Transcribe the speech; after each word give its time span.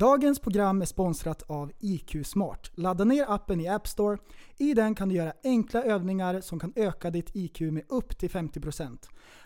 Dagens 0.00 0.40
program 0.40 0.82
är 0.82 0.86
sponsrat 0.86 1.42
av 1.42 1.72
IQ 1.80 2.26
Smart. 2.26 2.70
Ladda 2.74 3.04
ner 3.04 3.24
appen 3.28 3.60
i 3.60 3.68
App 3.68 3.88
Store. 3.88 4.18
I 4.58 4.74
den 4.74 4.94
kan 4.94 5.08
du 5.08 5.14
göra 5.14 5.32
enkla 5.44 5.82
övningar 5.82 6.40
som 6.40 6.58
kan 6.58 6.72
öka 6.76 7.10
ditt 7.10 7.30
IQ 7.36 7.60
med 7.60 7.82
upp 7.88 8.18
till 8.18 8.30
50%. 8.30 8.98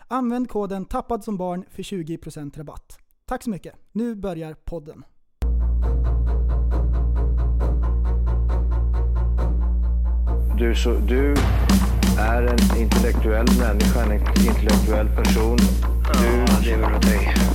Använd 0.07 0.49
koden 0.49 0.85
tappad 0.85 1.23
som 1.23 1.37
barn 1.37 1.65
för 1.69 1.83
20% 1.83 2.57
rabatt. 2.57 2.99
Tack 3.25 3.43
så 3.43 3.49
mycket. 3.49 3.75
Nu 3.91 4.15
börjar 4.15 4.53
podden. 4.53 5.03
Du, 10.57 10.75
så, 10.75 10.93
du 10.93 11.35
är 12.19 12.43
en 12.43 12.81
intellektuell 12.81 13.47
människa, 13.59 14.03
en 14.03 14.11
intellektuell 14.47 15.07
person. 15.07 15.57
Du 16.21 16.65
lever 16.69 16.95
åt 16.95 17.01
dig. 17.01 17.54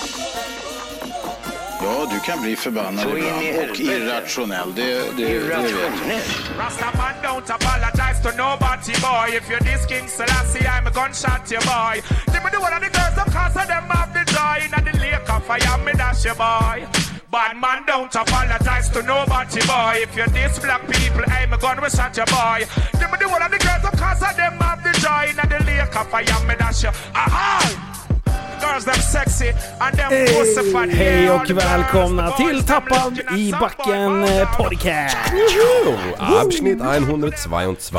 Ja, 1.83 2.07
du 2.11 2.19
kan 2.19 2.41
bli 2.41 2.55
förbannad 2.55 3.03
Så 3.03 3.17
ibland 3.17 3.69
och 3.69 3.79
irrationell. 3.79 4.75
Det, 4.75 4.83
det, 4.83 5.01
det 5.17 5.39
vet 5.39 5.51
jag. 5.51 5.65
Irrationell. 5.65 6.21
Rastaman 6.59 7.15
don't 7.23 7.49
apologize 7.57 8.19
to 8.23 8.29
nobody, 8.37 8.93
boy. 9.07 9.27
If 9.37 9.49
you're 9.49 9.63
this 9.69 9.85
King 9.85 10.07
Selassie, 10.07 10.65
I'm 10.73 10.87
a 10.87 10.91
gunshot 10.99 11.51
your 11.51 11.61
boy. 11.61 11.95
Them 12.33 12.43
do 12.53 12.59
one 12.67 12.73
of 12.77 12.81
the 12.85 12.91
girls, 12.97 13.17
of 13.23 13.29
course, 13.35 13.55
of 13.61 13.67
them 13.73 13.85
have 13.95 14.11
the 14.13 14.23
joy. 14.35 14.57
In 14.65 14.71
the 14.87 14.93
lake 15.03 15.29
of 15.35 15.43
fire, 15.47 15.77
me 15.85 15.93
dash 15.93 16.25
your 16.25 16.35
boy. 16.35 16.77
Bad 17.31 17.53
man 17.63 17.79
don't 17.87 18.13
apologize 18.15 18.89
to 18.89 19.01
nobody, 19.03 19.61
boy. 19.71 19.93
If 20.05 20.15
you're 20.17 20.27
this 20.37 20.59
black 20.59 20.81
people, 20.87 21.23
I'm 21.27 21.53
a 21.53 21.57
gun, 21.57 21.77
we 21.81 21.89
shot 21.89 22.15
your 22.17 22.25
boy. 22.27 22.59
Them 22.99 23.11
do 23.19 23.27
one 23.29 23.41
of 23.41 23.51
the 23.51 23.59
girls, 23.65 23.83
of 23.89 23.95
course, 24.01 24.21
of 24.29 24.35
them 24.37 24.53
have 24.65 24.83
the 24.83 24.93
joy. 25.03 25.23
In 25.31 25.49
the 25.49 25.59
lake 25.65 25.95
of 25.95 26.07
fire, 26.11 26.39
me 26.47 26.55
dash 26.61 26.83
your. 26.83 26.93
Aha! 27.15 28.00
Hej 30.91 31.27
all 31.27 31.35
och 31.41 31.49
välkomna 31.57 32.31
till 32.31 32.63
Tappad 32.63 33.19
i 33.37 33.51
backen 33.51 34.23
eh, 34.23 34.57
podcast. 34.57 35.17
Abschnitt 36.17 36.81
122. 36.81 37.97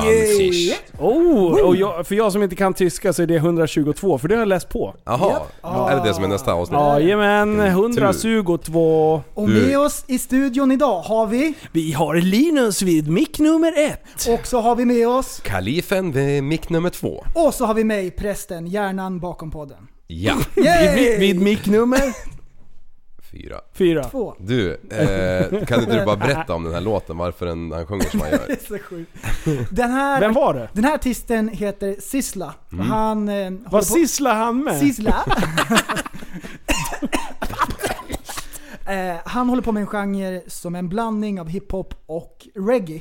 Oh, 0.99 1.61
och 1.67 1.77
jag, 1.77 2.07
för 2.07 2.15
jag 2.15 2.33
som 2.33 2.43
inte 2.43 2.57
kan 2.57 2.75
tyska 2.75 3.13
så 3.13 3.23
är 3.23 3.27
det 3.27 3.37
122, 3.37 4.19
för 4.19 4.29
det 4.29 4.35
har 4.35 4.41
jag 4.41 4.49
läst 4.49 4.69
på. 4.69 4.95
Jaha, 5.05 5.41
är 5.63 5.97
det 5.97 6.09
det 6.09 6.15
som 6.15 6.25
är 6.25 6.29
nästa 6.29 6.53
avsnitt? 6.53 6.79
Jajamän, 6.81 7.57
Tur. 7.57 7.67
122. 7.67 9.23
Och 9.35 9.49
med 9.49 9.79
oss 9.79 10.05
i 10.07 10.19
studion 10.19 10.73
idag 10.73 11.03
har 11.03 11.27
vi, 11.27 11.55
Vi 11.73 11.93
har 11.93 12.15
Linus 12.15 12.83
vid 12.83 13.11
mick 13.11 13.39
nummer 13.39 13.75
ett. 13.77 14.29
och 14.29 14.47
så 14.47 14.61
har 14.61 14.77
vi 14.77 14.85
med 14.85 15.09
oss, 15.09 15.41
Kalifen 15.45 16.13
vid 16.13 16.45
mick 16.45 16.69
nummer 16.69 16.91
två. 16.91 17.25
och 17.35 17.55
så 17.55 17.65
har 17.67 17.75
vi 17.75 17.85
mig, 17.85 18.11
prästen, 18.11 18.67
hjärnan 18.67 19.21
bakom 19.21 19.51
podden. 19.51 19.89
Ja, 20.07 20.39
Vid, 20.55 20.65
Yay! 20.65 21.19
vid 21.19 21.41
mick 21.41 21.67
nummer 21.67 22.01
fyra. 23.33 23.61
fyra. 23.75 24.05
Två. 24.05 24.35
Du, 24.39 24.73
eh, 24.91 25.65
kan 25.65 25.81
inte 25.81 25.99
du 25.99 26.05
bara 26.05 26.17
berätta 26.17 26.55
om 26.55 26.65
den 26.65 26.75
här 26.75 26.81
låten, 26.81 27.17
varför 27.17 27.47
den, 27.47 27.73
han 27.73 27.87
sjunger 27.87 28.05
som 28.05 28.21
han 28.21 28.31
Det 28.31 28.37
gör? 28.37 28.51
är 28.51 28.57
så 28.69 28.79
sjukt. 28.79 29.11
Den 29.71 29.91
här, 29.91 30.21
Vem 30.21 30.33
var 30.33 30.55
det? 30.55 30.69
Den 30.73 30.85
här 30.85 30.95
artisten 30.95 31.49
heter 31.49 31.97
Sisla. 32.01 32.55
Och 32.73 32.85
han... 32.85 33.29
Eh, 33.29 33.51
Vad 33.71 33.87
sysslar 33.87 34.35
han 34.35 34.65
med? 34.65 34.79
Sisla. 34.81 35.25
eh, 38.87 39.17
han 39.25 39.49
håller 39.49 39.63
på 39.63 39.73
med 39.73 39.81
en 39.81 39.87
genre 39.87 40.41
som 40.47 40.75
är 40.75 40.79
en 40.79 40.89
blandning 40.89 41.41
av 41.41 41.49
hiphop 41.49 41.95
och 42.07 42.47
reggae. 42.55 43.01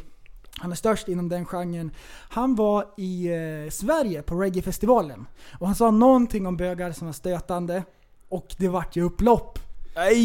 Han 0.61 0.71
är 0.71 0.75
störst 0.75 1.07
inom 1.07 1.29
den 1.29 1.45
genren. 1.45 1.91
Han 2.29 2.55
var 2.55 2.85
i 2.97 3.27
eh, 3.27 3.69
Sverige 3.71 4.21
på 4.21 4.35
reggaefestivalen. 4.41 5.25
Och 5.59 5.67
han 5.67 5.75
sa 5.75 5.91
någonting 5.91 6.47
om 6.47 6.57
bögar 6.57 6.91
som 6.91 7.07
var 7.07 7.13
stötande. 7.13 7.83
Och 8.29 8.55
det 8.57 8.67
vart 8.67 8.95
ju 8.95 9.03
upplopp. 9.03 9.59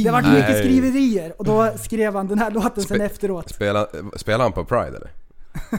Det 0.05 0.11
vart 0.11 0.25
mycket 0.25 0.49
Nej. 0.49 0.59
skriverier. 0.65 1.35
Och 1.39 1.45
då 1.45 1.73
skrev 1.79 2.15
han 2.17 2.27
den 2.27 2.39
här 2.39 2.51
låten 2.51 2.85
sen 2.85 3.01
Spe- 3.01 3.05
efteråt. 3.07 3.51
Spela, 3.55 3.87
spelar 4.17 4.45
han 4.45 4.53
på 4.53 4.65
Pride 4.65 4.87
eller? 4.97 5.11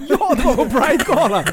Ja, 0.10 0.36
det 0.36 0.44
var 0.44 0.56
på 0.56 0.66
Pride-galan! 0.66 1.44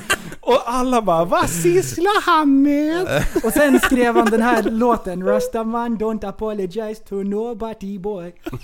Och 0.46 0.62
alla 0.66 1.02
bara 1.02 1.24
Vad 1.24 1.50
sysslar 1.50 2.22
han 2.22 2.62
med? 2.62 3.24
Och 3.44 3.52
sen 3.52 3.80
skrev 3.80 4.16
han 4.16 4.30
den 4.30 4.42
här 4.42 4.62
låten 4.62 5.26
Rastaman 5.26 5.98
don't 5.98 6.28
apologize 6.28 7.02
to 7.08 7.14
nobody 7.14 7.98
boy. 7.98 8.34
Och 8.52 8.58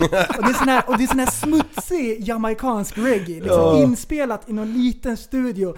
det 0.44 0.50
är 0.50 0.58
sån 0.58 0.68
här, 0.68 0.82
och 0.86 0.98
det 0.98 1.04
är 1.04 1.06
sån 1.08 1.18
här 1.18 1.30
smutsig 1.30 2.28
jamaicansk 2.28 2.98
reggae. 2.98 3.34
Liksom 3.40 3.50
Ja. 3.50 3.76
inspelat 3.82 4.48
i 4.48 4.52
någon 4.52 4.72
liten 4.72 5.16
studio. 5.16 5.74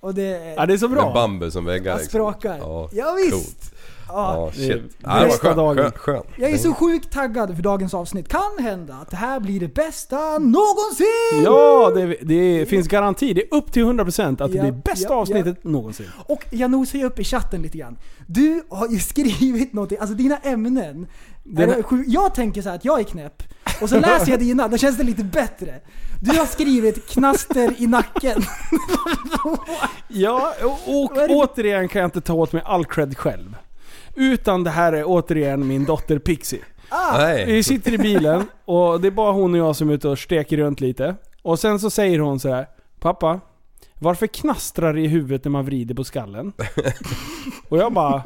Och 0.00 0.14
det, 0.14 0.54
Ja, 0.56 0.66
det 0.66 0.72
är 0.74 0.78
så 0.78 0.88
Med 0.88 0.98
bra. 0.98 1.12
bambu 1.14 1.50
som 1.50 1.64
väggar 1.64 1.94
liksom. 1.96 2.08
sprakar. 2.08 2.56
Ja, 2.58 2.88
Ja, 2.92 3.12
visst. 3.12 3.73
Ja. 4.08 4.50
Shit. 4.54 4.82
Ja, 5.02 5.18
det 5.20 5.26
var 5.26 5.36
skön, 5.38 5.56
dagen. 5.56 5.76
skön, 5.76 5.92
skön. 5.96 6.22
Jag 6.36 6.50
är 6.50 6.58
så 6.58 6.74
sjukt 6.74 7.10
taggad 7.12 7.56
för 7.56 7.62
dagens 7.62 7.94
avsnitt. 7.94 8.28
Kan 8.28 8.58
hända 8.64 8.94
att 8.94 9.10
det 9.10 9.16
här 9.16 9.40
blir 9.40 9.60
det 9.60 9.74
bästa 9.74 10.16
någonsin! 10.38 11.42
Ja, 11.44 11.90
det, 11.94 12.16
det 12.22 12.66
finns 12.68 12.88
garanti. 12.88 13.32
Det 13.34 13.42
är 13.42 13.54
upp 13.54 13.72
till 13.72 13.84
100% 13.84 14.42
att 14.42 14.52
det 14.52 14.60
blir 14.60 14.72
bästa 14.72 15.14
avsnittet 15.14 15.64
någonsin. 15.64 16.06
Och 16.26 16.44
jag 16.50 16.70
nosar 16.70 16.98
ju 16.98 17.04
upp 17.04 17.18
i 17.18 17.24
chatten 17.24 17.62
lite 17.62 17.78
grann. 17.78 17.96
Du 18.26 18.62
har 18.70 18.88
ju 18.88 18.98
skrivit 19.10 19.72
någonting, 19.72 19.98
alltså 20.00 20.14
dina 20.16 20.36
ämnen. 20.38 21.06
Den- 21.46 21.82
jag 22.06 22.34
tänker 22.34 22.62
så 22.62 22.68
här 22.68 22.76
att 22.76 22.84
jag 22.84 23.00
är 23.00 23.04
knäpp, 23.04 23.42
och 23.80 23.88
så 23.88 24.00
läser 24.00 24.30
jag 24.30 24.40
dina, 24.40 24.68
då 24.68 24.76
känns 24.76 24.96
det 24.96 25.02
lite 25.04 25.24
bättre. 25.24 25.74
Du 26.22 26.38
har 26.38 26.46
skrivit 26.46 27.06
knaster 27.08 27.74
i 27.78 27.86
nacken. 27.86 28.42
Ja, 30.08 30.52
och, 30.62 31.04
och 31.10 31.30
återigen 31.30 31.88
kan 31.88 32.00
jag 32.00 32.06
inte 32.06 32.20
ta 32.20 32.32
åt 32.34 32.52
mig 32.52 32.62
all 32.66 32.84
cred 32.84 33.18
själv. 33.18 33.56
Utan 34.14 34.64
det 34.64 34.70
här 34.70 34.92
är 34.92 35.04
återigen 35.06 35.66
min 35.66 35.84
dotter 35.84 36.18
Pixie. 36.18 36.60
Nej. 37.12 37.46
Vi 37.46 37.62
sitter 37.62 37.92
i 37.92 37.98
bilen 37.98 38.46
och 38.64 39.00
det 39.00 39.08
är 39.08 39.10
bara 39.10 39.32
hon 39.32 39.54
och 39.54 39.60
jag 39.60 39.76
som 39.76 39.90
är 39.90 39.94
ute 39.94 40.08
och 40.08 40.18
steker 40.18 40.56
runt 40.56 40.80
lite. 40.80 41.16
Och 41.42 41.58
sen 41.58 41.80
så 41.80 41.90
säger 41.90 42.18
hon 42.18 42.40
så 42.40 42.48
här: 42.48 42.66
Pappa, 43.00 43.40
varför 43.98 44.26
knastrar 44.26 44.94
det 44.94 45.00
i 45.00 45.06
huvudet 45.06 45.44
när 45.44 45.50
man 45.50 45.64
vrider 45.64 45.94
på 45.94 46.04
skallen? 46.04 46.52
Och 47.68 47.78
jag 47.78 47.92
bara... 47.92 48.24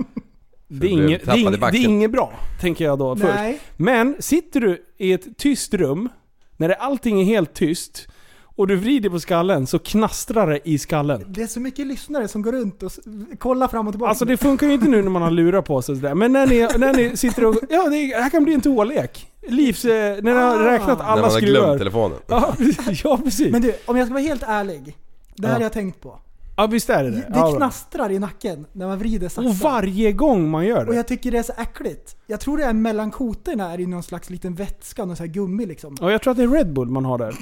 Det 0.71 0.87
är, 0.87 0.91
inget, 0.91 1.25
det, 1.25 1.31
är 1.31 1.37
inget, 1.37 1.61
det 1.61 1.79
är 1.79 1.85
inget 1.85 2.11
bra, 2.11 2.33
tänker 2.61 2.85
jag 2.85 2.99
då 2.99 3.17
först. 3.17 3.35
Nej. 3.35 3.61
Men 3.77 4.17
sitter 4.19 4.61
du 4.61 4.85
i 4.99 5.13
ett 5.13 5.39
tyst 5.39 5.75
rum, 5.75 6.09
när 6.57 6.69
det, 6.69 6.75
allting 6.75 7.21
är 7.21 7.25
helt 7.25 7.55
tyst, 7.55 8.09
och 8.59 8.67
du 8.67 8.77
vrider 8.77 9.11
på 9.11 9.21
skallen 9.21 9.67
så 9.67 9.79
knastrar 9.79 10.47
det 10.47 10.61
i 10.69 10.79
skallen. 10.79 11.25
Det 11.29 11.43
är 11.43 11.47
så 11.47 11.61
mycket 11.61 11.87
lyssnare 11.87 12.29
som 12.29 12.43
går 12.43 12.53
runt 12.53 12.83
och 12.83 12.91
s- 12.93 12.99
kollar 13.39 13.69
fram 13.69 13.87
och 13.87 13.93
tillbaka. 13.93 14.09
Alltså 14.11 14.25
det 14.25 14.37
funkar 14.37 14.67
ju 14.67 14.73
inte 14.73 14.89
nu 14.89 15.03
när 15.03 15.11
man 15.11 15.23
har 15.23 15.31
lurar 15.31 15.63
på 15.63 15.83
sig 15.83 15.93
och 15.93 15.99
sådär. 15.99 16.15
Men 16.15 16.33
när 16.33 16.47
ni, 16.47 16.69
när 16.79 16.93
ni 16.95 17.17
sitter 17.17 17.45
och... 17.45 17.55
Ja, 17.71 17.89
det 17.89 17.97
här 18.23 18.31
kan 18.31 18.45
bli 18.45 18.55
en 18.55 18.61
toalek. 18.61 19.27
Livs... 19.49 19.85
Eh, 19.85 19.91
när 19.91 20.23
ni 20.23 20.31
har 20.31 20.41
Ah. 20.59 20.73
räknat 20.73 20.99
När 20.99 21.05
alla 21.05 21.23
man 21.23 21.31
har 21.31 21.41
glömt 21.41 21.57
skruvar. 21.59 21.79
telefonen. 21.79 22.19
Ja, 22.27 22.55
precis. 22.59 23.05
ja, 23.05 23.21
precis. 23.25 23.53
Men 23.53 23.63
du, 23.63 23.73
om 23.87 23.97
jag 23.97 24.07
ska 24.07 24.15
vara 24.15 24.23
helt 24.25 24.43
ärlig. 24.47 24.97
Det 25.37 25.47
här 25.47 25.55
Ja. 25.55 25.59
har 25.59 25.63
jag 25.63 25.73
tänkt 25.73 26.01
på. 26.01 26.19
ja, 26.57 26.67
visst 26.67 26.91
är 26.91 27.05
det 27.05 27.11
det. 27.11 27.17
Det 27.17 27.25
Ja, 27.29 27.41
bra. 27.41 27.57
knastrar 27.57 28.11
i 28.13 28.19
nacken 28.19 28.67
när 28.73 28.87
man 28.87 28.99
vrider 28.99 29.29
sakta. 29.29 29.49
och 29.51 29.55
varje 29.57 30.13
gång 30.13 30.51
man 30.51 30.67
gör 30.67 30.81
Och 30.81 30.87
det. 30.93 30.97
jag 30.97 31.09
tycker 31.09 31.31
det 31.31 31.39
är 31.39 31.43
så 31.43 31.53
äckligt. 31.59 32.17
Jag 32.27 32.41
tror 32.41 32.57
det 32.59 32.65
är 32.65 32.73
mellan 32.73 33.11
kotorna 33.11 33.73
är 33.73 33.79
det 33.79 33.87
någon 33.87 34.03
slags 34.03 34.31
liten 34.31 34.55
vätska, 34.55 35.05
någon 35.05 35.17
sån 35.17 35.27
här 35.27 35.33
gummi 35.35 35.67
liksom. 35.67 35.97
Och 36.01 36.13
jag 36.13 36.23
tror 36.23 36.31
att 36.31 36.37
det 36.37 36.43
är 36.43 36.49
Red 36.49 36.73
Bull 36.73 36.89
man 36.89 37.05
har 37.05 37.19
där. 37.19 37.35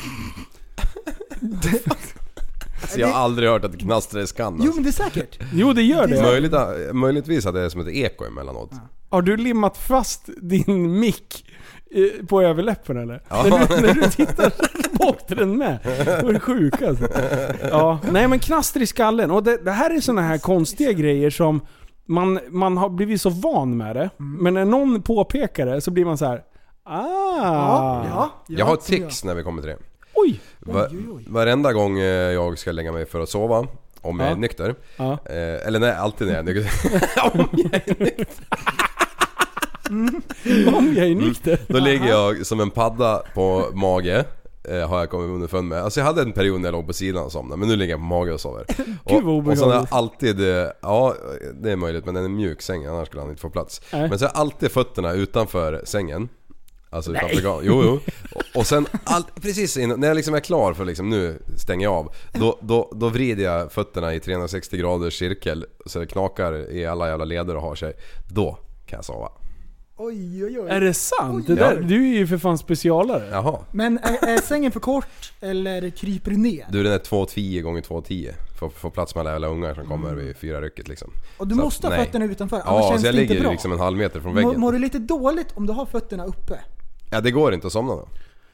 Så 2.89 3.01
jag 3.01 3.09
har 3.09 3.15
aldrig 3.15 3.49
hört 3.49 3.65
att 3.65 3.73
det 3.73 3.79
knastrar 3.79 4.23
i 4.23 4.27
skan 4.27 4.55
Jo 4.59 4.63
alltså. 4.63 4.75
men 4.75 4.85
det 4.85 4.91
är 4.91 5.11
säkert. 5.11 5.39
Jo, 5.53 5.73
det 5.73 5.83
gör 5.83 6.07
det. 6.07 6.23
Möjligt, 6.23 6.53
möjligtvis 6.95 7.47
att 7.47 7.55
det 7.55 7.61
är 7.61 7.69
som 7.69 7.81
ett 7.81 7.89
eko 7.89 8.25
emellanåt. 8.25 8.71
Har 9.11 9.23
du 9.23 9.37
limmat 9.37 9.77
fast 9.77 10.29
din 10.43 10.99
mick 11.01 11.47
eh, 11.91 12.27
på 12.27 12.43
överläppen 12.43 12.97
eller? 12.97 13.23
Ja. 13.29 13.43
När, 13.43 13.51
du, 13.51 13.87
när 13.87 13.95
du 13.95 14.11
tittar 14.11 14.51
så 14.99 15.09
åkte 15.09 15.35
den 15.35 15.59
med. 15.59 15.79
Det 16.07 16.23
var 16.23 16.33
det 16.33 16.41
sjuka 16.41 16.89
alltså. 16.89 17.09
Ja, 17.71 17.99
nej 18.11 18.29
men 18.29 18.39
knaster 18.39 18.83
i 18.83 18.87
skallen. 18.87 19.31
Och 19.31 19.43
det, 19.43 19.57
det 19.65 19.73
här 19.73 19.97
är 19.97 20.01
såna 20.01 20.23
här 20.23 20.39
konstiga 20.39 20.93
grejer 20.93 21.31
som 21.31 21.61
man, 22.09 22.41
man 22.49 22.77
har 22.77 22.89
blivit 22.89 23.21
så 23.21 23.31
van 23.31 23.77
med 23.77 23.97
det. 23.97 24.11
Mm. 24.21 24.43
Men 24.43 24.55
när 24.55 24.65
någon 24.65 25.03
påpekar 25.03 25.67
det 25.67 25.81
så 25.81 25.91
blir 25.91 26.05
man 26.05 26.19
så 26.19 26.25
här. 26.25 26.43
Ah! 26.85 27.03
Ja, 27.39 28.05
ja. 28.09 28.31
Jag 28.49 28.67
har 28.67 28.77
tics 28.77 29.25
när 29.25 29.35
vi 29.35 29.43
kommer 29.43 29.63
till 29.63 29.71
det. 29.71 29.79
Oj! 30.15 30.41
Va, 30.67 30.87
oj, 30.91 30.99
oj. 31.13 31.25
varenda 31.29 31.73
gång 31.73 31.99
eh, 31.99 32.05
jag 32.33 32.59
ska 32.59 32.73
lägga 32.73 32.93
mig 32.93 33.07
för 33.07 33.21
att 33.21 33.29
sova, 33.29 33.67
om 34.01 34.21
jag 34.21 34.29
Ja. 34.29 34.33
är 34.33 34.37
nykter. 34.37 34.75
Ja. 34.97 35.13
Eh, 35.25 35.67
eller 35.67 35.79
nej, 35.81 35.93
alltid 35.93 36.27
när 36.27 36.35
jag 36.35 36.49
är 36.49 36.55
nykter. 36.55 36.93
om 37.33 37.49
jag 37.53 37.75
är 37.75 37.99
nykter. 38.05 38.27
Om 40.77 40.95
jag 40.97 41.07
är 41.07 41.15
nykter. 41.15 41.61
Då 41.69 41.79
ligger 41.79 42.07
jag 42.09 42.47
som 42.47 42.61
en 42.61 42.71
padda 42.71 43.23
på 43.35 43.65
mage. 43.73 44.25
Eh, 44.69 44.89
har 44.89 44.99
jag 44.99 45.11
kommit 45.11 45.31
underfund 45.31 45.69
med. 45.69 45.83
Alltså 45.83 46.01
jag 46.01 46.05
hade 46.05 46.23
en 46.23 46.33
period 46.33 46.61
när 46.61 46.67
jag 46.69 46.73
låg 46.73 46.87
på 46.87 46.93
sidan 46.93 47.25
och 47.25 47.33
somnade. 47.33 47.59
Men 47.61 47.69
nu 47.69 47.77
ligger 47.77 47.93
jag 47.93 48.01
på 48.01 48.07
mage 48.07 48.33
och 48.33 48.41
sover. 48.41 48.65
vad 49.23 49.49
och, 49.49 49.59
så 49.59 49.65
har 49.67 49.75
jag 49.75 49.87
alltid... 49.91 50.41
Ja, 50.81 51.15
det 51.63 51.71
är 51.73 51.77
möjligt 51.77 52.05
men 52.05 52.15
den 52.15 52.25
är 52.25 52.29
mjuk 52.29 52.63
säng 52.63 52.85
annars 52.87 53.07
skulle 53.09 53.21
han 53.23 53.31
inte 53.31 53.43
få 53.43 53.51
plats. 53.51 53.81
Nej. 53.93 54.09
Men 54.09 54.19
så 54.19 54.25
har 54.25 54.31
jag 54.35 54.41
alltid 54.41 54.71
fötterna 54.71 55.13
utanför 55.13 55.83
sängen. 55.85 56.29
Alltså 56.96 57.10
utanför 57.10 57.37
ga- 57.37 57.60
Jo, 57.62 57.82
jo. 57.84 58.00
Och, 58.34 58.43
och 58.60 58.66
sen 58.66 58.87
allt, 59.04 59.34
precis 59.43 59.76
innan, 59.76 60.00
när 60.00 60.08
jag 60.08 60.14
liksom 60.14 60.34
är 60.34 60.40
klar 60.40 60.75
för 60.75 60.84
liksom 60.84 61.10
nu 61.10 61.38
stänger 61.56 61.84
jag 61.87 61.94
av. 61.94 62.12
Då, 62.32 62.58
då, 62.62 62.93
då 62.96 63.08
vrider 63.08 63.44
jag 63.44 63.72
fötterna 63.72 64.14
i 64.14 64.20
360 64.20 64.76
graders 64.76 65.19
cirkel 65.19 65.66
så 65.87 65.98
det 65.98 66.06
knakar 66.06 66.70
i 66.72 66.87
alla 66.87 67.08
jävla 67.08 67.25
leder 67.25 67.56
och 67.56 67.62
har 67.62 67.75
sig. 67.75 67.93
Då 68.28 68.58
kan 68.87 68.96
jag 68.96 69.04
sova. 69.04 69.28
Oj, 69.98 70.44
oj, 70.44 70.60
oj. 70.60 70.70
Är 70.70 70.81
det 70.81 70.94
sant? 70.94 71.46
Det 71.46 71.52
Oj. 71.52 71.58
där, 71.58 71.81
du 71.81 71.94
är 72.08 72.19
ju 72.19 72.26
för 72.26 72.38
fan 72.38 72.58
specialare. 72.58 73.28
Jaha. 73.31 73.58
Men 73.72 73.98
är, 73.98 74.28
är 74.28 74.40
sängen 74.40 74.72
för 74.72 74.81
kort 74.81 75.32
eller 75.40 75.90
kryper 75.90 76.31
du 76.31 76.37
ner? 76.37 76.66
Du 76.70 76.82
den 76.82 76.93
är 76.93 76.98
2,10 76.98 77.60
gånger 77.62 77.82
2,10 77.82 78.32
för 78.58 78.66
att 78.66 78.72
få 78.72 78.90
plats 78.90 79.14
med 79.14 79.20
alla 79.20 79.31
jävla 79.32 79.48
ungar 79.48 79.75
som 79.75 79.87
kommer 79.87 80.14
vid 80.14 80.37
fyra 80.37 80.60
rycket 80.60 80.88
liksom. 80.88 81.10
Och 81.37 81.48
du 81.48 81.54
Så 81.54 81.60
måste 81.60 81.87
att, 81.87 81.93
ha 81.93 81.96
nej. 81.98 82.06
fötterna 82.06 82.25
utanför, 82.25 82.56
annars 82.56 82.66
Ja, 82.84 82.88
känns 82.90 83.00
så 83.02 83.06
jag 83.08 83.14
det 83.14 83.22
inte 83.22 83.32
ligger 83.34 83.44
bra. 83.44 83.52
liksom 83.52 83.72
en 83.72 83.78
halv 83.78 83.96
meter 83.98 84.20
från 84.20 84.34
Mår, 84.34 84.43
väggen. 84.43 84.60
mår 84.60 84.72
du 84.72 84.78
lite 84.78 84.98
dåligt 84.98 85.48
om 85.54 85.66
du 85.66 85.72
har 85.72 85.87
fötterna 85.87 86.25
uppe? 86.25 86.58
Ja 87.11 87.20
det 87.20 87.31
går 87.31 87.55
inte 87.55 87.67
att 87.67 87.73
somna 87.73 87.93
då. 87.93 88.08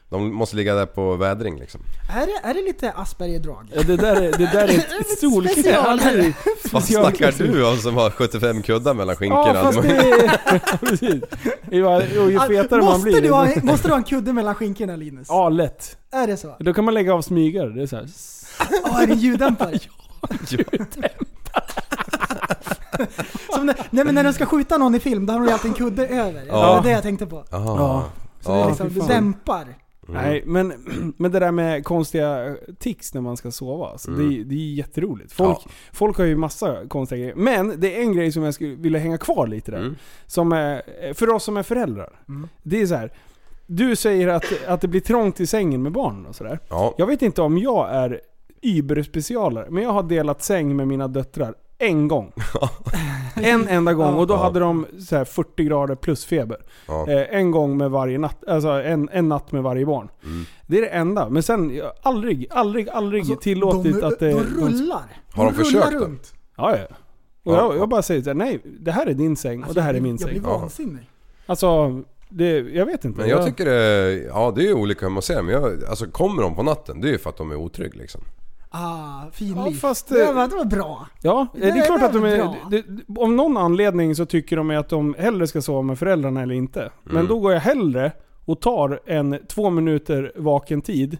De 0.09 0.33
måste 0.33 0.55
ligga 0.55 0.75
där 0.75 0.85
på 0.85 1.15
vädring 1.15 1.59
liksom. 1.59 1.81
Är 2.09 2.25
det, 2.25 2.47
är 2.49 2.53
det 2.53 2.61
lite 2.61 2.91
Asperger-drag? 2.91 3.71
Ja, 3.75 3.81
det, 3.83 3.97
där 3.97 4.15
är, 4.15 4.31
det 4.31 4.51
där 4.51 4.67
är 4.67 4.77
ett 4.77 5.19
solkräm. 5.19 5.53
Specialare. 5.53 6.33
Vad 6.71 6.83
snackar 6.83 7.31
du 7.37 7.67
om 7.67 7.77
som 7.77 7.95
har 7.95 8.09
75 8.09 8.61
kuddar 8.61 8.93
mellan 8.93 9.15
Ja 9.19 9.19
skinkorna? 9.19 9.63
fast 9.63 9.81
det 9.81 9.97
är... 9.97 10.77
Precis. 10.85 11.23
Jo, 11.71 11.87
och 12.23 12.31
ju 12.31 12.39
fetare 12.39 12.81
man 12.81 12.91
måste, 12.91 13.03
blir... 13.09 13.21
du 13.21 13.31
ha, 13.31 13.47
måste 13.63 13.87
du 13.87 13.91
ha 13.91 13.97
en 13.97 14.03
kudde 14.03 14.33
mellan 14.33 14.55
skinkorna 14.55 14.95
Linus? 14.95 15.27
Ja, 15.29 15.49
lätt. 15.49 15.97
Är 16.11 16.27
det 16.27 16.37
så? 16.37 16.55
Då 16.59 16.73
kan 16.73 16.85
man 16.85 16.93
lägga 16.93 17.13
av 17.13 17.21
smygare. 17.21 17.69
Det 17.69 17.81
är 17.81 17.87
så 17.87 17.95
här. 17.95 18.07
Ja, 18.83 19.01
är 19.01 19.07
det 19.07 19.13
en 19.13 19.19
ljuddämpare? 19.19 19.79
Som 23.53 23.65
när, 23.65 23.75
nej 23.89 24.05
men 24.05 24.15
när 24.15 24.23
de 24.23 24.33
ska 24.33 24.45
skjuta 24.45 24.77
någon 24.77 24.95
i 24.95 24.99
film, 24.99 25.25
då 25.25 25.33
har 25.33 25.39
de 25.39 25.47
ju 25.47 25.53
alltid 25.53 25.71
en 25.71 25.77
kudde 25.77 26.07
över. 26.07 26.43
Ja. 26.47 26.53
Det 26.53 26.67
var 26.67 26.81
det 26.83 26.91
jag 26.91 27.03
tänkte 27.03 27.25
på. 27.25 27.43
Ja. 27.49 28.05
Så 28.43 28.51
det, 28.51 28.57
Ja. 28.59 28.67
liksom, 28.67 28.87
det 28.89 28.93
fan. 28.99 29.07
dämpar. 29.07 29.65
Nej, 30.07 30.43
men, 30.45 30.73
men 31.17 31.31
det 31.31 31.39
där 31.39 31.51
med 31.51 31.83
konstiga 31.85 32.55
tics 32.79 33.13
när 33.13 33.21
man 33.21 33.37
ska 33.37 33.51
sova. 33.51 33.87
Alltså, 33.87 34.11
det, 34.11 34.23
är- 34.23 34.43
det 34.43 34.55
är 34.55 34.73
jätteroligt. 34.73 35.33
Folk, 35.33 35.57
Ja. 35.65 35.71
folk 35.93 36.17
har 36.17 36.25
ju 36.25 36.35
massa 36.35 36.87
konstiga 36.87 37.19
grejer. 37.19 37.35
Men 37.35 37.79
det 37.79 37.97
är 37.97 38.01
en 38.01 38.13
grej 38.13 38.31
som 38.31 38.43
jag 38.43 38.53
skulle 38.53 38.75
vilja 38.75 38.99
hänga 38.99 39.17
kvar 39.17 39.47
lite 39.47 39.71
där. 39.71 39.79
Mm. 39.79 39.95
Som 40.27 40.51
är, 40.51 41.13
för 41.13 41.29
oss 41.29 41.43
som 41.43 41.57
är 41.57 41.63
föräldrar. 41.63 42.09
Mm. 42.27 42.47
Det 42.63 42.81
är 42.81 42.85
så 42.87 42.95
här. 42.95 43.11
Du 43.67 43.95
säger 43.95 44.27
att, 44.27 44.45
att 44.67 44.81
det 44.81 44.87
blir 44.87 45.01
trångt 45.01 45.39
i 45.39 45.47
sängen 45.47 45.83
med 45.83 45.91
barnen 45.91 46.25
och 46.25 46.35
sådär. 46.35 46.59
Ja. 46.69 46.95
Jag 46.97 47.07
vet 47.07 47.21
inte 47.21 47.41
om 47.41 47.57
jag 47.57 47.89
är 47.89 48.21
überspecialare, 48.61 49.67
men 49.69 49.83
jag 49.83 49.89
har 49.91 50.03
delat 50.03 50.43
säng 50.43 50.75
med 50.75 50.87
mina 50.87 51.07
döttrar 51.07 51.55
en 51.77 52.07
gång. 52.07 52.31
en 53.35 53.67
enda 53.67 53.93
gång 53.93 54.13
och 54.13 54.27
då 54.27 54.35
hade 54.35 54.59
de 54.59 54.85
så 55.09 55.15
här 55.15 55.25
40 55.25 55.63
grader 55.63 55.95
plus 55.95 56.25
feber. 56.25 56.57
Ja. 56.87 57.09
Eh, 57.09 57.35
en 57.39 57.51
gång 57.51 57.77
med 57.77 57.91
varje 57.91 58.17
natt, 58.17 58.43
alltså 58.47 58.67
en, 58.69 59.09
en 59.11 59.29
natt 59.29 59.51
med 59.51 59.63
varje 59.63 59.85
barn. 59.85 60.09
Mm. 60.23 60.45
Det 60.67 60.77
är 60.77 60.81
det 60.81 60.87
enda. 60.87 61.29
Men 61.29 61.43
sen, 61.43 61.75
jag 61.75 61.83
har 61.85 61.93
aldrig, 62.01 62.47
aldrig, 62.49 62.89
aldrig 62.89 63.21
Alltså, 63.21 63.35
tillåtit 63.35 63.99
de, 64.01 64.07
att 64.07 64.19
det... 64.19 64.31
de 64.31 64.39
rullar. 64.39 65.01
Har 65.33 65.45
de 65.45 65.51
rullar 65.51 65.63
försökt 65.63 65.91
då? 65.91 65.97
runt. 65.99 66.33
Ja, 66.57 66.77
ja. 66.77 66.95
Och 67.43 67.53
Ja. 67.53 67.57
jag, 67.57 67.77
jag 67.77 67.89
bara 67.89 68.01
säger 68.01 68.21
såhär, 68.21 68.35
nej, 68.35 68.59
det 68.79 68.91
här 68.91 69.05
är 69.07 69.13
din 69.13 69.35
säng 69.35 69.59
och 69.59 69.63
Alltså, 69.63 69.75
det 69.79 69.81
här 69.81 69.89
är 69.89 69.93
jag- 69.93 70.03
min 70.03 70.11
Jag 70.11 70.19
säng. 70.19 70.29
blir 70.29 70.41
Ja. 70.51 70.57
vansinnig. 70.57 71.09
Alltså, 71.45 72.01
det, 72.29 72.49
jag 72.59 72.85
vet 72.85 73.05
inte. 73.05 73.19
Men 73.19 73.29
jag 73.29 73.45
tycker 73.45 73.65
det, 73.65 74.11
ja 74.27 74.53
det 74.55 74.67
är 74.67 74.73
olika 74.73 75.05
hur 75.05 75.13
man 75.13 75.21
ser 75.23 75.41
men 75.41 75.53
jag, 75.53 75.83
alltså 75.89 76.05
kommer 76.05 76.41
de 76.43 76.55
på 76.55 76.63
natten 76.63 77.01
det 77.01 77.07
är 77.07 77.11
ju 77.11 77.17
för 77.17 77.29
att 77.29 77.37
de 77.37 77.51
är 77.51 77.55
otrygga 77.55 77.97
liksom. 77.99 78.21
Ah, 78.75 79.23
Ja, 79.25 79.31
finlir. 79.31 79.71
fast... 79.79 80.07
det, 80.07 80.23
eh, 80.27 80.33
var, 80.33 80.47
det 80.47 80.55
var 80.55 80.65
bra. 80.65 81.07
Ja, 81.21 81.47
Det 81.53 81.59
det 81.59 81.79
är 81.79 81.85
klart 81.85 82.01
att 82.03 82.13
de 82.13 82.23
är... 82.23 82.55
Det, 82.69 82.83
om 83.21 83.35
någon 83.35 83.57
anledning 83.57 84.15
så 84.15 84.25
tycker 84.25 84.57
de 84.57 84.69
att 84.69 84.89
de 84.89 85.15
hellre 85.19 85.47
ska 85.47 85.61
sova 85.61 85.81
med 85.81 85.99
föräldrarna 85.99 86.41
eller 86.41 86.55
inte. 86.55 86.91
Men 87.03 87.15
Mm. 87.15 87.27
då 87.27 87.39
går 87.39 87.53
jag 87.53 87.59
hellre 87.59 88.11
och 88.45 88.59
tar 88.61 88.99
en 89.05 89.37
två 89.47 89.69
minuter 89.69 90.31
vaken 90.35 90.81
tid 90.81 91.17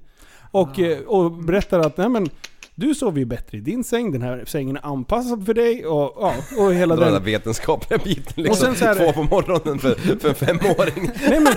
och, 0.52 0.80
Ah. 0.80 0.82
eh, 0.82 1.00
och 1.00 1.32
berättar 1.32 1.80
att 1.80 1.98
nej 1.98 2.10
men 2.10 2.30
du 2.76 2.96
sover 2.96 3.20
ju 3.20 3.26
bättre 3.26 3.58
i 3.58 3.62
din 3.62 3.84
säng, 3.84 4.12
den 4.12 4.22
här 4.22 4.44
sängen 4.48 4.78
är 4.78 4.86
anpassad 4.86 5.46
för 5.46 5.54
dig 5.54 5.86
och, 5.86 6.14
ja, 6.20 6.34
och 6.58 6.74
hela 6.74 6.96
Den 6.96 7.06
där 7.06 7.12
den... 7.12 7.24
vetenskapliga 7.24 7.98
biten 8.04 8.34
liksom. 8.44 8.52
Och 8.52 8.58
sen 8.58 8.76
så 8.76 8.86
här- 8.86 8.96
Två 8.96 9.14
på 9.14 9.24
morgonen 9.24 9.80
för, 9.80 9.96
för 10.20 10.30
en 10.30 10.36
femåring. 10.36 11.12
Nej 11.30 11.40
men, 11.40 11.54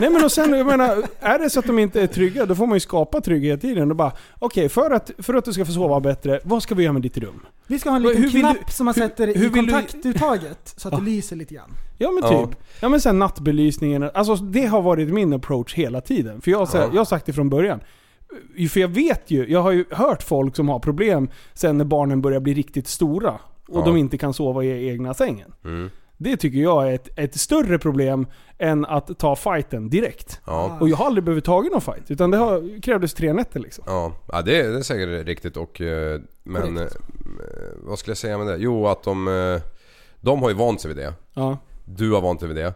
nej 0.00 0.10
men 0.10 0.24
och 0.24 0.32
sen, 0.32 0.52
jag 0.52 0.66
menar, 0.66 1.02
är 1.20 1.38
det 1.38 1.50
så 1.50 1.60
att 1.60 1.66
de 1.66 1.78
inte 1.78 2.02
är 2.02 2.06
trygga, 2.06 2.46
då 2.46 2.54
får 2.54 2.66
man 2.66 2.76
ju 2.76 2.80
skapa 2.80 3.20
trygghet 3.20 3.64
i 3.64 3.74
den 3.74 3.90
och 3.90 3.96
bara 3.96 4.12
Okej, 4.38 4.68
för, 4.68 4.90
att, 4.90 5.10
för 5.18 5.34
att 5.34 5.44
du 5.44 5.52
ska 5.52 5.64
få 5.64 5.72
sova 5.72 6.00
bättre, 6.00 6.40
vad 6.44 6.62
ska 6.62 6.74
vi 6.74 6.82
göra 6.82 6.92
med 6.92 7.02
ditt 7.02 7.18
rum? 7.18 7.40
Vi 7.66 7.78
ska 7.78 7.90
ha 7.90 7.96
en 7.96 8.02
Hur 8.02 8.08
liten 8.14 8.22
vill 8.22 8.40
knapp 8.40 8.56
du- 8.66 8.72
som 8.72 8.84
man 8.84 8.94
hur- 8.94 9.02
sätter 9.02 9.26
hur 9.34 9.46
i 9.46 9.50
kontaktuttaget 9.50 10.74
så 10.76 10.88
att 10.88 10.96
det 10.96 11.10
lyser 11.10 11.36
lite 11.36 11.54
grann. 11.54 11.70
Ja 11.98 12.10
men 12.10 12.22
Ja. 12.32 12.46
typ. 12.46 12.58
Ja 12.80 12.88
men 12.88 13.00
sen 13.00 13.18
nattbelysningen, 13.18 14.10
alltså 14.14 14.34
det 14.36 14.66
har 14.66 14.82
varit 14.82 15.08
min 15.08 15.32
approach 15.32 15.74
hela 15.74 16.00
tiden. 16.00 16.40
För 16.40 16.50
jag, 16.50 16.58
har 16.58 16.66
så 16.66 16.76
här- 16.76 16.84
Ja. 16.84 16.90
jag 16.92 17.00
har 17.00 17.04
sagt 17.04 17.26
det 17.26 17.32
från 17.32 17.50
början. 17.50 17.80
För 18.70 18.80
jag 18.80 18.88
vet 18.88 19.30
ju, 19.30 19.50
jag 19.50 19.60
har 19.62 19.70
ju 19.72 19.84
hört 19.90 20.22
folk 20.22 20.56
som 20.56 20.68
har 20.68 20.78
problem 20.78 21.28
sen 21.54 21.78
när 21.78 21.84
barnen 21.84 22.20
börjar 22.22 22.40
bli 22.40 22.54
riktigt 22.54 22.88
stora. 22.88 23.30
Och 23.68 23.80
Ja. 23.80 23.84
de 23.84 23.96
inte 23.96 24.18
kan 24.18 24.34
sova 24.34 24.64
i 24.64 24.88
egna 24.88 25.14
sängen. 25.14 25.52
Mm. 25.64 25.90
Det 26.16 26.36
tycker 26.36 26.58
jag 26.58 26.88
är 26.88 26.94
ett, 26.94 27.08
ett 27.18 27.40
större 27.40 27.78
problem 27.78 28.26
än 28.58 28.84
att 28.84 29.18
ta 29.18 29.36
fighten 29.36 29.90
direkt. 29.90 30.40
Ja. 30.46 30.78
Och 30.80 30.88
jag 30.88 30.96
har 30.96 31.06
aldrig 31.06 31.24
behövt 31.24 31.44
tagit 31.44 31.72
någon 31.72 31.80
fight. 31.80 32.10
Utan 32.10 32.30
det 32.30 32.36
har, 32.36 32.80
krävdes 32.82 33.14
tre 33.14 33.32
nätter 33.32 33.60
liksom. 33.60 33.84
Ja, 33.86 34.12
ja 34.32 34.42
det, 34.42 34.60
är, 34.60 34.68
det 34.70 34.78
är 34.78 34.82
säkert 34.82 35.26
riktigt 35.26 35.56
och... 35.56 35.80
eh, 35.80 36.20
Men... 36.42 36.76
eh, 36.76 36.84
Vad 37.82 37.98
skulle 37.98 38.10
jag 38.10 38.18
säga 38.18 38.38
med 38.38 38.46
det? 38.46 38.56
Jo 38.56 38.86
att 38.86 39.02
de... 39.02 39.28
eh, 39.28 39.60
De 40.20 40.42
har 40.42 40.48
ju 40.48 40.54
vant 40.54 40.80
sig 40.80 40.88
vid 40.88 40.96
det. 40.96 41.14
Ja. 41.34 41.58
Du 41.84 42.12
har 42.12 42.20
vant 42.20 42.40
dig 42.40 42.48
vid 42.48 42.56
det. 42.56 42.74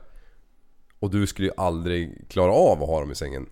Och 1.00 1.10
du 1.10 1.26
skulle 1.26 1.49
ju 1.49 1.54
aldrig 1.56 2.25
klara 2.28 2.52
av 2.52 2.82
att 2.82 2.88
ha 2.88 3.00
dem 3.00 3.10
i 3.10 3.14
sängen 3.14 3.46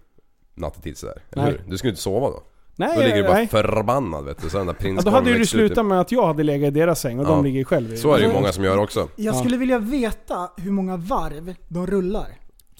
nattetid 0.60 0.98
sådär. 0.98 1.22
Eller 1.32 1.42
Nej. 1.44 1.52
hur? 1.52 1.70
Du 1.70 1.78
skulle 1.78 1.90
inte 1.90 2.02
sova 2.02 2.26
då. 2.30 2.42
Nej, 2.76 2.90
Då 2.96 3.02
ligger 3.02 3.16
du 3.16 3.22
bara 3.22 3.32
nej. 3.34 3.48
förbannad 3.48 4.24
vet 4.24 4.42
du. 4.42 4.48
Så 4.50 4.58
den 4.58 4.66
där 4.66 4.76
Ja, 4.80 5.02
då 5.02 5.10
hade 5.10 5.30
ju 5.30 5.40
i- 5.42 5.46
slutat 5.46 5.86
med 5.86 6.00
att 6.00 6.12
jag 6.12 6.26
hade 6.26 6.42
legat 6.42 6.68
i 6.68 6.70
deras 6.70 7.00
säng 7.00 7.18
och 7.18 7.24
Ja. 7.24 7.28
de 7.28 7.44
ligger 7.44 7.64
själv 7.64 7.92
i 7.94 7.96
Så 7.96 8.14
är 8.14 8.18
det 8.18 8.26
ju 8.26 8.32
många 8.32 8.52
som 8.52 8.64
gör 8.64 8.78
också. 8.78 9.08
Jag 9.16 9.34
Ja. 9.34 9.38
skulle 9.38 9.56
vilja 9.56 9.78
veta 9.78 10.50
hur 10.56 10.70
många 10.70 10.96
varv 10.96 11.54
de 11.68 11.86
rullar. 11.86 12.26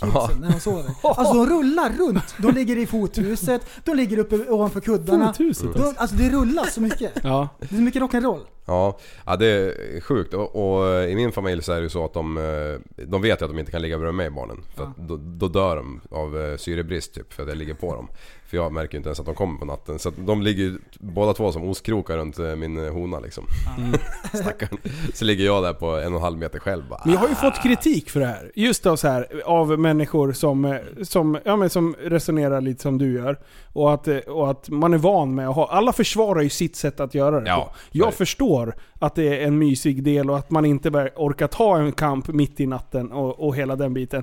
Kidsen, 0.01 0.11
Ja. 0.15 0.31
när 0.41 0.51
de 0.53 0.61
sover. 0.61 0.85
Alltså 1.03 1.35
de 1.35 1.47
rullar 1.47 1.93
runt. 1.99 2.35
De 2.39 2.55
ligger 2.55 2.77
i 2.77 2.87
fothuset, 2.87 3.63
de 3.85 3.95
ligger 3.95 4.19
uppe 4.19 4.37
ovanför 4.37 4.81
kuddarna. 4.81 5.27
Fothuset 5.33 5.75
De, 5.75 5.95
alltså 5.97 6.17
det 6.17 6.31
rullas 6.31 6.75
så 6.75 6.81
mycket. 6.81 7.13
Ja. 7.23 7.49
Det 7.59 7.65
är 7.65 7.77
så 7.77 7.83
mycket 7.83 8.03
rock'n'roll. 8.03 8.41
Ja, 8.67 8.99
ja 9.27 9.37
det 9.37 9.47
är 9.47 10.01
sjukt. 10.01 10.35
Och, 10.35 10.57
och 10.57 11.09
i 11.09 11.15
min 11.15 11.33
familj 11.33 11.63
så 11.63 11.73
är 11.73 11.77
det 11.77 11.83
ju 11.83 11.89
så 11.89 12.05
att 12.05 12.15
de, 12.15 12.37
eh, 12.37 13.05
de 13.07 13.23
vet 13.23 13.41
ju 13.41 13.45
att 13.45 13.51
de 13.51 13.59
inte 13.59 13.73
kan 13.73 13.83
ligga 13.83 13.99
bredvid 13.99 14.15
mig 14.15 14.31
barnen. 14.31 14.63
För 14.77 14.85
att 14.85 14.97
då, 14.97 15.17
då 15.17 15.49
dör 15.49 15.77
de 15.77 16.01
av 16.11 16.41
eh, 16.41 16.57
syrebrist 16.57 17.15
typ, 17.15 17.33
för 17.33 17.43
att 17.43 17.49
jag 17.49 17.59
ligger 17.59 17.75
på 17.75 17.95
dem. 17.95 18.09
För 18.51 18.57
jag 18.57 18.73
märker 18.73 18.95
ju 18.95 18.97
inte 18.97 19.09
ens 19.09 19.21
att 19.21 19.27
de 19.27 19.35
kommer 19.35 19.59
på 19.59 19.65
natten. 19.65 19.99
Så 19.99 20.09
att 20.09 20.15
de 20.27 20.43
ligger 20.43 20.63
ju 20.63 20.79
båda 21.01 21.33
två 21.33 21.53
som 21.53 21.65
oskrokar 21.65 22.17
runt 22.17 22.39
eh, 22.39 22.57
min 22.57 22.85
eh, 22.87 22.93
hona 22.93 23.21
liksom. 23.21 23.45
Stackarn. 24.35 24.79
Så 25.15 25.25
ligger 25.25 25.45
jag 25.45 25.63
där 25.63 25.73
på 25.73 25.87
en 25.87 26.13
och 26.13 26.19
en 26.19 26.23
halv 26.23 26.39
meter 26.39 26.59
själv 26.59 26.89
bara. 26.89 27.01
Men 27.05 27.15
jag 27.15 27.21
har 27.21 27.29
ju 27.29 27.35
fått 27.35 27.63
kritik 27.63 28.11
för 28.11 28.21
det 28.21 28.27
här. 28.27 28.53
Just 28.55 28.87
av, 28.87 28.97
så 28.97 29.09
här, 29.09 29.43
av 29.45 29.79
människor 29.79 30.33
som, 30.33 30.65
eh, 30.65 30.79
som, 31.03 31.39
ja, 31.45 31.57
men 31.57 31.71
som 31.71 31.97
resonerar 32.01 32.61
lite 32.61 32.83
som 32.83 32.99
du 32.99 33.13
gör. 33.13 33.39
Och 33.73 33.95
att, 33.95 34.09
och 34.09 34.51
att 34.51 34.69
man 34.69 34.95
är 34.95 34.99
van 34.99 35.35
med 35.35 35.49
att 35.49 35.55
ha... 35.55 35.69
Alla 35.69 35.93
försvarar 35.93 36.41
ju 36.41 36.51
sitt 36.51 36.77
sätt 36.77 37.01
att 37.01 37.15
göra 37.15 37.41
det 37.41 37.49
Ja, 37.49 37.65
på. 37.65 37.79
Jag 37.93 38.15
förstår 38.15 38.75
att 38.99 39.15
det 39.15 39.43
är 39.43 39.47
en 39.47 39.59
mysig 39.59 40.03
del 40.03 40.31
och 40.31 40.39
att 40.39 40.51
man 40.51 40.65
inte 40.65 40.91
orkar 41.17 41.47
ta 41.47 41.79
en 41.79 41.93
kamp 41.93 42.29
mitt 42.29 42.61
i 42.61 42.67
natten 42.67 43.13
och, 43.13 43.47
och 43.47 43.57
hela 43.57 43.77
den 43.77 43.95
biten. 43.95 44.23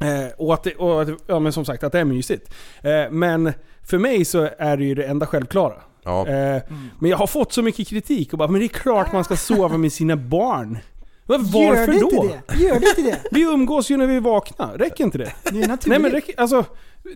Eh, 0.00 0.32
och 0.38 0.54
att 0.54 0.66
och 0.66 1.02
att, 1.02 1.08
ja 1.26 1.38
men 1.38 1.52
som 1.52 1.64
sagt, 1.64 1.84
att 1.84 1.92
det 1.92 2.00
är 2.00 2.04
mysigt. 2.04 2.54
Eh, 2.82 3.10
men 3.10 3.52
för 3.82 3.98
mig 3.98 4.24
så 4.24 4.48
är 4.58 4.76
det 4.76 4.84
ju 4.84 4.94
det 4.94 5.04
enda 5.04 5.26
självklara. 5.26 5.74
Ja. 6.04 6.28
Eh, 6.28 6.62
Men 6.98 7.10
jag 7.10 7.16
har 7.16 7.26
fått 7.26 7.52
så 7.52 7.62
mycket 7.62 7.88
kritik 7.88 8.32
och 8.32 8.38
bara, 8.38 8.48
men 8.48 8.58
det 8.60 8.66
är 8.66 8.68
klart 8.68 9.12
man 9.12 9.24
ska 9.24 9.36
sova 9.36 9.76
med 9.76 9.92
sina 9.92 10.16
barn. 10.16 10.78
Va- 11.26 11.36
Varför 11.38 11.58
Gör 11.62 11.86
det 11.86 12.00
då? 12.00 12.10
inte 12.24 12.40
det? 12.48 12.58
Gör 12.64 12.80
det 12.80 12.86
inte 12.88 13.02
det? 13.02 13.20
Vi 13.30 13.42
umgås 13.42 13.90
ju 13.90 13.96
när 13.96 14.06
vi 14.06 14.20
vaknar, 14.20 14.78
räcker 14.78 15.04
inte 15.04 15.18
det? 15.18 15.32
Det 15.42 15.48
är 15.48 15.52
naturligt. 15.68 15.86
Nej 15.86 15.98
men 15.98 16.10
räcker, 16.10 16.40
alltså, 16.40 16.64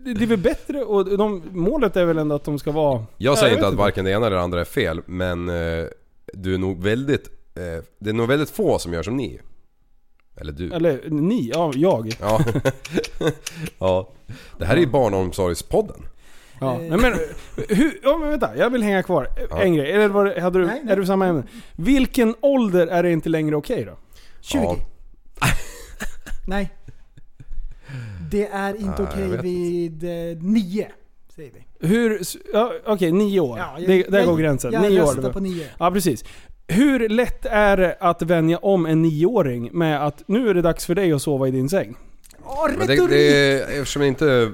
det 0.05 0.11
är 0.23 0.27
väl 0.27 0.39
bättre 0.39 0.83
och 0.85 1.19
de, 1.19 1.43
målet 1.53 1.97
är 1.97 2.05
väl 2.05 2.19
ändå 2.19 2.35
att 2.35 2.45
de 2.45 2.59
ska 2.59 2.73
vara... 2.73 3.05
Jag 3.17 3.39
säger 3.39 3.53
Ja, 3.53 3.57
inte 3.59 3.69
att 3.69 3.75
varken 3.75 4.05
det 4.05 4.11
ena 4.11 4.27
eller 4.27 4.37
det 4.37 4.43
andra 4.43 4.61
är 4.61 4.65
fel, 4.65 5.01
men 5.07 5.49
eh, 5.49 5.85
du 6.33 6.55
är 6.55 6.59
nog 6.59 6.83
väldigt... 6.83 7.27
Eh, 7.55 7.85
det 7.99 8.11
är 8.11 8.15
nog 8.15 8.29
väldigt 8.29 8.51
få 8.51 8.79
som 8.79 8.93
gör 8.93 9.03
som 9.03 9.17
ni. 9.17 9.41
Eller 10.41 10.53
du. 10.53 10.73
Eller 10.73 11.01
ni, 11.11 11.51
ja 11.55 11.73
jag. 11.75 12.13
Ja. 12.21 12.41
ja. 13.79 14.13
Det 14.59 14.65
här 14.65 14.77
är 14.77 14.81
ju 14.81 14.87
Barnomsorgspodden. 14.87 16.07
Ja. 16.61 16.79
Nej, 16.79 16.91
men, 16.99 17.13
hur, 17.69 18.01
ja, 18.03 18.19
men 18.19 18.31
vänta, 18.31 18.57
jag 18.57 18.71
vill 18.71 18.83
hänga 18.83 19.03
kvar. 19.03 19.29
Ja. 19.51 19.63
En 19.63 19.75
grej, 19.75 19.93
eller 19.93 20.09
var, 20.09 20.41
hade 20.41 20.59
du, 20.59 20.67
Nej, 20.67 20.81
nej. 20.85 20.93
är 20.93 20.97
det 20.97 21.07
samma 21.07 21.27
ämne? 21.27 21.43
Vilken 21.77 22.35
ålder 22.41 22.87
är 22.87 23.03
det 23.03 23.13
inte 23.13 23.29
längre 23.29 23.57
okej 23.57 23.85
då? 23.85 23.97
20? 24.41 24.59
Ja. 24.63 24.77
Nej. 26.47 26.71
Det 28.31 28.47
är 28.47 28.75
inte 28.81 29.03
jag 29.03 29.09
okej 29.13 29.39
vid 29.43 30.05
eh, 30.05 30.43
nio, 30.43 30.89
säger 31.37 31.51
vi. 31.53 31.87
Hur... 31.87 32.21
Ja, 32.53 32.73
Okej, 32.87 33.13
nio 33.13 33.41
år. 33.41 33.59
Ja, 33.59 33.77
det, 33.87 34.03
där 34.03 34.19
jag- 34.19 34.27
går 34.27 34.37
gränsen. 34.37 34.73
Jag 34.73 34.83
nio 34.83 35.03
år. 35.03 35.33
på 35.33 35.41
nio. 35.41 35.67
Ja, 35.79 35.91
precis. 35.91 36.25
Hur 36.69 37.09
lätt 37.09 37.47
är 37.47 37.77
det 37.77 37.97
att 38.01 38.23
vänja 38.23 38.59
om 38.59 38.87
en 38.87 39.03
nioåring 39.03 39.71
med 39.73 40.07
att 40.07 40.23
nu 40.27 40.49
är 40.51 40.55
det 40.55 40.63
dags 40.63 40.87
för 40.87 40.95
dig 40.95 41.13
att 41.13 41.23
sova 41.23 41.49
i 41.49 41.51
din 41.51 41.69
säng? 41.69 41.97
Åh, 42.45 42.69
Men 42.79 42.87
det, 42.87 43.07
det 43.07 43.61
eftersom, 43.63 44.03
inte, 44.03 44.53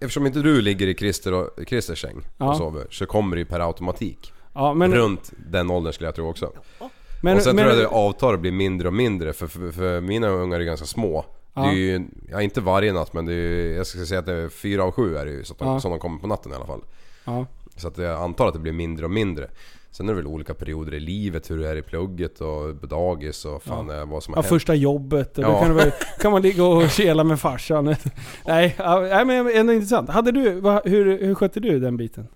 eftersom 0.00 0.26
inte 0.26 0.38
du 0.38 0.60
ligger 0.60 0.86
i 0.86 0.94
Christer 0.94 1.32
och, 1.32 1.50
Christers 1.66 2.00
säng 2.02 2.16
Ja. 2.38 2.50
och 2.50 2.56
sover 2.56 2.86
så 2.90 3.06
kommer 3.06 3.36
det 3.36 3.40
ju 3.40 3.46
per 3.46 3.60
automatik. 3.60 4.32
Ja, 4.54 4.74
men... 4.74 4.94
Runt 4.94 5.32
den 5.50 5.70
åldern 5.70 5.92
skulle 5.92 6.08
jag 6.08 6.14
tro 6.14 6.30
också. 6.30 6.52
men 7.22 7.36
och 7.36 7.42
sen 7.42 7.56
men, 7.56 7.64
tror 7.64 7.76
jag 7.76 7.84
det 7.90 7.96
avtar 7.96 8.36
blir 8.36 8.52
mindre 8.52 8.88
och 8.88 8.94
mindre 8.94 9.32
för, 9.32 9.46
för, 9.46 9.70
för 9.72 10.00
mina 10.00 10.28
ungar 10.28 10.60
är 10.60 10.64
ganska 10.64 10.86
små. 10.86 11.24
Ja. 11.54 11.62
Det 11.62 11.68
är 11.68 11.72
ju, 11.72 12.06
ja 12.30 12.42
inte 12.42 12.60
varje 12.60 12.92
natt 12.92 13.12
men 13.12 13.26
det 13.26 13.32
är, 13.32 13.36
ju- 13.36 13.74
jag 13.76 13.86
ska 13.86 14.04
säga 14.04 14.18
att 14.20 14.26
det 14.26 14.32
är 14.32 14.48
fyra 14.48 14.84
av 14.84 14.90
sju 14.92 15.16
är 15.16 15.24
det 15.26 15.32
ju 15.32 15.44
så 15.44 15.52
att 15.52 15.58
de, 15.58 15.68
Ja. 15.68 15.80
som 15.80 15.90
de 15.90 16.00
kommer 16.00 16.18
på 16.18 16.26
natten 16.26 16.52
i 16.52 16.54
alla 16.54 16.66
fall. 16.66 16.80
Ja. 17.24 17.46
Så 17.76 17.88
att 17.88 17.98
jag 17.98 18.22
antar 18.22 18.46
att 18.46 18.52
det 18.54 18.58
blir 18.60 18.72
mindre 18.72 19.04
och 19.04 19.10
mindre. 19.10 19.48
Sen 19.96 20.08
är 20.08 20.12
det 20.12 20.16
väl 20.16 20.26
olika 20.26 20.54
perioder 20.54 20.94
i 20.94 21.00
livet, 21.00 21.50
hur 21.50 21.58
det 21.58 21.68
är 21.68 21.76
i 21.76 21.82
plugget 21.82 22.40
och 22.40 22.80
på 22.80 22.86
dagis 22.86 23.44
och 23.44 23.62
fan 23.62 23.90
är 23.90 24.06
vad 24.06 24.22
som 24.22 24.34
har 24.34 24.38
Ja, 24.38 24.42
hänt. 24.42 24.48
första 24.48 24.74
jobbet 24.74 25.32
Ja. 25.38 25.48
då 25.48 25.58
kan, 25.60 25.74
väl, 25.74 25.90
kan 26.20 26.32
man 26.32 26.42
ligga 26.42 26.64
och 26.64 26.90
kela 26.90 27.24
med 27.24 27.40
farsan. 27.40 27.94
Nej, 28.46 28.74
ja, 28.78 29.24
men 29.24 29.50
ändå 29.54 29.72
intressant. 29.72 30.08
Hade 30.10 30.32
du, 30.32 30.40
hur, 30.84 31.18
hur 31.26 31.34
skötte 31.34 31.60
du 31.60 31.80
den 31.80 31.96
biten? 31.96 32.28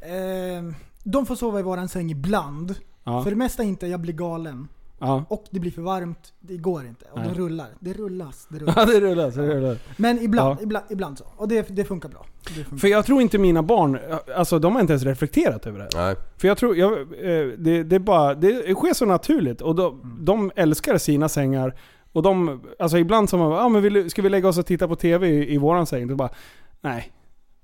Eh, 0.00 0.74
de 1.02 1.26
får 1.26 1.34
sova 1.34 1.60
i 1.60 1.62
våran 1.62 1.88
säng 1.88 2.10
ibland. 2.10 2.74
Ja. 3.04 3.22
För 3.22 3.30
det 3.30 3.36
mesta 3.36 3.62
inte, 3.62 3.86
jag 3.86 4.00
blir 4.00 4.14
galen. 4.14 4.68
Ja. 5.06 5.24
Och 5.28 5.44
det 5.50 5.60
blir 5.60 5.70
för 5.70 5.82
varmt, 5.82 6.32
det 6.40 6.56
går 6.56 6.86
inte. 6.86 7.04
Och 7.12 7.18
Nej. 7.18 7.28
det 7.28 7.34
rullar. 7.34 7.66
Det 7.80 7.92
rullas, 7.92 8.46
det 8.50 8.58
rullas. 8.58 8.74
Ja, 8.78 8.84
det 8.84 9.00
rullar. 9.00 9.30
Det 9.30 9.54
rullar. 9.54 9.78
Men 9.96 10.18
ibland, 10.18 10.58
Ja. 10.58 10.62
ibland, 10.62 10.84
ibland 10.90 11.18
så. 11.18 11.24
Och 11.36 11.48
det, 11.48 11.68
det 11.76 11.84
funkar 11.84 12.08
bra. 12.08 12.26
Det 12.44 12.50
funkar. 12.54 12.76
För 12.76 12.88
jag 12.88 13.06
tror 13.06 13.22
inte 13.22 13.38
mina 13.38 13.62
barn, 13.62 13.98
alltså 14.36 14.58
de 14.58 14.72
har 14.74 14.80
inte 14.80 14.92
ens 14.92 15.04
reflekterat 15.04 15.66
över 15.66 15.78
det. 15.78 15.88
Nej. 15.94 16.16
För 16.36 16.48
jag 16.48 16.58
tror, 16.58 16.76
jag, 16.76 16.92
eh, 16.92 17.46
det, 17.58 17.82
det 17.82 17.96
är 17.96 17.98
bara, 17.98 18.34
det 18.34 18.74
sker 18.74 18.94
så 18.94 19.06
naturligt. 19.06 19.60
Och 19.60 19.74
de, 19.74 20.16
de 20.20 20.50
älskar 20.56 20.98
sina 20.98 21.28
sängar. 21.28 21.74
Och 22.12 22.22
de, 22.22 22.62
alltså 22.78 22.98
ibland 22.98 23.30
så 23.30 23.36
man 23.36 23.50
bara, 23.50 23.60
ah, 23.64 23.68
men 23.68 23.82
vill, 23.82 24.10
ska 24.10 24.22
vi 24.22 24.28
lägga 24.28 24.48
oss 24.48 24.58
och 24.58 24.66
titta 24.66 24.88
på 24.88 24.96
TV 24.96 25.28
i, 25.28 25.54
i 25.54 25.58
våran 25.58 25.86
säng? 25.86 26.08
Då 26.08 26.14
bara, 26.16 26.30
nej. 26.80 27.12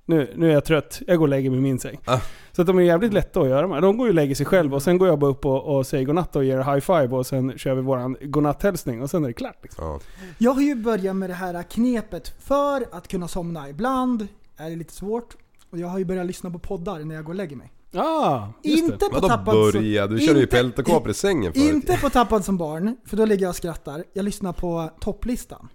Nu, 0.06 0.32
nu 0.36 0.48
är 0.48 0.52
jag 0.54 0.64
trött, 0.64 1.02
jag 1.06 1.18
går 1.18 1.24
och 1.24 1.28
lägger 1.28 1.50
mig 1.50 1.58
i 1.58 1.62
min 1.62 1.78
säng. 1.78 1.98
Ah. 2.04 2.18
Så 2.52 2.60
att 2.62 2.66
de 2.66 2.78
är 2.78 2.82
jävligt 2.82 3.12
lätta 3.12 3.40
att 3.40 3.48
göra 3.48 3.66
med. 3.68 3.82
De 3.82 3.96
går 3.96 4.06
ju 4.06 4.10
och 4.10 4.14
lägger 4.14 4.34
sig 4.34 4.46
själv 4.46 4.74
och 4.74 4.82
sen 4.82 4.98
går 4.98 5.08
jag 5.08 5.18
bara 5.18 5.30
upp 5.30 5.44
och, 5.46 5.76
och 5.76 5.86
säger 5.86 6.04
godnatt 6.04 6.36
och 6.36 6.44
ger 6.44 6.58
high 6.58 6.80
five 6.80 7.16
och 7.16 7.26
sen 7.26 7.58
kör 7.58 7.74
vi 7.74 7.82
våran 7.82 8.16
godnatthälsning 8.22 9.02
och 9.02 9.10
sen 9.10 9.24
är 9.24 9.28
det 9.28 9.34
klart. 9.34 9.58
Liksom. 9.62 9.84
Ja. 9.84 10.00
Jag 10.38 10.52
har 10.52 10.62
ju 10.62 10.74
börjat 10.74 11.16
med 11.16 11.30
det 11.30 11.34
här 11.34 11.62
knepet 11.62 12.28
för 12.40 12.84
att 12.92 13.08
kunna 13.08 13.28
somna. 13.28 13.68
Ibland 13.68 14.28
är 14.56 14.70
det 14.70 14.76
lite 14.76 14.92
svårt. 14.92 15.36
Och 15.70 15.78
jag 15.78 15.88
har 15.88 15.98
ju 15.98 16.04
börjat 16.04 16.26
lyssna 16.26 16.50
på 16.50 16.58
poddar 16.58 16.98
när 16.98 17.14
jag 17.14 17.24
går 17.24 17.32
och 17.32 17.36
lägger 17.36 17.56
mig. 17.56 17.72
Ah, 17.94 18.46
Inte 18.62 18.92
det. 18.92 19.08
på 19.20 19.20
tappad 19.28 19.54
som- 19.54 19.72
börja? 19.72 20.06
Du 20.06 20.18
körde 20.18 20.38
ju 20.38 20.44
inte- 20.44 20.56
peltokåpor 20.56 21.10
i 21.10 21.14
sängen 21.14 21.52
förut. 21.52 21.74
Inte 21.74 21.96
på 21.96 22.10
tappad 22.10 22.44
som 22.44 22.56
barn, 22.58 22.96
för 23.06 23.16
då 23.16 23.24
ligger 23.24 23.42
jag 23.42 23.50
och 23.50 23.56
skrattar. 23.56 24.04
Jag 24.12 24.24
lyssnar 24.24 24.52
på 24.52 24.90
topplistan. 25.00 25.68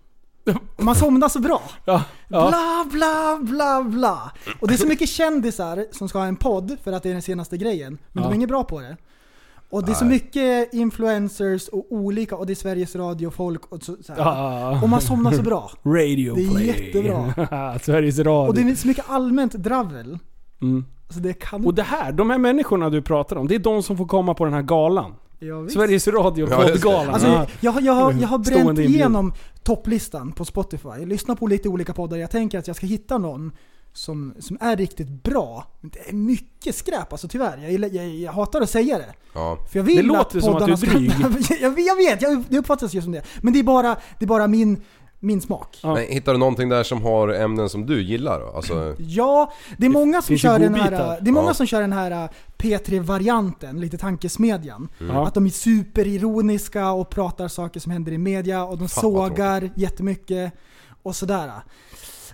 Man 0.78 0.96
somnar 0.96 1.30
så 1.30 1.40
bra. 1.40 1.62
Ja, 1.86 2.04
ja. 2.28 2.48
Bla 2.50 2.86
bla 2.92 3.40
bla 3.42 3.84
bla. 3.84 4.32
Och 4.60 4.68
det 4.68 4.74
är 4.74 4.78
så 4.78 4.88
mycket 4.88 5.10
kändisar 5.10 5.86
som 5.92 6.10
ska 6.10 6.20
ha 6.20 6.26
en 6.26 6.36
podd 6.36 6.78
för 6.84 6.92
att 6.92 7.04
det 7.04 7.10
är 7.10 7.14
den 7.14 7.22
senaste 7.22 7.58
grejen. 7.58 7.98
Men 8.12 8.24
Ja. 8.24 8.30
de 8.30 8.32
är 8.32 8.36
inget 8.36 8.50
bra 8.50 8.64
på 8.64 8.80
det. 8.82 8.98
Och 9.70 9.86
det 9.86 9.92
är 9.92 9.96
så 9.96 10.06
mycket 10.06 10.74
influencers 10.74 11.68
och 11.68 11.86
olika, 11.90 12.36
och 12.36 12.46
det 12.46 12.54
är 12.54 12.56
Sveriges 12.56 12.96
Radio-folk 12.96 13.66
och 13.72 13.84
så, 13.84 13.96
så. 14.04 14.14
Ah. 14.18 14.82
Och 14.84 14.90
man 14.90 15.02
somnar 15.02 15.32
så 15.32 15.42
bra. 15.42 15.72
Radio 15.84 16.36
Det 16.36 16.44
är 16.46 16.50
play. 16.50 16.68
jättebra. 16.68 17.80
Sveriges 17.84 18.20
Radio. 18.20 18.48
Och 18.50 18.56
det 18.56 18.62
är 18.62 18.76
så 18.76 18.88
mycket 18.88 19.06
allmänt 19.10 19.54
dravel. 19.54 20.20
Mm. 20.62 20.86
Så 21.10 21.20
det 21.20 21.34
kan 21.34 21.66
Och 21.66 21.74
det 21.74 21.84
här, 21.84 22.12
de 22.12 22.30
här 22.30 22.38
människorna 22.38 22.90
du 22.90 23.02
pratar 23.02 23.36
om, 23.36 23.48
det 23.48 23.56
är 23.56 23.60
de 23.60 23.84
som 23.84 23.98
får 23.98 24.06
komma 24.06 24.34
på 24.34 24.46
den 24.46 24.54
här 24.54 24.62
galan. 24.62 25.14
Ja. 25.48 25.70
Sveriges 25.70 26.08
Radio 26.08 26.48
Ja, 26.50 26.58
poddgalan. 26.62 27.10
Alltså, 27.14 27.28
Ja. 27.28 27.46
jag, 27.60 27.72
har- 27.72 27.82
jag, 27.82 27.94
har, 27.94 28.14
jag 28.14 28.28
har 28.28 28.38
bränt 28.38 28.80
igenom 28.80 29.34
topplistan 29.64 30.32
på 30.32 30.46
Spotify. 30.46 30.90
Jag 31.00 31.08
lyssnar 31.08 31.36
på 31.36 31.48
lite 31.48 31.70
olika 31.70 31.94
poddar. 31.94 32.18
Jag 32.18 32.32
tänker 32.32 32.60
att 32.60 32.68
jag 32.68 32.76
ska 32.76 32.86
hitta 32.88 33.18
någon 33.18 33.52
som, 33.94 34.34
som 34.40 34.58
är 34.62 34.76
riktigt 34.78 35.24
bra. 35.24 35.68
Men 35.82 35.90
det 35.94 36.10
är 36.10 36.14
mycket 36.14 36.76
skräp 36.76 37.12
alltså 37.12 37.28
tyvärr. 37.28 37.58
Jag, 37.70 37.94
jag, 37.94 38.08
jag 38.08 38.32
hatar 38.32 38.62
att 38.62 38.70
säga 38.70 38.98
det. 38.98 39.14
Ja. 39.34 39.58
För 39.72 39.80
jag 39.80 39.84
vill 39.84 39.96
Det 39.96 40.02
låter 40.04 40.40
som 40.40 40.56
att 40.56 40.66
du 40.66 40.72
är 40.74 40.78
dryg. 40.78 41.12
ska- 41.44 41.56
jag, 41.56 41.80
jag 41.80 41.96
vet, 41.96 42.22
jag, 42.22 42.44
det 42.50 42.58
uppfattas 42.58 42.94
ju 42.94 43.02
som 43.02 43.12
det. 43.12 43.22
Men 43.42 43.54
det 43.54 43.60
är 43.60 43.64
bara, 43.64 43.96
det 44.20 44.26
är 44.26 44.28
bara 44.28 44.48
min, 44.48 44.82
min 45.20 45.42
smak. 45.42 45.80
Ja. 45.84 45.94
Men 45.94 46.04
hittar 46.04 46.32
du 46.34 46.38
någonting 46.40 46.70
där 46.70 46.84
som 46.84 47.02
har 47.04 47.30
ämnen 47.30 47.70
som 47.70 47.86
du 47.86 48.02
gillar? 48.04 48.56
Alltså, 48.56 48.96
Ja, 49.00 49.54
det 49.78 49.86
är 49.86 49.90
många 49.90 50.22
som 50.22 50.38
kör 50.38 50.60
den 50.60 50.76
här, 50.76 50.92
det 51.22 51.30
är 51.30 51.34
många 51.34 51.48
Ja. 51.50 51.54
som 51.54 51.66
kör 51.68 51.82
den 51.82 51.94
här 51.94 52.30
P3-varianten, 52.66 53.80
lite 53.82 53.98
tankesmedjan. 53.98 54.88
Ja. 55.00 55.28
Att 55.28 55.34
de 55.34 55.46
är 55.46 55.50
superironiska 55.50 56.92
och 56.92 57.10
pratar 57.10 57.48
saker 57.48 57.80
som 57.80 57.92
händer 57.92 58.12
i 58.12 58.18
media 58.18 58.64
och 58.66 58.78
de 58.78 58.90
Fan, 58.90 59.02
sågar 59.02 59.72
jättemycket 59.76 60.54
och 61.04 61.16
sådär. 61.16 61.52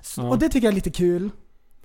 S- 0.01 0.13
Ja. 0.17 0.29
Och 0.29 0.39
det 0.39 0.49
tycker 0.49 0.67
jag 0.67 0.71
är 0.71 0.75
lite 0.75 0.89
kul. 0.91 1.29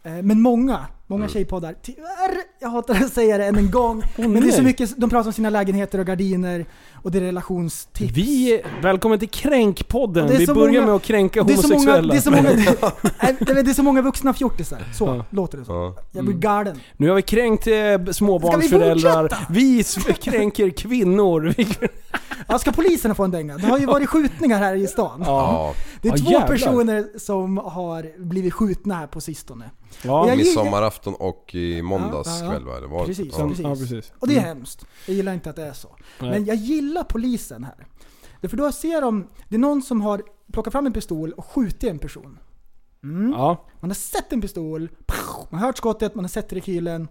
Eh, 0.06 0.12
Men 0.22 0.40
många, 0.42 0.86
många 1.06 1.20
Mm. 1.24 1.32
tjejpoddar, 1.32 1.74
tyvärr, 1.82 2.34
jag 2.60 2.68
hatar 2.68 2.94
att 2.94 3.12
säga 3.12 3.38
det 3.38 3.44
än 3.46 3.56
en 3.56 3.70
gång, 3.70 4.02
men 4.16 4.32
det 4.32 4.48
är 4.48 4.52
så 4.52 4.62
mycket, 4.62 4.96
de 4.96 5.10
pratar 5.10 5.26
om 5.26 5.32
sina 5.32 5.50
lägenheter 5.50 5.98
och 5.98 6.06
gardiner 6.06 6.66
och 7.02 7.10
det 7.10 7.18
är 7.18 7.22
relationstips. 7.22 8.12
Vi, 8.16 8.62
välkommen 8.82 9.18
till 9.18 9.28
Kränkpodden. 9.28 10.28
Vi 10.28 10.46
börjar 10.46 10.66
många- 10.72 10.86
med 10.86 10.94
att 10.94 11.02
kränka 11.02 11.42
det 11.42 11.52
är, 11.52 11.56
så 11.56 11.68
många, 11.68 11.74
homosexuella. 11.78 12.12
det, 12.12 12.18
är 12.18 12.22
så 12.22 12.30
många, 12.30 12.42
det 13.38 13.50
är- 13.58 13.62
det 13.62 13.70
är 13.70 13.74
så 13.74 13.82
många 13.82 14.02
vuxna 14.02 14.34
fjortisar, 14.34 14.78
så 14.94 15.06
Ja. 15.06 15.24
låter 15.30 15.58
det 15.58 15.64
så. 15.64 15.72
ja. 15.72 15.96
Jag 16.12 16.24
blir 16.24 16.36
galen. 16.36 16.80
Nu 16.96 17.08
har 17.08 17.16
vi 17.16 17.22
kränkt 17.22 17.66
eh, 17.66 18.12
småbarnsföräldrar. 18.12 19.46
Vi, 19.50 19.80
s- 19.80 19.96
kränker 20.22 20.70
kvinnor. 20.70 21.54
Ja, 22.48 22.58
ska 22.58 22.72
poliserna 22.72 23.14
få 23.14 23.24
en 23.24 23.30
dänga? 23.30 23.56
Det 23.58 23.66
har 23.66 23.78
ju 23.78 23.86
varit 23.86 24.08
skjutningar 24.08 24.58
här 24.58 24.74
i 24.74 24.86
stan. 24.86 25.22
ja. 25.26 25.74
Det 26.02 26.08
är 26.08 26.12
Ja, 26.12 26.18
två 26.24 26.30
jävlar. 26.30 26.48
personer 26.48 27.18
som 27.18 27.56
har 27.56 28.24
blivit 28.24 28.54
skjutna 28.54 28.94
här 28.94 29.06
på 29.06 29.20
sistone. 29.20 29.70
Ja. 30.02 30.28
Jag- 30.28 30.36
Midsommarafton 30.38 31.14
och 31.14 31.54
i 31.54 31.82
måndags 31.82 32.28
Ja, 32.28 32.38
ja, 32.38 32.44
ja. 32.44 32.50
kväll 32.50 32.64
var 32.64 32.80
det? 33.00 33.06
Precis, 33.06 33.34
Ja. 33.38 33.48
precis. 33.48 33.64
ja, 33.64 33.74
precis. 33.74 34.12
Och 34.18 34.28
det 34.28 34.36
är 34.36 34.40
hemskt. 34.40 34.84
Jag 35.06 35.16
gillar 35.16 35.32
inte 35.34 35.50
att 35.50 35.56
det 35.56 35.66
är 35.66 35.72
så. 35.72 35.88
Nej. 36.20 36.30
Men 36.30 36.44
jag 36.44 36.56
gillar 36.56 37.02
polisen 37.04 37.64
här. 37.64 37.86
Därför 38.40 38.56
då 38.56 38.72
ser 38.72 39.00
de, 39.00 39.26
det 39.48 39.54
är 39.54 39.58
någon 39.58 39.82
som 39.82 40.00
har 40.00 40.22
plockat 40.52 40.72
fram 40.72 40.86
en 40.86 40.92
pistol 40.92 41.32
och 41.32 41.46
skjutit 41.46 41.84
en 41.84 41.98
person. 41.98 42.38
Mm. 43.04 43.32
Ja. 43.32 43.64
Man 43.80 43.90
har 43.90 43.94
sett 43.94 44.32
en 44.32 44.40
pistol, 44.40 44.88
man 45.50 45.60
har 45.60 45.66
hört 45.66 45.76
skottet, 45.76 46.14
man 46.14 46.24
har 46.24 46.28
sett 46.28 46.52
rekylen 46.52 47.08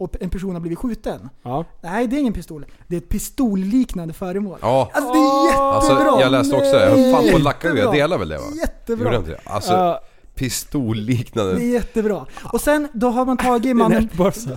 och 0.00 0.16
en 0.20 0.30
person 0.30 0.52
har 0.54 0.60
blivit 0.60 0.78
skjuten. 0.78 1.28
Ja. 1.42 1.64
Nej, 1.80 2.06
det 2.06 2.16
är 2.16 2.20
ingen 2.20 2.32
pistol. 2.32 2.66
Det 2.86 2.96
är 2.96 3.00
ett 3.00 3.08
pistolliknande 3.08 4.14
föremål. 4.14 4.58
Ja. 4.62 4.90
Alltså 4.94 5.12
det 5.12 5.18
är 5.18 5.46
jättebra! 5.46 5.72
Alltså 5.72 6.20
jag 6.20 6.32
läste 6.32 6.56
också, 6.56 6.76
jag 6.76 6.90
höll 6.90 7.12
fan 7.14 7.30
på 7.30 7.36
att 7.36 7.42
lacka 7.42 7.68
ur. 7.68 7.70
Jag 7.70 7.76
Jättebra. 7.78 7.92
delar 7.96 8.18
väl 8.18 8.28
det 8.28 8.36
va? 8.38 8.44
Gjorde 8.44 8.56
Jättebra. 8.60 9.12
jag 9.12 9.20
inte 9.20 9.30
det? 9.30 9.40
Alltså 9.44 9.72
Ja, 9.72 10.00
pistolliknande. 10.34 11.54
Det 11.54 11.62
är 11.64 11.72
jättebra. 11.72 12.26
Och 12.52 12.60
sen 12.60 12.88
då 12.92 13.08
har 13.10 13.26
man 13.26 13.36
tagit 13.36 13.62
det 13.62 13.74
mannen, 13.74 14.08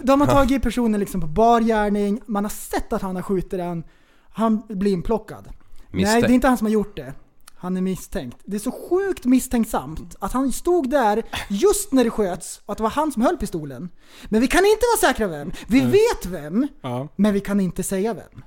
då 0.04 0.12
har 0.12 0.18
man 0.18 0.28
tagit 0.28 0.64
personen 0.64 1.00
liksom 1.00 1.22
på 1.22 1.28
bar 1.28 1.62
gärning, 1.62 2.22
man 2.26 2.46
har 2.46 2.50
sett 2.50 2.94
att 2.94 3.02
han 3.02 3.16
har 3.16 3.24
skjutit 3.24 3.52
den, 3.52 3.84
han 4.32 4.62
blir 4.68 4.92
inplockad. 4.92 5.44
Nej, 5.48 6.02
Misstänkt. 6.02 6.28
det 6.28 6.32
är 6.32 6.36
inte 6.36 6.48
han 6.48 6.58
som 6.58 6.68
har 6.68 6.72
gjort 6.74 6.96
det. 6.98 7.14
Han 7.64 7.78
är 7.78 7.82
misstänkt. 7.82 8.38
Det 8.46 8.56
är 8.56 8.60
så 8.60 8.72
sjukt 8.90 9.26
misstänksamt 9.26 10.16
att 10.20 10.32
han 10.34 10.52
stod 10.52 10.90
där 10.90 11.24
just 11.50 11.92
när 11.92 12.04
det 12.04 12.10
sköts 12.10 12.62
och 12.66 12.72
att 12.72 12.78
det 12.78 12.84
var 12.84 12.90
han 12.90 13.12
som 13.12 13.22
höll 13.22 13.38
pistolen. 13.38 13.90
Men 14.26 14.42
vi 14.42 14.48
kan 14.48 14.66
inte 14.66 14.82
vara 15.02 15.12
säkra 15.12 15.28
vem. 15.28 15.52
Vi 15.68 15.80
vet 15.82 16.26
vem, 16.26 16.68
Ja. 16.82 17.08
men 17.16 17.34
vi 17.34 17.40
kan 17.40 17.60
inte 17.60 17.84
säga 17.84 18.14
vem. 18.14 18.44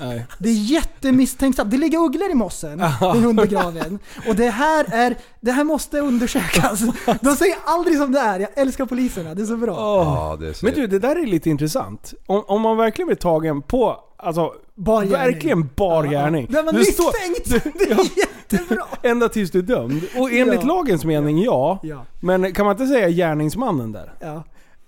Nej. 0.00 0.26
Det 0.38 0.48
är 0.48 0.52
jättemisstänksamt. 0.54 1.70
Det 1.70 1.76
ligger 1.78 1.98
ugglor 1.98 2.30
i 2.30 2.34
mossen, 2.34 2.78
vid 3.14 3.22
hundbegraven. 3.22 3.98
Och 4.28 4.34
det 4.36 4.50
här, 4.50 4.86
är, 4.92 5.16
det 5.40 5.52
här 5.52 5.64
måste 5.64 6.00
undersökas. 6.00 6.80
De 7.20 7.36
säger 7.36 7.56
aldrig 7.64 7.96
som 7.98 8.12
det 8.12 8.20
är. 8.20 8.40
Jag 8.40 8.50
älskar 8.58 8.86
poliserna, 8.86 9.34
det 9.34 9.42
är 9.42 9.46
så 9.46 9.56
bra. 9.56 9.74
Ja, 9.76 10.36
det 10.40 10.48
är 10.48 10.52
så... 10.52 10.66
Men 10.66 10.74
du, 10.74 10.86
det 10.86 10.98
där 10.98 11.16
är 11.16 11.26
lite 11.26 11.50
intressant. 11.50 12.14
Om, 12.26 12.44
om 12.46 12.60
man 12.62 12.76
verkligen 12.76 13.06
blir 13.06 13.16
tagen 13.16 13.62
på, 13.62 13.96
alltså, 14.18 14.52
Bar 14.74 15.02
gärning. 15.02 15.12
verkligen 15.12 15.68
bar 15.76 16.04
gärning. 16.04 16.46
Det 16.50 16.62
var 16.62 16.72
Du 16.72 16.84
står- 16.84 17.28
misstänkt! 17.28 17.64
Det 17.78 17.84
är 17.92 18.18
jättebra! 18.18 18.82
Ända 19.10 19.28
tills 19.28 19.50
du 19.50 19.58
är 19.58 19.62
dömd. 19.62 20.02
Och 20.16 20.32
enligt 20.32 20.60
Ja. 20.60 20.66
lagens 20.66 21.04
mening, 21.04 21.42
ja. 21.42 21.78
Ja, 21.82 22.04
Men 22.20 22.52
kan 22.52 22.66
man 22.66 22.74
inte 22.74 22.86
säga 22.86 23.08
gärningsmannen 23.08 23.92
där? 23.92 24.12
ja. 24.20 24.44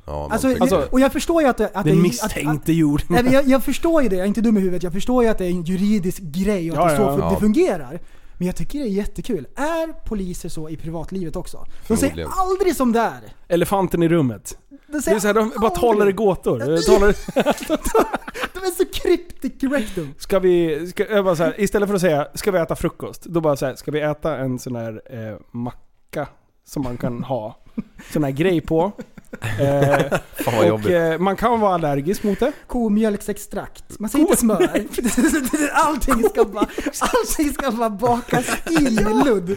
Ja, 0.07 0.29
Alltså, 0.33 0.55
Alltså, 0.61 0.89
och 0.91 1.01
jag 1.01 1.13
förstår 1.13 1.43
ju 1.43 1.49
att 1.49 1.57
det... 1.57 1.71
Att 1.75 1.85
Den 1.85 1.97
det, 1.97 2.03
misstänkte 2.03 2.73
gjorde 2.73 3.03
Att, 3.05 3.11
nej, 3.11 3.23
men 3.25 3.33
jag, 3.33 3.49
jag 3.49 3.65
förstår 3.65 4.03
ju 4.03 4.09
det, 4.09 4.17
jag 4.17 4.23
är 4.23 4.29
inte 4.29 4.41
dum 4.41 4.57
i 4.57 4.61
huvudet. 4.61 4.83
Jag 4.83 4.93
förstår 4.93 5.23
ju 5.25 5.29
att 5.31 5.39
det 5.39 5.45
är 5.45 5.51
en 5.51 5.63
juridisk 5.63 6.23
grej 6.23 6.73
och 6.73 6.77
att 6.79 6.83
Ja, 6.83 6.89
det 6.89 6.93
är 6.93 6.97
så 6.97 7.03
ja, 7.03 7.17
för, 7.17 7.23
ja. 7.23 7.31
det 7.31 7.37
fungerar. 7.41 8.01
Men 8.39 8.47
jag 8.47 8.57
tycker 8.57 8.79
det 8.79 8.85
är 8.85 8.89
jättekul. 8.89 9.47
Är 9.57 10.07
poliser 10.09 10.49
så 10.49 10.69
i 10.69 10.77
privatlivet 10.77 11.37
också? 11.37 11.65
De 11.89 11.97
säger 11.97 12.27
aldrig 12.39 12.77
som 12.77 12.93
det 12.93 13.01
är. 13.01 13.21
Elefanten 13.49 14.03
i 14.03 14.09
rummet. 14.09 14.59
De, 14.93 15.01
Det 15.05 15.11
är 15.11 15.19
så 15.19 15.27
här, 15.27 15.35
de 15.35 15.53
bara 15.61 15.71
talar 15.71 16.09
i 16.09 16.13
gåtor. 16.13 16.59
Talar, 16.59 17.09
De 18.55 18.59
är 18.59 18.71
så 18.71 18.85
cryptic 18.85 19.53
rectum. 19.73 20.15
ska 20.19 20.39
vi, 20.39 20.87
ska, 20.87 21.11
jag 21.11 21.25
bara 21.25 21.37
så 21.37 21.45
här, 21.45 21.61
istället 21.61 21.89
för 21.89 21.95
att 21.95 22.01
säga 22.01 22.29
ska 22.35 22.51
vi 22.51 22.59
äta 22.59 22.77
frukost? 22.77 23.25
Då 23.25 23.41
bara 23.41 23.57
så 23.57 23.67
här, 23.67 23.75
ska 23.75 23.91
vi 23.91 24.01
äta 24.01 24.37
en 24.37 24.59
sån 24.59 24.77
här 24.77 25.03
eh, 25.11 25.37
macka 25.51 26.29
som 26.65 26.83
man 26.83 26.97
kan 26.97 27.25
ha 27.25 27.57
sån 28.13 28.25
här 28.25 28.31
grej 28.31 28.61
på. 28.61 28.93
Eh, 29.41 30.19
Fan 30.35 30.55
vad 30.55 30.59
och 30.59 30.67
jobbigt. 30.69 30.91
eh, 30.91 31.19
man 31.19 31.37
kan 31.37 31.61
vara 31.61 31.75
allergisk 31.75 32.23
mot 32.23 32.41
det. 32.41 32.53
Komjölksextrakt. 32.67 33.85
Man 33.99 34.11
säger 34.11 34.25
inte 34.25 34.37
smör. 34.37 34.63
allting, 35.73 36.23
ska 36.29 36.45
bara, 36.45 36.67
allting 37.01 37.53
ska 37.53 37.71
bara 37.71 37.91
bakas 37.91 38.47
in 38.71 38.87
i 38.87 38.91
ludd. 39.25 39.57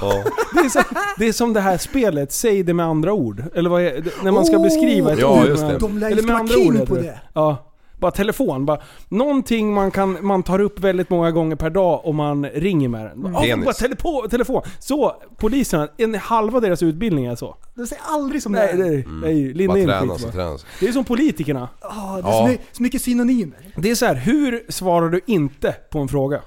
Ja. 0.00 0.24
Det 0.54 0.60
är, 0.60 0.68
så, 0.68 0.80
det 1.18 1.28
är 1.28 1.32
som 1.32 1.52
det 1.52 1.60
här 1.60 1.78
spelet, 1.78 2.32
säg 2.32 2.62
det 2.62 2.74
med 2.74 2.86
andra 2.86 3.12
ord. 3.12 3.44
Eller 3.54 3.70
vad 3.70 3.82
är, 3.82 4.04
när 4.24 4.32
man 4.32 4.44
ska 4.46 4.56
Oh! 4.56 4.62
beskriva 4.62 5.12
ett 5.12 5.18
Ja, 5.18 5.40
ord. 5.42 5.48
just 5.48 5.62
med- 5.62 5.72
det. 5.72 5.78
De 5.78 5.98
lär 5.98 6.06
ju 6.08 6.12
Eller 6.12 6.22
med 6.22 6.36
andra 6.36 6.54
ord 6.56 6.62
king 6.62 6.72
heter 6.72 6.86
på 6.86 6.94
det. 6.94 7.02
det. 7.02 7.20
Ja. 7.34 7.68
Bara 8.02 8.10
telefon. 8.12 8.66
Bara, 8.66 8.80
någonting 9.08 9.74
man, 9.74 9.90
kan, 9.90 10.18
man 10.26 10.42
tar 10.42 10.58
upp 10.58 10.80
väldigt 10.80 11.10
många 11.10 11.30
gånger 11.30 11.56
per 11.56 11.70
dag 11.70 12.00
om 12.06 12.16
man 12.16 12.46
ringer 12.46 12.88
med 12.88 13.04
den. 13.06 13.22
Bara. 13.22 13.32
"Åh, 13.42 13.64
bara 13.64 13.74
telefon, 13.74 14.28
telefon. 14.28 14.62
Så, 14.78 15.16
poliserna, 15.36 15.88
en 15.96 16.14
halva 16.14 16.60
deras 16.60 16.82
utbildning 16.82 17.26
är 17.26 17.36
så. 17.36 17.56
De 17.74 17.86
säger 17.86 18.02
aldrig 18.06 18.42
som 18.42 18.52
Nej, 18.52 18.76
det 18.76 18.82
är. 18.86 18.90
nej, 18.90 19.06
nej. 19.22 19.54
Linda 19.54 19.72
Bara 19.74 19.78
in 19.80 19.86
tränas 19.88 20.24
och 20.24 20.32
tränas. 20.32 20.66
Det 20.80 20.88
är 20.88 20.92
som 20.92 21.04
politikerna. 21.04 21.68
Ah, 21.80 22.16
det 22.16 22.22
är 22.22 22.32
Ja. 22.32 22.38
så, 22.42 22.46
mycket, 22.48 22.66
så 22.76 22.82
mycket 22.82 23.02
synonymer. 23.02 23.72
Det 23.76 23.90
är 23.90 23.94
så 23.94 24.06
här, 24.06 24.14
hur 24.14 24.64
svarar 24.68 25.08
du 25.08 25.20
inte 25.26 25.72
på 25.90 25.98
en 25.98 26.08
fråga? 26.08 26.40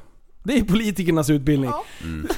Det 0.44 0.58
är 0.58 0.64
politikernas 0.64 1.30
utbildning. 1.30 1.72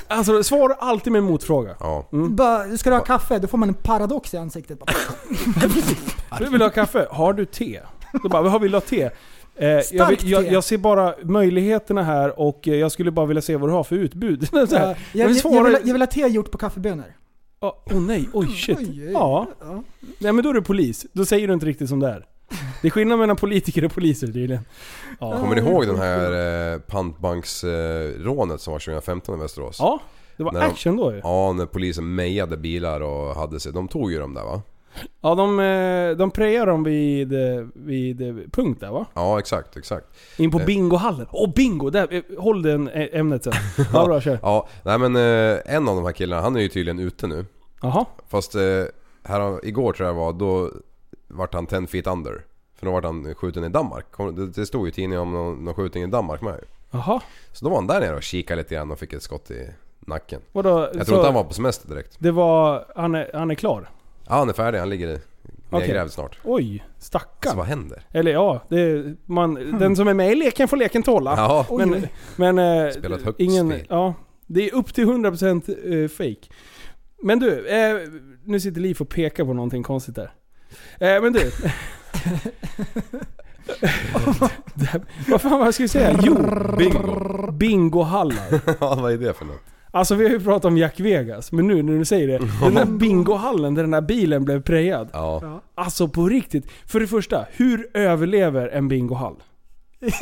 Alltså, 0.08 0.44
svara 0.44 0.74
alltid 0.80 1.12
med 1.14 1.20
en 1.20 1.26
motfråga. 1.26 1.76
Ja. 1.80 2.08
Bara, 2.12 2.78
ska 2.78 2.90
du 2.90 2.96
ha 2.96 3.04
kaffe? 3.04 3.40
Då 3.40 3.48
får 3.48 3.58
man 3.58 3.70
en 3.70 3.76
paradox 3.76 4.34
i 4.34 4.38
ansiktet. 4.38 4.80
Du 6.40 6.50
vill 6.50 6.62
ha 6.62 6.70
kaffe? 6.70 7.08
Har 7.12 7.34
du 7.34 7.46
te? 7.46 7.80
Då 8.24 8.30
bara, 8.30 8.42
vad 8.42 8.62
vill 8.62 8.72
du 8.72 8.76
ha 8.78 8.82
te? 8.82 9.10
Eh, 9.56 9.68
jag, 9.92 10.08
vill, 10.08 10.30
jag, 10.30 10.52
jag 10.52 10.64
ser 10.64 10.78
bara 10.78 11.16
möjligheterna 11.24 12.04
här 12.04 12.40
och 12.40 12.68
eh, 12.68 12.76
jag 12.76 12.92
skulle 12.92 13.12
bara 13.12 13.26
vilja 13.26 13.42
se 13.42 13.56
vad 13.56 13.70
du 13.70 13.74
har 13.74 13.84
för 13.84 13.96
utbud. 13.96 14.48
så 14.70 14.76
här. 14.76 14.98
jag, 15.14 15.30
jag, 15.30 15.44
Men 15.44 15.54
jag, 15.54 15.64
vill, 15.64 15.74
ha- 15.76 15.82
jag 15.86 15.94
vill 15.94 16.02
ha 16.02 16.08
te 16.08 16.28
gjort 16.28 16.52
på 16.52 16.58
kaffebönor. 16.58 17.06
Åh 17.60 17.72
oh, 17.86 18.02
nej, 18.02 18.30
oj 18.34 18.48
shit. 18.48 18.78
Oj, 18.78 18.86
oj, 18.90 19.12
Ja. 19.14 19.48
ja. 19.60 19.84
Nej 20.20 20.34
men 20.34 20.44
då 20.44 20.50
är 20.50 20.54
du 20.54 20.62
polis. 20.62 21.06
Då 21.14 21.26
säger 21.26 21.48
du 21.48 21.54
inte 21.54 21.66
riktigt 21.66 21.90
som 21.90 22.00
det 22.00 22.08
är. 22.08 22.26
Det 22.82 22.88
är 22.88 22.92
skillnad 22.92 23.20
mellan 23.20 23.36
politiker 23.36 23.86
och 23.86 23.92
poliser 23.94 24.28
tydligen. 24.28 24.60
Ja, 25.20 25.38
Kommer 25.40 25.56
ni 25.56 25.62
ihåg 25.70 25.88
den 25.88 25.98
här 25.98 26.74
eh, 26.74 26.80
pantbanksrånet 26.80 28.62
som 28.62 28.72
var 28.74 28.80
2015 28.80 29.36
i 29.38 29.42
Västerås? 29.42 29.78
ja 29.80 30.00
det 30.38 30.44
var 30.44 30.52
När 30.52 30.60
de- 30.60 30.66
action 30.68 30.98
då 30.98 31.14
ju. 31.14 31.20
Ja, 31.24 31.54
när 31.54 31.66
polisen 31.66 32.16
mejade 32.16 32.58
bilar 32.58 33.02
och 33.02 33.36
hade 33.36 33.60
sig. 33.60 33.74
De 33.74 33.88
tog 33.88 34.12
ju 34.12 34.20
dem 34.20 34.34
där 34.34 34.44
va? 34.44 34.62
Ja, 35.22 35.36
de, 35.36 35.60
eh, 35.60 36.18
de 36.18 36.32
prejar 36.32 36.66
dem 36.66 36.84
vid, 36.84 37.34
eh, 37.34 37.66
vid 37.74 38.22
eh, 38.22 38.36
punkt 38.52 38.80
där 38.80 38.92
va? 38.92 39.06
Ja, 39.14 39.40
exakt, 39.40 39.78
exakt. 39.78 40.08
In 40.38 40.52
på 40.52 40.60
bingohallen. 40.60 41.28
Åh 41.32 41.54
bingo! 41.56 41.90
Där, 41.90 42.40
håll 42.42 42.62
den 42.62 42.90
ämnet 42.94 43.44
sen. 43.44 43.54
Ja 43.94 44.06
bra, 44.06 44.22
kör. 44.22 44.40
Ja, 44.42 44.68
nej 44.84 44.98
men 44.98 45.16
en 45.66 45.88
av 45.88 45.96
de 45.96 46.06
här 46.06 46.12
killarna, 46.12 46.42
han 46.42 46.56
är 46.56 46.60
ju 46.60 46.70
tydligen 46.70 47.00
ute 47.00 47.28
nu. 47.28 47.46
Jaha. 47.82 48.06
Fast 48.28 48.56
här, 49.24 49.66
igår 49.66 49.94
tror 49.94 50.08
jag 50.08 50.16
var, 50.16 50.34
då 50.34 50.72
vart 51.28 51.54
han 51.54 51.66
10 51.66 51.88
feet 51.88 52.08
under. 52.08 52.46
För 52.76 52.86
då 52.86 52.92
vart 52.92 53.04
han 53.04 53.36
skjuten 53.36 53.64
i 53.64 53.70
Danmark. 53.70 54.06
Det, 54.56 54.66
stod 54.66 54.86
ju 54.86 54.90
i 54.90 54.92
tidningen 54.92 55.22
om 55.22 55.32
någon, 55.32 55.66
någon 55.66 55.74
skjutning 55.74 56.04
i 56.04 56.08
Danmark 56.08 56.42
med. 56.42 56.60
Jaha. 56.92 57.22
Så 57.52 57.66
då 57.66 57.70
var 57.70 57.78
han 57.78 57.88
där 57.88 58.00
nere 58.00 58.16
och 58.16 58.24
kikade 58.24 58.62
lite 58.62 58.76
grann 58.76 58.92
och 58.92 59.00
fick 59.00 59.14
ett 59.14 59.24
skott 59.24 59.52
i 59.52 59.70
nacken. 60.00 60.42
Vadå? 60.52 60.70
Jag 60.70 60.90
så 60.90 61.06
tror 61.06 61.18
inte 61.18 61.28
han 61.28 61.34
var 61.34 61.44
på 61.44 61.54
semester 61.54 61.90
direkt. 61.90 62.16
Det 62.20 62.32
var... 62.32 62.86
Han 62.96 63.16
är, 63.16 63.32
han 63.34 63.52
är 63.52 63.56
klar? 63.56 63.90
Ja, 64.30 64.36
han 64.36 64.50
är 64.50 64.54
färdig, 64.54 64.80
han 64.80 64.90
ligger 64.90 65.20
nedgrävd 65.70 66.12
snart. 66.12 66.38
Oj, 66.44 66.86
Så 66.98 67.06
stackarn. 67.06 67.58
vad 67.58 67.66
händer? 67.66 68.04
Eller 68.12 68.32
ja, 68.32 68.62
det, 68.70 69.04
man, 69.26 69.54
den 69.80 69.96
som 69.96 70.08
är 70.08 70.14
med 70.14 70.32
i 70.32 70.36
leken 70.36 70.68
får 70.68 70.78
leken 70.78 71.04
tåla. 71.04 71.34
Ja, 71.38 71.66
Men, 71.78 72.08
men 72.36 72.60
eh, 72.86 72.92
Spelat 72.92 73.22
högt 73.22 73.40
ingen, 73.40 73.70
spel. 73.72 73.86
ja, 73.90 74.14
det 74.48 74.70
är 74.70 74.76
upp 74.76 74.94
till 74.94 75.06
100% 75.06 76.04
eh, 76.04 76.08
fake. 76.10 76.48
Men 77.24 77.40
du, 77.40 77.68
eh, 77.68 77.98
nu 78.44 78.60
sitter 78.60 78.82
Liv 78.82 78.98
och 79.00 79.10
pekar 79.10 79.46
på 79.46 79.54
någonting 79.54 79.84
konstigt 79.84 80.16
där. 80.16 80.32
Eh, 81.00 81.22
men 81.22 81.34
du. 81.34 81.52
Vad 85.28 85.42
fan 85.42 85.60
vad 85.60 85.74
ska 85.74 85.84
jag 85.84 85.90
säga? 85.90 86.20
Jo, 86.24 86.36
bingo. 86.78 87.52
bingohallar. 87.52 88.62
ja, 88.80 88.96
vad 89.02 89.12
är 89.14 89.18
det 89.18 89.34
för 89.34 89.46
något? 89.46 89.62
Alltså 89.98 90.16
vi 90.16 90.24
har 90.24 90.32
ju 90.32 90.40
pratat 90.40 90.66
om 90.66 90.78
Jack 90.78 91.00
Vegas, 91.00 91.52
men 91.52 91.68
nu 91.68 91.84
när 91.84 91.94
du 91.98 92.06
säger 92.06 92.28
det. 92.28 92.38
Den 92.62 92.74
där 92.74 92.86
bingohallen 92.86 93.76
där 93.76 93.84
den 93.84 93.92
där 93.92 94.02
bilen 94.02 94.46
blev 94.46 94.62
prejad. 94.62 95.10
Ja. 95.14 95.62
Alltså 95.76 96.08
på 96.08 96.28
riktigt. 96.30 96.72
För 96.86 97.00
det 97.00 97.08
första, 97.08 97.46
hur 97.52 97.90
överlever 97.94 98.68
en 98.68 98.88
bingohall? 98.88 99.36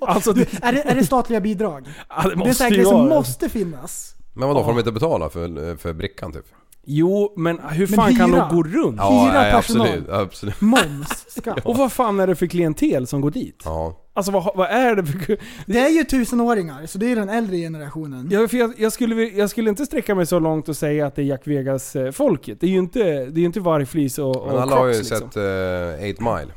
Alltså 0.00 0.32
det, 0.32 0.48
Är 0.62 0.72
det, 0.72 0.82
är 0.82 0.94
det 0.94 1.06
statliga 1.06 1.40
bidrag? 1.40 1.88
ja, 2.08 2.22
det 2.22 2.28
Det 2.28 2.32
är 2.32 2.36
måste 2.36 2.54
säkert 2.54 2.78
ju 2.78 2.84
som 2.84 3.08
måste 3.08 3.48
finnas. 3.48 4.14
Men 4.34 4.48
vadå, 4.48 4.64
får 4.64 4.72
de 4.72 4.78
inte 4.78 4.92
betala 4.92 5.28
för, 5.28 5.76
för 5.76 5.92
brickan 5.92 6.32
typ? 6.32 6.44
Jo, 6.88 7.32
men 7.36 7.58
hur 7.58 7.86
Men 7.86 7.96
fan 7.96 8.16
kan 8.16 8.30
hyra? 8.34 8.48
de 8.48 8.56
gå 8.56 8.62
runt? 8.62 9.00
Hyra 9.00 9.32
nej, 9.32 9.52
personal. 9.52 9.86
absolut. 9.86 10.08
absolut. 10.08 10.60
Moms, 10.60 11.24
skatt. 11.28 11.58
Och 11.64 11.76
vad 11.76 11.92
fan 11.92 12.20
är 12.20 12.26
det 12.26 12.34
för 12.34 12.46
klientel 12.46 13.06
som 13.06 13.20
går 13.20 13.30
dit? 13.30 13.62
Ja. 13.64 14.02
Alltså 14.14 14.32
vad, 14.32 14.56
vad 14.56 14.68
är 14.68 14.96
det 14.96 15.06
för... 15.06 15.38
Det 15.66 15.78
är 15.78 15.88
ju 15.88 16.04
tusenåringar, 16.04 16.86
så 16.86 16.98
det 16.98 17.12
är 17.12 17.16
den 17.16 17.28
äldre 17.28 17.56
generationen. 17.56 18.28
Jag, 18.30 18.50
för 18.50 18.56
jag, 18.56 18.74
jag, 18.76 18.92
skulle, 18.92 19.22
jag 19.22 19.50
skulle 19.50 19.70
inte 19.70 19.86
sträcka 19.86 20.14
mig 20.14 20.26
så 20.26 20.38
långt 20.38 20.68
och 20.68 20.76
säga 20.76 21.06
att 21.06 21.14
det 21.16 21.22
är 21.22 21.26
Jack 21.26 21.46
Vegas-folket. 21.46 22.60
Det 22.60 22.66
är 22.66 22.70
ju 22.70 22.78
inte, 22.78 23.26
det 23.26 23.40
är 23.40 23.44
inte 23.44 23.60
vargflis 23.60 24.18
och, 24.18 24.36
och 24.36 24.46
Men 24.46 24.58
alla 24.58 24.76
har 24.76 24.86
ju 24.86 24.92
liksom. 24.92 25.18
sett 25.18 25.36
uh, 25.36 26.26
8 26.26 26.36
Mile. 26.36 26.52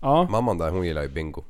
Ja. 0.00 0.28
Mamman 0.30 0.58
där, 0.58 0.70
hon 0.70 0.86
gillar 0.86 1.02
ju 1.02 1.08
bingo. 1.08 1.44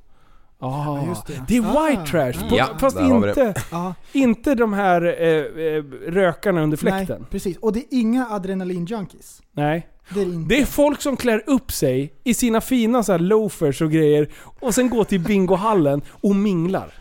Ah, 0.60 1.06
just 1.06 1.26
det. 1.26 1.44
det 1.48 1.56
är 1.56 1.62
Ah. 1.76 1.86
white 1.86 2.04
trash. 2.10 2.48
På, 2.48 2.56
Ja, 2.56 2.68
fast 2.80 3.00
inte, 3.00 3.54
Ja, 3.70 3.94
inte 4.12 4.54
de 4.54 4.72
här 4.72 5.02
eh, 5.02 5.64
eh, 5.64 5.82
rökarna 6.08 6.62
under 6.62 6.76
fläkten. 6.76 7.16
nej, 7.20 7.28
precis. 7.30 7.56
Och 7.56 7.72
det 7.72 7.78
är 7.78 7.86
inga 7.90 8.26
adrenalin-junkies. 8.26 9.40
Nej. 9.52 9.88
Det 10.14 10.20
är 10.20 10.24
det 10.26 10.34
inte. 10.34 10.54
Det 10.54 10.60
är 10.60 10.66
folk 10.66 11.00
som 11.00 11.16
klär 11.16 11.42
upp 11.46 11.72
sig 11.72 12.12
i 12.24 12.34
sina 12.34 12.60
fina 12.60 13.02
så 13.02 13.12
här 13.12 13.18
loafers 13.18 13.82
och 13.82 13.90
grejer 13.90 14.28
och 14.60 14.74
sen 14.74 14.90
går 14.90 15.04
till 15.04 15.20
bingohallen 15.20 16.02
och 16.10 16.36
minglar. 16.36 16.92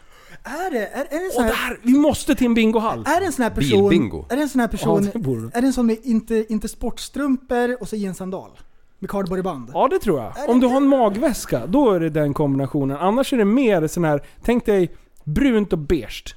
Är 0.44 0.72
det, 0.72 0.88
är, 0.88 1.00
är 1.10 1.20
det 1.20 1.28
Och 1.28 1.34
sån 1.34 1.44
här, 1.44 1.70
där, 1.70 1.80
vi 1.84 1.94
måste 1.94 2.36
till 2.36 2.46
en 2.46 2.54
bingohall! 2.54 3.04
är 3.08 3.20
det 3.20 3.26
en 3.26 3.32
sån 3.32 3.44
här 3.44 3.50
person... 3.50 3.90
Bilbingo. 3.90 4.26
Är 4.30 4.36
det 4.36 4.42
en 4.42 4.50
sån 4.50 4.62
här 4.62 4.68
person... 4.68 5.10
Ja, 5.14 5.20
det. 5.20 5.58
är 5.58 5.62
det 5.62 5.68
en 5.68 5.74
sån 5.74 5.86
med 5.86 5.98
inte, 6.04 6.46
inte 6.54 6.68
sportstrumpor 6.68 7.78
och 7.82 7.88
så 7.90 7.96
i 7.96 8.06
en 8.06 8.16
sandal? 8.16 8.50
Med 9.00 9.10
cardboardband? 9.10 9.70
Ja 9.74 9.88
det 9.88 10.00
tror 10.00 10.20
Är 10.20 10.24
jag. 10.24 10.34
det 10.36 10.52
Om 10.52 10.60
du 10.60 10.68
har 10.68 10.78
en 10.78 10.88
magväska, 10.88 11.66
då 11.68 11.92
är 11.92 12.00
det 12.00 12.10
den 12.10 12.34
kombinationen. 12.34 12.98
Annars 12.98 13.34
är 13.34 13.38
det 13.38 13.46
mer 13.46 13.88
sån 13.88 14.04
här, 14.04 14.22
tänk 14.44 14.66
dig 14.66 14.92
brunt 15.24 15.74
och 15.74 15.80
beige. 15.80 16.36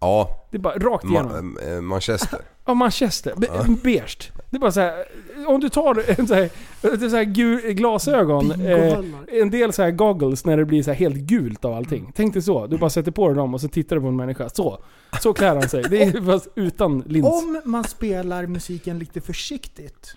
Ja, 0.00 0.46
Det 0.50 0.56
är 0.56 0.60
bara 0.60 0.78
rakt 0.78 1.04
igenom. 1.04 1.58
Ma- 1.58 1.74
eh, 1.76 1.80
Manchester. 1.80 2.38
Ja, 2.64 2.74
Manchester. 2.74 3.34
Be- 3.36 3.76
beige. 3.82 4.30
Det 4.50 4.56
är 4.56 4.60
bara 4.60 4.72
så 4.72 4.80
här, 4.80 5.04
om 5.46 5.60
du 5.60 5.68
tar 5.68 6.04
en 6.20 6.26
så 6.26 6.34
här, 6.34 7.08
så 7.08 7.16
här 7.16 7.24
gul, 7.24 7.60
glasögon, 7.72 8.50
eh, 8.50 8.56
Bingohallar. 8.56 9.40
en 9.40 9.50
del 9.50 9.72
så 9.72 9.82
här 9.82 9.90
goggles 9.90 10.44
när 10.44 10.56
det 10.56 10.64
blir 10.64 10.82
så 10.82 10.90
här 10.90 10.98
helt 10.98 11.16
gult 11.16 11.64
av 11.64 11.72
allting. 11.74 12.12
Tänk 12.16 12.32
dig 12.32 12.42
så, 12.42 12.66
du 12.66 12.78
bara 12.78 12.90
sätter 12.90 13.10
på 13.10 13.26
dig 13.28 13.36
dem 13.36 13.54
och 13.54 13.60
så 13.60 13.68
tittar 13.68 13.96
du 13.96 14.02
på 14.02 14.08
en 14.08 14.16
människa. 14.16 14.48
Så. 14.48 14.78
Så 15.22 15.32
klär 15.32 15.54
han 15.56 15.68
sig. 15.68 15.82
Det 15.90 16.02
är 16.02 16.24
fast 16.26 16.48
utan 16.54 17.00
lins. 17.00 17.26
Om 17.26 17.60
man 17.64 17.84
spelar 17.84 18.46
musiken 18.46 18.98
lite 18.98 19.20
försiktigt, 19.20 20.16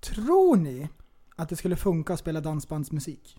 tror 0.00 0.56
ni 0.56 0.88
att 1.36 1.48
det 1.48 1.56
skulle 1.56 1.76
funka 1.76 2.12
att 2.12 2.18
spela 2.18 2.40
dansbandsmusik? 2.40 3.36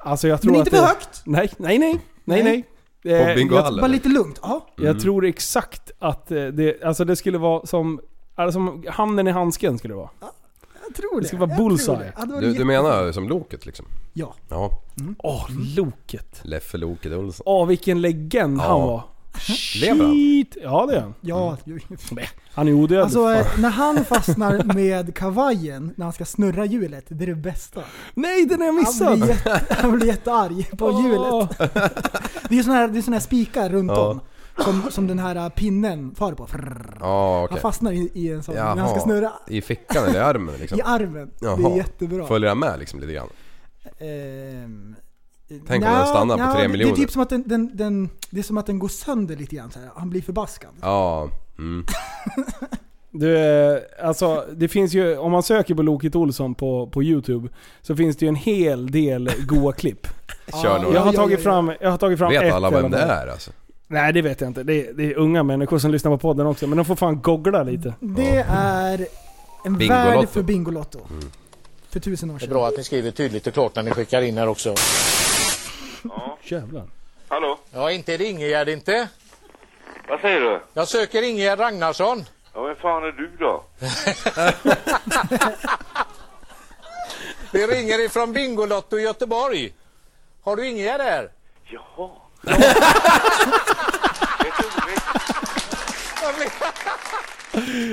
Alltså 0.00 0.28
jag 0.28 0.40
tror 0.42 0.50
Men 0.52 0.58
inte 0.60 0.70
för 0.70 0.76
det, 0.76 0.86
högt! 0.86 1.22
Nej, 1.24 1.50
nej, 1.58 1.78
nej. 1.78 2.00
Nej, 2.24 2.42
nej. 2.42 2.62
På 2.62 2.68
Eh, 3.08 3.12
jag, 3.14 3.36
bingohallen. 3.36 3.80
Bara 3.80 3.86
lite 3.86 4.08
lugnt. 4.08 4.38
Ja. 4.42 4.66
jag 4.76 5.00
tror 5.00 5.24
exakt 5.24 5.90
att 5.98 6.30
eh, 6.30 6.44
det, 6.46 6.82
alltså 6.82 7.04
det 7.04 7.16
skulle 7.16 7.38
vara 7.38 7.66
som, 7.66 8.00
alltså 8.34 8.52
som 8.52 8.84
handen 8.88 9.28
i 9.28 9.30
handsken 9.30 9.78
skulle 9.78 9.94
det 9.94 9.98
vara. 9.98 10.10
Jag 10.86 10.94
tror 10.96 11.14
det. 11.14 11.20
Det 11.20 11.28
ska 11.28 11.36
vara 11.36 11.56
bullseye. 11.56 11.98
det. 11.98 12.12
Ja, 12.18 12.24
det 12.24 12.32
var 12.34 12.40
Du, 12.40 12.52
du 12.52 12.64
menar 12.64 13.12
som 13.12 13.28
Loket 13.28 13.66
liksom? 13.66 13.86
Ja. 14.12 14.34
Ja. 14.48 14.70
Åh, 15.18 15.46
Loket. 15.76 16.40
Leffe 16.42 16.78
Loket 16.78 17.12
Olsson. 17.12 17.42
Åh, 17.46 17.66
vilken 17.66 18.00
legend 18.00 18.58
Ja. 18.58 18.62
han 18.62 18.80
var. 18.80 19.02
Lever 19.80 20.04
han? 20.04 20.44
Ja, 20.62 20.86
det 20.86 20.96
är 20.96 21.00
han. 21.00 21.14
Ja. 21.20 21.56
Han 22.54 22.68
är 22.68 22.72
odödlig. 22.72 22.98
Alltså 23.02 23.60
när 23.60 23.70
han 23.70 24.04
fastnar 24.04 24.74
med 24.74 25.14
kavajen 25.16 25.92
när 25.96 26.04
han 26.04 26.12
ska 26.12 26.24
snurra 26.24 26.64
hjulet, 26.64 27.04
det 27.08 27.24
är 27.24 27.26
det 27.26 27.34
bästa. 27.34 27.80
Nej, 28.14 28.46
den 28.46 28.60
har 28.60 28.66
jag 28.66 28.72
Han 28.74 28.80
missat! 28.82 29.18
blir, 29.18 29.28
jätte, 29.28 29.74
han 29.74 29.96
blir 29.98 30.06
jättearg 30.06 30.78
på 30.78 31.02
hjulet. 31.02 31.58
Det 32.48 32.58
är 32.58 32.62
såna 32.62 32.74
här, 32.74 32.88
det 32.88 32.98
är 32.98 33.02
såna 33.02 33.16
här 33.16 33.20
spikar 33.22 33.68
runt 33.68 33.90
Ja. 33.90 34.08
om. 34.10 34.20
Som, 34.64 34.82
som 34.90 35.06
den 35.06 35.18
här 35.18 35.36
eh, 35.36 35.48
pinnen 35.48 36.14
far 36.14 36.32
på. 36.32 36.48
Ja, 37.00 37.36
Han 37.36 37.44
okej. 37.44 37.60
fastnar 37.60 37.92
i, 37.92 38.10
i 38.14 38.30
en 38.32 38.42
sån, 38.42 38.54
Jaha. 38.54 38.74
när 38.74 38.82
han 38.82 38.90
ska 38.90 39.00
snurra. 39.00 39.32
I 39.48 39.60
fickan 39.60 40.04
eller 40.04 40.18
i 40.18 40.22
armen 40.22 40.54
liksom? 40.60 40.78
I 40.78 40.82
armen. 40.82 41.30
Det 41.40 41.46
Jaha. 41.46 41.72
är 41.72 41.76
jättebra. 41.76 42.26
Följer 42.26 42.48
han 42.48 42.58
med 42.58 42.78
liksom 42.78 43.00
lite 43.00 43.12
grann? 43.12 43.28
Ehm, 43.98 44.94
Tänk 45.48 45.84
om 45.84 45.90
den 45.90 46.06
stannar 46.06 46.46
på 46.46 46.52
tre 46.52 46.62
det- 46.62 46.68
miljoner. 46.68 46.94
Det 46.94 47.00
är 47.00 47.04
typ 47.04 47.10
som 47.10 47.22
att 47.22 47.28
den, 47.28 47.42
den, 47.46 47.76
den, 47.76 48.10
det 48.30 48.38
är 48.38 48.42
som 48.42 48.58
att 48.58 48.66
den 48.66 48.78
går 48.78 48.88
sönder 48.88 49.36
lite 49.36 49.56
grann 49.56 49.70
så 49.70 49.78
här. 49.78 49.90
Han 49.96 50.10
blir 50.10 50.22
förbaskad. 50.22 50.70
Ja. 50.80 51.28
Mm. 51.58 51.86
Du, 53.16 53.38
eh, 53.38 53.78
alltså 54.02 54.44
det 54.52 54.68
finns 54.68 54.94
ju, 54.94 55.18
om 55.18 55.32
man 55.32 55.42
söker 55.42 55.74
på 55.74 55.82
Loket 55.82 56.16
Olsson 56.16 56.54
på, 56.54 56.86
på 56.86 57.02
YouTube, 57.02 57.48
så 57.82 57.96
finns 57.96 58.16
det 58.16 58.24
ju 58.24 58.28
en 58.28 58.34
hel 58.34 58.90
del 58.90 59.30
goa 59.46 59.72
klipp. 59.72 60.06
Kör 60.62 60.78
några. 60.78 60.94
Jag 60.94 61.00
har 61.02 61.12
tagit 61.12 61.42
fram, 61.42 61.72
jag 61.80 61.90
har 61.90 61.98
tagit 61.98 62.18
fram 62.18 62.30
Vet 62.30 62.42
ett 62.42 62.52
alla 62.52 62.70
vem 62.70 62.90
det 62.90 62.98
är 62.98 63.26
alltså? 63.26 63.50
Nej 63.86 64.12
det 64.12 64.22
vet 64.22 64.40
jag 64.40 64.50
inte. 64.50 64.62
Det 64.62 64.88
är, 64.88 64.92
det 64.92 65.04
är 65.04 65.18
unga 65.18 65.42
människor 65.42 65.78
som 65.78 65.90
lyssnar 65.90 66.10
på 66.10 66.18
podden 66.18 66.46
också. 66.46 66.66
Men 66.66 66.76
de 66.76 66.84
får 66.84 66.96
fan 66.96 67.22
googla 67.22 67.62
lite. 67.62 67.94
Det 68.00 68.44
är 68.48 69.06
en 69.64 69.78
Bingolotto. 69.78 70.18
värld 70.18 70.28
för 70.28 70.42
Bingolotto. 70.42 70.98
För 71.94 72.00
tusen 72.00 72.30
år 72.30 72.34
Det 72.34 72.38
är 72.38 72.40
sedan. 72.40 72.48
bra 72.50 72.66
att 72.68 72.76
ni 72.76 72.84
skriver 72.84 73.10
tydligt 73.10 73.46
och 73.46 73.52
klart 73.54 73.74
när 73.74 73.82
ni 73.82 73.90
skickar 73.90 74.22
in 74.22 74.38
här 74.38 74.48
också. 74.48 74.74
Jävlar. 76.42 76.84
Hallå? 77.28 77.58
Ja, 77.72 77.90
inte 77.90 78.14
är 78.14 78.18
det 78.18 78.24
Ingegärd 78.24 78.68
inte. 78.68 79.08
Vad 80.08 80.20
säger 80.20 80.40
du? 80.40 80.60
Jag 80.72 80.88
söker 80.88 81.22
Ingegärd 81.22 81.60
Ragnarsson. 81.60 82.24
Ja, 82.54 82.62
vem 82.62 82.76
fan 82.76 83.04
är 83.04 83.12
du 83.12 83.30
då? 83.38 83.64
Vi 87.52 87.66
ringer 87.66 87.98
ifrån 88.04 88.32
Bingolotto 88.32 88.98
i 88.98 89.02
Göteborg. 89.02 89.72
Har 90.42 90.56
du 90.56 90.66
Ingegärd 90.68 91.00
där? 91.00 91.30
Jaha. 91.64 92.10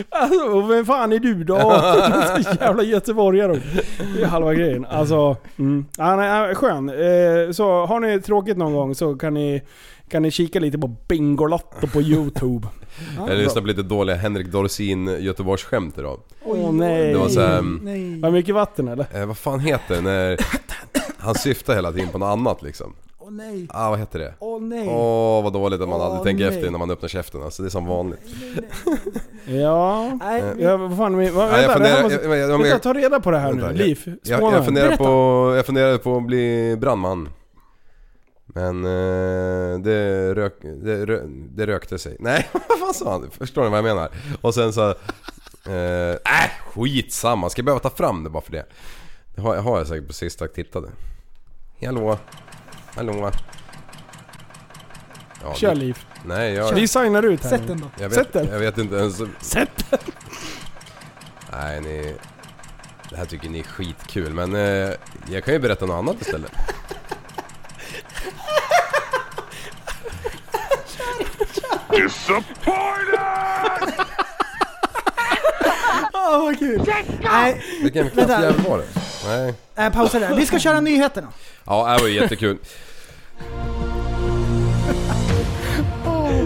Alltså, 0.09 0.41
och 0.41 0.71
vem 0.71 0.85
fan 0.85 1.11
är 1.11 1.19
du 1.19 1.43
då? 1.43 1.57
Jävla 2.61 2.83
göteborgare. 2.83 3.61
Det 4.15 4.21
är 4.21 4.25
halva 4.25 4.53
grejen. 4.53 4.85
Alltså, 4.85 5.37
mm. 5.57 5.85
ja, 5.97 6.15
nej, 6.15 6.55
skön. 6.55 6.89
Eh, 6.89 7.51
så 7.51 7.85
har 7.85 7.99
ni 7.99 8.21
tråkigt 8.21 8.57
någon 8.57 8.73
gång 8.73 8.95
så 8.95 9.15
kan 9.15 9.33
ni, 9.33 9.61
kan 10.09 10.21
ni 10.21 10.31
kika 10.31 10.59
lite 10.59 10.77
på 10.77 10.87
Bingolotto 10.87 11.87
på 11.87 12.01
YouTube. 12.01 12.67
Jag 13.27 13.37
lyssnade 13.37 13.61
på 13.61 13.67
lite 13.67 13.83
dåliga 13.83 14.15
Henrik 14.15 14.47
Dorsin 14.47 15.07
Göteborgsskämt 15.19 15.97
idag. 15.97 16.19
Åh 16.43 16.71
nej. 16.71 17.13
Det 17.13 17.19
var 17.19 17.29
så 17.29 17.41
här, 17.41 17.59
mm, 17.59 17.79
Nej. 17.83 18.19
Var 18.19 18.31
mycket 18.31 18.55
vatten 18.55 18.87
eller? 18.87 19.05
eh, 19.13 19.25
vad 19.25 19.37
fan 19.37 19.59
heter 19.59 19.95
det 19.95 20.01
när 20.01 20.37
han 21.17 21.35
syftar 21.35 21.75
hela 21.75 21.91
tiden 21.91 22.09
på 22.09 22.17
något 22.17 22.27
annat 22.39 22.61
liksom? 22.61 22.93
Åh 23.23 23.31
nej. 23.31 23.67
Ah, 23.69 23.89
vad 23.89 23.99
heter 23.99 24.19
det? 24.19 24.33
Åh 24.39 24.61
nej. 24.61 24.87
Åh 24.89 25.43
vad 25.43 25.53
dåligt 25.53 25.81
att 25.81 25.89
man 25.89 25.99
Åh, 26.01 26.05
aldrig 26.05 26.23
tänker 26.23 26.45
nej. 26.49 26.55
efter 26.57 26.71
när 26.71 26.79
man 26.79 26.91
öppnar 26.91 27.09
käften 27.09 27.43
alltså, 27.43 27.63
det 27.63 27.67
är 27.67 27.69
som 27.69 27.85
vanligt. 27.85 28.19
Ja. 29.45 30.17
Nej, 30.21 30.43
vi- 30.55 30.63
Ja, 30.63 30.77
vad 30.77 30.97
fan, 30.97 31.15
men, 31.17 31.35
vad, 31.35 31.47
Ja, 31.49 31.61
jag 31.61 31.67
vänta, 31.67 31.71
här 31.71 31.73
funderar- 31.73 32.03
måste, 32.03 32.15
jag- 32.27 32.37
jag- 32.37 32.49
jag- 32.51 32.57
vänta, 32.59 32.79
ta 32.79 32.93
reda 32.93 33.19
på 33.19 33.31
det 33.31 33.37
här 33.39 33.47
Vänta, 33.51 33.65
nu. 33.67 33.71
jag- 33.71 33.87
Liv, 33.87 34.17
Jag, 34.23 34.37
spåna. 34.37 34.55
jag, 34.55 34.65
funderar 34.65 34.97
på, 34.97 35.53
jag 35.55 35.65
funderade 35.65 35.97
på 35.97 36.17
att 36.17 36.25
bli 36.25 36.77
brandman. 36.79 37.29
Men 38.45 38.85
eh, 38.85 39.79
det, 39.79 40.33
rök, 40.35 40.53
det, 40.61 41.05
rö, 41.05 41.21
det 41.55 41.67
rökte 41.67 41.97
sig. 41.99 42.17
Nej, 42.19 42.49
vad 42.69 42.79
fan 42.79 42.93
sa 42.93 43.11
han? 43.11 43.31
Förstår 43.31 43.63
ni 43.63 43.69
vad 43.69 43.77
jag 43.77 43.83
menar? 43.83 44.09
Och 44.41 44.53
sen 44.53 44.73
så... 44.73 44.89
Eh, 45.69 46.09
äh, 46.11 46.49
skitsamma. 46.73 47.49
Ska 47.49 47.59
jag 47.59 47.65
behöva 47.65 47.79
ta 47.79 47.89
fram 47.89 48.23
det 48.23 48.29
bara 48.29 48.43
för 48.43 48.51
det? 48.51 48.65
Det 49.35 49.41
har, 49.41 49.55
har 49.55 49.77
jag 49.77 49.87
säkert 49.87 50.07
precis 50.07 50.37
sagt 50.37 50.55
tittade. 50.55 50.87
Hallå? 51.85 52.17
Hallå? 52.95 53.31
Ja, 55.43 55.53
Kör 55.55 55.75
Liv. 55.75 55.97
Nej, 56.25 56.53
jag, 56.53 56.73
Vi 56.73 56.87
signar 56.87 57.23
ut 57.23 57.43
här 57.43 57.49
Sätt 57.49 57.67
den 57.67 57.79
då. 57.81 57.87
jag, 57.99 58.09
vet, 58.09 58.17
Sätt 58.17 58.33
den. 58.33 58.47
jag 58.47 58.59
vet 58.59 58.77
inte 58.77 58.95
ens... 58.95 59.21
Sätt 59.41 59.85
den! 59.89 59.99
Nej, 61.51 61.81
ni... 61.81 62.15
Det 63.09 63.17
här 63.17 63.25
tycker 63.25 63.49
ni 63.49 63.59
är 63.59 63.63
skitkul 63.63 64.33
men 64.33 64.55
eh, 64.55 64.89
jag 65.31 65.43
kan 65.43 65.53
ju 65.53 65.59
berätta 65.59 65.85
något 65.85 65.95
annat 65.95 66.21
istället. 66.21 66.51
Disappointed! 71.91 73.19
Åh 76.13 76.39
vad 76.43 76.59
kul. 76.59 76.83
Nej, 77.23 77.63
Vilken 77.83 78.03
Vänta. 78.03 78.25
klappjävel 78.25 78.61
var 78.69 78.77
det? 78.77 78.87
Nej. 79.27 79.53
äh, 79.75 79.93
pausa 79.93 80.19
där. 80.19 80.35
Vi 80.35 80.45
ska 80.45 80.59
köra 80.59 80.79
nyheterna. 80.79 81.27
Ja, 81.65 81.93
det 81.95 82.01
var 82.01 82.07
ju 82.09 82.15
jättekul. 82.15 82.57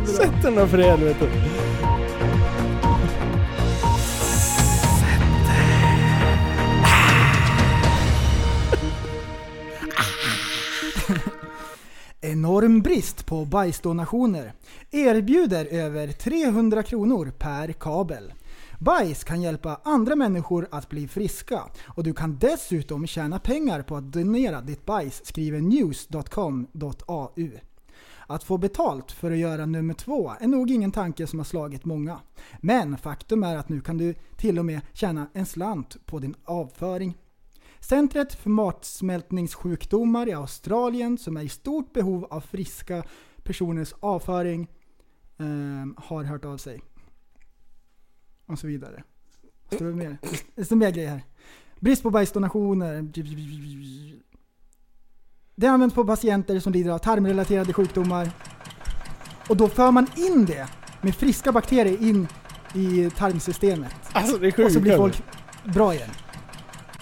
Sätt 0.05 0.43
den 0.43 0.55
då 0.55 0.67
för 0.67 0.77
helvete. 0.77 1.29
Enorm 12.21 12.81
brist 12.81 13.25
på 13.25 13.45
bajsdonationer. 13.45 14.53
Erbjuder 14.91 15.65
över 15.65 16.11
300 16.11 16.83
kronor 16.83 17.33
per 17.39 17.73
kabel. 17.73 18.33
Bajs 18.79 19.23
kan 19.23 19.41
hjälpa 19.41 19.79
andra 19.83 20.15
människor 20.15 20.67
att 20.71 20.89
bli 20.89 21.07
friska 21.07 21.63
och 21.85 22.03
du 22.03 22.13
kan 22.13 22.37
dessutom 22.39 23.07
tjäna 23.07 23.39
pengar 23.39 23.81
på 23.81 23.95
att 23.95 24.11
donera 24.11 24.61
ditt 24.61 24.85
bajs, 24.85 25.25
skriver 25.25 25.61
news.com.au. 25.61 27.49
Att 28.27 28.43
få 28.43 28.57
betalt 28.57 29.11
för 29.11 29.31
att 29.31 29.37
göra 29.37 29.65
nummer 29.65 29.93
två 29.93 30.33
är 30.39 30.47
nog 30.47 30.71
ingen 30.71 30.91
tanke 30.91 31.27
som 31.27 31.39
har 31.39 31.43
slagit 31.43 31.85
många. 31.85 32.19
Men 32.61 32.97
faktum 32.97 33.43
är 33.43 33.57
att 33.57 33.69
nu 33.69 33.81
kan 33.81 33.97
du 33.97 34.13
till 34.37 34.59
och 34.59 34.65
med 34.65 34.81
tjäna 34.93 35.27
en 35.33 35.45
slant 35.45 36.05
på 36.05 36.19
din 36.19 36.35
avföring. 36.45 37.17
Centret 37.79 38.33
för 38.33 38.49
matsmältningssjukdomar 38.49 40.27
i 40.27 40.33
Australien 40.33 41.17
som 41.17 41.37
är 41.37 41.41
i 41.41 41.49
stort 41.49 41.93
behov 41.93 42.27
av 42.29 42.41
friska 42.41 43.03
personers 43.43 43.93
avföring 43.99 44.67
eh, 45.37 46.03
har 46.03 46.23
hört 46.23 46.45
av 46.45 46.57
sig. 46.57 46.81
Och 48.45 48.59
så 48.59 48.67
vidare. 48.67 49.03
Står 49.73 49.85
det 49.85 49.95
mer? 49.95 50.17
Det 50.55 50.65
står 50.65 50.75
mer 50.75 50.91
grejer 50.91 51.09
här. 51.09 51.23
Brist 51.79 52.03
på 52.03 52.09
bajsdonationer. 52.09 53.01
Det 55.55 55.67
används 55.67 55.95
på 55.95 56.05
patienter 56.05 56.59
som 56.59 56.73
lider 56.73 56.91
av 56.91 56.97
tarmrelaterade 56.97 57.73
sjukdomar. 57.73 58.29
Och 59.49 59.57
då 59.57 59.67
för 59.67 59.91
man 59.91 60.07
in 60.15 60.45
det 60.45 60.67
med 61.01 61.15
friska 61.15 61.51
bakterier 61.51 62.03
in 62.03 62.27
i 62.73 63.09
tarmsystemet. 63.09 63.95
Alltså 64.11 64.37
det 64.37 64.47
är 64.47 64.49
Och 64.49 64.55
sjukt. 64.55 64.73
så 64.73 64.79
blir 64.79 64.97
folk 64.97 65.23
bra 65.63 65.93
igen. 65.93 66.09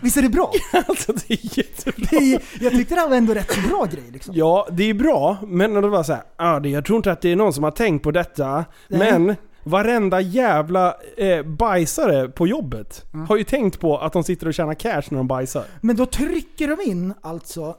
Visst 0.02 0.18
är 0.18 0.22
det 0.22 0.30
bra? 0.30 0.52
Alltså 0.88 1.14
det 1.14 1.34
är 1.34 1.58
jättebra. 1.58 2.08
Det 2.10 2.16
är, 2.34 2.42
jag 2.64 2.72
tyckte 2.72 2.96
det 2.96 3.02
här 3.02 3.10
var 3.10 3.16
ändå 3.16 3.34
rätt 3.34 3.68
bra 3.70 3.86
grej 3.86 4.12
liksom. 4.12 4.36
Ja, 4.36 4.68
det 4.72 4.84
är 4.84 4.94
bra, 4.94 5.38
men 5.48 5.74
när 5.74 5.82
det 5.82 5.88
var 5.88 6.04
så 6.04 6.14
här, 6.14 6.24
ah, 6.36 6.60
det, 6.60 6.70
jag 6.70 6.86
tror 6.86 6.98
inte 6.98 7.12
att 7.12 7.22
det 7.22 7.32
är 7.32 7.36
någon 7.36 7.54
som 7.54 7.64
har 7.64 7.72
tänkt 7.72 8.04
på 8.04 8.12
detta. 8.12 8.66
Nej. 8.88 9.20
Men 9.20 9.36
varenda 9.64 10.22
jävla 10.22 10.96
eh, 11.18 11.44
bajsare 11.44 12.30
på 12.30 12.48
jobbet 12.48 13.06
har 13.28 13.38
ju 13.38 13.44
tänkt 13.44 13.80
på 13.80 13.98
att 13.98 14.14
de 14.14 14.24
sitter 14.24 14.48
och 14.48 14.54
tjänar 14.54 14.74
cash 14.74 15.04
när 15.10 15.18
de 15.18 15.28
bajsar. 15.28 15.66
Men 15.82 15.96
då 15.96 16.06
trycker 16.06 16.68
de 16.68 16.90
in 16.90 17.14
alltså 17.22 17.78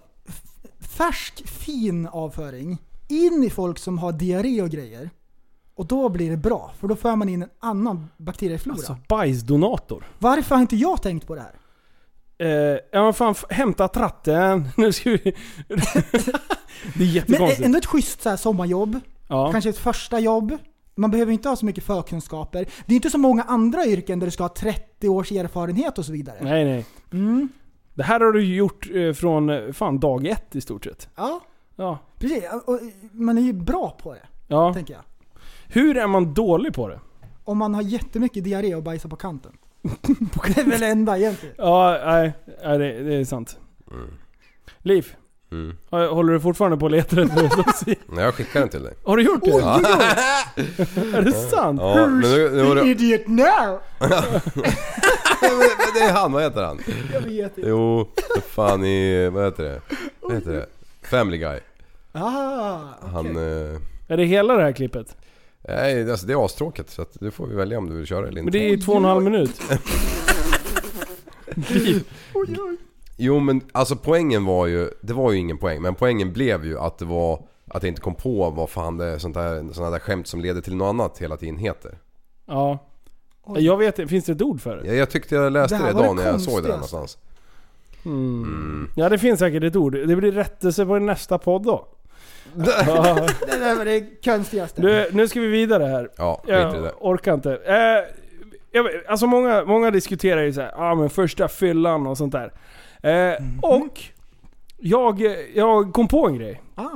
färsk 0.81 1.49
fin 1.49 2.07
avföring 2.07 2.79
in 3.09 3.45
i 3.45 3.51
folk 3.51 3.79
som 3.79 3.99
har 3.99 4.13
diarré 4.13 4.63
och 4.63 4.71
grejer. 4.71 5.11
Och 5.77 5.87
då 5.87 6.09
blir 6.09 6.31
det 6.31 6.37
bra, 6.37 6.73
för 6.79 6.89
då 6.89 6.97
för 6.97 7.17
man 7.17 7.29
in 7.29 7.43
en 7.43 7.49
annan 7.61 8.09
bakterieflora. 8.17 8.77
Alltså 8.77 8.97
bajsdonator. 9.09 10.07
Varför 10.19 10.55
har 10.55 10.63
inte 10.63 10.77
jag 10.77 11.03
tänkt 11.03 11.27
på 11.27 11.35
det 11.35 11.41
här? 11.41 11.55
Eh, 12.39 12.79
ja 12.93 13.13
fan, 13.13 13.35
hämta 13.51 13.89
tratten. 13.89 14.69
Nu 14.77 14.93
ska 14.93 15.11
vi... 15.11 15.19
det 15.69 15.75
är 15.75 16.99
Men 16.99 17.07
jättekonstigt. 17.07 17.65
ändå 17.65 17.79
ett 17.79 17.87
schysst 17.87 18.23
så 18.23 18.29
här 18.29 18.37
sommarjobb, 18.37 19.01
ja. 19.29 19.53
kanske 19.53 19.71
ett 19.71 19.79
första 19.79 20.19
jobb. 20.19 20.59
Man 20.95 21.11
behöver 21.11 21.33
inte 21.33 21.49
ha 21.49 21.57
så 21.57 21.67
mycket 21.67 21.85
förkunskaper. 21.85 22.67
Det 22.87 22.93
är 22.95 22.97
inte 22.97 23.11
så 23.11 23.19
många 23.19 23.43
andra 23.43 23.85
yrken 23.85 24.19
där 24.19 24.27
du 24.27 24.31
ska 24.31 24.45
ha 24.45 24.49
30 24.49 25.09
års 25.09 25.33
erfarenhet 25.33 25.99
och 25.99 26.05
så 26.05 26.13
vidare. 26.13 26.37
Nej 26.41 26.65
nej. 26.65 26.87
Mm. 27.13 27.49
Det 27.95 28.03
här 28.03 28.21
har 28.21 28.33
du 28.33 28.45
gjort 28.57 28.91
eh, 28.95 29.13
från 29.13 29.51
eh, 29.51 29.73
fan 29.73 30.01
dag 30.01 30.27
ett 30.27 30.57
i 30.57 30.61
stort 30.61 30.85
sett. 30.85 31.09
Ja, 31.17 31.41
Ja. 31.77 31.99
precis. 32.19 32.45
Och 32.67 32.81
man 33.13 33.39
är 33.39 33.43
ju 33.43 33.53
bra 33.53 33.99
på 34.03 34.15
det, 34.15 34.27
ja. 34.49 34.75
tänker 34.75 34.95
jag. 34.95 35.03
Hur 35.69 35.97
är 35.97 36.07
man 36.07 36.35
dålig 36.35 36.75
på 36.75 36.89
det? 36.89 37.01
Om 37.45 37.59
man 37.59 37.75
har 37.75 37.83
jättemycket 37.83 38.45
diarré 38.45 38.75
och 38.75 38.83
bajsar 38.83 39.09
på 39.09 39.17
kanten. 39.17 39.53
det 39.83 40.61
är 40.61 40.71
väl 40.71 40.81
det 40.81 40.87
enda 40.87 41.19
egentligen. 41.19 41.55
Ja, 41.59 42.01
nej, 42.05 42.33
nej 42.65 42.79
det, 42.79 43.03
det 43.03 43.15
är 43.15 43.25
sant. 43.25 43.59
Liv, 44.79 45.17
Mm. 45.55 45.77
håller 45.91 46.33
du 46.33 46.41
fortfarande 46.41 46.77
på 46.77 46.87
att 46.87 46.93
leta 46.93 47.23
efter? 47.23 47.97
Nej, 48.15 48.25
jag 48.25 48.35
skickar 48.35 48.61
den 48.61 48.69
till 48.69 48.83
dig. 48.83 48.95
Har 49.05 49.17
du 49.17 49.23
gjort 49.23 49.45
det? 49.45 49.51
Är 51.17 51.23
det 51.23 51.33
sant? 51.33 51.81
Ja, 51.83 52.07
men 52.07 52.21
nu, 52.21 52.51
nu 52.51 52.63
var 52.63 52.75
det, 52.75 52.83
Idiot 52.87 53.27
now! 53.27 53.81
men 53.99 55.95
det 55.95 56.01
är 56.01 56.13
han, 56.13 56.33
vad 56.33 56.43
heter 56.43 56.63
han? 56.63 56.79
Jag 57.13 57.21
vet 57.21 57.59
inte. 57.59 57.69
Jo, 57.71 58.09
fan 58.49 58.85
i, 58.85 59.29
vad 59.29 59.45
heter 59.45 59.63
det? 59.65 59.81
Vad 60.21 60.33
heter 60.35 60.53
det? 60.53 60.67
Family 61.03 61.39
Guy. 61.39 61.59
Ah, 62.13 62.79
Han... 63.13 63.31
okej. 63.31 63.43
Eh, 63.73 63.81
Är 64.09 64.17
det 64.17 64.25
hela 64.25 64.55
det 64.55 64.63
här 64.63 64.73
klippet? 64.73 65.17
nej, 65.69 66.11
alltså 66.11 66.27
det 66.27 66.33
är 66.33 66.45
astråkigt 66.45 66.91
så 66.91 67.03
att 67.03 67.17
du 67.21 67.31
får 67.31 67.47
vi 67.47 67.55
välja 67.57 67.79
om 67.79 67.89
du 67.91 67.97
vill 67.97 68.07
köra 68.07 68.19
eller 68.29 68.43
Men 68.43 68.45
inte. 68.45 68.59
det 68.59 68.65
är 68.65 68.69
ju 68.69 68.77
två 68.77 68.93
och 68.93 68.99
en 68.99 69.05
halv 69.05 69.23
minut. 69.23 69.61
Oj, 71.57 72.05
oj. 72.35 72.77
Jo 73.17 73.41
men 73.41 73.61
alltså 73.73 73.97
poängen 73.97 74.45
var 74.45 74.67
ju, 74.67 74.91
det 75.01 75.13
var 75.13 75.33
ju 75.33 75.39
ingen 75.39 75.59
poäng, 75.59 75.83
men 75.83 75.95
poängen 75.95 76.33
blev 76.33 76.65
ju 76.65 76.79
att 76.79 76.99
det 76.99 77.05
var 77.05 77.43
att 77.69 77.83
jag 77.83 77.91
inte 77.91 78.01
kom 78.01 78.15
på 78.15 78.51
vad 78.51 78.71
fan 78.71 78.97
det 78.97 79.05
är 79.05 79.19
sånt 79.19 79.35
där, 79.35 79.73
såna 79.73 79.91
där 79.91 79.99
skämt 79.99 80.27
som 80.27 80.41
leder 80.41 80.61
till 80.61 80.77
något 80.77 80.89
annat 80.89 81.19
hela 81.19 81.37
tiden 81.37 81.57
heter. 81.57 81.99
Ja. 82.47 82.79
Oj. 83.45 83.65
Jag 83.65 83.77
vet 83.77 83.97
finns 84.09 84.25
det 84.25 84.33
ett 84.33 84.43
ord 84.43 84.61
för 84.61 84.77
det? 84.77 84.87
Jag, 84.87 84.97
jag 84.97 85.11
tyckte 85.11 85.35
jag 85.35 85.53
läste 85.53 85.79
Det 85.79 85.85
det, 85.85 85.91
idag 85.91 86.17
det 86.17 86.23
när 86.23 86.31
jag 86.31 86.41
såg 86.41 86.63
det 86.63 86.69
där 86.69 86.75
någonstans. 86.75 87.19
Mm. 88.05 88.43
Mm. 88.43 88.91
Ja 88.97 89.09
det 89.09 89.19
finns 89.19 89.39
säkert 89.39 89.63
ett 89.65 89.77
ord. 89.77 89.93
Det 89.93 90.17
blir 90.17 90.33
rättelse 90.33 90.87
på 90.87 90.99
nästa 90.99 91.39
podd 91.39 91.63
då. 91.63 91.87
Det 92.55 92.65
där 93.59 93.77
var 93.77 93.85
det 93.85 94.25
konstigaste. 94.25 94.83
Nu, 94.83 95.07
nu 95.13 95.29
ska 95.29 95.41
vi 95.41 95.47
vidare 95.47 95.85
här. 95.85 96.11
Ja, 96.17 96.43
Jag 96.47 96.83
det. 96.83 96.93
orkar 97.01 97.35
inte. 97.35 97.53
Eh, 97.53 98.15
jag, 98.71 98.87
alltså 99.09 99.27
många, 99.27 99.65
många 99.65 99.91
diskuterar 99.91 100.43
ju 100.43 100.53
såhär, 100.53 100.73
ja 100.77 100.91
ah, 100.91 100.95
men 100.95 101.11
första 101.11 101.49
fyllan 101.49 102.07
och 102.07 102.19
sånt 102.19 102.33
där. 102.33 102.53
Eh. 103.11 103.35
Och 103.63 104.01
jag, 104.79 105.21
jag 105.55 105.93
kom 105.93 106.09
på 106.09 106.27
en 106.27 106.35
grej. 106.35 106.63
Ah. 106.75 106.89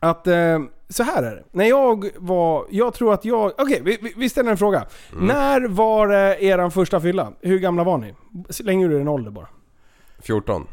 Att 0.00 0.26
eh, 0.26 0.58
så 0.88 1.02
här 1.02 1.22
är 1.22 1.30
det. 1.36 1.44
När 1.52 1.64
jag 1.64 2.08
var, 2.16 2.66
jag 2.70 2.94
tror 2.94 3.14
att 3.14 3.24
jag, 3.24 3.52
okej 3.58 3.80
vi, 3.84 3.98
vi- 4.02 4.14
vi 4.16 4.28
ställer 4.28 4.50
en 4.50 4.56
fråga. 4.56 4.86
Mm. 5.12 5.26
När 5.26 5.68
var 5.68 6.08
eh, 6.12 6.44
eran 6.44 6.70
första 6.70 7.00
fylla? 7.00 7.32
Hur 7.40 7.58
gamla 7.58 7.84
var 7.84 7.98
ni? 7.98 8.14
Släng 8.50 8.82
ur 8.82 9.00
en 9.00 9.08
ålder 9.08 9.30
bara. 9.30 9.46
14. 10.22 10.66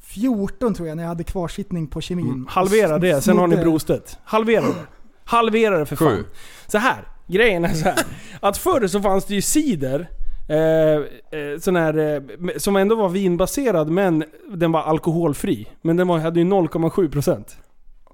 14 0.00 0.74
tror 0.74 0.88
jag 0.88 0.96
när 0.96 1.02
jag 1.02 1.08
hade 1.08 1.24
kvarsittning 1.24 1.86
på 1.86 2.00
kemin. 2.00 2.26
Mm. 2.26 2.46
Halvera 2.50 2.98
det, 2.98 3.20
sen 3.22 3.38
har 3.38 3.46
ni 3.46 3.56
brostet. 3.56 4.18
Halvera 4.24 4.62
det. 4.62 4.86
Halvera 5.24 5.78
det 5.78 5.86
för 5.86 5.96
fan. 5.96 6.08
Sju. 6.08 6.24
Så 6.66 6.78
här, 6.78 7.08
grejen 7.26 7.64
är 7.64 7.74
så 7.74 7.84
här. 7.84 7.98
Att 8.40 8.58
förr 8.58 8.86
så 8.86 9.00
fanns 9.00 9.24
det 9.24 9.34
ju 9.34 9.42
cider, 9.42 10.10
eh, 10.52 11.40
eh, 11.40 11.58
sån 11.60 11.76
här, 11.76 11.98
eh, 11.98 12.22
som 12.56 12.76
ändå 12.76 12.94
var 12.94 13.08
vinbaserad 13.08 13.90
men 13.90 14.24
den 14.54 14.72
var 14.72 14.82
alkoholfri. 14.82 15.68
Men 15.82 15.96
den 15.96 16.08
var, 16.08 16.18
hade 16.18 16.40
ju 16.40 16.46
0,7%. 16.46 17.44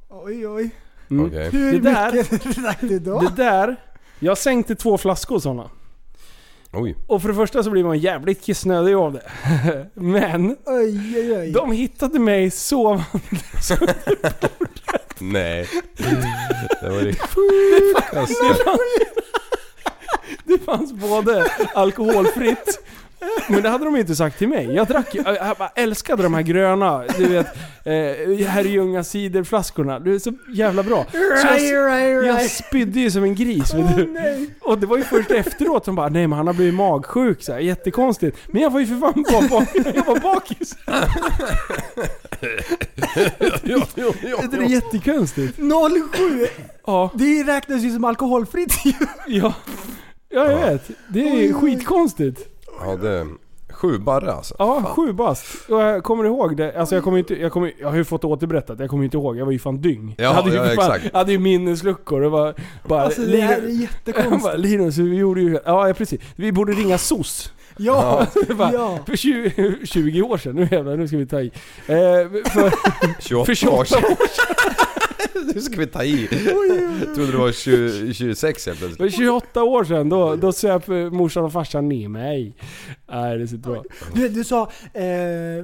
Oj 0.08 0.48
oj. 0.48 0.70
Mm. 1.10 1.26
Okej. 1.26 1.50
Hur 1.50 1.72
Det 1.72 1.78
där- 1.78 2.12
mycket 2.12 2.56
drack 2.62 2.78
du 2.80 2.98
då? 2.98 3.20
Det 3.20 3.42
där, 3.42 3.76
jag 4.18 4.38
sänkte 4.38 4.74
två 4.74 4.98
flaskor 4.98 5.38
sådana. 5.38 5.70
Oj. 6.72 6.96
Och 7.06 7.22
för 7.22 7.28
det 7.28 7.34
första 7.34 7.62
så 7.62 7.70
blir 7.70 7.84
man 7.84 7.98
jävligt 7.98 8.42
kissnödig 8.44 8.94
av 8.94 9.12
det. 9.12 9.22
Men 9.94 10.56
Oj 10.66 11.14
oj 11.16 11.36
oj. 11.38 11.52
de 11.52 11.72
hittade 11.72 12.18
mig 12.18 12.50
sovande. 12.50 13.04
Nej. 15.20 15.68
Det 16.80 16.88
var 16.90 17.02
det 17.02 17.14
Det 20.44 20.58
fanns 20.58 20.92
både 20.92 21.44
alkoholfritt, 21.74 22.80
men 23.48 23.62
det 23.62 23.68
hade 23.68 23.84
de 23.84 23.96
inte 23.96 24.16
sagt 24.16 24.38
till 24.38 24.48
mig. 24.48 24.74
Jag 24.74 24.86
drack 24.86 25.14
jag 25.14 25.70
älskade 25.74 26.22
de 26.22 26.34
här 26.34 26.42
gröna, 26.42 27.04
du 27.18 27.26
vet, 27.26 27.46
eh, 27.84 28.46
Herrljunga 28.46 29.04
ciderflaskorna. 29.04 29.98
Det 29.98 30.10
är 30.14 30.18
så 30.18 30.32
jävla 30.54 30.82
bra. 30.82 31.06
Så 31.12 31.64
jag, 31.64 32.24
jag 32.24 32.50
spydde 32.50 33.00
ju 33.00 33.10
som 33.10 33.24
en 33.24 33.34
gris 33.34 33.74
vet 33.74 33.96
du. 33.96 34.14
Och 34.60 34.78
det 34.78 34.86
var 34.86 34.96
ju 34.96 35.04
först 35.04 35.30
efteråt 35.30 35.84
som 35.84 35.94
bara 35.94 36.08
nej 36.08 36.26
men 36.26 36.36
han 36.36 36.46
har 36.46 36.54
blivit 36.54 36.74
magsjuk 36.74 37.42
så 37.42 37.52
här, 37.52 37.60
jättekonstigt. 37.60 38.38
Men 38.46 38.62
jag 38.62 38.70
var 38.70 38.80
ju 38.80 38.86
för 38.86 38.96
fan 38.96 39.24
bara 39.32 39.48
bak, 39.48 39.68
jag 39.94 40.04
var 40.04 40.20
bakis. 40.20 40.76
Det 44.50 44.56
är 44.56 44.68
jättekonstigt. 44.68 45.56
07! 45.56 46.46
Ja, 46.86 47.10
Det 47.14 47.42
räknas 47.42 47.82
ju 47.82 47.90
som 47.90 48.04
alkoholfritt 48.04 48.74
ju. 48.84 48.92
ja. 49.26 49.54
Ja 50.28 50.50
jag 50.50 50.70
vet. 50.70 50.90
Det 51.08 51.20
är 51.28 51.32
Oj, 51.34 51.46
oj. 51.46 51.52
skitkonstigt. 51.54 52.40
Ja, 52.80 52.96
det... 52.96 53.26
Sju 53.70 53.98
barre 53.98 54.32
alltså. 54.32 54.54
Ja, 54.58 54.82
sju 54.96 55.12
bast. 55.12 55.68
Och 55.68 55.80
jag 55.82 56.04
kommer 56.04 56.24
ihåg 56.24 56.56
det. 56.56 56.78
Alltså 56.80 56.94
jag 56.94 57.04
kommer 57.04 57.18
inte, 57.18 57.34
jag, 57.40 57.52
kommer, 57.52 57.72
jag 57.80 57.88
har 57.88 57.96
ju 57.96 58.04
fått 58.04 58.24
återberättat. 58.24 58.80
Jag 58.80 58.90
kommer 58.90 59.04
inte 59.04 59.16
ihåg. 59.16 59.36
Jag 59.36 59.44
var 59.44 59.52
ju 59.52 59.58
fan 59.58 59.80
dyng. 59.80 60.14
Ja, 60.18 60.24
jag 60.24 60.32
hade 60.32 60.50
ju 60.50 60.56
ja, 60.56 60.62
fan, 60.64 60.72
exakt. 60.72 61.04
Jag 61.12 61.18
hade 61.18 61.32
ju 61.32 61.38
minnesluckor. 61.38 62.20
Det 62.20 62.28
var 62.28 62.54
bara... 62.88 63.02
Alltså 63.02 63.22
det 63.22 63.40
här 63.40 63.56
är 63.58 63.62
Linus, 63.66 63.80
jättekonstigt. 63.80 64.42
bara, 64.42 64.54
Linus, 64.54 64.96
vi 64.96 65.16
gjorde 65.16 65.40
ju... 65.40 65.58
Ja, 65.64 65.94
precis. 65.96 66.20
Vi 66.36 66.52
borde 66.52 66.72
ringa 66.72 66.98
SOS. 66.98 67.52
Ja, 67.78 68.26
ja. 68.58 68.98
För 69.06 69.16
20, 69.16 69.74
20 69.86 70.22
år 70.30 70.38
sedan. 70.38 70.54
Nu 70.56 70.68
jävlar, 70.70 70.96
nu 70.96 71.08
ska 71.08 71.16
vi 71.16 71.26
ta 71.26 71.40
i. 71.40 71.46
Eh, 71.86 71.94
för, 72.52 72.72
28, 73.22 73.46
för 73.46 73.54
28 73.54 73.74
år 73.80 73.84
sedan. 73.84 74.16
Nu 75.54 75.60
ska 75.60 75.76
vi 75.76 75.86
ta 75.86 76.04
i. 76.04 76.28
Jag 77.06 77.14
trodde 77.14 77.32
det 77.32 77.38
var 77.38 77.52
20, 77.52 78.14
26 78.14 78.66
helt 78.66 78.78
plötsligt. 78.78 79.14
För 79.14 79.18
28 79.18 79.62
år 79.62 79.84
sedan, 79.84 80.08
då, 80.08 80.36
då 80.36 80.52
söp 80.52 80.88
morsan 81.12 81.44
och 81.44 81.52
farsan 81.52 81.88
ner 81.88 82.08
mig. 82.08 82.54
Nej, 83.10 83.38
det 83.38 83.48
så 83.48 83.56
bra. 83.56 83.82
Du, 84.14 84.28
du 84.28 84.44
sa, 84.44 84.62
eh, 84.94 85.02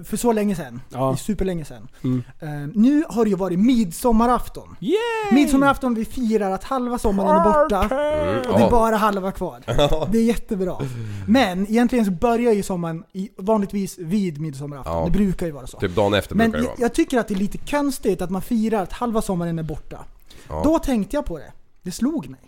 för 0.05 0.17
så 0.17 0.33
länge 0.33 0.57
sedan, 0.57 0.81
Ja. 0.89 1.17
superlänge 1.17 1.65
sedan. 1.65 1.89
Mm. 2.05 2.23
Eh, 2.41 2.49
nu 2.75 3.05
har 3.09 3.25
det 3.25 3.31
ju 3.31 3.37
varit 3.37 3.59
midsommarafton. 3.59 4.77
Yay! 4.81 4.97
Midsommarafton, 5.33 5.95
vi 5.95 6.05
firar 6.05 6.51
att 6.51 6.65
halva 6.65 6.99
sommaren 6.99 7.41
är 7.41 7.45
borta. 7.45 7.83
Mm, 7.95 8.39
Och 8.53 8.59
det 8.59 8.65
är 8.65 8.71
bara 8.71 8.97
halva 8.97 9.33
kvar. 9.33 9.61
Det 10.13 10.19
är 10.19 10.25
jättebra. 10.25 10.77
Men 11.27 11.67
egentligen 11.71 12.05
så 12.05 12.11
börjar 12.11 12.53
ju 12.53 12.63
sommaren 12.63 13.05
i, 13.13 13.31
vanligtvis 13.37 13.99
vid 13.99 14.41
midsommarafton. 14.41 14.93
Ja. 14.99 15.05
Det 15.05 15.11
brukar 15.11 15.47
ju 15.47 15.53
vara 15.53 15.67
så. 15.67 15.79
Typ 15.79 15.95
dagen 15.95 16.15
efter 16.15 16.35
Men 16.35 16.51
brukar 16.51 16.59
det 16.59 16.65
jag, 16.65 16.71
vara. 16.71 16.81
jag 16.81 16.95
tycker 16.95 17.19
att 17.19 17.29
det 17.29 17.35
är 17.35 17.39
lite 17.39 17.59
konstigt 17.59 18.23
att 18.23 18.31
man 18.31 18.43
firar 18.43 18.83
att 18.83 18.93
halva 18.93 19.23
sommaren 19.23 19.59
är 19.59 19.63
borta. 19.63 20.05
Ja. 20.49 20.61
Då 20.65 20.79
tänkte 20.79 21.17
jag 21.17 21.25
på 21.27 21.39
det. 21.39 21.53
Det 21.83 21.91
slog 21.91 22.29
mig. 22.29 22.41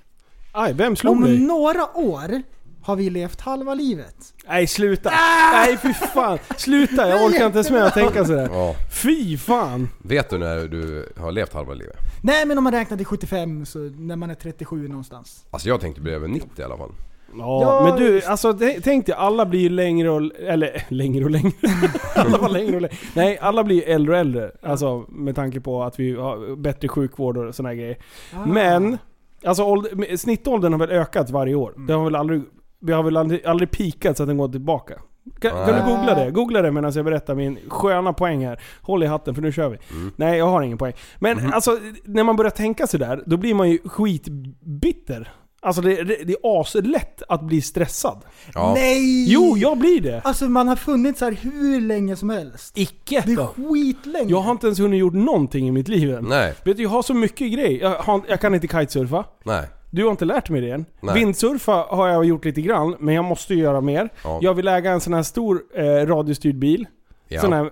Aj, 0.53 0.73
vem 0.73 0.97
slog 0.97 1.17
Om 1.17 1.23
dig? 1.25 1.39
några 1.41 1.97
år 1.99 2.43
har 2.87 2.96
vi 2.96 3.11
levt 3.11 3.40
halva 3.40 3.75
livet. 3.75 4.16
Nej, 4.49 4.66
sluta. 4.66 5.11
Nej, 5.53 5.77
fy 5.77 5.92
fan. 5.92 6.38
Sluta, 6.57 7.09
jag 7.09 7.25
orkar 7.25 7.46
inte 7.46 7.59
ens 7.59 7.70
med 7.70 7.85
att 7.85 7.94
tänka 7.94 8.25
sådär. 8.25 8.49
Ja. 8.53 8.75
Fy 9.03 9.38
fan. 9.38 9.88
Vet 9.99 10.31
du 10.31 10.38
när 10.38 10.68
du 10.68 11.09
har 11.16 11.33
levt 11.33 11.53
halva 11.53 11.75
livet? 11.75 11.96
Nej 12.22 12.46
men 12.46 12.59
om 12.59 12.64
man 12.64 12.72
räknar 12.72 12.96
till 12.96 13.07
75 13.07 13.66
så 13.66 13.79
när 13.79 14.16
man 14.16 14.31
är 14.31 14.35
37 14.35 14.88
någonstans. 14.88 15.46
Alltså 15.51 15.68
jag 15.68 15.81
tänkte 15.81 16.01
bli 16.01 16.12
över 16.12 16.29
90 16.29 16.49
i 16.59 16.62
alla 16.62 16.77
fall. 16.77 16.92
Ja, 17.38 17.62
Ja, 17.62 17.85
men 17.85 17.99
du, 17.99 18.22
alltså 18.22 18.59
tänk 18.83 19.07
dig, 19.07 19.14
alla 19.14 19.46
blir 19.46 19.61
ju 19.61 19.68
längre 19.68 20.11
och... 20.11 20.31
Eller 20.40 20.85
längre 20.88 21.25
och 21.25 21.31
längre. 21.31 21.53
alla 22.14 22.38
var 22.38 22.49
längre 22.49 22.77
och 22.77 22.83
längre. 22.83 22.96
Nej, 23.14 23.38
alla 23.40 23.64
blir 23.64 23.88
äldre 23.88 24.12
och 24.12 24.18
äldre. 24.18 24.51
Alltså 24.62 25.05
med 25.09 25.35
tanke 25.35 25.61
på 25.61 25.83
att 25.83 26.01
vi 26.01 26.16
har 26.16 26.57
bättre 26.57 26.88
sjukvård 26.88 27.37
och 27.37 27.55
såna 27.55 27.68
här 27.68 27.77
grejer. 27.77 27.96
Ah. 28.35 28.46
Men, 28.46 28.99
alltså 29.44 29.62
ålder, 29.64 30.16
snittåldern 30.16 30.72
har 30.72 30.81
väl 30.81 30.90
ökat 30.90 31.31
varje 31.31 31.55
år. 31.55 31.72
Mm. 31.77 31.87
Det 31.87 31.92
har 31.92 32.05
väl 32.05 32.16
aldrig... 32.16 32.42
Vi 32.87 32.92
har 32.92 33.03
väl 33.03 33.16
aldrig, 33.16 33.46
aldrig 33.46 33.70
peakat 33.70 34.16
så 34.16 34.22
att 34.22 34.29
den 34.29 34.37
går 34.38 34.49
tillbaka. 34.49 34.94
Kan, 35.40 35.51
kan 35.51 35.66
du 35.75 35.94
googla 35.94 36.14
det? 36.14 36.31
Googla 36.31 36.62
det 36.62 36.72
medan 36.72 36.92
jag 36.92 37.05
berättar 37.05 37.35
min 37.35 37.59
sköna 37.68 38.12
poäng 38.12 38.46
här. 38.46 38.61
Håll 38.83 39.03
i 39.03 39.07
hatten 39.07 39.35
för 39.35 39.42
nu 39.42 39.53
kör 39.53 39.68
vi. 39.68 39.79
Mm. 39.90 40.12
Nej, 40.16 40.38
jag 40.38 40.46
har 40.46 40.62
ingen 40.62 40.79
poäng. 40.79 40.92
Men 41.18 41.37
Mhm. 41.38 41.53
alltså, 41.53 41.79
när 42.05 42.25
man 42.25 42.37
börjar 42.37 42.51
tänka 42.51 42.87
sådär, 42.87 43.22
då 43.27 43.37
blir 43.37 43.55
man 43.55 43.70
ju 43.70 43.79
skitbitter. 43.85 45.33
Alltså 45.61 45.83
det, 45.83 46.05
det, 46.05 46.16
det 46.25 46.33
är 46.33 46.61
aslätt 46.61 47.22
att 47.29 47.42
bli 47.42 47.61
stressad. 47.62 48.18
Ja. 48.55 48.72
Nej! 48.77 49.33
Jo, 49.33 49.57
jag 49.57 49.79
blir 49.79 50.01
det. 50.01 50.20
Alltså 50.25 50.44
man 50.49 50.68
har 50.68 50.77
funnits 50.77 51.20
här 51.20 51.33
hur 51.42 51.81
länge 51.81 52.16
som 52.16 52.31
helst. 52.31 52.79
Icke. 52.79 53.22
Det 53.27 53.33
är 53.33 53.46
skitlänge. 53.46 54.31
Jag 54.31 54.40
har 54.40 54.53
inte 54.53 54.66
ens 54.66 54.81
hunnit 54.81 55.01
gjort 55.01 55.14
någonting 55.14 55.68
i 55.68 55.70
mitt 55.70 55.88
liv 55.88 56.14
än. 56.14 56.25
Nej, 56.25 56.55
Vet 56.64 56.77
du, 56.77 56.83
jag 56.83 56.90
har 56.90 57.03
så 57.03 57.14
mycket 57.14 57.53
grejer. 57.53 57.81
Jag, 57.83 57.90
har, 57.99 58.20
jag 58.29 58.40
kan 58.40 58.55
inte 58.55 58.66
kitesurfa. 58.68 59.25
nej. 59.44 59.64
Du 59.97 60.05
har 60.05 60.11
inte 60.11 60.25
lärt 60.25 60.51
mig 60.51 60.61
det 60.61 60.71
än. 60.71 60.85
Nej. 61.01 61.15
Vindsurfa 61.15 61.73
har 61.89 62.09
jag 62.09 62.25
gjort 62.25 62.45
lite 62.45 62.61
grann, 62.61 62.97
men 62.99 63.15
jag 63.15 63.25
måste 63.25 63.55
ju 63.55 63.61
göra 63.61 63.81
mer. 63.81 64.09
Ja. 64.25 64.39
Jag 64.43 64.55
vill 64.55 64.69
äga 64.69 64.91
en 64.93 65.01
sån 65.01 65.15
här 65.15 65.23
stor 65.23 65.63
eh, 65.75 65.83
radiostyrd 65.85 66.55
bil. 66.59 66.87
Ja. 67.29 67.41
Sån 67.41 67.53
här... 67.53 67.71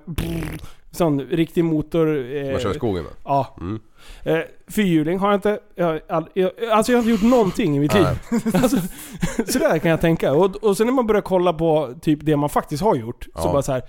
Sån 0.91 1.21
riktig 1.21 1.65
motor... 1.65 2.37
Eh, 2.37 2.51
Man 2.53 2.61
kör 2.61 2.71
i 2.71 2.75
skogen 2.75 3.03
med. 3.05 3.13
Ja. 3.25 3.57
Mm. 3.61 3.81
Eh, 4.23 4.39
fyrhjuling 4.69 5.19
har 5.19 5.29
jag 5.29 5.37
inte... 5.37 5.59
Jag, 5.75 6.01
all, 6.09 6.29
jag, 6.35 6.51
alltså 6.73 6.93
jag 6.93 6.99
har 6.99 7.03
inte 7.11 7.11
gjort 7.25 7.31
någonting 7.31 7.77
i 7.77 7.81
mitt 7.81 7.95
liv. 7.95 8.07
Alltså, 8.63 8.77
så 9.47 9.59
där 9.59 9.79
kan 9.79 9.91
jag 9.91 10.01
tänka. 10.01 10.33
Och, 10.33 10.57
och 10.57 10.77
sen 10.77 10.87
när 10.87 10.95
man 10.95 11.07
börjar 11.07 11.23
kolla 11.23 11.53
på 11.53 11.95
typ 12.03 12.19
det 12.23 12.37
man 12.37 12.49
faktiskt 12.51 12.83
har 12.83 12.95
gjort, 12.95 13.25
så 13.25 13.31
Ja. 13.35 13.53
bara 13.53 13.63
så 13.63 13.73
här. 13.73 13.83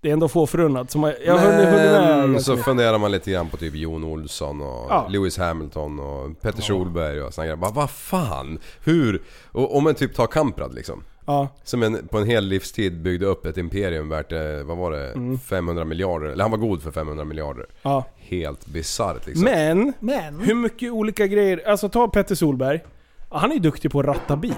Det 0.00 0.08
är 0.08 0.12
ändå 0.12 0.28
få 0.28 0.46
förunnat. 0.46 0.90
Så 0.90 0.98
man, 0.98 1.12
jag 1.26 1.38
har 1.38 1.52
hunnit, 1.52 1.68
hunnit 1.68 2.30
med 2.30 2.42
så 2.42 2.56
funderar 2.56 2.98
man 2.98 3.10
lite 3.12 3.30
grann 3.30 3.48
på 3.48 3.56
typ 3.56 3.74
Jon 3.74 4.04
Olsson 4.04 4.60
och 4.62 4.86
Ja. 4.90 5.06
Lewis 5.08 5.38
Hamilton 5.38 6.00
och 6.00 6.40
Peter 6.40 6.62
Solberg 6.62 7.22
och 7.22 7.34
såna 7.34 7.44
grejer. 7.46 7.56
Vad 7.56 7.90
fan? 7.90 8.58
Hur? 8.84 9.22
Och 9.52 9.76
om 9.76 9.84
man 9.84 9.94
typ 9.94 10.14
tar 10.14 10.26
Kamprad 10.26 10.74
liksom. 10.74 11.04
Ja. 11.26 11.48
Som 11.64 11.82
en, 11.82 12.08
på 12.08 12.18
en 12.18 12.26
hel 12.26 12.44
livstid 12.44 13.00
byggde 13.02 13.26
upp 13.26 13.46
ett 13.46 13.56
imperium 13.56 14.08
värt, 14.08 14.32
eh, 14.32 14.38
vad 14.64 14.76
var 14.76 14.90
det? 14.90 15.12
Mm. 15.12 15.38
500 15.38 15.84
miljarder. 15.84 16.26
Eller 16.26 16.44
han 16.44 16.50
var 16.50 16.58
god 16.58 16.82
för 16.82 16.90
500 16.90 17.24
miljarder. 17.24 17.66
ja. 17.82 18.04
Helt 18.16 18.66
bisarrt 18.66 19.26
liksom. 19.26 19.44
Men, 19.44 19.92
Men, 20.00 20.40
hur 20.40 20.54
mycket 20.54 20.92
olika 20.92 21.26
grejer... 21.26 21.62
Alltså 21.68 21.88
ta 21.88 22.08
Petter 22.08 22.34
Solberg. 22.34 22.80
Han 23.28 23.50
är 23.50 23.54
ju 23.54 23.60
duktig 23.60 23.90
på 23.90 24.00
att 24.00 24.06
ratta 24.06 24.36
bil. 24.36 24.54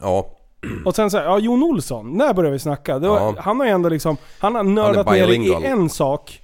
Ja. 0.00 0.36
Och 0.84 0.94
sen 0.96 1.10
så 1.10 1.18
här, 1.18 1.24
ja 1.24 1.38
Jon 1.38 1.62
Olsson, 1.62 2.12
när 2.16 2.34
började 2.34 2.52
vi 2.52 2.58
snacka? 2.58 2.98
Det 2.98 3.08
var, 3.08 3.16
Ja. 3.20 3.34
Han 3.38 3.60
har 3.60 3.66
ju 3.66 3.72
ändå 3.72 3.88
liksom, 3.88 4.16
han 4.38 4.54
har 4.54 4.62
nördat 4.62 5.06
ner 5.10 5.24
i 5.24 5.26
bilingual. 5.26 5.64
en 5.64 5.88
sak. 5.90 6.40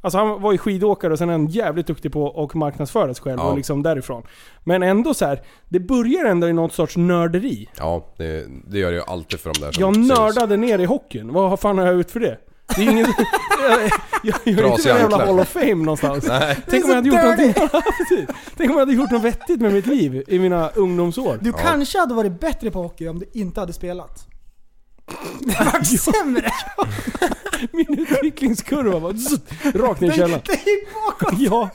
Alltså 0.00 0.18
han 0.18 0.42
var 0.42 0.52
ju 0.52 0.58
skidåkare 0.58 1.12
och 1.12 1.18
sen 1.18 1.28
är 1.28 1.32
han 1.32 1.46
jävligt 1.46 1.86
duktig 1.86 2.12
på 2.12 2.44
att 2.44 2.54
marknadsföra 2.54 3.14
sig 3.14 3.22
själv 3.22 3.38
Ja. 3.42 3.48
och 3.50 3.56
liksom 3.56 3.82
därifrån. 3.82 4.22
Men 4.64 4.82
ändå 4.82 5.14
så 5.14 5.26
här, 5.26 5.40
det 5.68 5.80
börjar 5.80 6.24
ändå 6.24 6.48
i 6.48 6.52
något 6.52 6.72
sorts 6.72 6.96
nörderi. 6.96 7.68
Ja, 7.78 8.06
det, 8.16 8.46
det 8.66 8.78
gör 8.78 8.90
det 8.90 8.96
ju 8.96 9.02
alltid 9.06 9.40
för 9.40 9.52
de 9.54 9.60
där 9.60 9.72
som 9.72 9.80
Jag 9.80 9.94
syns. 9.94 10.08
nördade 10.08 10.56
ner 10.56 10.78
i 10.78 10.84
hockeyn. 10.84 11.32
Vad 11.32 11.60
fan 11.60 11.78
har 11.78 11.86
jag 11.86 11.94
ut 11.94 12.10
för 12.10 12.20
det? 12.20 12.38
Det 12.74 12.80
är 12.80 12.84
ju 12.84 12.90
ingen... 12.90 13.06
jag, 13.68 13.82
jag, 13.82 13.90
jag 14.22 14.36
är 14.44 14.48
inte 14.48 14.62
någon 14.62 14.80
jävla. 14.80 15.26
Hall 15.26 15.40
of 15.40 15.48
Fame 15.48 15.74
någonstans. 15.74 16.24
Nej. 16.28 16.56
Tänk 16.70 16.84
om 16.84 16.90
jag 16.90 16.96
hade 16.96 17.08
gjort 17.08 17.20
dirty. 17.38 17.60
någonting... 17.60 18.36
Tänk 18.56 18.70
om 18.70 18.76
jag 18.76 18.80
hade 18.86 18.92
gjort 18.92 19.10
något 19.10 19.22
vettigt 19.22 19.60
med 19.60 19.72
mitt 19.72 19.86
liv 19.86 20.22
i 20.28 20.38
mina 20.38 20.68
ungdomsår. 20.68 21.38
du 21.40 21.52
kanske 21.52 21.98
hade 21.98 22.14
varit 22.14 22.40
bättre 22.40 22.70
på 22.70 22.82
hockey 22.82 23.08
om 23.08 23.18
du 23.18 23.26
inte 23.32 23.60
hade 23.60 23.72
spelat. 23.72 24.26
Det 25.40 25.58
var 25.58 26.12
sämre! 26.12 26.50
min 27.72 27.98
utvecklingskurva 27.98 28.98
var 28.98 29.12
zzz, 29.12 29.40
rakt 29.74 30.00
ner 30.00 30.08
i 30.08 30.12
källaren. 30.12 30.40
Det 30.46 30.52
är 30.52 31.10
bakåt! 31.10 31.38
Ja. 31.38 31.68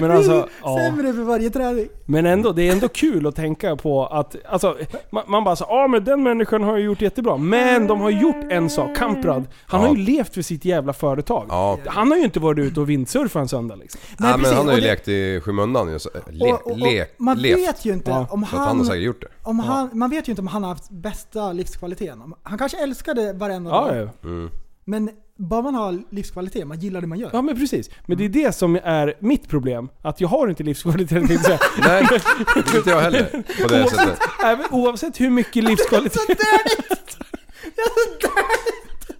Men 0.00 0.10
alltså, 0.10 0.48
ja. 0.62 0.78
Sämre 0.78 1.12
för 1.12 1.22
varje 1.22 1.50
träning. 1.50 1.88
Men 2.06 2.26
ändå, 2.26 2.52
det 2.52 2.68
är 2.68 2.72
ändå 2.72 2.88
kul 2.88 3.26
att 3.26 3.36
tänka 3.36 3.76
på 3.76 4.06
att, 4.06 4.36
alltså, 4.48 4.76
man, 5.10 5.24
man 5.28 5.44
bara 5.44 5.56
så, 5.56 5.64
ja 5.68 5.88
men 5.88 6.04
den 6.04 6.22
människan 6.22 6.62
har 6.62 6.76
ju 6.76 6.84
gjort 6.84 7.00
jättebra. 7.00 7.36
Men 7.36 7.86
de 7.86 8.00
har 8.00 8.10
gjort 8.10 8.36
en 8.50 8.70
sak, 8.70 8.96
Kamprad, 8.96 9.44
han 9.66 9.80
Ja. 9.80 9.88
har 9.88 9.96
ju 9.96 10.02
levt 10.02 10.34
för 10.34 10.42
sitt 10.42 10.64
jävla 10.64 10.92
företag. 10.92 11.46
Ja. 11.48 11.78
Han 11.86 12.10
har 12.10 12.18
ju 12.18 12.24
inte 12.24 12.40
varit 12.40 12.58
ute 12.58 12.80
och 12.80 12.90
vindsurfat 12.90 13.40
en 13.42 13.48
söndag 13.48 13.76
liksom. 13.76 14.00
Nej, 14.18 14.30
ja, 14.30 14.36
men 14.36 14.54
han 14.54 14.66
har 14.68 14.74
ju 14.74 14.80
det- 14.80 14.86
lekt 14.86 15.08
i 15.08 15.40
skymundan 15.44 15.92
ju. 15.92 15.98
så- 15.98 16.10
Le, 16.30 16.52
Och- 16.52 16.66
och- 16.66 16.72
och 16.72 16.78
le, 16.78 17.04
man 17.18 17.38
levt. 17.38 17.58
vet 17.58 17.84
ju 17.84 17.92
inte 17.92 18.10
Ja, 18.10 18.26
om 18.30 18.42
att 18.44 18.48
han 18.50 18.60
har 18.60 18.66
han... 18.66 18.84
säkert 18.84 19.02
gjort 19.02 19.20
det. 19.20 19.28
Om 19.42 19.58
han, 19.58 19.90
man 19.92 20.10
vet 20.10 20.28
ju 20.28 20.32
inte 20.32 20.42
om 20.42 20.46
han 20.48 20.62
har 20.62 20.70
haft 20.70 20.90
bästa 20.90 21.52
livskvaliteten. 21.52 22.34
Han 22.42 22.58
kanske 22.58 22.82
älskade 22.82 23.32
varenda 23.32 23.70
Ja, 23.70 23.80
dag. 23.80 23.96
ja. 24.22 24.28
Mm. 24.28 24.50
Men 24.88 25.10
bara 25.38 25.62
man 25.62 25.74
har 25.74 26.02
livskvalitet, 26.10 26.66
man 26.66 26.78
gillar 26.78 27.00
det 27.00 27.06
man 27.06 27.18
gör. 27.18 27.30
ja 27.32 27.42
men 27.42 27.56
precis. 27.56 27.90
Men 28.06 28.18
det 28.18 28.24
är 28.24 28.28
det 28.28 28.52
som 28.52 28.78
är 28.84 29.14
mitt 29.20 29.48
problem. 29.48 29.88
Att 30.02 30.20
jag 30.20 30.28
har 30.28 30.48
inte 30.48 30.62
livskvalitet 30.62 31.08
tänkte 31.08 31.34
jag 31.34 31.44
säga. 31.44 31.58
Nej, 31.78 32.06
det 32.54 32.74
är 32.74 32.76
inte 32.76 32.90
jag 32.90 33.00
heller. 33.00 33.44
På 33.62 33.68
det 33.68 33.90
sättet. 33.90 34.06
Oavsett, 34.06 34.44
även, 34.44 34.66
oavsett 34.70 35.20
hur 35.20 35.30
mycket 35.30 35.64
livskvalitet... 35.64 36.20
Jag 36.28 36.38
är 36.38 37.90
så 37.94 38.10
dåligt! 38.20 39.10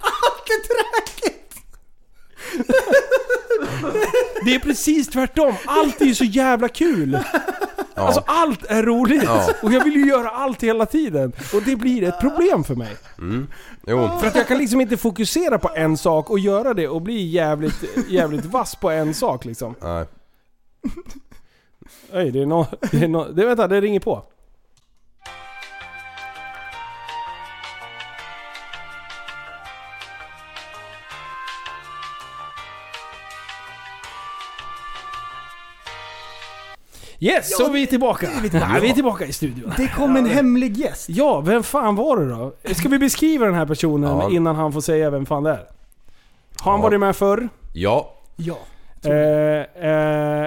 Allt 0.00 0.48
är 0.50 0.60
tråkigt! 0.68 1.33
Det 4.44 4.54
är 4.54 4.58
precis 4.58 5.08
tvärtom. 5.08 5.54
Allt 5.66 6.00
är 6.00 6.04
ju 6.04 6.14
så 6.14 6.24
jävla 6.24 6.68
kul. 6.68 7.18
Ja. 7.94 8.02
Alltså 8.02 8.22
allt 8.26 8.64
är 8.64 8.82
roligt. 8.82 9.22
Ja. 9.22 9.48
Och 9.62 9.72
jag 9.72 9.84
vill 9.84 9.94
ju 9.94 10.06
göra 10.06 10.28
allt 10.28 10.62
hela 10.62 10.86
tiden. 10.86 11.32
Och 11.54 11.62
det 11.62 11.76
blir 11.76 12.02
ett 12.02 12.20
problem 12.20 12.64
för 12.64 12.74
mig. 12.74 12.96
Jo. 13.86 14.18
För 14.20 14.26
att 14.26 14.34
jag 14.34 14.48
kan 14.48 14.58
liksom 14.58 14.80
inte 14.80 14.96
fokusera 14.96 15.58
på 15.58 15.70
en 15.74 15.96
sak 15.96 16.30
och 16.30 16.38
göra 16.38 16.74
det 16.74 16.88
och 16.88 17.02
bli 17.02 17.26
jävligt, 17.26 17.84
jävligt 18.08 18.44
vass 18.44 18.74
på 18.74 18.90
en 18.90 19.14
sak 19.14 19.44
liksom. 19.44 19.74
Nej. 19.82 20.06
Oj, 22.12 22.30
det 22.30 22.42
är 22.42 22.46
nå... 22.46 22.66
Det 22.90 23.04
är 23.04 23.08
nå 23.08 23.28
det, 23.28 23.46
vänta, 23.46 23.68
det 23.68 23.80
ringer 23.80 24.00
på. 24.00 24.24
Yes, 37.20 37.56
så 37.56 37.70
vi 37.70 37.82
är 37.82 37.86
tillbaka. 37.86 38.28
Nej, 38.52 38.80
vi 38.80 38.90
är 38.90 38.94
tillbaka 38.94 39.26
i 39.26 39.32
studion. 39.32 39.72
Det 39.76 39.88
kom 39.88 40.16
en 40.16 40.26
hemlig 40.26 40.76
gäst. 40.76 41.08
Ja, 41.08 41.40
vem 41.40 41.62
fan 41.62 41.96
var 41.96 42.16
det 42.16 42.28
då? 42.28 42.52
Ska 42.74 42.88
vi 42.88 42.98
beskriva 42.98 43.46
den 43.46 43.54
här 43.54 43.66
personen 43.66 44.10
Ja. 44.18 44.30
innan 44.30 44.56
han 44.56 44.72
får 44.72 44.80
säga 44.80 45.10
vem 45.10 45.26
fan 45.26 45.42
det 45.42 45.50
är? 45.50 45.66
Har 46.60 46.72
han 46.72 46.80
Ja. 46.80 46.86
varit 46.86 47.00
med 47.00 47.16
förr? 47.16 47.48
Ja. 47.72 48.10
Ja. 48.36 48.56
Eh, 49.04 49.10
eh, 49.12 49.64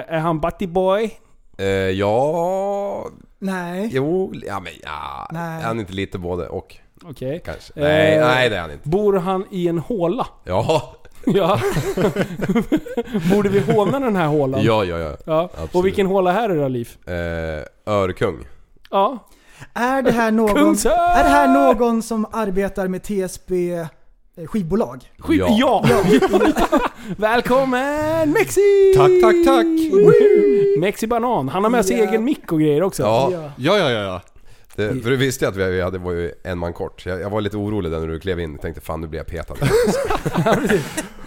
är 0.08 0.18
han 0.18 0.40
Butty 0.40 0.66
Boy? 0.66 1.10
Eh, 1.58 1.66
ja... 1.66 3.06
Nej. 3.38 3.90
Jo, 3.92 4.32
ja 4.46 4.60
men 4.60 4.72
ja. 4.82 5.28
Nej. 5.30 5.60
Är 5.62 5.66
han 5.66 5.80
inte 5.80 5.92
lite 5.92 6.18
både 6.18 6.48
och? 6.48 6.76
Okej. 7.04 7.42
Kanske. 7.44 7.72
Eh, 7.76 7.82
Nej, 7.84 8.18
nej 8.20 8.48
det 8.48 8.56
är 8.56 8.60
han 8.60 8.70
inte. 8.72 8.88
Bor 8.88 9.12
han 9.14 9.44
i 9.50 9.68
en 9.68 9.78
håla? 9.78 10.26
Ja. 10.44 10.94
Ja. 11.34 11.60
Borde 13.34 13.48
vi 13.48 13.60
håna 13.72 14.00
den 14.00 14.16
här 14.16 14.26
hålan? 14.26 14.62
Ja, 14.62 14.84
ja, 14.84 14.98
ja. 14.98 15.16
ja. 15.24 15.42
absolut. 15.52 15.74
Och 15.74 15.86
vilken 15.86 16.06
håla 16.06 16.32
här 16.32 16.50
är 16.50 16.56
det 16.56 16.68
Liv? 16.68 16.88
Eh, 17.06 17.92
Örkung. 17.92 18.46
Ja. 18.90 19.18
Är 19.74 20.02
det 20.02 20.12
här 20.12 20.30
någon, 20.30 20.74
är 21.18 21.22
det 21.24 21.30
här 21.30 21.48
någon 21.48 22.02
som 22.02 22.26
arbetar 22.32 22.88
med 22.88 23.02
TSB 23.02 23.74
eh, 23.74 24.46
skivbolag? 24.46 25.12
Skit, 25.18 25.42
ja. 25.48 25.84
Ja. 25.88 26.00
Välkommen 27.16 28.30
Mexi! 28.32 28.94
Tack, 28.96 29.10
tack, 29.22 29.44
tack! 29.44 29.66
Mexi 30.78 31.06
Banan. 31.06 31.48
Han 31.48 31.62
har 31.62 31.70
med 31.70 31.86
sig 31.86 31.98
Ja. 31.98 32.04
egen 32.08 32.24
mick 32.24 32.52
och 32.52 32.60
grejer 32.60 32.82
också. 32.82 33.02
Ja. 33.02 33.30
Ja. 33.32 33.50
Ja, 33.56 33.78
ja, 33.78 33.90
ja, 33.90 34.00
ja. 34.00 34.20
Det, 34.78 35.00
för 35.02 35.10
du 35.10 35.16
visste 35.16 35.44
ju 35.44 35.48
att 35.48 35.56
vi 35.56 35.80
hade, 35.80 35.98
var 35.98 36.12
ju 36.12 36.32
en 36.42 36.58
man 36.58 36.72
kort. 36.72 37.06
Jag, 37.06 37.20
jag 37.20 37.30
var 37.30 37.40
lite 37.40 37.56
orolig 37.56 37.92
där 37.92 38.00
när 38.00 38.06
du 38.06 38.20
klev 38.20 38.40
in. 38.40 38.52
Jag 38.52 38.60
tänkte 38.60 38.80
fan 38.80 39.00
nu 39.00 39.06
blir 39.06 39.20
jag 39.20 39.26
petad. 39.26 39.54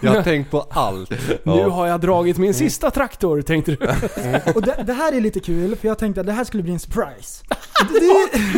Jag 0.04 0.12
har 0.12 0.24
tänkt 0.24 0.52
på 0.52 0.66
allt. 0.70 1.10
Nu 1.44 1.64
har 1.64 1.88
jag 1.88 2.02
dragit 2.02 2.38
min 2.38 2.54
sista 2.54 2.92
traktor, 2.92 3.42
tänkte 3.42 3.72
du. 3.72 3.78
Och 4.56 4.62
det, 4.62 4.84
det 4.88 4.94
här 4.94 5.14
är 5.14 5.22
lite 5.22 5.40
kul, 5.40 5.76
för 5.76 5.88
jag 5.88 5.98
tänkte 5.98 6.22
att 6.22 6.28
det 6.28 6.34
här 6.34 6.44
skulle 6.44 6.64
bli 6.64 6.74
en 6.74 6.80
surprise. 6.80 7.44
Du, 7.90 8.00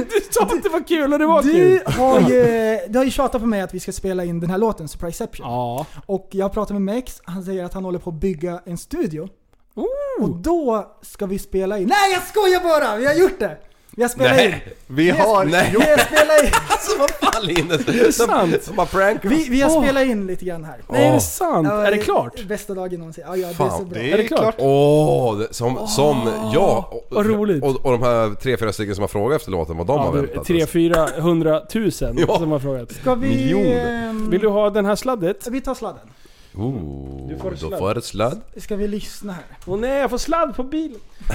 Du 0.03 0.21
sa 0.31 0.43
att 0.43 0.63
det 0.63 0.69
var 0.69 0.87
kul 0.87 1.13
och 1.13 1.19
det 1.19 1.25
var 1.25 1.43
du, 1.43 1.51
kul. 1.51 1.79
har 1.85 2.19
ju, 2.29 2.79
du 2.89 2.97
har 2.97 3.05
ju 3.05 3.11
tjatat 3.11 3.41
på 3.41 3.47
mig 3.47 3.61
att 3.61 3.73
vi 3.73 3.79
ska 3.79 3.91
spela 3.91 4.23
in 4.23 4.39
den 4.39 4.49
här 4.49 4.57
låten, 4.57 4.87
Surpriseception. 4.87 5.45
Ja. 5.47 5.85
Och 6.05 6.27
jag 6.31 6.53
pratar 6.53 6.73
med 6.73 6.81
Mex, 6.81 7.21
han 7.23 7.43
säger 7.43 7.63
att 7.63 7.73
han 7.73 7.85
håller 7.85 7.99
på 7.99 8.09
att 8.09 8.15
bygga 8.15 8.59
en 8.65 8.77
studio. 8.77 9.29
Oh. 9.75 10.23
Och 10.23 10.29
då 10.35 10.91
ska 11.01 11.25
vi 11.25 11.39
spela 11.39 11.79
in... 11.79 11.87
Nej 11.87 12.13
jag 12.13 12.23
skojar 12.23 12.63
bara! 12.63 12.97
Vi 12.97 13.05
har 13.05 13.13
gjort 13.13 13.39
det! 13.39 13.57
Vi 13.95 14.01
har 14.01 14.09
spelat 14.09 14.31
in. 14.41 14.49
Nej. 14.49 14.63
Vi 14.87 15.09
har... 15.09 15.45
Nej. 15.45 15.69
Vi 15.79 15.85
har 15.91 15.97
spelat 15.97 16.43
in, 16.43 16.51
Alltså 16.69 16.97
vad 16.99 17.09
fan 17.11 17.45
Linus? 17.45 17.87
Är 17.87 18.05
det 18.05 18.13
sant? 18.13 18.55
De 18.67 18.75
bara 18.75 18.85
prankar 18.87 19.29
vi, 19.29 19.49
vi 19.49 19.61
har 19.61 19.77
Åh. 19.77 19.83
spelat 19.83 20.03
in 20.05 20.27
lite 20.27 20.45
grann 20.45 20.63
här. 20.63 20.75
Nej, 20.89 21.07
är 21.07 21.13
det 21.13 21.19
sant? 21.19 21.67
Ja, 21.71 21.87
är 21.87 21.91
det 21.91 21.97
klart? 21.97 22.43
Bästa 22.47 22.73
dagen 22.73 22.99
någonsin. 22.99 23.23
Ja, 23.27 23.35
ja 23.35 23.47
det 23.47 23.63
är 23.63 23.69
så 23.69 23.83
bra. 23.85 23.99
det 23.99 24.11
Är 24.11 24.17
det 24.17 24.23
klart? 24.23 24.55
Åh, 24.57 25.37
det- 25.37 25.53
som, 25.53 25.87
som 25.87 26.29
ja. 26.53 26.89
Och, 26.91 27.07
vad 27.15 27.25
roligt. 27.25 27.63
Och, 27.63 27.85
och 27.85 27.91
de 27.91 28.03
här 28.03 28.35
tre, 28.35 28.57
fyra 28.57 28.73
stycken 28.73 28.95
som 28.95 29.01
har 29.01 29.07
frågat 29.07 29.35
efter 29.39 29.51
låten, 29.51 29.77
vad 29.77 29.87
de 29.87 29.97
Ja, 29.97 30.03
har 30.05 30.13
du, 30.13 30.21
väntat. 30.21 30.45
tre, 30.47 30.65
fyra, 30.67 31.07
hundratusen 31.17 32.15
Ja. 32.27 32.37
som 32.37 32.51
har 32.51 32.59
frågat. 32.59 32.91
Ska 32.91 33.15
vi... 33.15 33.27
Miljoner. 33.29 34.09
ehm, 34.09 34.29
Vill 34.29 34.41
du 34.41 34.47
ha 34.47 34.69
den 34.69 34.85
här 34.85 34.95
sladdet? 34.95 35.47
Vi 35.51 35.61
tar 35.61 35.73
sladden. 35.75 36.07
Oh, 36.55 37.27
Du 37.29 37.37
får 37.37 37.53
ett 37.53 37.59
då 37.61 37.67
sladd. 37.67 37.79
får 37.79 37.89
jag 37.89 37.97
ett 37.97 38.03
sladd. 38.05 38.41
Ska 38.57 38.75
vi 38.75 38.87
lyssna 38.87 39.33
här? 39.33 39.43
Åh 39.65 39.79
nej, 39.79 39.99
jag 39.99 40.09
får 40.09 40.17
sladd 40.17 40.55
på 40.55 40.63
bilen. 40.63 40.99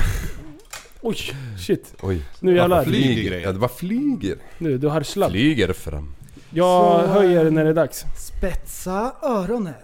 Oj, 1.01 1.17
shit. 1.59 1.95
Oj. 2.03 2.23
Nu 2.41 2.57
jävlar. 2.57 2.85
flyger 2.85 3.23
grejer. 3.29 3.47
Ja, 3.47 3.53
det 3.53 3.59
bara 3.59 3.69
flyger. 3.71 4.37
Nu, 4.59 4.79
du 4.79 4.89
har 4.89 5.03
sladd. 5.03 5.31
Flyger 5.31 5.73
fram. 5.73 6.15
Jag 6.51 7.01
Så- 7.01 7.07
höjer 7.07 7.51
när 7.51 7.65
det 7.65 7.71
är 7.71 7.75
dags. 7.75 8.05
Spetsa 8.17 9.13
öronen. 9.23 9.75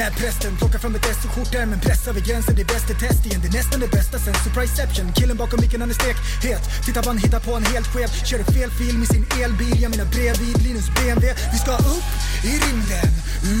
När 0.00 0.10
prästen 0.10 0.56
plockar 0.56 0.78
fram 0.78 0.94
ett 0.94 1.06
S 1.10 1.24
och 1.24 1.30
skjortärmen 1.34 1.80
pressar 1.80 2.12
vid 2.12 2.24
gränsen, 2.26 2.54
det 2.56 2.62
är 2.62 2.72
bäst 2.74 2.90
i 2.90 2.94
test 2.94 3.26
igen. 3.26 3.40
Det 3.42 3.48
är 3.48 3.56
nästan 3.60 3.80
det 3.80 3.90
bästa 3.98 4.18
sen 4.18 4.34
Surpriseception. 4.44 5.12
Killen 5.12 5.36
bakom 5.36 5.60
micken 5.60 5.80
han 5.80 5.90
är 5.90 5.98
stekhet. 6.02 6.62
Titta 6.86 7.00
vad 7.00 7.12
han 7.14 7.18
hittar 7.18 7.40
på, 7.40 7.52
en 7.54 7.66
helt 7.74 7.88
skev. 7.92 8.10
Körde 8.28 8.44
fel 8.44 8.70
film 8.70 9.02
i 9.02 9.06
sin 9.06 9.24
elbil, 9.42 9.82
jag 9.82 9.90
menar 9.90 10.08
bredvid 10.14 10.56
Linus 10.66 10.88
BMW. 10.96 11.34
Vi 11.52 11.58
ska 11.64 11.72
upp 11.96 12.10
i 12.50 12.52
rymden, 12.64 13.10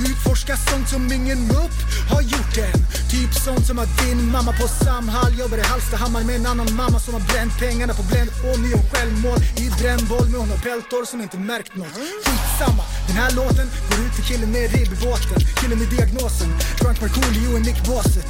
utforska 0.08 0.56
sånt 0.56 0.88
som 0.88 1.12
ingen 1.12 1.50
upp 1.64 1.78
har 2.12 2.22
gjort 2.32 2.56
än. 2.68 2.80
Typ 3.14 3.32
sånt 3.46 3.66
som 3.66 3.78
att 3.78 3.92
din 4.02 4.30
mamma 4.34 4.52
på 4.60 4.66
Samhall 4.84 5.32
jobbar 5.38 5.58
i 5.58 5.66
Hallstahammar 5.72 6.22
med 6.28 6.36
en 6.36 6.46
annan 6.46 6.68
mamma 6.74 6.98
som 7.04 7.14
har 7.14 7.24
bränt 7.32 7.54
pengarna 7.58 7.94
på 7.94 8.02
Blend 8.02 8.30
och 8.46 8.60
neon 8.64 8.84
självmål 8.92 9.38
i 9.64 9.66
brännboll 9.80 10.26
med 10.30 10.40
hon 10.40 10.50
har 10.54 10.60
peltor 10.68 11.04
som 11.10 11.20
inte 11.20 11.38
märkt 11.38 11.72
något. 11.76 11.94
Skitsamma, 12.24 12.84
den 13.08 13.16
här 13.22 13.30
låten 13.38 13.66
går 13.88 13.98
ut 14.04 14.14
till 14.16 14.24
killen 14.30 14.50
med 14.56 14.64
ribbåten, 14.74 15.40
killen 15.60 15.78
med 15.78 15.90
diagnosen, 16.30 16.48
Drunk 16.78 17.00
Markoolio 17.00 17.54
och 17.54 17.60
Nick 17.60 17.84
Bosset. 17.84 18.26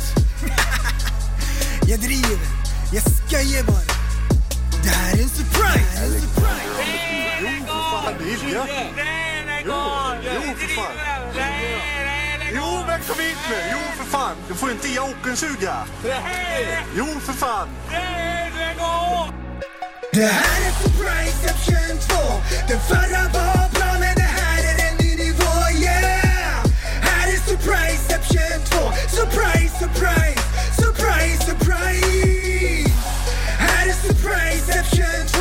jag 1.86 2.00
driver, 2.00 2.38
jag 2.92 3.02
skojar 3.02 3.62
bara. 3.62 3.80
Det 4.82 4.88
här 4.88 5.18
är 5.18 5.22
en 5.22 5.28
surprise! 5.28 6.04
En 6.04 6.20
surprise. 6.20 6.70
Jo, 10.34 10.54
för 10.56 10.68
fan. 10.68 10.92
Jo, 12.54 12.84
men 12.86 13.00
kom 13.00 13.18
hit 13.18 13.36
nu. 13.50 13.56
Jo, 13.72 13.78
för 13.96 14.04
fan. 14.04 14.36
Du 14.48 14.54
får 14.54 14.70
inte 14.70 14.88
ge 14.88 15.00
ockensuga. 15.00 15.76
Jo, 16.96 17.06
för 17.20 17.32
fan. 17.32 17.68
Det 20.12 20.26
här 20.26 20.66
är 20.66 20.72
Surpriseception 20.82 21.98
2 22.08 22.16
Den 22.68 22.80
förra 22.80 23.22
var 23.32 23.69
Surpriseception 27.60 28.64
2 28.64 28.92
Surprise, 29.08 29.70
surprise, 29.78 30.40
surprise, 30.72 31.38
surprise. 31.44 32.90
Här 33.58 33.88
är 33.88 33.92
Surpriseception 33.92 35.26
2 35.26 35.40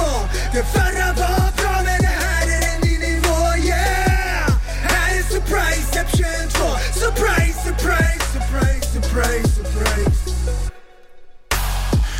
Den 0.53 0.65
förra 0.65 1.13
var 1.13 1.51
bra 1.57 1.81
men 1.85 2.01
det 2.01 2.07
här 2.07 2.47
är 2.47 2.75
en 2.75 2.81
ny 2.81 2.97
nivå, 2.97 3.55
yeah! 3.57 4.49
Här 4.81 5.17
är 5.17 5.23
Surpriseception 5.23 6.49
2 6.49 6.63
Surprise, 6.99 7.59
surprise, 7.63 8.23
surprise, 8.33 8.85
surprise, 8.93 9.55
surprise. 9.55 10.19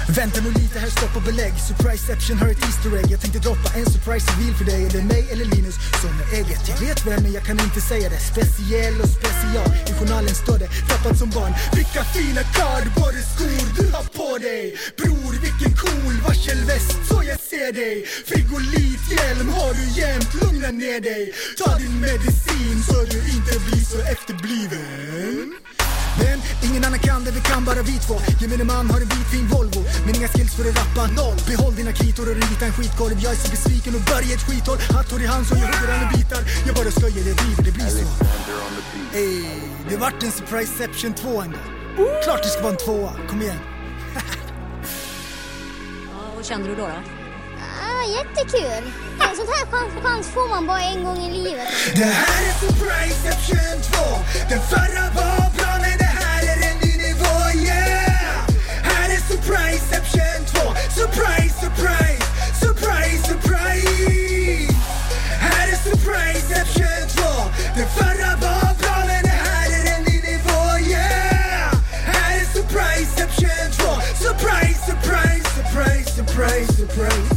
Vänta 0.07 0.41
nu 0.41 0.58
det 0.79 0.85
här 0.85 0.97
stopp 0.99 1.15
och 1.15 1.25
belägg. 1.31 1.53
Surpriseception 1.69 2.37
har 2.41 2.47
ett 2.53 2.63
Easter 2.67 2.91
egg. 2.99 3.07
Jag 3.13 3.21
tänkte 3.21 3.39
droppa 3.47 3.69
en 3.79 3.85
surprise 3.93 4.27
reveal 4.31 4.53
för 4.59 4.65
dig 4.71 4.79
Är 4.85 4.91
det 4.97 5.03
mig 5.15 5.23
eller 5.31 5.45
Linus. 5.53 5.75
Som 6.01 6.11
är 6.21 6.27
ägget? 6.39 6.61
Jag 6.71 6.79
vet 6.85 6.99
vem 7.07 7.19
men 7.23 7.31
jag 7.37 7.43
kan 7.49 7.57
inte 7.67 7.81
säga 7.91 8.07
det. 8.13 8.21
Speciell 8.33 8.95
och 9.03 9.11
special. 9.19 9.69
I 9.89 9.93
journalen 9.99 10.35
står 10.43 10.57
det 10.63 10.69
Tappat 10.89 11.17
som 11.21 11.29
barn. 11.37 11.53
Vilka 11.79 12.01
fina 12.15 12.41
cardboardskor 12.57 13.63
du 13.77 13.85
har 13.95 14.05
på 14.19 14.31
dig. 14.47 14.63
Bror 14.99 15.33
vilken 15.45 15.71
cool 15.83 16.15
varselväst 16.27 16.99
så 17.09 17.17
jag 17.31 17.39
ser 17.51 17.71
dig. 17.81 17.95
Frigolithjälm 18.29 19.47
har 19.57 19.71
du 19.79 19.85
jämt. 20.01 20.31
Lugna 20.41 20.69
ner 20.83 20.99
dig. 21.11 21.23
Ta 21.59 21.69
din 21.81 21.95
medicin 22.07 22.77
så 22.89 22.97
du 23.13 23.19
inte 23.35 23.53
blir 23.65 23.83
så 23.93 23.99
efterbliven 24.13 25.47
men 26.19 26.37
ingen 26.67 26.83
annan 26.85 26.99
kan 26.99 27.23
det, 27.23 27.31
vi 27.31 27.41
kan 27.41 27.65
bara 27.65 27.81
vi 27.81 27.95
två. 28.07 28.15
Gemene 28.41 28.63
man 28.63 28.89
har 28.91 28.99
en 29.01 29.09
vit 29.15 29.27
fin 29.33 29.47
Volvo 29.53 29.81
Men 30.05 30.15
inga 30.15 30.27
skills 30.27 30.53
för 30.55 30.63
att 30.69 30.77
rappa, 30.81 31.03
noll. 31.19 31.37
Behåll 31.47 31.75
dina 31.75 31.91
kritor 31.91 32.25
och 32.29 32.35
rita 32.35 32.65
en 32.65 32.73
skitkorv. 32.73 33.17
Jag 33.25 33.31
är 33.31 33.39
så 33.43 33.49
besviken 33.55 33.95
och 33.95 34.01
börjar 34.01 34.33
ett 34.37 34.45
skithål. 34.47 34.77
Hattor 34.95 35.21
i 35.21 35.25
hand 35.25 35.47
så 35.47 35.53
jag 35.55 35.67
hugger 35.67 35.93
alla 35.95 36.09
bitar. 36.15 36.41
Jag 36.67 36.75
bara 36.75 36.91
skojar, 36.91 37.23
det 37.27 37.35
driver, 37.41 37.63
det 37.67 37.71
blir 37.71 37.89
så. 37.97 38.05
Ey, 39.13 39.43
det 39.89 39.97
vart 39.97 40.23
en 40.23 40.31
surpriseception 40.31 41.13
2 41.13 41.41
ändå. 41.41 41.57
Klart 42.23 42.43
det 42.43 42.49
ska 42.49 42.61
vara 42.61 42.71
en 42.71 42.77
tvåa, 42.77 43.11
kom 43.29 43.41
igen. 43.41 43.59
Ja, 46.11 46.35
vad 46.35 46.45
kände 46.45 46.67
du 46.69 46.75
då? 46.75 46.87
då? 46.87 46.93
Ah, 47.83 48.03
jättekul! 48.17 48.83
En 49.19 49.35
sån 49.35 49.47
här 49.47 49.65
chans, 49.71 49.93
chans 50.03 50.27
får 50.27 50.49
man 50.49 50.67
bara 50.67 50.81
en 50.81 51.03
gång 51.03 51.17
i 51.17 51.31
livet. 51.43 51.67
Det 51.95 52.03
här 52.03 52.41
är 52.49 52.53
surpriseception 52.59 53.81
2 53.81 53.99
Den 54.49 54.61
förra 54.61 55.03
var 55.15 55.48
Surprise, 60.99 61.55
surprise, 61.55 62.23
surprise, 62.59 63.23
surprise. 63.23 64.73
Här 65.39 65.67
är 65.67 65.75
surpriseception 65.75 67.07
2 67.15 67.23
Den 67.75 67.87
förra 67.87 68.35
var 68.35 68.75
bra, 68.79 69.03
men 69.07 69.23
det 69.23 69.29
här 69.29 69.69
är 69.69 69.97
en 69.97 70.03
ny 70.03 70.21
nivå, 70.21 70.77
yeah! 70.89 71.73
Här 72.05 72.39
är 72.39 72.45
surpriseception 72.45 73.71
2 73.71 73.83
Surprise, 74.15 74.79
surprise, 74.85 75.49
surprise, 75.55 76.15
surprise, 76.15 76.73
surprise. 76.77 77.35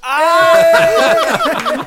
Ah! 0.00 0.56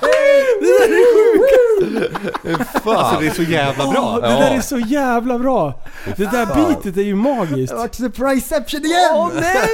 Det 0.60 0.80
där 0.80 0.90
är 0.90 1.65
sjukt! 1.86 2.88
Alltså 2.88 3.20
det 3.20 3.28
är 3.28 3.32
så 3.34 3.44
jävla 3.44 3.88
bra. 3.92 4.16
Det 4.22 4.28
där 4.28 4.52
är 4.52 4.62
så 4.62 4.80
jävla 4.80 5.40
bra! 5.40 5.74
Det 6.18 6.24
där 6.26 6.46
Fan. 6.46 6.56
beatet 6.64 6.98
är 6.98 7.02
ju 7.02 7.16
magiskt. 7.16 7.74
Det 7.74 7.80
vart 7.80 7.96
surpriseception 7.96 8.86
igen! 8.86 9.12
Åh 9.16 9.30
nej! 9.42 9.68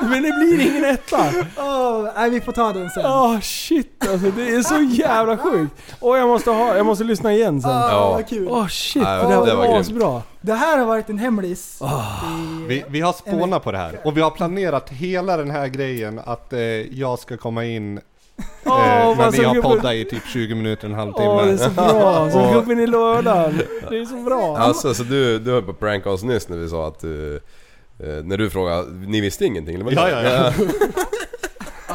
Men 0.00 0.22
det 0.22 0.32
blir 0.32 0.60
ingen 0.70 0.84
etta. 0.84 1.24
Åh, 1.58 2.08
nej, 2.16 2.30
vi 2.30 2.40
får 2.40 2.52
ta 2.52 2.72
den 2.72 2.90
sen. 2.90 3.06
Åh 3.06 3.40
shit 3.40 4.08
alltså, 4.08 4.30
det 4.30 4.48
är 4.50 4.62
så 4.62 4.80
jävla 4.80 5.36
sjukt. 5.38 5.72
Åh 6.00 6.18
jag 6.18 6.28
måste 6.28 6.50
ha, 6.50 6.76
jag 6.76 6.86
måste 6.86 7.04
lyssna 7.04 7.32
igen 7.32 7.62
sen. 7.62 7.70
Åh, 7.70 7.76
Ja. 7.90 8.12
vad 8.12 8.28
kul. 8.28 8.48
Åh 8.50 8.66
shit, 8.68 9.02
Ja, 9.02 9.08
det 9.10 9.22
där 9.22 9.28
det 9.28 9.54
var 9.54 9.56
var 9.56 9.64
grymt. 9.64 9.80
asbra. 9.80 10.22
Det 10.40 10.54
här 10.54 10.78
har 10.78 10.86
varit 10.86 11.08
en 11.10 11.18
hemlis. 11.18 11.80
Vi, 12.68 12.84
vi 12.88 13.00
har 13.00 13.12
spånat 13.12 13.64
på 13.64 13.72
det 13.72 13.78
här 13.78 13.98
och 14.04 14.16
vi 14.16 14.20
har 14.20 14.30
planerat 14.30 14.90
hela 14.90 15.36
den 15.36 15.50
här 15.50 15.66
grejen 15.66 16.20
att 16.26 16.52
eh, 16.52 16.58
jag 16.98 17.18
ska 17.18 17.36
komma 17.36 17.64
in 17.64 18.00
När 18.64 19.14
vad 19.14 19.32
vi 19.32 19.44
har 19.44 19.62
poddat 19.62 19.94
i 19.94 20.04
typ 20.04 20.26
20 20.26 20.54
minuter, 20.54 20.86
en 20.86 20.94
halvtimme. 20.94 21.28
Åh 21.28 21.44
det 21.46 21.52
är 21.52 21.56
så 21.56 21.70
bra, 21.70 22.30
som 22.32 22.52
gubben 22.52 22.80
i 22.80 22.86
lördagen. 22.86 23.62
Det 23.90 23.98
är 23.98 24.04
så 24.04 24.16
bra. 24.16 24.56
Alltså 24.56 24.94
så 24.94 25.02
du, 25.02 25.38
du 25.38 25.50
höll 25.50 25.62
på 25.62 25.70
att 25.70 25.80
pranka 25.80 26.10
oss 26.10 26.22
nyss 26.22 26.48
när 26.48 26.56
vi 26.56 26.68
sa 26.68 26.88
att 26.88 27.00
du... 27.00 27.34
eh, 27.98 28.24
när 28.24 28.36
du 28.36 28.50
frågade, 28.50 28.90
ni 28.90 29.20
visste 29.20 29.44
ingenting 29.44 29.74
eller 29.74 29.84
vad 29.84 29.94
Ja, 29.94 30.08
ja, 30.10 30.22
ja. 30.22 30.52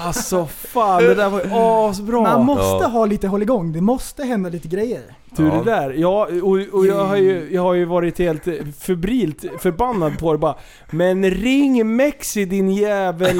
Alltså 0.08 0.46
fan, 0.46 1.04
det 1.04 1.16
där 1.16 1.30
var 1.30 1.40
ju 1.44 1.50
asbra. 1.52 2.22
Man 2.22 2.46
måste 2.46 2.62
Ja. 2.84 2.88
ha 2.88 3.06
lite 3.06 3.28
hålligång, 3.28 3.74
det 3.74 3.82
måste 3.82 4.24
hända 4.24 4.50
lite 4.50 4.68
grejer. 4.68 5.02
Du 5.36 5.44
Ja. 5.48 5.54
det 5.56 5.72
där, 5.72 5.92
ja, 5.92 6.28
och, 6.44 6.60
och 6.80 6.86
jag, 6.86 7.06
har 7.06 7.16
ju, 7.16 7.48
jag 7.52 7.62
har 7.62 7.74
ju 7.74 7.86
varit 7.86 8.20
helt 8.20 8.44
febrilt 8.80 9.46
förbannad 9.60 10.20
på 10.20 10.32
det 10.32 10.38
bara 10.40 10.56
Men 10.92 11.32
ring 11.32 11.96
Mexi 11.96 12.46
din 12.46 12.70
jävel! 12.70 13.40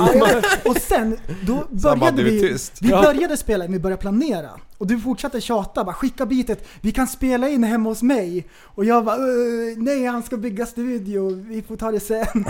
Och 0.66 0.78
sen, 0.78 1.18
då 1.42 1.64
började 1.72 2.24
vi... 2.24 2.42
tyst. 2.42 2.74
Vi 2.82 2.90
Ja. 2.90 3.02
började 3.02 3.38
spela, 3.38 3.68
vi 3.68 3.80
började 3.80 4.02
planera. 4.02 4.50
Och 4.78 4.88
du 4.88 5.00
fortsatte 5.00 5.42
tjata, 5.42 5.84
bara 5.84 5.94
skicka 5.94 6.26
bitet, 6.26 6.68
vi 6.82 6.92
kan 6.92 7.08
spela 7.08 7.50
in 7.50 7.64
hemma 7.64 7.90
hos 7.90 8.02
mig. 8.02 8.48
Och 8.64 8.86
jag 8.86 9.06
bara, 9.06 9.16
"Eh, 9.16 9.78
nej 9.78 10.06
han 10.06 10.24
ska 10.24 10.38
bygga 10.38 10.66
studio, 10.66 11.44
vi 11.48 11.62
får 11.62 11.76
ta 11.76 11.92
det 11.92 12.00
sen. 12.00 12.26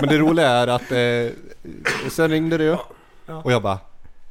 Men 0.00 0.08
det 0.08 0.18
roliga 0.18 0.48
är 0.48 0.66
att 0.66 0.92
eh, 0.92 1.32
sen 2.10 2.28
ringde 2.30 2.58
du 2.58 2.76
och 3.30 3.52
jag 3.52 3.62
bara 3.62 3.78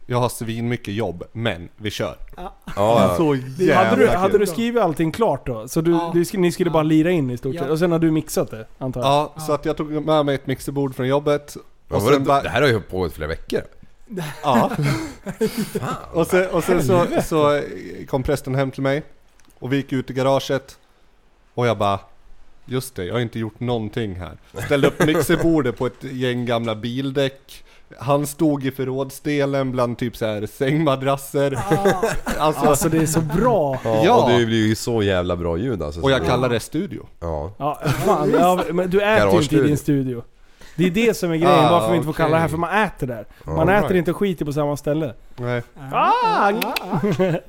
jag 0.05 0.17
har 0.17 0.29
svin 0.29 0.69
mycket 0.69 0.93
jobb, 0.93 1.23
men 1.31 1.69
vi 1.75 1.91
kör. 1.91 2.15
Ja, 2.37 2.55
ja. 2.75 3.13
Så 3.17 3.35
jävla 3.35 3.75
Hade 3.89 3.95
du, 4.01 4.07
kul. 4.07 4.15
hade 4.15 4.37
du 4.37 4.45
skrivit 4.47 4.81
allting 4.81 5.11
klart 5.11 5.45
då? 5.47 5.67
Så 5.67 5.81
du, 5.81 5.91
Ja. 5.91 6.11
du, 6.13 6.25
ni 6.37 6.51
skulle 6.51 6.69
bara 6.69 6.83
lira 6.83 7.11
in 7.11 7.29
i 7.29 7.37
stort 7.37 7.55
Ja. 7.55 7.61
sett? 7.61 7.69
Och 7.71 7.79
sen 7.79 7.91
har 7.91 7.99
du 7.99 8.11
mixat 8.11 8.51
det, 8.51 8.65
antar 8.77 9.01
jag? 9.01 9.09
Ja, 9.09 9.33
så 9.41 9.53
att 9.53 9.65
jag 9.65 9.77
tog 9.77 9.91
med 10.05 10.25
mig 10.25 10.35
ett 10.35 10.47
mixerbord 10.47 10.95
från 10.95 11.07
jobbet. 11.07 11.55
Och 11.89 12.01
var 12.01 12.09
det, 12.09 12.15
sen 12.15 12.23
bara, 12.23 12.41
det 12.41 12.49
här 12.49 12.61
har 12.61 12.69
ju 12.69 12.81
pågått 12.81 13.13
flera 13.13 13.27
veckor. 13.29 13.61
ja. 14.43 14.71
och 16.13 16.27
sen, 16.27 16.49
och 16.49 16.63
sen 16.63 16.83
så, 16.83 17.05
så 17.25 17.61
kom 18.07 18.23
prästen 18.23 18.55
hem 18.55 18.71
till 18.71 18.83
mig. 18.83 19.03
Och 19.59 19.73
vi 19.73 19.77
gick 19.77 19.93
ut 19.93 20.09
i 20.09 20.13
garaget. 20.13 20.77
Och 21.53 21.67
jag 21.67 21.77
bara, 21.77 21.99
just 22.65 22.95
det, 22.95 23.05
jag 23.05 23.13
har 23.13 23.21
inte 23.21 23.39
gjort 23.39 23.59
någonting 23.59 24.15
här. 24.15 24.37
Ställde 24.65 24.87
upp 24.87 25.05
mixerbordet 25.05 25.77
på 25.77 25.85
ett 25.85 26.03
gäng 26.03 26.45
gamla 26.45 26.75
bildäck. 26.75 27.63
Han 27.99 28.27
stod 28.27 28.65
i 28.65 28.71
förrådsdelen 28.71 29.71
bland 29.71 29.97
typ 29.97 30.17
så 30.17 30.25
här 30.25 30.45
sängmadrasser. 30.45 31.59
Alltså, 32.39 32.65
Alltså 32.65 32.89
det 32.89 32.97
är 32.97 33.05
så 33.05 33.21
bra! 33.21 33.79
Ja, 33.83 34.01
Ja. 34.05 34.23
och 34.23 34.29
det 34.39 34.45
blir 34.45 34.67
ju 34.67 34.75
så 34.75 35.03
jävla 35.03 35.35
bra 35.35 35.57
ljud 35.57 35.83
alltså. 35.83 36.01
och 36.01 36.11
jag 36.11 36.25
kallar 36.25 36.49
det 36.49 36.59
studio. 36.59 37.05
Ja. 37.19 37.51
Ja, 37.57 37.79
fan. 38.05 38.31
Ja, 38.39 38.63
men 38.71 38.89
du 38.89 39.01
äter 39.01 39.33
ju 39.33 39.41
inte 39.41 39.55
i 39.55 39.61
din 39.61 39.77
studio. 39.77 40.23
Det 40.75 40.85
är 40.85 40.91
det 40.91 41.17
som 41.17 41.31
är 41.31 41.35
grejen, 41.35 41.59
Ah, 41.65 41.71
varför 41.71 41.89
vi 41.89 41.95
inte 41.95 42.05
får 42.05 42.13
kalla 42.13 42.35
det 42.35 42.41
här 42.41 42.47
för 42.47 42.57
man 42.57 42.83
äter 42.83 43.07
där. 43.07 43.25
Man 43.45 43.59
All 43.59 43.69
äter 43.69 43.81
right. 43.81 43.95
inte 43.95 44.11
och 44.11 44.17
skiter 44.17 44.45
på 44.45 44.53
samma 44.53 44.77
ställe. 44.77 45.13
Nej, 45.37 45.63
Ah! 45.91 46.51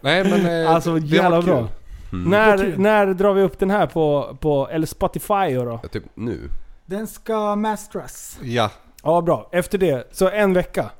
Nej 0.01 0.24
men 0.24 0.64
eh, 0.64 0.70
Alltså 0.74 0.99
jävla 0.99 1.43
bra. 1.43 1.68
Mm. 2.12 2.30
När, 2.30 2.74
när 2.76 3.07
drar 3.14 3.34
vi 3.34 3.43
upp 3.43 3.59
den 3.59 3.70
här 3.70 3.86
på, 3.86 4.36
på 4.41 4.68
eller 4.68 4.86
Spotify 4.86 5.55
då? 5.55 5.80
Ja, 5.82 5.88
typ 5.93 6.05
nu. 6.14 6.51
Den 6.86 7.07
ska 7.07 7.57
mastras. 7.57 8.38
Ja, 8.43 8.70
Ja 9.03 9.20
bra, 9.20 9.48
efter 9.53 9.78
det. 9.78 10.09
Så 10.12 10.28
en 10.28 10.55
vecka. 10.55 10.90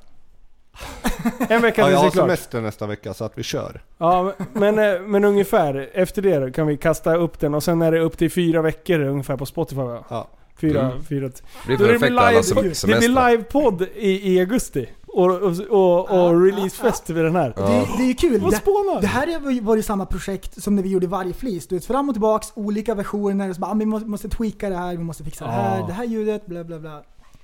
En 1.49 1.61
vecka 1.61 1.81
ja 1.81 1.89
jag 1.91 2.01
tills 2.01 2.13
det 2.13 2.21
har 2.21 2.27
är 2.27 2.27
klart. 2.29 2.37
semester 2.39 2.61
nästa 2.61 2.87
vecka 2.87 3.13
så 3.13 3.23
att 3.23 3.37
vi 3.37 3.43
kör. 3.43 3.81
Ja 3.97 4.33
men, 4.53 4.75
men, 4.75 4.95
eh, 4.95 5.01
men 5.01 5.23
ungefär, 5.23 5.89
efter 5.93 6.21
det 6.21 6.39
då 6.39 6.51
kan 6.51 6.67
vi 6.67 6.77
kasta 6.77 7.15
upp 7.15 7.39
den 7.39 7.53
och 7.53 7.63
sen 7.63 7.81
är 7.81 7.91
det 7.91 7.99
upp 7.99 8.17
till 8.17 8.31
fyra 8.31 8.61
veckor 8.61 8.99
ungefär 8.99 9.37
på 9.37 9.45
Spotify 9.45 9.81
va? 9.81 10.03
Ja. 10.09 10.27
Fyra, 10.59 10.81
Mm. 10.81 11.03
fyra... 11.03 11.29
Det 11.67 11.77
blir 11.77 11.87
perfekt 11.87 12.11
live- 12.11 12.19
alla 12.19 12.41
det 12.41 12.61
blir 12.61 12.73
semestrar. 12.73 13.29
livepodd 13.31 13.81
i, 13.95 14.33
i 14.35 14.39
augusti. 14.39 14.89
Och, 15.07 15.25
och, 15.41 15.59
och, 15.69 16.09
och 16.27 16.41
releasefest 16.45 17.09
vid 17.09 17.23
den 17.25 17.35
här. 17.35 17.53
Det, 17.55 17.63
det 17.97 18.03
är 18.03 18.07
ju 18.07 18.13
kul. 18.13 18.39
Vad 18.41 18.51
Det, 18.51 18.57
spånar? 18.57 19.01
det 19.01 19.07
här 19.07 19.27
är 19.27 19.61
var 19.61 19.75
ju 19.75 19.83
samma 19.83 20.05
projekt 20.05 20.63
som 20.63 20.75
när 20.75 20.83
vi 20.83 20.89
gjorde 20.89 21.07
varje 21.07 21.33
flis. 21.33 21.67
Du 21.67 21.75
vet, 21.75 21.85
fram 21.85 22.09
och 22.09 22.15
tillbaks, 22.15 22.47
olika 22.55 22.95
versioner. 22.95 23.53
Så 23.53 23.59
bara, 23.61 23.71
ah, 23.71 23.73
vi 23.73 23.85
måste, 23.85 24.07
måste 24.09 24.29
tweaka 24.29 24.69
det 24.69 24.77
här, 24.77 24.91
vi 24.91 25.03
måste 25.03 25.23
fixa 25.23 25.45
det 25.45 25.51
här, 25.51 25.79
Ja. 25.79 25.85
det 25.87 25.93
här 25.93 26.03
ljudet, 26.05 26.45
bla 26.45 26.63
bla 26.63 26.79
bla. 26.79 27.01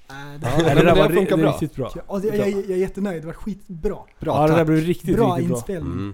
Äh, 0.10 0.16
det, 0.42 0.48
Ja, 0.48 0.50
Ja, 0.58 0.66
men 0.66 0.76
det 0.76 0.84
där 0.84 0.96
det 0.96 1.02
var 1.02 1.10
funkar 1.10 1.38
bra. 1.38 1.52
riktigt 1.52 1.76
bra. 1.76 1.92
det, 2.22 2.28
jag, 2.28 2.38
jag, 2.38 2.48
jag 2.50 2.70
är 2.72 2.76
jättenöjd, 2.76 3.22
det 3.24 3.26
var 3.28 3.34
skitbra. 3.34 3.96
Bra, 4.20 4.36
Ja 4.42 4.48
det 4.48 4.56
där 4.56 4.66
blev 4.66 4.80
riktigt, 4.80 5.16
Bra 5.16 5.28
riktigt 5.36 5.48
bra. 5.48 5.58
inspelning. 5.58 5.92
Mm. 5.94 6.14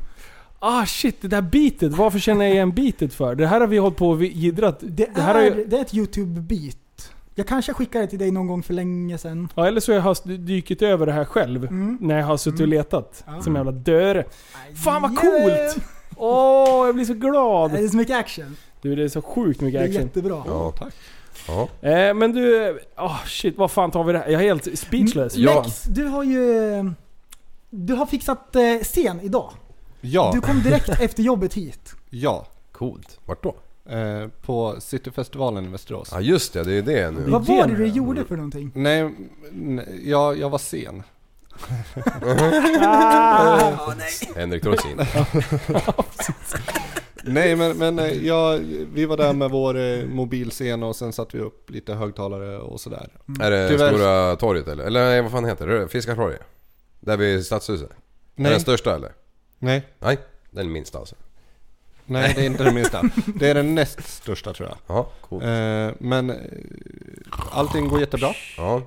Ah 0.60 0.86
shit, 0.86 1.22
det 1.22 1.28
där 1.28 1.42
beatet. 1.42 1.94
Varför 1.98 2.20
känner 2.20 2.46
jag 2.46 2.54
igen 2.54 2.72
beatet 2.72 3.14
för? 3.14 3.36
Det 3.36 3.48
här 3.48 3.60
har 3.60 3.68
vi 3.68 3.78
hållit 3.78 3.98
på 3.98 4.10
och 4.10 4.22
vi- 4.22 4.32
jiddrat. 4.32 4.78
Det, 4.82 5.10
Det 5.16 5.22
här 5.22 5.36
är, 5.36 5.56
ju- 5.56 5.66
det 5.66 5.78
är 5.78 5.82
ett 5.82 5.94
YouTube-beat. 5.94 6.78
Jag 7.36 7.48
kanske 7.48 7.74
skickade 7.74 8.04
det 8.06 8.10
till 8.10 8.20
dig 8.20 8.32
någon 8.32 8.48
gång 8.48 8.64
för 8.64 8.74
länge 8.74 9.18
sedan. 9.18 9.50
Ja, 9.56 9.68
eller 9.68 9.80
så 9.82 10.00
har 10.00 10.18
jag 10.26 10.40
dykit 10.40 10.82
över 10.82 11.06
det 11.06 11.12
här 11.12 11.26
själv. 11.26 11.64
Mm. 11.66 11.98
När 12.02 12.20
jag 12.20 12.26
har 12.26 12.38
suttit 12.38 12.60
och 12.60 12.66
Mm. 12.66 12.78
letat. 12.78 13.24
Ja. 13.28 13.42
Som 13.42 13.56
jävla 13.56 13.72
döre. 13.72 14.24
Fan 14.84 15.02
vad 15.02 15.12
Yeah. 15.12 15.22
coolt! 15.72 15.86
Åh, 16.16 16.86
jag 16.86 16.96
blir 16.96 17.06
så 17.06 17.14
glad! 17.14 17.72
Det 17.72 17.78
är 17.80 17.88
så 17.88 17.98
mycket 17.98 18.18
action. 18.18 18.56
Du, 18.82 18.96
det 18.96 19.04
är 19.04 19.08
så 19.10 19.22
sjukt 19.22 19.60
Det 19.60 19.66
mycket 19.66 19.82
är 19.82 19.86
action. 19.86 20.02
jättebra. 20.02 20.44
Ja. 20.48 20.72
Tack. 20.80 20.94
Ja. 21.48 21.70
Eh, 21.90 22.14
men 22.14 22.32
du, 22.32 22.80
åh 22.98 23.26
shit, 23.26 23.58
vad 23.58 23.72
fan 23.72 23.92
tar 23.92 24.04
vi 24.04 24.14
det 24.14 24.20
här? 24.20 24.28
Jag 24.30 24.42
är 24.42 24.46
helt 24.46 24.80
speechless. 24.80 25.36
Ja. 25.36 25.62
Lex, 25.64 25.84
du 25.84 26.04
har 26.06 26.24
ju... 26.24 26.74
eh, 26.74 26.84
Du 27.70 27.94
har 27.94 28.06
fixat 28.06 28.56
eh, 28.56 28.62
scen 28.84 29.20
idag. 29.22 29.52
Ja, 30.02 30.32
Du 30.34 30.42
kom 30.42 30.62
direkt 30.64 30.90
efter 31.02 31.24
jobbet 31.24 31.54
hit. 31.54 31.94
ja. 32.10 32.48
Coolt. 32.72 33.20
Vart 33.26 33.44
då? 33.44 33.56
Eh, 33.92 34.28
på 34.42 34.76
Cityfestivalen 34.80 35.66
i 35.66 35.68
Västerås. 35.68 36.10
Ja 36.12 36.22
just 36.22 36.54
det, 36.54 36.64
det 36.64 36.74
är 36.74 36.82
det 36.82 37.12
nu. 37.12 37.24
Vad 37.32 37.46
var 37.46 37.68
det 37.68 37.76
du 37.76 37.88
då? 37.88 37.96
gjorde 37.96 38.26
för 38.26 38.36
någonting? 38.36 38.72
Nej, 38.76 39.16
nej 39.52 40.02
jag, 40.10 40.38
jag 40.40 40.50
var 40.50 40.58
sen. 40.58 41.04
Ah, 42.82 43.72
Henrik 44.36 44.64
Dorsin. 44.64 44.98
Nej 47.26 47.56
men, 47.56 47.78
men 47.78 48.00
eh, 48.00 48.26
ja, 48.26 48.60
vi 48.94 49.06
var 49.06 49.18
där 49.18 49.34
med 49.34 49.50
vår 49.50 49.78
eh, 49.80 50.06
mobilscen 50.06 50.84
och 50.84 50.96
sen 50.96 51.14
satte 51.14 51.38
vi 51.38 51.44
upp 51.44 51.70
lite 51.70 51.94
högtalare 51.94 52.58
och 52.58 52.82
sådär. 52.82 53.10
Är 53.42 53.52
det 53.52 53.70
Tyvärr- 53.70 53.90
Stora 53.94 54.36
torget 54.36 54.68
eller? 54.68 54.84
Eller 54.84 55.22
vad 55.22 55.32
fan 55.32 55.46
heter 55.46 55.68
det? 55.68 55.88
Fiskartorget? 55.88 56.42
Där 57.00 57.18
vid 57.18 57.46
Stadshuset? 57.46 57.90
Är 57.92 57.96
Nej. 58.36 58.50
det 58.50 58.56
den 58.56 58.60
största 58.62 58.96
eller? 58.96 59.12
Nej. 59.60 59.88
Nej, 60.00 60.18
den 60.52 60.72
minsta 60.72 60.98
alltså. 61.00 61.16
Nej 62.06 62.34
det 62.36 62.42
är 62.42 62.46
inte 62.46 62.64
det 62.64 62.72
minsta. 62.72 63.02
Det 63.36 63.50
är 63.50 63.56
den 63.56 63.76
näst 63.76 64.08
största 64.08 64.54
tror 64.54 64.70
jag. 64.70 64.78
Ja, 64.98 65.10
coolt. 65.22 65.44
Eh, 65.44 65.90
men 66.00 66.34
allting 67.52 67.88
går 67.88 68.00
jättebra. 68.00 68.34
Ja. 68.58 68.82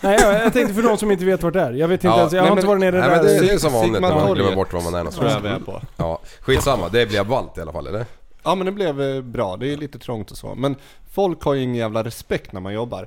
Nej, 0.00 0.18
jag, 0.20 0.34
jag 0.34 0.52
tänkte 0.52 0.74
för 0.74 0.82
de 0.82 0.96
som 0.98 1.10
inte 1.10 1.24
vet 1.24 1.42
vart 1.42 1.52
det 1.52 1.60
är. 1.60 1.72
Jag 1.72 1.88
vet 1.88 1.94
inte 2.04 2.06
Ja, 2.06 2.18
ens, 2.18 2.32
jag 2.32 2.40
har 2.42 2.46
nej, 2.48 2.52
inte 2.52 2.62
men- 2.66 2.68
varit 2.68 2.80
nere 2.80 3.00
Nej 3.00 3.08
där. 3.10 3.16
men 3.16 3.46
det 3.46 3.52
är 3.54 3.58
som 3.58 3.72
vanligt 3.72 4.02
när 4.02 4.14
man 4.14 4.34
glömmer 4.34 4.56
bort 4.56 4.72
var 4.72 4.80
man 4.80 4.94
är 4.94 5.10
tror 5.10 5.24
jag 5.26 5.42
någonstans. 5.42 5.44
vi 5.44 5.48
är 5.72 5.78
på. 5.78 5.82
Ja, 5.96 6.20
skitsamma. 6.40 6.88
Det 6.88 7.06
blev 7.06 7.26
ballt 7.28 7.58
i 7.58 7.60
alla 7.60 7.72
fall 7.72 7.86
eller? 7.86 8.06
Ja 8.42 8.54
men 8.54 8.66
det 8.66 8.72
blev 8.72 9.02
eh, 9.02 9.22
bra, 9.22 9.56
det 9.56 9.72
är 9.72 9.76
lite 9.76 9.98
trångt 9.98 10.30
och 10.30 10.36
så. 10.36 10.54
Men 10.54 10.76
folk 11.12 11.42
har 11.42 11.54
ju 11.54 11.62
ingen 11.62 11.74
jävla 11.76 12.04
respekt 12.04 12.52
när 12.52 12.60
man 12.60 12.72
jobbar. 12.74 13.06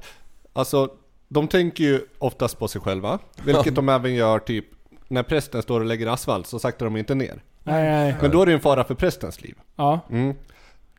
Alltså, 0.53 0.89
de 1.27 1.47
tänker 1.47 1.83
ju 1.83 2.01
oftast 2.19 2.59
på 2.59 2.67
sig 2.67 2.81
själva. 2.81 3.19
Vilket 3.45 3.75
de 3.75 3.89
även 3.89 4.13
gör 4.15 4.39
typ 4.39 4.65
när 5.07 5.23
prästen 5.23 5.61
står 5.61 5.79
och 5.79 5.85
lägger 5.85 6.07
asfalt 6.07 6.47
så 6.47 6.59
saktar 6.59 6.85
de 6.85 6.97
inte 6.97 7.15
ner. 7.15 7.43
Nej, 7.63 7.83
nej. 7.83 8.15
Men 8.21 8.31
då 8.31 8.41
är 8.41 8.45
det 8.45 8.51
ju 8.51 8.55
en 8.55 8.61
fara 8.61 8.83
för 8.83 8.95
prästens 8.95 9.41
liv. 9.41 9.55
Ja. 9.75 9.99
Mm. 10.09 10.35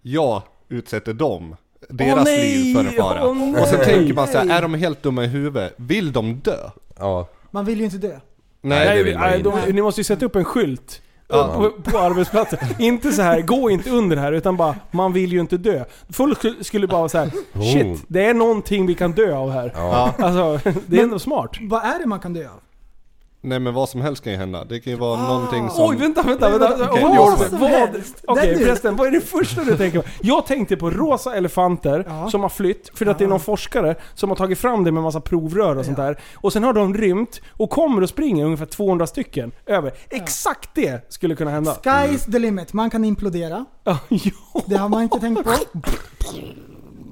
Jag 0.02 0.42
utsätter 0.68 1.12
dem, 1.12 1.56
deras 1.88 2.24
nej! 2.24 2.58
liv 2.58 2.74
för 2.74 2.84
en 2.84 2.92
fara. 2.92 3.28
Åh, 3.28 3.36
nej! 3.36 3.62
och 3.62 3.68
så 3.68 3.76
tänker 3.76 4.14
man 4.14 4.26
så 4.26 4.38
här, 4.38 4.58
är 4.58 4.62
de 4.62 4.74
helt 4.74 5.02
dumma 5.02 5.24
i 5.24 5.26
huvudet? 5.26 5.74
Vill 5.76 6.12
de 6.12 6.34
dö? 6.34 6.58
Ja. 6.98 7.28
Man 7.50 7.64
vill 7.64 7.78
ju 7.78 7.84
inte 7.84 7.98
dö. 7.98 8.18
Nej, 8.60 8.98
det 8.98 9.02
vill 9.02 9.14
man 9.18 9.22
nej, 9.22 9.38
inte. 9.38 9.50
de, 9.66 9.72
ni 9.72 9.82
måste 9.82 10.00
ju 10.00 10.04
sätta 10.04 10.26
upp 10.26 10.36
en 10.36 10.44
skylt. 10.44 11.00
Ja. 11.28 11.54
På, 11.54 11.90
på 11.90 11.98
arbetsplatsen. 11.98 12.58
inte 12.78 13.12
så 13.12 13.22
här, 13.22 13.40
gå 13.40 13.70
inte 13.70 13.90
under 13.90 14.16
här, 14.16 14.32
utan 14.32 14.56
bara, 14.56 14.76
man 14.90 15.12
vill 15.12 15.32
ju 15.32 15.40
inte 15.40 15.56
dö. 15.56 15.84
Folk 16.10 16.38
skulle- 16.60 16.86
bara 16.86 16.98
vara 16.98 17.08
så 17.08 17.18
här, 17.18 17.30
shit, 17.72 18.04
det 18.08 18.24
är 18.24 18.34
någonting 18.34 18.86
vi 18.86 18.94
kan 18.94 19.12
dö 19.12 19.36
av 19.36 19.50
här. 19.50 19.72
Ja. 19.74 20.14
Alltså, 20.18 20.70
det 20.86 20.98
är 20.98 21.02
ändå 21.02 21.18
smart. 21.18 21.50
Vad 21.60 21.84
är 21.84 21.98
det 21.98 22.06
man 22.06 22.20
kan 22.20 22.32
dö 22.32 22.48
av? 22.48 22.60
Nej 23.46 23.58
men 23.58 23.74
vad 23.74 23.88
som 23.88 24.00
helst 24.00 24.24
kan 24.24 24.32
ju 24.32 24.38
hända. 24.38 24.64
Det 24.64 24.80
kan 24.80 24.92
ju 24.92 24.98
vara 24.98 25.28
någonting 25.28 25.70
som... 25.70 25.90
Oj, 25.90 25.96
vänta, 25.96 26.22
vänta, 26.22 26.50
vänta. 26.50 26.84
Hold 26.86 27.16
Vad 27.16 27.38
som 27.38 27.58
Vad? 27.60 27.70
helst. 27.70 28.24
Okej 28.26 28.54
du- 28.58 28.64
förresten, 28.64 28.96
vad 28.96 29.06
är 29.06 29.10
det 29.10 29.20
första 29.20 29.64
du 29.64 29.76
tänker 29.76 29.98
på? 30.00 30.08
Jag 30.22 30.46
tänkte 30.46 30.76
på 30.76 30.90
rosa 30.90 31.34
elefanter 31.36 32.04
Ja. 32.08 32.30
som 32.30 32.42
har 32.42 32.48
flytt, 32.48 32.90
för 32.98 33.06
att 33.06 33.18
det 33.18 33.24
är 33.24 33.28
någon 33.28 33.40
forskare 33.40 33.94
som 34.14 34.28
har 34.28 34.36
tagit 34.36 34.58
fram 34.58 34.84
det 34.84 34.92
med 34.92 35.02
massa 35.02 35.20
provrör 35.20 35.76
och 35.78 35.84
sånt 35.84 35.96
där. 35.96 36.20
Och 36.36 36.52
sen 36.52 36.64
har 36.64 36.72
de 36.72 36.94
rymt 36.94 37.40
och 37.50 37.70
kommer 37.70 38.02
och 38.02 38.08
springer 38.08 38.44
ungefär 38.44 38.66
200 38.66 39.06
stycken 39.06 39.52
över. 39.66 39.92
Exakt 40.10 40.70
det 40.74 41.12
skulle 41.12 41.34
kunna 41.34 41.50
hända. 41.50 41.76
Sky's 41.82 42.32
the 42.32 42.38
limit. 42.38 42.72
Man 42.72 42.90
kan 42.90 43.04
implodera. 43.04 43.64
Ja, 43.84 43.98
ja. 44.08 44.62
Det 44.66 44.76
har 44.76 44.88
man 44.88 45.02
inte 45.02 45.20
tänkt 45.20 45.44
på. 45.44 45.50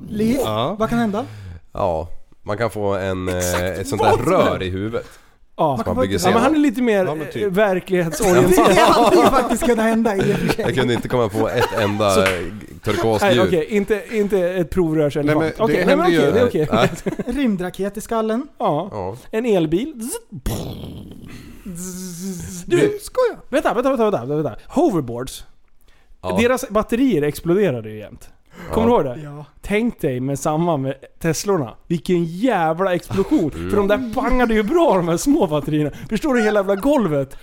Liv, 0.09 0.37
Ja. 0.45 0.76
vad 0.78 0.89
kan 0.89 0.99
hända? 0.99 1.24
Ja. 1.72 2.09
Man 2.43 2.59
kan 2.59 2.70
få 2.70 2.95
en, 2.95 3.28
eh, 3.28 3.37
ett 3.64 3.89
sånt 3.89 4.03
där 4.03 4.16
rör 4.16 4.62
i 4.62 4.68
huvudet. 4.70 5.07
Ja. 5.57 5.83
Man 5.87 5.97
bygger 6.01 6.21
Ja, 6.25 6.31
men 6.31 6.43
han 6.43 6.55
är 6.55 6.59
lite 6.59 6.83
mer 6.83 7.05
Ja, 7.05 7.15
typ. 7.33 7.37
eh, 7.37 7.41
Det 7.43 7.49
verklighetsorienterad. 7.49 8.77
hade 8.77 9.17
ju 9.17 9.23
faktiskt 9.23 9.65
kunnat 9.65 9.85
hända 9.85 10.17
i. 10.17 10.37
Jag 10.59 10.75
kunde 10.75 10.95
inte 10.95 11.09
komma 11.09 11.29
på 11.29 11.49
ett 11.49 11.73
enda 11.79 12.17
Nej 12.17 12.53
turkosljud. 12.85 13.41
okej, 13.47 13.67
inte, 13.69 14.03
inte 14.11 14.39
ett 14.41 14.71
provrörselefant. 14.71 15.41
Nej, 15.41 15.53
men 15.57 15.57
det 15.57 15.65
Okej, 15.65 15.87
nej, 15.87 15.97
men 15.97 16.05
händer 16.05 16.19
okej, 16.21 16.27
ju- 16.27 16.33
det 16.33 16.41
är 16.41 16.47
okej. 16.47 16.69
Nej. 17.27 17.35
Rymdraket 17.43 17.97
i 17.97 18.01
skallen. 18.01 18.49
Ja. 18.59 18.89
Ja. 18.93 19.17
En 19.31 19.47
elbil. 19.47 19.93
Du, 22.67 22.99
skoja! 23.03 23.39
Vänta, 23.49 23.75
vänta, 23.75 23.89
vänta, 23.97 24.11
vänta, 24.11 24.35
vänta. 24.35 24.57
Hoverboards. 24.69 25.45
Ja. 26.23 26.37
Deras 26.41 26.69
batterier 26.69 27.23
exploderade 27.23 27.91
ju 27.91 27.99
jämt. 27.99 28.29
Kommer 28.71 28.87
du 28.87 28.93
ihåg 28.93 29.05
det? 29.05 29.21
Ja. 29.25 29.45
Tänk 29.61 30.01
dig 30.01 30.21
med 30.21 30.39
samma 30.39 30.77
med 30.77 30.95
Teslorna. 31.19 31.75
Vilken 31.87 32.25
jävla 32.25 32.95
explosion! 32.95 33.51
För 33.51 33.77
de 33.77 33.89
där 33.89 34.15
pangade 34.15 34.55
ju 34.55 34.63
bra 34.63 34.97
de 34.97 35.09
här 35.09 35.17
små 35.17 35.47
batterierna. 35.47 35.91
Förstår 36.09 36.35
du 36.35 36.43
hela 36.43 36.59
jävla 36.61 36.77
golvet? 36.77 37.37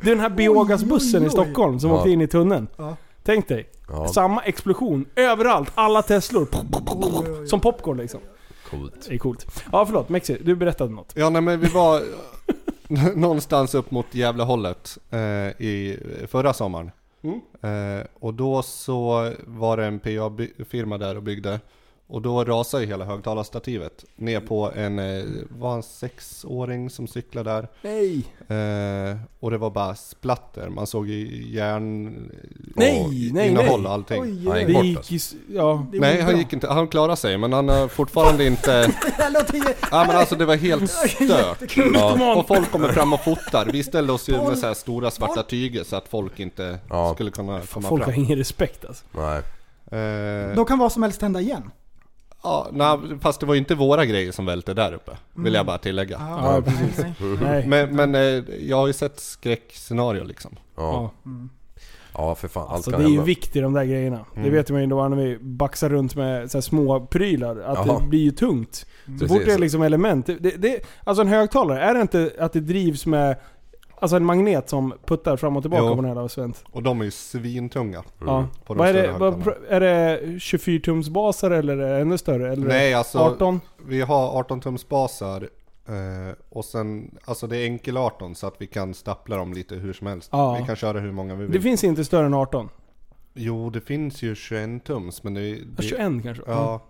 Det 0.00 0.06
är 0.10 0.14
den 0.14 0.20
här 0.20 0.30
Biogasbussen 0.30 1.26
i. 1.26 1.30
Stockholm 1.30 1.80
som 1.80 1.90
Ja. 1.90 1.96
åkte 1.96 2.10
in 2.10 2.20
i 2.20 2.26
tunneln. 2.26 2.66
Ja. 2.76 2.96
Tänk 3.24 3.48
dig. 3.48 3.66
Ja. 3.88 4.08
Samma 4.08 4.42
explosion. 4.42 5.04
Överallt. 5.16 5.70
Alla 5.74 6.02
Teslor. 6.02 6.48
Som 7.46 7.60
popcorn 7.60 7.96
liksom. 7.96 8.20
Coolt. 8.70 9.06
Det 9.08 9.14
är 9.14 9.18
coolt. 9.18 9.62
Ja 9.72 9.86
förlåt, 9.86 10.08
Mexi. 10.08 10.38
Du 10.44 10.54
berättade 10.56 10.90
något. 10.92 11.12
Ja 11.14 11.30
nej 11.30 11.42
men 11.42 11.60
vi 11.60 11.68
var 11.68 12.02
någonstans 13.14 13.74
upp 13.74 13.90
mot 13.90 14.06
Gävlehållet 14.14 14.98
eh, 15.10 15.18
i 15.66 15.98
förra 16.30 16.52
sommaren. 16.52 16.90
Mm. 17.24 17.40
Eh, 17.60 18.06
och 18.14 18.34
då 18.34 18.62
så 18.62 19.32
var 19.46 19.76
det 19.76 19.84
en 19.84 19.98
PA-firma 19.98 20.98
där 20.98 21.16
och 21.16 21.22
byggde. 21.22 21.60
Och 22.06 22.22
då 22.22 22.44
rasade 22.44 22.82
ju 22.82 22.88
hela 22.88 23.04
högtalarstativet 23.04 24.04
ner 24.16 24.40
på 24.40 24.72
en, 24.76 24.98
eh, 24.98 25.24
var 25.48 25.74
en 25.74 25.82
sexåring 25.82 26.90
som 26.90 27.06
cyklade 27.06 27.50
där. 27.50 27.68
Nej! 27.82 28.16
Eh, 28.58 29.16
och 29.40 29.50
det 29.50 29.58
var 29.58 29.70
bara 29.70 29.94
splatter, 29.94 30.68
man 30.68 30.86
såg 30.86 31.08
järn 31.08 32.04
Nej, 32.76 33.00
och 33.04 33.10
nej, 33.34 33.48
innehåll 33.48 33.80
nej. 33.80 33.86
och 33.88 33.92
allting. 33.94 34.22
Oj, 34.22 34.46
Han 34.48 34.58
gick 34.58 34.66
Det 34.66 34.72
bort 34.72 34.84
gick 34.84 34.96
alltså. 34.96 35.14
s- 35.14 35.34
Ja. 35.50 35.86
Det 35.92 36.00
Nej 36.00 36.20
han 36.20 36.30
bra. 36.32 36.38
gick 36.40 36.52
inte, 36.52 36.68
han 36.68 36.88
klarade 36.88 37.16
sig 37.16 37.38
men 37.38 37.52
han 37.52 37.68
har 37.68 37.88
fortfarande 37.88 38.44
inte, 38.46 38.90
ja 39.90 40.04
men 40.08 40.16
alltså 40.16 40.36
det 40.36 40.44
var 40.44 40.56
helt 40.56 40.90
stört. 41.10 41.76
Ja. 41.94 42.34
Och 42.36 42.46
folk 42.48 42.70
kommer 42.70 42.88
fram 42.92 43.12
och 43.12 43.24
fotar. 43.24 43.66
Vi 43.72 43.82
ställde 43.84 44.12
oss 44.12 44.28
ju 44.28 44.32
med 44.48 44.58
så 44.58 44.66
här 44.66 44.74
stora 44.74 45.10
svarta 45.10 45.42
tyger 45.42 45.84
så 45.84 45.96
att 45.96 46.08
folk 46.08 46.40
inte 46.40 46.78
Ja. 46.88 47.14
skulle 47.14 47.30
kunna 47.30 47.60
komma 47.60 47.88
Folk 47.88 48.04
har 48.04 48.12
fram. 48.12 48.24
ingen 48.24 48.38
respekt 48.38 48.84
alltså. 48.84 49.04
Nej. 49.12 49.42
Eh, 50.00 50.54
Då 50.56 50.64
kan 50.64 50.78
vad 50.78 50.92
som 50.92 51.02
helst 51.02 51.22
hända 51.22 51.40
igen. 51.40 51.70
Ja, 52.44 52.68
nej, 52.72 52.98
fast 53.20 53.40
det 53.40 53.46
var 53.46 53.54
ju 53.54 53.58
inte 53.58 53.74
våra 53.74 54.04
grejer 54.06 54.32
som 54.32 54.46
välte 54.46 54.74
där 54.74 54.92
uppe. 54.92 55.12
Vill 55.34 55.54
jag 55.54 55.66
bara 55.66 55.78
tillägga. 55.78 56.16
Ja, 56.20 56.62
precis. 56.64 57.04
Nej. 57.42 57.66
Men, 57.66 57.96
men 57.96 58.14
eh, 58.14 58.20
jag 58.68 58.76
har 58.76 58.86
ju 58.86 58.92
sett 58.92 59.20
skräckscenario 59.20 60.24
liksom. 60.24 60.56
Ja. 60.76 61.10
Ja. 61.24 61.30
Ja 62.16 62.34
för 62.34 62.48
fan, 62.48 62.62
allt 62.62 62.72
Alltså 62.72 62.90
kan 62.90 63.00
det 63.00 63.06
är 63.06 63.08
ju 63.08 63.12
hända. 63.14 63.24
vikt 63.26 63.56
i 63.56 63.60
de 63.60 63.72
där 63.72 63.84
grejerna. 63.84 64.24
Det 64.34 64.40
Mm. 64.40 64.52
vet 64.52 64.70
man 64.70 64.80
ju 64.80 64.86
då 64.86 65.08
när 65.08 65.16
vi 65.16 65.38
baxar 65.40 65.88
runt 65.88 66.14
med 66.16 66.50
så 66.50 66.58
här 66.58 66.62
små 66.62 67.06
prylar. 67.06 67.56
Att 67.56 67.86
Jaha. 67.86 68.00
det 68.00 68.06
blir 68.06 68.20
ju 68.20 68.30
tungt. 68.30 68.74
Så 68.74 68.86
Precis. 69.12 69.28
fort 69.28 69.42
det 69.46 69.52
är 69.52 69.58
liksom 69.58 69.82
element. 69.82 70.26
Det, 70.26 70.34
det, 70.34 70.50
det, 70.56 70.80
alltså 71.04 71.22
en 71.22 71.28
högtalare, 71.28 71.80
är 71.80 71.94
det 71.94 72.00
inte 72.00 72.30
att 72.38 72.52
det 72.52 72.60
drivs 72.60 73.06
med 73.06 73.36
Alltså 74.04 74.16
en 74.16 74.24
magnet 74.24 74.68
som 74.68 74.94
puttar 75.06 75.36
fram 75.36 75.56
och 75.56 75.62
tillbaka 75.62 75.82
Jo. 75.86 75.96
på 75.96 76.02
den 76.02 76.16
här 76.16 76.28
Svent? 76.28 76.64
Och 76.70 76.82
de 76.82 77.00
är 77.00 77.04
ju 77.04 77.10
svintunga. 77.10 78.04
Ja. 78.20 78.48
På 78.64 78.74
de 78.74 78.78
Vad 78.78 78.88
är, 78.88 78.92
det, 78.92 79.02
större 79.02 79.18
vad, 79.18 79.34
högtalarna. 79.34 79.66
är 79.68 79.80
det 79.80 80.40
24 80.40 80.80
tums 80.84 81.08
basar 81.08 81.50
eller 81.50 81.76
är 81.76 81.94
det 81.94 82.00
ännu 82.00 82.18
större? 82.18 82.52
Eller 82.52 82.66
Nej 82.66 82.94
alltså, 82.94 83.18
18? 83.18 83.60
vi 83.86 84.00
har 84.00 84.38
18 84.38 84.60
tums 84.60 84.88
basar. 84.88 85.48
Eh, 85.88 86.34
och 86.48 86.64
sen, 86.64 87.18
alltså 87.24 87.46
det 87.46 87.56
är 87.56 87.64
enkel 87.66 87.96
18 87.96 88.34
så 88.34 88.46
att 88.46 88.54
vi 88.58 88.66
kan 88.66 88.94
stapla 88.94 89.36
dem 89.36 89.52
lite 89.52 89.74
hur 89.74 89.92
som 89.92 90.06
helst. 90.06 90.28
Ja. 90.32 90.56
Vi 90.60 90.66
kan 90.66 90.76
köra 90.76 91.00
hur 91.00 91.12
många 91.12 91.34
vi 91.34 91.42
vill. 91.42 91.52
Det 91.52 91.60
finns 91.60 91.84
inte 91.84 92.04
större 92.04 92.26
än 92.26 92.34
18? 92.34 92.68
Jo, 93.34 93.70
det 93.70 93.80
finns 93.80 94.22
ju 94.22 94.34
21 94.34 94.84
tums 94.84 95.22
men 95.22 95.34
det... 95.34 95.48
Ja, 95.48 95.56
det 95.76 95.82
21 95.82 96.22
kanske? 96.22 96.42
Ja. 96.46 96.80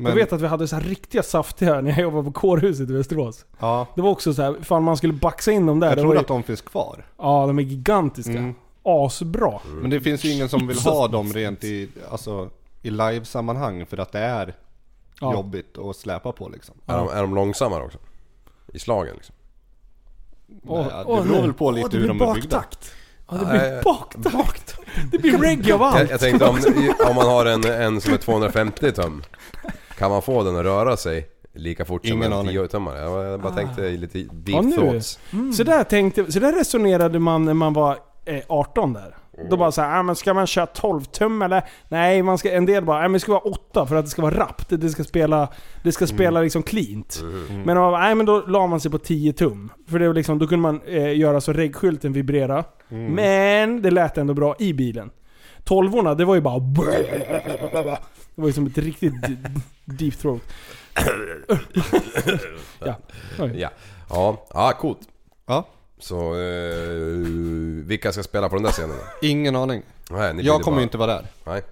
Jag 0.00 0.08
Men, 0.08 0.14
vet 0.14 0.32
att 0.32 0.40
vi 0.40 0.46
hade 0.46 0.68
så 0.68 0.76
här 0.76 0.82
riktiga 0.82 1.22
saftiga 1.22 1.80
när 1.80 1.90
jag 1.90 2.00
jobbade 2.00 2.24
på 2.24 2.32
kårhuset 2.32 2.90
i 2.90 2.92
Västerås. 2.92 3.44
ja. 3.58 3.86
Det 3.94 4.02
var 4.02 4.10
också 4.10 4.34
så 4.34 4.42
här, 4.42 4.56
fan 4.62 4.82
man 4.82 4.96
skulle 4.96 5.12
baxa 5.12 5.52
in 5.52 5.66
dem 5.66 5.80
där. 5.80 5.88
Jag 5.88 5.98
tror 5.98 6.14
ju, 6.14 6.20
att 6.20 6.26
de 6.28 6.42
finns 6.42 6.60
kvar. 6.60 7.06
Ja, 7.18 7.46
de 7.46 7.58
är 7.58 7.62
gigantiska. 7.62 8.32
Mm. 8.32 8.54
Asbra. 8.82 9.60
Men 9.80 9.90
det 9.90 10.00
finns 10.00 10.24
ju 10.24 10.32
ingen 10.32 10.48
som 10.48 10.66
vill 10.66 10.78
ha 10.78 11.08
dem 11.08 11.32
rent 11.34 11.64
i, 11.64 11.88
alltså, 12.10 12.50
i 12.82 12.90
live-sammanhang 12.90 13.86
för 13.86 13.98
att 13.98 14.12
det 14.12 14.18
är 14.18 14.54
Ja. 15.20 15.32
jobbigt 15.34 15.78
att 15.78 15.96
släpa 15.96 16.32
på 16.32 16.48
liksom. 16.48 16.74
Är, 16.86 16.96
de, 16.98 17.08
är 17.08 17.20
de 17.22 17.34
långsammare 17.34 17.82
också? 17.84 17.98
I 18.72 18.78
slagen 18.78 19.14
liksom? 19.14 19.34
Åh, 20.66 20.78
Nej, 20.78 20.98
det 20.98 21.04
beror 21.04 21.24
nej. 21.24 21.40
väl 21.42 21.52
på 21.52 21.70
lite 21.70 21.86
Åh, 21.86 21.90
det 21.92 21.98
hur 21.98 22.08
de 22.08 22.20
är 22.22 22.34
byggda. 22.34 22.56
baktakt. 22.56 22.92
Ja, 23.30 23.36
det 23.36 23.44
blir 23.46 23.82
baktakt. 23.82 24.76
Det 25.12 25.18
blir 25.18 25.38
reggae 25.38 25.74
av 25.74 25.82
allt. 25.82 25.98
Jag, 25.98 26.10
jag 26.10 26.20
tänkte 26.20 26.44
om, 26.48 26.58
om 27.08 27.14
man 27.16 27.26
har 27.26 27.46
en, 27.46 27.64
en 27.64 28.00
som 28.00 28.12
är 28.14 28.18
250 28.18 28.92
tum. 28.92 29.22
Kan 30.00 30.10
man 30.10 30.22
få 30.22 30.42
den 30.42 30.56
att 30.56 30.64
röra 30.64 30.96
sig 30.96 31.26
lika 31.54 31.84
fort 31.84 32.06
som 32.06 32.16
Ingen 32.16 32.32
en 32.32 32.38
aning. 32.38 32.52
10 32.52 32.68
tummare? 32.68 32.98
Jag, 32.98 33.24
jag 33.26 33.40
bara 33.40 33.52
tänkte 33.52 33.90
lite 33.90 34.18
deep 34.18 34.30
Ja, 34.46 34.60
nu. 34.60 34.76
thoughts. 34.76 35.18
Så, 35.56 35.64
där 35.64 35.84
tänkte, 35.84 36.32
så 36.32 36.40
där 36.40 36.52
resonerade 36.52 37.18
man 37.18 37.44
när 37.44 37.54
man 37.54 37.72
var 37.72 37.98
eh, 38.24 38.40
18 38.48 38.92
där. 38.92 39.16
Då 39.50 39.56
bara 39.56 39.72
såhär, 39.72 39.98
ah, 39.98 40.02
men 40.02 40.16
ska 40.16 40.34
man 40.34 40.46
köra 40.46 40.66
12 40.66 41.04
tum 41.04 41.42
eller? 41.42 41.64
Nej, 41.88 42.22
man 42.22 42.38
ska, 42.38 42.52
en 42.52 42.66
del 42.66 42.84
bara, 42.84 42.98
ah, 42.98 43.02
men 43.02 43.12
det 43.12 43.20
ska 43.20 43.32
vara 43.32 43.42
8 43.42 43.86
för 43.86 43.96
att 43.96 44.04
det 44.04 44.10
ska 44.10 44.22
vara 44.22 44.34
rappt. 44.38 44.66
Det 44.68 44.88
ska 44.88 45.04
spela, 45.04 45.48
det 45.82 45.92
ska 45.92 46.06
spela 46.06 46.40
liksom 46.40 46.62
cleant. 46.62 47.20
Men, 47.48 47.64
man 47.64 47.76
bara, 47.76 48.00
nej, 48.00 48.14
men 48.14 48.26
då 48.26 48.40
la 48.46 48.66
man 48.66 48.80
sig 48.80 48.90
på 48.90 48.98
10 48.98 49.32
tum. 49.32 49.72
För 49.88 49.98
det 49.98 50.06
var 50.06 50.14
liksom, 50.14 50.38
då 50.38 50.46
kunde 50.46 50.62
man 50.62 50.80
eh, 50.86 51.18
göra 51.18 51.40
så 51.40 51.52
reggskylten 51.52 52.12
vibrera. 52.12 52.64
Men 52.88 53.82
det 53.82 53.90
lät 53.90 54.18
ändå 54.18 54.34
bra 54.34 54.56
i 54.58 54.72
bilen. 54.74 55.10
12 55.64 56.16
det 56.16 56.24
var 56.24 56.34
ju 56.34 56.40
bara... 56.40 56.58
Det 58.40 58.42
var 58.42 58.48
ju 58.48 58.52
som 58.54 58.66
ett 58.66 58.78
riktigt 58.78 59.12
deep 59.84 60.18
throat. 60.18 60.40
ja. 62.84 62.94
Oj. 63.38 63.60
Ja. 63.60 63.70
Ja, 64.10 64.46
ja 64.54 64.72
coolt. 64.80 64.98
Ja. 65.46 65.66
Så 65.98 66.34
eh, 66.34 66.78
vilka 67.86 68.12
ska 68.12 68.22
spela 68.22 68.48
på 68.48 68.54
den 68.54 68.64
där 68.64 68.70
scenen 68.70 68.90
då? 68.96 69.26
Ingen 69.26 69.56
aning. 69.56 69.82
Nej, 70.10 70.34
ni 70.34 70.42
Jag 70.42 70.52
ville 70.52 70.64
kommer 70.64 70.76
bara- 70.76 70.82
inte 70.82 70.98
vara 70.98 71.12
där. 71.12 71.26
Nej. 71.44 71.62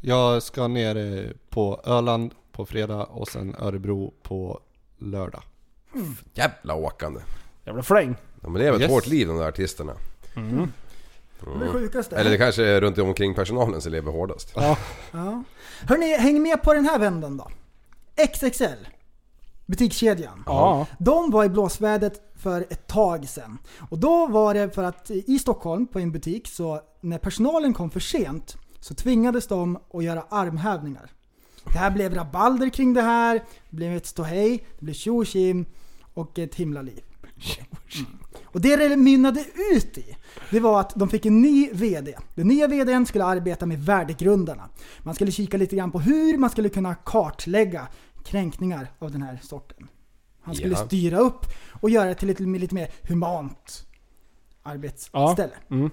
Jag 0.00 0.42
ska 0.42 0.68
ner 0.68 0.96
eh, 0.96 1.30
på 1.50 1.80
Öland 1.84 2.34
på 2.52 2.66
fredag 2.66 3.04
och 3.04 3.28
sen 3.28 3.54
Örebro 3.58 4.14
på 4.22 4.60
lördag. 4.98 5.42
Jävla 6.34 6.74
åkande. 6.74 7.20
Jävla 7.64 7.82
fläng. 7.82 8.16
Ja, 8.42 8.48
men 8.48 8.60
det 8.60 8.66
är 8.68 8.72
väl 8.72 8.80
ett 8.80 8.82
Yes. 8.82 8.90
hårt 8.90 9.06
liv 9.06 9.28
de 9.28 9.38
där 9.38 9.48
artisterna. 9.48 9.92
Mm. 10.36 10.72
Är 11.56 11.64
det 11.64 11.68
sjukaste. 11.72 12.16
Eller 12.16 12.30
det 12.30 12.38
kanske 12.38 12.64
är 12.66 12.80
runt 12.80 12.98
omkring 12.98 13.34
personalen 13.34 13.80
som 13.80 13.92
lever 13.92 14.12
hårdast. 14.12 14.52
Ja. 14.56 14.76
Ja. 15.12 15.42
Hörni, 15.86 16.16
häng 16.16 16.42
med 16.42 16.62
på 16.62 16.74
den 16.74 16.84
här 16.84 16.98
vändan 16.98 17.36
då. 17.36 17.48
XXL. 18.34 18.88
Butikskedjan. 19.66 20.42
Ja. 20.46 20.86
De 20.98 21.30
var 21.30 21.44
i 21.44 21.48
blåsvädret 21.48 22.22
för 22.36 22.60
ett 22.60 22.86
tag 22.86 23.28
sedan. 23.28 23.58
Och 23.90 23.98
då 23.98 24.26
var 24.26 24.54
det 24.54 24.70
för 24.70 24.82
att 24.82 25.10
i 25.10 25.38
Stockholm 25.38 25.86
på 25.86 25.98
en 25.98 26.12
butik 26.12 26.48
så 26.48 26.80
när 27.00 27.18
personalen 27.18 27.74
kom 27.74 27.90
för 27.90 28.00
sent 28.00 28.56
så 28.80 28.94
tvingades 28.94 29.46
de 29.46 29.78
att 29.94 30.04
göra 30.04 30.24
armhävningar. 30.28 31.10
Det 31.64 31.78
här 31.78 31.90
blev 31.90 32.14
rabalder 32.14 32.68
kring 32.68 32.94
det 32.94 33.02
här, 33.02 33.34
det 33.70 33.76
blev 33.76 33.96
ett 33.96 34.06
ståhej, 34.06 34.66
det 34.78 34.84
blev 34.84 34.94
tjo 34.94 35.24
och 36.14 36.38
ett 36.38 36.54
himla 36.54 36.82
liv. 36.82 37.02
Mm. 37.94 38.18
Och 38.58 38.62
det 38.62 38.76
det 38.76 38.96
mynnade 38.96 39.44
ut 39.74 39.98
i, 39.98 40.16
det 40.50 40.60
var 40.60 40.80
att 40.80 40.92
de 40.94 41.08
fick 41.08 41.26
en 41.26 41.42
ny 41.42 41.70
VD. 41.72 42.14
Den 42.34 42.48
nya 42.48 42.66
VDn 42.66 43.06
skulle 43.06 43.24
arbeta 43.24 43.66
med 43.66 43.84
värdegrundarna. 43.84 44.68
Man 45.02 45.14
skulle 45.14 45.30
kika 45.32 45.56
lite 45.56 45.76
grann 45.76 45.90
på 45.90 46.00
hur 46.00 46.38
man 46.38 46.50
skulle 46.50 46.68
kunna 46.68 46.94
kartlägga 46.94 47.88
kränkningar 48.24 48.90
av 48.98 49.10
den 49.10 49.22
här 49.22 49.38
sorten. 49.42 49.88
Han 50.42 50.54
skulle 50.54 50.74
Ja. 50.74 50.86
styra 50.86 51.18
upp 51.18 51.46
och 51.80 51.90
göra 51.90 52.08
det 52.08 52.14
till 52.14 52.30
ett 52.30 52.40
lite 52.40 52.74
mer 52.74 52.90
humant 53.02 53.86
arbetsställe. 54.62 55.54
Mm. 55.70 55.90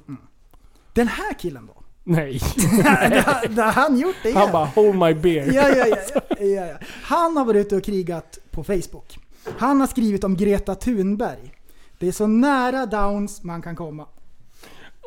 Den 0.93 1.07
här 1.07 1.33
killen 1.33 1.65
då? 1.65 1.83
Nej. 2.03 2.39
där, 2.83 3.47
där 3.55 3.71
han 3.71 3.97
gjort 3.99 4.15
det 4.23 4.31
Han 4.31 4.41
igen. 4.41 4.51
bara 4.53 4.65
'Hold 4.65 4.95
my 4.95 5.13
beer' 5.29 5.53
Ja, 5.53 5.69
ja, 5.69 5.87
ja, 5.87 5.97
ja, 6.13 6.45
ja, 6.45 6.65
ja. 6.65 6.77
Han 7.03 7.37
har 7.37 7.45
varit 7.45 7.65
ute 7.65 7.75
och 7.75 7.83
krigat 7.83 8.37
på 8.51 8.63
Facebook. 8.63 9.19
Han 9.57 9.79
har 9.79 9.87
skrivit 9.87 10.23
om 10.23 10.35
Greta 10.37 10.75
Thunberg. 10.75 11.51
Det 11.99 12.07
är 12.07 12.11
så 12.11 12.27
nära 12.27 12.85
Downs 12.85 13.43
man 13.43 13.61
kan 13.61 13.75
komma. 13.75 14.05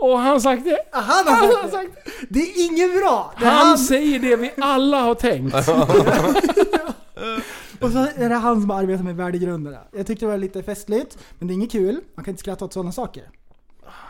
Och 0.01 0.19
han 0.19 0.27
har 0.27 0.41
sagt 0.41 0.65
det? 0.65 0.79
Han 0.93 1.27
har 1.27 1.71
sagt 1.71 1.95
det. 2.05 2.11
Det 2.29 2.41
är 2.41 2.67
inget 2.67 3.01
bra. 3.01 3.35
Det 3.39 3.47
är 3.47 3.51
Han 3.51 3.79
säger 3.79 4.19
det 4.19 4.37
vi 4.37 4.51
alla 4.59 5.01
har 5.01 5.15
tänkt. 5.15 5.55
Och 7.81 7.91
så 7.91 7.99
är 7.99 8.29
det 8.29 8.35
han 8.35 8.61
som 8.61 8.71
arbetar 8.71 9.05
med 9.05 9.17
värdegrunderna. 9.17 9.79
Jag 9.93 10.07
tyckte 10.07 10.25
det 10.27 10.31
var 10.31 10.39
lite 10.39 10.63
festligt, 10.63 11.19
men 11.39 11.49
det 11.49 11.53
är 11.53 11.55
inget 11.55 11.73
kul. 11.73 12.01
Man 12.15 12.25
kan 12.25 12.33
inte 12.33 12.41
skratta 12.41 12.65
åt 12.65 12.73
sådana 12.73 12.93
saker. 12.93 13.31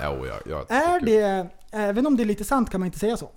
Jo, 0.02 0.26
jag, 0.26 0.36
jag 0.46 0.70
Är 0.70 1.00
det, 1.00 1.46
även 1.72 2.06
om 2.06 2.16
det 2.16 2.22
är 2.22 2.24
lite 2.24 2.44
sant 2.44 2.70
kan 2.70 2.80
man 2.80 2.86
inte 2.86 2.98
säga 2.98 3.16
så. 3.16 3.30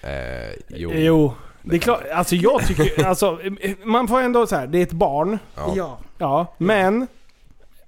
Eh, 0.00 0.52
jo. 0.68 0.90
Jo. 0.94 1.34
Det 1.62 1.76
är 1.76 1.80
klart, 1.80 2.02
alltså 2.14 2.34
jag 2.34 2.66
tycker, 2.66 3.04
alltså 3.06 3.38
man 3.84 4.08
får 4.08 4.20
ändå 4.20 4.46
så 4.46 4.56
här, 4.56 4.66
det 4.66 4.78
är 4.78 4.82
ett 4.82 4.92
barn. 4.92 5.38
Ja. 5.54 5.72
Ja. 5.76 5.98
Ja, 6.18 6.54
men 6.58 7.06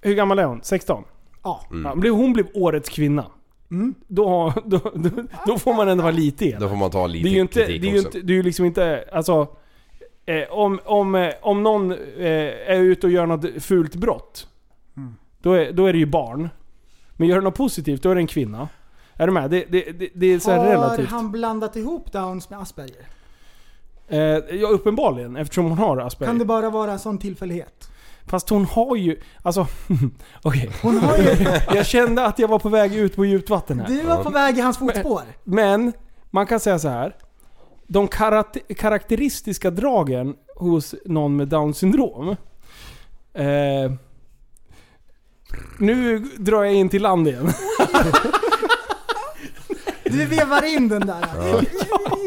hur 0.01 0.15
gammal 0.15 0.39
är 0.39 0.45
hon? 0.45 0.59
16? 0.63 1.03
Ja. 1.43 1.61
Ja, 1.83 1.95
blev- 1.95 2.13
hon 2.13 2.33
blev 2.33 2.45
årets 2.53 2.89
kvinna. 2.89 3.25
Mm. 3.71 3.93
Då, 4.07 4.53
då, 4.65 4.79
då, 4.95 5.09
då 5.47 5.57
får 5.57 5.73
man 5.73 5.89
ändå 5.89 6.03
vara 6.03 6.11
lite 6.13 6.45
elak. 6.45 6.61
Då 6.61 6.69
får 6.69 6.75
man 6.75 6.91
ta 6.91 7.07
lite 7.07 7.23
det 7.23 7.29
är 7.29 7.35
ju 7.35 7.41
inte, 7.41 7.53
kritik 7.65 7.81
det 7.81 7.87
är 7.87 7.91
ju 7.91 7.97
också. 7.99 8.07
inte, 8.17 8.27
det 8.27 8.33
är 8.33 8.35
ju 8.35 8.43
liksom 8.43 8.65
inte, 8.65 9.03
alltså... 9.11 9.47
Eh, 10.25 10.51
om, 10.51 10.79
om, 10.85 11.15
eh, 11.15 11.33
om 11.41 11.63
någon 11.63 11.91
eh, 11.91 11.97
är 12.67 12.79
ute 12.79 13.07
och 13.07 13.13
gör 13.13 13.25
något 13.25 13.45
fult 13.63 13.95
brott. 13.95 14.47
Mm. 14.97 15.15
Då, 15.41 15.53
är, 15.53 15.71
då 15.71 15.85
är 15.85 15.93
det 15.93 15.99
ju 15.99 16.05
barn. 16.05 16.49
Men 17.11 17.27
gör 17.27 17.35
det 17.35 17.41
något 17.43 17.55
positivt, 17.57 18.03
då 18.03 18.09
är 18.11 18.15
det 18.15 18.21
en 18.21 18.27
kvinna. 18.27 18.69
Är 19.13 19.27
du 19.27 19.33
med? 19.33 19.51
Det, 19.51 19.65
det, 19.69 19.91
det, 19.91 20.09
det 20.13 20.25
är 20.25 20.39
så 20.39 20.51
här 20.51 20.57
Har 20.57 20.65
relativt. 20.65 21.09
han 21.09 21.31
blandat 21.31 21.75
ihop 21.75 22.11
Downs 22.11 22.49
med 22.49 22.59
Asperger? 22.59 23.05
Eh, 24.07 24.19
ja, 24.55 24.67
uppenbarligen. 24.67 25.35
Eftersom 25.35 25.65
hon 25.65 25.77
har 25.77 25.97
Asperger. 25.97 26.29
Kan 26.31 26.39
det 26.39 26.45
bara 26.45 26.69
vara 26.69 26.91
en 26.91 26.99
sån 26.99 27.17
tillfällighet? 27.17 27.90
Fast 28.27 28.49
hon 28.49 28.65
har 28.65 28.95
ju... 28.95 29.19
Alltså... 29.41 29.67
Okej. 30.43 30.71
Hon 30.81 30.97
har 30.97 31.17
ju... 31.17 31.23
Jag 31.75 31.85
kände 31.85 32.25
att 32.25 32.39
jag 32.39 32.47
var 32.47 32.59
på 32.59 32.69
väg 32.69 32.95
ut 32.95 33.15
på 33.15 33.25
djupt 33.25 33.49
vatten 33.49 33.79
här. 33.79 33.87
Du 33.87 34.01
var 34.01 34.23
på 34.23 34.29
väg 34.29 34.57
i 34.57 34.61
hans 34.61 34.77
fotspår. 34.77 35.21
Men, 35.43 35.93
man 36.31 36.45
kan 36.47 36.59
säga 36.59 36.79
så 36.79 36.87
här. 36.89 37.15
De 37.87 38.07
karat- 38.07 38.57
karaktäristiska 38.77 39.71
dragen 39.71 40.35
hos 40.55 40.95
någon 41.05 41.35
med 41.35 41.47
Downs 41.47 41.77
syndrom. 41.77 42.29
Eh, 43.33 43.91
nu 45.79 46.19
drar 46.19 46.63
jag 46.63 46.73
in 46.73 46.89
till 46.89 47.01
land 47.01 47.27
igen. 47.27 47.49
Du 50.03 50.25
vevar 50.25 50.75
in 50.75 50.87
den 50.87 51.01
där. 51.07 51.25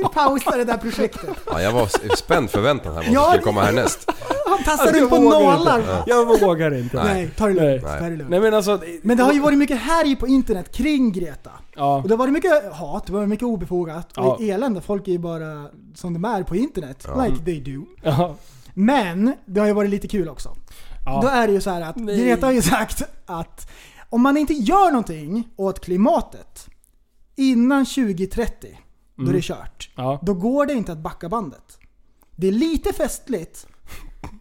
Ja. 0.03 0.09
Vi 0.09 0.15
pausar 0.15 0.59
det 0.59 0.65
där 0.65 0.77
projektet. 0.77 1.31
Ja, 1.47 1.63
jag 1.63 1.73
var 1.73 2.17
spänd 2.17 2.51
förväntan 2.51 2.93
här 2.93 2.97
vad 2.97 3.05
som 3.05 3.15
Ja, 3.15 3.25
skulle 3.29 3.43
komma 3.43 3.63
härnäst. 3.63 4.11
Han 4.47 4.59
tassar 4.65 4.83
Alltså, 4.87 5.03
in 5.03 5.09
på 5.09 5.19
nålar. 5.19 5.79
inte. 5.79 6.03
Jag 6.07 6.41
vågar 6.41 6.75
inte. 6.75 7.05
Nej, 7.05 7.31
ta 7.37 7.47
det 7.47 7.53
lugnt. 7.55 7.83
Nej. 7.85 7.99
Ta 8.01 8.05
det 8.05 8.17
lugnt. 8.17 8.31
Nej 8.31 8.41
men 8.41 8.55
alltså... 8.55 8.81
Men 9.03 9.17
det 9.17 9.23
har 9.23 9.33
ju 9.33 9.41
varit 9.41 9.59
mycket 9.59 9.81
härj 9.81 10.17
på 10.17 10.27
internet 10.27 10.73
kring 10.73 11.13
Greta. 11.13 11.51
Ja. 11.77 11.97
Och 11.97 12.03
det 12.09 12.15
har 12.15 12.19
varit 12.19 12.33
mycket 12.33 12.73
hat, 12.73 13.07
det 13.07 13.13
har 13.13 13.19
varit 13.19 13.29
mycket 13.29 13.47
obefogat 13.47 14.11
Ja. 14.17 14.23
och 14.23 14.43
elände. 14.43 14.81
Folk 14.81 15.09
är 15.09 15.13
ju 15.13 15.19
bara 15.19 15.67
som 15.95 16.13
de 16.15 16.25
är 16.25 16.43
på 16.43 16.57
internet. 16.57 17.05
Ja. 17.09 17.25
Like 17.25 17.45
they 17.45 17.61
do. 17.61 17.85
Ja. 18.03 18.35
Men 18.75 19.35
det 19.47 19.61
har 19.61 19.67
ju 19.67 19.73
varit 19.73 19.91
lite 19.91 20.09
kul 20.09 20.29
också. 20.29 20.57
Ja. 21.05 21.21
Då 21.23 21.29
är 21.29 21.47
det 21.47 21.53
ju 21.53 21.61
så 21.61 21.71
här 21.71 21.81
att 21.81 21.97
Nej. 21.97 22.21
Greta 22.25 22.47
har 22.47 22.53
ju 22.53 22.63
sagt 22.63 23.03
att 23.27 23.71
om 24.11 24.23
man 24.23 24.37
inte 24.37 24.53
gör 24.55 24.91
någonting 24.91 25.49
åt 25.57 25.81
klimatet 25.85 26.67
innan 27.37 27.85
2030, 27.87 28.79
då 29.17 29.23
är 29.23 29.27
Mm. 29.27 29.37
det 29.37 29.43
kört. 29.43 29.91
Ja. 29.95 30.19
Då 30.23 30.35
går 30.35 30.67
det 30.67 30.73
inte 30.73 30.93
att 30.93 30.99
backa 30.99 31.29
bandet. 31.29 31.79
Det 32.37 32.49
är 32.49 32.53
lite 32.53 32.93
festligt 32.93 33.67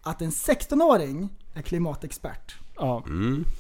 att 0.04 0.22
en 0.22 0.32
16-åring 0.32 1.30
är 1.54 1.62
klimatexpert. 1.62 2.56
Ja. 2.78 3.04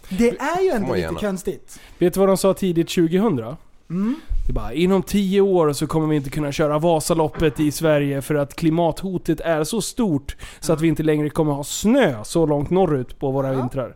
Det 0.09 0.29
är 0.29 0.61
ju 0.61 0.69
Får 0.69 0.75
ändå 0.75 0.87
man 0.87 0.95
lite 0.97 1.05
gärna. 1.07 1.19
konstigt. 1.19 1.79
Vet 1.99 2.13
du 2.13 2.19
vad 2.19 2.29
de 2.29 2.37
sa 2.37 2.53
tidigt 2.53 2.89
2000? 2.89 3.55
Mm. 3.89 4.15
Det 4.47 4.51
är 4.51 4.53
bara, 4.53 4.73
inom 4.73 5.03
10 5.03 5.41
år 5.41 5.73
så 5.73 5.87
kommer 5.87 6.07
vi 6.07 6.15
inte 6.15 6.29
kunna 6.29 6.51
köra 6.51 6.79
Vasaloppet 6.79 7.59
i 7.59 7.71
Sverige 7.71 8.21
för 8.21 8.35
att 8.35 8.55
klimathotet 8.55 9.39
är 9.39 9.63
så 9.63 9.81
stort 9.81 10.35
så 10.59 10.73
att 10.73 10.81
vi 10.81 10.87
inte 10.87 11.03
längre 11.03 11.29
kommer 11.29 11.51
ha 11.53 11.63
snö 11.63 12.23
så 12.23 12.45
långt 12.45 12.69
norrut 12.69 13.19
på 13.19 13.31
våra 13.31 13.53
vintrar. 13.53 13.95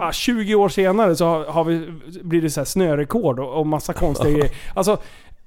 Ah, 0.00 0.12
20 0.12 0.54
år 0.54 0.68
senare 0.68 1.16
så 1.16 1.24
har, 1.26 1.44
har 1.44 1.64
vi, 1.64 1.92
blir 2.22 2.42
det 2.42 2.50
så 2.50 2.60
här 2.60 2.64
snörekord 2.64 3.38
och, 3.40 3.58
och 3.60 3.66
massa 3.66 3.92
konstiga 3.92 4.30
grejer. 4.38 4.50
Alltså, 4.74 4.98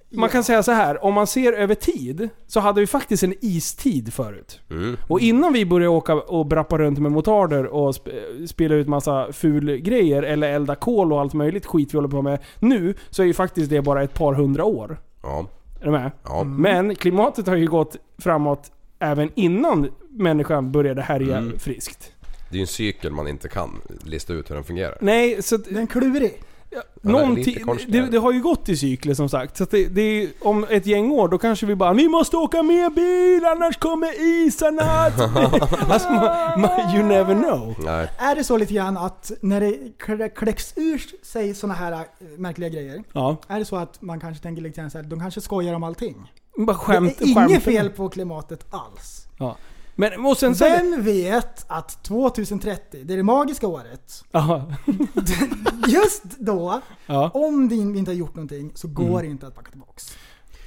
man 0.10 0.30
kan 0.30 0.43
säga 0.43 0.64
så 0.64 0.72
här, 0.72 1.03
om 1.05 1.14
man 1.14 1.28
ser 1.28 1.53
över 1.53 1.76
tid 1.76 2.30
så 2.47 2.60
hade 2.60 2.82
vi 2.82 2.88
faktiskt 2.88 3.24
en 3.24 3.34
istid 3.41 4.14
förut. 4.14 4.62
Mm. 4.70 4.97
Och 5.08 5.20
innan 5.20 5.53
vi 5.53 5.66
började 5.66 5.89
åka 5.89 6.14
och 6.16 6.45
brappa 6.45 6.78
runt 6.78 6.99
med 6.99 7.12
motarder 7.12 7.66
och 7.66 7.91
sp- 7.91 8.47
spela 8.47 8.76
ut 8.76 8.88
massa 8.88 9.34
ful 9.34 9.78
grejer 9.78 10.24
eller 10.24 10.49
elda 10.49 10.76
kol 10.76 11.14
och 11.14 11.22
allt 11.22 11.34
möjligt 11.34 11.66
skit 11.66 11.93
vi 11.93 11.97
håller 11.97 12.10
på 12.10 12.22
med 12.22 12.39
nu, 12.60 12.93
så 13.10 13.22
är 13.22 13.26
ju 13.26 13.34
faktiskt 13.34 13.70
det 13.70 13.82
bara 13.82 14.03
ett 14.03 14.14
par 14.14 14.34
hundra 14.34 14.64
år. 14.66 14.99
Ja. 15.24 15.45
Är 15.82 15.86
du 15.86 15.91
med? 15.91 16.12
Ja. 16.24 16.43
Men 16.43 16.95
klimatet 16.95 17.47
har 17.47 17.55
ju 17.55 17.68
gått 17.68 17.95
framåt 18.18 18.72
även 18.99 19.30
innan 19.36 19.89
människan 20.10 20.72
började 20.72 21.01
härja 21.01 21.38
Mm. 21.38 21.60
friskt. 21.60 22.12
Det 22.49 22.55
är 22.55 22.58
ju 22.58 22.62
en 22.62 22.68
cykel 22.68 23.12
man 23.12 23.28
inte 23.28 23.47
kan 23.49 23.82
lista 24.03 24.34
ut 24.34 24.49
hur 24.49 24.55
den 24.55 24.64
fungerar. 24.64 24.97
Nej, 25.01 25.43
så... 25.43 25.58
Den 25.58 25.78
är 25.78 25.86
klurig. 25.88 26.41
Ja, 26.78 26.84
det 27.01 27.09
är 27.09 27.11
Någonting, 27.11 27.65
det, 27.88 28.01
det 28.01 28.17
har 28.17 28.32
ju 28.32 28.41
gått 28.41 28.69
i 28.69 28.78
cykler 28.78 29.13
som 29.13 29.30
sagt. 29.30 29.57
Så 29.57 29.63
att 29.63 29.71
det, 29.71 29.86
det 29.88 30.01
är, 30.01 30.30
om 30.41 30.65
ett 30.69 30.86
gäng 30.86 31.11
år 31.11 31.28
då 31.28 31.38
kanske 31.38 31.65
vi 31.65 31.75
bara 31.75 31.93
Ni 31.93 32.07
måste 32.07 32.38
åka 32.38 32.63
med 32.63 32.93
bil 32.93 33.45
annars 33.45 33.78
kommer 33.78 34.21
isarna! 34.21 34.84
alltså, 35.93 36.09
man, 36.09 36.61
man, 36.61 36.95
you 36.95 37.03
never 37.03 37.36
know. 37.36 37.75
Nej. 37.80 38.09
Är 38.17 38.36
det 38.36 38.43
så 38.43 38.57
lite 38.57 38.73
grann 38.73 38.97
att 38.97 39.32
när 39.41 39.61
det 39.61 39.78
klä- 39.99 40.30
kläcks 40.30 40.73
ur 40.75 41.01
sig 41.25 41.53
såna 41.53 41.73
här 41.73 41.91
äh, 41.91 41.99
märkliga 42.38 42.69
grejer. 42.69 43.03
Ja. 43.13 43.38
Är 43.47 43.59
det 43.59 43.65
så 43.65 43.75
att 43.75 44.01
man 44.01 44.19
kanske 44.19 44.43
tänker 44.43 44.61
lite 44.61 44.82
grann 44.82 44.91
så 44.91 44.97
här, 44.97 45.05
de 45.05 45.19
kanske 45.19 45.41
skojar 45.41 45.73
om 45.73 45.84
allting? 45.84 46.32
Bara 46.57 46.78
skämt, 46.78 47.15
det 47.19 47.25
är 47.25 47.36
skämt. 47.36 47.49
inget 47.49 47.63
fel 47.63 47.89
på 47.89 48.09
klimatet 48.09 48.65
alls. 48.69 49.28
Ja. 49.39 49.57
Men 50.00 50.26
och 50.26 50.38
sen 50.38 50.56
så... 50.56 50.64
Vem 50.66 51.04
vet 51.04 51.66
att 51.68 52.04
2030, 52.04 53.04
det 53.04 53.14
är 53.14 53.18
det 53.18 53.24
magiska 53.24 53.68
året, 53.68 54.24
Aha. 54.32 54.72
just 55.88 56.24
då, 56.39 56.82
Ja. 57.08 57.30
om 57.34 57.68
vi 57.68 57.76
inte 57.76 58.12
har 58.12 58.16
gjort 58.16 58.36
någonting 58.36 58.72
så 58.76 58.88
går 58.88 59.04
Mm. 59.04 59.22
det 59.22 59.28
inte 59.28 59.48
att 59.48 59.56
backa 59.56 59.72
tillbaks. 59.72 60.18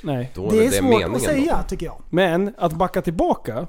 Nej. 0.03 0.33
det 0.51 0.67
är 0.67 0.71
svårt 0.71 1.17
att 1.17 1.23
säga 1.23 1.63
tycker 1.63 1.87
jag. 1.87 2.03
Men 2.11 2.55
att 2.59 2.73
backa 2.73 3.03
tillbaka, 3.03 3.67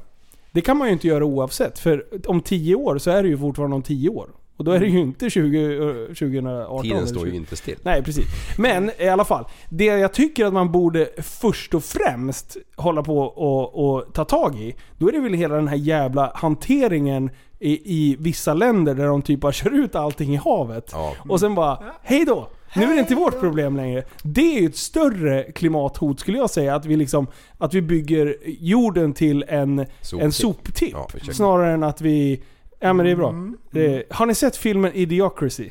det 0.52 0.62
kan 0.62 0.78
man 0.78 0.88
ju 0.88 0.94
inte 0.94 1.08
göra 1.08 1.26
oavsett. 1.26 1.80
För 1.80 2.06
om 2.28 2.42
10 2.42 2.76
år 2.76 2.98
så 2.98 3.12
är 3.12 3.24
det 3.24 3.30
ju 3.30 3.38
fortfarande 3.38 3.76
om 3.76 3.84
10 3.84 4.10
år. 4.10 4.30
Och 4.62 4.66
då 4.66 4.72
är 4.72 4.80
det 4.80 4.88
ju 4.88 5.00
inte 5.00 5.30
20, 5.30 5.58
eh, 5.74 6.06
2018. 6.06 6.82
Tiden 6.82 6.98
eller 6.98 7.08
står 7.08 7.26
ju 7.26 7.32
20. 7.32 7.38
inte 7.38 7.56
still. 7.56 7.78
Nej, 7.84 8.04
precis. 8.04 8.26
Men 8.58 8.92
i 9.00 9.08
alla 9.08 9.26
fall. 9.26 9.46
Det 9.70 9.86
jag 9.86 10.14
tycker 10.14 10.46
att 10.46 10.54
man 10.54 10.72
borde 10.72 11.10
först 11.18 11.74
och 11.74 11.84
främst 11.84 12.58
hålla 12.76 13.04
på 13.04 13.20
och, 13.20 13.96
och 13.96 14.14
ta 14.14 14.26
tag 14.26 14.56
i. 14.56 14.76
Då 14.98 15.08
är 15.08 15.12
det 15.12 15.20
väl 15.20 15.34
hela 15.34 15.56
den 15.56 15.68
här 15.68 15.76
jävla 15.76 16.32
hanteringen 16.36 17.30
i, 17.60 17.72
i 18.12 18.16
vissa 18.20 18.54
länder 18.54 18.96
där 18.96 19.06
de 19.06 19.22
typ 19.22 19.40
bara 19.40 19.52
kör 19.52 19.84
ut 19.84 19.96
allting 19.96 20.34
i 20.34 20.38
havet. 20.38 20.96
Och 21.30 21.40
sen 21.40 21.56
bara, 21.56 21.84
hej 22.02 22.26
då! 22.26 22.48
Nu 22.76 22.84
är 22.84 22.94
det 22.94 23.00
inte 23.00 23.16
vårt 23.16 23.40
problem 23.40 23.76
längre. 23.78 24.04
Det 24.24 24.58
är 24.58 24.62
ju 24.62 24.68
ett 24.68 24.78
större 24.78 25.44
klimathot 25.44 26.20
skulle 26.20 26.38
jag 26.38 26.50
säga. 26.50 26.76
Att 26.76 26.86
vi, 26.86 26.96
liksom, 26.96 27.28
att 27.58 27.74
vi 27.74 27.82
bygger 27.82 28.36
jorden 28.46 29.14
till 29.14 29.46
en 29.48 29.86
Soptipp. 30.02 30.26
en 30.26 30.32
soptipp. 30.32 30.96
Ja, 31.28 31.34
snarare 31.34 31.74
än 31.74 31.84
att 31.84 32.02
vi... 32.02 32.44
Ja 32.82 32.94
men 32.94 33.06
det 33.06 33.12
är 33.12 33.16
bra. 33.16 33.30
Mm. 33.30 33.58
Eh, 33.74 34.02
har 34.10 34.26
ni 34.26 34.36
sett 34.36 34.56
filmen 34.58 34.92
Idiocracy? 34.94 35.70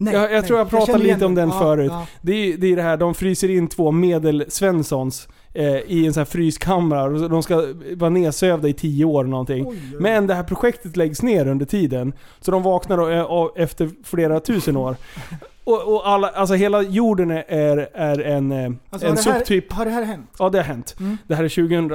Nej, 0.00 0.14
jag, 0.14 0.22
jag 0.24 0.30
nej, 0.30 0.42
tror 0.42 0.58
jag 0.58 0.70
pratade 0.70 1.04
igen 1.04 1.14
lite 1.14 1.26
om 1.26 1.34
den 1.34 1.48
Ja, 1.48 1.58
förut. 1.58 1.90
ja. 1.90 2.06
Det, 2.20 2.32
är, 2.32 2.56
det 2.56 2.72
är 2.72 2.76
det 2.76 2.82
här, 2.82 2.96
de 2.96 3.14
fryser 3.14 3.50
in 3.50 3.68
två 3.68 3.90
medel-Svenssons 3.90 5.28
eh, 5.54 5.76
i 5.76 6.06
en 6.06 6.12
sån 6.12 6.20
här 6.20 6.24
fryskammare 6.24 7.22
och 7.22 7.30
de 7.30 7.42
ska 7.42 7.64
vara 7.96 8.10
nedsövda 8.10 8.68
i 8.68 8.72
tio 8.72 9.04
år 9.04 9.20
eller 9.20 9.30
någonting. 9.30 9.74
Men 9.98 10.26
det 10.26 10.34
här 10.34 10.42
projektet 10.42 10.96
läggs 10.96 11.22
ner 11.22 11.48
under 11.48 11.66
tiden. 11.66 12.12
Så 12.40 12.50
de 12.50 12.62
vaknar 12.62 12.96
då, 12.96 13.08
eh, 13.08 13.62
efter 13.62 13.90
flera 14.04 14.40
tusen 14.40 14.76
år. 14.76 14.96
Och, 15.68 15.94
och 15.94 16.08
alla, 16.08 16.28
alltså 16.28 16.54
hela 16.54 16.82
jorden 16.82 17.30
är, 17.30 17.88
är, 17.94 18.20
en, 18.20 18.52
eh, 18.52 18.70
Alltså, 18.90 19.06
en 19.08 19.16
har, 19.16 19.24
det 19.24 19.30
här, 19.54 19.74
har 19.76 19.84
det 19.84 19.90
här 19.90 20.02
hänt? 20.02 20.30
Ja, 20.38 20.48
det 20.50 20.58
har 20.58 20.64
hänt. 20.64 20.96
Mm. 21.00 21.18
Det 21.26 21.34
här 21.34 21.44
är 21.44 21.48
2000, 21.48 21.90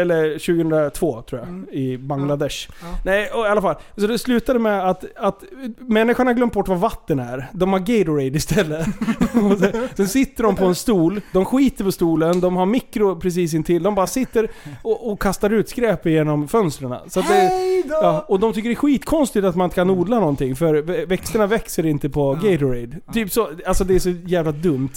eller 0.00 0.32
2002 0.38 1.22
tror 1.22 1.40
jag, 1.40 1.48
Mm. 1.48 1.68
i 1.72 1.98
Bangladesh. 1.98 2.68
Ja. 2.82 2.86
Nej, 3.04 3.30
och 3.30 3.44
i 3.46 3.48
alla 3.48 3.62
fall. 3.62 3.74
Så 3.96 4.06
det 4.06 4.18
slutade 4.18 4.58
med 4.58 4.88
att, 4.90 5.04
att 5.16 5.44
människan 5.78 6.26
har 6.26 6.34
glömt 6.34 6.52
bort 6.52 6.68
vad 6.68 6.78
vatten 6.78 7.18
är. 7.18 7.46
De 7.52 7.72
har 7.72 7.78
Gatorade 7.80 8.24
istället. 8.36 8.86
Sen, 9.60 9.88
sen 9.96 10.08
sitter 10.08 10.42
de 10.42 10.56
på 10.56 10.64
en 10.64 10.74
stol, 10.74 11.20
de 11.32 11.44
skiter 11.44 11.84
på 11.84 11.92
stolen, 11.92 12.40
de 12.40 12.56
har 12.56 12.66
mikro 12.66 13.20
precis 13.20 13.54
intill. 13.54 13.82
De 13.82 13.94
bara 13.94 14.06
sitter 14.06 14.50
och, 14.82 15.12
och 15.12 15.22
kastar 15.22 15.50
ut 15.50 15.68
skräp 15.68 16.06
genom 16.06 16.48
fönstren. 16.48 16.94
Så 17.08 17.20
det, 17.20 17.50
ja, 17.88 18.24
och 18.28 18.40
de 18.40 18.52
tycker 18.52 18.68
det 18.68 18.72
är 18.72 18.76
skitkonstigt 18.76 19.44
att 19.46 19.56
man 19.56 19.64
inte 19.64 19.74
kan 19.74 19.90
odla 19.90 20.20
någonting, 20.20 20.56
för 20.56 20.74
vä- 20.82 21.06
växterna 21.06 21.46
växer 21.46 21.86
inte 21.86 22.08
på 22.08 22.32
Gatorade. 22.34 22.96
Typ 23.18 23.32
så, 23.32 23.48
alltså 23.66 23.84
det 23.84 23.94
är 23.94 23.98
så 23.98 24.10
jävla 24.10 24.52
dumt. 24.52 24.92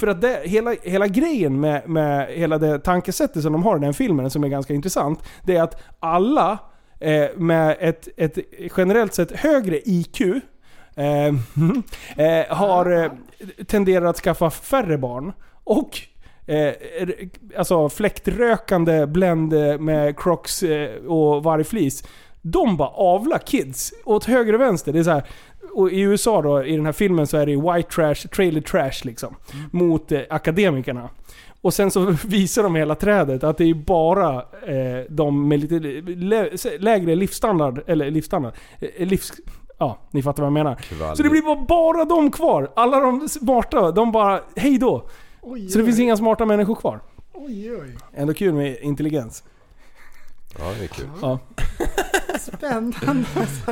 För 0.00 0.06
att 0.06 0.20
det, 0.20 0.40
hela, 0.44 0.74
hela 0.82 1.06
grejen 1.06 1.60
med, 1.60 1.88
med 1.88 2.28
hela 2.28 2.58
det 2.58 2.78
tankesättet 2.78 3.42
som 3.42 3.52
de 3.52 3.62
har 3.62 3.76
i 3.76 3.80
den 3.80 3.94
filmen, 3.94 4.30
som 4.30 4.44
är 4.44 4.48
ganska 4.48 4.74
intressant, 4.74 5.22
det 5.44 5.56
är 5.56 5.62
att 5.62 5.82
alla 6.00 6.58
eh, 7.00 7.26
med 7.36 7.76
ett, 7.80 8.08
ett 8.16 8.38
generellt 8.76 9.14
sett 9.14 9.32
högre 9.32 9.80
IQ 9.84 10.20
eh, 10.20 11.26
eh, 12.26 12.56
har 12.56 13.04
eh, 13.04 13.10
tenderar 13.66 14.06
att 14.06 14.16
skaffa 14.16 14.50
färre 14.50 14.98
barn. 14.98 15.32
Och 15.64 15.98
eh, 16.46 16.74
alltså 17.58 17.88
fläktrökande 17.88 19.06
Blend 19.06 19.52
eh, 19.52 19.78
med 19.78 20.18
Crocs 20.18 20.62
eh, 20.62 21.04
och 21.04 21.42
vargflis. 21.42 22.04
De 22.42 22.76
bara 22.76 22.88
avlar 22.88 23.38
kids 23.38 23.92
åt 24.04 24.24
höger 24.24 24.52
och 24.52 24.60
vänster. 24.60 24.92
Det 24.92 24.98
är 24.98 25.02
så 25.02 25.10
här, 25.10 25.24
och 25.76 25.90
i 25.92 26.00
USA 26.00 26.42
då, 26.42 26.64
i 26.64 26.76
den 26.76 26.86
här 26.86 26.92
filmen 26.92 27.26
så 27.26 27.36
är 27.36 27.46
det 27.46 27.56
white 27.56 27.90
trash, 27.90 28.14
trailer 28.14 28.60
trash 28.60 29.04
liksom. 29.04 29.36
Mot 29.70 30.12
eh, 30.12 30.20
akademikerna. 30.30 31.08
Och 31.60 31.74
sen 31.74 31.90
så 31.90 32.00
visar 32.26 32.62
de 32.62 32.74
hela 32.74 32.94
trädet 32.94 33.44
att 33.44 33.58
det 33.58 33.64
är 33.64 33.74
bara 33.74 34.34
eh, 34.66 35.04
de 35.08 35.48
med 35.48 35.60
lite 35.60 35.78
lä 36.06 36.50
lägre 36.78 37.14
livsstandard, 37.14 37.82
eller 37.86 38.10
livsstandard, 38.10 38.54
eh, 38.80 39.06
livs... 39.06 39.32
Ja, 39.78 39.98
ni 40.10 40.22
fattar 40.22 40.42
vad 40.42 40.46
jag 40.46 40.52
menar. 40.52 40.74
Kvalg. 40.74 41.16
Så 41.16 41.22
det 41.22 41.28
blir 41.28 41.42
bara, 41.42 41.64
bara 41.68 42.04
de 42.04 42.30
kvar. 42.30 42.70
Alla 42.76 43.00
de 43.00 43.28
smarta, 43.28 43.90
de 43.90 44.12
bara 44.12 44.40
hej 44.56 44.78
då. 44.78 45.08
Oj, 45.42 45.68
Så 45.68 45.78
det 45.78 45.82
oj. 45.84 45.86
finns 45.86 46.00
inga 46.00 46.16
smarta 46.16 46.46
människor 46.46 46.74
kvar. 46.74 47.00
Oj, 47.34 47.72
oj. 47.72 47.96
Ändå 48.14 48.34
kul 48.34 48.54
med 48.54 48.76
intelligens. 48.80 49.44
Ja, 50.58 50.72
det 50.78 50.84
är 50.84 50.88
kul. 50.88 51.06
Ja. 51.22 51.38
Spännande. 52.40 52.96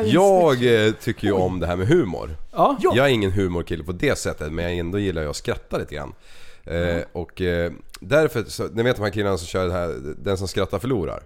Jag 0.05 0.87
eh, 0.87 0.93
tycker 0.93 1.27
ju 1.27 1.33
om 1.33 1.61
det 1.61 1.67
här 1.67 1.77
med 1.77 1.87
humor. 1.89 2.37
Ja. 2.53 2.77
Jag 2.81 2.99
är 2.99 3.07
ingen 3.09 3.33
humorkille 3.33 3.85
på 3.85 3.93
det 3.93 4.19
sättet 4.19 4.53
men 4.53 4.65
jag 4.65 4.75
ändå 4.79 4.99
gillar 4.99 5.23
jag 5.23 5.31
att 5.31 5.37
skratta 5.37 5.79
lite 5.79 5.95
grann. 5.95 6.15
Eh, 6.65 7.03
och 7.13 7.41
eh, 7.41 7.73
därför, 8.01 8.45
så, 8.45 8.65
ni 8.73 8.83
vet 8.83 8.97
de 8.97 9.03
här 9.03 9.11
killarna 9.11 9.39
som 9.39 9.47
kör 9.47 9.67
det 9.67 9.73
här, 9.73 9.95
den 10.19 10.39
som 10.39 10.49
skrattar 10.49 10.79
förlorar. 10.79 11.23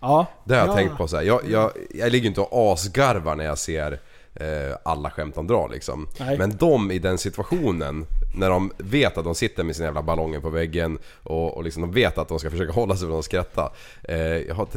Ja. 0.00 0.26
Det 0.44 0.54
har 0.54 0.60
jag 0.60 0.68
Ja. 0.68 0.74
tänkt 0.74 0.96
på 0.96 1.08
så 1.08 1.16
här. 1.16 1.22
Jag, 1.22 1.40
jag, 1.50 1.70
jag 1.94 2.12
ligger 2.12 2.22
ju 2.22 2.28
inte 2.28 2.40
och 2.40 2.72
asgarvar 2.72 3.36
när 3.36 3.44
jag 3.44 3.58
ser 3.58 4.00
eh, 4.34 4.76
alla 4.82 5.10
skämt 5.10 5.34
de 5.34 5.46
drar 5.46 5.68
liksom. 5.68 6.08
Nej. 6.20 6.38
Men 6.38 6.56
de 6.56 6.90
i 6.90 6.98
den 6.98 7.18
situationen, 7.18 8.06
när 8.34 8.50
de 8.50 8.72
vet 8.78 9.18
att 9.18 9.24
de 9.24 9.34
sitter 9.34 9.64
med 9.64 9.76
sina 9.76 9.86
jävla 9.86 10.02
ballonger 10.02 10.40
på 10.40 10.50
väggen 10.50 10.98
och, 11.22 11.56
och 11.56 11.64
liksom 11.64 11.82
de 11.82 11.92
vet 11.92 12.18
att 12.18 12.28
de 12.28 12.38
ska 12.38 12.50
försöka 12.50 12.72
hålla 12.80 12.96
sig 12.96 13.08
från 13.08 13.18
att 13.18 13.24
skratta. 13.24 13.72
Eh, 14.02 14.18
jag 14.18 14.54
har 14.54 14.68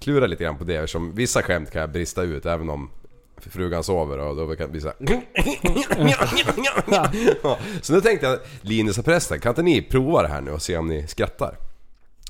klurat 0.00 0.30
lite 0.30 0.44
grann 0.44 0.58
på 0.58 0.64
det 0.64 0.76
eftersom 0.76 1.14
vissa 1.14 1.42
skämt 1.42 1.70
kan 1.70 1.80
jag 1.80 1.90
brista 1.90 2.22
ut 2.22 2.46
även 2.46 2.70
om 2.70 2.90
frugan 3.40 3.84
sover 3.84 4.18
och 4.18 4.36
då 4.36 4.56
kan 4.56 4.66
det 4.66 4.72
bli 4.72 4.80
så 4.80 4.88
här. 4.88 4.96
Så 7.82 7.92
nu 7.92 8.00
tänkte 8.00 8.26
jag, 8.26 8.38
Linus 8.60 8.98
och 8.98 9.04
prästen, 9.04 9.40
kan 9.40 9.50
inte 9.50 9.62
ni 9.62 9.82
prova 9.82 10.22
det 10.22 10.28
här 10.28 10.40
nu 10.40 10.50
och 10.50 10.62
se 10.62 10.76
om 10.76 10.88
ni 10.88 11.06
skrattar? 11.06 11.56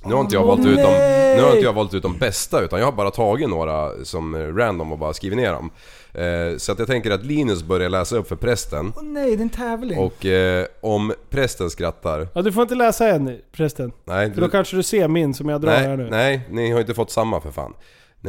Nu 0.06 0.14
har 0.14 0.20
inte 0.20 0.34
jag 0.34 0.44
valt 0.44 0.66
ut 0.66 0.76
de, 0.76 0.92
nu 1.36 1.42
har 1.42 1.50
inte 1.50 1.64
jag 1.64 1.72
valt 1.72 1.94
ut 1.94 2.02
de 2.02 2.18
bästa 2.18 2.60
utan 2.60 2.78
jag 2.78 2.86
har 2.86 2.92
bara 2.92 3.10
tagit 3.10 3.48
några 3.48 4.04
som 4.04 4.56
random 4.56 4.92
och 4.92 4.98
bara 4.98 5.12
skrivit 5.12 5.36
ner 5.38 5.52
dem. 5.52 5.70
Eh, 6.14 6.56
så 6.58 6.72
att 6.72 6.78
jag 6.78 6.88
tänker 6.88 7.10
att 7.10 7.24
Linus 7.24 7.62
börjar 7.62 7.88
läsa 7.88 8.16
upp 8.16 8.28
för 8.28 8.36
prästen. 8.36 8.92
Åh 8.96 9.02
nej, 9.02 9.36
det 9.36 9.40
är 9.40 9.42
en 9.42 9.48
tävling. 9.48 9.98
Och 9.98 10.26
eh, 10.26 10.66
om 10.80 11.12
prästen 11.30 11.70
skrattar... 11.70 12.28
Ja, 12.34 12.42
du 12.42 12.52
får 12.52 12.62
inte 12.62 12.74
läsa 12.74 13.08
än 13.08 13.38
förresten. 13.52 13.92
Nej, 14.04 14.32
För 14.34 14.40
då 14.40 14.48
kanske 14.48 14.76
du 14.76 14.82
ser 14.82 15.08
min 15.08 15.34
som 15.34 15.48
jag 15.48 15.60
drar 15.60 15.70
här 15.70 15.88
nej, 15.88 15.96
nu. 15.96 16.08
nej, 16.10 16.40
ni 16.50 16.70
har 16.70 16.80
inte 16.80 16.94
fått 16.94 17.10
samma 17.10 17.40
för 17.40 17.50
fan. 17.50 17.74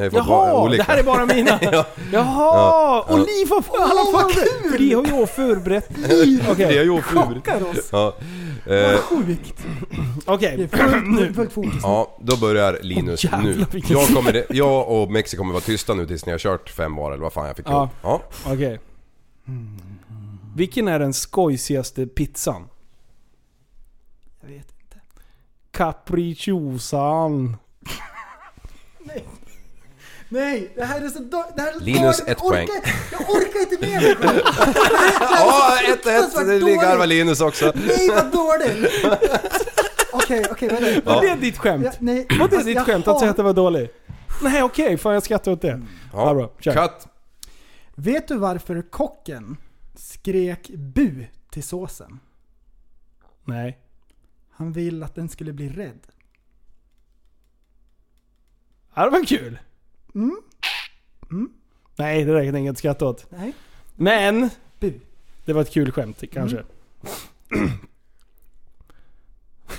Fått 0.03 0.13
Jaha, 0.13 0.25
bara 0.27 0.53
olika. 0.61 0.83
det 0.83 0.91
här 0.91 0.99
är 0.99 1.03
bara 1.03 1.25
mina. 1.25 1.59
ja. 1.61 1.85
Jaha! 2.11 2.35
Ja. 2.55 3.05
Och 3.09 3.19
ni 3.19 3.45
får 3.47 3.61
få 3.61 3.73
alla 3.77 4.11
vad 4.23 4.31
kul! 4.33 4.71
För 4.71 4.77
de 4.79 4.93
har 5.11 5.19
ju 5.19 5.27
förberett. 5.27 5.89
Okej. 6.51 6.55
Det 6.67 6.77
har 6.77 6.83
gjort 6.85 7.03
Chockar 7.03 7.63
oss. 7.69 7.89
Ja. 7.91 8.13
Vad 8.65 8.83
Eh, 8.93 8.97
sjukt. 8.97 9.65
Okej. 10.25 10.57
Det 10.57 11.33
fullt, 11.33 11.51
fokus. 11.53 11.73
ja, 11.83 12.17
då 12.21 12.37
börjar 12.37 12.79
Linus 12.81 13.23
jävlar, 13.23 13.41
nu. 13.41 13.65
Jag, 13.87 14.07
kommer, 14.07 14.45
jag 14.49 14.89
och 14.89 15.11
Mexi 15.11 15.37
kommer 15.37 15.53
vara 15.53 15.61
tysta 15.61 15.93
nu 15.93 16.07
tills 16.07 16.25
ni 16.25 16.31
har 16.31 16.39
kört 16.39 16.69
fem 16.69 16.95
var 16.95 17.11
eller 17.11 17.23
vad 17.23 17.33
fan 17.33 17.47
jag 17.47 17.55
fick 17.57 17.65
Ja. 17.69 17.77
ihop. 17.77 17.89
Ja. 18.01 18.21
Okej. 18.53 18.79
Vilken 20.55 20.87
är 20.87 20.99
den 20.99 21.13
skojsigaste 21.13 22.07
pizzan? 22.07 22.67
Jag 24.41 24.47
vet 24.49 24.57
inte. 24.81 24.99
Capricciosan. 25.71 27.57
Nej, 28.99 29.25
det 30.29 30.85
här 30.85 31.01
är 31.01 31.09
så 31.09 31.19
då- 31.19 31.45
det 31.55 31.61
här 31.61 31.69
är 31.69 31.73
så 31.73 31.79
Linus, 31.79 32.17
dåligt. 32.17 32.19
ett 32.19 32.37
jag 32.41 32.45
orkar, 32.45 32.65
poäng. 32.65 32.67
Jag 33.11 33.29
orkar 33.29 33.59
inte 33.59 33.87
med 33.87 34.01
mig 34.01 34.15
själv. 34.15 34.39
Ja, 35.21 35.77
så 35.79 35.85
1-1. 35.85 36.21
fruktansvärt 36.21 36.65
Det 36.65 36.75
garvar. 36.75 37.07
Linus 37.07 37.41
också. 37.41 37.71
Nej, 37.75 38.09
vad 38.09 38.31
dåligt! 38.31 38.91
Okej, 40.13 40.45
okej, 40.51 40.69
vänta. 40.69 41.15
Var 41.15 41.21
det 41.21 41.35
ditt 41.35 41.57
skämt? 41.57 41.85
Ja, 41.85 41.91
nej, 41.99 42.25
Var 42.29 42.37
det 42.37 42.43
alltså, 42.43 42.59
ditt 42.67 42.75
jag 42.75 42.85
skämt 42.85 43.07
att 43.07 43.19
säga 43.19 43.31
att 43.31 43.37
det 43.37 43.43
var 43.43 43.53
dåligt? 43.53 43.93
Nej 44.41 44.63
okej, 44.63 44.97
fan 44.97 45.13
jag 45.13 45.23
skrattar 45.23 45.51
åt 45.51 45.61
det. 45.61 45.81
Ja, 46.13 46.33
bra. 46.33 46.51
Kör. 46.59 46.73
Cut. 46.73 47.07
Vet 47.95 48.27
du 48.27 48.37
varför 48.37 48.81
kocken 48.91 49.57
skrek 49.95 50.69
bu 50.69 51.25
till 51.51 51.63
såsen? 51.63 52.19
Nej. 53.43 53.79
Han 54.51 54.71
vill 54.71 55.03
att 55.03 55.15
den 55.15 55.29
skulle 55.29 55.53
bli 55.53 55.69
rädd. 55.69 56.07
Det 58.95 59.09
var 59.09 59.25
kul. 59.25 59.59
Mm. 60.15 60.41
Nej, 61.95 62.25
det 62.25 62.33
där 62.33 62.45
kan 62.45 62.53
jag 62.53 62.71
inte 62.71 62.79
skratta 62.79 63.05
åt. 63.05 63.31
Nej. 63.31 63.53
Men! 63.95 64.49
Det 65.45 65.53
var 65.53 65.61
ett 65.61 65.73
kul 65.73 65.91
skämt 65.91 66.23
kanske. 66.31 66.63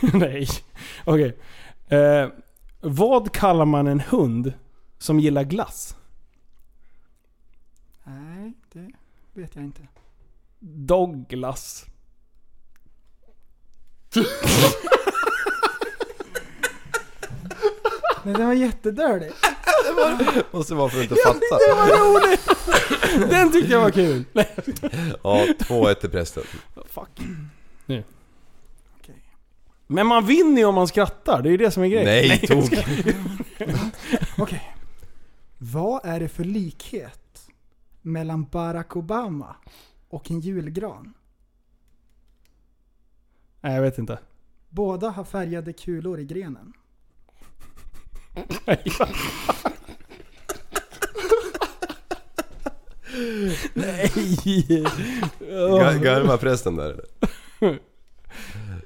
Nej. 0.13 0.49
Okej. 1.05 1.39
Eh, 1.89 2.29
vad 2.81 3.33
kallar 3.33 3.65
man 3.65 3.87
en 3.87 4.01
hund 4.01 4.53
som 4.99 5.21
gillar 5.21 5.45
glass? 5.45 5.97
Nej, 8.05 8.53
det 8.73 8.93
vet 9.33 9.55
jag 9.55 9.65
inte. 9.65 9.89
Douglas. 10.59 11.87
Nej, 18.27 18.35
den 18.35 18.47
var 18.47 18.55
jättedördig. 18.55 19.31
Måste 20.51 20.75
vara 20.75 20.89
för 20.89 20.99
att 20.99 21.03
inte 21.03 21.17
fatta. 21.25 21.39
Det 21.39 21.75
var 21.75 21.87
roligt! 21.89 23.31
Den 23.31 23.53
tyckte 23.53 23.73
jag 23.73 23.81
var 23.81 23.91
kul. 23.91 24.25
Ja, 25.23 25.47
2-1 25.59 25.95
till 25.95 26.11
prästen. 26.11 26.43
Fuck. 26.89 27.21
Nu. 27.87 28.05
Men 29.87 30.07
man 30.07 30.27
vinner 30.27 30.59
ju 30.61 30.65
om 30.65 30.75
man 30.75 30.89
skrattar, 30.89 31.43
det 31.43 31.49
är 31.49 31.51
ju 31.51 31.57
det 31.57 31.71
som 31.71 31.83
är 31.83 31.87
grejen. 31.89 32.05
Nej, 32.07 32.29
jag 32.29 32.51
tog. 32.51 32.65
ska- 32.67 32.83
Okej. 34.43 34.75
Vad 35.59 36.01
är 36.05 36.21
det 36.21 36.29
för 36.29 36.45
likhet 36.45 37.49
mellan 38.03 38.45
Barack 38.45 38.97
Obama 38.97 39.57
och 40.09 40.31
en 40.31 40.41
julgran? 40.41 41.15
Nej, 43.61 43.75
jag 43.75 43.83
vet 43.83 43.99
inte. 43.99 44.19
Båda 44.69 45.09
har 45.09 45.25
färgade 45.25 45.73
kulor 45.73 46.21
i 46.21 46.25
grenen. 46.25 46.73
Nej! 48.65 48.83
Ga- 55.49 55.99
Garvar 56.03 56.37
prästen 56.37 56.77
där 56.77 56.85
eller? 56.91 57.79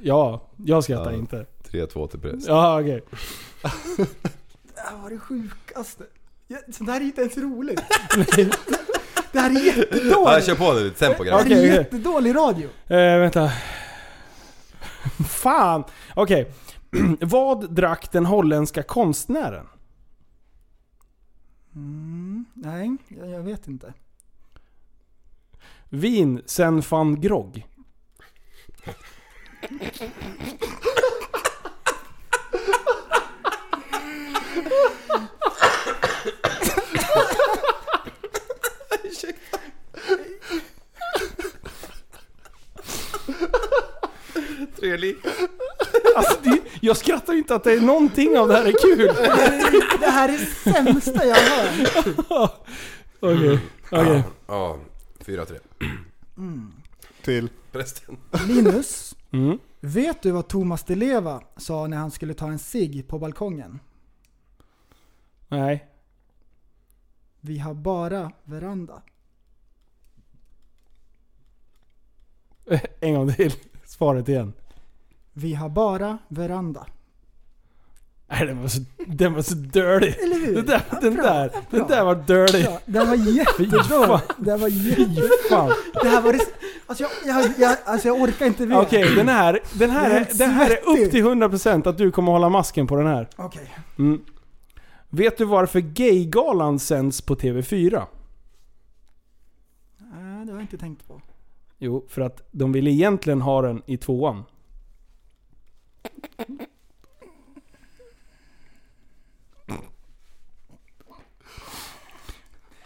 Ja, 0.00 0.48
jag 0.66 0.84
skrattar 0.84 1.10
Ja. 1.12 1.16
inte. 1.18 1.46
3-2 1.70 2.08
till 2.08 2.20
präst. 2.20 2.46
Ja, 2.48 2.80
okej. 2.80 3.02
Det 4.74 4.80
här 4.80 4.96
var 5.02 5.10
det 5.10 5.18
sjukaste. 5.18 6.04
Sånt 6.72 6.90
här 6.90 7.00
är 7.00 7.04
inte 7.04 7.20
ens 7.20 7.36
roligt. 7.38 7.80
Det 9.32 9.38
här 9.40 9.50
är 9.50 9.64
jättedåligt. 9.66 10.10
Ja, 10.12 10.40
kör 10.40 10.54
på 10.54 10.72
nu 10.72 10.90
tempo 10.90 11.24
Det 11.24 11.30
här 11.30 11.44
grabbar. 11.44 11.56
är 11.62 11.74
jättedålig 11.74 12.34
radio. 12.34 12.68
Eh, 12.86 12.96
vänta. 13.18 13.50
Fan! 15.28 15.84
Okej. 16.14 16.52
Vad 17.20 17.74
drack 17.74 18.12
den 18.12 18.26
holländska 18.26 18.82
konstnären? 18.82 19.66
Mm, 21.74 22.44
nej, 22.54 22.96
jag, 23.08 23.30
jag 23.30 23.42
vet 23.42 23.68
inte. 23.68 23.94
Vin 25.88 26.42
sen 26.46 26.82
van 26.90 27.20
grogg. 27.20 27.66
Tre 44.80 44.96
lika. 44.96 45.28
Alltså, 46.16 46.38
det, 46.42 46.59
jag 46.80 46.96
skrattar 46.96 47.32
ju 47.32 47.38
inte 47.38 47.54
att 47.54 47.64
det 47.64 47.72
är 47.72 47.80
någonting 47.80 48.38
av 48.38 48.48
det 48.48 48.54
här 48.54 48.64
är 48.64 48.96
kul. 48.96 49.06
Det 50.00 50.06
här 50.10 50.28
är 50.28 50.32
det 50.32 50.46
sämsta 50.74 51.24
jag 51.26 51.34
har 51.36 52.40
hört. 52.40 52.52
Okej, 53.20 53.58
okej. 53.90 54.22
Ja, 54.46 54.78
4-3. 55.18 55.58
Till? 57.22 57.48
Prästen. 57.72 58.16
Linus, 58.48 59.16
Mm. 59.32 59.58
vet 59.80 60.22
du 60.22 60.30
vad 60.30 60.48
Thomas 60.48 60.84
Di 60.84 60.94
Leva 60.94 61.42
sa 61.56 61.86
när 61.86 61.96
han 61.96 62.10
skulle 62.10 62.34
ta 62.34 62.46
en 62.46 62.58
cigg 62.58 63.08
på 63.08 63.18
balkongen? 63.18 63.80
Nej. 65.48 65.86
Vi 67.40 67.58
har 67.58 67.74
bara 67.74 68.32
veranda. 68.44 69.02
En 73.00 73.14
gång 73.14 73.32
till. 73.34 73.52
Svaret 73.84 74.28
igen. 74.28 74.52
Vi 75.32 75.54
har 75.54 75.68
bara 75.68 76.18
veranda. 76.28 76.86
Nej, 78.30 78.46
den 78.46 78.60
var 78.60 78.68
så, 78.68 78.80
den 79.06 79.34
var 79.34 79.42
så 79.42 79.54
dirty. 79.54 80.06
Eller 80.06 80.46
hur? 80.46 80.54
Den 80.54 80.66
där, 80.66 80.82
den 81.00 81.14
bra, 81.14 81.22
där, 81.22 81.48
bra. 81.48 81.60
den 81.70 81.86
där 81.86 82.04
var 82.04 82.14
dirty. 82.14 82.58
Ja, 82.58 82.80
den 82.86 83.06
var 83.08 83.16
fan. 84.06 84.20
Den 84.38 84.60
var 84.60 84.70
Fy 84.70 85.02
jätte... 85.02 85.48
fan. 85.48 85.72
Det 86.02 86.08
här 86.08 86.22
var 86.22 86.32
det... 86.32 86.40
Alltså 86.86 87.04
jag, 87.04 87.10
jag, 87.26 87.50
jag, 87.58 87.76
alltså 87.84 88.08
jag 88.08 88.20
orkar 88.20 88.46
inte 88.46 88.66
mer. 88.66 88.80
Okej, 88.80 89.14
den 89.16 89.28
här, 89.28 89.60
den 89.72 89.90
här, 89.90 90.10
är 90.10 90.26
den 90.38 90.50
här 90.50 90.70
är 90.70 90.88
upp 90.88 91.10
till 91.10 91.24
100% 91.24 91.88
att 91.88 91.98
du 91.98 92.10
kommer 92.10 92.32
hålla 92.32 92.48
masken 92.48 92.86
på 92.86 92.96
den 92.96 93.06
här. 93.06 93.28
Okej. 93.36 93.74
Mm. 93.98 94.20
Vet 95.08 95.38
du 95.38 95.44
varför 95.44 95.80
Gaygalan 95.80 96.78
sänds 96.78 97.20
på 97.20 97.34
TV4? 97.34 98.02
Nej, 99.98 100.46
det 100.46 100.52
har 100.52 100.58
jag 100.58 100.60
inte 100.60 100.78
tänkt 100.78 101.08
på. 101.08 101.20
Jo, 101.78 102.04
för 102.08 102.22
att 102.22 102.48
de 102.50 102.72
ville 102.72 102.90
egentligen 102.90 103.40
ha 103.40 103.62
den 103.62 103.82
i 103.86 103.96
tvåan. 103.96 104.44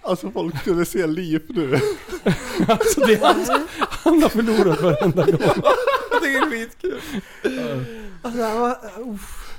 Alltså 0.02 0.30
folk 0.30 0.60
skulle 0.60 0.84
se 0.84 1.06
liv 1.06 1.42
nu. 1.48 1.74
Alltså 2.68 3.00
det 3.00 3.14
är 3.14 3.20
han, 3.20 3.66
han 3.78 4.22
har 4.22 4.28
förlorat 4.28 4.82
varenda 4.82 5.24
gång. 5.24 5.40
Det 6.22 6.34
är 6.34 6.50
skitkul. 6.50 7.00
Alltså 8.22 8.42
här 8.42 8.58
var... 8.58 8.76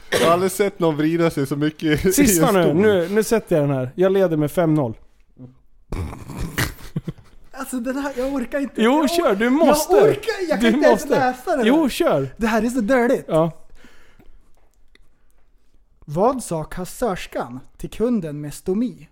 Jag 0.10 0.20
har 0.20 0.34
aldrig 0.34 0.52
sett 0.52 0.80
någon 0.80 0.98
vrida 0.98 1.30
sig 1.30 1.48
så 1.48 1.56
mycket 1.56 2.06
i 2.06 2.12
Sista 2.12 2.48
en 2.48 2.54
nu, 2.54 2.64
stol. 2.64 2.76
nu, 2.76 3.08
nu 3.12 3.24
sätter 3.24 3.56
jag 3.56 3.70
den 3.70 3.76
här. 3.78 3.92
Jag 3.96 4.12
leder 4.12 4.38
med 4.38 4.50
5-0. 4.50 4.94
Alltså 7.58 7.80
den 7.80 7.98
här, 7.98 8.14
jag 8.18 8.34
orkar 8.34 8.60
inte. 8.60 8.82
Jo, 8.82 8.92
jag, 8.92 9.10
kör, 9.12 9.36
du 9.36 9.50
måste. 9.50 9.94
Jag 9.96 10.04
orkar, 10.04 10.50
jag 10.50 10.50
kan 10.50 10.60
Du 10.60 10.68
inte 10.78 10.88
ens 10.88 11.10
läsa 11.10 11.56
den. 11.58 11.66
Jo, 11.66 11.90
kör. 11.90 12.30
Det 12.38 12.48
här 12.48 12.64
är 12.64 12.70
så 12.70 12.82
dirtigt. 12.82 13.26
Ja. 13.28 13.52
Vad 16.00 16.44
sa 16.44 16.64
kassörskan 16.64 17.60
till 17.78 17.90
kunden 17.90 18.42
med 18.42 18.54
stomi? 18.54 19.10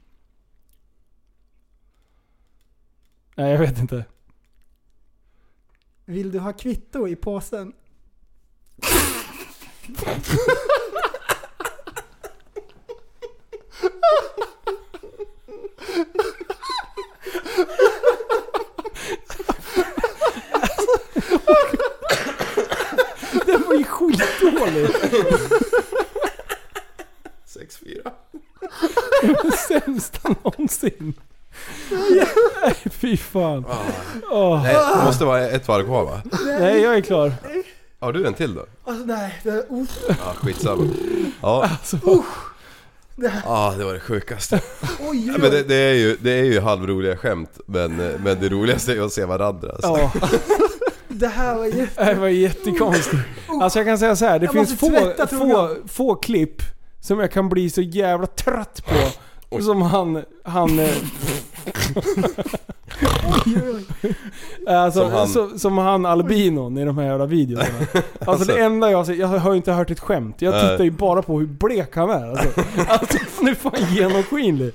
Nej, 3.36 3.52
jag 3.52 3.60
vet 3.60 3.80
inte. 3.80 4.06
Vill 6.06 6.32
du 6.32 6.39
ha 6.39 6.54
kvitto 6.54 7.08
i 7.08 7.16
påsen? 7.16 7.74
Den 23.46 23.64
var 23.68 23.74
ju 23.74 23.84
skitdålig. 24.66 24.89
6-4. 27.47 28.11
Sämsta 29.68 30.30
någonsin. 30.43 31.14
Nej, 32.61 32.76
fy 32.91 33.18
fan. 33.18 33.66
Åh. 34.32 34.64
Nej, 34.64 34.74
det 34.74 35.03
måste 35.05 35.26
vara 35.26 35.47
ett 35.49 35.68
varv 35.68 35.86
kvar 35.86 36.05
va? 36.05 36.22
Nej, 36.59 36.82
jag 36.82 36.95
är 36.95 37.01
klar. 37.01 37.34
Har 37.99 38.14
du 38.14 38.28
en 38.28 38.34
till 38.34 38.53
då? 38.53 38.66
Alltså 38.84 39.05
nej, 39.05 39.39
det, 39.43 39.66
uff. 39.70 39.99
Ja, 40.07 40.34
skitsamma. 40.38 40.88
Ja. 41.41 41.70
Det 43.16 43.28
här, 43.28 43.41
Ja, 43.45 43.74
det 43.78 43.84
var 43.86 43.93
det 43.93 43.99
sjukaste. 43.99 44.61
oj, 44.82 44.88
Ja, 44.99 45.34
oj, 45.34 45.39
men 45.41 45.51
det, 45.51 45.64
det, 45.64 45.76
är 45.76 45.93
ju, 45.93 46.18
det 46.22 46.32
är 46.32 46.43
ju 46.43 46.59
halvroliga 46.59 47.18
skämt, 47.18 47.59
men, 47.66 47.95
men 47.95 48.39
det 48.41 48.49
roligaste 48.49 48.93
är 48.93 49.01
att 49.01 49.14
se 49.14 49.26
varandra. 49.26 49.70
Alltså. 49.72 49.88
Ja, 49.88 50.11
det 51.14 51.28
här 51.28 51.55
var 51.55 51.66
jätte... 51.66 52.14
det 52.14 52.20
var 52.20 52.28
jättekonstigt. 52.28 53.22
Alltså 53.61 53.80
jag 53.80 53.86
kan 53.86 53.97
säga 53.97 54.16
så 54.16 54.26
här, 54.26 54.39
det 54.39 54.45
Jag 54.45 54.53
finns 54.53 54.80
få, 54.80 54.89
tvätta 54.89 55.28
få, 55.28 55.76
få 55.88 56.16
klipp 56.16 56.61
som 56.99 57.20
jag 57.20 57.32
kan 57.32 57.49
bli 57.49 57.70
så 57.70 57.82
jävla 57.82 58.28
trött 58.28 58.84
på. 58.86 58.95
Som 59.61 59.82
han, 59.82 60.24
han... 60.43 60.80
Alltså, 64.68 64.99
Som 65.01 65.12
han- 65.12 65.28
han. 65.49 65.60
som 65.60 65.78
han 65.78 66.06
albinon 66.06 66.78
i 66.78 66.86
de 66.86 66.97
här 66.97 67.06
jävla 67.06 67.26
videorna. 67.26 67.66
Alltså, 67.93 68.32
Alltså. 68.32 68.56
det 68.56 68.62
enda 68.64 68.91
jag 68.91 69.06
ser, 69.06 69.14
jag 69.14 69.28
har 69.28 69.51
ju 69.51 69.58
inte 69.58 69.72
hört 69.72 69.91
ett 69.91 69.99
skämt. 69.99 70.36
Jag 70.41 70.54
tittar 70.54 70.84
ju 70.84 70.91
bara 70.91 71.22
på 71.22 71.39
hur 71.39 71.47
blek 71.47 71.95
han 71.95 72.10
är. 72.10 72.30
Alltså, 72.30 72.47
alltså 72.88 73.18
han 73.38 73.47
är 73.47 73.54
fan 73.56 73.93
genomskinlig. 73.95 74.74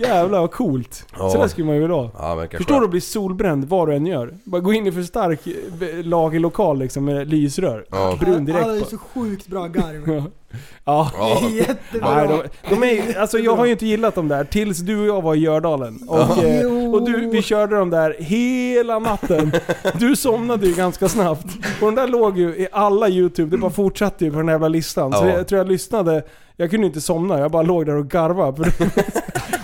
Jävlar 0.00 0.40
vad 0.40 0.50
coolt. 0.50 1.06
Ja. 1.18 1.30
Så 1.30 1.38
där 1.38 1.48
skulle 1.48 1.66
man 1.66 1.74
ju 1.74 1.80
vilja 1.80 1.96
ha. 1.96 2.10
Ja, 2.18 2.46
Förstår 2.56 2.78
du 2.80 2.84
att 2.84 2.90
bli 2.90 3.00
solbränd 3.00 3.64
vad 3.64 3.88
du 3.88 3.94
än 3.94 4.06
gör? 4.06 4.34
Bara 4.44 4.60
gå 4.60 4.72
in 4.72 4.86
i 4.86 4.92
för 4.92 5.02
stark 5.02 5.46
eh, 5.46 6.04
lagerlokal 6.04 6.78
liksom 6.78 7.04
med 7.04 7.28
lysrör. 7.28 7.84
Ja. 7.90 8.16
Brun 8.20 8.44
direkt 8.44 8.64
Han 8.64 8.74
ju 8.74 8.80
bara. 8.80 8.90
så 8.90 8.98
sjukt 8.98 9.46
bra 9.46 9.66
garv. 9.66 10.24
Ja. 10.84 11.10
Ja. 11.18 11.38
Det 11.42 11.48
jättebra. 11.56 12.14
Nej, 12.14 12.28
de, 12.28 12.74
de 12.76 12.82
är, 12.82 13.18
alltså 13.20 13.38
jag 13.38 13.56
har 13.56 13.64
ju 13.66 13.72
inte 13.72 13.86
gillat 13.86 14.14
dem 14.14 14.28
där 14.28 14.44
tills 14.44 14.78
du 14.78 15.00
och 15.00 15.06
jag 15.06 15.22
var 15.22 15.34
i 15.34 15.38
Gördalen. 15.38 15.98
Och, 16.08 16.44
eh, 16.44 16.92
och 16.94 17.04
du, 17.10 17.26
vi 17.30 17.42
körde 17.42 17.76
dem 17.76 17.90
där 17.90 18.16
hela 18.18 18.98
natten. 18.98 19.52
Du 19.94 20.16
somnade 20.16 20.66
ju 20.66 20.74
ganska 20.74 21.08
snabbt. 21.08 21.46
Och 21.80 21.86
den 21.86 21.94
där 21.94 22.08
låg 22.08 22.38
ju 22.38 22.48
i 22.48 22.68
alla 22.72 23.08
YouTube, 23.08 23.50
det 23.50 23.58
bara 23.60 23.70
fortsatte 23.70 24.24
ju 24.24 24.30
på 24.30 24.36
den 24.38 24.48
här 24.48 24.54
jävla 24.54 24.68
listan. 24.68 25.12
Så 25.12 25.24
Ja. 25.24 25.28
jag 25.28 25.46
tror 25.46 25.58
jag 25.58 25.68
lyssnade, 25.68 26.22
jag 26.56 26.70
kunde 26.70 26.86
inte 26.86 27.00
somna, 27.00 27.38
jag 27.38 27.50
bara 27.50 27.62
låg 27.62 27.86
där 27.86 27.94
och 27.94 28.08
garvade. 28.08 28.72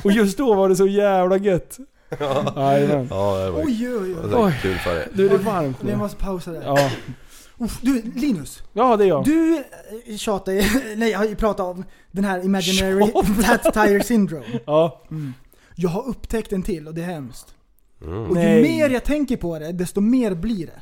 och 0.05 0.12
just 0.12 0.39
då 0.39 0.55
var 0.55 0.68
det 0.68 0.76
så 0.76 0.86
jävla 0.86 1.36
gött. 1.36 1.78
Jajamän. 2.57 3.07
Ja, 3.11 3.36
det 3.45 3.51
var, 3.51 3.61
Oj, 3.64 3.89
oj, 3.89 4.14
det 4.14 4.20
oj. 4.24 4.30
var 4.32 4.47
Oj. 4.47 4.55
kul 4.62 4.78
för 4.78 4.95
dig. 4.95 5.09
Du, 5.12 5.28
det 5.28 5.34
är 5.34 5.39
varmt 5.39 5.76
Vi 5.80 5.91
nu. 5.91 5.97
måste 5.97 6.16
pausa 6.16 6.51
där. 6.51 6.62
Ja. 6.64 6.91
Du, 7.80 8.02
Linus. 8.02 8.62
ja, 8.72 8.96
det 8.96 9.04
är 9.04 9.09
jag. 9.09 9.24
Du 9.24 9.64
eh, 10.06 10.16
tjatar 10.16 10.52
ju, 10.52 10.62
nej 10.96 11.11
jag 11.11 11.18
har 11.18 11.26
ju 11.26 11.36
pratat 11.36 11.66
om 11.66 11.84
den 12.11 12.24
här 12.24 12.44
imaginary 12.44 13.12
flat 13.42 13.74
tire 13.74 14.02
syndrome. 14.02 14.44
Ja. 14.66 15.02
Jag 15.74 15.88
har 15.88 16.09
upptäckt 16.09 16.52
en 16.52 16.62
till 16.62 16.88
och 16.88 16.94
det 16.94 17.02
är 17.02 17.06
hemskt. 17.06 17.54
Mm. 18.02 18.22
Och 18.24 18.36
ju 18.36 18.42
Nej. 18.42 18.62
mer 18.62 18.90
jag 18.90 19.04
tänker 19.04 19.36
på 19.36 19.59
det, 19.59 19.72
desto 19.72 20.00
mer 20.00 20.34
blir 20.34 20.66
det. 20.66 20.80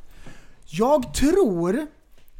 Jag 0.65 1.15
tror 1.15 1.87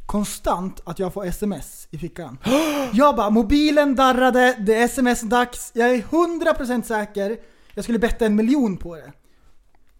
konstant 0.05 0.81
att 0.85 0.99
jag 0.99 1.13
får 1.13 1.25
sms 1.25 1.87
i 1.91 1.97
fickan. 1.97 2.37
Jag 2.93 3.15
bara, 3.15 3.29
mobilen 3.29 3.95
darrade, 3.95 4.55
det 4.59 4.75
är 4.75 4.85
sms-dags, 4.85 5.71
jag 5.73 5.89
är 5.89 6.01
100% 6.01 6.81
säker. 6.81 7.37
Jag 7.73 7.83
skulle 7.83 7.99
betta 7.99 8.25
en 8.25 8.35
miljon 8.35 8.77
på 8.77 8.95
det. 8.95 9.11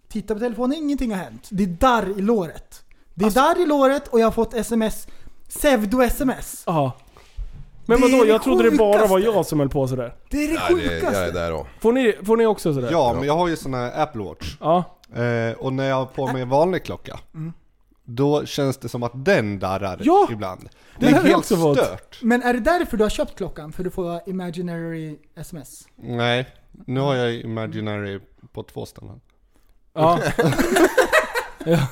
Titta 0.09 0.33
på 0.33 0.39
telefonen, 0.39 0.77
ingenting 0.77 1.11
har 1.11 1.17
hänt. 1.17 1.47
Det 1.51 1.63
är 1.63 1.67
darr 1.67 2.19
i 2.19 2.21
låret. 2.21 2.83
Det 3.19 3.25
är 3.25 3.31
darr 3.31 3.61
i 3.61 3.65
låret 3.65 4.07
och 4.07 4.19
jag 4.19 4.25
har 4.25 4.31
fått 4.31 4.53
sms, 4.53 5.07
pseudo-sms. 5.49 6.63
Ja. 6.65 6.91
Men 7.85 8.01
Det 8.01 8.07
vadå? 8.11 8.23
det 8.23 8.29
Jag 8.29 8.43
trodde 8.43 8.69
det 8.69 8.77
bara 8.77 9.07
var 9.07 9.19
jag 9.19 9.45
som 9.45 9.59
höll 9.59 9.69
på 9.69 9.87
sådär. 9.87 10.15
Det 10.29 10.37
är 10.43 10.47
det 10.47 10.53
Nej, 10.53 10.83
det, 10.83 10.89
sjukaste. 10.89 11.19
jag 11.19 11.27
är 11.27 11.33
där 11.33 11.51
då. 11.51 11.67
Får 11.79 11.91
ni, 11.93 12.13
får 12.23 12.37
ni 12.37 12.45
också 12.45 12.73
sådär? 12.73 12.89
Ja, 12.91 13.13
men 13.13 13.23
jag 13.23 13.37
har 13.37 13.47
ju 13.47 13.55
sån 13.55 13.73
här 13.73 14.01
Apple 14.01 14.23
Watch. 14.23 14.57
Ja. 14.59 14.83
Eh, 15.21 15.51
och 15.57 15.73
när 15.73 15.89
jag 15.89 15.95
har 15.95 16.05
på 16.05 16.27
mig 16.27 16.41
en 16.41 16.49
vanlig 16.49 16.83
klocka, 16.83 17.19
Mm. 17.33 17.53
då 18.03 18.45
känns 18.45 18.77
det 18.77 18.89
som 18.89 19.03
att 19.03 19.11
den 19.25 19.59
darrar 19.59 19.97
Ja! 20.03 20.27
ibland. 20.31 20.69
Det 20.99 21.05
Det 21.05 21.11
är 21.11 21.21
helt 21.21 21.35
också 21.37 21.55
fått. 21.57 21.77
stört. 21.77 22.19
Men 22.21 22.43
är 22.43 22.53
det 22.53 22.59
därför 22.59 22.97
du 22.97 23.03
har 23.03 23.09
köpt 23.09 23.37
klockan? 23.37 23.71
För 23.71 23.83
du 23.83 23.89
får 23.89 24.21
imaginary 24.25 25.19
sms? 25.35 25.87
Nej, 25.95 26.47
nu 26.85 26.99
har 26.99 27.15
jag 27.15 27.33
imaginary 27.33 28.19
på 28.53 28.63
två 28.63 28.85
ställen. 28.85 29.21
Ja. 29.93 30.19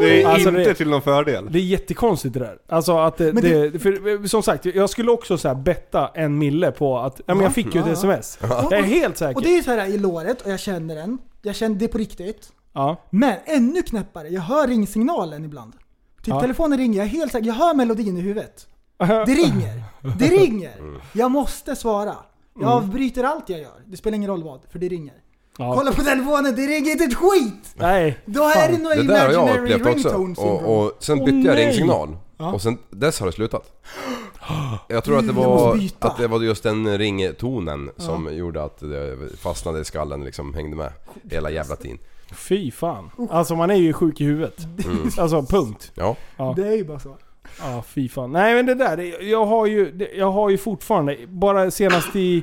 Det 0.00 0.22
är 0.22 0.26
Alltså, 0.26 0.48
inte 0.48 0.60
det- 0.64 0.74
till 0.74 0.88
någon 0.88 1.02
fördel. 1.02 1.48
Det 1.50 1.58
är 1.58 1.62
jättekonstigt 1.62 2.34
det 2.34 2.40
där. 2.40 2.58
Alltså 2.68 2.98
att 2.98 3.16
det, 3.16 3.32
Men 3.32 3.42
det, 3.42 3.78
för, 3.82 4.28
som 4.28 4.42
sagt, 4.42 4.64
jag 4.64 4.90
skulle 4.90 5.10
också 5.10 5.38
så 5.38 5.48
här 5.48 5.54
betta 5.54 6.10
en 6.14 6.38
mille 6.38 6.70
på 6.72 6.98
att, 6.98 7.20
ja 7.26 7.34
men 7.34 7.42
jag 7.44 7.54
fick 7.54 7.74
ju 7.74 7.80
ett 7.80 7.86
sms. 7.86 8.38
Och- 8.42 8.48
Jag 8.50 8.72
är 8.72 8.82
helt 8.82 9.16
säker. 9.16 9.36
Och 9.36 9.42
det 9.42 9.58
är 9.58 9.62
så 9.62 9.70
här 9.70 9.86
i 9.86 9.98
låret 9.98 10.40
och 10.42 10.50
jag 10.50 10.60
känner 10.60 10.94
den. 10.94 11.18
Jag 11.42 11.56
känner 11.56 11.76
det 11.76 11.88
på 11.88 11.98
riktigt. 11.98 12.52
Ja. 12.72 12.96
Men 13.10 13.34
ännu 13.44 13.82
knäppare, 13.82 14.28
jag 14.28 14.40
hör 14.42 14.66
ringsignalen 14.68 15.44
ibland. 15.44 15.72
Typ 15.72 16.28
Ja. 16.34 16.40
telefonen 16.40 16.78
ringer, 16.78 16.98
jag 16.98 17.06
är 17.06 17.10
helt 17.10 17.32
säker, 17.32 17.46
jag 17.46 17.54
hör 17.54 17.74
melodin 17.74 18.16
i 18.16 18.20
huvudet. 18.20 18.66
Det 18.98 19.34
ringer! 19.34 19.82
Det 20.18 20.26
ringer! 20.26 21.00
Jag 21.12 21.30
måste 21.30 21.76
svara. 21.76 22.14
Jag 22.54 22.62
Mm. 22.62 22.74
avbryter 22.74 23.24
allt 23.24 23.48
jag 23.48 23.60
gör. 23.60 23.72
Det 23.86 23.96
spelar 23.96 24.16
ingen 24.16 24.30
roll 24.30 24.42
vad, 24.42 24.60
för 24.72 24.78
det 24.78 24.88
ringer. 24.88 25.14
Ja. 25.58 25.74
Kolla 25.76 25.92
på 25.92 26.02
telefonen, 26.02 26.54
det 26.56 26.62
ringer 26.66 26.90
inte 26.90 27.04
ett 27.04 27.14
skit! 27.14 27.74
Nej. 27.74 28.18
Då 28.24 28.42
är 28.42 28.72
det 28.72 28.78
nog 28.78 28.92
Det 28.96 29.02
där 29.02 29.26
har 29.26 29.32
jag 29.32 29.42
imaginary 29.48 29.74
upplevt 29.74 29.96
också. 29.96 30.08
ringtone 30.18 30.34
syndrome. 30.34 30.66
Och, 30.66 30.84
och 30.86 30.92
sen 30.98 31.18
Åh, 31.18 31.24
bytte 31.24 31.36
jag 31.48 31.54
nej. 31.54 31.66
ringsignal. 31.66 32.16
Ja. 32.38 32.52
Och 32.52 32.62
sen 32.62 32.78
dess 32.90 33.20
har 33.20 33.26
det 33.26 33.32
slutat. 33.32 33.70
Jag 34.88 35.04
tror 35.04 35.18
att 35.18 35.26
det 35.34 35.40
jag 35.40 35.50
var, 35.50 35.74
byta. 35.76 36.08
att 36.08 36.16
det 36.16 36.26
var 36.28 36.40
just 36.40 36.62
den 36.62 36.98
ringtonen 36.98 37.90
som 37.96 38.34
gjorde 38.36 38.62
att 38.64 38.78
det 38.80 39.16
fastnade 39.38 39.80
i 39.80 39.84
skallen 39.84 40.24
liksom, 40.24 40.54
hängde 40.54 40.76
med 40.76 40.92
hela 41.30 41.50
jävla 41.50 41.76
tiden. 41.76 41.98
Fy 42.34 42.70
fan. 42.70 43.10
Alltså 43.30 43.56
man 43.56 43.70
är 43.70 43.74
ju 43.74 43.92
sjuk 43.92 44.20
i 44.20 44.24
huvudet. 44.24 44.58
Mm. 44.84 45.10
Alltså 45.18 45.42
punkt. 45.42 45.92
Ja. 45.94 46.16
Ja. 46.36 46.52
Det 46.56 46.66
är 46.68 46.72
ju 46.76 46.84
bara 46.84 46.98
så. 46.98 47.16
Ja, 47.60 47.82
fy 47.88 48.08
fan. 48.08 48.32
Nej 48.32 48.54
men 48.54 48.66
det 48.66 48.74
där, 48.74 48.96
det- 48.96 49.08
jag 49.26 49.44
har 49.46 49.66
ju, 49.66 49.90
det- 49.92 50.10
jag 50.14 50.30
har 50.32 50.50
ju 50.50 50.58
fortfarande, 50.58 51.16
bara 51.28 51.70
senast 51.70 52.16
i, 52.16 52.42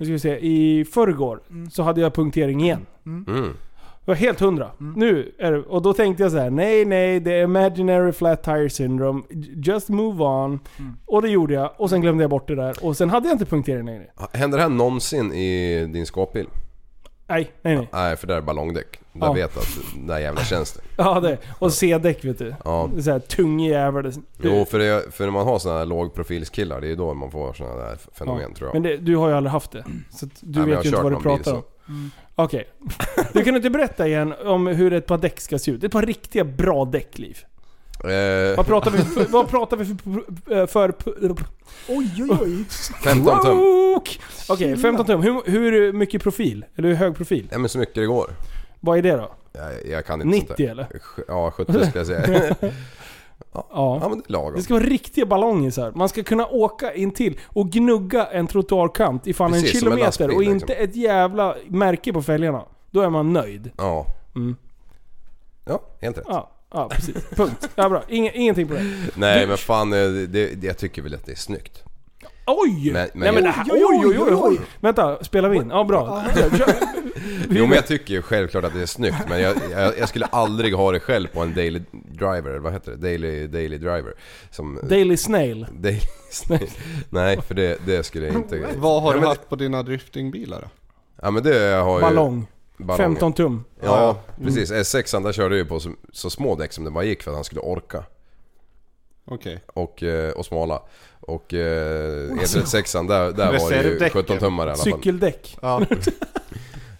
nu 0.00 0.06
ska 0.06 0.12
vi 0.12 0.18
se, 0.18 0.38
i 0.38 0.84
förrgår 0.84 1.40
så 1.70 1.82
hade 1.82 2.00
jag 2.00 2.14
punktering 2.14 2.60
igen. 2.60 2.86
Mm. 3.06 3.24
Jag 4.04 4.14
var 4.14 4.14
helt 4.14 4.40
hundra. 4.40 4.70
Nu 4.96 5.32
är 5.38 5.52
det, 5.52 5.58
och 5.58 5.82
då 5.82 5.92
tänkte 5.92 6.22
jag 6.22 6.32
så 6.32 6.38
här: 6.38 6.50
nej 6.50 6.84
nej, 6.84 7.20
det 7.20 7.32
är 7.32 7.44
imaginary 7.44 8.12
flat 8.12 8.42
tire 8.42 8.70
syndrome, 8.70 9.22
just 9.64 9.88
move 9.88 10.24
on. 10.24 10.60
Och 11.06 11.22
det 11.22 11.28
gjorde 11.28 11.54
jag, 11.54 11.70
och 11.76 11.90
sen 11.90 12.00
glömde 12.00 12.24
jag 12.24 12.30
bort 12.30 12.48
det 12.48 12.54
där. 12.54 12.84
Och 12.84 12.96
sen 12.96 13.10
hade 13.10 13.28
jag 13.28 13.34
inte 13.34 13.46
punktering 13.46 13.86
längre. 13.86 14.06
Händer 14.32 14.58
det 14.58 14.62
här 14.62 14.70
någonsin 14.70 15.32
i 15.32 15.86
din 15.92 16.06
skåpbil? 16.06 16.46
Nej, 17.30 17.50
nej 17.62 17.76
nej. 17.76 17.88
Nej, 17.92 18.16
för 18.16 18.26
det 18.26 18.34
är 18.34 18.40
ballongdäck. 18.40 19.00
Där 19.12 19.26
Ja. 19.26 19.32
vet 19.32 19.50
jag 19.54 19.62
att 19.62 20.06
där 20.08 20.18
jävla 20.18 20.44
känns 20.44 20.72
det. 20.74 20.80
Ja 20.96 21.20
det. 21.20 21.38
Och 21.58 21.72
C-däck 21.72 22.24
vet 22.24 22.38
du. 22.38 22.54
Ja. 22.64 22.90
Det 22.94 23.00
är 23.00 23.02
så 23.02 23.10
här 23.10 23.18
tung 23.18 23.60
jävel. 23.60 24.12
Jo, 24.42 24.64
för, 24.64 24.78
det, 24.78 25.14
för 25.14 25.24
när 25.24 25.30
man 25.32 25.46
har 25.46 25.58
såna 25.58 25.78
här 25.78 25.86
lågprofilskillar, 25.86 26.80
det 26.80 26.88
är 26.92 26.96
då 26.96 27.14
man 27.14 27.30
får 27.30 27.52
såna 27.52 27.74
där 27.76 27.98
fenomen 28.14 28.44
Ja. 28.48 28.56
tror 28.56 28.68
jag. 28.68 28.74
Men 28.74 28.82
det, 28.82 28.96
du 28.96 29.16
har 29.16 29.28
ju 29.28 29.34
aldrig 29.34 29.52
haft 29.52 29.70
det. 29.70 29.84
Så 30.10 30.26
att 30.26 30.32
du 30.40 30.58
Nej, 30.58 30.60
men 30.60 30.68
jag 30.70 30.76
vet 30.76 30.86
ju 30.92 30.96
har 30.96 30.96
inte 30.96 31.02
vad 31.02 31.12
du 31.12 31.16
kört 31.16 31.24
någon 31.24 31.36
bil, 31.36 31.44
pratar 31.44 31.56
om. 31.56 31.62
så. 31.86 31.92
Mm. 31.92 32.10
Okej. 32.34 32.64
Du 33.32 33.44
kan 33.44 33.56
inte 33.56 33.70
berätta 33.70 34.06
igen 34.08 34.34
om 34.44 34.66
hur 34.66 34.92
ett 34.92 35.06
par 35.06 35.18
däck 35.18 35.40
ska 35.40 35.58
se 35.58 35.70
ut? 35.70 35.84
Ett 35.84 35.92
par 35.92 36.02
riktiga 36.02 36.44
bra 36.44 36.84
däck, 36.84 37.18
Liv. 37.18 37.38
Eh, 38.04 38.56
Vad 38.56 38.66
pratar 38.66 38.90
vi 38.90 38.98
för, 38.98 39.24
vad 39.32 39.48
pratar 39.48 39.76
vi 39.76 39.84
för, 39.84 40.66
för, 40.66 40.66
för 40.66 41.44
Oj 41.88 42.12
oj 42.18 42.38
oj. 42.42 42.64
15 43.04 43.42
tum. 43.44 43.58
Okej, 44.48 44.76
15 44.76 45.06
tum. 45.06 45.22
Hur, 45.22 45.50
hur 45.50 45.92
mycket 45.92 46.22
profil? 46.22 46.64
Eller 46.76 46.88
hur 46.88 46.94
hög 46.94 47.16
profil? 47.16 47.48
Ja 47.52 47.58
men 47.58 47.68
så 47.68 47.78
mycket 47.78 47.94
det 47.94 48.06
går. 48.06 48.30
Vad 48.80 48.98
är 48.98 49.02
det 49.02 49.16
då? 49.16 49.30
Jag, 49.52 49.86
jag 49.90 50.06
kan 50.06 50.22
inte 50.22 50.26
90 50.36 50.46
sånt 50.46 50.56
där. 50.58 50.68
eller? 50.68 50.86
Ja, 51.28 51.50
70 51.50 51.72
skulle 51.72 51.90
jag 51.94 52.06
säga. 52.06 52.54
Ja. 53.52 53.66
Ja 54.02 54.08
men 54.08 54.18
det 54.18 54.24
är 54.28 54.32
lagom. 54.32 54.54
Det 54.56 54.62
ska 54.62 54.74
vara 54.74 54.84
riktiga 54.84 55.26
ballonger 55.26 55.92
Man 55.96 56.08
ska 56.08 56.22
kunna 56.22 56.46
åka 56.46 56.94
in 56.94 57.10
till 57.10 57.38
och 57.46 57.70
gnugga 57.70 58.26
en 58.26 58.46
trottoarkant 58.46 59.26
i 59.26 59.32
fan 59.34 59.52
Precis, 59.52 59.70
en 59.70 59.76
en 59.76 59.80
kilometer 59.80 60.04
lastbil, 60.06 60.30
och 60.30 60.40
liksom. 60.40 60.54
inte 60.54 60.74
ett 60.74 60.96
jävla 60.96 61.56
märke 61.68 62.12
på 62.12 62.22
fälgarna. 62.22 62.64
Då 62.90 63.00
är 63.00 63.10
man 63.10 63.32
nöjd. 63.32 63.70
Ja. 63.76 64.06
Mm. 64.34 64.56
Ja, 65.64 65.80
helt 66.00 66.18
rätt. 66.18 66.24
Ja, 66.28 66.50
ja 66.72 66.88
precis. 66.88 67.24
Punkt. 67.36 67.68
Ja, 67.74 67.88
bra. 67.88 68.02
Inge, 68.08 68.32
ingenting 68.34 68.68
på 68.68 68.74
det. 68.74 68.86
Nej 69.14 69.46
men 69.46 69.56
fan, 69.56 69.92
eh, 69.92 69.98
det, 69.98 70.26
det, 70.26 70.66
jag 70.66 70.78
tycker 70.78 71.02
väl 71.02 71.14
att 71.14 71.26
det 71.26 71.32
är 71.32 71.36
snyggt. 71.36 71.82
Oj! 72.46 72.90
Men- 72.92 72.92
men 72.92 73.08
Nej 73.14 73.32
men 73.32 73.34
det 73.34 73.48
jag- 73.48 73.52
här, 73.52 73.66
oj, 73.70 74.04
oj, 74.06 74.18
oj, 74.18 74.34
oj. 74.34 74.60
Vänta, 74.80 75.24
spelar 75.24 75.48
vi 75.48 75.56
in? 75.56 75.70
Ja, 75.70 75.84
bra. 75.84 76.24
Kör. 76.34 76.74
Jo 77.50 77.66
men 77.66 77.74
jag 77.76 77.86
tycker 77.86 78.14
ju 78.14 78.22
självklart 78.22 78.64
att 78.64 78.74
det 78.74 78.82
är 78.82 78.86
snyggt 78.86 79.16
men 79.28 79.40
jag, 79.40 79.56
jag, 79.70 79.98
jag 79.98 80.08
skulle 80.08 80.24
aldrig 80.26 80.74
ha 80.74 80.92
det 80.92 81.00
själv 81.00 81.28
på 81.28 81.40
en 81.40 81.54
daily 81.54 81.80
driver, 81.92 82.50
eller 82.50 82.58
vad 82.58 82.72
heter 82.72 82.90
det? 82.90 82.96
Daily, 82.96 83.46
daily 83.46 83.78
driver. 83.78 84.14
Som, 84.50 84.78
Daily 84.82 85.16
Snail. 85.16 85.66
Daily 85.72 86.00
Snail. 86.30 86.70
Nej 87.10 87.40
för 87.42 87.54
det, 87.54 87.78
det 87.86 88.02
skulle 88.02 88.26
jag 88.26 88.34
inte... 88.34 88.66
Vad 88.76 89.02
har 89.02 89.14
du 89.14 89.20
haft 89.20 89.48
på 89.48 89.56
dina 89.56 89.82
driftingbilar 89.82 90.60
då? 90.60 90.68
Ja 91.22 91.30
men 91.30 91.42
det 91.42 91.58
har 91.74 91.94
ju... 91.98 92.00
Ballong. 92.00 92.46
Ballong. 92.86 92.96
15 93.14 93.32
tum. 93.32 93.64
Ja, 93.82 94.20
precis. 94.42 94.72
S6 94.72 95.22
där 95.22 95.32
körde 95.32 95.56
ju 95.56 95.64
på 95.64 95.80
så, 95.80 95.90
så 96.12 96.30
små 96.30 96.56
däck 96.56 96.72
som 96.72 96.84
det 96.84 96.90
bara 96.90 97.04
gick 97.04 97.22
för 97.22 97.30
att 97.30 97.34
han 97.36 97.44
skulle 97.44 97.60
orka. 97.60 98.04
Okej. 99.24 99.64
Och, 99.66 100.02
eh, 100.02 100.30
och 100.32 100.46
smala. 100.46 100.82
Och 101.20 101.54
eh, 101.54 102.30
E36 102.30 103.08
där, 103.08 103.32
där 103.32 103.46
var 103.46 103.70
det 103.70 103.76
ju 103.76 103.82
Reservdäcken. 103.82 104.22
17 104.22 104.38
tummar 104.38 104.66
i 104.66 104.70
alla 104.70 104.76
fall. 104.76 104.92
Cykeldäck. 104.92 105.58
Ja. 105.62 105.82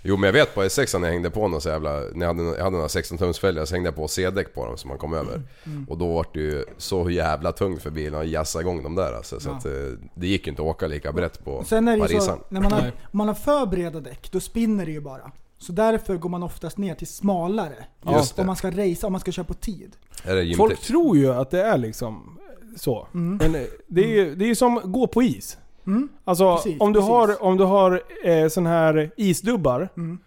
Jo 0.02 0.16
men 0.16 0.26
jag 0.28 0.32
vet 0.32 0.54
på 0.54 0.62
S6 0.62 0.98
när 0.98 1.08
jag 1.08 1.12
hängde 1.12 1.30
på 1.30 1.48
någon 1.48 1.60
så 1.60 1.68
jävla... 1.68 2.00
När 2.14 2.26
jag 2.26 2.34
hade, 2.34 2.42
jag 2.56 2.64
hade 2.64 2.76
några 2.76 2.88
16 2.88 3.18
tums 3.18 3.38
fälgar 3.38 3.64
så 3.64 3.74
hängde 3.74 3.86
jag 3.86 3.96
på 3.96 4.08
C-däck 4.08 4.54
på 4.54 4.66
dem 4.66 4.76
som 4.76 4.88
man 4.88 4.98
kom 4.98 5.14
över. 5.14 5.42
Och 5.88 5.98
då 5.98 6.14
var 6.14 6.26
det 6.32 6.40
ju 6.40 6.64
så 6.76 7.10
jävla 7.10 7.52
tungt 7.52 7.82
för 7.82 7.90
bilen 7.90 8.20
att 8.20 8.28
jassa 8.28 8.60
igång 8.60 8.82
dem 8.82 8.94
där 8.94 9.12
alltså, 9.12 9.40
Så 9.40 9.48
Ja. 9.48 9.54
att 9.56 9.66
eh, 9.66 9.72
det 10.14 10.26
gick 10.26 10.46
ju 10.46 10.50
inte 10.50 10.62
att 10.62 10.68
åka 10.68 10.86
lika 10.86 11.12
brett 11.12 11.44
på 11.44 11.64
Sen 11.64 11.88
är 11.88 11.96
det 11.96 12.02
ju 12.02 12.08
så, 12.08 12.14
Parisan. 12.14 12.40
när 12.48 12.60
man 12.60 12.72
har, 12.72 12.80
om 13.02 13.18
man 13.18 13.28
har 13.28 13.34
för 13.34 13.66
breda 13.66 14.00
däck, 14.00 14.28
då 14.32 14.40
spinner 14.40 14.86
det 14.86 14.92
ju 14.92 15.00
bara. 15.00 15.30
Så 15.62 15.72
därför 15.72 16.16
går 16.16 16.28
man 16.28 16.42
oftast 16.42 16.78
ner 16.78 16.94
till 16.94 17.06
smalare. 17.06 17.74
Just 18.12 18.36
det. 18.36 18.42
Om 18.42 18.46
man 18.46 18.56
ska 18.56 18.70
racea, 18.70 19.06
om 19.06 19.12
man 19.12 19.20
ska 19.20 19.32
köra 19.32 19.44
på 19.44 19.54
tid. 19.54 19.96
Är 20.24 20.36
det 20.36 20.54
Folk 20.56 20.80
tror 20.80 21.16
ju 21.16 21.32
att 21.32 21.50
det 21.50 21.62
är 21.62 21.78
liksom 21.78 22.38
så. 22.76 23.06
Mm. 23.14 23.36
Men 23.52 23.66
det 23.86 24.00
är 24.04 24.08
ju 24.08 24.34
det 24.34 24.50
är 24.50 24.54
som 24.54 24.80
gå 24.84 25.06
på 25.06 25.22
is. 25.22 25.58
Mm. 25.86 26.08
Alltså 26.24 26.56
Precis, 26.56 26.80
om 26.80 26.92
du 26.92 26.98
precis. 27.00 27.10
har, 27.10 27.42
om 27.42 27.56
du 27.56 27.64
har 27.64 28.02
eh, 28.24 28.48
sån 28.48 28.66
här 28.66 29.10
isdubbar, 29.16 29.88
Mm. 29.96 30.18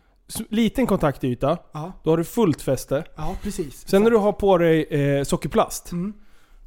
liten 0.49 0.87
kontaktyta, 0.87 1.57
Ja, 1.71 1.91
då 2.03 2.09
har 2.09 2.17
du 2.17 2.23
fullt 2.23 2.61
fäste. 2.61 3.03
ja 3.15 3.35
precis. 3.43 3.87
Sen 3.87 4.03
när 4.03 4.11
du 4.11 4.17
har 4.17 4.31
på 4.31 4.57
dig 4.57 4.83
eh, 4.83 5.23
sockerplast, 5.23 5.91
Mm. 5.91 6.13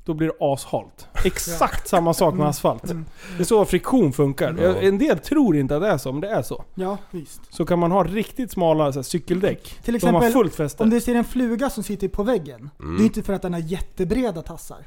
Då 0.06 0.14
blir 0.14 0.26
det 0.28 0.34
ashalt. 0.40 1.08
Exakt 1.24 1.88
samma 1.88 2.14
sak 2.14 2.32
med 2.34 2.40
Mm. 2.40 2.50
asfalt. 2.50 2.84
Mm. 2.90 3.04
Det 3.36 3.42
är 3.42 3.44
så 3.44 3.64
friktion 3.64 4.12
funkar. 4.12 4.56
Ja. 4.62 4.74
En 4.74 4.98
del 4.98 5.18
tror 5.18 5.56
inte 5.56 5.76
att 5.76 5.82
det 5.82 5.88
är 5.88 5.98
så, 5.98 6.12
men 6.12 6.20
det 6.20 6.28
är 6.28 6.42
så. 6.42 6.64
Ja, 6.74 6.98
visst. 7.10 7.40
Så 7.54 7.64
kan 7.66 7.78
man 7.78 7.90
ha 7.92 8.04
riktigt 8.04 8.50
smala 8.50 8.92
så 8.92 8.98
här, 8.98 9.02
cykeldäck, 9.04 9.78
Till 9.84 10.00
som 10.00 10.14
har 10.14 10.20
exempel, 10.22 10.32
fullt 10.42 10.54
fäste. 10.54 10.82
om 10.82 10.90
du 10.90 11.00
ser 11.00 11.14
en 11.14 11.24
fluga 11.24 11.70
som 11.70 11.82
sitter 11.84 12.08
på 12.08 12.22
väggen. 12.22 12.70
Mm. 12.80 12.96
Det 12.96 13.02
är 13.02 13.04
inte 13.04 13.22
för 13.22 13.32
att 13.32 13.42
den 13.42 13.52
har 13.52 13.60
jättebreda 13.60 14.42
tassar. 14.42 14.78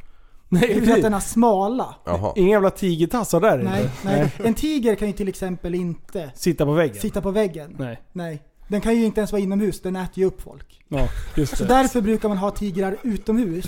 Det 0.52 0.60
Nej, 0.60 0.72
är 0.78 0.82
för 0.82 0.92
att 0.94 1.02
den 1.02 1.14
har 1.14 1.20
smala. 1.20 1.96
Jaha. 2.06 2.34
Inga 2.36 2.50
jävla 2.50 2.70
tigertassar 2.70 3.40
där 3.40 3.58
Nej, 3.58 3.82
inte. 3.84 3.92
nej. 4.04 4.32
En 4.44 4.54
tiger 4.54 4.96
kan 4.96 5.08
ju 5.08 5.14
till 5.14 5.28
exempel 5.28 5.76
inte 5.76 6.32
Sitta 6.36 6.66
på 6.66 6.72
väggen. 6.74 6.96
sitta 6.96 7.22
på 7.22 7.32
väggen. 7.32 7.76
Nej. 7.80 8.02
Nej. 8.12 8.42
Den 8.70 8.82
kan 8.82 8.96
ju 8.96 9.06
inte 9.06 9.20
ens 9.20 9.32
vara 9.32 9.42
inomhus, 9.42 9.82
den 9.82 9.96
äter 9.96 10.18
ju 10.20 10.26
upp 10.26 10.42
folk. 10.42 10.82
Ja, 10.88 11.08
just 11.36 11.58
Så 11.58 11.64
därför 11.64 12.02
brukar 12.02 12.30
man 12.30 12.38
ha 12.38 12.52
tigrar 12.52 12.98
utomhus. 13.04 13.66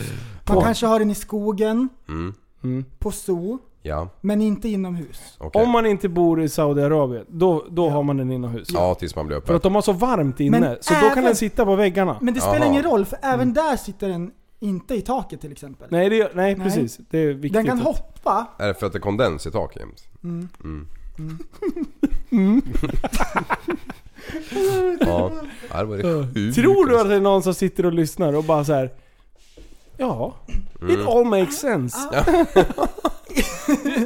Man 0.47 0.55
På- 0.57 0.61
kanske 0.61 0.85
har 0.85 0.99
den 0.99 1.09
i 1.11 1.15
skogen, 1.15 1.89
Mm. 2.07 2.33
Mm. 2.63 2.85
på 2.99 3.11
zoo, 3.11 3.59
Ja, 3.83 4.09
men 4.21 4.41
inte 4.41 4.69
inomhus. 4.69 5.35
okej. 5.39 5.63
Om 5.63 5.69
man 5.69 5.85
inte 5.85 6.09
bor 6.09 6.41
i 6.41 6.49
Saudiarabien, 6.49 7.25
då, 7.29 7.65
då 7.69 7.89
har 7.89 8.03
man 8.03 8.17
den 8.17 8.31
inomhus. 8.31 8.67
Ja, 8.73 8.95
tills 8.95 9.15
man 9.15 9.27
blir 9.27 9.35
För 9.35 9.39
uppäten. 9.41 9.55
att 9.55 9.63
de 9.63 9.75
har 9.75 9.81
så 9.81 9.93
varmt 9.93 10.39
inne, 10.39 10.59
Men 10.59 10.77
så 10.81 10.93
då 10.93 10.99
kan 10.99 11.11
även- 11.11 11.23
den 11.23 11.35
sitta 11.35 11.65
på 11.65 11.75
väggarna. 11.75 12.17
Men 12.21 12.33
det 12.33 12.39
spelar 12.39 12.57
Jaha. 12.59 12.65
ingen 12.67 12.83
roll, 12.83 13.05
för 13.05 13.19
även 13.21 13.53
där 13.53 13.77
sitter 13.77 14.07
den 14.09 14.31
inte 14.59 14.95
i 14.95 15.01
taket 15.01 15.41
till 15.41 15.51
exempel. 15.51 15.87
Nej, 15.91 16.09
det, 16.09 16.17
nej, 16.17 16.55
Nej. 16.55 16.65
precis. 16.65 16.99
Det 17.09 17.17
är 17.19 17.27
viktigt. 17.33 17.53
den 17.53 17.65
kan 17.65 17.77
att- 17.77 17.83
hoppa. 17.83 18.47
Är 18.57 18.67
det 18.67 18.73
för 18.73 18.85
att 18.85 18.93
det 18.93 18.97
är 18.97 19.01
kondens 19.01 19.47
i 19.47 19.51
taket 19.51 19.81
jämt? 19.81 20.03
Mm. 20.23 20.47
Ja, 24.99 25.31
Ja, 25.71 25.77
det 25.79 25.85
var 25.85 25.97
det 25.97 26.03
sjukt. 26.33 26.55
Tror 26.55 26.85
du 26.85 26.99
att 26.99 27.09
det 27.09 27.15
är 27.15 27.21
någon 27.21 27.43
som 27.43 27.53
sitter 27.53 27.85
och 27.85 27.93
lyssnar 27.93 28.33
och 28.33 28.43
bara 28.43 28.65
så 28.65 28.73
här. 28.73 28.91
Ja, 29.97 30.35
it 30.75 30.81
Mm. 30.81 31.07
all 31.07 31.25
makes 31.25 31.59
sense. 31.59 31.97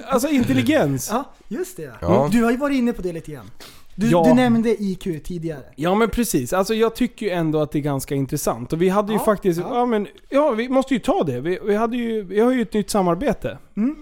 alltså 0.07 0.27
intelligens. 0.29 1.09
Ja, 1.11 1.23
just 1.47 1.77
det. 1.77 1.91
Ja. 2.01 2.29
Du 2.31 2.43
har 2.43 2.51
ju 2.51 2.57
varit 2.57 2.75
inne 2.77 2.93
på 2.93 3.01
det 3.01 3.13
lite 3.13 3.31
grann. 3.31 3.51
Du, 3.97 4.09
Ja. 4.09 4.23
du 4.23 4.33
nämnde 4.33 4.69
IQ 4.83 5.23
tidigare. 5.23 5.63
Ja 5.75 5.95
men 5.95 6.09
precis, 6.09 6.53
alltså 6.53 6.73
jag 6.73 6.95
tycker 6.95 7.25
ju 7.25 7.31
ändå 7.31 7.61
att 7.61 7.71
det 7.71 7.79
är 7.79 7.81
ganska 7.81 8.15
intressant. 8.15 8.73
Och 8.73 8.81
vi 8.81 8.89
hade 8.89 9.11
ju 9.13 9.17
Ja, 9.19 9.25
faktiskt, 9.25 9.59
ja. 9.59 9.67
ja. 9.71 9.85
men, 9.85 10.07
ja 10.29 10.51
vi 10.51 10.69
måste 10.69 10.93
ju 10.93 10.99
ta 10.99 11.23
det. 11.23 11.41
Vi, 11.41 11.59
vi, 11.63 11.75
hade 11.75 11.97
ju, 11.97 12.23
vi 12.23 12.39
har 12.39 12.51
ju 12.51 12.61
ett 12.61 12.73
nytt 12.73 12.89
samarbete 12.89 13.57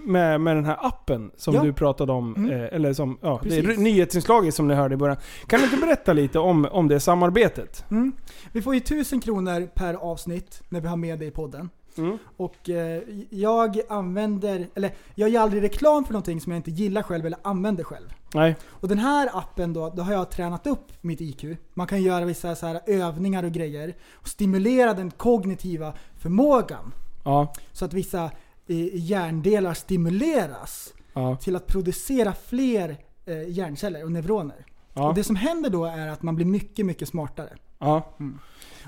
med, 0.06 0.40
med 0.40 0.56
den 0.56 0.64
här 0.64 0.76
appen 0.80 1.30
som 1.36 1.54
Mm. 1.54 1.66
Du 1.66 1.72
pratade 1.72 2.12
om. 2.12 2.50
Eh, 2.50 2.62
eller 2.76 2.92
som, 2.92 3.18
ja, 3.22 3.40
det 3.42 3.58
är 3.58 3.62
Precis. 3.62 3.78
nyhetsinslaget 3.80 4.54
som 4.54 4.68
ni 4.68 4.74
hörde 4.74 4.94
i 4.94 4.96
början. 4.96 5.16
Kan 5.46 5.58
du 5.60 5.64
inte 5.64 5.76
berätta 5.76 6.12
lite 6.12 6.38
om, 6.38 6.68
om 6.70 6.88
det 6.88 7.00
samarbetet? 7.00 7.84
Mm. 7.90 8.12
Vi 8.52 8.62
får 8.62 8.74
ju 8.74 8.78
1000 8.80 9.20
kronor 9.20 9.68
per 9.74 9.94
avsnitt 9.94 10.62
när 10.68 10.80
vi 10.80 10.88
har 10.88 10.96
med 10.96 11.18
dig 11.18 11.28
i 11.28 11.30
podden. 11.30 11.70
Mm. 11.98 12.18
Och 12.36 12.70
eh, 12.70 13.02
jag 13.30 13.80
använder, 13.88 14.68
eller 14.74 14.94
jag 15.14 15.28
gör 15.28 15.42
aldrig 15.42 15.62
reklam 15.62 16.04
för 16.04 16.12
någonting 16.12 16.40
som 16.40 16.52
jag 16.52 16.58
inte 16.58 16.70
gillar 16.70 17.02
själv 17.02 17.26
eller 17.26 17.38
använder 17.44 17.84
själv. 17.84 18.14
Nej. 18.34 18.56
Och 18.68 18.88
den 18.88 18.98
här 18.98 19.30
appen 19.32 19.72
då, 19.72 19.90
då 19.96 20.02
har 20.02 20.12
jag 20.12 20.30
tränat 20.30 20.66
upp 20.66 20.92
mitt 21.00 21.20
IQ. 21.20 21.44
Man 21.74 21.86
kan 21.86 22.02
göra 22.02 22.24
vissa 22.24 22.54
så 22.54 22.66
här 22.66 22.80
övningar 22.86 23.42
och 23.44 23.52
grejer 23.52 23.94
och 24.12 24.28
stimulera 24.28 24.94
den 24.94 25.10
kognitiva 25.10 25.94
förmågan. 26.18 26.94
Ja. 27.24 27.52
Så 27.72 27.84
att 27.84 27.92
vissa 27.92 28.24
eh, 28.66 28.96
hjärndelar 28.96 29.74
stimuleras 29.74 30.94
Ja. 31.16 31.36
till 31.36 31.56
att 31.56 31.66
producera 31.66 32.32
fler 32.32 32.96
eh, 33.26 33.48
hjärnceller 33.48 34.04
och 34.04 34.12
neuroner. 34.12 34.66
Ja. 34.94 35.08
Och 35.08 35.14
det 35.14 35.24
som 35.24 35.36
händer 35.36 35.70
då 35.70 35.84
är 35.84 36.08
att 36.08 36.22
man 36.22 36.36
blir 36.36 36.46
mycket, 36.46 36.86
mycket 36.86 37.08
smartare. 37.08 37.50
Ja. 37.78 38.14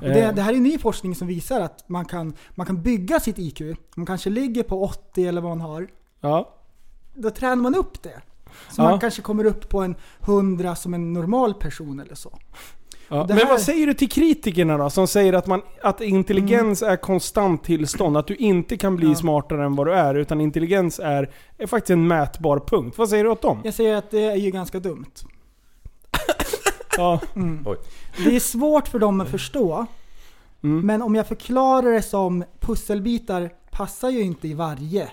Och 0.01 0.09
det, 0.09 0.21
Eh, 0.23 0.35
det 0.35 0.43
här 0.43 0.53
är 0.53 0.57
ny 0.57 0.79
forskning 0.79 1.15
som 1.15 1.27
visar 1.29 1.61
att 1.61 1.89
man 1.89 2.05
kan, 2.05 2.33
man 2.55 2.67
kan 2.67 2.83
bygga 2.83 3.21
sitt 3.21 3.39
IQ. 3.39 3.61
Man 3.97 4.07
kanske 4.07 4.31
ligger 4.31 4.63
på 4.63 4.83
80 4.85 5.27
eller 5.27 5.41
vad 5.41 5.57
man 5.59 5.61
har. 5.71 5.87
Ja. 6.21 6.55
Då 7.15 7.31
tränar 7.31 7.57
man 7.57 7.75
upp 7.75 8.03
det. 8.03 8.21
Så 8.71 8.83
Ja. 8.83 8.91
man 8.91 9.01
kanske 9.01 9.23
kommer 9.23 9.45
upp 9.45 9.69
på 9.69 9.81
en 9.81 9.95
100 10.21 10.75
som 10.77 10.95
en 10.95 11.13
normal 11.13 11.55
person 11.55 12.01
eller 12.01 12.15
så. 12.15 12.39
Ja. 13.09 13.17
det 13.17 13.35
Men 13.35 13.37
här- 13.39 13.49
vad 13.53 13.61
säger 13.61 13.87
du 13.87 13.95
till 13.95 14.09
kritikerna 14.11 14.79
då? 14.79 14.91
Som 14.91 15.07
säger 15.07 15.33
att, 15.33 15.47
man, 15.47 15.63
att 15.83 16.01
intelligens 16.01 16.83
är 16.83 16.97
konstant 16.97 17.65
tillstånd. 17.65 18.17
Att 18.17 18.27
du 18.27 18.35
inte 18.37 18.77
kan 18.77 18.97
bli 18.97 19.05
Mm. 19.07 19.13
Ja. 19.13 19.19
smartare 19.21 19.65
än 19.65 19.77
vad 19.77 19.87
du 19.87 19.93
är. 19.95 20.15
Utan 20.15 20.41
intelligens 20.41 20.99
är, 21.01 21.31
är 21.59 21.67
faktiskt 21.67 21.91
en 21.91 22.07
mätbar 22.09 22.59
punkt. 22.59 22.99
Vad 22.99 23.09
säger 23.09 23.25
du 23.25 23.31
åt 23.31 23.43
dem? 23.43 23.61
Jag 23.65 23.75
säger 23.75 23.97
att 23.97 24.11
det 24.11 24.25
är 24.25 24.37
ju 24.37 24.51
ganska 24.51 24.81
dumt. 24.81 25.07
Ja. 26.97 27.21
Mm. 27.37 27.67
Det 28.25 28.37
är 28.37 28.41
svårt 28.41 28.89
för 28.89 28.99
dem 28.99 29.21
att 29.21 29.29
förstå. 29.29 29.87
Mm. 30.63 30.87
Men 30.87 31.03
om 31.03 31.15
jag 31.15 31.27
förklarar 31.27 31.93
det 31.93 32.03
som 32.03 32.45
pusselbitar 32.61 33.51
passar 33.71 34.11
ju 34.11 34.21
inte 34.23 34.49
i 34.49 34.55
varje. 34.55 35.09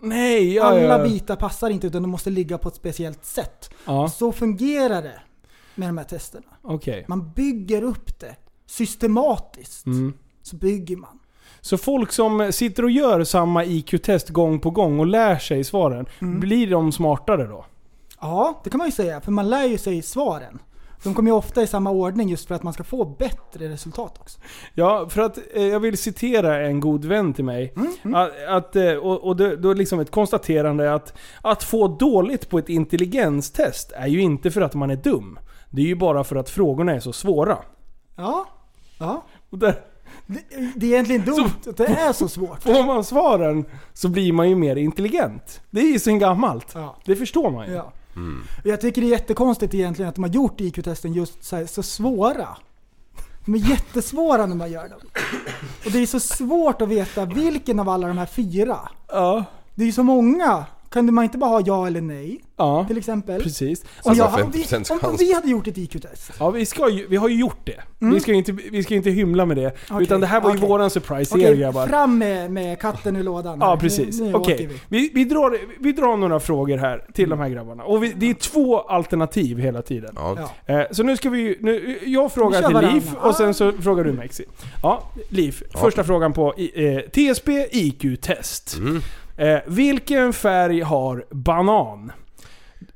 Nej, 0.00 0.54
ja, 0.54 0.64
Alla 0.64 0.98
ja. 0.98 1.04
bitar 1.04 1.36
passar 1.36 1.70
inte 1.70 1.86
utan 1.86 2.02
de 2.02 2.10
måste 2.10 2.30
ligga 2.30 2.58
på 2.58 2.68
ett 2.68 2.74
speciellt 2.74 3.24
sätt. 3.24 3.70
Ja. 3.84 4.08
Så 4.08 4.32
fungerar 4.32 5.02
det 5.02 5.20
med 5.74 5.88
de 5.88 5.98
här 5.98 6.04
testerna. 6.04 6.46
Okej. 6.62 7.04
Man 7.08 7.30
bygger 7.30 7.82
upp 7.82 8.20
det 8.20 8.36
systematiskt. 8.66 9.86
Mm. 9.86 10.12
Så 10.42 10.56
bygger 10.56 10.96
man. 10.96 11.18
Så 11.60 11.78
folk 11.78 12.12
som 12.12 12.52
sitter 12.52 12.82
och 12.82 12.90
gör 12.90 13.24
samma 13.24 13.64
IQ-test 13.64 14.28
gång 14.28 14.60
på 14.60 14.70
gång 14.70 15.00
och 15.00 15.06
lär 15.06 15.38
sig 15.38 15.64
svaren, 15.64 16.06
Mm. 16.20 16.40
blir 16.40 16.70
de 16.70 16.92
smartare 16.92 17.44
då? 17.46 17.64
Ja, 18.20 18.60
det 18.64 18.70
kan 18.70 18.78
man 18.78 18.86
ju 18.88 18.92
säga. 18.92 19.20
För 19.20 19.32
man 19.32 19.48
lär 19.50 19.64
ju 19.64 19.78
sig 19.78 20.02
svaren. 20.02 20.58
De 21.02 21.14
kommer 21.14 21.30
ju 21.30 21.36
ofta 21.36 21.62
i 21.62 21.66
samma 21.66 21.90
ordning 21.90 22.28
just 22.28 22.48
för 22.48 22.54
att 22.54 22.62
man 22.62 22.72
ska 22.72 22.84
få 22.84 23.04
bättre 23.04 23.68
resultat 23.68 24.14
också. 24.20 24.38
Ja, 24.74 25.08
för 25.08 25.22
att 25.22 25.38
eh, 25.54 25.62
jag 25.66 25.80
vill 25.80 25.98
citera 25.98 26.66
en 26.66 26.80
god 26.80 27.04
vän 27.04 27.34
till 27.34 27.44
mig. 27.44 27.74
Att, 28.14 28.30
att, 28.48 28.76
eh, 28.76 28.92
och 28.92 29.24
och 29.24 29.36
det, 29.36 29.56
då 29.56 29.70
är 29.70 29.74
liksom 29.74 30.00
ett 30.00 30.10
konstaterande 30.10 30.94
att 30.94 31.14
att 31.42 31.64
få 31.64 31.88
dåligt 31.88 32.48
på 32.50 32.58
ett 32.58 32.68
intelligenstest 32.68 33.92
är 33.92 34.06
ju 34.06 34.20
inte 34.20 34.50
för 34.50 34.60
att 34.60 34.74
man 34.74 34.90
är 34.90 34.96
dum. 34.96 35.38
Det 35.70 35.82
är 35.82 35.86
ju 35.86 35.94
bara 35.94 36.24
för 36.24 36.36
att 36.36 36.50
frågorna 36.50 36.92
är 36.92 37.00
så 37.00 37.12
svåra. 37.12 37.58
Ja, 38.16 38.46
ja. 38.98 39.24
Och 39.50 39.58
där, 39.58 39.74
Det, 40.26 40.40
det 40.76 40.86
är 40.86 40.90
egentligen 40.92 41.24
dumt 41.24 41.50
att 41.66 41.76
det 41.76 41.86
är 41.86 42.12
så 42.12 42.28
svårt. 42.28 42.62
får 42.62 42.86
man 42.86 43.04
svaren 43.04 43.64
så 43.92 44.08
blir 44.08 44.32
man 44.32 44.48
ju 44.48 44.56
mer 44.56 44.76
intelligent. 44.76 45.60
Det 45.70 45.80
är 45.80 45.92
ju 45.92 45.98
sen 45.98 46.18
gammalt. 46.18 46.72
Ja. 46.74 46.96
Det 47.04 47.16
förstår 47.16 47.50
man 47.50 47.66
ju. 47.66 47.72
Ja. 47.72 47.92
Och 48.62 48.66
Jag 48.66 48.80
tycker 48.80 49.00
det 49.00 49.06
är 49.06 49.10
jättekonstigt 49.10 49.74
egentligen 49.74 50.08
att 50.08 50.14
de 50.14 50.24
har 50.24 50.30
gjort 50.30 50.60
IQ-testen 50.60 51.12
just 51.12 51.44
så, 51.44 51.66
så 51.66 51.82
svåra. 51.82 52.48
De 53.44 53.54
är 53.54 53.58
jättesvåra 53.58 54.46
när 54.46 54.56
man 54.56 54.70
gör 54.70 54.88
dem. 54.88 55.00
Och 55.84 55.92
det 55.92 55.98
är 55.98 56.06
så 56.06 56.20
svårt 56.20 56.82
att 56.82 56.88
veta 56.88 57.24
vilken 57.24 57.80
av 57.80 57.88
alla 57.88 58.08
de 58.08 58.18
här 58.18 58.26
fyra. 58.26 58.78
Ja. 59.08 59.44
Det 59.74 59.82
är 59.82 59.86
ju 59.86 59.92
så 59.92 60.02
många. 60.02 60.64
Kan 60.96 61.14
man 61.14 61.24
inte 61.24 61.38
bara 61.38 61.50
ha 61.50 61.62
ja 61.66 61.86
eller 61.86 62.00
nej? 62.00 62.40
Ja, 62.56 62.84
Till 62.88 62.98
exempel. 62.98 63.42
precis. 63.42 63.82
Om, 63.82 63.88
Alltså, 64.04 64.24
jag, 64.24 64.46
om, 64.46 64.52
50% 64.52 64.52
vi, 64.52 64.76
om, 64.76 64.84
om 64.90 64.98
chans. 64.98 65.20
vi 65.20 65.34
hade 65.34 65.48
gjort 65.48 65.66
ett 65.66 65.78
IQ-test. 65.78 66.30
Ja, 66.38 66.50
vi, 66.50 66.66
ska 66.66 66.88
ju, 66.90 67.06
vi 67.08 67.16
har 67.16 67.28
ju 67.28 67.40
gjort 67.40 67.60
det. 67.66 67.80
Vi, 67.98 68.20
ska 68.20 68.30
ju 68.32 68.36
inte, 68.38 68.52
vi 68.52 68.82
ska 68.82 68.94
inte 68.94 69.10
hymla 69.10 69.46
med 69.46 69.56
det. 69.56 69.66
Okej, 69.90 70.02
Utan 70.02 70.20
det 70.20 70.26
här 70.26 70.40
var 70.40 70.50
ju 70.50 70.56
okej. 70.56 70.68
våran 70.68 70.90
surprise 70.90 71.34
Okej, 71.34 71.44
er 71.46 71.54
grabbar. 71.54 71.86
fram 71.86 72.18
med, 72.18 72.50
med 72.50 72.80
katten 72.80 73.16
ur 73.16 73.22
lådan. 73.22 73.58
Ja 73.60 73.76
precis. 73.80 74.20
Nu, 74.20 74.26
nu 74.26 74.34
Okej, 74.34 74.54
åker 74.54 74.66
vi. 74.68 74.74
vi, 74.88 75.10
vi, 75.14 75.24
drar, 75.24 75.58
vi 75.80 75.92
drar 75.92 76.16
några 76.16 76.40
frågor 76.40 76.76
här 76.78 77.04
till 77.12 77.28
de 77.30 77.38
här 77.38 77.48
grabbarna. 77.48 77.84
Och 77.84 78.02
vi, 78.04 78.12
det 78.16 78.30
är 78.30 78.34
två 78.34 78.80
alternativ 78.80 79.58
hela 79.58 79.82
tiden. 79.82 80.10
Ja. 80.16 80.38
Ja. 80.66 80.74
Eh, 80.80 80.86
så 80.90 81.02
nu 81.02 81.16
ska 81.16 81.30
vi 81.30 81.38
ju- 81.38 81.56
nu, 81.60 81.98
Jag 82.06 82.32
frågar 82.32 82.50
Vi 82.50 82.62
kör 82.62 82.68
till 82.68 82.74
varannan. 82.74 82.94
Liv 82.94 83.10
och 83.20 83.34
sen 83.34 83.54
så 83.54 83.72
frågar 83.72 84.04
du 84.04 84.12
Mexi. 84.12 84.44
Ja, 84.82 85.02
Liv. 85.28 85.62
Första 85.74 86.04
frågan 86.04 86.32
på 86.32 86.54
i- 86.56 86.86
eh, 86.94 87.00
TSB 87.00 87.66
IQ-test. 87.72 88.76
Eh, 89.36 89.58
vilken 89.66 90.32
färg 90.32 90.80
har 90.80 91.26
banan? 91.30 92.12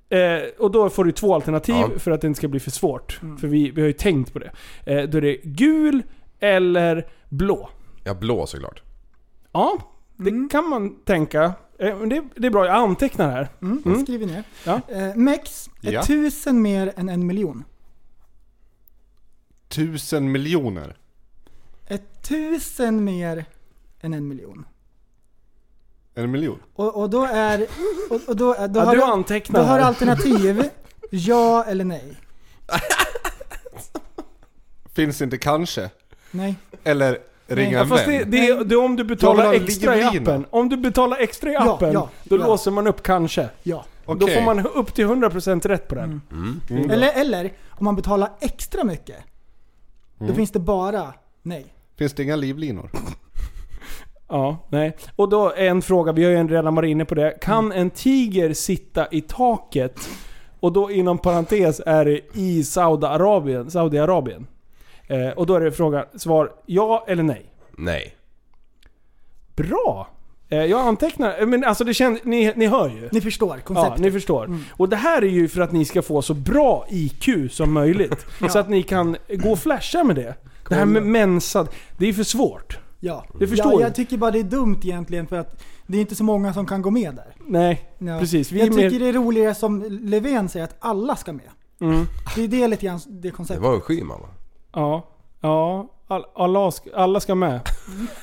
Eh, 0.08 0.40
och 0.58 0.70
då 0.70 0.90
får 0.90 1.04
du 1.04 1.12
två 1.12 1.34
alternativ 1.34 1.74
Ja. 1.74 1.98
för 1.98 2.10
att 2.10 2.20
det 2.20 2.26
inte 2.26 2.38
ska 2.38 2.48
bli 2.48 2.60
för 2.60 2.70
svårt. 2.70 3.18
Mm. 3.22 3.38
För 3.38 3.48
vi, 3.48 3.70
vi 3.70 3.80
har 3.80 3.86
ju 3.86 3.92
tänkt 3.92 4.32
på 4.32 4.38
det. 4.38 4.50
Eh, 4.86 5.02
då 5.08 5.18
är 5.18 5.22
det 5.22 5.36
gul 5.44 6.02
eller 6.40 7.08
blå. 7.28 7.70
Ja, 8.04 8.14
blå 8.14 8.46
såklart. 8.46 8.82
Ja, 9.52 9.78
det 10.16 10.30
Mm. 10.30 10.48
kan 10.48 10.68
man 10.68 10.94
tänka. 11.04 11.52
Eh, 11.78 11.96
men 11.98 12.08
det, 12.08 12.22
det 12.36 12.46
är 12.46 12.50
bra, 12.50 12.66
jag 12.66 12.74
antecknar 12.74 13.30
här. 13.30 13.48
Mm, 13.62 13.82
Mm. 13.86 14.02
Skriver 14.02 14.26
ner. 14.26 14.42
Ja. 14.66 14.80
Eh, 14.88 15.14
Mex 15.16 15.70
är 15.82 15.92
Ja. 15.92 16.02
tusen 16.04 16.62
mer 16.62 16.92
än 16.96 17.08
en 17.08 17.26
miljon. 17.26 17.64
Tusen 19.68 20.32
miljoner. 20.32 20.96
Är 21.86 21.98
tusen 22.22 23.04
mer 23.04 23.44
än 24.00 24.14
en 24.14 24.28
miljon. 24.28 24.64
En 26.24 26.30
miljon. 26.30 26.58
Och, 26.74 26.96
och 26.96 27.10
då 27.10 27.24
är... 27.24 27.66
Och, 28.10 28.20
och 28.28 28.36
då, 28.36 28.54
då 28.68 28.80
Ja, 28.80 28.84
har 28.84 28.96
du 28.96 29.02
antecknar 29.02 29.60
då 29.60 29.66
har 29.66 29.78
alternativ 29.78 30.62
ja 31.10 31.64
eller 31.64 31.84
nej. 31.84 32.16
Finns 34.94 35.22
inte 35.22 35.38
kanske. 35.38 35.90
Nej. 36.30 36.54
Eller 36.84 37.18
ringa 37.46 37.72
Ja, 37.72 37.80
en 37.80 37.88
fast 37.88 38.04
det, 38.06 38.18
vän. 38.18 38.30
det, 38.30 38.48
är- 38.48 38.64
det 38.64 38.74
är 38.74 38.84
om 38.84 38.96
du 38.96 39.04
betalar 39.04 39.52
extra 39.52 39.96
i 39.96 40.02
appen. 40.02 40.46
Om 40.50 40.68
du 40.68 40.76
betalar 40.76 41.16
extra 41.18 41.50
i 41.50 41.54
Ja, 41.54 41.74
appen, 41.74 41.92
ja, 41.92 42.08
då 42.24 42.36
ja. 42.38 42.46
låser 42.46 42.70
man 42.70 42.86
upp 42.86 43.02
kanske. 43.02 43.48
Ja. 43.62 43.84
Då 44.06 44.12
Okej. 44.12 44.34
får 44.34 44.42
man 44.42 44.66
upp 44.66 44.94
till 44.94 45.06
100% 45.06 45.68
rätt 45.68 45.88
på 45.88 45.94
den. 45.94 46.22
Mm. 46.32 46.90
Eller, 46.90 47.12
eller 47.20 47.52
om 47.70 47.84
man 47.84 47.96
betalar 47.96 48.30
extra 48.40 48.84
mycket. 48.84 49.16
Då 50.18 50.24
Mm. 50.24 50.36
finns 50.36 50.50
det 50.50 50.58
bara 50.60 51.14
nej. 51.42 51.66
Finns 51.98 52.12
det 52.12 52.22
inga 52.22 52.36
livlinor? 52.36 52.90
Ja, 54.30 54.56
nej. 54.68 54.96
Och 55.16 55.28
då 55.28 55.52
är 55.56 55.68
en 55.68 55.82
fråga, 55.82 56.12
vi 56.12 56.24
har 56.24 56.30
ju 56.30 56.48
redan 56.48 56.74
varit 56.74 56.88
inne 56.88 57.04
på 57.04 57.14
det. 57.14 57.38
Kan 57.40 57.72
en 57.72 57.90
tiger 57.90 58.52
sitta 58.52 59.06
i 59.10 59.20
taket? 59.20 60.08
Och 60.60 60.72
då 60.72 60.90
inom 60.90 61.18
parentes 61.18 61.80
är 61.86 62.04
det 62.04 62.20
i 62.34 62.64
Saudiarabien. 62.64 63.70
Saudiarabien. 63.70 64.46
Eh, 65.06 65.28
och 65.28 65.46
då 65.46 65.54
är 65.54 65.60
det 65.60 65.72
fråga, 65.72 66.04
svar 66.14 66.52
ja 66.66 67.04
eller 67.08 67.22
nej. 67.22 67.46
Nej. 67.78 68.16
Bra! 69.56 70.08
Eh, 70.48 70.64
jag 70.64 70.80
antecknar, 70.80 71.40
eh, 71.40 71.46
men 71.46 71.64
alltså 71.64 71.84
det 71.84 71.94
känns, 71.94 72.24
ni, 72.24 72.52
ni 72.56 72.66
hör 72.66 72.88
ju. 72.88 73.08
Ni 73.12 73.20
förstår 73.20 73.56
Ja, 73.56 73.62
konceptet. 73.64 73.98
ni 74.00 74.10
förstår. 74.10 74.58
Och 74.72 74.88
det 74.88 74.96
här 74.96 75.22
är 75.22 75.28
ju 75.28 75.48
för 75.48 75.60
att 75.60 75.72
ni 75.72 75.84
ska 75.84 76.02
få 76.02 76.22
så 76.22 76.34
bra 76.34 76.86
IQ 76.90 77.52
som 77.52 77.72
möjligt. 77.72 78.26
Så 78.50 78.58
att 78.58 78.68
ni 78.68 78.82
kan 78.82 79.16
gå 79.28 79.52
och 79.52 79.58
flasha 79.58 80.04
med 80.04 80.16
det. 80.16 80.34
Det 80.68 80.74
här 80.74 80.84
med 80.84 81.02
mensad, 81.02 81.68
det 81.98 82.08
är 82.08 82.12
för 82.12 82.22
svårt. 82.22 82.78
Ja. 83.00 83.24
Det 83.38 83.46
förstår 83.46 83.72
ja, 83.72 83.80
jag. 83.80 83.88
jag 83.88 83.94
tycker 83.94 84.16
bara 84.16 84.30
det 84.30 84.38
är 84.38 84.44
dumt 84.44 84.80
egentligen 84.82 85.26
för 85.26 85.36
att 85.38 85.62
det 85.86 85.96
är 85.96 86.00
inte 86.00 86.14
så 86.14 86.24
många 86.24 86.52
som 86.54 86.66
kan 86.66 86.82
gå 86.82 86.90
med 86.90 87.14
där. 87.14 87.34
Nej, 87.46 87.90
Ja. 87.98 88.18
precis. 88.18 88.52
Vi 88.52 88.58
jag 88.60 88.72
tycker 88.72 88.98
det 88.98 89.08
är 89.08 89.12
roligare 89.12 89.54
som 89.54 89.84
Löfven 89.88 90.48
säger 90.48 90.64
att 90.64 90.76
alla 90.78 91.16
ska 91.16 91.32
med. 91.32 91.48
Mm. 91.80 92.04
Det 92.36 92.44
är 92.44 92.48
det 92.48 92.68
lite 92.68 92.86
grann, 92.86 93.00
det 93.06 93.20
Det 93.28 93.30
konceptet. 93.30 93.62
var 93.64 93.74
en 93.74 93.80
Schyman 93.80 94.20
va? 94.20 94.28
Ja, 94.72 95.08
ja. 95.40 95.88
All, 96.06 96.24
alla, 96.34 96.70
ska, 96.70 96.90
alla 96.94 97.20
ska 97.20 97.34
med. 97.34 97.54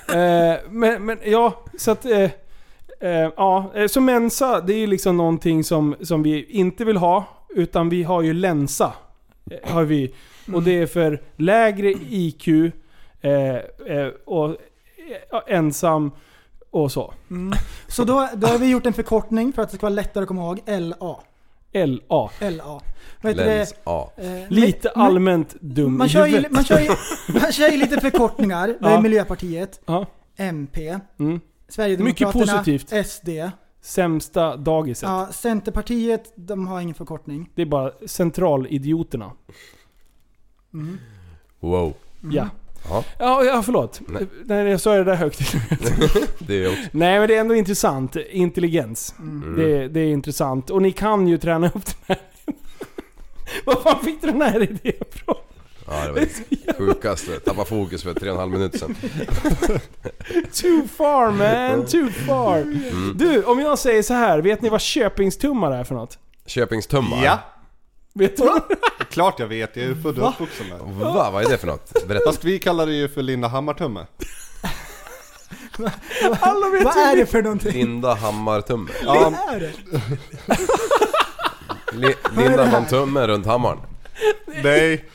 eh, 0.10 0.60
men, 0.70 1.06
men 1.06 1.18
ja, 1.26 1.64
så 1.78 1.92
att... 1.92 2.06
Eh, 2.06 2.32
eh, 3.00 3.30
ja, 3.38 3.72
eh, 3.76 3.88
så 3.88 4.02
Mensa, 4.02 4.62
det 4.62 4.74
är 4.74 4.78
ju 4.78 4.88
liksom 4.88 5.18
någonting 5.18 5.64
som, 5.64 5.96
som 6.02 6.24
vi 6.24 6.46
inte 6.46 6.86
vill 6.86 6.98
ha. 6.98 7.26
Utan 7.50 7.90
vi 7.90 8.04
har 8.04 8.22
ju 8.22 8.34
Lensa. 8.34 8.94
Eh, 9.52 9.74
har 9.74 9.84
vi. 9.84 10.14
Och 10.54 10.64
det 10.64 10.72
är 10.82 10.86
för 10.86 11.22
lägre 11.36 11.92
IQ 12.10 12.48
eh, 13.22 13.56
eh, 13.96 14.08
och 14.26 14.58
ensam 15.48 16.12
och 16.72 16.92
så. 16.92 17.14
Mm. 17.30 17.54
Så 17.88 18.04
då, 18.04 18.30
då 18.36 18.48
har 18.48 18.58
vi 18.58 18.70
gjort 18.70 18.86
en 18.86 18.94
förkortning 18.94 19.54
för 19.54 19.62
att 19.62 19.70
det 19.70 19.76
ska 19.78 19.86
vara 19.86 19.94
lättare 19.96 20.22
att 20.22 20.28
komma 20.28 20.42
ihåg. 20.42 20.62
LA. 20.66 21.20
LA. 21.74 22.30
LA. 22.40 22.82
Det? 23.22 23.74
A. 23.84 24.10
Eh, 24.18 24.24
Lite 24.50 24.92
men- 24.96 25.06
allmänt 25.06 25.56
dum 25.62 25.98
Man 25.98 26.08
i 26.08 26.10
kör, 26.10 26.26
ju, 26.26 26.46
man, 26.50 26.64
kör 26.64 26.80
ju, 26.80 26.90
man 27.42 27.52
kör 27.52 27.70
ju 27.70 27.78
lite 27.78 28.00
förkortningar. 28.02 28.68
Det 28.68 28.88
är 28.88 28.92
Ja. 28.92 29.02
Miljöpartiet, 29.02 29.82
Ja. 29.86 30.06
MP, 30.38 31.00
Mm. 31.20 31.40
Sverigedemokraterna, 31.70 32.42
Mycket 32.44 32.64
positivt. 32.66 33.08
SD. 33.08 33.30
Sämsta 33.82 34.58
dagiset. 34.58 35.10
Ja, 35.10 35.28
Centerpartiet, 35.32 36.32
de 36.36 36.68
har 36.68 36.82
ingen 36.82 36.96
förkortning. 36.96 37.50
Det 37.56 37.62
är 37.62 37.66
bara 37.66 37.92
centralidioterna. 38.08 39.32
Mm. 40.74 40.98
Wow. 41.60 41.94
Ja. 42.32 42.48
Ja, 42.90 43.04
Ja, 43.20 43.44
ja 43.44 43.64
förlåt. 43.64 44.02
Nej. 44.08 44.28
Nej, 44.46 44.66
jag 44.66 44.82
sa 44.82 44.96
det 44.96 45.04
där 45.04 45.16
högt. 45.16 45.40
det 46.38 46.64
är 46.64 46.68
också. 46.68 46.82
Nej 46.92 47.20
men 47.20 47.28
det 47.28 47.36
är 47.36 47.40
ändå 47.40 47.56
intressant. 47.56 48.16
Intelligens. 48.16 49.16
Mm. 49.20 49.56
Det, 49.58 49.88
det 49.88 50.00
är 50.00 50.08
intressant. 50.08 50.70
Och 50.70 50.82
ni 50.82 50.92
kan 50.92 51.28
ju 51.28 51.38
träna 51.38 51.68
upp 51.68 51.86
den 51.86 51.96
här. 52.08 52.18
Var 53.66 53.76
fan 53.76 54.06
fick 54.06 54.22
du 54.22 54.28
den 54.28 54.42
här 54.42 54.64
idén 54.64 54.94
ifrån? 55.12 55.36
Ja, 55.88 56.06
det 56.06 56.12
var 56.12 56.20
det 56.20 56.74
sjukaste. 56.78 57.40
Tappa 57.40 57.66
fokus 57.66 58.04
för 58.04 58.14
tre 58.14 58.30
och 58.30 58.36
en 58.36 58.40
halv 58.40 58.52
minut 58.52 58.80
sedan. 58.80 58.96
Too 60.54 60.88
far 60.98 61.32
man, 61.32 61.86
too 61.86 62.10
far. 62.28 62.58
Mm. 62.58 63.14
Du, 63.18 63.44
om 63.44 63.60
jag 63.60 63.80
säger 63.80 64.04
så 64.04 64.14
här, 64.14 64.40
vet 64.40 64.62
ni 64.62 64.70
vad 64.70 64.82
köpingstummar 64.82 65.72
är 65.72 65.84
för 65.84 65.96
något? 65.96 66.20
Köpingstummar. 66.46 67.24
Ja, 67.24 67.40
Vet 68.18 68.38
du? 68.38 68.50
klart 69.10 69.40
jag 69.40 69.48
vet. 69.48 69.76
Jag 69.76 69.86
är 69.86 69.90
ju 69.90 69.96
född 70.02 70.20
och 70.20 70.30
uppvuxen 70.30 70.70
där. 70.70 70.78
Va? 71.04 71.30
Vad 71.32 71.46
är 71.46 71.50
det 71.50 71.58
för 71.58 71.68
något? 71.68 72.08
Berätta. 72.08 72.26
Fast 72.26 72.44
vi 72.44 72.60
kallar 72.60 72.86
det 72.86 72.94
ju 72.94 73.08
för 73.10 73.22
Linda 73.22 73.48
Hammartumme. 73.48 74.06
Alla 76.40 76.70
vet 76.70 76.84
Vad 76.84 76.96
ju 76.96 77.02
är 77.02 77.16
det. 77.16 77.26
för 77.26 77.42
någonting? 77.44 77.72
Linda 77.74 78.14
Hammartumme. 78.14 78.90
Ja, 79.06 79.34
Vad 79.48 79.56
är 79.56 79.60
det? 79.60 79.72
Li- 81.94 82.16
Linda 82.38 82.72
man 82.72 82.86
tumme 82.86 83.28
runt 83.28 83.46
hammaren. 83.46 83.78
nej. 84.64 85.06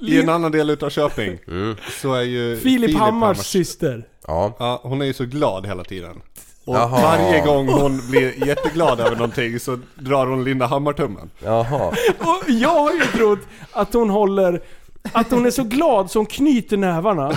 I 0.00 0.20
en 0.20 0.28
annan 0.28 0.52
del 0.52 0.70
utav 0.70 0.90
Köping 0.90 1.38
Mm. 1.48 1.76
så 2.02 2.14
är 2.14 2.22
ju 2.22 2.56
Filip 2.56 2.98
Hammars 2.98 3.38
syster. 3.38 4.08
Ja. 4.26 4.56
Ja, 4.58 4.80
hon 4.82 5.02
är 5.02 5.06
ju 5.06 5.12
så 5.12 5.24
glad 5.24 5.66
hela 5.66 5.84
tiden. 5.84 6.22
Och 6.66 6.76
Jaha. 6.76 7.02
varje 7.02 7.40
gång 7.40 7.68
hon 7.68 8.00
blir 8.10 8.46
jätteglad 8.46 9.00
över 9.00 9.16
någonting 9.16 9.60
så 9.60 9.78
drar 9.94 10.26
hon 10.26 10.44
Linda 10.44 10.66
Hammartummen. 10.66 11.30
Jaha. 11.44 11.88
Och 12.18 12.42
jag 12.50 12.68
har 12.80 12.92
ju 12.92 13.00
trott 13.00 13.38
att 13.72 13.94
hon 13.94 14.10
håller... 14.10 14.62
Att 15.12 15.30
hon 15.30 15.46
är 15.46 15.50
så 15.50 15.64
glad 15.64 16.10
så 16.10 16.18
hon 16.18 16.26
knyter 16.26 16.76
nävarna. 16.76 17.32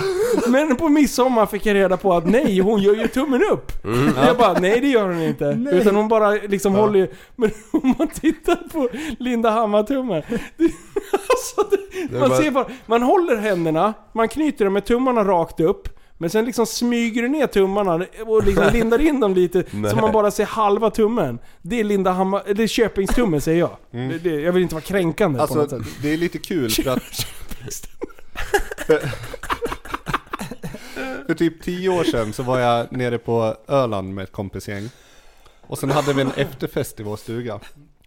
Men 0.48 0.76
på 0.76 0.88
midsommar 0.88 1.46
fick 1.46 1.66
jag 1.66 1.74
reda 1.74 1.96
på 1.96 2.12
att 2.14 2.26
nej, 2.26 2.58
hon 2.58 2.82
gör 2.82 2.94
ju 2.94 3.08
tummen 3.08 3.42
upp. 3.52 3.84
Mm. 3.84 4.08
Och 4.08 4.24
jag 4.28 4.36
bara, 4.36 4.52
nej 4.52 4.80
det 4.80 4.88
gör 4.88 5.02
hon 5.08 5.22
inte. 5.22 5.54
Nej. 5.54 5.74
Utan 5.74 5.96
hon 5.96 6.08
bara 6.08 6.30
liksom 6.30 6.74
håller 6.74 6.98
ju... 6.98 7.08
Men 7.36 7.50
om 7.70 7.94
man 7.98 8.08
tittar 8.08 8.54
på 8.72 8.88
Linda 9.18 9.50
Hammar-tummen. 9.50 10.22
det- 10.56 10.72
Alltså, 11.12 11.62
det, 11.70 11.76
Det 12.10 12.16
är 12.16 12.20
man 12.20 12.28
bara- 12.28 12.38
ser 12.42 12.50
bara, 12.50 12.66
man 12.86 13.02
håller 13.02 13.36
händerna, 13.36 13.94
man 14.12 14.28
knyter 14.28 14.64
dem 14.64 14.74
med 14.74 14.84
tummarna 14.84 15.24
rakt 15.24 15.60
upp. 15.60 15.88
Men 16.20 16.30
sen 16.30 16.44
liksom 16.44 16.66
smyger 16.66 17.22
du 17.22 17.28
ner 17.28 17.46
tummarna 17.46 18.06
och 18.26 18.44
liksom 18.44 18.68
lindar 18.72 19.00
in 19.00 19.20
dem 19.20 19.34
lite 19.34 19.64
så 19.90 19.96
man 19.96 20.12
bara 20.12 20.30
ser 20.30 20.44
halva 20.46 20.90
tummen. 20.90 21.38
Det 21.62 21.80
är 21.80 21.84
Linda 21.84 22.10
Hammar, 22.10 22.42
det 22.54 22.62
är 22.62 22.66
Köpingstummen 22.66 23.40
säger 23.40 23.58
jag. 23.58 23.76
Det, 23.90 24.18
det, 24.18 24.40
jag 24.40 24.52
vill 24.52 24.62
inte 24.62 24.74
vara 24.74 24.82
kränkande 24.82 25.36
på 25.36 25.42
Alltså 25.42 25.58
något 25.58 25.70
sätt. 25.70 25.82
det 26.02 26.12
är 26.12 26.16
lite 26.16 26.38
kul 26.38 26.70
för 26.70 26.90
att 26.90 27.26
För 31.26 31.34
typ 31.34 31.62
tio 31.62 31.88
år 31.88 32.04
sedan 32.04 32.32
så 32.32 32.42
var 32.42 32.58
jag 32.58 32.92
nere 32.92 33.18
på 33.18 33.56
Öland 33.68 34.14
med 34.14 34.22
ett 34.24 34.32
kompisgäng. 34.32 34.90
Och 35.66 35.78
sen 35.78 35.90
hade 35.90 36.12
vi 36.12 36.22
en 36.22 36.30
efterfest 36.36 37.00
i 37.00 37.02
vår 37.02 37.16
stuga. 37.16 37.54
Och 37.54 37.62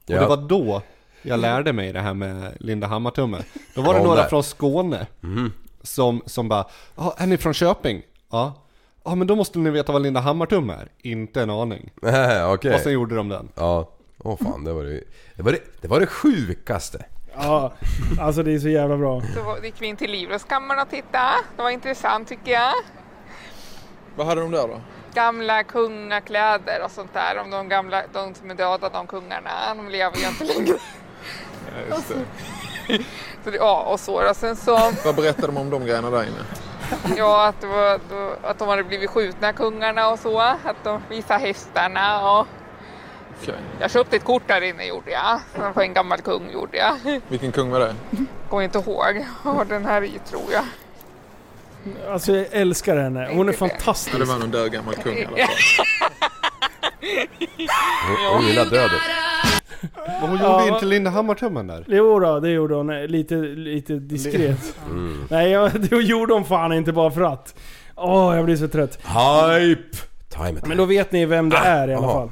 det 0.05 0.25
var 0.27 0.37
då 0.37 0.81
jag 1.21 1.39
lärde 1.39 1.73
mig 1.73 1.93
det 1.93 1.99
här 1.99 2.13
med 2.13 2.57
Linda 2.59 2.87
Hammartumme. 2.87 3.37
Då 3.75 3.81
var 3.81 3.93
det 3.93 4.03
några 4.03 4.27
från 4.29 4.43
Skåne 4.43 5.07
som, 5.83 6.21
som 6.25 6.49
bara 6.49 6.65
Ja, 6.95 7.15
är 7.17 7.27
ni 7.27 7.37
från 7.37 7.53
Köping? 7.53 8.01
Ja. 8.31 8.53
Ja 9.03 9.15
men 9.15 9.27
då 9.27 9.35
måste 9.35 9.59
ni 9.59 9.69
veta 9.69 9.91
vad 9.91 10.01
Linda 10.01 10.19
Hammartumme 10.19 10.73
är. 10.73 10.91
Inte 11.01 11.41
en 11.41 11.49
aning. 11.49 11.91
Nej, 12.01 12.43
Okej. 12.43 12.73
Och 12.73 12.79
sen 12.79 12.93
gjorde 12.93 13.15
de 13.15 13.29
den. 13.29 13.49
Ja. 13.55 13.89
Åh 14.23 14.37
fan, 14.43 14.63
det 14.63 14.73
var 14.73 14.83
det, 14.83 15.03
det 15.35 15.43
var 15.43 15.51
det, 15.51 15.81
det 15.81 15.87
var 15.87 15.99
det 15.99 16.07
sjukaste. 16.07 17.05
Ja, 17.35 17.73
alltså 18.19 18.43
det 18.43 18.53
är 18.53 18.59
så 18.59 18.69
jävla 18.69 18.97
bra. 18.97 19.21
Så 19.21 19.65
gick 19.65 19.81
vi 19.81 19.87
in 19.87 19.97
till 19.97 20.11
Livrustkammaren 20.11 20.81
och 20.81 20.89
tittade. 20.89 21.33
Det 21.57 21.63
var 21.63 21.69
intressant 21.69 22.27
tycker 22.27 22.51
jag. 22.51 22.73
Vad 24.15 24.27
hade 24.27 24.41
de 24.41 24.51
där 24.51 24.67
då? 24.67 24.81
Gamla 25.13 25.63
kungakläder 25.63 26.83
och 26.85 26.91
sånt 26.91 27.13
där. 27.13 27.39
Om 27.43 27.49
de 27.49 27.69
gamla, 27.69 28.03
de 28.13 28.33
som 28.33 28.51
är 28.51 28.55
döda, 28.55 28.89
de 28.89 29.07
kungarna, 29.07 29.49
de 29.75 29.89
lever 29.89 30.17
ju 30.17 30.27
inte 30.27 30.43
längre. 30.43 30.77
Just 31.89 32.07
det. 32.07 32.25
Så 33.43 33.49
det, 33.51 33.57
ja, 33.57 33.81
och 33.83 33.99
så 33.99 34.21
då. 34.21 34.33
Sen 34.33 34.55
så, 34.55 34.91
Vad 35.05 35.15
berättade 35.15 35.47
de 35.47 35.57
om 35.57 35.69
de 35.69 35.85
grejerna 35.85 36.09
där 36.09 36.23
inne? 36.23 37.15
ja 37.17 37.47
att, 37.47 37.61
det 37.61 37.67
var, 37.67 37.99
att 38.43 38.59
de 38.59 38.67
hade 38.67 38.83
blivit 38.83 39.09
skjutna 39.09 39.53
kungarna 39.53 40.09
och 40.09 40.19
så. 40.19 40.39
Att 40.39 40.83
de 40.83 41.01
visade 41.09 41.39
hästarna 41.39 42.31
och 42.31 42.47
Okej. 43.41 43.55
jag 43.79 43.91
köpte 43.91 44.15
ett 44.15 44.23
kort 44.23 44.43
där 44.47 44.61
inne 44.61 44.85
gjorde 44.85 45.11
jag. 45.11 45.39
På 45.73 45.81
en 45.81 45.93
gammal 45.93 46.21
kung 46.21 46.51
gjorde 46.51 46.77
jag. 46.77 47.21
Vilken 47.27 47.51
kung 47.51 47.69
var 47.71 47.79
det? 47.79 47.95
Kommer 48.49 48.63
inte 48.63 48.77
ihåg. 48.79 49.25
Har 49.43 49.65
den 49.65 49.85
här 49.85 50.03
i 50.03 50.19
tror 50.29 50.43
jag. 50.53 50.63
Alltså 52.11 52.31
jag 52.35 52.45
älskar 52.51 52.97
henne. 52.97 53.29
Hon 53.33 53.49
är 53.49 53.53
fantastisk. 53.53 54.15
Ja, 54.15 54.19
det 54.19 54.25
var 54.25 54.37
någon 54.39 54.51
död 54.51 54.71
gammal 54.71 54.95
kung 54.95 55.17
i 55.17 55.25
alla 55.25 55.37
fall. 55.37 55.85
Hon 58.33 58.47
gillar 58.47 58.65
döden. 58.65 58.99
Men 60.07 60.29
hon 60.29 60.37
Ja. 60.39 60.59
gjorde 60.61 60.73
inte 60.73 60.85
Linda 60.85 61.09
Hammartummen 61.09 61.67
där. 61.67 61.85
Jo 61.87 62.19
då, 62.19 62.39
det 62.39 62.49
gjorde 62.49 62.75
hon. 62.75 62.87
Lite, 63.05 63.35
lite 63.35 63.93
diskret. 63.93 64.75
Mm. 64.89 65.23
Nej, 65.29 65.49
jag, 65.51 65.71
det 65.89 65.95
gjorde 65.95 66.33
hon 66.33 66.45
fan 66.45 66.73
inte 66.73 66.91
bara 66.93 67.11
för 67.11 67.21
att. 67.21 67.55
Åh, 67.95 68.35
jag 68.35 68.45
blir 68.45 68.55
så 68.55 68.67
trött. 68.67 68.99
Hype! 69.05 69.97
Time 70.29 70.59
it. 70.59 70.67
Men 70.67 70.77
då 70.77 70.85
vet 70.85 71.11
ni 71.11 71.25
vem 71.25 71.49
det 71.49 71.57
är 71.57 71.87
i 71.87 71.93
alla 71.93 72.07
aha. 72.07 72.13
fall. 72.13 72.31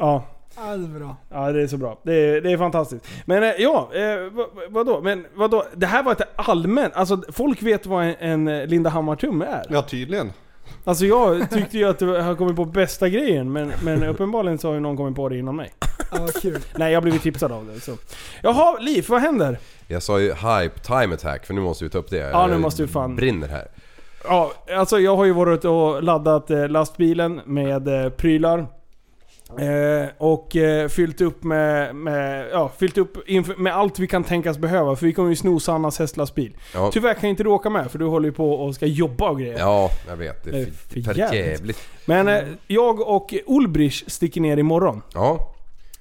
Ja. 0.00 0.24
Ja, 0.56 0.62
det 0.76 0.84
är 0.96 0.98
bra. 0.98 1.16
Ja, 1.30 1.52
det 1.52 1.62
är 1.62 1.66
så 1.66 1.76
bra. 1.76 1.98
Det 2.02 2.12
är, 2.14 2.40
det 2.40 2.52
är 2.52 2.58
fantastiskt. 2.58 3.06
Men 3.24 3.42
eh, 3.42 3.50
ja, 3.58 3.90
eh, 3.94 4.30
vad, 4.32 4.46
vadå? 4.68 5.00
Men 5.00 5.26
vadå? 5.34 5.64
Det 5.74 5.86
här 5.86 6.02
var 6.02 6.12
ett 6.12 6.22
allmänt... 6.36 6.92
Alltså 6.96 7.22
folk 7.32 7.62
vet 7.62 7.86
vad 7.86 8.04
en, 8.20 8.48
en 8.48 8.68
Linda 8.68 8.90
Hammartumme 8.90 9.44
är. 9.44 9.66
Ja 9.68 9.82
tydligen. 9.82 10.32
Alltså 10.84 11.04
jag 11.06 11.50
tyckte 11.50 11.78
ju 11.78 11.84
att 11.88 11.98
du 11.98 12.06
har 12.20 12.34
kommit 12.34 12.56
på 12.56 12.64
bästa 12.64 13.08
grejen, 13.08 13.52
men, 13.52 13.72
men 13.84 14.02
uppenbarligen 14.02 14.58
så 14.58 14.68
har 14.68 14.74
ju 14.74 14.80
någon 14.80 14.96
kommit 14.96 15.16
på 15.16 15.28
det 15.28 15.38
innan 15.38 15.56
mig. 15.56 15.72
Ja, 16.12 16.28
kul. 16.42 16.58
Nej, 16.76 16.92
jag 16.92 16.96
har 16.96 17.02
blivit 17.02 17.22
tipsad 17.22 17.52
av 17.52 17.66
det. 17.66 17.80
Så. 17.80 17.92
Jaha, 18.42 18.78
Liv, 18.80 19.06
vad 19.08 19.20
händer? 19.20 19.58
Jag 19.88 20.02
sa 20.02 20.20
ju 20.20 20.32
hype 20.32 20.78
time 20.80 21.14
attack 21.14 21.46
för 21.46 21.54
nu 21.54 21.60
måste 21.60 21.84
vi 21.84 21.90
ta 21.90 21.98
upp 21.98 22.10
det. 22.10 22.16
Ja, 22.16 22.46
nu 22.46 22.58
måste 22.58 22.82
vi 22.82 22.88
fan- 22.88 23.16
Brinner 23.16 23.48
här. 23.48 23.66
Ja, 24.24 24.52
alltså 24.76 24.98
jag 24.98 25.16
har 25.16 25.24
ju 25.24 25.32
varit 25.32 25.64
och 25.64 26.02
laddat 26.02 26.50
eh, 26.50 26.68
lastbilen 26.68 27.40
med 27.44 27.88
eh, 28.04 28.10
prylar. 28.10 28.66
Eh, 29.50 30.08
och 30.18 30.56
eh, 30.56 30.88
fyllt 30.88 31.20
upp 31.20 31.44
med, 31.44 31.94
med, 31.94 32.48
ja, 32.52 32.72
fyllt 32.78 32.98
upp 32.98 33.28
med 33.56 33.76
allt 33.76 33.98
vi 33.98 34.06
kan 34.06 34.24
tänkas 34.24 34.58
behöva. 34.58 34.96
För 34.96 35.06
vi 35.06 35.12
kommer 35.12 35.30
ju 35.30 35.36
sno 35.36 35.60
Sannas 35.60 35.98
hästlastbil. 35.98 36.56
Ja. 36.74 36.90
Tyvärr 36.92 37.14
kan 37.14 37.30
inte 37.30 37.42
du 37.42 37.50
åka 37.50 37.70
med 37.70 37.90
för 37.90 37.98
du 37.98 38.04
håller 38.04 38.28
ju 38.28 38.32
på 38.32 38.52
och 38.52 38.74
ska 38.74 38.86
jobba 38.86 39.30
och 39.30 39.40
grejer. 39.40 39.58
Ja, 39.58 39.90
jag 40.08 40.16
vet. 40.16 40.44
Det 40.44 40.50
är 40.50 40.54
är 40.54 40.64
för 40.64 41.00
för 41.02 41.18
jävligt. 41.18 41.46
jävligt. 41.46 41.88
Men 42.04 42.28
eh, 42.28 42.42
jag 42.66 43.00
och 43.00 43.34
Ulbrich 43.46 44.04
sticker 44.06 44.40
ner 44.40 44.56
imorgon. 44.56 45.02
Ja. 45.14 45.54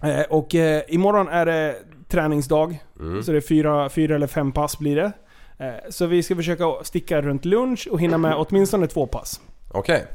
Eh, 0.04 0.22
och 0.30 0.56
eh, 0.56 0.82
imorgon 0.88 1.28
är 1.28 1.46
det 1.46 1.76
träningsdag. 2.08 2.84
Mm. 3.00 3.24
Så 3.24 3.32
det 3.32 3.38
är 3.38 3.42
fyra, 3.42 3.90
fyra 3.90 4.16
eller 4.16 4.28
fem 4.28 4.52
pass 4.52 4.80
blir 4.80 4.96
det. 4.96 5.12
Eh, 5.60 5.90
så 5.90 6.06
vi 6.06 6.24
ska 6.24 6.36
försöka 6.36 6.66
sticka 6.84 7.22
runt 7.22 7.46
lunch 7.46 7.88
och 7.92 8.02
hinna 8.02 8.18
med 8.18 8.36
åtminstone 8.36 8.88
två 8.88 9.08
pass. 9.08 9.42
Okej. 9.72 10.06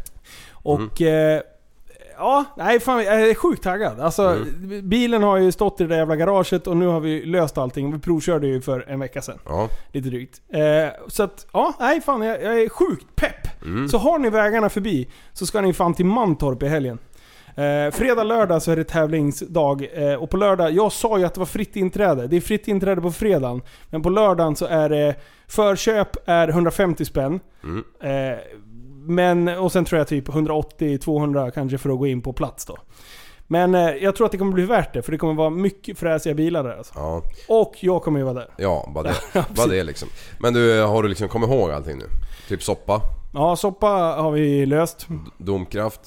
Och... 0.53 1.03
Eh, 1.03 1.41
ja, 2.21 2.45
nej 2.57 2.81
fan 2.81 3.05
jag 3.05 3.31
är 3.31 3.35
sjukt 3.35 3.63
taggad. 3.63 4.01
Alltså 4.01 4.23
Mm. 4.23 4.89
bilen 4.89 5.23
har 5.23 5.37
ju 5.37 5.53
stått 5.53 5.81
i 5.81 5.85
det 5.85 5.89
där 5.89 5.97
jävla 5.97 6.17
garaget 6.17 6.67
och 6.67 6.77
nu 6.77 6.87
har 6.87 7.01
vi 7.01 7.25
löst 7.25 7.59
allting. 7.59 7.93
Vi 7.93 7.99
provkörde 7.99 8.47
ju 8.47 8.61
för 8.61 8.85
en 8.89 9.01
vecka 9.01 9.23
sedan. 9.23 9.39
Ja. 9.45 9.69
Lite 9.93 10.09
drygt. 10.09 10.41
Eh, 10.53 10.61
så 11.09 11.23
att, 11.23 11.47
ja, 11.53 11.75
nej 11.81 12.01
fan 12.01 12.23
jag, 12.23 12.43
jag 12.43 12.61
är 12.63 12.69
sjukt 12.69 13.07
pepp. 13.17 13.63
Mm. 13.63 13.89
Så 13.89 13.99
har 13.99 14.19
ni 14.19 14.31
vägarna 14.31 14.69
förbi 14.69 15.09
så 15.33 15.47
ska 15.47 15.61
ni 15.61 15.73
fan 15.73 15.95
till 15.95 16.07
Mantorp 16.07 16.63
i 16.63 16.69
helgen. 16.69 16.99
Eh, 17.55 17.91
fredag, 17.93 18.23
lördag 18.25 18.63
så 18.63 18.71
är 18.73 18.77
det 18.77 18.85
tävlingsdag. 18.85 19.87
Eh, 19.95 20.15
och 20.15 20.31
på 20.31 20.37
lördag, 20.37 20.71
jag 20.73 20.93
sa 20.93 21.19
ju 21.19 21.25
att 21.25 21.35
det 21.35 21.41
var 21.41 21.47
fritt 21.47 21.77
inträde. 21.77 22.27
Det 22.27 22.37
är 22.37 22.41
fritt 22.41 22.69
inträde 22.69 23.01
på 23.01 23.13
fredagen. 23.13 23.63
Men 23.91 24.03
på 24.03 24.11
lördagen 24.11 24.57
så 24.57 24.67
är 24.67 24.89
det 24.89 25.15
förköp 25.49 26.29
är 26.29 26.49
150 26.49 27.05
spänn. 27.05 27.41
Mm. 27.65 27.85
Eh, 28.03 28.39
men, 29.15 29.49
och 29.49 29.73
sen 29.73 29.85
tror 29.85 29.99
jag 29.99 30.09
typ 30.09 30.29
180-200 30.29 31.51
kanske 31.51 31.79
för 31.79 31.91
att 31.91 31.99
gå 31.99 32.07
in 32.07 32.23
på 32.23 32.33
plats 32.33 32.65
då. 32.65 32.77
Men 33.47 33.75
eh, 33.75 33.81
jag 33.91 34.17
tror 34.17 34.27
att 34.27 34.33
det 34.33 34.39
kommer 34.39 34.53
bli 34.53 34.65
värt 34.65 34.93
det, 34.95 35.03
för 35.03 35.13
det 35.13 35.19
kommer 35.19 35.35
vara 35.35 35.51
mycket 35.51 35.99
fräsiga 35.99 36.35
bilar 36.35 36.65
där 36.65 36.77
alltså. 36.77 36.93
Ja. 36.97 37.23
Och 37.49 37.75
jag 37.81 38.03
kommer 38.03 38.19
ju 38.19 38.25
vara 38.25 38.35
där. 38.35 38.49
Ja, 38.57 38.91
bara 38.95 39.05
det. 39.05 39.15
Bara 39.57 39.67
det 39.67 39.83
liksom. 39.85 40.09
Men 40.39 40.55
du, 40.55 40.83
har 40.83 41.03
du 41.03 41.09
liksom 41.09 41.29
kommit 41.29 41.51
ihåg 41.51 41.71
allting 41.71 41.99
nu? 41.99 42.05
Typ 42.49 42.63
soppa, 42.63 43.01
Ja, 43.35 43.57
soppa 43.57 43.87
har 43.89 44.31
vi 44.31 44.67
löst. 44.67 45.07
domkraft, 45.39 46.01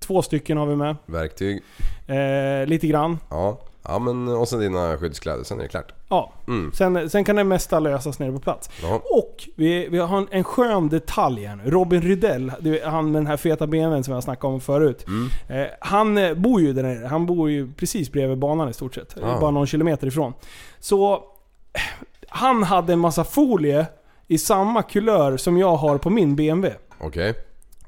Två 0.00 0.22
stycken 0.22 0.56
har 0.56 0.66
vi 0.66 0.76
med. 0.76 0.96
verktyg. 1.06 1.62
Eh, 2.06 2.66
lite 2.66 2.86
grann. 2.86 3.18
Ja. 3.30 3.58
Ja 3.82 3.98
men 3.98 4.28
och 4.28 4.48
sen 4.48 4.60
dina 4.60 4.98
skyddskläder, 4.98 5.44
sen 5.44 5.58
är 5.58 5.62
det 5.62 5.68
klart. 5.68 5.92
Ja. 6.08 6.32
Mm. 6.48 6.72
Sen, 6.72 7.10
sen 7.10 7.24
kan 7.24 7.36
det 7.36 7.44
mesta 7.44 7.80
lösas 7.80 8.18
nere 8.18 8.32
på 8.32 8.40
plats. 8.40 8.70
Ja. 8.82 9.02
Och 9.10 9.48
vi, 9.56 9.88
vi 9.88 9.98
har 9.98 10.18
en, 10.18 10.28
en 10.30 10.44
skön 10.44 10.88
detalj 10.88 11.44
här 11.44 11.56
nu. 11.56 11.70
Robin 11.70 12.02
Rydell, 12.02 12.52
han 12.84 13.12
med 13.12 13.20
den 13.20 13.26
här 13.26 13.36
feta 13.36 13.66
benen 13.66 14.04
som 14.04 14.14
jag 14.14 14.22
snackade 14.22 14.54
om 14.54 14.60
förut. 14.60 15.06
Mm. 15.06 15.28
Eh, 15.48 15.66
han 15.80 16.18
eh, 16.18 16.34
bor 16.34 16.60
ju 16.60 16.72
där 16.72 16.82
nere. 16.82 17.06
Han 17.06 17.26
bor 17.26 17.50
ju 17.50 17.72
precis 17.72 18.12
bredvid 18.12 18.38
banan 18.38 18.68
i 18.68 18.72
stort 18.72 18.94
sett. 18.94 19.16
Ah. 19.22 19.40
Bara 19.40 19.50
någon 19.50 19.66
kilometer 19.66 20.06
ifrån. 20.06 20.32
Så 20.80 21.22
han 22.28 22.62
hade 22.62 22.92
en 22.92 22.98
massa 22.98 23.24
folie 23.24 23.86
i 24.26 24.38
samma 24.38 24.82
kulör 24.82 25.36
som 25.36 25.56
jag 25.56 25.76
har 25.76 25.98
på 25.98 26.10
min 26.10 26.36
BMW. 26.36 26.76
Okej. 26.98 27.34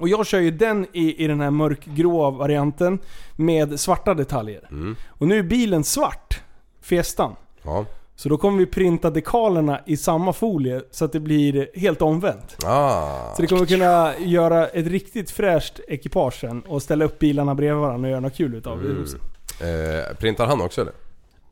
Och 0.03 0.09
jag 0.09 0.25
kör 0.25 0.39
ju 0.39 0.51
den 0.51 0.87
i, 0.93 1.23
i 1.23 1.27
den 1.27 1.41
här 1.41 1.51
mörkgrå 1.51 2.31
varianten 2.31 2.99
med 3.35 3.79
svarta 3.79 4.13
detaljer. 4.13 4.67
Mm. 4.71 4.95
Och 5.07 5.27
nu 5.27 5.39
är 5.39 5.43
bilen 5.43 5.83
svart. 5.83 6.41
Fiestan. 6.81 7.35
Ja. 7.61 7.85
Så 8.15 8.29
då 8.29 8.37
kommer 8.37 8.57
vi 8.57 8.65
printa 8.65 9.09
dekalerna 9.09 9.79
i 9.85 9.97
samma 9.97 10.33
folie 10.33 10.81
så 10.91 11.05
att 11.05 11.11
det 11.11 11.19
blir 11.19 11.69
helt 11.75 12.01
omvänt. 12.01 12.65
Ah. 12.65 13.33
Så 13.35 13.41
det 13.41 13.47
kommer 13.47 13.65
kunna 13.65 14.13
göra 14.17 14.67
ett 14.67 14.87
riktigt 14.87 15.31
fräscht 15.31 15.79
ekipage 15.87 16.39
sen 16.39 16.61
och 16.61 16.81
ställa 16.81 17.05
upp 17.05 17.19
bilarna 17.19 17.55
bredvid 17.55 17.81
varandra 17.81 18.07
och 18.07 18.11
göra 18.11 18.19
något 18.19 18.37
kul 18.37 18.55
utav 18.55 18.83
det. 18.83 18.89
Mm. 18.89 20.09
Eh, 20.09 20.15
printar 20.15 20.45
han 20.45 20.61
också 20.61 20.81
eller? 20.81 20.93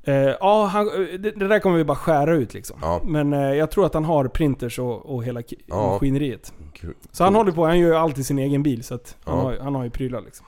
Eh, 0.03 0.15
ja, 0.15 0.65
han, 0.65 0.85
det, 1.19 1.31
det 1.31 1.47
där 1.47 1.59
kommer 1.59 1.77
vi 1.77 1.83
bara 1.83 1.97
skära 1.97 2.33
ut 2.35 2.53
liksom. 2.53 2.77
Ja. 2.81 3.01
Men 3.05 3.33
eh, 3.33 3.39
jag 3.53 3.71
tror 3.71 3.85
att 3.85 3.93
han 3.93 4.05
har 4.05 4.27
printers 4.27 4.79
och, 4.79 5.15
och 5.15 5.23
hela 5.23 5.41
Ja. 5.65 5.91
maskineriet. 5.91 6.53
Så 7.11 7.23
han 7.23 7.35
håller 7.35 7.51
på, 7.51 7.65
han 7.65 7.79
gör 7.79 7.87
ju 7.89 7.95
alltid 7.95 8.25
sin 8.25 8.39
egen 8.39 8.63
bil 8.63 8.83
så 8.83 8.95
att 8.95 9.17
han, 9.23 9.37
har, 9.39 9.57
han 9.61 9.75
har 9.75 9.83
ju 9.83 9.89
prylar 9.89 10.21
liksom. 10.21 10.45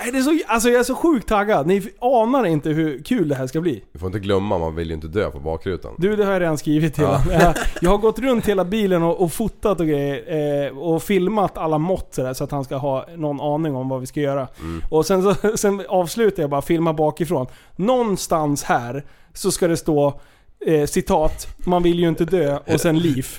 Nej, 0.00 0.12
det 0.12 0.18
är 0.18 0.22
så, 0.22 0.38
alltså 0.46 0.68
jag 0.68 0.80
är 0.80 0.84
så 0.84 0.94
sjukt 0.94 1.28
taggad. 1.28 1.66
Ni 1.66 1.88
anar 2.00 2.46
inte 2.46 2.70
hur 2.70 3.02
kul 3.02 3.28
det 3.28 3.34
här 3.34 3.46
ska 3.46 3.60
bli. 3.60 3.84
Vi 3.92 3.98
får 3.98 4.06
inte 4.06 4.18
glömma, 4.18 4.58
man 4.58 4.74
vill 4.76 4.88
ju 4.88 4.94
inte 4.94 5.06
dö 5.08 5.30
på 5.30 5.40
bakrutan. 5.40 5.94
Du, 5.98 6.16
det 6.16 6.24
har 6.24 6.32
jag 6.32 6.42
redan 6.42 6.58
skrivit 6.58 6.94
till 6.94 7.04
Ja. 7.04 7.22
jag, 7.32 7.54
jag 7.80 7.90
har 7.90 7.98
gått 7.98 8.18
runt 8.18 8.46
hela 8.46 8.64
bilen 8.64 9.02
och, 9.02 9.20
och 9.22 9.32
fotat 9.32 9.80
och 9.80 9.86
grejer. 9.86 10.66
Eh, 10.66 10.78
och 10.78 11.02
filmat 11.02 11.58
alla 11.58 11.78
mått 11.78 12.14
sådär, 12.14 12.32
så 12.34 12.44
att 12.44 12.50
han 12.50 12.64
ska 12.64 12.76
ha 12.76 13.06
någon 13.16 13.40
aning 13.40 13.76
om 13.76 13.88
vad 13.88 14.00
vi 14.00 14.06
ska 14.06 14.20
göra. 14.20 14.48
Mm. 14.60 14.82
Och 14.90 15.06
sen, 15.06 15.22
så, 15.22 15.56
sen 15.56 15.82
avslutar 15.88 16.42
jag 16.42 16.50
bara 16.50 16.62
filma 16.62 16.92
bakifrån. 16.92 17.46
Någonstans 17.76 18.62
här 18.62 19.04
så 19.32 19.50
ska 19.50 19.68
det 19.68 19.76
stå 19.76 20.20
eh, 20.66 20.86
citat, 20.86 21.48
man 21.58 21.82
vill 21.82 21.98
ju 22.00 22.08
inte 22.08 22.24
dö, 22.24 22.58
och 22.66 22.80
sen 22.80 22.98
liv. 22.98 23.26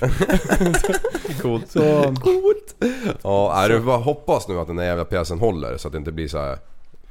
Coolt. 1.42 1.70
Så, 1.70 2.14
Coolt. 2.20 2.76
Ja, 3.22 3.68
du 3.68 3.78
får 3.78 3.86
bara 3.86 3.96
hoppas 3.96 4.48
nu 4.48 4.58
att 4.58 4.66
den 4.66 4.76
där 4.76 4.84
jävla 4.84 5.04
pjäsen 5.04 5.38
håller 5.38 5.76
så 5.76 5.88
att 5.88 5.92
det 5.92 5.98
inte 5.98 6.12
blir 6.12 6.28
så 6.28 6.38
här 6.38 6.58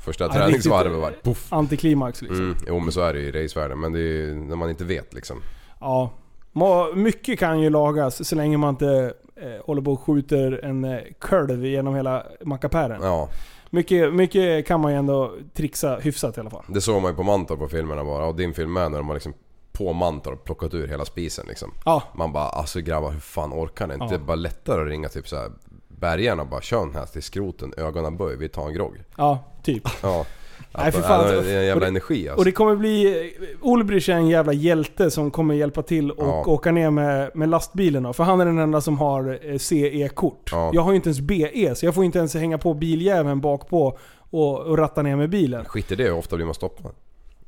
första 0.06 0.24
Ja, 0.24 0.34
träningsvarvet 0.34 1.02
bara 1.02 1.12
puff. 1.24 1.54
Antiklimax 1.54 2.22
liksom. 2.22 2.46
Mm. 2.46 2.58
Jo 2.68 2.80
men 2.80 2.92
så 2.92 3.02
är 3.02 3.14
det 3.14 3.20
ju 3.20 3.28
i 3.28 3.44
racevärlden, 3.44 3.80
men 3.80 3.94
det 3.94 4.00
är 4.00 4.04
ju 4.04 4.36
när 4.36 4.56
man 4.56 4.70
inte 4.70 4.84
vet 4.84 5.14
liksom. 5.14 5.42
Ja. 5.80 6.12
Mycket 6.96 7.40
kan 7.40 7.60
ju 7.60 7.70
lagas 7.70 8.28
så 8.28 8.36
länge 8.36 8.58
man 8.58 8.70
inte 8.70 9.14
eh, 9.36 9.66
håller 9.66 9.82
på 9.82 9.92
och 9.92 10.00
skjuter 10.02 10.66
en 10.66 10.84
eh, 10.84 11.00
kurv 11.20 11.66
genom 11.66 11.96
hela 11.96 12.24
mackapären. 12.46 13.02
Ja. 13.02 13.30
Mycket, 13.70 14.14
mycket 14.14 14.68
kan 14.68 14.80
man 14.80 14.92
ju 14.92 14.98
ändå 14.98 15.34
trixa 15.54 15.96
hyfsat 15.96 16.38
i 16.38 16.40
alla 16.40 16.50
fall. 16.50 16.64
Det 16.68 16.82
såg 16.82 17.02
man 17.02 17.12
ju 17.12 17.16
på 17.16 17.24
Mantorp 17.24 17.60
på 17.60 17.68
filmerna 17.68 18.04
bara, 18.04 18.26
och 18.26 18.36
din 18.36 18.54
film 18.54 18.74
med 18.74 18.92
när 18.92 18.98
de 18.98 19.08
har 19.08 19.14
liksom 19.14 19.34
på 19.78 19.94
Mantorp 19.94 20.44
plockat 20.44 20.74
ur 20.74 20.88
hela 20.88 21.06
spisen 21.06 21.46
liksom. 21.48 21.72
Ja. 21.86 22.04
Man 22.16 22.34
bara 22.34 22.50
alltså 22.50 22.80
grabbar 22.82 23.12
hur 23.12 23.20
fan 23.20 23.54
orkar 23.54 23.88
ni 23.88 23.94
inte? 23.94 24.06
Ja. 24.06 24.10
Det 24.10 24.16
är 24.16 24.20
bara 24.20 24.36
lättare 24.36 24.82
att 24.82 24.88
ringa 24.88 25.10
typ 25.10 25.28
så 25.28 25.36
här 25.36 25.52
bergarna 25.88 26.42
och 26.42 26.48
bara 26.50 26.62
kör 26.62 26.80
den 26.86 26.96
här 26.96 27.06
till 27.06 27.24
skroten, 27.24 27.74
ögonen 27.78 28.18
böj, 28.18 28.38
vi 28.38 28.50
tar 28.50 28.68
en 28.68 28.74
grogg. 28.74 29.04
Ja, 29.18 29.40
typ. 29.64 29.84
Ja. 30.04 30.26
Nej, 30.78 30.92
för 30.92 31.00
Att- 31.00 31.06
fan. 31.08 31.28
det 31.28 31.52
är 31.54 31.60
en 31.60 31.66
jävla 31.66 31.74
Och 31.74 31.80
det- 31.82 31.88
energi 31.88 32.30
alltså. 32.30 32.40
Och 32.40 32.46
det 32.46 32.52
kommer 32.52 32.76
bli... 32.76 33.34
Ulbrich 33.62 34.10
är 34.10 34.14
en 34.14 34.28
jävla 34.28 34.54
hjälte 34.54 35.12
som 35.12 35.32
kommer 35.32 35.54
hjälpa 35.54 35.82
till 35.82 36.12
och 36.12 36.28
Ja. 36.28 36.44
åka 36.46 36.72
ner 36.72 36.90
med, 36.90 37.32
med 37.36 37.50
lastbilen. 37.50 38.14
För 38.14 38.24
han 38.24 38.42
är 38.42 38.46
den 38.46 38.60
enda 38.60 38.82
som 38.82 38.98
har 38.98 39.40
eh, 39.52 39.58
CE-kort. 39.58 40.50
Ja. 40.52 40.72
Jag 40.74 40.82
har 40.82 40.92
ju 40.92 40.96
inte 40.96 41.10
ens 41.10 41.20
BE, 41.22 41.76
så 41.76 41.86
jag 41.86 41.96
får 41.96 42.04
inte 42.04 42.18
ens 42.20 42.34
hänga 42.36 42.58
på 42.58 42.74
biljäveln 42.74 43.42
bak 43.42 43.70
på 43.70 43.98
och, 44.30 44.60
och 44.60 44.78
ratta 44.78 45.02
ner 45.02 45.16
med 45.16 45.30
bilen. 45.30 45.66
Skit 45.66 45.92
i 45.92 45.96
det, 45.96 46.04
hur 46.04 46.14
ofta 46.18 46.36
blir 46.36 46.46
man 46.46 46.56
stoppad? 46.56 46.92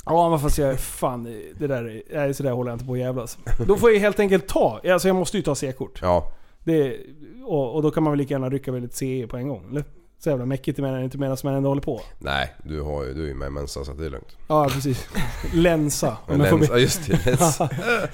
Ja 0.10 0.30
men 0.30 0.40
fast 0.40 0.58
jag, 0.58 0.80
fan 0.80 1.24
det 1.60 1.68
där, 1.68 1.84
är- 1.84 2.04
nej, 2.18 2.34
så 2.34 2.44
där 2.44 2.52
håller 2.52 2.72
jag 2.72 2.76
inte 2.76 2.86
på 2.86 2.94
att 2.94 3.00
jävlas. 3.00 3.38
Då 3.68 3.78
får 3.78 3.92
jag 3.92 4.00
helt 4.00 4.20
enkelt 4.20 4.48
ta, 4.48 4.80
alltså 4.92 5.08
jag 5.08 5.16
måste 5.16 5.38
ju 5.38 5.44
ta 5.44 5.56
C-kort. 5.56 6.00
Ja. 6.02 6.32
Det, 6.64 6.98
och, 7.46 7.76
och 7.76 7.82
då 7.82 7.92
kan 7.92 8.04
man 8.04 8.12
väl 8.14 8.18
lika 8.18 8.34
gärna 8.34 8.50
rycka 8.50 8.72
väl 8.72 8.84
ett 8.84 8.96
CE 8.96 9.28
på 9.28 9.38
en 9.38 9.48
gång 9.48 9.68
eller? 9.70 9.84
Så 10.20 10.30
jävla 10.30 10.46
mäckigt 10.46 10.80
menar 10.80 11.00
inte 11.04 11.18
medan 11.18 11.38
man 11.44 11.54
ändå 11.54 11.70
håller 11.70 11.82
på. 11.82 12.02
Nej, 12.20 12.54
du, 12.64 12.82
har 12.82 13.04
ju, 13.04 13.14
du 13.14 13.24
är 13.24 13.28
ju 13.28 13.34
med 13.34 13.48
i 13.48 13.50
Mensa 13.50 13.84
så 13.86 13.94
det 13.94 14.06
är 14.06 14.10
lugnt. 14.10 14.38
Ja 14.48 14.70
precis. 14.70 15.08
Länsa. 15.54 16.18
be. 16.28 16.80
just 16.80 17.08
det, 17.08 17.26
Lensa. 17.26 17.70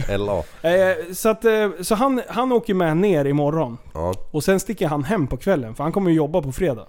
LA. 0.18 0.44
Eh, 0.70 0.96
så 1.14 1.30
att, 1.30 1.46
eh, 1.46 1.70
så 1.82 1.96
han, 1.96 2.22
han 2.28 2.52
åker 2.52 2.74
med 2.74 2.98
ner 2.98 3.26
imorgon. 3.26 3.78
Ja. 3.94 4.14
Och 4.32 4.44
sen 4.44 4.60
sticker 4.60 4.88
han 4.88 5.04
hem 5.04 5.28
på 5.28 5.38
kvällen, 5.38 5.76
för 5.76 5.84
han 5.84 5.92
kommer 5.92 6.10
ju 6.12 6.18
jobba 6.18 6.42
på 6.42 6.52
fredag. 6.52 6.86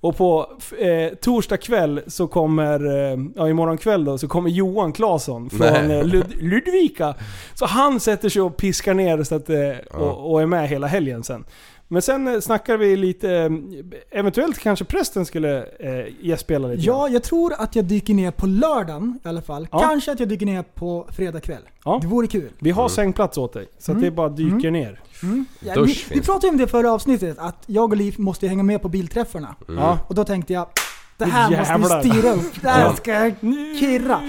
Och 0.00 0.16
på 0.16 0.46
eh, 0.78 1.14
torsdag 1.14 1.56
kväll 1.56 2.00
så 2.06 2.26
kommer, 2.26 2.86
eh, 2.86 3.18
ja 3.36 3.48
imorgon 3.48 3.78
kväll 3.78 4.04
då, 4.04 4.18
så 4.18 4.28
kommer 4.28 4.50
Johan 4.50 4.92
Claesson 4.92 5.50
från 5.50 5.90
eh, 5.90 6.04
Lud 6.04 6.26
Ludvika. 6.42 7.14
Så 7.54 7.66
han 7.66 8.00
sätter 8.00 8.28
sig 8.28 8.42
och 8.42 8.56
piskar 8.56 8.94
ner 8.94 9.22
så 9.22 9.34
att, 9.34 9.50
eh, 9.50 10.00
och, 10.00 10.32
och 10.32 10.42
är 10.42 10.46
med 10.46 10.68
hela 10.68 10.86
helgen 10.86 11.24
sen. 11.24 11.44
Men 11.92 12.02
sen 12.02 12.28
eh, 12.28 12.40
snackar 12.40 12.76
vi 12.76 12.96
lite, 12.96 13.30
eh, 13.32 13.50
eventuellt 14.18 14.58
kanske 14.58 14.84
prästen 14.84 15.26
skulle 15.26 15.58
eh, 15.62 16.06
gästspela 16.26 16.68
lite. 16.68 16.82
Ja, 16.86 17.08
jag 17.08 17.22
tror 17.22 17.52
att 17.58 17.76
jag 17.76 17.84
dyker 17.84 18.14
ner 18.14 18.30
på 18.30 18.46
lördagen 18.46 19.18
i 19.24 19.28
alla 19.28 19.42
fall. 19.42 19.68
Ja. 19.72 19.78
Kanske 19.78 20.12
att 20.12 20.20
jag 20.20 20.28
dyker 20.28 20.46
ner 20.46 20.62
på 20.62 21.08
fredag 21.12 21.40
kväll. 21.40 21.62
Ja. 21.84 21.98
Det 22.02 22.06
vore 22.08 22.26
kul. 22.26 22.50
Vi 22.58 22.70
har 22.70 22.88
sängplats 22.88 23.38
åt 23.38 23.52
dig, 23.52 23.68
så 23.78 23.92
att 23.92 23.96
Mm. 23.98 24.02
det 24.04 24.10
bara 24.10 24.28
dyker 24.28 24.68
Mm. 24.68 24.72
ner. 24.72 25.00
Ja, 25.60 25.74
Dusch 25.74 25.86
vi, 25.86 25.92
vi 25.92 25.94
finns. 25.94 26.26
pratade 26.26 26.46
ju 26.46 26.50
om 26.50 26.56
det 26.58 26.66
förra 26.66 26.92
avsnittet, 26.92 27.38
att 27.38 27.62
jag 27.66 27.90
och 27.90 27.96
Liv 27.96 28.14
måste 28.18 28.48
hänga 28.48 28.62
med 28.62 28.82
på 28.82 28.88
bilträffarna. 28.88 29.54
Mm. 29.68 29.82
Ja. 29.82 29.98
Och 30.08 30.14
då 30.14 30.24
tänkte 30.24 30.52
jag, 30.52 30.66
det 31.18 31.24
här 31.24 31.50
Jävlar. 31.50 31.78
måste 31.78 32.00
vi 32.04 32.10
styra 32.10 32.32
upp. 32.32 32.62
Det 32.62 32.68
här 32.68 32.84
Ja. 32.84 32.92
ska 32.96 33.12
jag 33.12 33.34
kirra. 33.80 34.20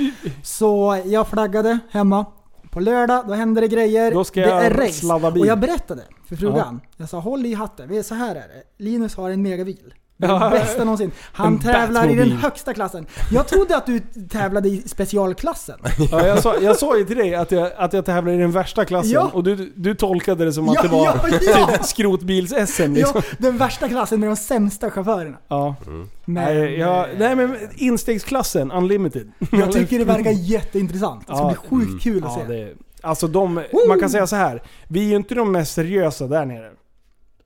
Så 0.44 1.02
jag 1.06 1.28
flaggade 1.28 1.80
hemma. 1.92 2.26
På 2.72 2.80
lördag, 2.80 3.24
då 3.28 3.34
händer 3.34 3.62
det 3.62 3.68
grejer. 3.68 4.12
Då 4.12 4.24
ska 4.24 4.42
det 4.42 4.48
jag 4.48 4.66
är 4.66 4.70
race. 4.70 4.92
sladda 4.94 5.32
bil. 5.32 5.42
Och 5.42 5.48
jag 5.48 5.60
berättade 5.60 6.02
för 6.26 6.36
frugan. 6.36 6.82
Jag 6.98 7.10
sa 7.10 7.20
håll 7.20 7.46
i 7.46 7.54
hatten, 7.54 8.04
så 8.04 8.16
här 8.16 8.36
är 8.36 8.48
det. 8.48 8.84
Linus 8.84 9.16
har 9.16 9.30
en 9.30 9.42
megabil. 9.42 9.94
Ja. 10.22 10.50
bästa 10.50 10.84
någonsin. 10.84 11.12
Han 11.34 11.48
En 11.54 11.60
tävlar 11.60 12.10
i 12.10 12.16
den 12.16 12.32
högsta 12.32 12.74
klassen. 12.74 13.06
Jag 13.32 13.48
trodde 13.48 13.78
att 13.78 13.86
du 13.86 14.00
tävlade 14.30 14.70
i 14.70 14.82
specialklassen. 14.86 15.80
Ja, 16.12 16.28
jag, 16.28 16.40
sa, 16.44 16.56
jag 16.62 16.78
sa 16.78 16.98
ju 16.98 17.06
till 17.06 17.18
dig 17.18 17.36
att 17.36 17.52
jag, 17.52 17.72
att 17.78 17.94
jag 17.94 18.06
tävlar 18.06 18.34
i 18.34 18.38
den 18.38 18.52
värsta 18.52 18.86
klassen 18.86 19.12
Ja. 19.12 19.30
och 19.34 19.44
du, 19.44 19.72
du 19.76 19.96
tolkade 19.96 20.46
det 20.46 20.54
som 20.54 20.70
att 20.70 20.76
Ja, 20.76 20.82
det 20.82 20.88
var 20.88 21.06
ja, 21.06 21.16
ja. 21.42 21.68
typ 21.68 21.82
skrotbils-SM 21.82 22.94
liksom. 22.94 23.22
Ja, 23.30 23.36
den 23.38 23.58
värsta 23.58 23.88
klassen 23.90 24.20
med 24.20 24.30
de 24.30 24.36
sämsta 24.36 24.92
chaufförerna. 24.92 25.38
Ja. 25.48 25.76
Men, 26.26 26.44
Nej, 26.56 26.80
ja, 26.80 27.08
nej 27.18 27.36
men 27.36 27.58
instegsklassen, 27.76 28.72
unlimited. 28.72 29.32
Jag 29.52 29.72
tycker 29.72 30.00
det 30.00 30.06
verkar 30.16 30.32
jätteintressant. 30.32 31.28
Det 31.28 31.34
ska 31.36 31.44
Ja. 31.44 31.48
bli 31.70 31.80
sjukt 31.86 32.04
kul 32.04 32.24
att 32.26 32.32
Ja, 32.40 32.46
se. 32.48 32.54
det, 32.54 32.74
alltså 33.02 33.28
de, 33.28 33.64
man 33.88 34.00
kan 34.00 34.10
säga 34.10 34.28
så 34.28 34.36
här. 34.36 34.62
vi 34.88 35.00
är 35.06 35.10
ju 35.10 35.16
inte 35.16 35.36
de 35.36 35.52
mest 35.52 35.74
seriösa 35.74 36.28
där 36.28 36.46
nere. 36.46 36.70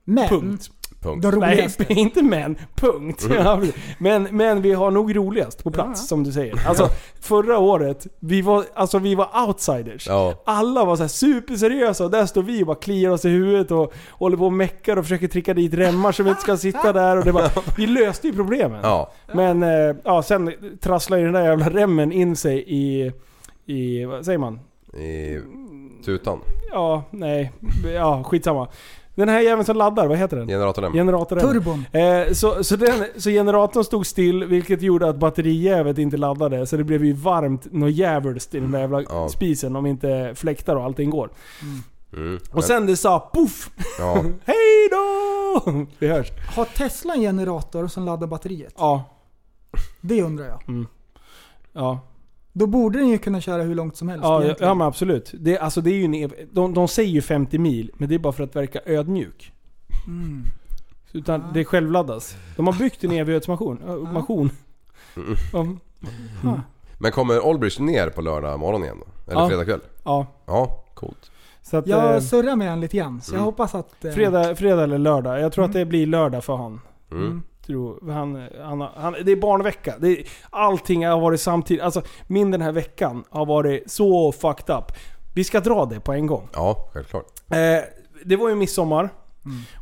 Men, 0.08 0.28
Punkt. 0.28 0.70
Punkt. 1.06 1.22
de 1.22 1.38
Nej, 1.38 1.50
roligaste. 1.54 1.84
inte 1.92 2.22
men. 2.22 2.56
Punkt. 2.74 3.26
Ja, 3.36 3.60
men, 3.98 4.22
men 4.30 4.62
vi 4.62 4.72
har 4.72 4.90
nog 4.90 5.16
roligast 5.16 5.64
på 5.64 5.70
plats, 5.70 6.00
Ja. 6.02 6.06
som 6.06 6.24
du 6.24 6.32
säger. 6.32 6.68
Alltså, 6.68 6.88
förra 7.20 7.58
året, 7.58 8.06
vi 8.20 8.42
var, 8.42 8.64
alltså, 8.74 8.98
vi 8.98 9.14
var 9.14 9.28
outsiders. 9.46 10.06
Ja. 10.08 10.42
Alla 10.46 10.84
var 10.84 10.96
så 10.96 11.02
här 11.02 11.08
superseriösa 11.08 12.04
och 12.04 12.10
där 12.10 12.26
står 12.26 12.42
vi 12.42 12.62
och 12.62 12.66
bara 12.66 12.76
kliar 12.76 13.10
oss 13.10 13.24
i 13.24 13.28
huvudet 13.28 13.70
och 13.70 13.92
håller 14.10 14.36
på 14.36 14.44
och 14.46 14.52
meckar 14.52 14.96
och 14.96 15.04
försöker 15.04 15.28
trycka 15.28 15.54
dit 15.54 15.74
remmar 15.74 16.12
som 16.12 16.28
inte 16.28 16.40
ska 16.40 16.56
sitta 16.56 16.92
där. 16.92 17.16
Och 17.16 17.24
det 17.24 17.32
bara, 17.32 17.50
vi 17.76 17.86
löste 17.86 18.26
ju 18.28 18.34
problemen. 18.34 18.80
Ja. 18.82 19.10
Men 19.34 19.62
eh, 19.62 19.96
ja, 20.04 20.22
sen 20.22 20.52
trasslar 20.80 21.18
ju 21.18 21.24
den 21.24 21.32
där 21.32 21.44
jävla 21.44 21.70
remmen 21.70 22.12
in 22.12 22.36
sig 22.36 22.64
i, 22.66 23.12
i 23.66 24.04
vad 24.04 24.24
säger 24.24 24.38
man? 24.38 24.60
I 25.00 25.38
tutan. 26.04 26.40
Ja, 26.72 27.04
nej, 27.10 27.52
ja 27.94 28.22
skitsamma. 28.24 28.68
Den 29.16 29.28
här 29.28 29.40
jäveln 29.40 29.64
som 29.64 29.76
laddar, 29.76 30.06
vad 30.06 30.18
heter 30.18 30.36
den? 30.36 30.48
Generatorn. 30.48 30.92
Generatorn. 30.92 31.40
Turbon. 31.40 31.84
Eh, 31.92 32.32
så, 32.32 32.64
så, 32.64 32.76
den, 32.76 33.04
så 33.16 33.30
generatorn 33.30 33.84
stod 33.84 34.06
still, 34.06 34.44
vilket 34.44 34.82
gjorde 34.82 35.08
att 35.08 35.16
batterijävet 35.16 35.98
inte 35.98 36.16
laddade. 36.16 36.66
Så 36.66 36.76
det 36.76 36.84
blev 36.84 37.04
ju 37.04 37.12
varmt 37.12 37.72
något 37.72 37.92
jävligt 37.92 38.54
i 38.54 38.60
den 38.60 38.70
där 38.70 38.80
jävla 38.80 39.02
Ja. 39.02 39.28
spisen 39.28 39.76
om 39.76 39.86
inte 39.86 40.32
fläktar 40.34 40.76
och 40.76 40.84
allting 40.84 41.10
går. 41.10 41.30
Mm. 42.12 42.38
Och 42.52 42.64
sen 42.64 42.86
det 42.86 42.96
sa 42.96 43.30
poff! 43.34 43.70
Ja. 43.98 44.14
Hej 44.44 44.88
då! 44.90 45.86
Vi 45.98 46.08
hörs. 46.08 46.28
Har 46.56 46.64
Tesla 46.64 47.14
en 47.14 47.20
generator 47.20 47.86
som 47.86 48.04
laddar 48.04 48.26
batteriet? 48.26 48.74
Ja. 48.78 49.04
Det 50.00 50.22
undrar 50.22 50.46
jag. 50.46 50.60
Ja, 51.72 52.00
Då 52.58 52.66
borde 52.66 52.98
den 52.98 53.08
ju 53.08 53.18
kunna 53.18 53.40
köra 53.40 53.62
hur 53.62 53.74
långt 53.74 53.96
som 53.96 54.08
helst 54.08 54.24
ja, 54.24 54.34
ja, 54.38 54.44
egentligen. 54.44 54.68
ja 54.68 54.74
men 54.74 54.86
absolut. 54.86 55.34
Det, 55.38 55.58
alltså, 55.58 55.80
det 55.80 55.90
är 55.90 55.94
ju 55.94 56.04
en, 56.04 56.14
ev- 56.14 56.48
de, 56.52 56.74
de 56.74 56.88
säger 56.88 57.10
ju 57.10 57.22
50 57.22 57.58
mil, 57.58 57.90
men 57.94 58.08
det 58.08 58.14
är 58.14 58.18
bara 58.18 58.32
för 58.32 58.44
att 58.44 58.56
verka 58.56 58.80
ödmjuk. 58.86 59.52
Mm. 60.06 60.42
Utan 61.12 61.44
det 61.54 61.64
självladdas. 61.64 62.36
De 62.56 62.66
har 62.66 62.74
byggt 62.74 63.04
en 63.04 63.10
evighetsmaskin. 63.12 63.78
Äh, 63.88 63.96
maskin. 64.12 64.50
Mm. 65.16 65.78
Ja. 66.44 66.60
Men 66.98 67.12
kommer 67.12 67.46
Olbrich 67.46 67.80
ner 67.80 68.08
på 68.10 68.20
lördag 68.22 68.60
morgon 68.60 68.82
igen 68.84 68.96
då? 69.00 69.32
Eller 69.32 69.40
Ja. 69.42 69.48
fredag 69.48 69.64
kväll? 69.64 69.80
Ja. 70.04 70.26
Ja, 70.46 70.84
coolt. 70.94 71.30
Så 71.62 71.76
att, 71.76 71.86
eh, 71.86 71.90
Jag 71.90 72.22
surrar 72.22 72.56
med 72.56 72.68
han 72.70 72.80
lite 72.80 72.96
grann, 72.96 73.20
så 73.20 73.30
jag 73.32 73.36
Mm. 73.36 73.44
hoppas 73.44 73.74
att... 73.74 74.04
eh, 74.04 74.12
fredag, 74.12 74.56
fredag 74.56 74.82
eller 74.84 74.98
lördag. 74.98 75.40
Jag 75.40 75.52
tror 75.52 75.64
Mm. 75.64 75.70
att 75.70 75.74
det 75.74 75.84
blir 75.84 76.06
lördag 76.06 76.44
för 76.44 76.56
han. 76.56 76.80
Mm. 77.10 77.42
Tror, 77.66 78.12
han, 78.12 78.48
han, 78.62 78.80
han, 78.80 79.14
det 79.24 79.32
är 79.32 79.36
barnvecka. 79.36 79.94
Det 79.98 80.08
är, 80.08 80.26
allting 80.50 81.06
har 81.06 81.20
varit 81.20 81.40
samtidigt. 81.40 81.82
Alltså, 81.82 82.02
min 82.26 82.50
den 82.50 82.62
här 82.62 82.72
veckan 82.72 83.24
har 83.30 83.46
varit 83.46 83.90
så 83.90 84.32
fucked 84.32 84.76
up. 84.76 84.92
Vi 85.34 85.44
ska 85.44 85.60
dra 85.60 85.84
det 85.84 86.00
på 86.00 86.12
en 86.12 86.26
gång. 86.26 86.48
Ja, 86.52 86.88
självklart. 86.92 87.26
Eh, 87.50 87.56
det 88.24 88.36
var 88.36 88.48
ju 88.48 88.54
midsommar. 88.54 89.10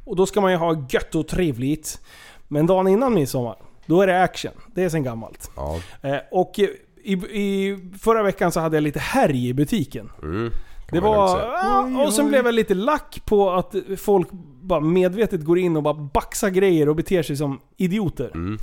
Och 0.04 0.16
då 0.16 0.26
ska 0.26 0.40
man 0.40 0.50
ju 0.50 0.56
ha 0.56 0.86
gött 0.90 1.14
och 1.14 1.28
trevligt. 1.28 2.00
Men 2.48 2.66
dagen 2.66 2.88
innan 2.88 3.14
midsommar, 3.14 3.56
då 3.86 4.00
är 4.00 4.06
det 4.06 4.22
action. 4.22 4.52
Det 4.74 4.84
är 4.84 4.88
sen 4.88 5.02
gammalt. 5.02 5.50
Ja. 5.56 5.80
Eh, 6.02 6.18
och 6.30 6.58
i, 7.04 7.12
i 7.12 7.78
förra 8.00 8.22
veckan 8.22 8.52
så 8.52 8.60
hade 8.60 8.76
jag 8.76 8.82
lite 8.82 8.98
härj 8.98 9.48
i 9.48 9.54
butiken. 9.54 10.10
Mm. 10.22 10.50
Det 10.90 11.00
var... 11.00 11.38
Ja, 11.38 12.04
och 12.06 12.12
sen 12.12 12.28
blev 12.28 12.44
jag 12.44 12.54
lite 12.54 12.74
lack 12.74 13.22
på 13.24 13.50
att 13.50 13.74
folk 13.98 14.28
bara 14.62 14.80
medvetet 14.80 15.44
går 15.44 15.58
in 15.58 15.76
och 15.76 15.82
bara 15.82 15.94
baxar 15.94 16.50
grejer 16.50 16.88
och 16.88 16.96
beter 16.96 17.22
sig 17.22 17.36
som 17.36 17.60
idioter. 17.76 18.30
Mm. 18.34 18.58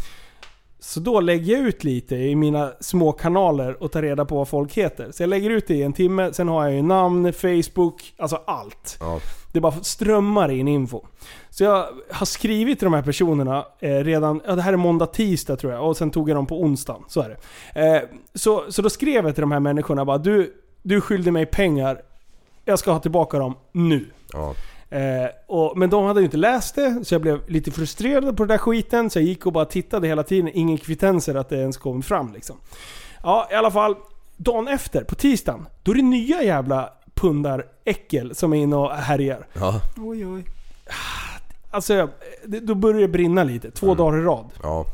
Så 0.80 1.00
då 1.00 1.20
lägger 1.20 1.54
jag 1.58 1.68
ut 1.68 1.84
lite 1.84 2.16
i 2.16 2.36
mina 2.36 2.72
små 2.80 3.12
kanaler 3.12 3.84
och 3.84 3.92
tar 3.92 4.02
reda 4.02 4.26
på 4.26 4.36
vad 4.36 4.48
folk 4.48 4.74
heter. 4.74 5.12
Så 5.12 5.24
jag 5.24 5.30
lägger 5.30 5.50
ut 5.50 5.68
det 5.68 5.76
i 5.76 5.84
en 5.84 5.94
timme, 5.94 6.34
sen 6.34 6.48
har 6.48 6.64
jag 6.64 6.74
ju 6.74 6.82
namn, 6.82 7.34
Facebook, 7.34 8.14
alltså 8.18 8.42
allt. 8.46 8.98
Ja. 9.00 9.20
Det 9.54 9.60
bara 9.60 9.72
strömmar 9.72 10.52
in 10.52 10.68
info. 10.68 11.02
Så 11.50 11.64
jag 11.64 11.88
har 12.12 12.26
skrivit 12.26 12.80
till 12.80 12.86
de 12.86 12.94
här 12.94 13.02
personerna 13.02 13.66
eh, 13.80 13.90
redan, 13.90 14.42
ja 14.46 14.56
det 14.56 14.62
här 14.62 14.74
är 14.74 14.78
måndag, 14.78 15.06
tisdag 15.06 15.56
tror 15.56 15.74
jag, 15.74 15.88
och 15.88 15.98
sen 15.98 16.12
tog 16.12 16.30
jag 16.30 16.38
dem 16.38 16.48
på 16.48 16.62
onsdagen. 16.62 17.04
Så 17.08 17.22
är 17.22 17.30
det. 17.30 17.96
Eh, 17.96 18.02
så, 18.34 18.64
så 18.70 18.82
då 18.82 18.90
skrev 18.90 19.26
jag 19.26 19.36
till 19.36 19.42
de 19.42 19.52
här 19.52 19.60
människorna 19.60 20.06
bara 20.06 20.18
du, 20.18 20.54
du 20.82 21.02
skyllde 21.02 21.32
mig 21.32 21.46
pengar, 21.46 22.02
jag 22.66 22.80
ska 22.80 22.92
ha 22.92 23.00
tillbaka 23.00 23.40
dem 23.40 23.56
nu. 23.72 24.06
Ja. 24.34 24.56
Eh, 24.98 25.30
och, 25.48 25.78
men 25.78 25.90
de 25.90 26.06
hade 26.06 26.20
ju 26.20 26.26
inte 26.26 26.38
läst 26.38 26.76
det, 26.76 27.06
så 27.06 27.14
jag 27.14 27.22
blev 27.22 27.50
lite 27.50 27.72
frustrerad 27.72 28.38
på 28.38 28.44
den 28.44 28.48
där 28.48 28.58
skiten. 28.58 29.10
Så 29.10 29.20
jag 29.20 29.26
gick 29.26 29.46
och 29.46 29.54
bara 29.54 29.66
tittade 29.66 30.08
hela 30.08 30.24
tiden, 30.24 30.52
ingen 30.54 30.78
kvittenser 30.78 31.36
att 31.36 31.50
det 31.50 31.58
ens 31.58 31.78
kom 31.78 32.02
fram 32.02 32.34
liksom. 32.34 32.56
Ja, 33.24 33.48
i 33.52 33.54
alla 33.54 33.72
fall. 33.72 33.96
Dagen 34.38 34.68
efter, 34.68 35.04
på 35.04 35.16
tisdagen, 35.16 35.68
då 35.84 35.92
är 35.92 35.96
det 35.96 36.02
nya 36.02 36.44
jävla 36.44 36.90
pundar-äckel 37.14 38.36
som 38.36 38.54
är 38.54 38.58
inne 38.58 38.76
och 38.76 38.92
härjar. 38.92 39.48
Ja. 39.54 39.82
Oj, 39.98 40.28
oj. 40.28 40.44
Alltså, 41.72 42.10
då 42.46 42.76
börjar 42.76 43.02
det 43.02 43.08
brinna 43.08 43.44
lite. 43.44 43.72
Två 43.72 43.96
dagar 43.96 44.18
i 44.20 44.22
rad. 44.22 44.50
Ja. 44.64 44.86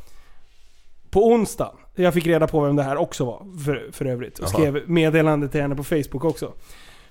På 1.09 1.27
onsdag, 1.27 1.71
jag 1.95 2.13
fick 2.13 2.27
reda 2.27 2.47
på 2.47 2.61
vem 2.61 2.75
det 2.75 2.83
här 2.83 2.97
också 2.97 3.25
var 3.25 3.59
för, 3.65 3.89
för 3.91 4.05
övrigt. 4.05 4.39
Och 4.39 4.45
Jaha. 4.45 4.49
skrev 4.49 4.89
meddelande 4.89 5.47
till 5.47 5.61
henne 5.61 5.75
på 5.75 5.83
Facebook 5.83 6.23
också. 6.23 6.53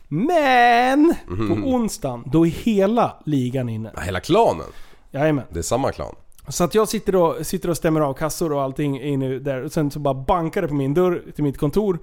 Men! 0.08 1.14
Mhm. 1.28 1.48
På 1.62 1.68
onsdagen, 1.68 2.22
då 2.32 2.46
är 2.46 2.50
hela 2.50 3.16
ligan 3.24 3.68
inne. 3.68 3.90
Ja, 3.96 4.00
Hela 4.00 4.20
klanen? 4.20 4.66
Jajamän. 5.10 5.44
Det 5.50 5.58
är 5.58 5.62
samma 5.62 5.92
klan? 5.92 6.14
Så 6.48 6.64
att 6.64 6.74
jag 6.74 6.88
sitter 6.88 7.16
och, 7.16 7.46
sitter 7.46 7.70
och 7.70 7.76
stämmer 7.76 8.00
av 8.00 8.14
kassor 8.14 8.52
och 8.52 8.62
allting 8.62 9.00
inne 9.02 9.38
där. 9.38 9.64
Och 9.64 9.72
sen 9.72 9.90
så 9.90 9.98
bara 9.98 10.14
bankar 10.14 10.62
det 10.62 10.68
på 10.68 10.74
min 10.74 10.94
dörr 10.94 11.22
till 11.34 11.44
mitt 11.44 11.58
kontor. 11.58 11.98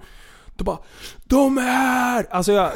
Då 0.56 0.64
bara 0.64 0.78
De 1.24 1.58
är 1.58 1.62
här! 1.62 2.26
Alltså 2.30 2.52
jag, 2.52 2.70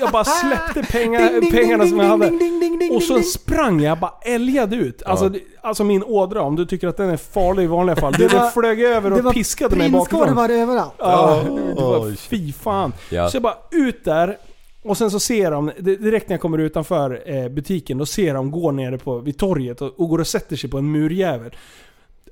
jag- 0.00 0.10
bara 0.12 0.24
släppte 0.24 0.82
pengar, 0.92 1.40
Ding, 1.40 1.50
pengarna 1.50 1.84
ding, 1.84 1.90
som 1.90 2.00
jag 2.00 2.06
hade. 2.08 2.28
ding, 2.28 2.90
och 2.96 3.02
så 3.02 3.20
sprang 3.22 3.80
jag 3.82 3.98
bara 3.98 4.12
älgade 4.22 4.76
ut. 4.76 5.02
Alltså, 5.02 5.24
Ja. 5.24 5.28
det- 5.28 5.40
alltså 5.60 5.84
min 5.84 6.02
ådra, 6.04 6.42
om 6.42 6.56
du 6.56 6.66
tycker 6.66 6.88
att 6.88 6.96
den 6.96 7.10
är 7.10 7.16
farlig 7.16 7.64
i 7.64 7.66
vanliga 7.66 7.96
fall. 7.96 8.12
Det, 8.12 8.28
Det 8.28 8.36
var- 8.38 8.50
flög 8.50 8.80
över 8.80 9.10
Det 9.10 9.22
var 9.22 9.30
och 9.30 9.34
piskade 9.34 9.76
mig 9.76 9.90
bakifrån. 9.90 10.20
prinskorvar 10.20 10.48
överallt. 10.48 10.92
Ja, 10.98 11.42
det 11.76 11.82
var, 11.82 12.16
fy 12.16 12.52
fan. 12.52 12.92
Ja. 13.10 13.30
Så 13.30 13.36
jag 13.36 13.42
bara 13.42 13.56
ut 13.70 14.04
där. 14.04 14.36
Och 14.82 14.96
sen 14.98 15.10
så 15.10 15.20
ser 15.20 15.50
de, 15.50 15.70
direkt 15.78 16.28
när 16.28 16.34
jag 16.34 16.40
kommer 16.40 16.58
utanför 16.58 17.22
eh, 17.26 17.48
butiken, 17.48 17.98
då 17.98 18.06
ser 18.06 18.34
de 18.34 18.50
gå 18.50 18.70
nere 18.70 18.98
på, 18.98 19.18
vid 19.18 19.38
torget 19.38 19.82
och, 19.82 20.00
och 20.00 20.08
går 20.08 20.18
och 20.18 20.26
sätter 20.26 20.56
sig 20.56 20.70
på 20.70 20.78
en 20.78 20.92
murjävel. 20.92 21.56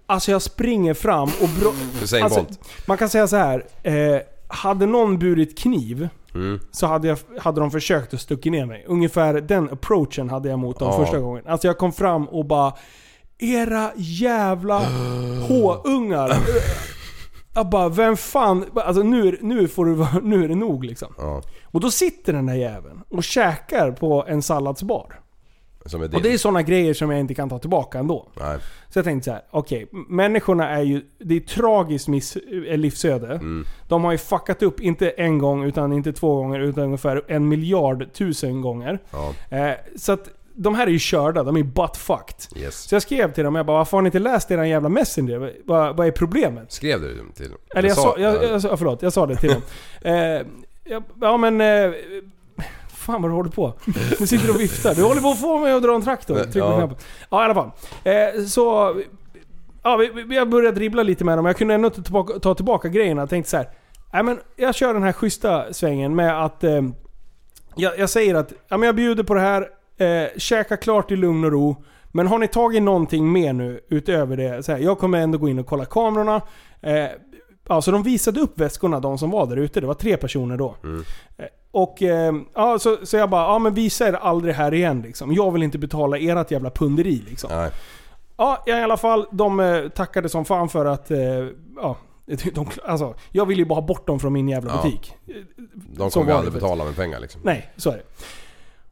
Alltså 0.07 0.31
jag 0.31 0.43
springer 0.43 0.95
fram 0.95 1.23
och... 1.43 1.49
Bro- 1.61 1.73
Usain 2.03 2.25
alltså, 2.25 2.45
man 2.87 2.97
kan 2.99 3.09
säga 3.09 3.27
så 3.27 3.37
här. 3.37 3.65
Eh, 3.83 4.21
hade 4.49 4.87
någon 4.87 5.19
burit 5.19 5.59
kniv 5.59 6.09
Mm. 6.35 6.61
så 6.71 6.87
hade, 6.87 7.09
jag, 7.09 7.19
hade 7.41 7.61
de 7.61 7.71
försökt 7.71 8.15
att 8.15 8.21
stucka 8.21 8.51
ner 8.51 8.67
mig. 8.67 8.85
Ungefär 8.89 9.35
den 9.41 9.71
approachen 9.73 10.31
hade 10.31 10.49
jag 10.49 10.59
mot 10.59 10.79
dem 10.79 10.89
Ja. 10.93 10.99
första 11.05 11.19
gången. 11.19 11.43
Alltså 11.47 11.67
jag 11.67 11.79
kom 11.79 11.93
fram 11.93 12.29
och 12.29 12.45
bara 12.47 12.73
Era 13.39 13.91
jävla 13.97 14.79
H-ungar. 15.49 16.37
Jag 17.55 17.69
bara, 17.69 17.89
vem 17.89 18.17
fan... 18.17 18.65
Alltså 18.75 19.03
nu, 19.03 19.39
nu, 19.41 19.69
får 19.69 19.87
du, 19.87 20.07
nu 20.23 20.45
är 20.45 20.49
det 20.49 20.55
nog 20.55 20.85
liksom. 20.85 21.15
Ja. 21.19 21.43
Och 21.71 21.81
då 21.81 21.91
sitter 21.91 22.33
den 22.33 22.47
där 22.47 22.55
jäveln 22.55 23.03
och 23.09 23.25
käkar 23.25 23.91
på 23.91 24.25
en 24.29 24.43
salladsbar. 24.43 25.21
Och 26.17 26.23
det 26.23 26.33
är 26.33 26.39
sådana 26.39 26.63
grejer 26.63 26.95
som 26.95 27.11
jag 27.11 27.21
inte 27.21 27.35
kan 27.35 27.49
ta 27.49 27.59
tillbaka 27.59 27.99
ändå. 27.99 28.29
Nej. 28.41 28.59
Så 28.89 28.99
jag 28.99 29.05
tänkte 29.05 29.25
så 29.25 29.31
här: 29.33 29.43
okej, 29.51 29.89
m- 29.93 30.05
människorna 30.09 30.69
är 30.69 30.83
ju... 30.83 31.03
Det 31.19 31.35
är 31.37 31.41
tragiskt 31.41 32.09
miss, 32.09 32.37
eh, 32.37 32.77
livsöde. 32.79 33.27
Mm. 33.35 33.65
De 33.89 34.05
har 34.05 34.13
ju 34.13 34.19
fuckat 34.19 34.63
upp, 34.63 34.81
inte 34.81 35.11
en 35.11 35.39
gång, 35.39 35.65
utan 35.65 35.93
inte 35.93 36.13
två 36.13 36.35
gånger, 36.37 36.61
utan 36.61 36.85
ungefär 36.85 37.25
en 37.29 37.49
miljard 37.49 38.13
tusen 38.13 38.61
gånger. 38.61 38.99
Ja. 39.11 39.57
Eh, 39.57 39.75
så 39.97 40.13
att 40.13 40.29
de 40.55 40.75
här 40.75 40.87
är 40.87 40.91
ju 40.91 40.99
körda, 40.99 41.43
de 41.43 41.57
är 41.57 41.63
butt 41.63 41.97
fucked. 41.97 42.63
Yes. 42.63 42.75
Så 42.83 42.95
jag 42.95 43.03
skrev 43.03 43.33
till 43.33 43.45
dem, 43.45 43.55
jag 43.55 43.67
bara 43.67 43.79
varför 43.79 43.97
har 43.97 44.03
ni 44.03 44.07
inte 44.07 44.19
läst 44.19 44.51
eran 44.51 44.69
jävla 44.69 44.89
messenger? 44.89 45.53
Vad, 45.65 45.97
vad 45.97 46.07
är 46.07 46.11
problemet? 46.11 46.73
Skrev 46.73 47.01
du 47.01 47.25
till 47.35 47.49
dem? 47.51 47.59
Eller 47.75 47.89
jag, 47.89 47.97
Du 47.97 48.03
sa, 48.03 48.15
jag, 48.19 48.35
ja. 48.35 48.43
jag, 48.69 48.79
förlåt, 48.79 49.03
jag 49.03 49.13
sa 49.13 49.27
det 49.27 49.37
till 49.37 49.51
dem. 49.51 49.63
Eh, 50.13 50.41
jag, 50.89 51.03
ja 51.21 51.37
men... 51.37 51.61
Eh, 51.61 51.93
fan 52.89 53.23
vad 53.23 53.31
du 53.31 53.35
håller 53.35 53.51
på. 53.51 53.73
Du 54.19 54.27
sitter 54.27 54.51
och 54.51 54.61
viftar. 54.61 54.95
Du 54.95 55.03
håller 55.03 55.21
på 55.21 55.29
att 55.29 55.41
få 55.41 55.59
mig 55.59 55.73
att 55.73 55.83
dra 55.83 55.95
en 55.95 56.03
traktor. 56.03 56.35
Tryck 56.35 56.53
på 56.53 56.59
Ja. 56.59 56.77
knappen. 56.77 56.97
Ja 57.31 57.43
i 57.43 57.45
alla 57.45 57.55
fall. 57.55 57.71
Eh, 58.05 58.45
så... 58.45 58.97
Ja, 59.83 59.97
vi, 59.97 60.23
vi 60.23 60.37
har 60.39 60.47
börjat 60.47 60.75
dribbla 60.75 61.03
lite 61.03 61.25
med 61.25 61.39
dem. 61.39 61.47
Jag 61.47 61.57
kunde 61.57 61.75
ändå 61.75 61.87
inte 61.89 62.03
tillbaka, 62.03 62.39
ta 62.39 62.55
tillbaka 62.55 62.89
grejerna. 62.89 63.23
Jag 63.23 63.31
tänkte 63.31 63.51
så 63.51 63.57
här. 63.57 63.67
Nej 64.13 64.23
men 64.23 64.39
jag 64.57 64.75
kör 64.75 64.95
den 64.95 65.03
här 65.03 65.13
schyssta 65.13 65.73
svängen 65.73 66.15
med 66.17 66.45
att... 66.45 66.65
Eh, 66.65 66.83
jag, 67.77 67.99
jag 67.99 68.11
säger 68.11 68.35
att 68.35 68.53
ja, 68.69 68.77
men 68.77 68.87
jag 68.87 68.97
bjuder 68.97 69.23
på 69.23 69.35
det 69.35 69.41
här. 69.41 69.69
Eh, 69.99 70.29
käka 70.37 70.77
klart 70.77 71.11
i 71.11 71.17
lugn 71.17 71.45
och 71.45 71.53
ro. 71.53 71.85
Men 72.13 72.27
har 72.27 72.39
ni 72.39 72.49
tagit 72.49 72.83
någonting 72.83 73.33
mer 73.33 73.53
nu 73.53 73.81
utöver 73.91 74.37
det? 74.37 74.63
Så 74.63 74.73
här, 74.73 74.79
jag 74.79 74.99
kommer 74.99 75.19
ändå 75.19 75.39
gå 75.39 75.49
in 75.49 75.59
och 75.59 75.67
kolla 75.67 75.85
kamerorna. 75.85 76.41
Eh, 76.81 77.05
ja, 77.69 77.83
så 77.83 77.91
de 77.91 78.03
visade 78.03 78.41
upp 78.41 78.61
väskorna, 78.61 79.01
de 79.01 79.19
som 79.19 79.31
var 79.31 79.47
där 79.47 79.57
ute. 79.57 79.81
Det 79.81 79.87
var 79.87 79.95
tre 79.95 80.17
personer 80.17 80.57
då. 80.57 80.75
Mm. 80.85 81.05
Eh, 81.39 81.45
Och 81.71 82.03
eh, 82.03 82.35
ja, 82.55 82.79
så, 82.79 82.97
så 83.03 83.17
jag 83.17 83.31
bara, 83.31 83.43
ja 83.43 83.59
men 83.59 83.75
visa 83.75 84.09
er 84.09 84.13
aldrig 84.13 84.55
här 84.55 84.75
igen 84.75 85.03
liksom. 85.03 85.33
Jag 85.33 85.51
vill 85.53 85.63
inte 85.63 85.79
betala 85.79 86.19
ert 86.19 86.51
jävla 86.51 86.71
punderi 86.71 87.23
liksom. 87.29 87.51
Nej. 87.53 87.71
Ja, 88.37 88.65
i 88.67 88.73
alla 88.73 88.97
fall. 88.97 89.27
De 89.33 89.61
eh, 89.61 89.89
tackade 89.89 90.29
som 90.29 90.45
fan 90.45 90.69
för 90.69 90.87
att... 90.87 91.11
Ja, 91.77 91.97
de, 92.55 92.67
alltså, 92.85 93.15
jag 93.33 93.47
vill 93.47 93.59
ju 93.59 93.65
bara 93.65 93.75
ha 93.81 93.87
bort 93.87 94.07
dem 94.07 94.21
från 94.21 94.33
min 94.33 94.49
jävla 94.49 94.71
Ja. 94.73 94.83
butik. 94.83 95.15
De 95.75 96.11
Som 96.11 96.23
kommer 96.23 96.33
aldrig 96.37 96.55
betala 96.55 96.85
med 96.85 96.97
pengar 96.97 97.21
liksom. 97.21 97.41
Nej, 97.45 97.73
så 97.77 97.91
är 97.91 97.97
det. 97.97 98.03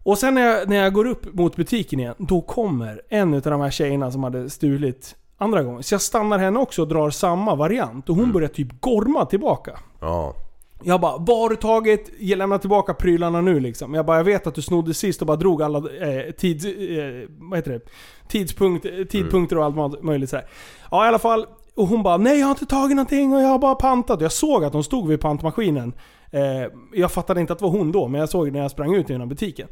Och 0.03 0.19
sen 0.19 0.35
när 0.35 0.43
jag, 0.43 0.69
när 0.69 0.77
jag 0.77 0.93
går 0.93 1.07
upp 1.07 1.35
mot 1.35 1.57
butiken 1.57 2.01
igen, 2.01 2.15
då 2.19 2.41
kommer 2.41 3.03
en 3.09 3.35
av 3.35 3.41
de 3.41 3.61
här 3.61 3.71
tjejerna 3.71 4.11
som 4.11 4.25
hade 4.25 4.51
stulit 4.51 5.17
andra 5.39 5.63
gången. 5.63 5.83
Så 5.83 5.95
jag 5.95 6.03
stannar 6.03 6.39
henne 6.39 6.59
också 6.59 6.83
och 6.83 6.89
drar 6.89 7.11
samma 7.11 7.55
variant. 7.55 8.09
Och 8.09 8.17
hon 8.17 8.33
börjar 8.33 8.49
typ 8.49 8.81
gorma 8.81 9.27
tillbaka. 9.27 9.79
Ja. 10.01 10.35
Jag 10.83 11.01
bara, 11.01 11.17
vad 11.19 11.39
har 11.39 11.49
du 11.49 11.57
tagit? 11.57 12.11
Jag 12.19 12.39
lämnar 12.39 12.59
tillbaka 12.59 12.95
prylarna 12.95 13.41
nu 13.41 13.61
liksom. 13.61 13.95
Jag 13.95 14.07
bara, 14.07 14.17
jag 14.17 14.25
vet 14.25 14.47
att 14.47 14.55
du 14.55 14.63
snodde 14.63 14.95
sist 14.95 15.21
och 15.21 15.27
bara 15.27 15.37
drog 15.37 15.63
alla 15.63 15.79
eh, 15.79 16.31
tids, 16.31 16.65
eh, 16.65 17.29
vad 17.29 17.59
heter 17.59 17.73
det? 17.73 17.81
Tidspunkt, 18.29 18.87
eh, 18.87 19.05
tidpunkter 19.05 19.59
och 19.59 19.65
allt 19.65 20.03
möjligt 20.03 20.31
så 20.31 20.37
här. 20.37 20.47
Ja 20.91 21.05
i 21.05 21.09
alla 21.09 21.19
fall. 21.19 21.47
Och 21.77 21.87
hon 21.89 22.03
bara, 22.03 22.17
nej 22.17 22.39
jag 22.39 22.47
har 22.47 22.51
inte 22.51 22.67
tagit 22.67 22.97
någonting 22.97 23.35
och 23.35 23.43
jag 23.43 23.49
har 23.49 23.59
bara 23.59 23.75
pantat. 23.75 24.21
Jag 24.21 24.33
såg 24.33 24.65
att 24.65 24.73
hon 24.73 24.85
stod 24.85 25.09
vid 25.09 25.21
pantmaskinen. 25.21 25.93
Eh, 26.31 26.73
jag 26.93 27.13
fattade 27.13 27.41
inte 27.41 27.53
att 27.53 27.59
det 27.59 27.65
var 27.65 27.73
hon 27.73 27.93
då, 27.93 28.09
men 28.09 28.21
jag 28.21 28.29
såg 28.29 28.47
det 28.47 28.51
när 28.53 28.61
jag 28.61 28.71
sprang 28.71 28.95
ut 28.95 29.11
genom 29.11 29.29
butiken. 29.29 29.69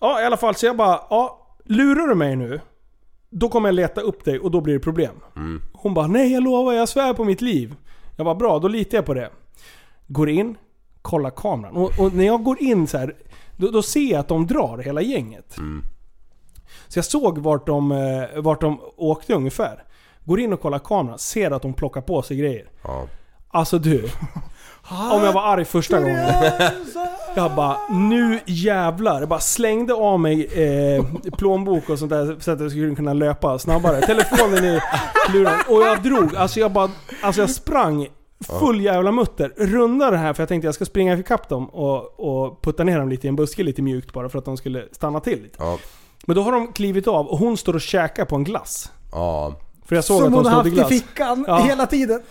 Ja 0.00 0.22
i 0.22 0.24
alla 0.24 0.36
fall, 0.36 0.54
så 0.54 0.66
jag 0.66 0.76
bara, 0.76 1.00
ja 1.10 1.38
lurar 1.64 2.06
du 2.06 2.14
mig 2.14 2.36
nu? 2.36 2.60
Då 3.30 3.48
kommer 3.48 3.68
jag 3.68 3.74
leta 3.74 4.00
upp 4.00 4.24
dig 4.24 4.38
och 4.38 4.50
då 4.50 4.60
blir 4.60 4.74
det 4.74 4.80
problem. 4.80 5.14
Mm. 5.36 5.62
Hon 5.72 5.94
bara, 5.94 6.06
nej 6.06 6.32
jag 6.32 6.42
lovar, 6.42 6.72
jag 6.72 6.88
svär 6.88 7.14
på 7.14 7.24
mitt 7.24 7.40
liv. 7.40 7.74
Jag 8.16 8.24
var 8.24 8.34
bra, 8.34 8.58
då 8.58 8.68
litar 8.68 8.98
jag 8.98 9.06
på 9.06 9.14
det. 9.14 9.30
Går 10.06 10.28
in, 10.28 10.56
kollar 11.02 11.30
kameran. 11.30 11.76
Och, 11.76 12.00
och 12.00 12.14
när 12.14 12.24
jag 12.24 12.42
går 12.44 12.62
in 12.62 12.86
så 12.86 12.98
här, 12.98 13.14
då, 13.56 13.70
då 13.70 13.82
ser 13.82 14.10
jag 14.10 14.20
att 14.20 14.28
de 14.28 14.46
drar 14.46 14.78
hela 14.78 15.02
gänget. 15.02 15.56
Så 16.88 16.98
jag 16.98 17.04
såg 17.04 17.38
vart 17.38 17.66
de, 17.66 17.92
eh, 17.92 18.40
vart 18.42 18.60
de 18.60 18.80
åkte 18.96 19.34
ungefär. 19.34 19.84
Går 20.24 20.40
in 20.40 20.52
och 20.52 20.60
kollar 20.60 20.78
kameran, 20.78 21.18
ser 21.18 21.50
att 21.50 21.62
de 21.62 21.74
plockar 21.74 22.00
på 22.00 22.22
sig 22.22 22.36
grejer. 22.36 22.70
Ja. 22.82 23.06
Alltså 23.48 23.78
du. 23.78 24.08
Om 24.90 25.24
jag 25.24 25.32
var 25.32 25.42
arg 25.42 25.64
första 25.64 26.00
gången. 26.00 26.32
Jag 27.34 27.54
bara, 27.54 27.76
nu 27.90 28.40
jävlar. 28.46 29.20
Jag 29.20 29.28
bara 29.28 29.40
slängde 29.40 29.94
av 29.94 30.20
mig 30.20 30.44
eh, 30.46 31.04
plånbok 31.38 31.88
och 31.90 31.98
sånt 31.98 32.10
där 32.10 32.36
så 32.40 32.50
att 32.50 32.60
jag 32.60 32.70
skulle 32.70 32.94
kunna 32.94 33.12
löpa 33.12 33.58
snabbare. 33.58 34.00
Telefonen 34.00 34.64
i 34.64 34.80
luren. 35.32 35.58
Och 35.68 35.82
jag 35.82 36.02
drog. 36.02 36.36
Alltså 36.36 36.60
jag 36.60 36.72
bara, 36.72 36.90
alltså 37.22 37.40
jag 37.40 37.50
sprang 37.50 38.08
Full 38.60 38.80
jävla 38.80 39.12
mutter. 39.12 39.52
Runda 39.56 40.10
det 40.10 40.16
här 40.16 40.32
för 40.32 40.42
jag 40.42 40.48
tänkte 40.48 40.66
jag 40.66 40.74
ska 40.74 40.84
springa 40.84 41.14
ikapp 41.18 41.48
dem 41.48 41.66
och, 41.70 42.20
och 42.20 42.62
putta 42.62 42.84
ner 42.84 42.98
dem 42.98 43.08
lite 43.08 43.26
i 43.26 43.28
en 43.28 43.36
buske 43.36 43.62
lite 43.62 43.82
mjukt 43.82 44.12
bara 44.12 44.28
för 44.28 44.38
att 44.38 44.44
de 44.44 44.56
skulle 44.56 44.84
stanna 44.92 45.20
till 45.20 45.42
lite. 45.42 45.56
Ja. 45.58 45.78
Men 46.26 46.36
då 46.36 46.42
har 46.42 46.52
de 46.52 46.72
klivit 46.72 47.06
av 47.06 47.26
och 47.26 47.38
hon 47.38 47.56
står 47.56 47.74
och 47.74 47.80
käkar 47.80 48.24
på 48.24 48.36
en 48.36 48.44
glass. 48.44 48.92
Ja. 49.12 49.54
För 49.86 49.94
jag 49.94 50.04
såg 50.04 50.16
Som 50.22 50.26
att 50.26 50.34
hon 50.34 50.44
hon 50.44 50.52
har 50.54 50.62
snodde 50.62 50.82
haft 50.82 50.90
glass. 50.90 51.02
i 51.02 51.06
fickan 51.08 51.44
Ja. 51.48 51.56
hela 51.58 51.86
tiden. 51.86 52.22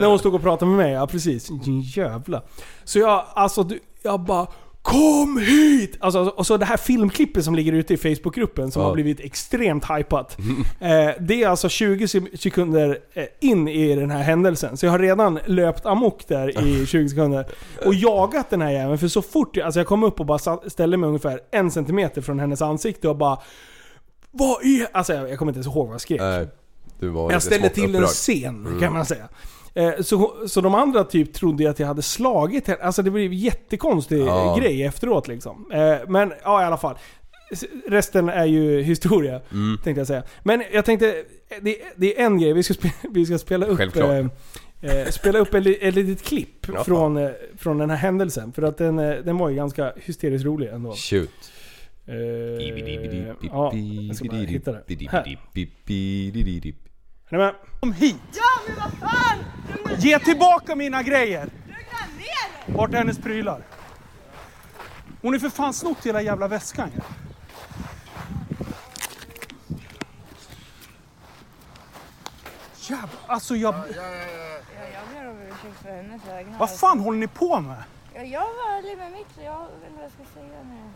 När 0.00 0.06
hon 0.06 0.18
stod 0.18 0.34
och 0.34 0.42
pratade 0.42 0.70
med 0.70 0.78
mig, 0.78 0.92
ja 0.92 1.06
precis. 1.06 1.48
Jävla. 1.96 2.42
Så 2.84 2.98
jag, 2.98 3.24
alltså 3.34 3.62
du, 3.62 3.80
jag 4.02 4.20
bara 4.20 4.46
Kom 4.82 5.38
hit! 5.38 5.96
Alltså, 6.00 6.20
och 6.20 6.46
så 6.46 6.56
det 6.56 6.64
här 6.64 6.76
filmklippet 6.76 7.44
som 7.44 7.54
ligger 7.54 7.72
ute 7.72 7.94
i 7.94 7.96
Facebookgruppen 7.96 8.70
som 8.70 8.82
Ja. 8.82 8.88
har 8.88 8.94
blivit 8.94 9.20
extremt 9.20 9.84
hypat. 9.90 10.36
Eh, 10.80 11.10
det 11.20 11.42
är 11.42 11.48
alltså 11.48 11.68
20 11.68 12.08
se- 12.08 12.36
sekunder 12.38 12.98
eh, 13.12 13.24
in 13.40 13.68
i 13.68 13.94
den 13.94 14.10
här 14.10 14.22
händelsen. 14.22 14.76
Så 14.76 14.86
jag 14.86 14.90
har 14.90 14.98
redan 14.98 15.38
löpt 15.46 15.86
amok 15.86 16.28
där 16.28 16.66
i 16.66 16.86
20 16.86 17.08
sekunder. 17.08 17.46
Och 17.86 17.94
jagat 17.94 18.50
den 18.50 18.60
här 18.62 18.70
jäveln. 18.70 18.98
För 18.98 19.08
så 19.08 19.22
fort 19.22 19.56
jag, 19.56 19.64
alltså 19.64 19.80
jag 19.80 19.86
kom 19.86 20.02
upp 20.04 20.20
och 20.20 20.26
bara 20.26 20.38
ställde 20.68 20.96
mig 20.96 21.06
ungefär 21.06 21.40
en 21.50 21.70
centimeter 21.70 22.20
från 22.22 22.40
hennes 22.40 22.62
ansikte 22.62 23.08
och 23.08 23.16
bara 23.16 23.38
Vad 24.30 24.64
är... 24.64 24.86
Alltså 24.92 25.12
jag, 25.14 25.30
jag 25.30 25.38
kommer 25.38 25.50
inte 25.52 25.58
ens 25.58 25.66
ihåg 25.66 25.88
vad 25.88 26.02
jag 26.08 26.48
du 27.00 27.08
var 27.08 27.32
Jag 27.32 27.42
ställde 27.42 27.68
till 27.68 27.84
en 27.84 27.90
upprörd. 27.94 28.08
scen 28.08 28.66
Mm. 28.66 28.80
kan 28.80 28.92
man 28.92 29.06
säga. 29.06 29.28
Eh, 29.74 29.92
Så, 30.00 30.34
så 30.48 30.60
de 30.60 30.74
andra 30.74 31.04
typ 31.04 31.32
trodde 31.32 31.70
att 31.70 31.78
jag 31.78 31.86
hade 31.86 32.02
slagit 32.02 32.66
henne. 32.66 32.82
Alltså 32.82 33.02
det 33.02 33.10
blev 33.10 33.32
en 33.32 33.38
jättekonstig 33.38 34.18
Ja. 34.20 34.56
grej 34.60 34.82
efteråt 34.82 35.28
liksom. 35.28 35.70
Eh, 35.72 35.96
Men 36.08 36.32
ja 36.44 36.62
i 36.62 36.64
alla 36.64 36.76
fall. 36.76 36.96
Resten 37.88 38.28
är 38.28 38.44
ju 38.44 38.82
historia, 38.82 39.40
Mm. 39.52 39.78
tänkte 39.84 40.00
jag 40.00 40.06
säga. 40.06 40.22
Men 40.42 40.62
jag 40.72 40.84
tänkte, 40.84 41.14
det, 41.60 41.76
det 41.96 42.20
är 42.20 42.26
en 42.26 42.40
grej. 42.40 42.52
Vi 42.52 42.62
ska, 42.62 42.74
spe, 42.74 42.92
vi 43.10 43.26
ska 43.26 43.38
spela 43.38 43.66
upp, 43.66 43.78
Självklart. 43.78 44.10
eh, 44.10 44.26
eh, 45.00 45.06
spela 45.08 45.38
upp 45.38 45.54
ett, 45.54 45.62
li- 45.62 45.78
ett 45.80 45.94
litet 45.94 46.22
klipp 46.26 46.66
Ja. 46.74 46.84
från, 46.84 47.16
eh, 47.16 47.30
från 47.58 47.78
den 47.78 47.90
här 47.90 47.96
händelsen. 47.96 48.52
För 48.52 48.62
att 48.62 48.78
den, 48.78 48.98
eh, 48.98 49.14
den 49.24 49.38
var 49.38 49.48
ju 49.48 49.56
ganska 49.56 49.92
hysteriskt 49.96 50.44
rolig 50.44 50.68
ändå. 50.68 50.92
Shoot. 50.92 51.30
Eh, 52.06 52.14
ja, 53.42 53.72
jag 54.08 54.16
ska 54.16 54.28
bara 54.28 54.36
hitta 54.40 54.72
det. 54.72 55.08
Här. 55.10 55.38
Är 57.32 57.38
ni 57.38 57.44
med? 57.44 57.54
Kom 57.80 57.92
hit! 57.92 58.16
Ja, 58.32 58.42
men 58.66 58.76
vad 58.76 59.10
fan! 59.10 59.38
Ge 59.98 60.18
tillbaka 60.18 60.76
mina 60.76 61.02
grejer! 61.02 61.50
Vart 62.66 62.94
är 62.94 62.98
hennes 62.98 63.18
prylar? 63.18 63.62
Hon 65.22 65.34
är 65.34 65.38
för 65.38 65.48
fan 65.48 65.72
snott 65.72 66.06
hela 66.06 66.22
jävla 66.22 66.48
väskan 66.48 66.90
ju. 66.94 67.00
Jävlar, 72.80 73.08
alltså 73.26 73.56
jag... 73.56 73.74
Ja, 73.74 73.82
jag 74.92 75.02
ber 75.14 75.30
om 75.30 75.38
ursäkt 75.38 75.82
för 75.82 75.88
hennes 75.90 76.26
vägnar. 76.28 76.58
Vad 76.58 76.78
fan 76.78 77.00
håller 77.00 77.18
ni 77.18 77.28
på 77.28 77.60
med? 77.60 77.82
Ja, 78.14 78.22
jag 78.22 78.40
var 78.40 78.78
ärlig 78.78 78.98
med 78.98 79.12
mitt, 79.12 79.26
så 79.34 79.42
jag 79.42 79.58
vet 79.58 79.70
inte 79.88 79.94
vad 79.94 80.04
jag 80.04 80.10
ska 80.12 80.40
säga 80.40 80.62
nu. 80.62 80.90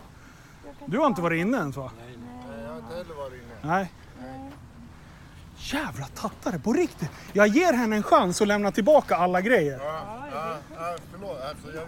Du 0.86 0.98
har 0.98 1.06
inte 1.06 1.22
varit 1.22 1.40
inne 1.40 1.56
ens 1.56 1.76
va? 1.76 1.90
Nej, 1.98 2.18
jag 2.62 2.70
har 2.70 2.78
inte 2.78 2.94
heller 2.96 3.14
varit 3.14 3.32
inne. 3.32 3.74
Nej. 3.74 3.92
Jävla 5.58 6.06
tattare, 6.06 6.58
på 6.58 6.72
riktigt. 6.72 7.10
Jag 7.32 7.46
ger 7.46 7.72
henne 7.72 7.96
en 7.96 8.02
chans 8.02 8.42
att 8.42 8.48
lämna 8.48 8.70
tillbaka 8.70 9.16
alla 9.16 9.40
grejer. 9.40 9.80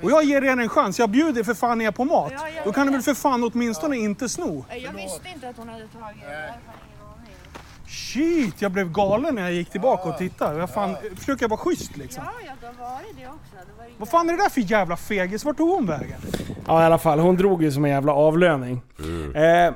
Och 0.03 0.11
jag 0.11 0.25
ger 0.25 0.43
henne 0.43 0.63
en 0.63 0.69
chans, 0.69 0.99
jag 0.99 1.11
bjuder 1.11 1.45
för 1.45 1.55
fan 1.55 1.81
er 1.81 1.91
på 1.91 2.05
mat. 2.05 2.33
Då 2.65 2.73
kan 2.73 2.87
du 2.87 2.93
väl 2.93 3.03
för 3.03 3.15
fan 3.15 3.45
åtminstone 3.45 3.97
inte 3.97 4.29
sno. 4.29 4.65
Jag 4.69 4.93
visste 4.93 5.29
inte 5.35 5.49
att 5.49 5.57
hon 5.57 5.69
hade 5.69 5.89
tagit 5.89 6.23
det. 6.23 6.55
Shit, 7.89 8.63
jag 8.63 8.73
blev 8.73 8.93
galen 8.93 9.35
när 9.35 9.43
jag 9.43 9.53
gick 9.53 9.71
tillbaka 9.71 10.09
och 10.09 10.19
tittade. 10.19 10.59
Jag 10.59 10.71
fan, 10.71 10.97
försöker 11.17 11.49
vara 11.49 11.61
schysst 11.61 11.97
liksom. 11.97 12.25
Ja, 12.27 12.33
ja, 12.47 12.69
det 12.69 12.81
varit 12.81 13.17
det 13.17 13.27
också. 13.27 13.39
Det 13.53 13.83
var 13.83 13.91
Vad 13.99 14.09
fan 14.09 14.29
är 14.29 14.33
det 14.33 14.43
där 14.43 14.51
för 14.51 14.61
jävla 14.61 14.97
fegis? 14.97 15.45
Vart 15.45 15.57
tog 15.57 15.69
hon 15.71 15.87
vägen? 15.87 16.21
Ja 16.67 16.83
i 16.83 16.85
alla 16.85 16.99
fall, 16.99 17.19
hon 17.19 17.37
drog 17.37 17.63
ju 17.63 17.73
som 17.73 17.85
en 17.85 17.91
jävla 17.91 18.13
avlöning. 18.13 18.83
Eh, 19.35 19.75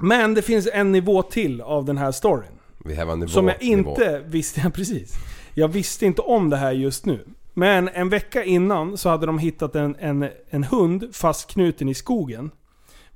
men 0.00 0.34
det 0.34 0.42
finns 0.42 0.68
en 0.72 0.92
nivå 0.92 1.22
till 1.22 1.60
av 1.60 1.84
den 1.84 1.98
här 1.98 2.12
storyn. 2.12 2.55
Nivå, 2.86 3.26
Som 3.28 3.48
jag 3.48 3.62
nivå. 3.62 3.90
inte 3.90 4.22
visste, 4.26 4.60
ja, 4.64 4.70
precis. 4.70 5.14
Jag 5.54 5.68
visste 5.68 6.06
inte 6.06 6.22
om 6.22 6.50
det 6.50 6.56
här 6.56 6.72
just 6.72 7.06
nu. 7.06 7.24
Men 7.54 7.88
en 7.88 8.08
vecka 8.08 8.44
innan 8.44 8.96
så 8.96 9.08
hade 9.08 9.26
de 9.26 9.38
hittat 9.38 9.76
en, 9.76 9.96
en, 9.98 10.28
en 10.50 10.64
hund 10.64 11.04
fastknuten 11.12 11.88
i 11.88 11.94
skogen. 11.94 12.50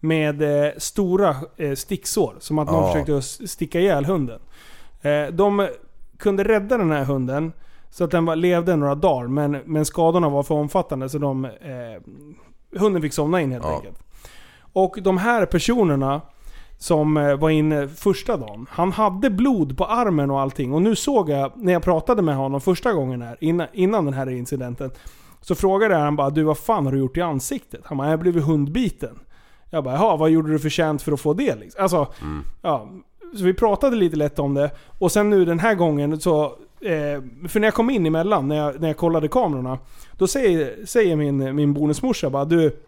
Med 0.03 0.43
eh, 0.67 0.73
stora 0.79 1.37
eh, 1.57 1.75
sticksår. 1.75 2.35
Som 2.39 2.59
att 2.59 2.67
någon 2.71 2.85
Ja. 2.85 2.93
försökte 3.05 3.23
sticka 3.49 3.81
ihjäl 3.81 4.05
hunden. 4.05 4.41
Eh, 5.03 5.27
de 5.33 5.69
kunde 6.19 6.45
rädda 6.45 6.79
den 6.79 6.91
här 6.91 7.05
hunden. 7.05 7.53
Så 7.91 8.05
att 8.05 8.11
den 8.11 8.25
var, 8.25 8.37
levde 8.37 8.77
några 8.77 8.95
dagar. 8.95 9.27
Men, 9.29 9.51
men 9.65 9.85
skadorna 9.85 10.29
var 10.29 10.43
för 10.43 10.55
omfattande 10.55 11.09
så 11.09 11.19
de... 11.19 11.45
Eh, 11.45 11.51
hunden 12.81 13.03
fick 13.03 13.13
somna 13.13 13.41
in 13.41 13.53
helt 13.53 13.65
Ja. 13.65 13.77
enkelt. 13.77 13.99
Och 14.73 14.99
de 15.03 15.19
här 15.19 15.47
personerna 15.47 16.21
som 16.81 17.16
eh, 17.16 17.36
var 17.36 17.51
inne 17.51 17.89
första 17.89 18.36
dagen. 18.36 18.66
Han 18.70 18.93
hade 18.93 19.31
blod 19.31 19.78
på 19.78 19.85
armen 19.85 20.31
och 20.31 20.40
allting. 20.40 20.73
Och 20.73 20.82
nu 20.82 20.97
såg 20.97 21.31
jag, 21.31 21.52
när 21.57 21.73
jag 21.73 21.82
pratade 21.82 22.23
med 22.23 22.36
honom 22.36 22.61
första 22.61 22.93
gången 22.93 23.23
här, 23.23 23.36
innan, 23.40 23.66
innan 23.73 24.05
den 24.05 24.15
här 24.15 24.31
incidenten. 24.31 24.90
Så 25.40 25.55
frågade 25.55 25.94
jag 25.94 26.01
han 26.01 26.16
bara 26.16 26.31
du 26.31 26.43
vad 26.43 26.59
fan 26.59 26.85
har 26.85 26.93
du 26.93 26.98
gjort 26.98 27.16
i 27.16 27.20
ansiktet? 27.20 27.81
Han 27.85 27.98
bara 27.98 28.07
jag 28.07 28.12
har 28.12 28.19
blivit 28.23 28.44
hundbiten. 28.44 29.19
Jag 29.70 29.85
bara 29.85 29.94
jaha, 29.94 30.16
vad 30.16 30.31
gjorde 30.31 30.52
du 30.52 30.59
för 30.59 30.69
känt 30.69 31.02
för 31.02 31.12
att 31.12 31.20
få 31.20 31.35
det 31.35 31.55
liksom? 31.55 31.82
Alltså, 31.82 32.07
ja. 32.62 32.89
Så 33.36 33.44
vi 33.44 33.55
pratade 33.55 33.97
lite 33.97 34.16
lätt 34.16 34.39
om 34.39 34.55
det. 34.55 34.70
Och 34.98 35.12
sen 35.12 35.31
nu 35.31 35.44
den 35.44 35.59
här 35.59 35.74
gången 35.74 36.20
så... 36.20 36.44
Eh, 36.81 37.48
för 37.48 37.61
när 37.61 37.66
jag 37.66 37.74
kom 37.74 37.90
in 37.90 38.07
emellan, 38.07 38.48
när 38.48 38.57
jag, 38.57 38.81
när 38.81 38.89
jag 38.89 38.97
kollade 38.97 39.28
kamerorna. 39.28 39.78
Då 40.12 40.27
säger, 40.27 40.86
säger 40.86 41.16
min, 41.16 41.55
min 41.57 41.74
bonusmorsa 41.74 42.31
bara 42.31 42.44
du... 42.44 42.82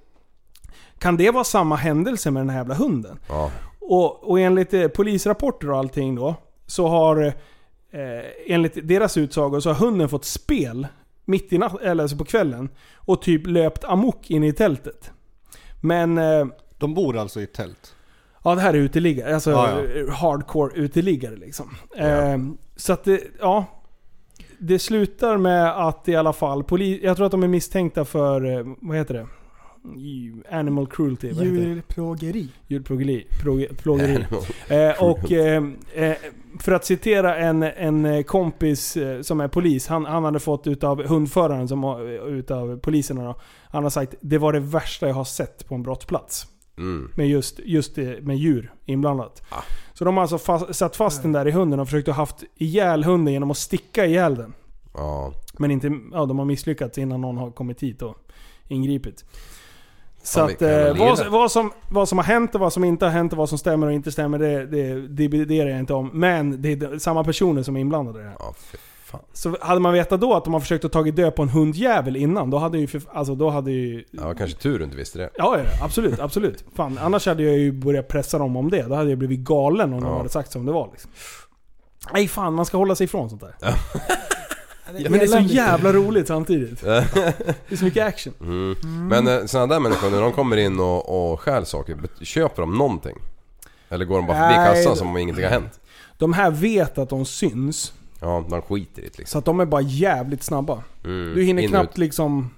Kan 0.99 1.17
det 1.17 1.31
vara 1.31 1.45
samma 1.45 1.77
händelse 1.77 2.31
med 2.31 2.41
den 2.41 2.51
här 2.51 2.59
jävla 2.59 2.75
hunden? 2.75 3.19
Ja. 3.29 3.51
Och, 3.93 4.31
och 4.31 4.41
enligt 4.41 4.75
eh, 4.75 4.89
polisrapporter 4.89 5.71
och 5.71 5.79
allting 5.79 6.15
då, 6.15 6.35
så 6.67 6.89
har... 6.89 7.23
Eh, 7.25 7.33
enligt 8.47 8.89
deras 8.89 9.17
utsago 9.17 9.61
så 9.61 9.71
har 9.71 9.87
hunden 9.87 10.09
fått 10.09 10.25
spel 10.25 10.87
mitt 11.25 11.53
i 11.53 11.59
natt, 11.59 11.81
eller 11.83 12.03
alltså 12.03 12.17
på 12.17 12.25
kvällen. 12.25 12.69
Och 12.97 13.23
typ 13.23 13.47
löpt 13.47 13.85
amok 13.85 14.31
in 14.31 14.45
i 14.45 14.53
tältet. 14.53 15.11
Men... 15.81 16.19
Eh, 16.19 16.47
De 16.79 16.95
bor 16.95 17.17
alltså 17.17 17.41
i 17.41 17.47
tält? 17.47 17.95
Ja, 18.45 18.55
det 18.55 18.61
här 18.61 18.75
är 18.75 18.79
uteliggare. 18.79 19.35
Alltså 19.35 19.51
Ja, 19.51 19.79
hardcore 20.13 20.73
uteliggare 20.75 21.37
liksom. 21.37 21.71
Eh, 21.97 22.39
så 22.77 22.93
att 22.93 23.05
det, 23.05 23.21
ja. 23.41 23.65
Det 24.59 24.79
slutar 24.79 25.37
med 25.37 25.87
att 25.87 26.09
i 26.09 26.17
alla 26.17 26.33
fall 26.33 26.65
polis... 26.65 27.01
Jag 27.03 27.17
tror 27.17 27.27
att 27.27 27.33
de 27.33 27.43
är 27.43 27.49
misstänkta 27.49 28.05
för, 28.05 28.59
eh, 28.59 28.67
vad 28.81 28.97
heter 28.97 29.15
det? 29.15 29.27
Animal 30.51 30.87
cruelty. 30.87 31.29
Djurplågeri. 31.29 32.49
Djurplågeri. 32.69 33.27
plåge- 33.43 33.75
Plågeri. 33.75 34.25
Eh, 34.69 35.03
och 35.03 35.33
eh, 35.33 35.65
eh, 35.95 36.17
för 36.61 36.73
att 36.73 36.85
citera 36.85 37.37
en, 37.37 37.63
en 37.63 38.05
eh, 38.05 38.23
kompis 38.23 38.97
eh, 38.97 39.21
som 39.23 39.41
är 39.41 39.49
polis. 39.49 39.87
Han, 39.87 40.05
han 40.05 40.25
hade 40.25 40.41
fått 40.41 40.67
utav 40.67 41.07
hundföraren, 41.07 41.69
som, 41.69 42.01
utav 42.29 42.77
poliserna 42.79 43.25
då. 43.25 43.41
Han 43.69 43.83
har 43.83 43.91
sagt 43.91 44.15
det 44.21 44.39
var 44.39 44.53
det 44.53 44.61
värsta 44.61 45.09
jag 45.09 45.15
har 45.15 45.25
sett 45.25 45.69
på 45.69 45.75
en 45.75 45.83
brottsplats. 45.83 46.47
Mm. 46.79 47.11
Med 47.17 47.29
just, 47.29 47.61
just 47.65 47.95
det, 47.95 48.23
med 48.25 48.37
djur 48.37 48.73
inblandat. 48.87 49.43
Ah. 49.49 49.63
Så 49.95 50.05
de 50.05 50.15
har 50.17 50.23
alltså 50.23 50.39
fast, 50.39 50.75
satt 50.75 50.97
fast 50.97 51.23
den 51.23 51.33
där 51.33 51.49
i 51.49 51.51
hunden 51.51 51.81
och 51.81 51.87
försökt 51.89 52.09
att 52.09 52.17
haft 52.17 52.45
ihjäl 52.57 53.05
hunden 53.05 53.33
genom 53.35 53.51
att 53.51 53.57
sticka 53.59 54.07
ihjäl 54.07 54.35
den. 54.35 54.53
Ja. 54.95 55.33
Men 55.59 55.71
inte, 55.71 55.93
ja, 56.13 56.27
de 56.27 56.39
har 56.39 56.47
misslyckats 56.47 56.99
innan 56.99 57.21
någon 57.21 57.37
har 57.37 57.51
kommit 57.51 57.83
hit 57.83 58.03
och 58.03 58.17
ingripit. 58.69 59.25
Så 60.23 60.41
att 60.41 60.63
eh, 60.63 60.97
vad, 60.99 61.27
vad, 61.31 61.51
som, 61.53 61.73
vad 61.89 62.09
som 62.09 62.19
har 62.19 62.25
hänt 62.25 62.55
och 62.55 62.61
vad 62.61 62.73
som 62.73 62.85
inte 62.85 63.05
har 63.05 63.13
hänt 63.13 63.33
och 63.33 63.39
vad 63.39 63.49
som 63.49 63.59
stämmer 63.59 63.87
och 63.87 63.93
inte 63.93 64.13
stämmer, 64.13 64.39
det, 64.39 64.67
det 64.67 65.09
dividerar 65.09 65.69
jag 65.71 65.79
inte 65.79 65.95
om. 65.95 66.11
Men 66.13 66.63
det 66.63 66.73
är 66.73 66.77
de- 66.77 67.01
samma 67.01 67.25
personer 67.25 67.63
som 67.63 67.77
är 67.77 67.81
inblandade 67.81 68.19
i 68.21 68.23
det 68.23 68.29
här. 68.29 68.37
Ja. 68.39 68.55
Så 69.33 69.57
hade 69.61 69.81
man 69.81 69.93
vetat 69.93 70.21
då 70.21 70.35
att 70.35 70.45
de 70.45 70.53
har 70.53 70.61
försökt 70.61 70.85
att 70.85 70.93
tagit 70.93 71.17
död 71.17 71.35
på 71.37 71.43
en 71.43 71.49
hundjävel 71.49 72.17
innan, 72.17 72.51
då 72.51 72.59
hade 72.59 72.79
ju, 72.79 72.87
för, 72.87 73.03
alltså 73.13 73.35
då 73.35 73.51
hade 73.51 73.71
ju... 73.71 74.05
Ja, 74.11 74.35
kanske 74.35 74.59
tur 74.59 74.79
du 74.79 74.85
inte 74.85 74.97
visste 74.97 75.19
det. 75.19 75.31
Ja, 75.35 75.59
ja, 75.59 75.85
absolut, 75.85 76.21
absolut. 76.21 76.65
Fan, 76.77 76.99
annars 77.03 77.27
hade 77.27 77.43
jag 77.43 77.59
ju 77.59 77.73
börjat 77.73 78.09
pressa 78.09 78.39
dem 78.39 78.57
om 78.57 78.71
det. 78.71 78.83
Då 78.83 78.95
hade 78.95 79.11
jag 79.11 79.19
blivit 79.19 79.41
galen 79.41 79.93
om 79.93 80.01
de 80.01 80.11
Ja. 80.11 80.17
hade 80.17 80.29
sagt 80.29 80.53
som 80.53 80.67
det 80.67 80.73
var 80.73 80.89
liksom. 80.93 81.11
Nej 82.13 82.29
fan, 82.29 82.55
man 82.55 82.67
ska 82.67 82.77
hålla 82.77 82.95
sig 82.95 83.05
ifrån 83.05 83.31
sånt 83.31 83.41
där. 83.43 83.55
Ja. 83.61 83.69
Men 84.87 85.03
det 85.13 85.23
är 85.23 85.27
så 85.27 85.39
jävla 85.39 85.93
roligt 85.93 86.27
samtidigt. 86.29 86.81
Det 86.81 87.07
är 87.69 87.77
så 87.77 87.85
mycket 87.85 88.07
action. 88.07 88.35
Mm. 88.41 88.77
Men 89.09 89.29
eh, 89.29 89.45
sådana 89.47 89.75
där 89.75 89.81
människor, 89.81 90.11
när 90.11 90.21
de 90.21 90.33
kommer 90.33 90.57
in 90.57 90.81
och, 90.81 91.33
och 91.33 91.41
stjäl 91.41 91.67
saker, 91.67 91.95
bet- 91.95 92.27
köper 92.27 92.63
de 92.63 92.79
någonting? 92.79 93.17
Eller 93.89 94.05
går 94.05 94.17
de 94.17 94.27
bara 94.27 94.37
förbi 94.39 94.57
Nej, 94.57 94.75
kassan 94.75 94.97
som 94.97 95.09
om 95.09 95.17
ingenting 95.17 95.45
har 95.45 95.51
hänt? 95.51 95.81
De 96.19 96.33
här 96.33 96.51
vet 96.51 96.99
att 96.99 97.09
de 97.09 97.25
syns. 97.25 97.93
Ja, 98.21 98.45
de 98.51 98.63
skiter 98.63 99.03
i 99.03 99.05
det 99.05 99.19
liksom. 99.19 99.33
Så 99.33 99.39
att 99.39 99.45
de 99.45 99.61
är 99.61 99.65
bara 99.67 99.81
jävligt 99.81 100.43
snabba. 100.43 100.83
Mm. 101.05 101.33
Du 101.35 101.43
hinner 101.43 101.63
In 101.63 101.69
knappt 101.69 101.93
ut. 101.93 101.99
liksom... 101.99 102.51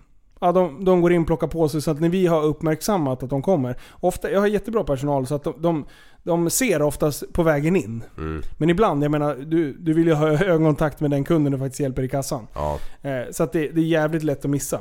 Ja, 0.44 0.52
de, 0.52 0.84
de 0.84 1.00
går 1.00 1.12
in 1.12 1.20
och 1.20 1.26
plockar 1.26 1.46
på 1.46 1.68
sig 1.68 1.82
så 1.82 1.90
att 1.90 2.00
när 2.00 2.08
vi 2.08 2.26
har 2.26 2.42
uppmärksammat 2.42 3.22
att 3.22 3.30
de 3.30 3.42
kommer. 3.42 3.76
Ofta, 4.00 4.30
jag 4.30 4.40
har 4.40 4.46
jättebra 4.46 4.84
personal 4.84 5.26
så 5.26 5.34
att 5.34 5.44
de, 5.44 5.54
de, 5.58 5.84
de 6.22 6.50
ser 6.50 6.82
oftast 6.82 7.32
på 7.32 7.42
vägen 7.42 7.76
in. 7.76 8.02
Mm. 8.18 8.42
Men 8.58 8.70
ibland, 8.70 9.04
jag 9.04 9.10
menar, 9.10 9.34
du, 9.34 9.72
du 9.72 9.92
vill 9.94 10.06
ju 10.06 10.12
ha 10.12 10.28
ögonkontakt 10.44 11.00
med 11.00 11.10
den 11.10 11.24
kunden 11.24 11.52
du 11.52 11.58
faktiskt 11.58 11.80
hjälper 11.80 12.02
i 12.02 12.08
kassan. 12.08 12.46
Ja. 12.54 12.78
Eh, 13.02 13.30
så 13.30 13.42
att 13.42 13.52
det, 13.52 13.68
det 13.68 13.80
är 13.80 13.84
jävligt 13.84 14.22
lätt 14.22 14.44
att 14.44 14.50
missa. 14.50 14.80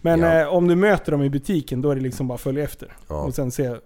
Men 0.00 0.20
Ja. 0.20 0.40
eh, 0.40 0.48
om 0.54 0.68
du 0.68 0.76
möter 0.76 1.12
dem 1.12 1.22
i 1.22 1.30
butiken, 1.30 1.82
då 1.82 1.90
är 1.90 1.94
det 1.94 2.00
liksom 2.02 2.28
bara 2.28 2.38
följa 2.38 2.64
efter. 2.64 2.92
Ja. 3.08 3.22
Och 3.22 3.34
sen 3.34 3.50
se, 3.50 3.76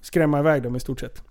skrämma 0.00 0.38
iväg 0.40 0.62
dem 0.62 0.76
i 0.76 0.80
stort 0.80 1.00
sett. 1.00 1.22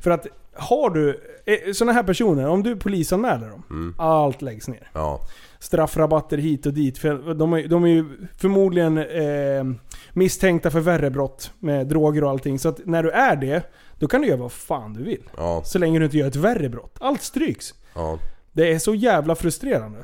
För 0.00 0.10
att 0.10 0.26
har 0.54 0.90
du 0.90 1.20
eh, 1.46 1.72
sådana 1.72 1.92
här 1.92 2.02
personer, 2.02 2.48
om 2.48 2.62
du 2.62 2.76
polisanmäler 2.76 3.48
dem, 3.48 3.62
Mm. 3.70 3.94
allt 3.98 4.42
läggs 4.42 4.68
ner. 4.68 4.90
Ja. 4.92 5.20
Straffrabatter 5.58 6.38
hit 6.38 6.66
och 6.66 6.72
dit. 6.72 6.98
För 6.98 7.34
de, 7.34 7.52
är, 7.52 7.68
de 7.68 7.84
är 7.84 7.88
ju 7.88 8.04
förmodligen 8.38 8.98
eh, 8.98 9.64
misstänkta 10.12 10.70
för 10.70 10.80
värre 10.80 11.10
brott 11.10 11.50
med 11.58 11.86
droger 11.86 12.24
och 12.24 12.30
allting. 12.30 12.58
Så 12.58 12.68
att 12.68 12.80
när 12.86 13.02
du 13.02 13.10
är 13.10 13.36
det, 13.36 13.62
då 13.98 14.08
kan 14.08 14.20
du 14.20 14.28
göra 14.28 14.40
vad 14.40 14.52
fan 14.52 14.94
du 14.94 15.02
vill. 15.04 15.22
Ja. 15.36 15.62
Så 15.64 15.78
länge 15.78 15.98
du 15.98 16.04
inte 16.04 16.16
gör 16.18 16.28
ett 16.28 16.36
värre 16.36 16.68
brott. 16.68 16.96
Allt 17.00 17.22
stryks. 17.22 17.74
Ja. 17.94 18.18
Det 18.52 18.72
är 18.72 18.78
så 18.78 18.94
jävla 18.94 19.34
frustrerande. 19.34 19.98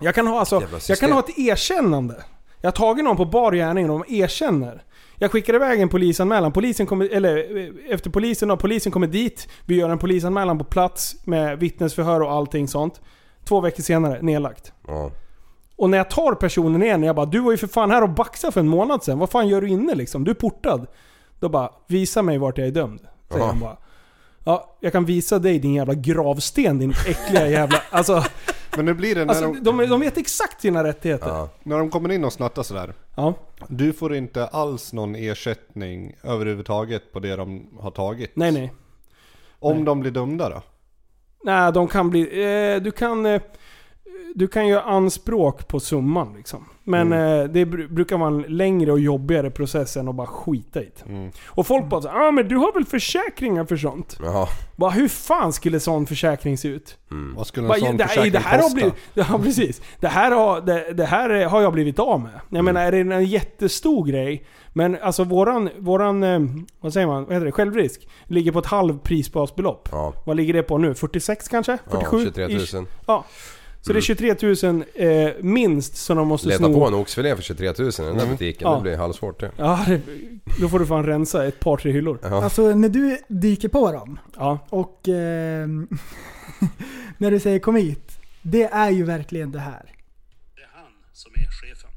Jag 0.00 0.14
kan 0.14 0.26
ha, 0.26 0.38
alltså, 0.38 0.62
jag 0.88 0.98
kan 0.98 1.12
ha 1.12 1.18
ett 1.20 1.38
erkännande. 1.38 2.14
Jag 2.60 2.66
har 2.66 2.72
tagit 2.72 3.04
någon 3.04 3.16
på 3.16 3.24
bar 3.24 3.52
gärning 3.52 3.90
och 3.90 4.04
de 4.06 4.14
erkänner. 4.14 4.82
Jag 5.22 5.30
skickar 5.30 5.54
iväg 5.54 5.80
en 5.80 5.88
polisanmälan. 5.88 6.52
Polisen 6.52 6.86
kommer, 6.86 7.08
eller 7.08 7.46
efter 7.92 8.10
polisen 8.10 8.50
och 8.50 8.60
polisen 8.60 8.92
kommer 8.92 9.06
dit. 9.06 9.48
Vi 9.64 9.74
gör 9.74 9.90
en 9.90 9.98
polisanmälan 9.98 10.58
på 10.58 10.64
plats 10.64 11.16
med 11.24 11.58
vittnesförhör 11.58 12.20
och 12.20 12.32
allting 12.32 12.68
sånt. 12.68 13.00
Två 13.44 13.60
veckor 13.60 13.82
senare, 13.82 14.22
nedlagt. 14.22 14.72
Ja. 14.86 15.10
Och 15.76 15.90
när 15.90 15.98
jag 15.98 16.10
tar 16.10 16.34
personen 16.34 16.82
igen, 16.82 17.02
jag 17.02 17.16
bara 17.16 17.26
Du 17.26 17.40
var 17.40 17.50
ju 17.50 17.56
för 17.56 17.66
fan 17.66 17.90
här 17.90 18.02
och 18.02 18.10
baxade 18.10 18.52
för 18.52 18.60
en 18.60 18.68
månad 18.68 19.04
sedan. 19.04 19.18
Vad 19.18 19.30
fan 19.30 19.48
gör 19.48 19.60
du 19.60 19.68
inne 19.68 19.94
liksom? 19.94 20.24
Du 20.24 20.30
är 20.30 20.34
portad. 20.34 20.86
Då 21.40 21.48
bara 21.48 21.70
Visa 21.86 22.22
mig 22.22 22.38
vart 22.38 22.58
jag 22.58 22.66
är 22.66 22.72
dömd. 22.72 23.00
Säger 23.30 23.44
han 23.44 23.60
bara. 23.60 23.76
Ja, 24.44 24.76
jag 24.80 24.92
kan 24.92 25.04
visa 25.04 25.38
dig 25.38 25.58
din 25.58 25.74
jävla 25.74 25.94
gravsten 25.94 26.78
din 26.78 26.90
äckliga 26.90 27.48
jävla... 27.48 27.82
Alltså, 27.90 28.24
Men 28.76 28.84
nu 28.84 28.94
blir 28.94 29.14
det 29.14 29.24
när, 29.24 29.34
alltså 29.34 29.52
de, 29.52 29.78
de, 29.78 29.86
de 29.86 30.00
vet 30.00 30.18
exakt 30.18 30.60
sina 30.60 30.84
rättigheter. 30.84 31.28
Ja. 31.28 31.48
när 31.62 31.78
de 31.78 31.90
kommer 31.90 32.12
in 32.12 32.24
och 32.24 32.32
snattar 32.32 32.62
sådär. 32.62 32.94
Ja. 33.16 33.34
Du 33.68 33.92
får 33.92 34.14
inte 34.14 34.46
alls 34.46 34.92
någon 34.92 35.14
ersättning 35.14 36.16
överhuvudtaget 36.22 37.12
på 37.12 37.20
det 37.20 37.36
de 37.36 37.68
har 37.80 37.90
tagit. 37.90 38.36
Nej, 38.36 38.52
nej. 38.52 38.72
Om 39.58 39.76
Nej. 39.76 39.84
de 39.84 40.00
blir 40.00 40.10
dömda 40.10 40.48
då? 40.48 40.62
Nej, 41.44 41.72
de 41.72 41.88
kan 41.88 42.10
bli... 42.10 42.20
Eh, 42.20 42.82
du 42.82 42.90
kan... 42.90 43.26
Eh, 43.26 43.42
du 44.34 44.48
kan 44.48 44.66
göra 44.66 44.82
anspråk 44.82 45.68
på 45.68 45.80
summan 45.80 46.34
liksom. 46.36 46.64
Men 46.84 47.12
eh, 47.12 47.44
det 47.44 47.64
br- 47.64 47.94
brukar 47.94 48.16
vara 48.16 48.28
en 48.28 48.42
längre 48.42 48.92
och 48.92 49.00
jobbigare 49.00 49.50
process 49.50 49.96
än 49.96 50.08
att 50.08 50.14
bara 50.14 50.26
skita 50.26 50.82
i 50.82 50.90
det. 51.04 51.12
Mm. 51.12 51.30
Och 51.46 51.66
folk 51.66 51.86
bara 51.86 52.02
så, 52.02 52.08
ah 52.08 52.30
men 52.30 52.48
du 52.48 52.56
har 52.56 52.72
väl 52.72 52.84
försäkringar 52.84 53.64
för 53.64 53.76
sånt? 53.76 54.18
Ja. 54.22 54.48
Bara, 54.76 54.90
hur 54.90 55.08
fan 55.08 55.52
skulle 55.52 55.80
sån 55.80 56.06
försäkring 56.06 56.58
se 56.58 56.68
ut? 56.68 56.98
Mm. 57.10 57.34
Vad 57.36 57.46
skulle 57.46 57.64
en 57.66 57.68
Bara, 57.68 57.78
sån 57.80 57.96
det, 57.96 58.04
försäkring 58.08 58.32
det 58.32 58.38
här 58.38 58.56
har 58.56 58.62
kosta? 58.62 58.74
blivit, 58.74 58.94
Ja 59.14 59.40
precis. 59.42 59.82
Det 60.00 60.08
här, 60.08 60.30
har, 60.30 60.60
det, 60.60 60.92
det 60.92 61.04
här 61.04 61.44
har 61.44 61.62
jag 61.62 61.72
blivit 61.72 61.98
av 61.98 62.20
med. 62.20 62.40
Jag 62.50 62.64
menar 62.64 62.80
är 62.82 62.92
det 63.04 63.14
en 63.14 63.24
jättestor 63.24 64.04
grej. 64.06 64.44
Men 64.74 64.98
alltså 65.02 65.24
våran, 65.24 65.70
våran 65.78 66.22
eh, 66.22 66.40
vad 66.80 66.92
säger 66.92 67.06
man, 67.06 67.24
vad 67.24 67.32
heter 67.32 67.46
det, 67.46 67.52
självrisk 67.52 68.08
ligger 68.26 68.52
på 68.52 68.58
ett 68.58 68.66
halv 68.66 68.98
prisbasbelopp. 68.98 69.88
Ja. 69.92 70.12
Vad 70.26 70.36
ligger 70.36 70.54
det 70.54 70.62
på 70.62 70.78
nu? 70.78 70.94
46 70.94 71.48
kanske? 71.48 71.78
47? 71.90 72.18
Ja, 72.18 72.24
23 72.24 72.48
000. 72.48 72.56
Ish. 72.62 72.74
Ja. 73.06 73.24
Så 73.86 73.92
det 73.92 73.98
är 73.98 74.00
23 74.00 74.36
000 74.62 74.84
eh, 74.94 75.30
minst 75.40 75.96
som 75.96 76.16
de 76.16 76.28
måste 76.28 76.48
Leta 76.48 76.64
sno. 76.64 76.74
på 76.74 76.86
en 76.86 76.94
oxfilé 76.94 77.36
för 77.36 77.42
23 77.42 77.72
000 77.78 77.88
i 77.88 77.92
den 77.98 78.18
där 78.18 78.26
butiken. 78.26 78.68
Ja. 78.68 78.76
Det 78.76 78.82
blir 78.82 78.96
halvsvårt 78.96 79.40
det. 79.40 79.50
Ja, 79.56 79.84
det, 79.86 80.00
då 80.60 80.68
får 80.68 80.78
du 80.78 80.86
fan 80.86 81.06
rensa 81.06 81.46
ett 81.46 81.60
par 81.60 81.76
tre 81.76 81.92
hyllor. 81.92 82.18
Ja. 82.22 82.44
Alltså 82.44 82.74
när 82.74 82.88
du 82.88 83.18
dyker 83.28 83.68
på 83.68 83.92
dem 83.92 84.18
Ja. 84.36 84.58
och 84.68 85.08
eh, 85.08 85.68
när 87.18 87.30
du 87.30 87.40
säger 87.40 87.58
kom 87.58 87.76
hit. 87.76 88.18
Det 88.42 88.62
är 88.62 88.90
ju 88.90 89.04
verkligen 89.04 89.52
det 89.52 89.58
här. 89.60 89.92
som 91.12 91.32
är 91.34 91.46
chefen. 91.50 91.90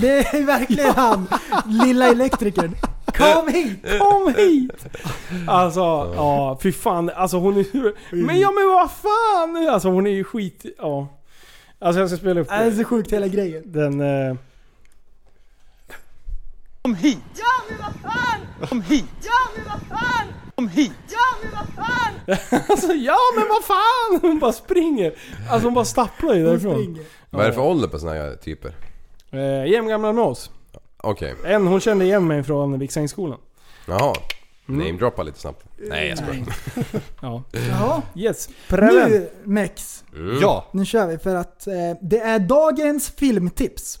Det 0.00 0.18
är 0.18 0.46
verkligen 0.46 0.94
han, 0.94 1.26
lilla 1.66 2.10
elektrikern. 2.10 2.74
Kom 3.16 3.48
hit! 3.48 3.98
Kom 3.98 4.34
hit! 4.36 4.86
Alltså, 5.46 5.80
ja, 6.16 6.58
fy 6.62 6.72
fan. 6.72 7.10
Alltså 7.14 7.36
hon 7.36 7.56
är 7.56 7.94
Men 8.24 8.40
ja 8.40 8.50
men 8.50 8.68
vad 8.68 8.90
fan! 8.90 9.68
Alltså 9.70 9.88
hon 9.88 10.06
är 10.06 10.10
ju 10.10 10.24
skit... 10.24 10.64
Ja. 10.78 11.08
Alltså 11.78 12.00
jag 12.00 12.08
ska 12.08 12.18
spela 12.18 12.40
upp 12.40 12.48
Det 12.48 12.54
är 12.54 12.70
så 12.70 12.84
sjukt 12.84 13.12
hela 13.12 13.28
grejen. 13.28 13.62
Den... 13.66 14.00
Eh, 14.00 14.36
Kom 16.82 16.94
hit! 16.94 17.18
Ja 17.34 17.64
men 17.68 17.78
vad 17.78 18.12
fan! 18.12 18.68
Kom 18.68 18.82
hit! 18.82 19.04
Ja 19.22 19.32
men 19.56 19.64
vad 19.64 19.98
fan! 19.98 20.26
Kom 20.54 20.68
hit! 20.68 20.92
Ja 21.08 21.18
men 21.42 21.52
vad 21.52 21.86
fan! 21.86 22.36
alltså 22.68 22.92
ja 22.92 23.18
men 23.36 23.48
vad 23.48 23.64
fan! 23.64 24.20
Hon 24.30 24.38
bara 24.38 24.52
springer. 24.52 25.14
Alltså 25.50 25.66
hon 25.66 25.74
bara 25.74 25.84
stapplar 25.84 26.34
ju 26.34 26.44
därifrån. 26.44 26.98
Vad 27.30 27.44
är 27.44 27.48
det 27.48 27.54
för 27.54 27.62
ålder 27.62 27.88
på 27.88 27.98
såna 27.98 28.12
här 28.12 28.34
typer? 28.34 28.72
Eh, 29.30 29.66
jämngamla 29.72 30.12
med 30.12 30.24
oss. 30.24 30.50
Okej. 31.10 31.34
En 31.44 31.66
hon 31.66 31.80
kände 31.80 32.04
igen 32.04 32.26
mig 32.26 32.42
från 32.42 32.78
Viksängsskolan. 32.78 33.38
Jaha. 33.86 34.14
Mm. 34.68 34.86
Namedroppa 34.86 35.22
lite 35.22 35.38
snabbt. 35.38 35.64
Nej 35.76 36.08
jag 36.08 36.18
skojar. 36.18 36.46
Ja. 37.20 37.42
Jaha. 37.52 38.02
Yes. 38.14 38.48
Prellen. 38.68 39.10
Nu 39.10 39.30
Mex. 39.44 40.04
Mm. 40.14 40.38
Ja! 40.40 40.66
Nu 40.72 40.84
kör 40.84 41.06
vi 41.06 41.18
för 41.18 41.34
att 41.34 41.66
eh, 41.66 41.74
det 42.02 42.20
är 42.20 42.38
dagens 42.38 43.10
filmtips. 43.10 43.98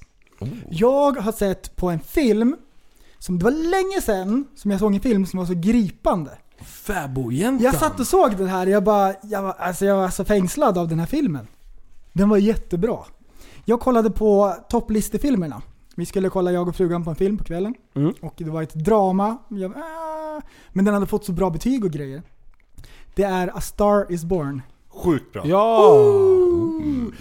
Jag 0.70 1.16
har 1.16 1.32
sett 1.32 1.76
på 1.76 1.88
en 1.88 2.00
film 2.00 2.56
som 3.18 3.38
det 3.38 3.44
var 3.44 3.50
länge 3.50 4.00
sedan 4.02 4.46
som 4.54 4.70
jag 4.70 4.80
såg 4.80 4.94
en 4.94 5.00
film 5.00 5.26
som 5.26 5.38
var 5.38 5.46
så 5.46 5.54
gripande. 5.54 6.30
Fäbodjäntan. 6.64 7.64
Jag 7.64 7.74
satt 7.74 8.00
och 8.00 8.06
såg 8.06 8.36
den 8.36 8.46
här 8.46 8.66
jag 8.66 8.84
bara, 8.84 9.14
jag 9.22 9.42
var, 9.42 9.52
alltså 9.58 9.84
jag 9.84 9.96
var 9.96 10.10
så 10.10 10.24
fängslad 10.24 10.78
av 10.78 10.88
den 10.88 10.98
här 10.98 11.06
filmen. 11.06 11.46
Den 12.12 12.28
var 12.28 12.36
jättebra. 12.36 12.98
Jag 13.64 13.80
kollade 13.80 14.10
på 14.10 14.56
topplistefilmerna. 14.70 15.62
Vi 15.98 16.06
skulle 16.06 16.28
kolla 16.28 16.52
jag 16.52 16.68
och 16.68 16.76
frugan 16.76 17.04
på 17.04 17.10
en 17.10 17.16
film 17.16 17.38
på 17.38 17.44
kvällen. 17.44 17.74
Mm. 17.94 18.14
Och 18.20 18.34
det 18.36 18.50
var 18.50 18.62
ett 18.62 18.74
drama. 18.74 19.38
Jag, 19.48 19.76
ah, 19.76 20.40
men 20.72 20.84
den 20.84 20.94
hade 20.94 21.06
fått 21.06 21.24
så 21.24 21.32
bra 21.32 21.50
betyg 21.50 21.84
och 21.84 21.90
grejer. 21.90 22.22
Det 23.14 23.22
är 23.22 23.56
A 23.56 23.60
Star 23.60 24.12
Is 24.12 24.24
Born. 24.24 24.62
Sjukt 24.88 25.32
bra. 25.32 25.42
Ja! 25.46 26.02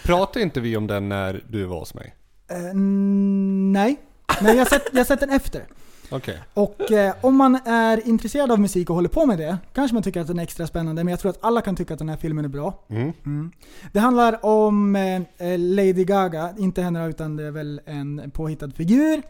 Pratade 0.03 0.43
inte 0.43 0.61
vi 0.61 0.77
om 0.77 0.87
den 0.87 1.09
när 1.09 1.45
du 1.49 1.65
var 1.65 1.79
hos 1.79 1.93
mig? 1.93 2.15
Mm, 2.47 3.71
nej. 3.71 4.01
Nej, 4.41 4.51
jag 4.55 4.61
har 4.61 4.69
sett, 4.69 4.87
jag 4.91 5.07
sett 5.07 5.19
den 5.19 5.29
efter. 5.29 5.63
Okej. 6.09 6.39
Och 6.53 6.91
eh, 6.91 7.13
om 7.21 7.35
man 7.35 7.55
är 7.65 8.07
intresserad 8.07 8.51
av 8.51 8.59
musik 8.59 8.89
och 8.89 8.95
håller 8.95 9.09
på 9.09 9.25
med 9.25 9.37
det, 9.37 9.57
kanske 9.73 9.93
man 9.93 10.03
tycker 10.03 10.21
att 10.21 10.27
den 10.27 10.39
är 10.39 10.43
extra 10.43 10.67
spännande, 10.67 11.03
men 11.03 11.11
jag 11.11 11.19
tror 11.19 11.29
att 11.29 11.43
alla 11.43 11.61
kan 11.61 11.75
tycka 11.75 11.93
att 11.93 11.99
den 11.99 12.09
här 12.09 12.17
filmen 12.17 12.45
är 12.45 12.49
bra. 12.49 12.83
Mm. 12.87 13.13
Mm. 13.25 13.51
Det 13.91 13.99
handlar 13.99 14.45
om 14.45 14.95
eh, 14.95 15.15
eh, 15.15 15.59
Lady 15.59 16.03
Gaga, 16.03 16.53
inte 16.57 16.81
henne 16.81 17.07
utan 17.07 17.35
det 17.35 17.43
är 17.43 17.51
väl 17.51 17.81
en 17.85 18.31
påhittad 18.31 18.71
figur 18.71 19.21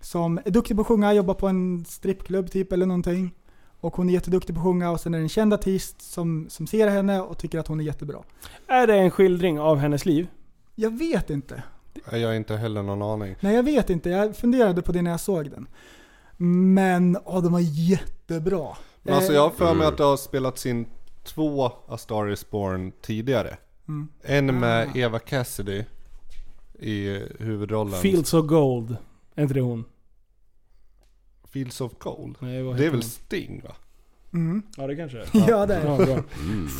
som 0.00 0.38
är 0.44 0.50
duktig 0.50 0.76
på 0.76 0.80
att 0.80 0.86
sjunga, 0.86 1.12
jobbar 1.12 1.34
på 1.34 1.48
en 1.48 1.84
strippklubb 1.84 2.50
typ 2.50 2.72
eller 2.72 2.86
någonting. 2.86 3.34
Och 3.80 3.96
hon 3.96 4.08
är 4.08 4.12
jätteduktig 4.12 4.54
på 4.54 4.60
att 4.60 4.64
sjunga 4.64 4.90
och 4.90 5.00
sen 5.00 5.14
är 5.14 5.18
det 5.18 5.24
en 5.24 5.28
känd 5.28 5.54
artist 5.54 6.02
som, 6.02 6.46
som 6.48 6.66
ser 6.66 6.88
henne 6.88 7.20
och 7.20 7.38
tycker 7.38 7.58
att 7.58 7.68
hon 7.68 7.80
är 7.80 7.84
jättebra. 7.84 8.18
Är 8.66 8.86
det 8.86 8.96
en 8.96 9.10
skildring 9.10 9.60
av 9.60 9.78
hennes 9.78 10.06
liv? 10.06 10.26
Jag 10.74 10.98
vet 10.98 11.30
inte. 11.30 11.62
Jag 12.12 12.28
har 12.28 12.34
inte 12.34 12.56
heller 12.56 12.82
någon 12.82 13.02
aning. 13.02 13.36
Nej 13.40 13.54
jag 13.54 13.62
vet 13.62 13.90
inte, 13.90 14.10
jag 14.10 14.36
funderade 14.36 14.82
på 14.82 14.92
det 14.92 15.02
när 15.02 15.10
jag 15.10 15.20
såg 15.20 15.50
den. 15.50 15.66
Men, 16.40 17.18
åh 17.24 17.42
den 17.42 17.52
var 17.52 17.60
jättebra. 17.60 18.76
Men 19.02 19.14
alltså 19.14 19.30
Eh, 19.32 19.36
jag 19.36 19.42
har 19.42 19.50
för 19.50 19.64
mig 19.64 19.72
Mm. 19.74 19.88
att 19.88 19.96
det 19.96 20.04
har 20.04 20.16
spelats 20.16 20.66
in 20.66 20.86
två 21.24 21.72
A 21.88 21.96
Star 21.98 22.30
Is 22.30 22.50
Born 22.50 22.92
tidigare. 23.02 23.56
Mm. 23.88 24.08
En 24.22 24.58
med 24.60 24.88
Ah. 24.94 24.98
Eva 24.98 25.18
Cassidy 25.18 25.84
i 26.78 27.22
huvudrollen. 27.38 28.00
Fields 28.00 28.34
of 28.34 28.46
Gold. 28.46 28.96
Är 29.34 29.42
inte 29.42 29.54
det 29.54 29.60
hon? 29.60 29.84
Fields 31.52 31.80
of 31.80 31.92
Gold? 31.98 32.36
Nej, 32.40 32.62
vad 32.62 32.76
Det 32.76 32.82
är 32.86 32.90
väl 32.90 32.94
hon? 33.00 33.02
Sting 33.02 33.62
va? 33.64 33.74
Mm. 34.32 34.62
Ja 34.76 34.86
det 34.86 34.96
kanske 34.96 35.18
är. 35.18 35.28
Ja, 35.48 35.66
det 35.66 35.74
är 35.74 35.98
det. 36.06 36.10
Ja. 36.10 36.22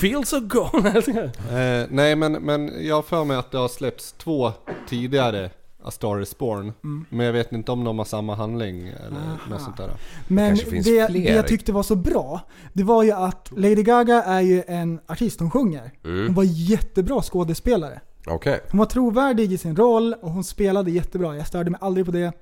Fields 0.00 0.32
of 0.32 0.42
Gold. 0.42 0.86
Eh, 1.50 1.86
nej 1.90 2.16
men, 2.16 2.32
men 2.32 2.86
jag 2.86 2.94
har 2.94 3.02
för 3.02 3.24
mig 3.24 3.36
att 3.36 3.50
det 3.50 3.58
har 3.58 3.68
släppts 3.68 4.12
två 4.12 4.52
tidigare 4.88 5.50
A 5.82 5.90
Star 5.90 6.20
Is 6.20 6.38
Born. 6.38 6.72
Mm. 6.84 7.04
Men 7.10 7.26
jag 7.26 7.32
vet 7.32 7.52
inte 7.52 7.72
om 7.72 7.84
de 7.84 7.98
har 7.98 8.04
samma 8.04 8.34
handling 8.34 8.88
eller 8.88 9.16
Aha. 9.16 9.38
något 9.50 9.62
sånt 9.62 9.76
där. 9.76 9.90
Men 10.28 10.54
det, 10.56 10.60
fler. 10.84 11.08
det 11.08 11.18
jag 11.18 11.48
tyckte 11.48 11.72
var 11.72 11.82
så 11.82 11.96
bra, 11.96 12.40
det 12.72 12.82
var 12.84 13.02
ju 13.02 13.12
att 13.12 13.52
Lady 13.56 13.82
Gaga 13.82 14.22
är 14.22 14.40
ju 14.40 14.62
en 14.66 15.00
artist, 15.06 15.40
hon 15.40 15.50
sjunger. 15.50 15.92
Hon 16.02 16.12
Mm. 16.20 16.34
var 16.34 16.44
jättebra 16.44 17.22
skådespelare. 17.22 18.00
Okej. 18.26 18.60
Hon 18.70 18.78
var 18.78 18.86
trovärdig 18.86 19.52
i 19.52 19.58
sin 19.58 19.76
roll 19.76 20.14
och 20.22 20.30
hon 20.30 20.44
spelade 20.44 20.90
jättebra. 20.90 21.36
Jag 21.36 21.46
störde 21.46 21.70
mig 21.70 21.78
aldrig 21.82 22.06
på 22.06 22.12
det. 22.12 22.32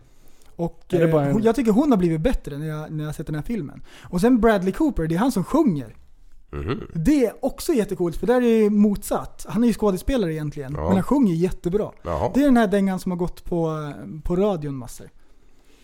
Och 0.57 0.81
det 0.89 1.03
eh, 1.03 1.15
en- 1.15 1.33
hon, 1.33 1.43
jag 1.43 1.55
tycker 1.57 1.73
hon 1.73 1.91
har 1.91 1.99
blivit 1.99 2.21
bättre 2.21 2.59
när 2.59 2.67
jag, 2.67 2.91
när 2.93 3.05
jag 3.05 3.09
har 3.09 3.13
sett 3.13 3.27
den 3.27 3.35
här 3.37 3.43
filmen. 3.43 3.83
Och 4.11 4.21
sen 4.21 4.41
Bradley 4.41 4.73
Cooper, 4.73 5.07
det 5.07 5.15
är 5.15 5.19
han 5.19 5.33
som 5.33 5.45
sjunger. 5.45 5.97
Mhm. 6.51 6.81
Det 6.95 7.27
är 7.27 7.45
också 7.45 7.73
jättecoolt 7.73 8.17
för 8.17 8.27
där 8.27 8.43
är 8.43 8.63
det 8.63 8.71
motsatt. 8.71 9.47
Han 9.49 9.63
är 9.65 9.69
ju 9.69 9.75
skådespelare 9.75 10.33
egentligen, 10.35 10.73
Ja. 10.77 10.83
men 10.85 10.93
han 10.93 11.03
sjunger 11.03 11.35
jättebra. 11.35 11.91
Jaha. 12.03 12.31
Det 12.35 12.41
är 12.41 12.45
den 12.45 12.57
här 12.57 12.67
dängan 12.67 12.99
som 13.01 13.13
har 13.13 13.17
gått 13.19 13.45
på, 13.45 13.93
på 14.25 14.37
radion 14.37 14.75
massor. 14.77 15.11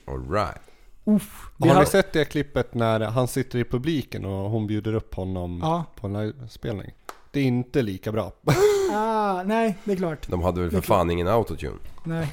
Alright. 0.07 0.61
Uff. 1.05 1.47
Har 1.59 1.81
ni 1.81 1.87
sett 1.87 2.13
det 2.13 2.25
klippet 2.25 2.75
när 2.75 3.01
han 3.01 3.29
sitter 3.29 3.59
i 3.59 3.65
publiken 3.65 4.25
och 4.25 4.51
hon 4.51 4.67
bjuder 4.67 4.95
upp 4.95 5.15
honom 5.15 5.61
Ja. 5.63 5.85
på 6.01 6.07
en 6.07 6.13
livespelning? 6.13 6.91
Det 7.31 7.41
är 7.41 7.45
inte 7.45 7.83
lika 7.83 8.13
bra. 8.13 8.33
Ah, 8.95 9.43
nej, 9.43 9.79
det 9.85 9.93
är 9.93 9.97
klart. 9.97 10.29
De 10.29 10.43
hade 10.43 10.61
väl 10.61 10.71
för 10.71 10.81
fan 10.81 11.11
ingen 11.11 11.29
autotune? 11.29 11.79
Nej. 12.05 12.33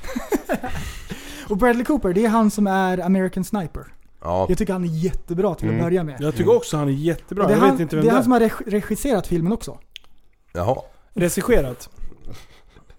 och 1.49 1.57
Bradley 1.57 1.85
Cooper, 1.85 2.13
det 2.13 2.25
är 2.25 2.29
han 2.29 2.51
som 2.51 2.67
är 2.67 2.97
American 2.97 3.43
Sniper. 3.43 3.93
Ja. 4.21 4.45
Jag 4.49 4.57
tycker 4.57 4.73
han 4.73 4.83
är 4.83 4.87
jättebra 4.87 5.55
till 5.55 5.67
att 5.67 5.73
Mm. 5.73 5.83
börja 5.85 6.03
med. 6.03 6.15
Jag 6.19 6.35
tycker 6.35 6.55
också 6.55 6.77
han 6.77 6.87
är 6.87 6.91
jättebra. 6.91 7.43
Och 7.43 7.49
det 7.49 7.55
är 7.55 7.57
Jag 7.57 7.61
han, 7.65 7.71
vet 7.71 7.81
inte 7.81 7.95
vem 7.95 8.05
det 8.05 8.11
är 8.11 8.13
han 8.13 8.23
som 8.23 8.31
har 8.31 8.39
reg- 8.39 8.69
regisserat 8.71 9.27
filmen 9.27 9.53
också. 9.53 9.77
Jaha. 10.53 10.77
Regisserat. 11.13 11.89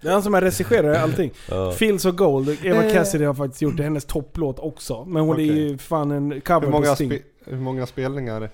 Det 0.00 0.08
är 0.08 0.12
han 0.12 0.22
som 0.22 0.34
har 0.34 0.40
regisserat 0.40 0.98
allting. 1.02 1.30
Ja. 1.48 1.72
Feels 1.72 2.04
of 2.04 2.14
Gold, 2.16 2.56
Eva 2.62 2.84
Eh. 2.84 2.92
Cassidy 2.92 3.24
har 3.24 3.34
faktiskt 3.34 3.62
gjort 3.62 3.76
det. 3.76 3.82
Hennes 3.82 4.04
topplåt 4.04 4.58
också. 4.58 5.04
Men 5.04 5.22
hon 5.22 5.30
är 5.30 5.34
Okej. 5.34 5.46
ju 5.68 5.78
fan 5.78 6.10
en 6.10 6.40
cover 6.40 6.66
Hur 6.66 6.72
många, 6.72 6.88
på 6.88 6.94
Sting. 6.94 7.10
spe, 7.10 7.20
hur 7.50 7.56
många 7.56 7.86
spelningar 7.86 8.50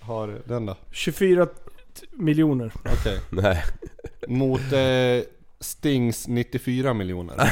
har 0.00 0.40
den 0.44 0.66
då? 0.66 0.76
24 0.90 1.46
t- 1.46 1.52
miljoner. 2.12 2.72
Okej. 3.00 3.20
Nej. 3.30 3.62
Mot 4.28 4.60
eh, 4.72 5.28
Stings 5.60 6.28
94 6.28 6.94
miljoner. 6.94 7.34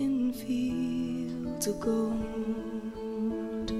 in 0.00 0.32
fields 0.32 1.66
of 1.68 1.80
gold. 1.80 3.70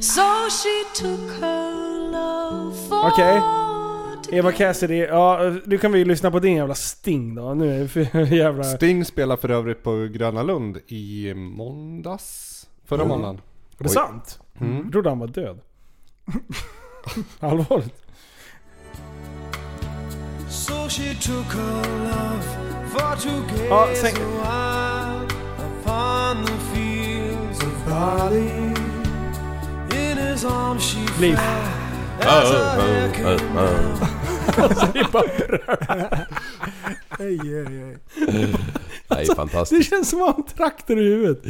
So 0.00 0.22
she 0.50 0.84
took 1.02 1.40
her 1.40 2.10
love 2.12 2.76
for 2.88 3.06
Okej. 3.12 3.40
Eva 4.32 4.52
Cassidy, 4.52 4.94
ja 4.98 5.54
nu 5.64 5.78
kan 5.78 5.92
vi 5.92 5.98
ju 5.98 6.04
lyssna 6.04 6.30
på 6.30 6.38
din 6.38 6.56
jävla 6.56 6.74
Sting 6.74 7.34
då. 7.34 7.54
Nu 7.54 7.82
är 7.82 7.86
för 7.88 8.32
jävla... 8.32 8.64
Sting 8.64 9.04
spelar 9.04 9.36
för 9.36 9.48
övrigt 9.50 9.82
på 9.82 10.08
Gröna 10.12 10.42
Lund 10.42 10.78
i 10.86 11.34
måndags. 11.34 12.52
Förra 12.84 13.02
Mm. 13.02 13.08
måndagen. 13.08 13.40
Är 13.78 13.82
det 13.82 13.88
sant? 13.88 14.38
Mm. 14.60 14.76
Jag 14.82 14.92
trodde 14.92 15.08
han 15.08 15.18
var 15.18 15.26
död. 15.26 15.60
Allvarligt. 17.40 18.02
So 20.48 20.88
she 20.88 21.14
took 21.14 21.54
her 21.54 21.98
love 21.98 22.42
for 22.90 23.16
to 23.16 23.30
gaze 23.48 23.66
Ja, 23.68 23.88
sen- 23.94 25.35
a 25.86 25.92
while 25.92 26.32
upon 26.36 26.44
the 26.44 26.52
fields 26.72 27.62
of 27.62 27.86
barley. 27.86 28.74
In 29.92 30.18
his 30.18 30.44
arms 30.44 30.82
she 30.82 30.98
Liv. 31.20 31.36
fell 31.36 32.28
as 32.28 32.50
her 32.50 32.80
hair 32.80 33.12
came 33.12 33.54
down. 33.54 33.98
Alltså, 34.58 34.86
det 34.92 34.98
är 34.98 35.12
bara. 35.12 35.24
Ej, 37.18 37.40
ej, 37.40 37.82
ej. 37.82 37.98
Det 39.08 39.14
är 39.14 39.34
fantastiskt. 39.34 39.90
Det 39.90 39.96
känns 39.96 40.10
som 40.10 40.22
att 40.22 40.36
han 40.36 40.44
traktor 40.44 40.98
i 40.98 41.02
huvudet. 41.02 41.44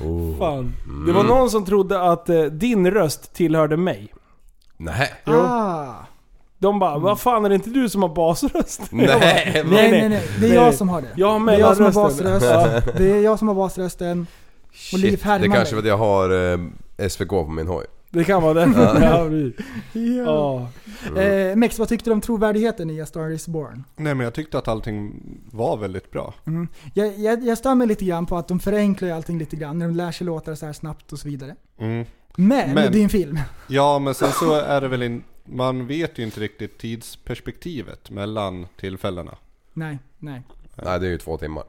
Oh. 0.00 0.38
Fan. 0.38 0.74
Det 1.06 1.12
var 1.12 1.22
någon 1.24 1.50
som 1.50 1.64
trodde 1.64 2.02
att 2.02 2.28
eh, 2.28 2.42
din 2.42 2.90
röst 2.90 3.34
tillhörde 3.34 3.76
mig. 3.76 4.14
Nej. 4.76 5.12
Jo. 5.26 5.34
Ah. 5.34 6.06
De 6.58 6.78
bara, 6.78 6.98
vad 6.98 7.20
fan 7.20 7.44
är 7.44 7.48
det 7.48 7.54
inte 7.54 7.70
du 7.70 7.88
som 7.88 8.02
har 8.02 8.08
basröst? 8.08 8.80
Nej, 8.90 9.06
Jag 9.54 9.66
bara, 9.66 9.76
Nej, 9.76 9.90
nej, 9.90 10.08
nej. 10.08 10.28
Det 10.40 10.50
är 10.50 10.54
jag 10.54 10.74
som 10.74 10.88
har 10.88 11.00
det. 11.00 11.08
Jag 11.16 11.38
har 11.38 11.46
det 11.46 11.52
är 11.54 11.58
jag 11.58 11.76
som 11.76 11.84
har 11.84 11.92
basröst. 11.92 12.46
Ja. 12.46 12.80
Det 12.96 13.10
är 13.10 13.22
jag 13.22 13.38
som 13.38 13.48
har 13.48 13.54
basrösten. 13.54 14.26
Och 14.92 14.98
Liv 14.98 15.20
det 15.40 15.48
kanske 15.48 15.74
var 15.74 15.82
att 15.82 15.88
jag 15.88 15.98
har 15.98 16.52
eh, 16.52 17.08
SVK 17.08 17.28
på 17.28 17.46
min 17.48 17.66
hoj. 17.66 17.86
Det 18.10 18.24
kan 18.24 18.42
vara 18.42 18.54
det. 18.54 18.72
Ja. 18.76 19.28
Ja. 20.26 20.68
Ja. 21.16 21.22
Eh, 21.22 21.56
Mex, 21.56 21.78
vad 21.78 21.88
tyckte 21.88 22.10
du 22.10 22.14
om 22.14 22.20
trovärdigheten 22.20 22.90
i 22.90 23.00
A 23.02 23.06
Star 23.06 23.30
Is 23.30 23.48
Born? 23.48 23.84
Nej 23.96 24.14
men 24.14 24.24
jag 24.24 24.34
tyckte 24.34 24.58
att 24.58 24.68
allting 24.68 25.12
var 25.52 25.76
väldigt 25.76 26.10
bra. 26.10 26.34
Mm. 26.46 26.68
Jag, 26.94 27.18
jag, 27.18 27.44
jag 27.44 27.58
stör 27.58 27.74
mig 27.74 27.86
lite 27.86 28.04
grann 28.04 28.26
på 28.26 28.36
att 28.36 28.48
de 28.48 28.60
förenklar 28.60 29.10
allting 29.10 29.38
lite 29.38 29.56
grann 29.56 29.78
när 29.78 29.86
de 29.86 29.94
lär 29.94 30.12
sig 30.12 30.26
låtar 30.26 30.54
så 30.54 30.66
här 30.66 30.72
snabbt 30.72 31.12
och 31.12 31.18
så 31.18 31.28
vidare. 31.28 31.54
Mm. 31.80 32.04
Men, 32.36 32.74
Men- 32.74 32.92
det 32.92 32.98
är 32.98 33.02
en 33.02 33.08
film. 33.08 33.38
Ja 33.68 33.98
men 33.98 34.14
sen 34.14 34.32
så 34.32 34.54
är 34.54 34.80
det 34.80 34.88
väl 34.88 35.02
in, 35.02 35.22
man 35.50 35.86
vet 35.86 36.18
ju 36.18 36.22
inte 36.24 36.40
riktigt 36.40 36.78
tidsperspektivet 36.78 38.10
mellan 38.10 38.66
tillfällena. 38.76 39.36
Nej, 39.72 39.98
nej. 40.18 40.42
Nej, 40.74 41.00
det 41.00 41.06
är 41.06 41.10
ju 41.10 41.18
två 41.18 41.38
timmar. 41.38 41.64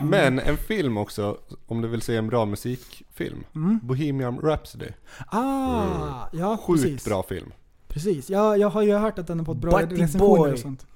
Men 0.00 0.38
en 0.38 0.56
film 0.56 0.96
också, 0.96 1.38
om 1.66 1.82
du 1.82 1.88
vill 1.88 2.02
se 2.02 2.16
en 2.16 2.28
bra 2.28 2.44
musikfilm. 2.46 3.44
Mm. 3.54 3.80
Bohemian 3.82 4.38
Rhapsody. 4.40 4.88
Ah, 5.26 6.28
ja 6.32 6.56
Sjukt 6.56 6.82
precis. 6.82 7.04
bra 7.04 7.22
film. 7.22 7.52
Precis. 7.88 8.30
Jag, 8.30 8.58
jag 8.58 8.68
har 8.70 8.82
ju 8.82 8.92
hört 8.94 9.18
att 9.18 9.26
den 9.26 9.38
har 9.38 9.46
fått 9.46 9.56
bra 9.56 9.78
Buddy 9.78 10.02
recensioner 10.02 10.38
boy. 10.38 10.52
och 10.52 10.58
sånt. 10.58 10.86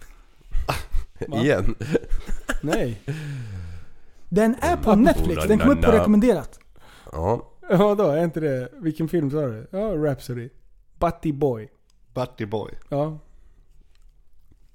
Va? 1.28 1.40
Igen. 1.42 1.74
Nej. 2.62 3.00
Den 4.28 4.54
är 4.60 4.76
på 4.76 4.94
Netflix, 4.94 5.44
den 5.46 5.58
kom 5.58 5.70
upp 5.70 5.82
på 5.82 5.90
rekommenderat. 5.92 6.60
Ja. 7.12 7.52
Ja 7.70 7.94
då, 7.94 8.04
är 8.04 8.24
inte 8.24 8.40
det... 8.40 8.68
Vilken 8.72 9.08
film 9.08 9.30
sa 9.30 9.46
du? 9.46 9.66
Ja, 9.70 9.78
Rhapsody. 9.78 10.48
Butty 10.98 11.32
Boy. 11.32 11.68
Butty 12.14 12.46
Boy. 12.46 12.70
Ja. 12.88 13.18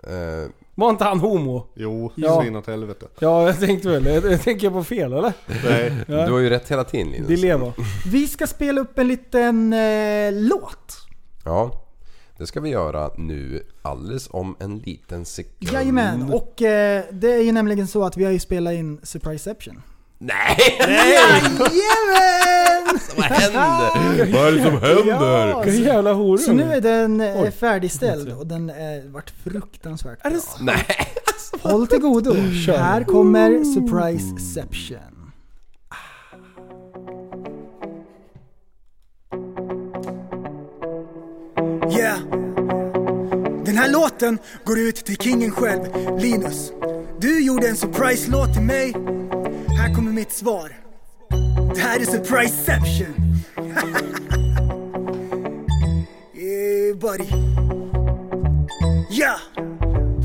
Eh, 0.04 0.50
Var 0.76 0.90
inte 0.90 1.04
han 1.04 1.20
homo? 1.20 1.68
Jo, 1.76 2.12
Ja. 2.16 2.36
så 2.36 2.44
inåt 2.44 2.68
helvete. 2.68 3.08
Ja, 3.20 3.46
jag 3.48 3.60
tänkte 3.60 3.90
väl. 3.90 4.06
Jag, 4.06 4.32
jag 4.32 4.42
tänker 4.42 4.70
på 4.70 4.84
fel 4.84 5.14
eller? 5.14 5.34
Nej. 5.64 5.94
Ja. 6.08 6.26
Du 6.26 6.32
har 6.32 6.40
ju 6.40 6.50
rätt 6.50 6.72
hela 6.72 6.84
tiden 6.84 7.12
Linus. 7.12 7.28
Det 7.28 7.36
lever. 7.38 7.74
Vi 8.12 8.28
ska 8.28 8.48
spela 8.48 8.82
upp 8.82 9.00
en 9.00 9.08
liten 9.08 9.74
eh, 9.74 10.32
låt. 10.32 10.98
Ja. 11.46 11.88
Det 12.38 12.48
ska 12.48 12.60
vi 12.60 12.70
göra 12.70 13.12
nu 13.18 13.64
alldeles 13.82 14.28
om 14.32 14.56
en 14.60 14.78
liten 14.78 15.26
sekund. 15.26 15.74
Jajamän, 15.74 16.34
och 16.34 16.62
eh, 16.62 17.04
det 17.12 17.34
är 17.34 17.42
ju 17.44 17.52
nämligen 17.52 17.88
så 17.88 18.04
att 18.04 18.18
vi 18.18 18.24
har 18.24 18.32
ju 18.32 18.40
spelat 18.40 18.74
in 18.74 19.00
Surpriseception. 19.04 19.82
Nej! 20.24 20.78
Jajamän! 20.80 21.58
Vad 23.16 23.26
händer? 23.26 24.32
Vad 24.34 24.48
är 24.48 24.52
det 24.52 24.64
som 24.64 24.72
händer? 24.72 25.64
Så, 25.64 25.70
jävla 25.82 26.14
horor. 26.14 26.38
så 26.38 26.54
nu 26.54 26.74
är 26.74 26.82
den 26.82 27.22
eh, 27.22 27.42
Oj. 27.42 27.52
färdigställd 27.52 28.32
och 28.32 28.48
den 28.48 28.70
är 28.70 29.10
vart 29.10 29.34
fruktansvärt 29.44 30.24
bra. 30.24 30.32
Nej. 30.60 30.86
Håll 31.62 31.88
till 31.88 32.00
godo. 32.00 32.36
Kör. 32.66 32.78
Här 32.78 33.04
kommer 33.04 33.64
Surpriseception. 33.64 34.98
Yeah. 41.98 42.20
Den 43.66 43.78
här 43.78 43.92
låten 43.92 44.38
går 44.66 44.80
ut 44.80 44.96
till 44.96 45.18
kingen 45.18 45.52
själv, 45.52 45.82
Linus. 46.20 46.72
Du 47.20 47.46
gjorde 47.46 47.68
en 47.68 47.76
surprise-låt 47.76 48.54
till 48.54 48.64
mig. 48.64 48.94
Här 49.82 49.94
kommer 49.94 50.12
mitt 50.12 50.32
svar. 50.32 50.72
Det 51.76 51.82
här 51.82 52.00
är 52.00 52.06
Surpriseception. 52.06 53.36
Eh, 56.34 56.48
yeah, 56.48 56.98
buddy. 56.98 57.30
Ja! 59.10 59.36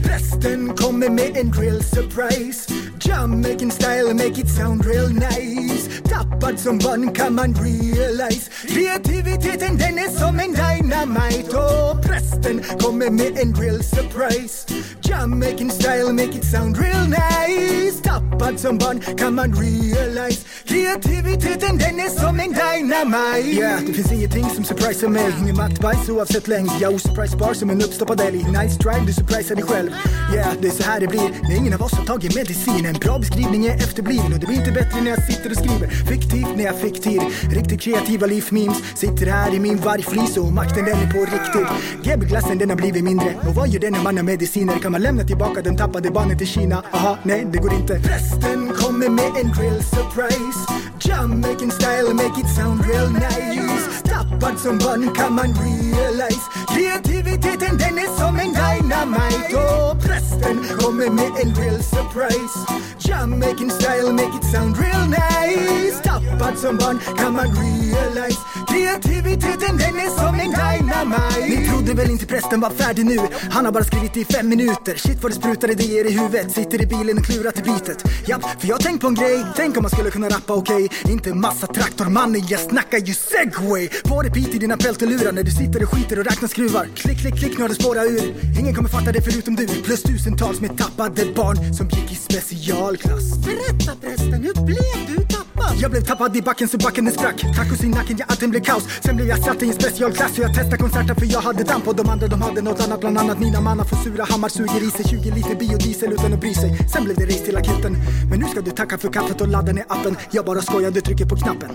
Prästen 0.04 0.76
kommer 0.76 1.10
med 1.10 1.36
en 1.36 1.52
real 1.52 1.82
surprise 1.82 2.72
Jam 3.00 3.40
making 3.40 3.70
style 3.70 4.14
make 4.14 4.40
it 4.40 4.48
sound 4.48 4.86
real 4.86 5.08
nice 5.08 6.02
Tappad 6.04 6.60
som 6.60 6.78
barn 6.78 7.12
kan 7.14 7.34
man 7.34 7.54
realize 7.54 8.45
Kreativiteten 8.62 9.76
den 9.76 9.98
är 9.98 10.18
som 10.18 10.40
en 10.40 10.52
dynamite. 10.52 11.56
Och 11.56 12.02
prästen 12.02 12.62
kommer 12.80 13.10
med 13.10 13.38
en 13.38 13.54
real 13.54 13.82
surprise. 13.82 14.66
Jam 15.02 15.38
making 15.38 15.70
style 15.70 16.12
make 16.12 16.38
it 16.38 16.44
sound 16.44 16.76
real 16.78 17.06
nice. 17.08 18.02
Tappad 18.02 18.60
som 18.60 18.78
barn 18.78 19.00
kan 19.18 19.34
man 19.34 19.54
realize. 19.54 20.40
Kreativiteten 20.64 21.78
den 21.78 22.00
är 22.00 22.20
som 22.20 22.40
en 22.40 22.52
dynamite. 22.52 23.60
Yeah, 23.60 23.80
det 23.86 23.92
finns 23.92 24.12
ingenting 24.12 24.50
som 24.54 24.64
surprisar 24.64 25.08
mig. 25.08 25.34
Ingen 25.42 25.56
maktbajs 25.56 26.08
oavsett 26.08 26.48
längd. 26.48 26.70
Jag 26.80 26.92
är 26.92 26.96
osurprisebar 26.96 27.54
som 27.54 27.70
en 27.70 27.82
uppstoppad 27.82 28.20
älg. 28.20 28.38
Nice 28.38 28.78
try, 28.78 29.06
du 29.06 29.12
surprisar 29.12 29.54
dig 29.54 29.64
själv. 29.64 29.90
Yeah, 30.34 30.52
det 30.60 30.68
är 30.68 30.72
så 30.72 30.82
här 30.82 31.00
det 31.00 31.06
blir. 31.06 31.30
När 31.42 31.56
ingen 31.56 31.74
av 31.74 31.82
oss 31.82 31.92
har 31.92 32.04
tagit 32.04 32.34
medicin. 32.34 32.86
En 32.86 32.94
bra 32.94 33.18
beskrivning 33.18 33.66
är 33.66 33.74
efterbliven. 33.74 34.32
Och 34.32 34.38
det 34.38 34.46
blir 34.46 34.58
inte 34.58 34.72
bättre 34.72 35.00
när 35.00 35.10
jag 35.10 35.22
sitter 35.32 35.50
och 35.50 35.56
skriver. 35.56 35.88
Fiktivt 35.88 36.56
när 36.56 36.64
jag 36.64 36.80
fick 36.80 37.02
tid. 37.02 37.22
Riktigt 37.50 37.80
kreativa 37.80 38.26
liv 38.26 38.40
memes 38.58 38.78
Sitter 38.94 39.26
här 39.26 39.54
i 39.54 39.60
min 39.60 39.76
vargflis 39.76 40.36
och 40.36 40.52
makten 40.52 40.84
den 40.84 40.98
är 40.98 41.10
på 41.12 41.20
riktigt. 41.34 41.68
GB-glassen 42.04 42.58
den 42.58 42.70
har 42.70 42.76
blivit 42.76 43.04
mindre. 43.04 43.30
Och 43.48 43.54
vad 43.54 43.68
gör 43.68 43.80
den 43.80 43.92
när 43.92 44.02
man 44.02 44.16
har 44.16 44.24
mediciner? 44.24 44.78
Kan 44.78 44.92
man 44.92 45.02
lämna 45.02 45.24
tillbaka 45.24 45.62
den 45.62 45.76
tappade 45.76 46.10
barnet 46.10 46.38
till 46.38 46.46
Kina? 46.46 46.82
Aha, 46.92 47.18
nej 47.22 47.46
det 47.52 47.58
går 47.58 47.74
inte. 47.74 47.94
Prästen 48.00 48.60
kommer 48.80 49.08
med 49.08 49.32
en 49.40 49.52
real 49.52 49.82
surprise. 49.82 50.60
Jamaican 51.00 51.40
making 51.40 51.70
style 51.70 52.14
make 52.14 52.40
it 52.40 52.48
sound 52.48 52.84
real 52.84 53.10
nice. 53.10 54.05
Tappad 54.16 54.58
som 54.58 54.78
barn 54.78 55.14
kan 55.14 55.32
man 55.34 55.54
realize. 55.54 56.40
Kreativiteten 56.74 57.78
den 57.78 57.98
är 57.98 58.18
som 58.18 58.38
en 58.38 58.52
dynamite 58.52 59.56
Och 59.56 60.02
prästen 60.02 60.78
kommer 60.78 61.10
med 61.10 61.32
en 61.42 61.54
real 61.54 61.82
surprise. 61.82 62.58
Jam 62.98 63.38
making 63.38 63.70
style 63.70 64.12
make 64.12 64.36
it 64.38 64.44
sound 64.52 64.76
real 64.78 65.08
nice. 65.08 65.98
Tappad 66.04 66.58
som 66.58 66.76
barn 66.76 66.98
kan 67.18 67.32
man 67.32 67.46
realize. 67.46 68.40
Kreativiteten 68.68 69.76
den 69.76 69.96
är 69.96 70.10
som 70.18 70.34
en 70.34 70.50
dynamite. 70.50 71.40
Ni 71.48 71.68
trodde 71.68 71.94
väl 71.94 72.10
inte 72.10 72.26
prästen 72.26 72.60
var 72.60 72.70
färdig 72.70 73.06
nu? 73.06 73.18
Han 73.50 73.64
har 73.64 73.72
bara 73.72 73.84
skrivit 73.84 74.16
i 74.16 74.24
fem 74.24 74.48
minuter. 74.48 74.94
Shit 74.96 75.22
vad 75.22 75.32
det 75.32 75.36
sprutar 75.36 75.70
idéer 75.70 76.06
i 76.06 76.10
huvudet. 76.10 76.52
Sitter 76.52 76.82
i 76.82 76.86
bilen 76.86 77.18
och 77.18 77.24
klurar 77.24 77.50
till 77.50 77.64
beatet 77.64 78.04
Japp, 78.28 78.60
för 78.60 78.68
jag 78.68 78.74
har 78.74 78.82
tänkt 78.82 79.00
på 79.00 79.08
en 79.08 79.14
grej. 79.14 79.46
Tänk 79.56 79.76
om 79.76 79.82
man 79.82 79.90
skulle 79.90 80.10
kunna 80.10 80.28
rappa 80.28 80.52
okej. 80.54 80.88
Inte 81.08 81.34
massa 81.34 81.66
traktormannen, 81.66 82.42
jag 82.48 82.60
snackar 82.60 82.98
ju 82.98 83.14
segway. 83.14 83.88
På 84.08 84.22
repeat 84.22 84.54
i 84.54 84.58
dina 84.58 84.76
peltelurar 84.76 85.32
När 85.32 85.42
du 85.42 85.50
sitter 85.50 85.82
och 85.82 85.88
skiter 85.88 86.18
och 86.18 86.24
räknar 86.24 86.48
skruvar. 86.48 86.88
Klick, 86.94 87.18
klick, 87.18 87.38
klick, 87.38 87.58
nu 87.58 87.62
har 87.64 87.68
det 87.68 87.74
spårat 87.74 88.06
ur. 88.06 88.34
Ingen 88.58 88.74
kommer 88.74 88.88
fatta 88.88 89.12
det 89.12 89.22
förutom 89.22 89.56
du. 89.56 89.66
Plus 89.66 90.02
tusentals 90.02 90.60
med 90.60 90.78
tappade 90.78 91.22
barn 91.34 91.74
Som 91.74 91.88
gick 91.88 92.12
i 92.12 92.14
specialklass. 92.14 93.38
Berätta 93.46 93.92
prästen, 94.00 94.42
hur 94.42 94.64
blev 94.66 94.96
du 95.08 95.16
tappad? 95.16 95.76
Jag 95.80 95.90
blev 95.90 96.00
tappad 96.00 96.36
i 96.36 96.42
backen 96.42 96.68
så 96.68 96.78
backen 96.78 97.04
den 97.04 97.14
sprack. 97.14 97.40
Tacos 97.56 97.84
i 97.84 97.88
nacken, 97.88 98.16
ja 98.18 98.24
allting 98.28 98.50
blev 98.50 98.60
kaos. 98.60 98.84
Sen 99.04 99.16
blev 99.16 99.28
jag 99.28 99.38
satt 99.38 99.62
i 99.62 99.66
en 99.66 99.72
specialklass 99.72 100.34
Så 100.34 100.42
jag 100.42 100.54
testade 100.54 100.76
konserten 100.76 101.16
för 101.16 101.26
jag 101.32 101.40
hade 101.40 101.64
damp 101.64 101.88
Och 101.88 101.96
de 101.96 102.08
andra 102.08 102.26
de 102.26 102.42
hade 102.42 102.62
något 102.62 102.80
annat. 102.84 103.00
Bland 103.00 103.18
annat 103.18 103.38
mina 103.38 103.60
mannar 103.60 103.84
får 103.84 103.96
sura 103.96 104.24
hammar 104.24 104.48
Suger 104.48 104.82
i 104.88 104.90
sig 104.90 105.04
20 105.04 105.30
liter 105.30 105.54
biodiesel 105.54 106.12
utan 106.12 106.32
att 106.32 106.40
bry 106.40 106.54
sig. 106.54 106.70
Sen 106.92 107.04
blev 107.04 107.16
det 107.16 107.26
race 107.26 107.44
till 107.44 107.56
akuten. 107.56 107.96
Men 108.30 108.40
nu 108.40 108.46
ska 108.46 108.60
du 108.60 108.70
tacka 108.70 108.98
för 108.98 109.08
kaffet 109.12 109.40
och 109.40 109.48
ladda 109.48 109.72
ner 109.72 109.84
appen. 109.88 110.16
Jag 110.30 110.44
bara 110.44 110.62
skojar, 110.62 110.90
du 110.90 111.00
trycker 111.00 111.24
på 111.24 111.36
knappen 111.36 111.70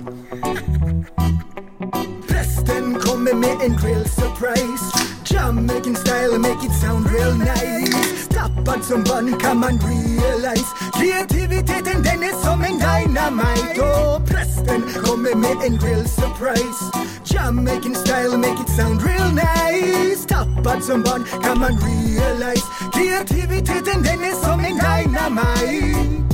Prästen 3.32 3.40
kommer 3.40 3.58
med 3.58 3.66
en 3.66 3.78
real 3.78 4.06
surprise. 4.06 4.92
Jam 5.26 5.66
making 5.66 5.96
style 5.96 6.38
make 6.38 6.64
it 6.64 6.74
sound 6.74 7.08
real 7.12 7.34
nice. 7.34 8.28
Tappad 8.28 8.84
som 8.84 9.04
barn 9.04 9.40
kan 9.40 9.58
man 9.58 9.80
realize. 9.80 10.66
Kreativiteten 10.94 12.04
den 12.04 12.24
är 12.24 12.44
som 12.44 12.62
en 12.62 12.78
dynamite. 12.78 13.82
Och 13.82 14.28
prästen 14.28 14.82
kommer 15.04 15.36
med 15.36 15.58
en 15.66 15.80
real 15.80 16.08
surprise. 16.08 16.92
Jam 17.26 17.64
making 17.64 17.96
style 17.96 18.38
make 18.38 18.62
it 18.62 18.70
sound 18.70 19.02
real 19.02 19.32
nice. 19.32 20.28
Tappad 20.28 20.84
som 20.84 21.02
barn 21.02 21.24
kan 21.44 21.60
man 21.60 21.78
realize. 21.80 22.66
Kreativiteten 22.94 24.04
den 24.04 24.24
är 24.24 24.36
som 24.44 24.60
en 24.60 24.76
dynamite 24.76 26.31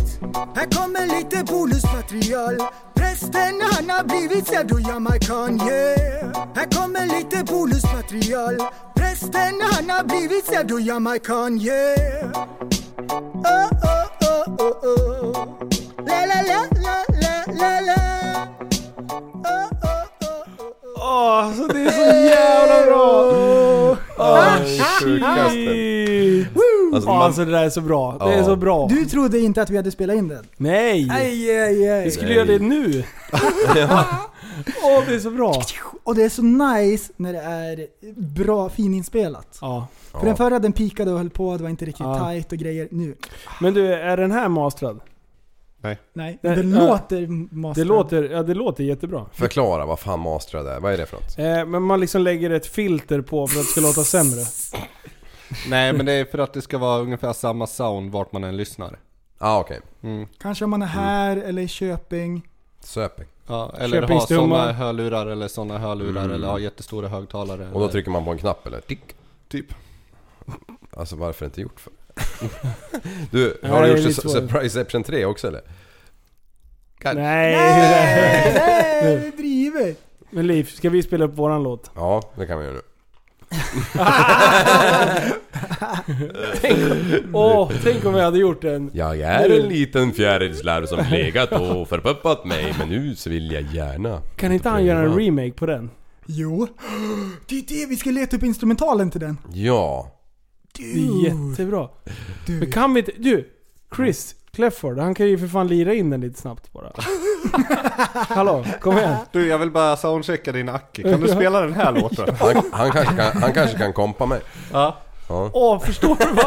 här 0.56 0.66
kommer 0.72 1.08
lite 1.08 1.44
bonusmaterial. 1.44 2.58
Prästen 2.96 3.62
han 3.72 3.90
har 3.90 4.04
blivit 4.04 4.46
pseudo-jamaican 4.46 5.68
yeah. 5.68 6.48
Här 6.56 6.66
kommer 6.72 7.06
lite 7.06 7.44
bonusmaterial. 7.44 8.58
Prästen 8.96 9.62
han 9.72 9.90
har 9.90 10.04
blivit 10.04 10.46
pseudo-jamaican 10.46 11.58
yeah. 11.62 12.32
Oh 13.10 13.70
oh 13.84 14.08
oh 14.22 14.56
oh 14.60 14.86
oh. 14.86 15.48
La 16.08 16.26
la 16.26 16.42
la 16.42 16.66
la 16.84 17.06
la 17.22 17.54
la 17.60 17.80
la. 17.80 17.98
Åh, 20.96 21.46
alltså 21.46 21.68
det 21.68 21.80
är 21.80 21.92
så 21.92 22.16
jävla 22.30 22.86
bra! 22.86 23.08
Är 24.20 24.60
sjukaste. 25.00 26.67
Alltså, 26.94 27.10
man- 27.10 27.22
Alltså 27.22 27.46
det 27.46 27.52
där 27.52 27.64
är 27.64 27.70
så 27.70 27.82
bra. 27.82 28.18
Det 28.18 28.34
är 28.34 28.38
Ja. 28.38 28.46
så 28.46 28.56
bra. 28.56 28.88
Du 28.88 29.06
trodde 29.06 29.40
inte 29.40 29.62
att 29.62 29.70
vi 29.70 29.78
hade 29.78 29.92
spelat 29.92 30.16
in 30.16 30.28
den? 30.28 30.46
Nej! 30.58 31.08
Aj, 31.12 31.52
aj, 31.62 31.90
aj. 31.90 32.04
Vi 32.04 32.12
skulle 32.12 32.34
göra 32.34 32.46
det 32.46 32.60
nu. 32.60 33.04
Åh, 34.84 35.04
det 35.08 35.16
är 35.16 35.20
så 35.20 35.32
bra. 35.32 35.62
Och 36.04 36.16
det 36.16 36.24
är 36.24 36.30
så 36.30 36.42
nice 36.42 37.14
när 37.18 37.34
det 37.34 37.40
är 37.40 37.88
bra, 38.22 38.70
fininspelat. 38.70 39.58
Ja. 39.62 39.88
För 40.12 40.26
den 40.26 40.36
förra 40.38 40.60
den 40.60 40.72
pikade 40.74 41.12
och 41.12 41.18
höll 41.18 41.30
på, 41.30 41.58
det 41.58 41.64
var 41.64 41.70
inte 41.70 41.86
riktigt 41.86 42.06
Ja. 42.06 42.30
tight 42.32 42.52
och 42.52 42.58
grejer. 42.58 42.88
Nu, 42.92 43.16
Men 43.62 43.74
du, 43.74 43.94
är 43.94 44.18
den 44.18 44.32
här 44.32 44.50
mastrad? 44.50 45.00
Nej. 45.82 45.98
nej. 46.14 46.40
Nej, 46.44 46.56
Den 46.56 46.72
ja. 46.72 46.88
låter 46.88 47.28
masterad. 47.56 47.88
Det 47.88 47.90
låter, 47.90 48.24
ja, 48.24 48.44
det 48.44 48.54
låter 48.54 48.84
jättebra. 48.84 49.26
Förklara 49.34 49.86
vad 49.86 50.00
fan 50.00 50.20
mastrad 50.20 50.68
är. 50.68 50.80
Vad 50.80 50.94
är 50.94 50.98
det 50.98 51.06
för 51.06 51.16
något? 51.18 51.40
Eh, 51.40 51.66
men 51.66 51.84
man 51.84 52.00
liksom 52.00 52.22
lägger 52.22 52.50
ett 52.50 52.66
filter 52.68 53.22
på 53.22 53.48
för 53.48 53.60
att 53.60 53.66
det 53.66 53.72
ska 53.72 53.82
låta 53.82 54.04
sämre. 54.04 54.42
Nej 55.70 55.94
men 55.94 56.06
det 56.06 56.12
är 56.14 56.26
för 56.26 56.38
att 56.38 56.54
det 56.54 56.62
ska 56.62 56.78
vara 56.78 57.00
ungefär 57.02 57.34
samma 57.34 57.68
sound 57.68 58.12
vart 58.12 58.32
man 58.32 58.44
än 58.44 58.58
lyssnar. 58.58 59.00
Ja 59.40 59.48
ah, 59.48 59.60
okej. 59.60 59.80
Mm. 60.04 60.28
Kanske 60.38 60.66
om 60.66 60.72
man 60.72 60.82
är 60.82 60.86
här 60.86 61.38
eller 61.38 61.62
i 61.62 61.68
Köping. 61.68 62.48
Söping. 62.80 63.26
Ja, 63.48 63.74
eller 63.78 64.02
ha 64.02 64.08
Köpingstumma. 64.08 64.56
sådana 64.56 64.74
hörlurar 64.74 65.26
eller 65.28 65.48
sådana 65.48 65.78
hörlurar 65.78 66.22
Mm. 66.24 66.32
eller 66.36 66.48
ha 66.48 66.60
jättestora 66.60 67.08
högtalare. 67.08 67.66
Och 67.68 67.72
då 67.74 67.80
eller- 67.80 67.92
trycker 67.92 68.12
man 68.12 68.26
på 68.26 68.32
en 68.32 68.38
knapp 68.38 68.68
eller? 68.68 68.82
Tick. 68.82 69.00
Typ. 69.50 69.66
Alltså 70.94 71.16
varför 71.16 71.46
inte 71.46 71.62
gjort 71.62 71.80
för? 71.80 71.94
du, 73.32 73.60
Ja, 73.64 73.68
har 73.70 73.82
det 73.82 73.88
du 73.88 73.94
är 73.94 73.98
gjort 73.98 74.08
lite 74.08 74.22
Sur-. 74.22 74.30
Surpriseception 74.48 75.04
3 75.04 75.26
också 75.26 75.48
eller? 75.48 75.62
Nej! 77.04 77.14
Nej, 77.56 78.54
nej, 79.04 79.32
driver! 79.38 79.96
Men 80.30 80.48
Liv, 80.48 80.64
ska 80.76 80.90
vi 80.90 81.04
spela 81.04 81.26
upp 81.26 81.38
våran 81.38 81.64
låt? 81.64 81.92
Ja, 81.96 82.22
det 82.36 82.46
kan 82.48 82.60
vi 82.60 82.66
göra 82.66 82.74
nu. 82.76 82.82
Tänk, 86.62 86.78
åh, 87.34 87.72
tänk 87.84 88.06
om 88.06 88.14
vi 88.14 88.22
hade 88.22 88.38
gjort 88.38 88.64
en... 88.64 88.92
Jag 88.94 89.20
är 89.20 89.50
en 89.50 89.68
liten 89.68 90.14
fjärilslarv 90.14 90.86
som 90.86 91.00
legat 91.12 91.52
och 91.52 91.90
förpuppat 91.90 92.46
mig 92.46 92.76
men 92.80 92.90
nu 92.90 93.16
så 93.16 93.30
vill 93.30 93.52
jag 93.52 93.64
gärna. 93.74 94.22
Kan 94.36 94.52
inte 94.52 94.70
han 94.70 94.86
göra 94.86 95.00
en 95.00 95.20
remake 95.20 95.52
på 95.52 95.66
den? 95.66 95.90
Jo. 96.26 96.68
Det 97.48 97.56
är 97.56 97.64
det, 97.68 97.86
vi 97.86 97.96
ska 97.96 98.10
leta 98.10 98.38
upp 98.38 98.44
instrumentalen 98.44 99.12
till 99.12 99.22
den. 99.22 99.38
Ja. 99.54 100.12
Det 100.78 100.84
är 100.84 101.26
jättebra. 101.26 101.90
Men 102.48 102.72
kan 102.72 102.94
vi 102.94 103.00
inte... 103.00 103.12
Du! 103.18 103.50
Chris 103.96 104.36
Clefford, 104.62 105.00
han 105.00 105.14
kan 105.14 105.28
ju 105.28 105.38
för 105.38 105.48
fan 105.48 105.68
lira 105.68 105.94
in 105.94 106.10
den 106.10 106.22
lite 106.22 106.42
snabbt 106.42 106.74
bara. 106.74 106.92
Hallå, 108.14 108.66
kom 108.82 108.98
igen. 108.98 109.16
Du 109.32 109.48
jag 109.48 109.58
vill 109.58 109.72
bara 109.72 109.98
soundchecka 109.98 110.52
din 110.52 110.70
Aki. 110.70 111.04
Kan 111.04 111.22
du 111.22 111.28
spela 111.28 111.62
den 111.62 111.74
här 111.74 111.92
låten? 111.92 112.36
Han, 112.40 112.64
han, 112.72 112.92
kanske 112.92 113.16
kan, 113.16 113.42
han 113.42 113.54
kanske 113.54 113.78
kan 113.78 113.94
kompa 113.94 114.26
mig. 114.26 114.40
Ja. 114.74 114.98
Ja. 115.30 115.50
Åh, 115.54 115.80
förstår 115.80 116.16
du 116.20 116.26
vad? 116.34 116.46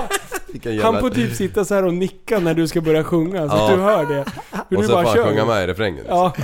Jävla- 0.74 0.84
Han 0.84 1.00
får 1.00 1.10
typ 1.10 1.36
sitta 1.36 1.64
så 1.64 1.74
här 1.74 1.84
och 1.84 1.94
nicka 1.94 2.38
när 2.38 2.54
du 2.54 2.68
ska 2.68 2.80
börja 2.80 3.04
sjunga 3.04 3.48
så 3.48 3.54
att 3.54 3.70
Ja. 3.70 3.76
du 3.76 3.82
hör 3.82 4.06
det. 4.06 4.24
Hur 4.68 4.76
Och 4.76 4.82
du 4.82 4.88
så 4.88 4.88
får 4.88 4.88
bara 4.94 5.06
han 5.06 5.14
kör. 5.16 5.24
sjunga 5.24 5.44
med 5.44 5.64
i 5.64 5.66
refrängen. 5.66 6.04
Ja. 6.08 6.32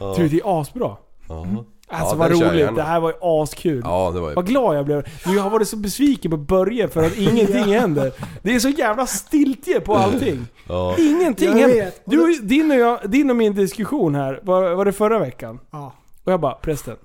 Ja. 0.00 0.14
Du, 0.18 0.28
det 0.28 0.36
är 0.36 0.60
asbra. 0.60 0.96
Ja. 1.28 1.46
Alltså 1.90 2.14
Ja, 2.14 2.18
vad 2.18 2.30
roligt. 2.30 2.76
Det 2.76 2.82
här 2.82 3.00
var 3.00 3.08
ju 3.10 3.16
askul. 3.20 3.80
Ja, 3.84 4.10
det 4.14 4.20
var 4.20 4.28
ju... 4.28 4.34
Vad 4.34 4.46
glad 4.46 4.76
jag 4.76 4.84
blev. 4.84 5.08
Du, 5.24 5.34
jag 5.34 5.42
har 5.42 5.50
varit 5.50 5.68
så 5.68 5.76
besviken 5.76 6.30
på 6.30 6.36
Börje 6.36 6.88
för 6.88 7.02
att 7.06 7.16
ingenting 7.16 7.74
händer. 7.74 8.12
Det 8.42 8.54
är 8.54 8.58
så 8.58 8.68
jävla 8.68 9.06
stiltje 9.06 9.80
på 9.80 9.94
allting. 9.96 10.46
Ja. 10.68 10.96
Ingenting 10.98 11.48
Jag 11.48 11.56
händer. 11.56 11.84
vet. 11.84 12.02
Du, 12.04 12.34
din, 12.42 12.70
och 12.70 12.76
jag, 12.76 12.98
din 13.10 13.30
och 13.30 13.36
min 13.36 13.54
diskussion 13.54 14.14
här, 14.14 14.40
var, 14.42 14.74
var 14.74 14.84
det 14.84 14.92
förra 14.92 15.18
veckan? 15.18 15.58
Ja. 15.70 15.92
Och 16.24 16.32
jag 16.32 16.40
bara, 16.40 16.54
prästen. 16.54 16.96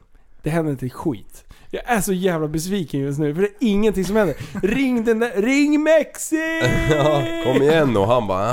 Det 0.43 0.49
händer 0.49 0.71
inte 0.71 0.89
skit. 0.89 1.43
Jag 1.71 1.81
är 1.85 2.01
så 2.01 2.13
jävla 2.13 2.47
besviken 2.47 2.99
just 2.99 3.19
nu, 3.19 3.35
för 3.35 3.41
det 3.41 3.47
är 3.47 3.53
ingenting 3.59 4.05
som 4.05 4.15
händer. 4.15 4.35
Ring 4.63 5.03
den 5.03 5.19
där, 5.19 5.31
ring 5.41 5.83
Mexi! 5.83 6.61
Ja, 6.91 7.23
kom 7.45 7.61
igen 7.63 7.97
och 7.97 8.07
han 8.07 8.27
bara 8.27 8.47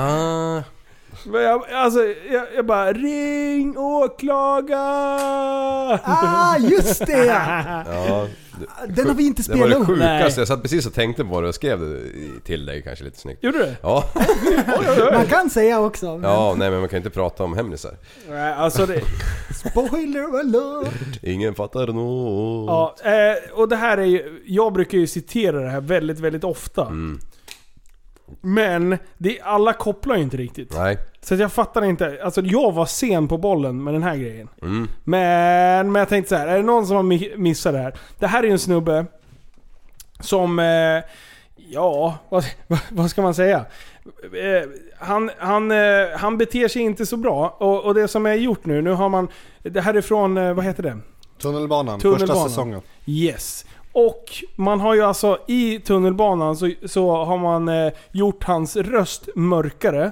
ah. 0.59 0.63
Men 1.25 1.43
jag, 1.43 1.65
alltså, 1.73 2.01
jag, 2.33 2.45
jag 2.57 2.67
bara, 2.67 2.93
ring 2.93 3.79
åklagaren! 3.79 5.99
Ah, 6.05 6.57
just 6.59 7.07
det! 7.07 7.27
Ja, 8.09 8.27
det, 8.87 8.93
Den 8.95 9.07
har 9.09 9.15
vi 9.15 9.27
inte 9.27 9.43
det 9.43 9.49
var 9.49 9.57
spelat 9.57 9.71
det 9.89 9.93
upp. 9.93 9.99
sjukaste. 9.99 10.41
Jag 10.41 10.49
satt 10.49 10.63
precis 10.63 10.87
och 10.87 10.95
tänkte 10.95 11.25
på 11.25 11.41
det 11.41 11.49
och 11.49 11.55
skrev 11.55 11.81
det 11.81 12.01
till 12.45 12.67
dig 12.67 12.83
kanske 12.83 13.05
lite 13.05 13.19
snyggt. 13.19 13.45
Gjorde 13.45 13.59
du? 13.59 13.75
Ja. 13.83 14.05
Man 15.13 15.27
kan 15.27 15.51
säga 15.51 15.81
också. 15.81 16.19
Men 16.19 16.31
Ja, 16.31 16.55
nej 16.59 16.71
men 16.71 16.81
man 16.81 16.89
kan 16.89 16.97
inte 16.97 17.11
prata 17.11 17.45
om 17.45 17.57
hemlisar. 17.57 17.93
Nej, 18.29 18.53
alltså 18.53 18.87
det... 18.87 19.01
Spoiler 19.71 20.39
alert! 20.41 21.19
Ingen 21.23 21.55
fattar 21.55 21.87
något. 21.87 23.01
Ja, 23.03 23.11
eh, 23.11 23.37
och 23.61 23.69
det 23.69 23.77
här 23.77 23.99
är 23.99 24.05
ju, 24.05 24.43
jag 24.47 24.73
brukar 24.73 24.99
ju 24.99 25.07
citera 25.07 25.61
det 25.61 25.71
här 25.71 25.81
väldigt, 25.81 26.19
väldigt 26.21 26.45
ofta. 26.45 26.83
Mm. 26.87 27.21
Men 28.41 28.99
det, 29.19 29.41
alla 29.41 29.73
kopplar 29.73 30.17
ju 30.17 30.23
inte 30.23 30.37
riktigt. 30.37 30.75
Nej. 30.77 30.99
Så 31.21 31.35
att 31.35 31.41
jag 31.41 31.53
fattar 31.53 31.85
inte. 31.85 32.21
Alltså 32.25 32.41
jag 32.41 32.73
var 32.73 32.87
sen 32.87 33.29
på 33.29 33.39
bollen 33.39 33.85
med 33.85 33.95
den 33.95 34.03
här 34.03 34.17
grejen. 34.17 34.49
Mm. 34.63 34.89
Men, 35.05 35.93
men 35.93 36.01
jag 36.01 36.09
tänkte 36.09 36.29
så 36.29 36.37
här, 36.37 36.47
är 36.47 36.57
det 36.57 36.63
någon 36.63 36.87
som 36.87 36.97
har 36.97 37.03
mi- 37.03 37.37
missat 37.37 37.73
det 37.73 37.79
här? 37.79 37.95
Det 38.19 38.27
här 38.27 38.43
är 38.43 38.47
ju 38.47 38.53
en 38.53 38.59
snubbe 38.59 39.07
som, 40.21 40.59
eh, 40.59 40.65
ja, 41.57 42.19
vad, 42.29 42.45
vad, 42.67 42.79
vad 42.91 43.11
ska 43.11 43.23
man 43.23 43.35
säga? 43.35 43.65
Eh, 44.33 44.69
han, 44.99 45.31
han, 45.39 45.71
eh, 45.71 45.79
han 46.17 46.39
beter 46.39 46.69
sig 46.69 46.83
inte 46.83 47.07
så 47.07 47.17
bra. 47.17 47.57
Och, 47.59 47.85
och 47.85 47.95
det 47.95 48.09
som 48.09 48.27
är 48.27 48.35
gjort 48.35 48.65
nu, 48.65 48.83
nu 48.83 48.91
har 48.91 49.09
man, 49.09 49.29
det 49.63 49.81
här 49.81 49.95
är 49.95 50.01
från, 50.01 50.37
eh, 50.37 50.53
vad 50.53 50.65
heter 50.65 50.83
det? 50.83 50.99
Tunnelbanan, 51.43 52.01
Tunnelbanan. 52.01 52.29
första 52.37 52.49
säsongen. 52.49 52.81
Yes. 53.07 53.67
Och 53.93 54.25
man 54.57 54.81
har 54.81 54.95
ju 54.95 55.03
alltså 55.03 55.39
i 55.47 55.79
tunnelbanan 55.79 56.57
så, 56.57 56.71
så 56.87 57.25
har 57.25 57.39
man 57.39 57.69
eh, 57.69 57.93
gjort 58.13 58.45
hans 58.45 58.77
röst 58.77 59.29
mörkare. 59.35 60.11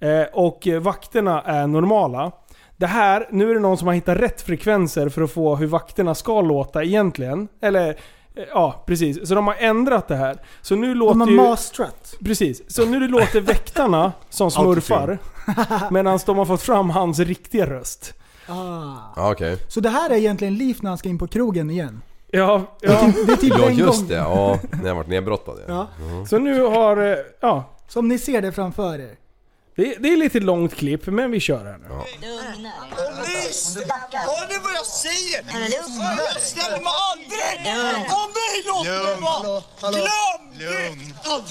Eh, 0.00 0.22
och 0.32 0.68
vakterna 0.80 1.42
är 1.42 1.66
normala. 1.66 2.32
Det 2.76 2.86
här, 2.86 3.28
nu 3.30 3.50
är 3.50 3.54
det 3.54 3.60
någon 3.60 3.78
som 3.78 3.86
har 3.86 3.94
hittat 3.94 4.18
rätt 4.18 4.42
frekvenser 4.42 5.08
för 5.08 5.22
att 5.22 5.30
få 5.30 5.56
hur 5.56 5.66
vakterna 5.66 6.14
ska 6.14 6.40
låta 6.40 6.84
egentligen. 6.84 7.48
Eller, 7.60 7.88
eh, 7.88 8.44
ja 8.50 8.84
precis. 8.86 9.28
Så 9.28 9.34
de 9.34 9.46
har 9.46 9.54
ändrat 9.58 10.08
det 10.08 10.16
här. 10.16 10.38
Så 10.62 10.76
nu 10.76 10.94
låter 10.94 11.18
De 11.18 11.20
har 11.20 11.28
ju... 11.28 11.36
mastrat. 11.36 12.14
Precis. 12.24 12.70
Så 12.70 12.86
nu 12.86 13.08
låter 13.08 13.40
väktarna 13.40 14.12
som 14.30 14.50
smurfar. 14.50 15.18
Medan 15.90 16.18
de 16.26 16.38
har 16.38 16.44
fått 16.44 16.62
fram 16.62 16.90
hans 16.90 17.18
riktiga 17.18 17.66
röst. 17.66 18.14
Ah. 18.48 18.94
Ja, 19.16 19.32
okej. 19.32 19.58
Så 19.68 19.80
det 19.80 19.88
här 19.88 20.10
är 20.10 20.14
egentligen 20.14 20.54
Liv 20.54 20.78
när 20.80 20.90
han 20.90 20.98
ska 20.98 21.08
in 21.08 21.18
på 21.18 21.26
krogen 21.26 21.70
igen. 21.70 22.02
Ja, 22.30 22.62
Det 22.80 22.86
är 22.86 23.12
typ, 23.12 23.26
det 23.26 23.32
är 23.32 23.36
typ 23.36 23.54
Ja 23.58 23.66
en 23.68 23.74
just 23.76 23.98
gång. 24.00 24.08
det, 24.08 24.14
ja. 24.14 24.58
När 24.82 24.88
jag 24.88 24.94
varit 24.94 25.08
nedbrottad 25.08 25.58
ja. 25.68 25.86
Ja. 25.98 26.04
Mhm. 26.04 26.26
Så 26.26 26.38
nu 26.38 26.62
har, 26.62 26.96
eh, 27.12 27.16
ja. 27.40 27.64
Som 27.88 28.08
ni 28.08 28.18
ser 28.18 28.42
det 28.42 28.52
framför 28.52 28.98
er. 28.98 29.10
Det, 29.76 29.94
det 29.98 30.08
är 30.12 30.16
lite 30.16 30.40
långt 30.40 30.74
klipp, 30.76 31.06
men 31.06 31.30
vi 31.30 31.40
kör 31.40 31.64
här 31.64 31.78
nu. 31.78 31.88
Polis! 32.96 33.76
Hör 34.12 34.48
ni 34.48 34.58
vad 34.64 34.72
jag 34.74 34.86
säger? 34.86 35.44
Jag 36.32 36.42
ställer 36.42 36.80
mig 36.80 36.92
aldrig 37.12 38.08
på 38.10 38.18
mig! 38.36 38.52
Låt 38.66 38.86
mig 38.86 39.20
vara! 39.20 39.62
Glöm 39.90 41.12
jag- 41.24 41.42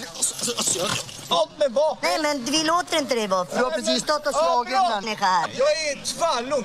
Låt 1.29 1.59
mig 1.59 1.69
vara! 1.69 1.97
Nej 2.01 2.19
men 2.21 2.43
vi 2.45 2.63
låter 2.63 2.97
inte 2.97 3.15
dig 3.15 3.27
vara. 3.27 3.43
Du 3.57 3.63
har 3.63 3.71
precis 3.71 4.03
stått 4.03 4.27
och 4.27 4.33
slagit 4.33 4.73
en 4.73 5.03
människa 5.03 5.25
här. 5.25 5.49
Jag 5.57 5.71
är 5.71 6.05
tvärlugn! 6.05 6.63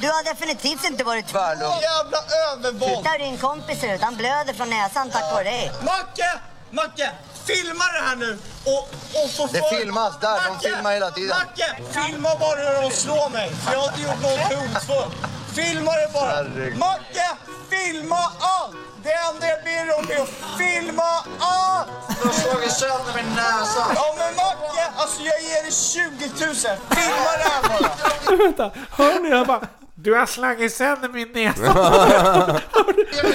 Du 0.00 0.06
har 0.08 0.24
definitivt 0.24 0.84
inte 0.84 1.04
varit 1.04 1.26
tvärlugn. 1.28 1.72
Jävla 1.82 2.18
övervåld! 2.52 2.96
Titta 2.96 3.10
hur 3.10 3.18
din 3.18 3.36
kompis 3.38 3.80
ser 3.80 3.94
ut. 3.94 4.00
Han 4.02 4.16
blöder 4.16 4.52
från 4.54 4.70
näsan 4.70 5.10
tack 5.10 5.32
vare 5.32 5.44
dig. 5.44 5.72
Macke! 5.84 6.40
Macke! 6.70 7.10
Filma 7.46 7.84
det 7.84 8.00
här 8.08 8.16
nu! 8.16 8.38
Och, 8.64 8.88
och 9.24 9.30
få 9.36 9.46
Det 9.52 9.58
för- 9.58 9.76
filmas 9.76 10.14
där, 10.20 10.40
de 10.44 10.52
Macke! 10.54 10.68
filmar 10.68 10.92
hela 10.92 11.10
tiden. 11.10 11.36
Macke! 11.38 11.68
Filma 11.92 12.28
bara 12.40 12.56
hur 12.60 12.82
de 12.82 12.90
slår 12.96 13.30
mig. 13.30 13.50
För 13.64 13.72
jag 13.72 13.80
har 13.80 13.88
inte 13.88 14.00
gjort 14.02 14.22
något 14.22 14.40
hotfullt. 14.52 15.16
Filma 15.54 15.92
det 15.92 16.10
bara. 16.14 16.30
Herregud. 16.30 16.78
Macke! 16.78 17.28
Filma 17.70 18.16
allt! 18.40 18.76
Det 19.02 19.12
enda 19.12 19.46
jag 19.48 19.64
ber 19.64 19.98
om 19.98 20.04
är 20.10 20.22
att 20.22 20.58
filma 20.58 21.10
allt! 21.40 21.88
Du 22.22 22.28
har 22.28 22.34
slagit 22.34 22.72
sönder 22.72 23.12
min 23.16 23.34
näsa. 23.34 23.84
Ja 23.94 24.14
men 24.18 24.34
Macke, 24.36 24.84
alltså 24.96 25.22
jag 25.22 25.42
ger 25.42 25.62
dig 25.62 25.72
20 25.72 26.46
000. 26.46 26.54
Filma 26.54 27.30
det 27.38 27.48
här 27.52 27.62
bara. 27.68 28.36
Vänta, 28.44 28.70
hör 28.90 29.20
ni? 29.20 29.28
Jag 29.30 29.46
bara... 29.46 29.60
Du 30.02 30.14
har 30.14 30.26
slagit 30.26 30.72
sönder 30.74 31.08
min 31.08 31.28
näsa. 31.32 32.60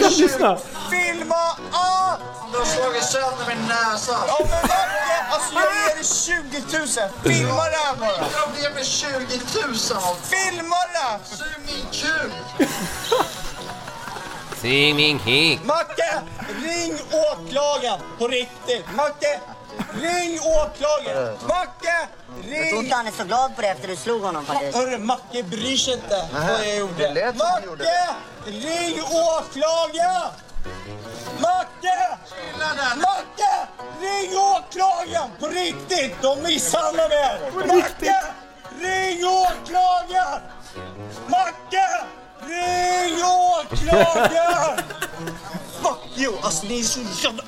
Lyssna. 0.18 0.58
Filma! 0.92 1.46
Du 2.52 2.58
har 2.58 2.66
slagit 2.66 3.04
sönder 3.04 3.46
min 3.48 3.68
näsa. 3.68 4.18
Ja 4.28 4.38
men 4.40 4.50
Macke, 4.50 5.26
alltså 5.30 5.54
jag 5.54 5.64
ger 5.64 5.96
dig 5.96 6.06
20 6.06 6.78
000. 6.78 6.88
Filma 7.24 7.64
det 7.64 7.78
här 7.86 7.96
bara. 8.00 8.12
Jag 8.12 8.62
ger 8.64 8.74
mig 8.74 8.86
20 8.86 9.08
000. 9.10 9.76
Filma 10.24 10.76
det! 10.94 11.36
Sug 11.36 11.48
min 11.66 11.86
kuk. 11.92 12.70
Sing 14.62 14.96
min 14.96 15.20
kick. 15.20 15.66
Macke, 15.66 16.22
ring 16.64 17.00
åklagaren 17.32 18.00
på 18.18 18.28
riktigt. 18.28 18.86
Macke, 18.96 19.40
ring 20.02 20.40
åklagaren. 20.40 21.38
Macke, 21.48 22.08
Jag 22.28 22.44
tror 22.44 22.52
ring... 22.52 22.84
inte 22.84 22.96
han 22.96 23.08
är 23.08 23.12
så 23.12 23.24
glad 23.24 23.56
på 23.56 23.62
det 23.62 23.68
efter 23.68 23.88
du 23.88 23.96
slog 23.96 24.22
honom 24.22 24.46
faktiskt. 24.46 24.78
Hörru, 24.78 24.98
Macke 24.98 25.44
bryr 25.44 25.78
sig 25.78 25.94
inte 25.94 26.28
vad 26.34 26.44
jag 26.44 26.60
det 26.60 26.76
gjorde. 26.76 27.14
lät 27.14 27.38
som 27.38 27.48
du 27.62 27.68
gjorde. 27.68 27.84
Macke, 27.84 28.68
ring 28.68 29.02
åklagaren! 29.04 30.32
Macke! 31.40 32.18
Macke! 32.96 33.68
Ring 34.02 34.38
åklagaren! 34.38 35.30
På 35.40 35.48
riktigt! 35.48 36.22
De 36.22 36.42
misshandlar 36.44 37.10
mig! 37.10 37.52
Macke! 37.68 38.24
Ring 38.82 39.26
åklagaren! 39.28 40.42
Macke! 41.28 41.88
Ring 42.48 43.24
åklagaren! 43.24 44.80
Fuck 45.82 46.18
you! 46.18 46.34
Alltså 46.42 46.66
ni 46.66 46.80
är 46.80 46.84
så 46.84 47.00
jävla... 47.24 47.44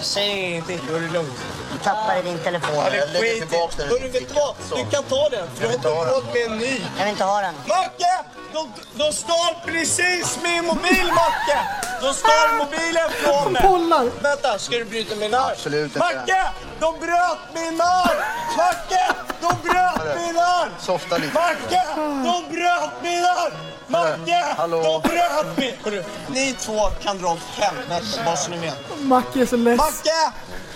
Säger 0.00 0.36
ingenting. 0.48 0.80
Då 0.90 0.96
är 0.96 1.00
det 1.00 1.08
lugnt. 1.08 1.32
Du 1.72 1.78
tappade 1.78 2.22
din 2.22 2.38
telefon. 2.38 2.74
Ja, 2.76 2.90
det 2.90 2.96
Jag 2.96 3.08
lägger 3.08 3.26
skit 3.26 3.36
i. 3.44 3.46
tillbaka 3.48 3.74
den. 3.76 3.88
Hörru, 3.88 4.08
vet 4.08 4.28
du 4.28 4.34
vad? 4.34 4.54
Du 4.84 4.90
kan 4.90 5.02
ta 5.04 5.28
den, 5.28 5.48
för 5.54 5.62
jag 5.62 5.68
har 5.68 5.74
inte 5.74 5.88
råd 5.88 6.24
med 6.34 6.42
en 6.52 6.58
ny. 6.58 6.80
Jag 6.96 7.04
vill 7.04 7.08
inte 7.12 7.24
ha 7.24 7.40
den. 7.40 7.54
Macke! 7.68 8.24
De, 8.52 8.72
de 8.94 9.12
stal 9.12 9.54
precis 9.66 10.38
min 10.42 10.64
mobil, 10.64 11.06
Macke! 11.06 11.58
De 12.02 12.14
stal 12.14 12.48
mobilen 12.58 13.10
från 13.10 13.52
mig. 13.52 13.62
Pollar. 13.62 14.10
Vänta, 14.22 14.58
ska 14.58 14.76
du 14.76 14.84
bryta 14.84 15.16
min 15.16 15.34
arm? 15.34 15.50
Absolut 15.52 15.84
inte. 15.86 15.98
Macke! 15.98 16.50
De 16.80 16.98
bröt 17.00 17.38
min 17.54 17.80
arm! 17.80 18.16
Macke! 18.56 19.14
De 19.40 19.48
bröt 19.62 20.16
min 20.16 20.36
arm! 20.36 20.70
Softa 20.80 21.16
lite. 21.18 21.34
Macke! 21.34 21.82
De 21.98 22.54
bröt 22.54 23.02
min 23.02 23.24
arm! 23.24 23.52
Macke! 23.86 24.44
Hallå? 24.56 24.82
De 24.82 25.08
bröt. 25.08 25.74
Hörru, 25.84 26.04
ni 26.28 26.52
två 26.52 26.90
kan 27.02 27.18
dra 27.18 27.28
åt 27.28 27.42
helvete, 27.56 28.22
bara 28.24 28.36
så 28.36 28.50
ni 28.50 28.56
vet. 28.58 28.78
Macke 29.00 29.40
är 29.40 29.46
så 29.46 29.56
less. 29.56 29.78
Macke! 29.78 30.32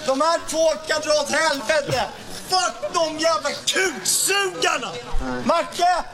De 0.06 0.20
här 0.20 0.40
två 0.48 0.68
kan 0.86 1.00
dra 1.00 1.10
åt 1.22 1.30
helvete! 1.30 2.04
Fuck 2.48 2.92
de 2.94 3.18
jävla 3.18 3.50
kuksugarna! 3.66 4.92
Macke! 5.44 6.04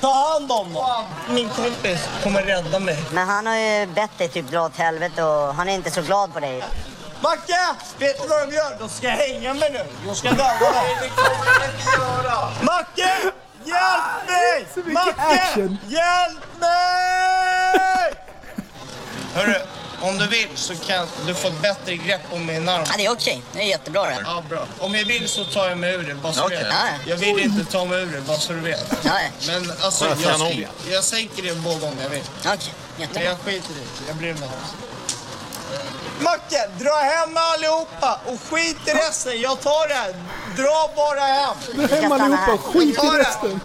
Ta 0.00 0.12
hand 0.12 0.52
om 0.52 0.72
dem! 0.72 1.04
Min 1.28 1.48
kompis 1.48 2.08
kommer 2.22 2.42
rädda 2.42 2.78
mig. 2.78 2.98
Men 3.12 3.28
han 3.28 3.46
har 3.46 3.56
ju 3.56 3.86
bett 3.86 4.18
dig 4.18 4.28
typ 4.28 4.50
dra 4.50 4.60
åt 4.66 4.76
helvete 4.76 5.22
och 5.22 5.54
han 5.54 5.68
är 5.68 5.72
inte 5.72 5.90
så 5.90 6.02
glad 6.02 6.34
på 6.34 6.40
dig. 6.40 6.64
Macke! 7.22 7.74
Vet 7.98 8.22
du 8.22 8.28
vad 8.28 8.48
de 8.48 8.54
gör? 8.54 8.76
De 8.78 8.88
ska 8.88 9.08
hänga 9.08 9.54
mig 9.54 9.70
nu. 9.72 9.84
De 10.06 10.14
ska 10.16 10.28
döda 10.28 10.42
mig. 10.74 10.96
Det 11.02 11.08
kommer 11.08 11.60
de 11.60 11.64
inte 11.66 12.00
göra. 12.00 12.50
Macke! 12.62 13.10
Hjälp 13.64 14.28
mig! 14.28 14.92
Macke! 14.94 15.14
action. 15.22 15.78
Hjälp 15.88 16.60
mig! 16.60 18.14
Hörru, 19.34 19.54
om 20.00 20.18
du 20.18 20.26
vill 20.26 20.48
så 20.54 20.76
kan 20.76 21.06
du 21.26 21.34
få 21.34 21.48
ett 21.48 21.62
bättre 21.62 21.96
grepp 21.96 22.20
om 22.32 22.46
min 22.46 22.68
arm. 22.68 22.84
Ja, 22.88 22.94
det 22.96 23.06
är 23.06 23.12
okej. 23.12 23.42
Det 23.52 23.58
är 23.60 23.64
jättebra 23.66 24.06
det. 24.06 24.16
Ja, 24.24 24.42
bra. 24.48 24.66
Om 24.78 24.94
jag 24.94 25.04
vill 25.04 25.28
så 25.28 25.44
tar 25.44 25.68
jag 25.68 25.78
mig 25.78 25.94
ur 25.94 26.02
det, 26.02 26.14
bara 26.14 26.32
så. 26.32 26.48
Ja. 26.52 26.58
Jag 27.06 27.16
vill 27.16 27.38
inte 27.38 27.72
ta 27.72 27.84
mig 27.84 28.02
ur 28.02 28.06
det, 28.12 28.20
bara 28.20 28.38
så 28.38 28.52
du 28.52 28.60
vet. 28.60 29.04
Nej. 29.04 29.32
Men 29.46 29.72
alltså, 29.82 30.04
Ja, 30.04 30.14
jag, 30.38 30.40
jag, 30.40 30.68
jag 30.90 31.04
sänker 31.04 31.42
det 31.42 31.54
båda 31.54 31.86
om 31.86 31.94
jag 32.02 32.08
vill. 32.08 32.22
Okej, 32.40 32.58
Men 32.96 33.00
jättebra. 33.00 33.24
jag 33.24 33.38
skiter 33.38 33.70
i 33.70 33.74
det. 33.74 34.06
Jag 34.08 34.16
bryr 34.16 34.34
mig 34.34 34.42
inte. 34.42 34.88
Macke, 36.20 36.68
dra 36.78 36.96
hem 36.96 37.36
allihopa 37.36 38.20
och 38.26 38.40
skit 38.50 38.88
i 38.88 38.90
resten. 38.90 39.40
Jag 39.40 39.60
tar 39.60 39.88
det 39.88 39.94
här. 39.94 40.14
Dra 40.56 40.90
bara 40.96 41.20
hem. 41.20 41.56
Dra 41.74 41.96
hem 41.96 42.12
allihopa, 42.12 42.58
skit 42.58 43.04
i 43.04 43.06
resten. 43.06 43.60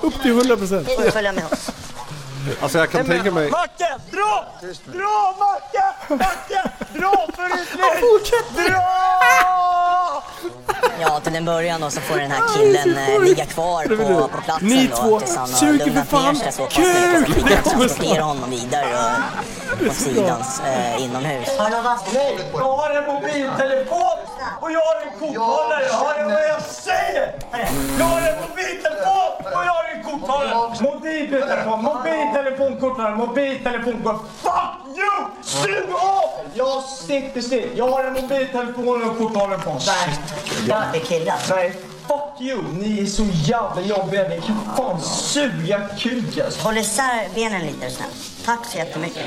Upp 0.00 0.22
till 0.22 0.32
100%. 0.32 0.86
Ni 0.88 0.96
får 0.96 1.10
följa 1.10 1.32
med 1.32 1.44
oss. 1.52 1.70
Alltså 2.60 2.78
jag 2.78 2.90
kan 2.90 3.06
tänka 3.06 3.30
mig... 3.30 3.50
Macke, 3.50 3.98
dra! 4.10 4.46
Dra 4.84 5.34
Macke! 5.38 5.84
Macke, 6.08 6.70
dra 6.98 7.26
för 7.36 7.56
ditt 7.56 7.74
liv! 7.74 8.66
Dra! 8.70 8.80
Ja, 11.00 11.20
till 11.20 11.36
en 11.36 11.44
början 11.44 11.80
då 11.80 11.90
så 11.90 12.00
får 12.00 12.16
den 12.16 12.30
här 12.30 12.42
killen 12.56 12.96
eh, 12.98 13.20
ligga 13.20 13.44
kvar 13.44 13.84
på, 13.84 14.28
på 14.28 14.40
platsen 14.44 14.68
Ni 14.68 14.86
då 14.86 14.96
två 14.96 15.20
tills 15.20 15.36
han 15.36 15.50
har 15.50 15.58
suger 15.58 15.78
för 15.78 15.86
lugnat 15.86 16.08
fan 16.08 16.34
ner 16.34 16.40
sig 16.40 16.52
så 16.52 16.64
pass 16.64 16.78
mycket 16.78 17.26
kuk! 17.26 17.36
vi 17.36 17.42
Det 17.42 17.48
kan 17.54 17.62
kommer 17.62 17.88
snart. 17.88 18.18
honom 18.18 18.50
vidare 18.50 18.86
och, 19.72 19.78
på 19.88 19.94
sidans 19.94 20.60
eh, 20.66 21.04
inomhus. 21.04 21.48
Jag 21.58 21.64
har 22.60 22.90
en 22.90 23.04
mobiltelefon 23.14 24.18
och 24.60 24.70
jag 24.72 24.80
har 24.80 24.96
en 25.06 25.18
korthållare. 25.18 25.84
Hör 25.92 26.24
ni 26.28 26.34
vad 26.34 26.42
jag 26.48 26.62
säger? 26.62 27.32
Jag 27.98 28.04
har 28.04 28.20
en 28.20 28.40
mobiltelefon 28.48 29.32
och 29.44 29.64
jag 29.66 29.72
har 29.72 29.84
en 29.94 30.02
korthållare. 30.04 30.82
Mobiltelefon, 30.82 31.82
mobiltelefon, 31.82 32.80
korthållare, 32.80 33.16
mobiltelefon, 33.16 34.02
korthållare. 34.02 34.18
Fuck 34.42 34.83
you! 34.96 35.26
Sug 35.42 35.92
av! 35.94 36.30
Jag 36.54 36.82
sitter 36.82 37.40
still. 37.40 37.68
Jag 37.76 37.88
har 37.88 38.04
en 38.04 38.12
mobiltelefon 38.12 38.88
och 38.88 39.10
en 39.10 39.16
korthållare 39.18 39.58
på. 39.58 39.80
Nej. 39.86 40.18
Det 40.92 40.98
är 40.98 41.04
killar. 41.04 41.38
Nej. 41.50 41.72
Fuck 42.08 42.40
you! 42.40 42.62
Ni 42.72 43.02
är 43.02 43.06
så 43.06 43.24
jävla 43.32 43.80
jobbiga. 43.82 44.28
Ni 44.28 44.40
kan 44.40 44.74
fan 44.76 45.00
suga 45.02 45.80
kuk 45.98 46.38
alltså. 46.38 46.60
Håll 46.62 46.78
isär 46.78 47.28
benen 47.34 47.60
lite 47.66 47.90
snällt. 47.90 48.14
Tack 48.44 48.66
så 48.66 48.78
jättemycket. 48.78 49.24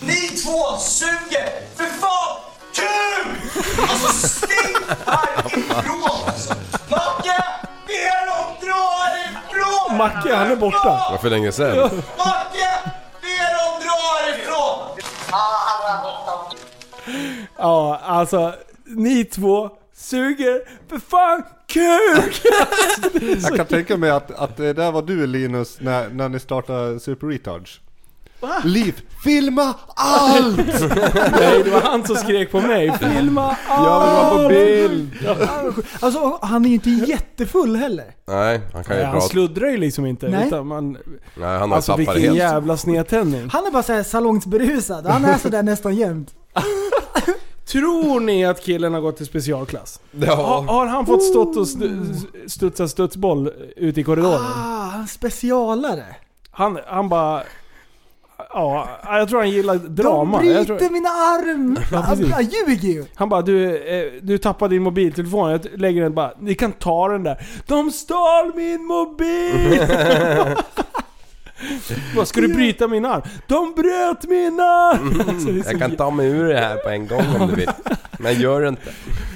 Ni 0.00 0.14
två 0.28 0.76
suger 0.78 1.48
för 1.76 1.84
fan 1.84 2.36
kuk! 2.74 3.86
Alltså 3.90 4.28
stick 4.28 4.76
härifrån! 5.06 6.32
Macke! 6.88 7.44
Be 7.86 8.26
dem 8.26 8.54
dra 8.60 9.00
härifrån! 9.02 9.96
Macke, 9.96 10.34
han 10.34 10.50
är 10.50 10.56
borta. 10.56 11.08
Var 11.10 11.18
för 11.18 11.30
länge 11.30 11.52
sedan. 11.52 12.02
Macke! 12.18 12.90
Härifrån! 13.96 14.98
Ja, 17.58 18.00
alltså 18.02 18.54
ni 18.84 19.24
två 19.24 19.70
suger 19.94 20.60
för 20.88 20.98
fan 20.98 21.42
kuk! 21.66 22.42
Jag 23.42 23.56
kan 23.56 23.66
tänka 23.66 23.96
mig 23.96 24.10
att, 24.10 24.30
att 24.30 24.56
det 24.56 24.72
där 24.72 24.92
var 24.92 25.02
du 25.02 25.26
Linus 25.26 25.80
när, 25.80 26.08
när 26.08 26.28
ni 26.28 26.40
startade 26.40 27.00
Super 27.00 27.26
Retards. 27.26 27.80
Liv, 28.64 29.00
filma 29.24 29.74
allt! 29.94 30.56
Nej, 31.32 31.62
det 31.64 31.70
var 31.70 31.80
han 31.80 32.04
som 32.06 32.16
skrek 32.16 32.50
på 32.52 32.60
mig. 32.60 32.92
Filma 32.98 33.56
Jag 33.68 34.00
vill 34.00 34.14
vara 34.14 34.30
på 34.30 34.36
allt! 34.36 34.48
bild! 34.48 35.10
Alltså 36.00 36.38
han 36.42 36.64
är 36.64 36.68
ju 36.68 36.74
inte 36.74 36.90
jättefull 36.90 37.76
heller. 37.76 38.04
Nej, 38.28 38.60
han 38.72 38.84
kan 38.84 38.96
ju 38.96 39.02
Nej, 39.02 39.04
han 39.10 39.14
prata. 39.14 39.28
sluddrar 39.28 39.68
ju 39.68 39.76
liksom 39.76 40.06
inte. 40.06 40.28
Nej. 40.28 40.46
Utan 40.46 40.66
man, 40.66 40.92
Nej, 41.36 41.58
han 41.58 41.70
har 41.70 41.76
alltså 41.76 41.92
tappat 41.92 42.06
det 42.06 42.12
vilken 42.20 42.36
helt. 42.36 42.52
jävla 42.52 42.76
snedtändning. 42.76 43.48
Han 43.52 43.66
är 43.66 43.70
bara 43.70 43.82
såhär 43.82 44.02
salongsberusad. 44.02 45.06
Han 45.06 45.24
är 45.24 45.38
sådär 45.38 45.62
nästan 45.62 45.96
jämt. 45.96 46.30
Tror 47.66 48.20
ni 48.20 48.44
att 48.44 48.62
killen 48.64 48.94
har 48.94 49.00
gått 49.00 49.16
till 49.16 49.26
specialklass? 49.26 50.00
Ja. 50.10 50.34
Har, 50.34 50.62
har 50.62 50.86
han 50.86 51.06
fått 51.06 51.24
stått 51.24 51.56
och 51.56 51.64
stu- 51.66 52.26
studsa 52.48 52.88
studsboll 52.88 53.50
ute 53.76 54.00
i 54.00 54.04
korridoren? 54.04 54.40
Ah, 54.40 54.90
han 54.92 55.06
specialare. 55.08 56.04
Han, 56.50 56.78
han 56.86 57.08
bara... 57.08 57.42
Ja, 58.56 58.88
jag 59.04 59.28
tror 59.28 59.38
han 59.38 59.50
gillar 59.50 59.74
drama. 59.76 60.40
De 60.40 60.46
Jag 60.48 60.66
tror, 60.66 60.76
bryter 60.76 60.92
mina 60.92 61.08
arm! 61.08 61.78
Ja. 61.92 61.98
Han 61.98 62.44
ljuger 62.44 62.88
ju! 62.88 63.04
han 63.14 63.28
bara 63.28 63.42
du, 63.42 63.76
eh, 63.76 64.12
du 64.22 64.38
tappade 64.38 64.74
din 64.74 64.82
mobiltelefon. 64.82 65.50
Jag 65.50 65.66
lägger 65.76 66.02
den 66.02 66.14
bara, 66.14 66.32
ni 66.40 66.54
kan 66.54 66.72
ta 66.72 67.08
den 67.08 67.22
där. 67.22 67.46
De 67.66 67.90
stal 67.90 68.52
min 68.54 68.84
mobil! 68.84 69.80
Vad 72.16 72.28
ska 72.28 72.40
du 72.40 72.48
bryta 72.54 72.88
min 72.88 73.04
arm? 73.04 73.22
De 73.48 73.72
bröt 73.76 74.24
min 74.28 74.60
arm! 74.60 75.40
Så 75.40 75.70
Jag 75.70 75.78
kan 75.80 75.96
ta 75.96 76.10
mig 76.10 76.26
ur 76.26 76.48
det 76.48 76.58
här 76.58 76.76
på 76.76 76.88
en 76.88 77.06
gång 77.06 77.24
om 77.40 77.48
du 77.48 77.54
vill. 77.54 77.70
Men 78.18 78.40
gör 78.40 78.62
det 78.62 78.68
inte. 78.68 78.90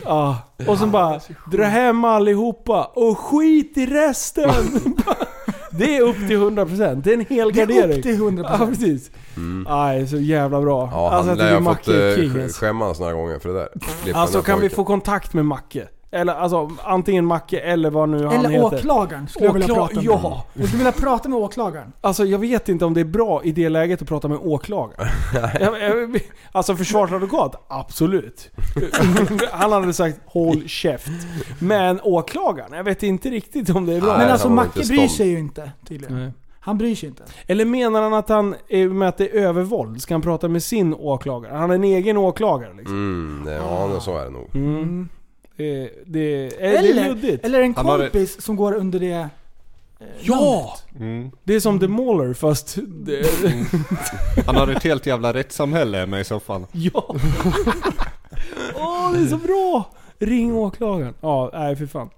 Ja, 0.05 0.39
och 0.67 0.79
sen 0.79 0.91
bara 0.91 1.21
dra 1.53 1.65
hem 1.65 2.05
allihopa 2.05 2.85
och 2.85 3.19
skit 3.19 3.73
i 3.77 3.87
resten. 3.87 4.51
det 5.71 5.97
är 5.97 6.01
upp 6.03 6.17
till 6.17 6.37
100%. 6.39 7.03
Det 7.05 7.11
är 7.11 7.15
en 7.15 7.27
hel 7.29 7.53
Det 7.53 7.63
är 7.63 7.97
upp 7.99 8.03
till 8.03 8.21
100%. 8.21 8.47
Ja, 8.61 8.67
precis. 8.67 9.11
Aj, 9.67 10.07
så 10.09 10.17
jävla 10.17 10.61
bra. 10.61 10.83
Mm. 10.83 10.95
Ja, 10.95 11.11
alltså 11.11 11.19
han 11.31 11.33
att 11.33 11.39
lär 11.39 11.45
det 11.45 11.51
ha 11.53 11.75
fått 11.75 11.87
Macke 11.87 12.09
eh, 12.11 12.17
King. 12.17 12.31
sk- 12.31 12.43
alltså. 12.43 12.61
skämmas 12.61 13.01
några 13.01 13.13
gånger 13.13 13.39
för 13.39 13.49
det 13.49 13.55
där. 13.55 13.69
Alltså 13.73 14.03
den 14.05 14.15
här 14.15 14.43
kan 14.43 14.57
vi 14.57 14.61
pojken. 14.61 14.77
få 14.77 14.85
kontakt 14.85 15.35
med 15.35 15.45
Macke? 15.47 15.89
Eller 16.13 16.35
alltså 16.35 16.71
antingen 16.85 17.25
Macke 17.27 17.61
eller 17.61 17.91
vad 17.91 18.09
nu 18.09 18.25
han 18.27 18.35
Eller 18.37 18.49
heter. 18.49 18.65
åklagaren 18.77 19.29
skulle 19.29 19.47
jag 19.47 19.53
vilja 19.53 19.67
Åkla- 19.69 19.75
prata 19.77 19.95
med. 19.95 20.05
ja. 20.05 20.45
Jag 20.55 20.67
skulle 20.69 20.79
vilja 20.79 20.93
prata 20.93 21.29
med 21.29 21.39
åklagaren. 21.39 21.93
Alltså 22.01 22.25
jag 22.25 22.39
vet 22.39 22.69
inte 22.69 22.85
om 22.85 22.95
det 22.95 23.01
är 23.01 23.05
bra 23.05 23.41
i 23.45 23.53
det 23.53 23.69
läget 23.69 24.03
att 24.03 24.09
prata 24.09 24.29
med 24.29 24.39
åklagaren. 24.43 25.09
Jag- 25.61 25.81
jag- 25.83 26.21
alltså 26.53 26.77
försvarsadvokat, 26.77 27.65
absolut. 27.69 28.51
Han 29.53 29.73
hade 29.73 29.93
sagt 29.93 30.19
håll 30.27 30.69
käft. 30.69 31.09
Men 31.59 32.01
åklagaren, 32.03 32.73
jag 32.73 32.85
vet 32.85 33.03
inte 33.03 33.31
riktigt 33.31 33.71
om 33.71 33.87
det 33.87 33.95
är 33.95 34.01
bra. 34.01 34.19
Men 34.19 34.31
alltså 34.31 34.47
han 34.49 34.55
Macke 34.57 34.73
bryr 34.81 34.83
stånd. 34.85 35.11
sig 35.11 35.29
ju 35.29 35.39
inte 35.39 35.73
tydligen. 35.89 36.19
Nej. 36.19 36.33
Han 36.61 36.79
bryr 36.79 36.95
sig 36.95 37.09
inte. 37.09 37.23
Eller 37.47 37.65
menar 37.65 38.03
han 38.03 38.15
att 38.15 38.29
han, 38.29 38.55
med 38.91 39.09
att 39.09 39.19
det 39.19 39.29
är 39.31 39.35
övervåld, 39.43 40.03
ska 40.03 40.15
han 40.15 40.23
prata 40.23 40.49
med 40.49 40.63
sin 40.63 40.95
åklagare? 40.95 41.53
Han 41.57 41.69
har 41.71 41.77
en 41.77 41.85
egen 41.85 42.17
åklagare 42.17 42.75
liksom. 42.75 42.95
Mm, 42.95 43.45
det, 43.45 43.55
ja, 43.55 44.01
så 44.01 44.19
är 44.19 44.25
det 44.25 44.31
nog. 44.31 44.51
Mm. 44.55 45.09
Det, 45.61 45.91
det, 46.07 46.21
är, 46.21 46.51
det 46.51 46.67
är 46.67 46.79
Eller, 46.79 47.09
luddigt. 47.09 47.45
eller 47.45 47.61
en 47.61 47.75
kompis 47.75 48.43
som 48.43 48.57
går 48.57 48.73
under 48.73 49.01
det... 49.01 49.13
eh, 49.13 49.27
Ja! 50.21 50.77
Mm. 50.99 51.31
Det 51.45 51.55
är 51.55 51.61
som 51.61 51.81
The 51.81 51.89
Mauler 51.89 52.35
fast... 52.35 52.77
Det, 52.89 53.27
Han 54.47 54.57
har 54.57 54.69
ett 54.69 54.83
helt 54.85 55.07
jävla 55.07 55.33
rättssamhälle 55.35 56.07
med 56.07 56.21
i 56.21 56.25
soffan. 56.25 56.67
ja! 56.73 57.15
Åh, 58.75 59.13
det 59.13 59.19
är 59.19 59.27
så 59.27 59.37
bra! 59.37 59.91
Ring 60.19 60.55
åklagaren. 60.55 61.15
Ja, 61.21 61.51
nej 61.53 61.77
för 61.77 61.87
fan. 61.87 62.11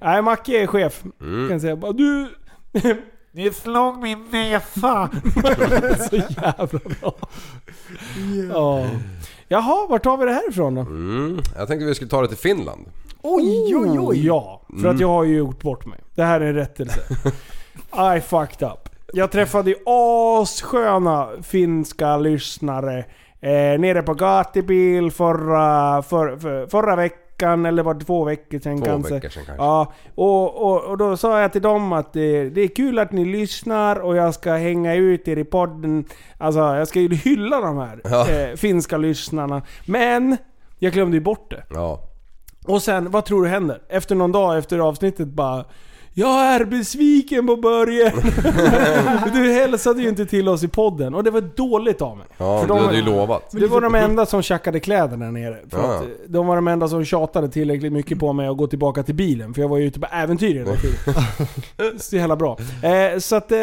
Nej, 0.00 0.22
Macke 0.22 0.62
är 0.62 0.66
chef. 0.66 1.02
Mm. 1.20 1.48
Kan 1.48 1.60
säga 1.60 1.76
bara 1.76 1.92
du... 1.92 2.28
Ni 3.32 3.52
slog 3.52 3.98
min 4.02 4.26
näsa! 4.30 5.10
så 6.10 6.16
jävla 6.16 6.66
bra. 7.00 7.14
Ja. 8.52 8.86
Jaha, 9.48 9.86
vart 9.88 10.02
tar 10.02 10.16
vi 10.16 10.24
det 10.24 10.32
här 10.32 10.50
ifrån 10.50 10.74
då? 10.74 10.80
Mm, 10.80 11.38
jag 11.56 11.68
tänkte 11.68 11.86
vi 11.86 11.94
skulle 11.94 12.10
ta 12.10 12.22
det 12.22 12.28
till 12.28 12.36
Finland. 12.36 12.86
Oj, 13.22 13.76
oj, 13.76 13.98
oj! 14.00 14.26
Ja, 14.26 14.62
för 14.80 14.88
att 14.88 15.00
jag 15.00 15.08
har 15.08 15.24
ju 15.24 15.36
gjort 15.36 15.62
bort 15.62 15.86
mig. 15.86 16.00
Det 16.14 16.22
här 16.22 16.40
är 16.40 16.46
en 16.46 16.54
rättelse. 16.54 17.00
I 18.16 18.20
fucked 18.20 18.68
up. 18.68 18.88
Jag 19.12 19.30
träffade 19.30 19.70
ju 19.70 19.76
assköna 19.86 21.28
finska 21.42 22.16
lyssnare 22.16 22.98
eh, 23.40 23.80
nere 23.80 24.02
på 24.02 24.14
Gatibil 24.14 25.10
förra, 25.10 26.02
för, 26.02 26.36
för, 26.36 26.66
förra 26.66 26.96
veckan, 26.96 27.18
eller 27.42 27.82
var 27.82 27.94
det 27.94 28.04
två 28.04 28.24
veckor 28.24 28.58
sedan 28.58 28.78
Två 28.78 28.84
kanske. 28.84 29.14
veckor 29.14 29.28
sedan 29.28 29.42
kanske. 29.46 29.64
Ja, 29.64 29.92
och, 30.14 30.62
och, 30.66 30.84
och 30.84 30.98
då 30.98 31.16
sa 31.16 31.40
jag 31.40 31.52
till 31.52 31.62
dem 31.62 31.92
att 31.92 32.12
det, 32.12 32.50
det 32.50 32.60
är 32.60 32.68
kul 32.68 32.98
att 32.98 33.12
ni 33.12 33.24
lyssnar 33.24 33.96
och 33.96 34.16
jag 34.16 34.34
ska 34.34 34.52
hänga 34.52 34.94
ut 34.94 35.28
er 35.28 35.36
i 35.36 35.44
podden. 35.44 36.04
Alltså 36.38 36.60
jag 36.60 36.88
ska 36.88 37.00
ju 37.00 37.14
hylla 37.14 37.60
de 37.60 37.76
här 37.78 38.00
Ja. 38.04 38.28
eh, 38.30 38.56
finska 38.56 38.96
lyssnarna. 38.96 39.62
Men 39.86 40.36
jag 40.78 40.92
glömde 40.92 41.16
ju 41.16 41.20
bort 41.22 41.50
det. 41.50 41.62
Ja. 41.70 42.00
Och 42.66 42.82
sen, 42.82 43.10
vad 43.10 43.24
tror 43.24 43.42
du 43.42 43.48
händer? 43.48 43.82
Efter 43.88 44.14
någon 44.14 44.32
dag 44.32 44.58
efter 44.58 44.78
avsnittet 44.78 45.28
bara 45.28 45.64
jag 46.18 46.40
är 46.46 46.64
besviken 46.64 47.46
på 47.46 47.56
Börje. 47.56 48.10
du 49.32 49.52
hälsade 49.52 50.02
ju 50.02 50.08
inte 50.08 50.26
till 50.26 50.48
oss 50.48 50.62
i 50.62 50.68
podden 50.68 51.14
och 51.14 51.24
det 51.24 51.30
var 51.30 51.40
dåligt 51.40 52.02
av 52.02 52.16
mig. 52.16 52.26
Ja, 52.38 52.60
För 52.60 52.68
du 52.68 52.74
de- 52.74 52.84
hade 52.84 52.96
ju 52.96 53.02
lovat. 53.04 53.50
Det 53.50 53.66
var 53.66 53.80
de 53.80 53.94
enda 53.94 54.26
som 54.26 54.42
tjackade 54.42 54.80
kläder 54.80 55.16
där 55.16 55.30
nere. 55.30 55.56
För 55.70 55.78
Ja. 55.78 55.94
att 55.94 56.04
de 56.26 56.46
var 56.46 56.56
de 56.56 56.68
enda 56.68 56.88
som 56.88 57.04
tjatade 57.04 57.48
tillräckligt 57.48 57.92
mycket 57.92 58.18
på 58.18 58.32
mig 58.32 58.48
att 58.48 58.56
gå 58.56 58.66
tillbaka 58.66 59.02
till 59.02 59.14
bilen. 59.14 59.54
För 59.54 59.62
jag 59.62 59.68
var 59.68 59.78
ju 59.78 59.84
ute 59.86 60.00
på 60.00 60.06
äventyr 60.12 60.54
hela 60.54 60.72
tiden. 60.76 61.98
Så 61.98 62.16
jävla 62.16 62.36
bra. 62.36 62.58
Eh, 62.82 63.18
så 63.18 63.36
att... 63.36 63.52
Eh, 63.52 63.58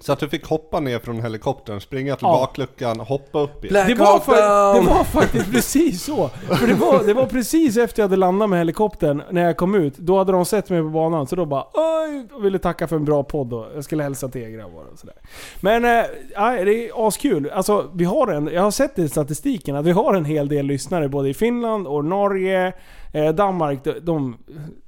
Så 0.00 0.12
att 0.12 0.18
du 0.18 0.28
fick 0.28 0.46
hoppa 0.46 0.80
ner 0.80 0.98
från 0.98 1.22
helikoptern, 1.22 1.80
springa 1.80 2.16
till 2.16 2.24
bakluckan, 2.24 3.00
hoppa 3.00 3.40
upp 3.40 3.64
igen. 3.64 3.86
det, 3.86 3.94
var 3.94 4.74
det 4.74 4.86
var 4.86 5.04
faktiskt 5.04 5.50
precis 5.52 6.04
så. 6.04 6.28
För 6.28 6.66
det 6.66 6.74
var, 6.74 7.04
det 7.06 7.14
var 7.14 7.26
precis 7.26 7.76
efter 7.76 8.02
jag 8.02 8.08
hade 8.08 8.16
landat 8.16 8.50
med 8.50 8.58
helikoptern, 8.58 9.22
när 9.30 9.44
jag 9.44 9.56
kom 9.56 9.74
ut. 9.74 9.96
Då 9.96 10.18
hade 10.18 10.32
de 10.32 10.44
sett 10.44 10.70
mig 10.70 10.82
på 10.82 10.88
banan, 10.88 11.26
så 11.26 11.36
då 11.36 11.46
bara 11.46 11.64
Oj! 11.72 12.26
Och 12.32 12.44
ville 12.44 12.58
tacka 12.58 12.88
för 12.88 12.96
en 12.96 13.04
bra 13.04 13.22
podd 13.22 13.52
och 13.52 13.66
jag 13.74 13.84
skulle 13.84 14.02
hälsa 14.02 14.28
till 14.28 14.42
er 14.42 14.48
grabbar 14.48 14.84
och 14.92 14.98
sådär. 14.98 15.16
Men 15.60 15.84
eh, 15.84 16.04
nej, 16.36 16.64
det 16.64 16.88
är 16.88 17.08
askul. 17.08 17.50
Alltså, 17.50 17.90
vi 17.94 18.04
har 18.04 18.28
en, 18.28 18.50
jag 18.52 18.62
har 18.62 18.70
sett 18.70 18.96
det 18.96 19.02
i 19.02 19.08
statistiken, 19.08 19.76
att 19.76 19.86
vi 19.86 19.92
har 19.92 20.14
en 20.14 20.24
hel 20.24 20.48
del 20.48 20.66
lyssnare 20.66 21.08
både 21.08 21.28
i 21.28 21.34
Finland 21.34 21.86
och 21.86 22.04
Norge. 22.04 22.72
Eh, 23.12 23.34
Danmark, 23.34 23.84
de, 23.84 23.92
de, 23.92 24.36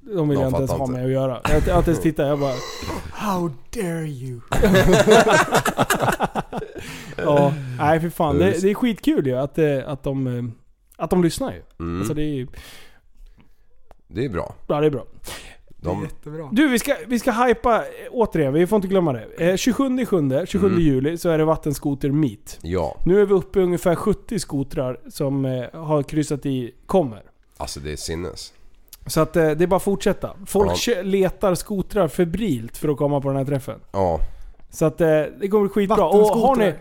de 0.01 0.29
vill 0.29 0.39
De 0.39 0.43
jag 0.43 0.49
inte 0.49 0.57
ens 0.59 0.71
ha 0.71 0.81
inte. 0.85 0.93
med 0.93 1.05
att 1.05 1.11
göra. 1.11 1.41
Jag, 1.45 1.63
jag 1.67 1.73
har 1.75 1.79
inte 1.79 1.91
ens 1.91 2.03
tittat, 2.03 2.27
jag 2.27 2.41
bara... 2.41 2.55
How 3.13 3.51
dare 3.75 4.07
you? 4.07 4.41
Ja, 7.17 7.53
nej 7.79 8.01
för 8.01 8.09
fan. 8.09 8.39
Det, 8.39 8.63
det 8.63 8.71
är 8.71 8.75
skitkul 8.75 9.27
ju 9.27 9.39
att, 9.39 9.59
eh, 9.59 9.79
att, 9.87 10.03
de, 10.03 10.27
eh, 10.27 10.45
att 10.97 11.11
de 11.11 11.23
lyssnar 11.23 11.53
ju. 11.53 11.63
Mm. 11.81 11.99
Alltså 12.01 12.15
det 12.15 12.23
är. 12.23 12.47
Det 14.09 14.25
är 14.25 14.29
bra. 14.29 14.55
Ja, 14.67 14.81
det 14.81 14.87
är 14.87 14.91
bra. 14.91 15.05
De, 15.77 16.03
Jättebra. 16.03 16.49
Du, 16.53 16.69
vi 16.69 16.79
ska, 16.79 16.95
vi 17.07 17.19
ska 17.19 17.31
hypa 17.31 17.77
eh, 17.79 17.83
återigen. 18.11 18.53
Vi 18.53 18.67
får 18.67 18.77
inte 18.77 18.89
glömma 18.89 19.13
det. 19.13 19.51
Eh, 19.51 19.57
27 19.57 20.07
sjunde, 20.07 20.47
27 20.47 20.67
Mm. 20.67 20.81
juli 20.81 21.19
så 21.19 21.29
är 21.29 21.39
det 21.39 21.45
vattenskoter 21.45 22.11
meet. 22.11 22.59
ja. 22.63 22.97
Nu 23.07 23.21
är 23.21 23.27
vi 23.27 23.35
uppe 23.35 23.61
i 23.61 23.63
ungefär 23.63 23.95
70 23.95 24.39
skotrar 24.39 25.01
som 25.09 25.45
eh, 25.45 25.65
har 25.73 26.03
kryssat 26.03 26.47
i 26.47 26.75
kommer. 26.87 27.23
Alltså 27.63 27.81
det 27.81 27.93
är 27.93 27.97
sinnes. 27.97 28.53
Så 29.07 29.21
att 29.21 29.37
eh, 29.37 29.51
det 29.51 29.65
är 29.65 29.67
bara 29.67 29.77
att 29.77 29.83
fortsätta. 29.83 30.31
Folk 30.47 30.87
Ja. 30.89 31.03
letar 31.03 31.55
skotrar 31.55 32.09
febrilt 32.09 32.77
för 32.77 32.89
att 32.89 32.97
komma 32.97 33.21
på 33.21 33.29
den 33.29 33.37
här 33.37 33.45
träffen. 33.45 33.81
Ja. 33.93 34.19
Så 34.71 34.85
att 34.85 35.01
eh, 35.01 35.07
det 35.41 35.49
kommer 35.49 35.63
bli 35.65 35.69
skitbra. 35.73 36.05
Och 36.07 36.27
har 36.39 36.57
ni... 36.57 36.75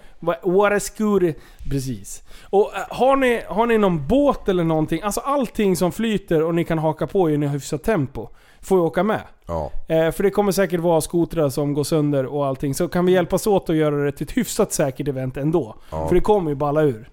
What 0.43 0.73
a 0.73 0.79
scooter. 0.79 1.33
Precis. 1.69 2.23
Och 2.49 2.71
eh, 2.75 2.81
har 2.89 3.15
ni, 3.15 3.41
har 3.47 3.65
ni 3.67 3.77
någon 3.77 4.07
båt 4.07 4.49
eller 4.49 4.63
någonting, 4.63 5.01
alltså 5.01 5.19
allting 5.21 5.75
som 5.75 5.91
flyter 5.91 6.43
och 6.43 6.55
ni 6.55 6.63
kan 6.63 6.77
haka 6.77 7.07
på 7.07 7.29
i 7.29 7.33
en 7.35 7.43
hyfsat 7.43 7.83
tempo, 7.83 8.27
får 8.61 8.77
ju 8.77 8.83
åka 8.83 9.03
med. 9.03 9.21
Ja. 9.47 9.71
Eh, 9.87 10.11
för 10.11 10.23
det 10.23 10.29
kommer 10.31 10.51
säkert 10.51 10.79
vara 10.79 11.01
skotrar 11.01 11.49
som 11.49 11.73
går 11.73 11.83
sönder 11.83 12.25
och 12.25 12.45
allting. 12.47 12.73
Så 12.73 12.87
kan 12.87 13.05
vi 13.05 13.11
hjälpas 13.11 13.47
åt 13.47 13.69
att 13.69 13.75
göra 13.75 14.05
det 14.05 14.11
till 14.11 14.23
ett 14.27 14.37
hyfsat 14.37 14.73
säkert 14.73 15.07
event 15.07 15.37
ändå. 15.37 15.75
Ja. 15.91 16.07
För 16.07 16.15
det 16.15 16.21
kommer 16.21 16.49
ju 16.51 16.55
balla 16.55 16.81
ur. 16.81 17.09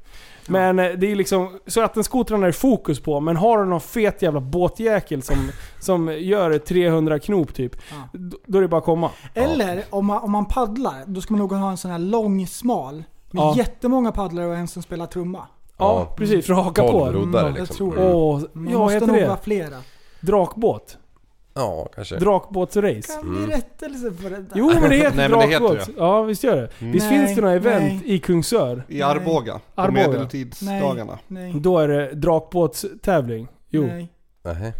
Men 0.48 0.78
eh, 0.78 0.90
det 0.98 1.10
är 1.12 1.16
liksom, 1.16 1.58
så 1.66 1.82
att 1.82 1.94
den 1.94 2.04
skotrarna 2.04 2.46
är 2.46 2.52
fokus 2.52 3.00
på, 3.00 3.20
men 3.20 3.36
har 3.36 3.58
du 3.58 3.64
någon 3.64 3.80
fet 3.80 4.22
jävla 4.22 4.40
båtjäkel 4.40 5.22
som, 5.22 5.36
som 5.80 6.08
gör 6.18 6.58
300 6.58 7.18
knop 7.18 7.54
typ, 7.54 7.76
då, 8.12 8.36
då 8.46 8.58
är 8.58 8.62
det 8.62 8.68
bara 8.68 8.78
att 8.78 8.84
komma. 8.84 9.10
Eller 9.34 9.84
om 9.90 10.06
man, 10.06 10.22
om 10.22 10.30
man 10.32 10.44
paddlar, 10.46 11.04
då 11.06 11.20
ska 11.20 11.34
man 11.34 11.38
nog 11.38 11.52
ha 11.52 11.70
en 11.70 11.76
sån 11.76 11.90
här 11.90 11.98
lång 11.98 12.46
smal. 12.46 13.04
Med 13.30 13.42
Ja. 13.42 13.54
jättemånga 13.56 14.12
paddlare 14.12 14.46
och 14.46 14.56
en 14.56 14.68
som 14.68 14.82
spelar 14.82 15.06
trumma. 15.06 15.46
Ja, 15.78 16.14
precis. 16.16 16.46
För 16.46 16.52
att 16.52 16.64
haka 16.64 16.82
på. 16.82 17.06
Roddare 17.06 17.18
Mm, 17.22 17.34
jag 17.34 17.54
liksom. 17.54 17.76
tror 17.76 17.96
det. 17.96 18.02
Mm. 18.02 18.64
Man 18.64 18.72
ja, 18.72 18.78
måste 18.78 19.06
nog 19.06 19.26
vara 19.26 19.36
flera. 19.36 19.76
Drakbåt. 20.20 20.98
Ja, 21.59 21.89
kanske. 21.94 22.16
Drakbåtsrace. 22.16 23.12
Kan 23.22 23.47
vi 23.47 23.52
rättelse 23.52 24.10
på 24.10 24.28
det 24.28 24.36
där? 24.36 24.47
Jo 24.55 24.70
men 24.80 24.90
det 24.90 24.97
heter 24.97 25.16
Nej, 25.16 25.28
men 25.28 25.39
det 25.39 25.47
heter 25.47 25.60
drakbåt. 25.68 25.86
det. 25.86 25.93
Ja 25.97 26.22
visst 26.22 26.44
gör 26.44 26.56
det. 26.56 26.68
Visst 26.78 27.10
Nej, 27.10 27.18
finns 27.18 27.35
det 27.36 27.40
några 27.43 27.55
event 27.55 28.02
nej. 28.05 28.14
i 28.14 28.18
Kungsör? 28.18 28.82
I 28.89 29.02
Arboga, 29.02 29.60
på 29.74 29.80
Arboga. 29.82 30.09
medeltidsdagarna. 30.09 31.18
Nej, 31.26 31.52
Då 31.56 31.78
är 31.78 31.89
det 31.89 32.14
drakbåtstävling. 32.14 33.48
Jo. 33.68 33.86
nej. 33.86 34.09
Nej. 34.43 34.72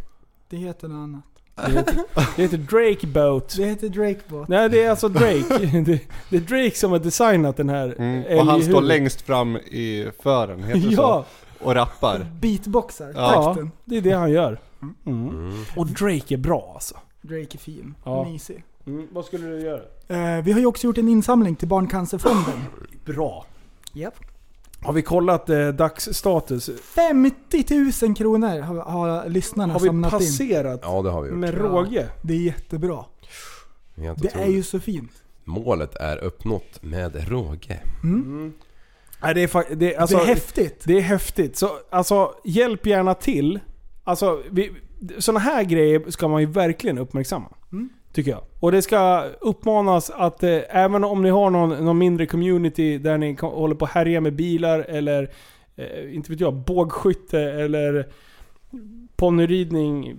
Det 0.51 0.57
heter 0.57 0.89
något 0.89 0.97
annat. 1.05 1.25
Det 1.67 1.73
heter, 1.73 1.95
det 2.37 2.43
heter 2.43 2.57
Drake 2.59 3.07
Boat. 3.07 3.55
Det 3.57 3.65
heter 3.65 3.89
Drake 3.89 4.21
Boat. 4.29 4.49
Nej 4.49 4.69
det 4.69 4.85
är 4.85 4.91
alltså 4.91 5.09
Drake. 5.09 5.57
det, 5.87 6.01
det 6.31 6.37
är 6.37 6.41
Drake 6.41 6.77
som 6.77 6.91
har 6.93 6.99
designat 6.99 7.57
den 7.57 7.69
här 7.69 7.95
Mm. 7.99 8.39
Och 8.39 8.47
han 8.47 8.63
står 8.63 8.83
längst 8.83 9.21
fram 9.21 9.57
i 9.57 10.11
fören, 10.23 10.63
heter 10.65 10.81
det 10.81 10.95
Ja. 10.95 11.25
så? 11.61 11.65
Och 11.65 11.75
rappar. 11.75 12.27
Beatboxar, 12.41 13.13
Ja, 13.17 13.45
takten. 13.45 13.71
det 13.85 13.97
är 13.97 14.01
det 14.01 14.11
han 14.13 14.31
gör. 14.31 14.59
Mm. 15.07 15.65
Och 15.77 15.87
Drake 15.87 16.35
är 16.35 16.39
bra 16.39 16.71
alltså. 16.75 16.97
Drake 17.23 17.49
är 17.55 17.59
fin. 17.59 17.95
Ja. 18.05 18.25
Mysig. 18.25 18.65
Mm. 18.87 19.07
Vad 19.13 19.25
skulle 19.25 19.47
du 19.47 19.61
göra? 19.61 19.83
Eh, 20.09 20.45
vi 20.45 20.53
har 20.53 20.61
ju 20.61 20.67
också 20.67 20.87
gjort 20.87 20.99
en 20.99 21.09
insamling 21.09 21.57
till 21.57 21.69
Barncancerfonden. 21.69 22.63
Bra. 23.05 23.47
Japp. 23.93 24.15
Har 24.83 24.93
vi 24.93 25.03
kollat 25.03 25.49
eh, 25.51 25.69
dagsstatus? 25.69 26.71
50 26.83 27.65
000 28.07 28.17
kronor 28.17 28.61
har, 28.61 28.75
har 28.77 29.29
lyssnarna 29.29 29.73
Har 29.73 29.81
vi 29.81 29.87
samlat 29.87 30.13
in. 30.13 30.19
passerat 30.19 30.81
Ja 30.83 31.03
det 31.03 31.11
har 31.11 31.23
vi 31.23 31.29
gjort. 31.29 31.39
med 31.39 31.55
råge? 31.55 32.09
Det 32.23 32.33
är 32.35 32.39
jättebra. 32.39 33.05
Helt 33.97 34.23
Det 34.23 34.29
är 34.29 34.33
otroligt. 34.39 34.57
ju 34.57 34.63
så 34.63 34.81
fint. 34.81 35.11
Målet 35.45 35.95
är 35.97 36.17
uppnått 36.17 36.83
med 36.83 37.29
råge. 37.29 37.81
Mm. 38.03 38.53
Nej, 39.23 39.35
det, 39.35 39.43
är, 39.43 39.47
fa- 39.47 39.75
det, 39.75 39.95
är- 39.95 40.01
alltså, 40.01 40.17
det 40.17 40.23
är 40.23 40.27
häftigt. 40.27 40.83
Det 40.85 40.97
är 40.97 41.01
häftigt. 41.01 41.57
Så, 41.57 41.71
alltså, 41.91 42.35
hjälp 42.45 42.87
gärna 42.87 43.15
till. 43.15 43.61
Alltså, 44.09 44.43
vi, 44.51 44.71
såna 45.19 45.39
här 45.39 45.65
grejer 45.65 46.11
ska 46.11 46.29
man 46.29 46.41
ju 46.41 46.47
verkligen 46.47 46.99
uppmärksamma. 46.99 47.49
Mm. 47.73 47.89
Tycker 48.13 48.31
jag. 48.31 48.43
Och 48.61 48.73
det 48.73 48.83
ska 48.83 49.25
uppmanas 49.41 50.11
att 50.11 50.43
eh, 50.43 50.59
även 50.69 51.05
om 51.05 51.23
ni 51.23 51.31
har 51.31 51.51
någon, 51.51 51.85
någon 51.85 51.99
mindre 51.99 52.27
community 52.27 52.99
där 52.99 53.19
ni 53.19 53.37
kan, 53.37 53.51
håller 53.51 53.75
på 53.75 53.85
att 53.85 53.91
härja 53.91 54.21
med 54.21 54.37
bilar 54.37 54.81
eller 54.81 55.31
eh, 55.77 56.15
inte 56.15 56.31
vet 56.31 56.41
jag, 56.41 56.55
bågskytte 56.55 57.41
eller 57.41 58.09
ponnyridning, 59.17 60.17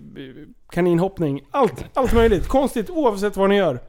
kaninhoppning. 0.69 1.41
Allt, 1.51 1.85
allt 1.93 2.13
möjligt. 2.13 2.47
Konstigt 2.47 2.89
oavsett 2.89 3.37
vad 3.37 3.49
ni 3.49 3.55
gör. 3.55 3.79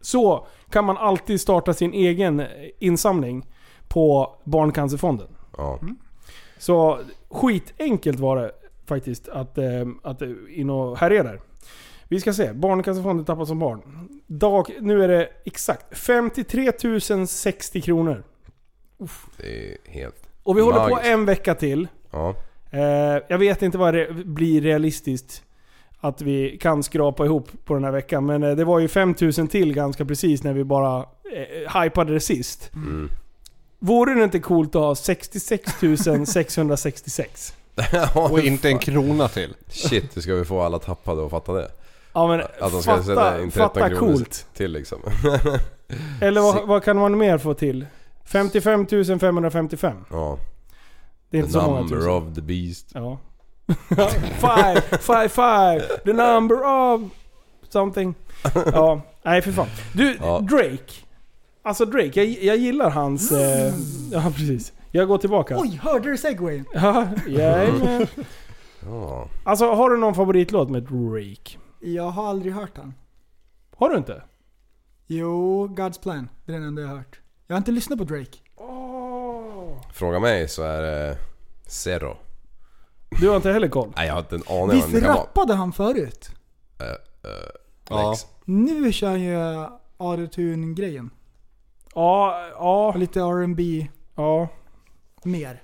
Så 0.00 0.46
kan 0.70 0.84
man 0.84 0.96
alltid 0.96 1.40
starta 1.40 1.74
sin 1.74 1.92
egen 1.92 2.40
eh, 2.40 2.46
insamling 2.78 3.46
på 3.88 4.36
Barncancerfonden. 4.44 5.28
Ja. 5.56 5.78
Så 6.58 6.98
skitenkelt 7.30 8.20
var 8.20 8.36
det 8.36 8.50
faktiskt 8.86 9.28
att, 9.28 9.58
eh, 9.58 9.64
att 10.02 10.22
eh, 10.22 10.30
in 10.48 10.70
och 10.70 10.98
härja 10.98 11.22
där. 11.22 11.40
Vi 12.08 12.20
ska 12.20 12.32
se. 12.32 12.52
Barncancerfonden 12.52 13.24
tappas 13.24 13.48
som 13.48 13.58
barn. 13.58 14.08
Dag, 14.26 14.70
nu 14.80 15.04
är 15.04 15.08
det 15.08 15.28
exakt 15.44 15.98
53 15.98 16.72
060 17.26 17.80
kronor. 17.80 18.24
Det 19.36 19.72
är 19.72 19.76
helt 19.84 20.28
Och 20.42 20.56
vi 20.56 20.62
håller 20.62 20.88
på 20.88 21.00
en 21.02 21.24
vecka 21.24 21.54
till. 21.54 21.88
Ja. 22.10 22.34
Eh, 22.70 23.22
jag 23.28 23.38
vet 23.38 23.62
inte 23.62 23.78
vad 23.78 23.94
det 23.94 24.12
blir 24.12 24.60
realistiskt 24.60 25.42
att 26.00 26.22
vi 26.22 26.58
kan 26.60 26.82
skrapa 26.82 27.24
ihop 27.24 27.48
på 27.64 27.74
den 27.74 27.84
här 27.84 27.90
veckan. 27.90 28.26
Men 28.26 28.40
det 28.40 28.64
var 28.64 28.78
ju 28.78 28.88
5000 28.88 29.48
till 29.48 29.74
ganska 29.74 30.04
precis 30.04 30.42
när 30.42 30.52
vi 30.52 30.64
bara 30.64 30.98
eh, 31.32 31.82
hypade 31.82 32.12
det 32.12 32.20
sist. 32.20 32.70
Mm. 32.74 33.10
Vore 33.78 34.14
det 34.14 34.24
inte 34.24 34.40
coolt 34.40 34.74
att 34.74 34.82
ha 34.82 34.94
66 34.94 35.72
666? 36.26 37.54
Och 38.14 38.40
inte 38.40 38.68
en 38.68 38.78
krona 38.78 39.28
till. 39.28 39.54
Shit, 39.68 40.16
hur 40.16 40.22
ska 40.22 40.34
vi 40.34 40.44
få 40.44 40.60
alla 40.62 40.78
tappade 40.78 41.24
att 41.24 41.30
fatta 41.30 41.52
det? 41.52 41.70
Ja 42.12 42.26
men 42.28 42.40
Att 42.40 42.72
de 42.72 42.82
ska 42.82 42.90
fatta, 42.90 43.02
sätta 43.02 43.42
in 43.42 43.50
13 43.50 43.70
fatta 43.74 43.94
coolt. 43.94 44.46
till 44.54 44.72
liksom. 44.72 44.98
Eller 46.20 46.40
vad, 46.40 46.66
vad 46.68 46.84
kan 46.84 46.96
man 46.96 47.18
mer 47.18 47.38
få 47.38 47.54
till? 47.54 47.86
55 48.24 48.86
555. 49.20 49.96
Ja. 50.10 50.38
Det 51.30 51.36
är 51.36 51.40
inte 51.40 51.52
the 51.52 51.60
så 51.60 51.66
många 51.66 51.80
number 51.80 51.96
tusen. 51.96 52.10
of 52.12 52.34
the 52.34 52.40
beast. 52.40 52.90
Ja. 52.94 53.18
five, 54.40 54.80
five, 55.00 55.28
five, 55.28 55.80
the 56.04 56.12
number 56.12 56.56
of 56.64 57.02
something. 57.68 58.14
Ja, 58.72 59.00
nej 59.22 59.42
för 59.42 59.52
fan. 59.52 59.66
Du, 59.92 60.16
Ja. 60.20 60.40
Drake. 60.40 60.92
Alltså 61.62 61.84
Drake, 61.84 62.22
jag, 62.24 62.44
jag 62.44 62.56
gillar 62.56 62.90
hans... 62.90 63.32
Eh, 63.32 63.72
ja 64.12 64.32
precis. 64.36 64.72
Jag 64.96 65.08
går 65.08 65.18
tillbaka. 65.18 65.56
Oj, 65.58 65.80
hörde 65.82 66.10
du 66.10 66.16
segwayen? 66.18 66.64
Ja, 66.74 67.08
jajamän. 67.26 68.06
Ja. 68.86 69.28
Alltså 69.44 69.74
har 69.74 69.90
du 69.90 69.96
någon 69.96 70.14
favoritlåt 70.14 70.70
med 70.70 70.82
Drake? 70.82 71.58
Jag 71.80 72.10
har 72.10 72.28
aldrig 72.28 72.52
hört 72.52 72.76
han. 72.76 72.94
Har 73.76 73.90
du 73.90 73.96
inte? 73.96 74.22
Jo, 75.06 75.66
God's 75.66 76.02
Plan. 76.02 76.28
Det 76.44 76.52
är 76.52 76.56
den 76.56 76.68
enda 76.68 76.82
jag 76.82 76.88
har 76.88 76.96
hört. 76.96 77.20
Jag 77.46 77.54
har 77.54 77.58
inte 77.58 77.72
lyssnat 77.72 77.98
på 77.98 78.04
Drake. 78.04 78.38
Fråga 79.92 80.20
mig 80.20 80.48
så 80.48 80.62
är 80.62 80.82
det 80.82 81.18
Zero. 81.66 82.16
Du 83.20 83.28
har 83.28 83.36
inte 83.36 83.52
heller 83.52 83.68
koll? 83.68 83.92
Nej 83.96 84.06
jag 84.06 84.14
har 84.14 84.20
inte 84.20 84.34
en 84.36 84.42
aning 84.48 84.62
om 84.62 84.70
Visst 84.70 84.92
det 84.92 85.00
kan 85.00 85.08
vara. 85.08 85.18
rappade 85.22 85.54
han 85.54 85.72
förut? 85.72 86.30
Uh, 86.80 86.86
uh, 86.86 86.94
Ja. 87.88 88.10
Lex. 88.10 88.26
Nu 88.44 88.92
kör 88.92 89.08
han 89.10 89.20
ju 89.20 89.66
autotune-grejen. 89.96 91.10
Ja, 91.94 92.46
ja, 92.58 92.88
Och 92.88 92.98
lite 92.98 93.20
R&B 93.20 93.88
ja, 94.14 94.48
mer. 95.24 95.62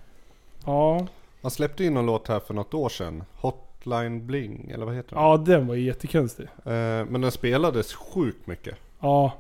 ja. 0.67 1.07
Han 1.43 1.51
släppte 1.51 1.85
in 1.85 1.95
någon 1.95 2.07
låt 2.07 2.29
här 2.29 2.41
för 2.41 2.55
något 2.55 2.75
år 2.75 2.89
sedan. 2.89 3.25
Hotline 3.37 4.27
Bling, 4.27 4.71
eller 4.71 4.87
vad 4.87 4.95
heter 4.95 5.15
den? 5.17 5.25
Ja, 5.25 5.37
den 5.37 5.67
var 5.67 5.75
ju 5.75 5.83
jättekonstig. 5.83 6.45
Eh, 6.65 6.73
men 7.09 7.21
den 7.21 7.31
spelades 7.33 7.95
sjukt 7.95 8.47
mycket. 8.47 8.75
Ja. 9.01 9.33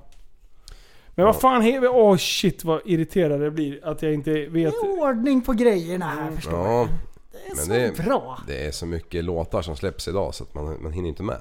Men 1.15 1.27
vad 1.27 1.37
fan 1.41 1.63
heter... 1.63 1.89
Åh 1.89 2.17
shit 2.17 2.65
vad 2.65 2.81
irriterad 2.85 3.43
jag 3.43 3.53
blir 3.55 3.85
att 3.85 4.03
jag 4.03 4.15
inte 4.15 4.31
vet. 4.33 4.53
Det 4.53 4.87
är 4.87 5.03
ordning 5.03 5.43
på 5.43 5.53
grejerna 5.53 6.07
här 6.07 6.31
förstår 6.31 6.53
Ja. 6.67 6.73
jag. 6.79 6.89
Det 7.33 7.39
är 7.47 7.57
Men 7.57 7.65
så 7.65 7.71
det 7.73 7.87
är, 7.87 7.93
bra. 8.05 8.39
det 8.47 8.67
är 8.67 8.71
så 8.71 8.87
mycket 8.87 9.25
låtar 9.25 9.63
som 9.63 9.77
släpps 9.77 10.09
idag 10.09 10.35
så 10.35 10.45
att 10.45 10.55
man, 10.55 10.83
man 10.83 10.93
hinner 10.93 11.09
inte 11.09 11.23
med. 11.23 11.39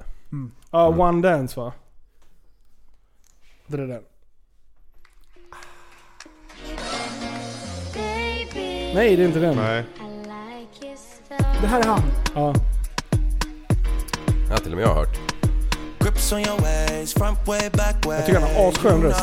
Ja, 0.72 0.88
Mm. 0.88 1.00
One 1.00 1.22
Dance 1.30 1.60
va? 1.60 1.74
Det 3.68 3.78
är 3.78 3.88
den. 3.88 4.04
Nej, 8.94 9.16
det 9.16 9.24
är 9.24 9.28
inte 9.28 9.40
den. 9.40 9.56
Nej. 9.56 9.84
Det 11.62 11.68
här 11.68 11.80
är 11.82 11.86
han. 11.88 12.02
Ja. 12.36 12.54
Ja, 14.52 14.58
till 14.58 14.72
och 14.72 14.78
med 14.78 14.84
jag 14.84 14.88
har 14.90 14.96
hört. 14.96 15.18
Jag 18.18 18.26
tycker 18.26 18.40
han 18.40 18.56
har 18.56 18.70
asskön 18.70 19.02
röst. 19.04 19.20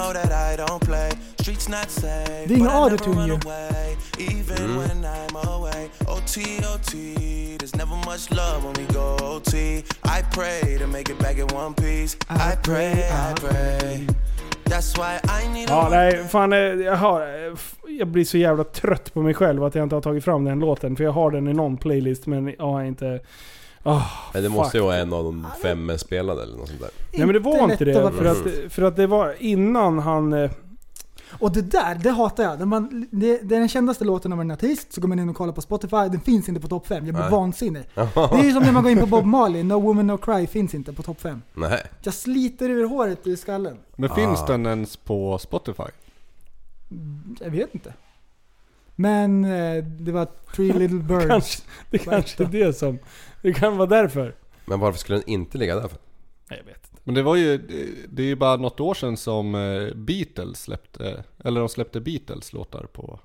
Det 2.48 2.55
är 2.55 2.56
ingen 2.56 2.68
autotune 2.93 3.26
ju. 3.26 3.32
Mm. 4.64 4.76
Ja, 15.68 15.88
nej, 15.90 16.24
fan 16.28 16.52
eh, 16.52 16.59
jag 16.59 16.97
har... 16.97 17.20
eh, 17.20 17.55
Jag 17.98 18.09
blir 18.09 18.24
så 18.24 18.38
jävla 18.38 18.64
trött 18.64 19.14
på 19.14 19.22
mig 19.22 19.34
själv 19.34 19.64
att 19.64 19.74
jag 19.74 19.82
inte 19.82 19.94
har 19.97 20.02
tagit 20.02 20.24
fram 20.24 20.44
den 20.44 20.59
låten. 20.59 20.97
För 20.97 21.05
jag 21.05 21.12
har 21.12 21.30
den 21.30 21.48
i 21.48 21.52
någon 21.52 21.76
playlist 21.76 22.26
men 22.26 22.55
jag 22.59 22.66
har 22.66 22.84
inte... 22.84 23.20
Oh, 23.84 24.02
Men 24.34 24.43
det 24.43 24.48
måste 24.48 24.76
ju 24.78 24.82
vara 24.82 24.97
en 24.97 25.12
av 25.12 25.24
de 25.24 25.47
fem 25.62 25.98
spelade 25.98 26.43
eller 26.43 26.56
något 26.56 26.68
sånt 26.68 26.80
där. 26.80 26.90
Nej 27.12 27.26
men 27.26 27.32
det 27.34 27.38
var 27.40 27.59
inte 27.72 27.84
det. 27.84 27.93
För 28.12 28.24
att, 28.24 28.72
för 28.72 28.82
att 28.82 28.97
det 28.97 29.06
var 29.06 29.34
innan 29.38 29.98
han... 29.98 30.48
Och 31.31 31.53
det 31.53 31.62
där, 31.62 31.94
det 31.94 32.11
hatar 32.11 32.43
jag. 32.44 32.59
När 32.59 32.66
man, 32.66 33.07
det, 33.11 33.39
det 33.43 33.55
är 33.55 33.59
den 33.59 33.69
kändaste 33.69 34.05
låten 34.05 34.32
av 34.32 34.40
en 34.40 34.51
artist, 34.51 34.93
så 34.93 35.01
går 35.01 35.09
man 35.09 35.19
in 35.19 35.28
och 35.28 35.36
kollar 35.36 35.53
på 35.53 35.61
Spotify, 35.62 35.97
den 35.97 36.20
finns 36.20 36.48
inte 36.48 36.61
på 36.61 36.69
topp 36.69 36.86
5. 36.86 37.07
Jag 37.07 37.15
blir 37.15 37.23
Nej. 37.23 37.31
vansinnig. 37.31 37.85
Det 37.94 38.01
är 38.20 38.44
ju 38.44 38.53
som 38.53 38.62
när 38.62 38.73
man 38.73 38.82
går 38.82 38.93
in 38.93 38.98
på 39.01 39.07
Bob 39.07 39.24
Marley, 39.24 39.62
No 39.62 39.74
Woman 39.81 40.07
No 40.07 40.16
Cry 40.19 40.47
finns 40.47 40.74
inte 40.74 40.93
på 40.93 41.03
topp 41.03 41.20
5. 41.20 41.43
Nej. 41.55 41.82
Jag 42.03 42.15
sliter 42.15 42.70
ur 42.70 42.86
håret 42.89 43.27
ur 43.27 43.36
skallen. 43.36 43.77
Men 43.97 44.11
Ah. 44.11 44.15
finns 44.15 44.47
den 44.47 44.66
ens 44.66 44.97
på 44.97 45.39
Spotify? 45.39 45.82
Jag 47.40 47.51
vet 47.51 47.74
inte. 47.74 47.93
Men 48.94 49.44
eh, 49.44 49.85
det 49.85 50.12
var 50.12 50.27
Three 50.57 50.73
Little 50.73 50.98
Birds. 51.09 51.27
kanske, 51.28 51.62
det 51.90 51.98
kanske 51.98 52.44
är 52.44 52.48
det 52.48 52.73
som... 52.73 52.98
Det 53.43 53.53
kan 53.53 53.77
vara 53.77 53.89
därför. 53.89 54.35
Men 54.65 54.81
varför 54.81 54.98
skulle 54.98 55.19
den 55.19 55.28
inte 55.28 55.59
ligga 55.59 55.74
där 55.74 55.90
jag 56.48 56.57
vet. 56.65 56.86
Men 57.07 57.15
det 57.15 57.23
var 57.23 57.37
ju, 57.37 57.59
det 58.09 58.23
är 58.23 58.27
ju 58.27 58.37
bara 58.37 58.57
något 58.57 58.81
år 58.81 58.95
sedan 58.95 59.16
som 59.16 59.55
eh, 59.55 59.95
Beatles 59.95 60.62
släppte, 60.62 61.24
eller 61.45 61.61
de 61.61 61.69
släppte 61.69 62.01
Beatles 62.01 62.53
låtar 62.53 62.87
på... 62.93 63.20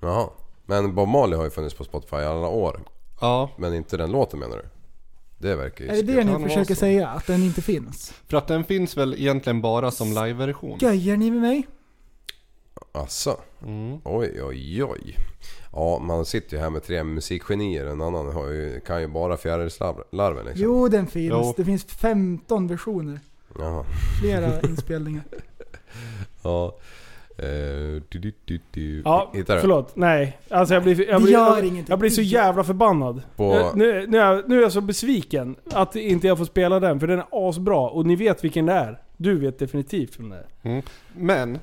Jaha. 0.00 0.28
Men 0.66 0.94
Bob 0.94 1.08
Marley 1.08 1.36
har 1.36 1.44
ju 1.44 1.50
funnits 1.50 1.74
på 1.74 1.84
Spotify 1.84 2.16
alla 2.16 2.48
år. 2.48 2.80
Ja, 3.20 3.50
Men 3.56 3.74
inte 3.74 3.96
den 3.96 4.12
låten 4.12 4.38
menar 4.40 4.56
du? 4.56 4.64
Det 5.38 5.56
verkar 5.56 5.84
ju 5.84 5.90
Är 5.90 6.02
det 6.02 6.12
det 6.12 6.24
ni 6.24 6.44
försöker 6.44 6.74
så. 6.74 6.78
säga? 6.78 7.08
Att 7.08 7.26
den 7.26 7.42
inte 7.42 7.62
finns? 7.62 8.14
för 8.28 8.36
att 8.36 8.46
den 8.46 8.64
finns 8.64 8.96
väl 8.96 9.14
egentligen 9.14 9.60
bara 9.60 9.90
som 9.90 10.08
live-version. 10.08 10.78
Göjer 10.80 11.16
ni 11.16 11.30
med 11.30 11.40
mig? 11.40 11.66
Asså? 12.92 13.40
Mm. 13.62 13.98
Oj, 14.04 14.42
oj, 14.42 14.84
oj. 14.84 15.16
Ja, 15.72 15.98
man 15.98 16.24
sitter 16.24 16.56
ju 16.56 16.62
här 16.62 16.70
med 16.70 16.82
tre 16.82 17.04
musikgenier. 17.04 17.86
En 17.86 18.00
annan 18.00 18.32
har 18.32 18.48
ju, 18.48 18.80
kan 18.86 19.00
ju 19.00 19.06
bara 19.06 19.36
fjärilslarven 19.36 20.44
liksom. 20.46 20.64
Jo, 20.64 20.88
den 20.88 21.06
finns. 21.06 21.30
Jo. 21.30 21.54
Det 21.56 21.64
finns 21.64 21.84
15 21.84 22.66
versioner. 22.66 23.20
Jaha. 23.58 23.84
Flera 24.20 24.60
inspelningar. 24.68 25.22
Ja. 26.42 26.76
Eh, 27.38 27.46
du, 28.08 28.18
du, 28.18 28.32
du, 28.44 28.60
du. 28.70 29.02
Ja, 29.04 29.30
Hittar 29.34 29.54
du? 29.54 29.60
förlåt. 29.60 29.96
Nej. 29.96 30.38
Alltså 30.48 30.74
jag 30.74 30.82
blir, 30.82 31.08
jag 31.08 31.22
blir, 31.22 31.32
jag, 31.32 31.84
jag 31.88 31.98
blir 31.98 32.10
så 32.10 32.22
jävla 32.22 32.64
förbannad. 32.64 33.22
På- 33.36 33.54
Jag, 33.54 33.76
nu, 33.76 34.06
nu, 34.06 34.18
är 34.18 34.26
jag, 34.32 34.48
nu 34.48 34.58
är 34.58 34.62
jag 34.62 34.72
så 34.72 34.80
besviken 34.80 35.56
att 35.72 35.96
inte 35.96 36.26
jag 36.26 36.38
får 36.38 36.44
spela 36.44 36.80
den, 36.80 37.00
för 37.00 37.06
den 37.06 37.18
är 37.18 37.26
asbra. 37.30 37.80
Och 37.90 38.06
ni 38.06 38.16
vet 38.16 38.44
vilken 38.44 38.66
det 38.66 38.72
är. 38.72 39.02
Du 39.16 39.38
vet 39.38 39.58
definitivt 39.58 40.18
vem 40.20 40.28
det 40.30 40.36
är. 40.36 40.46
Mm. 40.70 40.82
Men, 41.16 41.58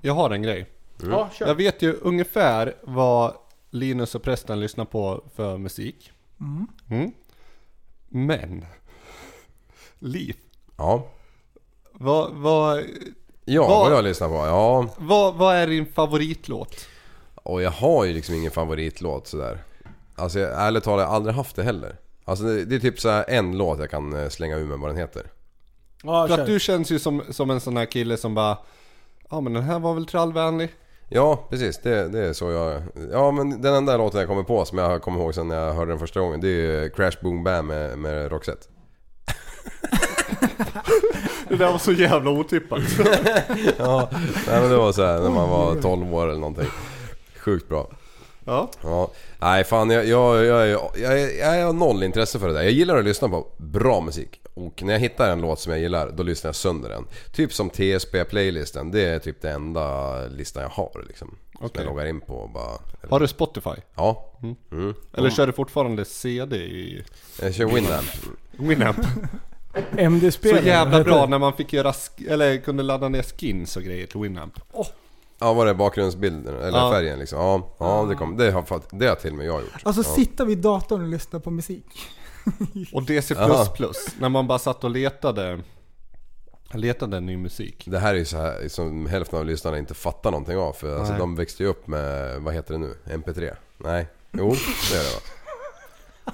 jag 0.00 0.14
har 0.14 0.30
en 0.30 0.42
grej. 0.42 0.66
Ja, 1.02 1.30
kör. 1.32 1.46
Jag 1.46 1.54
vet 1.54 1.82
ju 1.82 1.92
ungefär 1.92 2.74
vad 2.82 3.34
Linus 3.70 4.14
och 4.14 4.22
prästen 4.22 4.60
lyssnar 4.60 4.84
på 4.84 5.24
för 5.34 5.58
musik. 5.58 6.12
Mm. 6.40 6.66
Mm. 6.90 7.12
Men, 8.08 8.66
Liv. 9.98 10.36
Ja. 10.76 11.08
Vad, 11.92 12.32
vad, 12.32 12.84
Ja, 13.44 13.68
vad, 13.68 13.88
vad 13.88 13.98
jag 13.98 14.04
lyssnar 14.04 14.28
på? 14.28 14.34
Ja. 14.34 14.88
vad, 14.98 15.34
vad 15.34 15.56
är 15.56 15.66
din 15.66 15.86
favoritlåt? 15.86 16.86
Och 17.34 17.62
jag 17.62 17.70
har 17.70 18.04
ju 18.04 18.12
liksom 18.12 18.34
ingen 18.34 18.50
favoritlåt 18.50 19.26
sådär. 19.26 19.62
Alltså 20.14 20.38
jag, 20.38 20.66
ärligt 20.66 20.84
talat, 20.84 21.02
jag 21.02 21.08
har 21.08 21.16
aldrig 21.16 21.34
haft 21.34 21.56
det 21.56 21.62
heller. 21.62 21.96
Alltså 22.24 22.44
det, 22.44 22.64
det 22.64 22.76
är 22.76 22.80
typ 22.80 23.00
så 23.00 23.08
här 23.08 23.24
en 23.28 23.58
låt 23.58 23.78
jag 23.78 23.90
kan 23.90 24.22
eh, 24.22 24.28
slänga 24.28 24.56
ur 24.56 24.66
mig 24.66 24.78
vad 24.78 24.90
den 24.90 24.96
heter. 24.96 25.26
Ja, 26.02 26.28
För 26.28 26.38
att 26.38 26.46
du 26.46 26.60
känns 26.60 26.90
ju 26.90 26.98
som, 26.98 27.22
som 27.30 27.50
en 27.50 27.60
sån 27.60 27.76
här 27.76 27.84
kille 27.84 28.16
som 28.16 28.34
bara 28.34 28.58
Ja 29.30 29.40
men 29.40 29.52
den 29.52 29.62
här 29.62 29.78
var 29.78 29.94
väl 29.94 30.06
trallvänlig? 30.06 30.74
Ja, 31.08 31.46
precis. 31.50 31.78
Det, 31.78 32.08
det 32.08 32.18
är 32.18 32.32
så 32.32 32.50
jag... 32.50 32.82
Ja, 33.12 33.30
men 33.30 33.62
den 33.62 33.74
enda 33.74 33.96
låten 33.96 34.20
jag 34.20 34.28
kommer 34.28 34.42
på 34.42 34.64
som 34.64 34.78
jag 34.78 35.02
kommer 35.02 35.20
ihåg 35.20 35.34
sen 35.34 35.48
när 35.48 35.66
jag 35.66 35.72
hörde 35.72 35.90
den 35.90 35.98
första 35.98 36.20
gången. 36.20 36.40
Det 36.40 36.48
är 36.48 36.88
Crash 36.88 37.16
Boom 37.22 37.44
Bam 37.44 37.66
med, 37.66 37.98
med 37.98 38.32
Roxette. 38.32 38.66
Det 41.48 41.56
där 41.56 41.72
var 41.72 41.78
så 41.78 41.92
jävla 41.92 42.30
otippat. 42.30 42.80
ja, 43.78 44.08
nej, 44.48 44.60
men 44.60 44.70
det 44.70 44.76
var 44.76 44.92
så 44.92 45.04
här 45.04 45.20
när 45.20 45.30
man 45.30 45.50
var 45.50 45.74
12 45.82 46.14
år 46.14 46.28
eller 46.28 46.40
någonting. 46.40 46.68
Sjukt 47.38 47.68
bra. 47.68 47.90
Ja. 48.44 48.70
Ja. 48.82 49.10
Nej 49.38 49.64
fan 49.64 49.90
jag, 49.90 50.06
jag, 50.06 50.44
jag, 50.44 50.68
jag, 50.68 50.90
jag, 50.96 51.36
jag 51.36 51.66
har 51.66 51.72
noll 51.72 52.02
intresse 52.02 52.38
för 52.38 52.48
det 52.48 52.54
där. 52.54 52.62
Jag 52.62 52.72
gillar 52.72 52.96
att 52.96 53.04
lyssna 53.04 53.28
på 53.28 53.46
bra 53.56 54.00
musik. 54.00 54.40
Och 54.56 54.82
när 54.82 54.92
jag 54.92 55.00
hittar 55.00 55.30
en 55.30 55.40
låt 55.40 55.60
som 55.60 55.72
jag 55.72 55.80
gillar, 55.80 56.10
då 56.10 56.22
lyssnar 56.22 56.48
jag 56.48 56.54
sönder 56.56 56.88
den. 56.88 57.04
Typ 57.32 57.52
som 57.52 57.70
TSB-playlisten. 57.70 58.90
Det 58.90 59.04
är 59.04 59.18
typ 59.18 59.42
det 59.42 59.50
enda 59.50 60.16
listan 60.26 60.62
jag 60.62 60.70
har 60.70 61.04
liksom. 61.08 61.28
Som 61.28 61.66
Okej. 61.66 61.82
jag 61.84 61.86
loggar 61.90 62.06
in 62.06 62.20
på 62.20 62.50
bara... 62.54 63.08
Har 63.10 63.20
du 63.20 63.28
Spotify? 63.28 63.70
Ja. 63.94 64.32
Mm. 64.42 64.56
Mm. 64.72 64.94
Eller 65.12 65.30
kör 65.30 65.46
du 65.46 65.52
fortfarande 65.52 66.04
CD 66.04 66.56
i... 66.56 67.04
Jag 67.42 67.54
kör 67.54 67.64
Winamp. 67.66 68.06
Winamp. 68.52 68.96
MD-spelare. 69.96 70.60
Så 70.62 70.66
jävla 70.68 71.04
bra 71.04 71.26
när 71.26 71.38
man 71.38 71.52
fick 71.52 71.72
göra, 71.72 71.92
sk- 71.92 72.30
eller 72.30 72.56
kunde 72.58 72.82
ladda 72.82 73.08
ner 73.08 73.22
skins 73.22 73.76
och 73.76 73.82
grejer 73.82 74.06
till 74.06 74.20
Winamp. 74.20 74.60
Ja 75.38 75.52
var 75.52 75.66
det 75.66 75.74
bakgrundsbilden 75.74 76.56
eller 76.62 76.78
Ja. 76.78 76.90
färgen 76.92 77.18
liksom? 77.18 77.38
Ja, 77.38 77.68
ja 77.78 78.06
det, 78.08 78.14
kom, 78.14 78.36
det, 78.36 78.50
har, 78.50 78.62
fått- 78.62 78.88
det 78.92 79.06
har 79.06 79.14
till 79.14 79.30
och 79.30 79.36
med 79.36 79.46
jag 79.46 79.60
gjort. 79.60 79.80
Alltså 79.82 80.02
ja. 80.02 80.14
sitta 80.14 80.44
vid 80.44 80.58
datorn 80.58 81.02
och 81.02 81.08
lyssna 81.08 81.40
på 81.40 81.50
musik. 81.50 81.84
Och 82.92 83.02
DC++, 83.02 83.34
Aha. 83.34 83.66
när 84.18 84.28
man 84.28 84.46
bara 84.46 84.58
satt 84.58 84.84
och 84.84 84.90
letade, 84.90 85.60
letade 86.72 87.20
ny 87.20 87.36
musik. 87.36 87.84
Det 87.86 87.98
här 87.98 88.14
är 88.14 88.18
ju 88.18 88.24
så 88.24 88.36
här 88.36 88.68
som 88.68 89.06
hälften 89.06 89.38
av 89.38 89.46
lyssnarna 89.46 89.78
inte 89.78 89.94
fattar 89.94 90.30
någonting 90.30 90.56
av 90.58 90.72
för 90.72 90.98
alltså, 90.98 91.14
de 91.18 91.36
växte 91.36 91.62
ju 91.62 91.68
upp 91.68 91.86
med, 91.86 92.36
vad 92.42 92.54
heter 92.54 92.72
det 92.74 92.78
nu? 92.80 92.96
MP3? 93.04 93.54
Nej? 93.78 94.06
Jo, 94.32 94.54
det 94.90 94.96
är 94.98 95.02
det 95.04 95.14
va? 95.14 95.20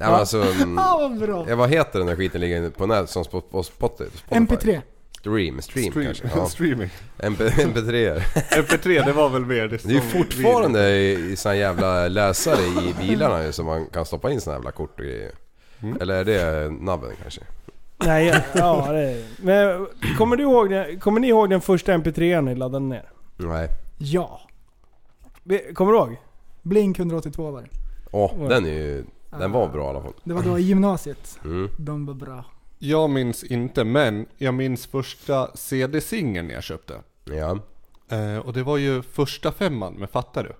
Ja, 0.00 0.06
men 0.10 0.14
alltså, 0.14 0.42
mm, 0.42 0.78
Ah, 0.78 0.98
vad 0.98 1.18
bra. 1.18 1.46
ja, 1.48 1.56
vad 1.56 1.70
heter 1.70 1.98
den 1.98 2.08
där 2.08 2.16
skiten 2.16 2.40
ligger 2.40 2.70
på 2.70 2.86
nät 2.86 3.10
som 3.10 3.24
på, 3.24 3.40
på 3.40 3.62
Spotify? 3.62 4.18
Spotify? 4.18 4.34
MP3. 4.56 4.80
Stream, 5.20 5.60
stream, 5.62 5.92
Stream- 5.92 6.04
kanske? 6.04 6.30
Ja. 6.36 6.46
streaming. 6.48 6.90
MP, 7.18 7.48
MP3 7.48 8.18
MP3 8.50 9.04
det 9.06 9.12
var 9.12 9.28
väl 9.28 9.44
mer 9.44 9.68
det 9.68 9.82
Det 9.82 9.88
är 9.88 9.92
ju 9.92 10.00
som- 10.00 10.10
fortfarande 10.10 10.90
i, 10.90 11.12
i 11.32 11.36
såna 11.36 11.56
jävla 11.56 12.08
läsare 12.08 12.60
i 12.62 12.94
bilarna 13.00 13.44
ju, 13.44 13.52
så 13.52 13.62
man 13.64 13.86
kan 13.86 14.06
stoppa 14.06 14.30
in 14.30 14.40
såna 14.40 14.56
jävla 14.56 14.70
kort 14.70 14.98
och 15.00 15.04
grejer. 15.06 15.30
Mm. 15.82 15.98
Eller 16.00 16.14
är 16.14 16.24
det 16.24 16.70
nabben 16.70 17.10
kanske? 17.22 17.40
Nej, 18.04 18.26
ja, 18.26 18.40
ja 18.86 18.92
det 18.92 19.00
är... 19.10 19.24
Men 19.42 19.86
kommer, 20.18 20.36
du 20.36 20.42
ihåg, 20.42 20.70
den- 20.70 21.00
kommer 21.00 21.20
ni 21.20 21.28
ihåg 21.28 21.50
den 21.50 21.60
första 21.60 21.92
MP3 21.96 22.40
ni 22.42 22.54
laddade 22.54 22.84
ner? 22.84 23.10
Nej. 23.36 23.68
Ja. 23.98 24.40
Kommer 25.74 25.92
du 25.92 25.98
ihåg? 25.98 26.16
Blink 26.62 26.98
182 26.98 27.50
var 27.50 27.62
det. 27.62 27.68
Åh, 28.10 28.48
den 28.48 28.64
är 28.66 28.70
ju... 28.70 29.04
Den 29.38 29.52
var 29.52 29.68
bra 29.68 29.84
i 29.84 29.88
alla 29.88 30.02
fall. 30.02 30.12
Det 30.24 30.34
var 30.34 30.42
då 30.42 30.58
i 30.58 30.62
gymnasiet. 30.62 31.38
Mm. 31.44 31.68
De 31.78 32.06
var 32.06 32.14
bra. 32.14 32.44
Jag 32.78 33.10
minns 33.10 33.44
inte, 33.44 33.84
men 33.84 34.26
jag 34.36 34.54
minns 34.54 34.86
första 34.86 35.56
CD-singeln 35.56 36.50
jag 36.50 36.62
köpte. 36.62 37.00
Ja. 37.24 37.58
Eh, 38.08 38.38
och 38.38 38.52
det 38.52 38.62
var 38.62 38.76
ju 38.76 39.02
första 39.02 39.52
femman 39.52 39.94
med 39.94 40.10
Fattar 40.10 40.44
du? 40.44 40.52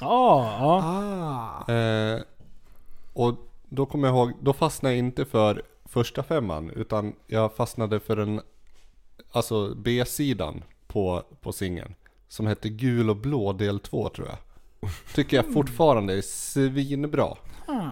Ja, 0.00 0.56
ja. 0.60 0.82
Ah. 1.66 1.72
Eh, 1.72 2.20
och 3.12 3.34
då 3.68 3.86
kommer 3.86 4.08
jag 4.08 4.16
ihåg, 4.16 4.32
då 4.40 4.52
fastnade 4.52 4.94
jag 4.94 4.98
inte 4.98 5.24
för 5.24 5.62
första 5.84 6.22
femman 6.22 6.70
utan 6.70 7.12
jag 7.26 7.54
fastnade 7.54 8.00
för 8.00 8.16
den, 8.16 8.40
alltså 9.32 9.74
B-sidan 9.74 10.62
på, 10.86 11.22
på 11.40 11.52
singeln. 11.52 11.94
Som 12.28 12.46
hette 12.46 12.68
Gul 12.68 13.10
och 13.10 13.16
blå 13.16 13.52
del 13.52 13.80
2 13.80 14.08
tror 14.08 14.28
jag. 14.28 14.38
Tycker 15.14 15.36
jag 15.36 15.52
fortfarande 15.52 16.14
är 16.14 16.22
svinbra. 16.22 17.36
Ah. 17.66 17.90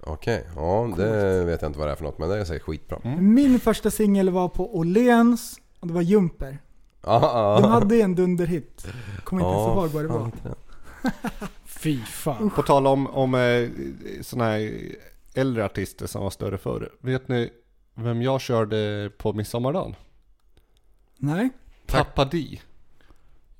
Okej, 0.00 0.46
ja 0.56 0.94
det 0.96 1.44
vet 1.44 1.62
jag 1.62 1.68
inte 1.68 1.78
vad 1.78 1.88
det 1.88 1.92
är 1.92 1.96
för 1.96 2.04
något 2.04 2.18
men 2.18 2.28
det 2.28 2.36
är 2.36 2.44
säkert 2.44 2.62
skitbra. 2.62 2.98
Min 3.20 3.60
första 3.60 3.90
singel 3.90 4.30
var 4.30 4.48
på 4.48 4.76
Åhléns 4.76 5.60
och 5.80 5.86
det 5.86 5.94
var 5.94 6.02
Jumper. 6.02 6.58
Ah, 7.00 7.20
ah. 7.22 7.60
De 7.60 7.70
hade 7.70 8.00
en 8.00 8.14
dunderhit. 8.14 8.86
Kommer 9.24 9.42
inte 9.42 9.58
ens 9.58 9.68
ihåg 9.68 9.88
vad 9.88 10.04
det 10.04 10.08
var. 10.08 10.30
Fy 11.64 12.00
fan. 12.00 12.50
På 12.50 12.62
tal 12.62 12.86
om, 12.86 13.06
om 13.06 13.34
eh, 13.34 13.68
sådana 14.22 14.50
här 14.50 14.80
äldre 15.34 15.64
artister 15.64 16.06
som 16.06 16.22
var 16.22 16.30
större 16.30 16.58
förr. 16.58 16.92
Vet 17.00 17.28
ni 17.28 17.50
vem 17.94 18.22
jag 18.22 18.40
körde 18.40 19.10
på 19.18 19.32
midsommardagen? 19.32 19.94
Nej. 21.16 21.50
Pappa 21.86 22.24
Di. 22.24 22.60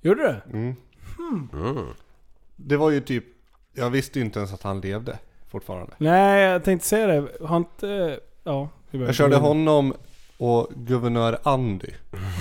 Gjorde 0.01 0.23
du? 0.23 0.59
Mm. 0.59 0.77
Hmm. 1.17 1.49
Mm. 1.53 1.87
Det 2.57 2.77
var 2.77 2.91
ju 2.91 3.01
typ, 3.01 3.25
jag 3.73 3.91
visste 3.91 4.19
ju 4.19 4.25
inte 4.25 4.39
ens 4.39 4.53
att 4.53 4.63
han 4.63 4.81
levde 4.81 5.19
fortfarande. 5.51 5.93
Nej, 5.99 6.43
jag 6.43 6.65
tänkte 6.65 6.89
säga 6.89 7.07
det. 7.07 7.47
Har 7.47 7.57
inte... 7.57 8.21
Ja. 8.45 8.69
Jag 8.91 9.15
körde 9.15 9.37
honom 9.37 9.95
och 10.39 10.69
guvernör 10.77 11.39
Andy. 11.43 11.91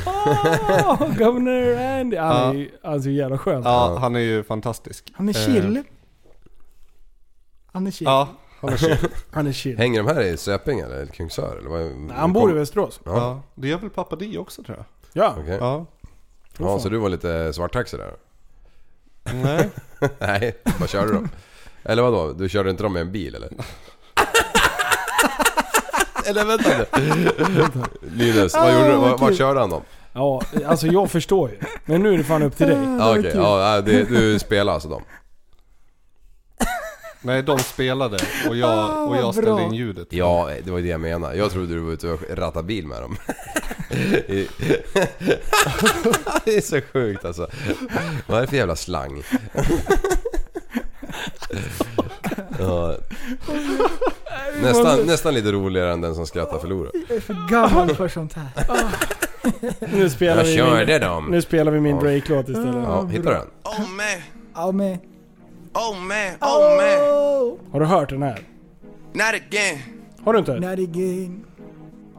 Åh, 0.05 1.17
Governor 1.17 1.77
Andy. 1.99 2.17
Han 2.17 2.49
är 2.49 2.53
ju 2.53 2.71
han 2.84 2.93
är 2.93 2.99
så 2.99 3.09
jävla 3.09 3.38
skön. 3.38 3.61
Ja, 3.63 3.97
han 3.99 4.15
är 4.15 4.19
ju 4.19 4.43
fantastisk. 4.43 5.13
Han 5.15 5.29
är 5.29 5.34
Eh, 5.34 5.45
chill. 5.45 5.84
Han 7.71 7.88
är 7.88 7.91
chill. 7.91 8.05
Ja, 8.05 8.27
han 8.61 8.69
är 8.73 8.77
chill. 8.77 8.97
Han 9.31 9.47
är 9.47 9.51
chill. 9.51 9.77
Hänger 9.77 10.03
de 10.03 10.13
här 10.13 10.21
i 10.21 10.38
Söping 10.38 10.79
eller 10.79 11.05
Kungsör 11.05 11.57
eller 11.57 11.69
vad? 11.69 11.81
Nej, 11.81 12.17
han 12.17 12.34
bor 12.34 12.51
i 12.51 12.53
Västerås. 12.53 12.99
Ja. 13.03 13.11
Ja, 13.17 13.41
det 13.55 13.67
gör 13.67 13.77
väl 13.77 13.89
pappa 13.89 14.15
Di 14.15 14.38
också 14.38 14.63
tror 14.63 14.77
jag. 14.77 14.85
Ja. 15.23 15.35
Okej. 15.39 15.57
Ja. 15.61 15.85
Ja, 16.57 16.79
så 16.79 16.89
du 16.89 16.97
var 16.97 17.09
lite 17.09 17.53
svarttaxi 17.53 17.97
där? 17.97 18.13
Nej. 19.34 19.69
Nej, 20.19 20.57
vad 20.79 20.89
körde 20.89 21.07
du 21.07 21.13
då? 21.13 21.23
Eller 21.88 22.03
vadå? 22.03 22.34
Du 22.34 22.49
körde 22.49 22.69
inte 22.69 22.84
dem 22.84 22.93
med 22.93 23.01
en 23.01 23.11
bil 23.11 23.35
eller? 23.35 23.49
eller 26.26 26.45
vänta 26.45 26.69
nu. 26.77 26.85
Linus, 28.15 28.53
vad 28.53 28.73
gjorde 28.73 28.91
du? 28.91 28.95
Vad, 28.95 29.19
vad 29.19 29.38
körde 29.38 29.59
han 29.59 29.69
då? 29.69 29.84
Ja, 30.14 30.41
alltså 30.65 30.88
jag 30.88 31.11
förstår 31.11 31.49
ju. 31.49 31.57
Men 31.85 32.03
nu 32.03 32.14
är 32.14 32.18
det 32.18 32.23
fan 32.23 32.43
upp 32.43 32.57
till 32.57 32.68
dig. 32.68 32.77
Ja, 32.99 33.19
okej, 33.19 33.31
ja, 33.35 33.81
det, 33.81 34.03
du 34.03 34.39
spelar 34.39 34.73
alltså 34.73 34.89
dem? 34.89 35.01
Nej, 37.22 37.43
de 37.43 37.59
spelade 37.59 38.18
och 38.49 38.55
jag, 38.55 39.07
och 39.09 39.18
jag 39.18 39.34
ställde 39.35 39.64
in 39.64 39.73
ljudet. 39.73 40.07
Ja, 40.09 40.49
det 40.64 40.72
var 40.72 40.80
det 40.80 40.88
jag 40.88 41.01
menade. 41.01 41.38
Jag 41.38 41.51
trodde 41.51 41.73
du 41.73 41.80
var 41.80 41.91
ute 41.91 42.07
och 42.07 42.19
rattade 42.30 42.68
bil 42.68 42.88
med 42.88 43.01
dem. 43.01 43.18
Det 46.45 46.57
är 46.57 46.61
så 46.61 46.81
sjukt 46.93 47.26
alltså. 47.26 47.47
Vad 48.27 48.38
är 48.38 48.41
det 48.41 48.47
för 48.47 48.57
jävla 48.57 48.76
slang? 48.76 49.23
Ja. 52.60 52.95
Nästan, 54.61 54.99
nästan 55.06 55.34
lite 55.34 55.52
roligare 55.52 55.94
än 55.94 56.02
den 56.02 56.15
som 56.15 56.27
skrattar 56.27 56.60
förlorar. 56.60 56.91
Jag 57.10 57.18
är 57.18 57.22
för 57.22 57.49
gammal 57.52 57.95
för 57.95 58.07
sånt 58.07 58.34
här. 58.34 58.48
Nu 59.94 60.10
spelar 60.10 60.38
Jag 60.38 60.44
vi 60.44 60.56
körde 60.56 60.94
min, 60.94 61.02
dem. 61.02 61.27
Nu 61.31 61.41
spelar 61.41 61.72
vi 61.72 61.80
min 61.80 61.95
Ja. 61.95 62.02
Drake-låt 62.02 62.49
istället. 62.49 62.76
Ja, 62.84 63.06
hittar 63.06 63.23
du 63.30 63.35
den? 63.38 63.48
Oh 63.64 63.80
man, 63.80 64.06
Ja 64.56 64.72
men. 64.72 64.98
oh 65.73 65.95
man, 65.99 66.27
oh 66.41 66.77
man. 66.77 67.57
Har 67.72 67.80
du 67.80 67.85
hört 67.85 68.10
den 68.10 68.23
här? 68.23 68.39
Not 69.14 69.22
again. 69.34 69.77
Har 70.26 70.34
du 70.34 70.39
inte? 70.39 70.53
Not 70.60 70.80
again. 70.89 71.45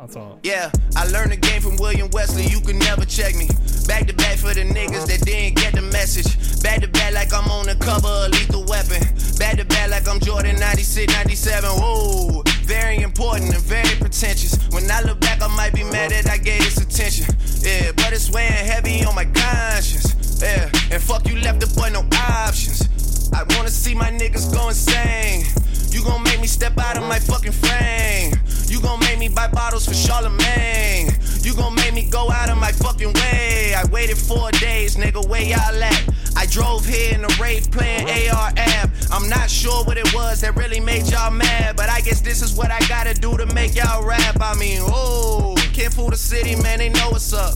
Alltså. 0.01 0.39
Yeah, 0.45 0.71
I 0.95 1.07
learned 1.09 1.33
the 1.33 1.37
game 1.37 1.61
from 1.61 1.77
William 1.77 2.09
Wesley. 2.13 2.47
You 2.47 2.61
can 2.61 2.79
never 2.79 3.05
check 3.05 3.35
me. 3.35 3.49
Back 3.89 4.07
to 4.07 4.15
back 4.15 4.39
for 4.39 4.55
the 4.55 4.63
niggas 4.63 5.07
that 5.09 5.27
didn't 5.27 5.57
get 5.57 5.75
the 5.75 5.83
message. 5.83 6.63
Back 6.63 6.83
to 6.83 6.89
back 6.89 7.15
like 7.15 7.35
I'm 7.35 7.51
on 7.51 7.67
the 7.67 7.75
cover 7.75 8.07
of 8.07 8.31
Lethal 8.31 8.65
Weapon. 8.65 9.03
Back 9.39 9.57
to 9.59 9.65
back 9.65 9.91
like 9.91 10.07
I'm 10.07 10.21
Jordan 10.21 10.55
96, 10.61 11.13
97. 11.13 11.71
Whoa, 11.71 12.43
very 12.63 12.99
important 12.99 13.53
and 13.53 13.63
very 13.63 13.97
pretentious. 13.97 14.55
When 14.71 14.89
I 14.89 15.03
look 15.03 15.19
back, 15.19 15.43
I 15.43 15.49
might 15.49 15.75
be 15.75 15.83
mad 15.83 16.13
that 16.13 16.31
I 16.31 16.39
gave 16.39 16.63
this 16.63 16.79
attention. 16.79 17.27
Yeah, 17.59 17.91
but 17.97 18.13
it's 18.13 18.31
weighing 18.31 18.53
heavy 18.53 19.05
on 19.05 19.17
my 19.17 19.25
conscience. 19.25 20.15
Yeah, 20.41 20.71
and 20.93 21.03
fuck 21.03 21.27
you 21.27 21.41
left 21.41 21.59
the 21.59 21.67
boy 21.75 21.91
no 21.91 22.07
options. 22.47 22.87
I 23.35 23.43
wanna 23.57 23.71
see 23.71 23.95
my 23.97 24.13
niggas 24.13 24.53
go 24.53 24.69
insane. 24.69 25.45
You 25.91 26.05
gon' 26.05 26.23
make 26.23 26.41
me 26.41 26.47
step 26.47 26.79
out 26.79 26.97
of 26.97 27.03
my 27.03 27.19
fucking 27.19 27.53
frame. 27.53 28.35
You 28.69 28.83
gon' 28.83 29.01
make 29.01 29.19
me 29.19 29.29
buy 29.29 29.49
bottles 29.49 29.87
for 29.87 29.95
Charlemagne. 29.95 31.09
You 31.41 31.55
gon' 31.55 31.75
make 31.75 31.95
me 31.95 32.09
go 32.11 32.31
out 32.31 32.51
of 32.51 32.59
my 32.59 32.71
fucking 32.73 33.13
way. 33.15 33.75
I 33.75 33.85
waited 33.91 34.19
four 34.19 34.51
days, 34.53 34.97
nigga, 34.97 35.27
where 35.27 35.43
y'all 35.43 35.83
at? 35.83 36.09
I 36.37 36.47
drove 36.47 36.85
here 36.85 37.15
in 37.15 37.25
a 37.25 37.29
rave 37.41 37.71
playing 37.71 38.05
AR 38.31 38.53
app. 38.57 38.91
I'm 39.11 39.29
not 39.29 39.51
sure 39.51 39.85
what 39.85 39.97
it 39.97 40.13
was 40.15 40.43
that 40.43 40.55
really 40.57 40.81
made 40.81 41.07
y'all 41.07 41.31
mad, 41.31 41.77
but 41.77 41.89
I 41.89 42.03
guess 42.03 42.21
this 42.21 42.43
is 42.43 42.55
what 42.55 42.71
I 42.71 42.79
gotta 42.89 43.15
do 43.15 43.37
to 43.39 43.47
make 43.55 43.75
y'all 43.75 44.05
rap. 44.05 44.37
I 44.41 44.55
mean, 44.57 44.81
oh, 44.83 45.55
can't 45.73 45.93
fool 45.93 46.11
the 46.11 46.17
city, 46.17 46.55
man, 46.63 46.79
they 46.79 46.91
know 46.91 47.11
what's 47.11 47.33
up. 47.33 47.55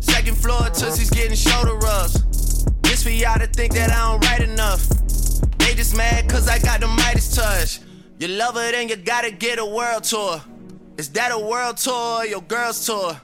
Second 0.00 0.36
floor, 0.36 0.68
Tootsie's 0.70 1.10
getting 1.10 1.36
shoulder 1.36 1.74
rubs. 1.74 2.64
This 2.82 3.02
for 3.02 3.10
y'all 3.10 3.38
to 3.38 3.46
think 3.46 3.72
that 3.74 3.90
I 3.90 4.12
don't 4.12 4.24
write 4.26 4.42
enough. 4.42 4.86
They 5.58 5.74
just 5.74 5.96
mad 5.96 6.28
cause 6.28 6.48
I 6.48 6.58
got 6.58 6.80
the 6.80 6.88
Midas 6.88 7.34
touch. 7.34 7.80
You 8.20 8.28
love 8.28 8.54
her, 8.54 8.72
then 8.72 8.88
you 8.88 8.96
gotta 8.96 9.30
get 9.30 9.58
a 9.58 9.64
world 9.66 10.04
tour. 10.04 10.40
Is 10.98 11.08
that 11.10 11.32
a 11.32 11.38
world 11.38 11.76
tour 11.76 12.20
or 12.20 12.26
your 12.26 12.42
girl's 12.48 12.86
tour? 12.86 13.16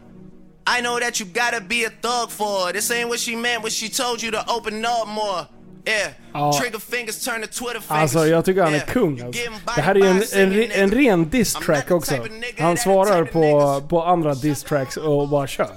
I 0.67 0.81
know 0.83 0.99
that 1.01 1.21
you 1.21 1.27
gotta 1.27 1.61
be 1.61 1.85
a 1.85 1.91
thug 1.91 2.31
for 2.31 2.67
her. 2.67 2.73
This 2.73 2.91
ain't 2.91 3.09
what 3.09 3.19
she 3.21 3.37
meant 3.37 3.63
when 3.63 3.71
she 3.71 3.89
told 3.89 4.23
you 4.23 4.31
to 4.33 4.45
open 4.49 4.85
up 4.85 5.09
more. 5.09 5.47
Yeah, 5.87 6.13
Ja. 6.35 6.53
Alltså 7.89 8.27
jag 8.27 8.45
tycker 8.45 8.63
han 8.63 8.75
är 8.75 8.79
kung 8.81 9.21
alltså. 9.21 9.43
Det 9.77 9.83
här 9.83 9.95
är 9.95 9.99
ju 9.99 10.07
en, 10.07 10.53
en, 10.53 10.71
en 10.71 10.91
ren 10.91 11.31
diss-track 11.31 11.91
också. 11.91 12.15
Han 12.59 12.77
svarar 12.77 13.25
på, 13.25 13.81
på 13.89 14.03
andra 14.05 14.35
diss-tracks 14.35 14.97
och 14.97 15.29
bara 15.29 15.47
kör. 15.47 15.77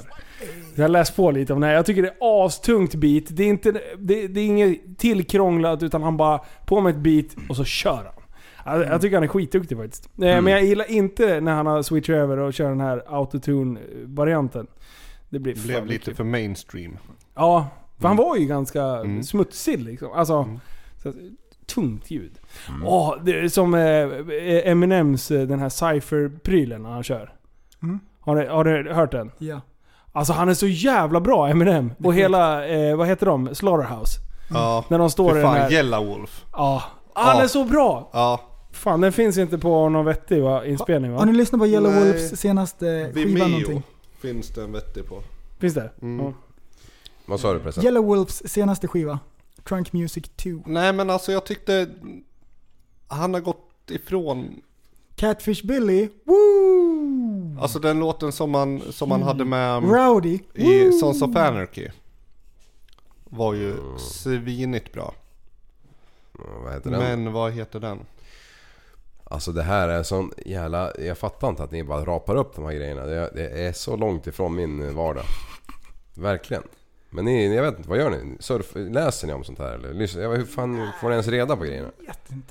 Jag 0.76 0.84
har 0.84 0.90
läst 0.90 1.16
på 1.16 1.32
lite 1.32 1.54
om 1.54 1.60
det 1.62 1.68
här. 1.68 1.74
Jag 1.74 1.86
tycker 1.86 2.02
det 2.02 2.08
är 2.08 2.46
astungt 2.46 2.96
beat. 2.96 3.24
Det 3.28 3.44
är, 3.44 3.48
inte, 3.48 3.72
det, 4.00 4.28
det 4.28 4.40
är 4.40 4.46
inget 4.46 4.98
tillkrånglat 5.00 5.84
utan 5.84 6.04
han 6.04 6.18
bara 6.18 6.40
på 6.66 6.82
med 6.82 6.90
ett 6.96 7.02
beat 7.02 7.26
och 7.50 7.56
så 7.56 7.66
kör 7.66 7.96
han. 8.16 8.23
Jag, 8.66 8.82
jag 8.82 9.02
tycker 9.02 9.16
han 9.16 9.24
är 9.24 9.28
skitduktig 9.28 9.78
faktiskt. 9.78 10.10
Eh, 10.22 10.28
Mm. 10.32 10.44
Men 10.44 10.54
jag 10.54 10.64
gillar 10.64 10.92
inte 10.92 11.42
när 11.42 11.52
han 11.54 11.66
har 11.66 11.82
switchat 11.84 12.16
över 12.16 12.38
och 12.38 12.54
kör 12.54 12.70
den 12.70 12.82
här 12.82 13.04
autotune-varianten. 13.08 14.68
Det 15.30 15.40
blir 15.40 15.54
Det 15.54 15.60
fan 15.60 15.68
blev 15.68 15.84
mycket. 15.86 16.08
lite 16.08 16.18
för 16.18 16.24
mainstream. 16.24 16.98
Ja, 17.36 17.68
för 18.00 18.08
han 18.08 18.18
Mm. 18.18 18.26
var 18.28 18.36
ju 18.38 18.46
ganska 18.46 18.84
Mm. 18.84 19.24
smutsig 19.24 19.80
liksom. 19.82 20.12
Alltså, 20.14 20.60
så, 21.04 21.14
tungt 21.66 22.12
ljud. 22.12 22.40
Mm. 22.70 22.82
Åh, 22.88 23.16
det 23.24 23.40
är 23.40 23.48
som 23.48 23.74
eh, 23.74 24.70
Eminems 24.72 25.32
eh, 25.32 25.42
den 25.48 25.60
här 25.60 25.70
cypher-prylen 25.70 26.84
när 26.84 26.90
han 26.90 27.04
kör. 27.04 27.34
Mm. 27.84 28.00
Har 28.20 28.36
du, 28.36 28.48
har 28.50 28.64
du 28.64 28.94
hört 28.94 29.12
den? 29.12 29.32
Ja. 29.38 29.62
Alltså 30.12 30.34
han 30.34 30.50
är 30.50 30.54
så 30.54 30.68
jävla 30.68 31.20
bra 31.20 31.48
Eminem. 31.50 31.94
Och 32.04 32.14
hela, 32.14 32.68
eh, 32.68 32.96
vad 32.96 33.08
heter 33.08 33.26
de? 33.26 33.56
Slaughterhouse. 33.56 34.20
Ja, 34.50 34.86
När 34.90 34.98
de 35.00 35.10
står 35.10 35.30
för 35.30 35.38
i 35.38 35.42
den 35.42 35.50
fan, 35.52 35.58
här... 35.58 35.72
Yellow 35.72 36.06
Wolf. 36.08 36.46
Ja. 36.54 36.84
Han 37.14 37.38
Ja. 37.38 37.44
är 37.44 37.48
så 37.48 37.64
bra! 37.66 38.10
Ja. 38.14 38.42
Fan 38.74 39.02
den 39.02 39.12
finns 39.12 39.38
inte 39.38 39.58
på 39.58 39.90
någon 39.90 40.06
vettig 40.06 40.42
va? 40.42 40.66
inspelning 40.66 41.12
va? 41.12 41.20
Har 41.20 41.26
ni 41.26 41.34
lyssnat 41.34 41.62
på 41.62 41.68
Yellow 41.68 41.92
Nej. 41.92 42.04
Wolves 42.04 42.40
senaste 42.40 43.12
skiva 43.14 43.26
Vimeo 43.26 43.48
någonting? 43.48 43.84
finns 44.22 44.50
det 44.50 44.64
en 44.64 44.72
vettig 44.72 45.06
på. 45.08 45.24
Finns 45.60 45.74
det? 45.74 45.90
Mm. 46.02 46.26
Ja. 46.26 46.34
Vad 47.26 47.40
sa 47.40 47.54
du 47.54 47.60
förresten? 47.60 47.84
Yellow 47.84 48.06
Wolves 48.06 48.52
senaste 48.52 48.88
skiva. 48.88 49.20
Trunk 49.64 49.94
Music 49.94 50.24
2. 50.36 50.50
Nej 50.66 50.94
men 50.94 51.10
alltså 51.10 51.32
jag 51.32 51.46
tyckte 51.46 51.90
han 53.08 53.34
har 53.34 53.42
gått 53.42 53.70
ifrån 53.92 54.62
Catfish 55.16 55.66
Billy. 55.66 56.10
Woo! 56.24 57.58
Alltså 57.62 57.80
den 57.80 58.00
låten 58.00 58.32
som 58.32 58.52
man, 58.52 58.82
som 58.92 59.10
man 59.10 59.20
Mm. 59.22 59.28
hade 59.28 59.46
med 59.46 59.84
Rowdy. 59.84 60.40
i 60.54 60.84
Woo! 60.86 60.92
Sons 60.92 61.22
of 61.22 61.36
Anarchy. 61.36 61.88
Var 63.24 63.54
ju 63.54 63.76
svinigt 64.00 64.94
bra. 64.94 65.14
Vad 66.64 66.74
heter 66.74 66.92
den? 66.92 67.00
Men 67.24 67.34
vad 67.34 67.52
heter 67.52 67.80
den? 67.80 68.00
Alltså 69.34 69.52
det 69.52 69.64
här 69.64 69.88
är 69.90 70.04
sån 70.04 70.32
jävla... 70.46 70.92
Jag 71.00 71.18
fattar 71.18 71.50
inte 71.50 71.64
att 71.64 71.72
ni 71.72 71.84
bara 71.84 72.06
rapar 72.06 72.36
upp 72.36 72.56
de 72.56 72.66
här 72.66 72.74
grejerna. 72.74 73.06
Det, 73.06 73.30
det 73.36 73.50
är 73.66 73.74
så 73.74 73.96
långt 73.96 74.28
ifrån 74.28 74.56
min 74.56 74.96
vardag. 74.96 75.24
Verkligen. 76.14 76.64
Men 77.10 77.26
ni, 77.26 77.56
jag 77.56 77.64
vet 77.64 77.78
inte, 77.78 77.90
vad 77.90 77.98
gör 77.98 78.10
ni? 78.10 78.38
Surf, 78.40 78.72
läser 78.76 79.28
ni 79.28 79.34
om 79.34 79.44
sånt 79.44 79.60
här 79.60 79.72
eller? 79.74 79.94
Lyssnar- 79.94 80.22
jag 80.22 80.30
vet, 80.30 80.40
Hur 80.40 80.46
fan 80.46 80.88
får 81.02 81.08
ni 81.10 81.14
ens 81.14 81.28
reda 81.28 81.56
på 81.58 81.64
grejerna? 81.64 81.90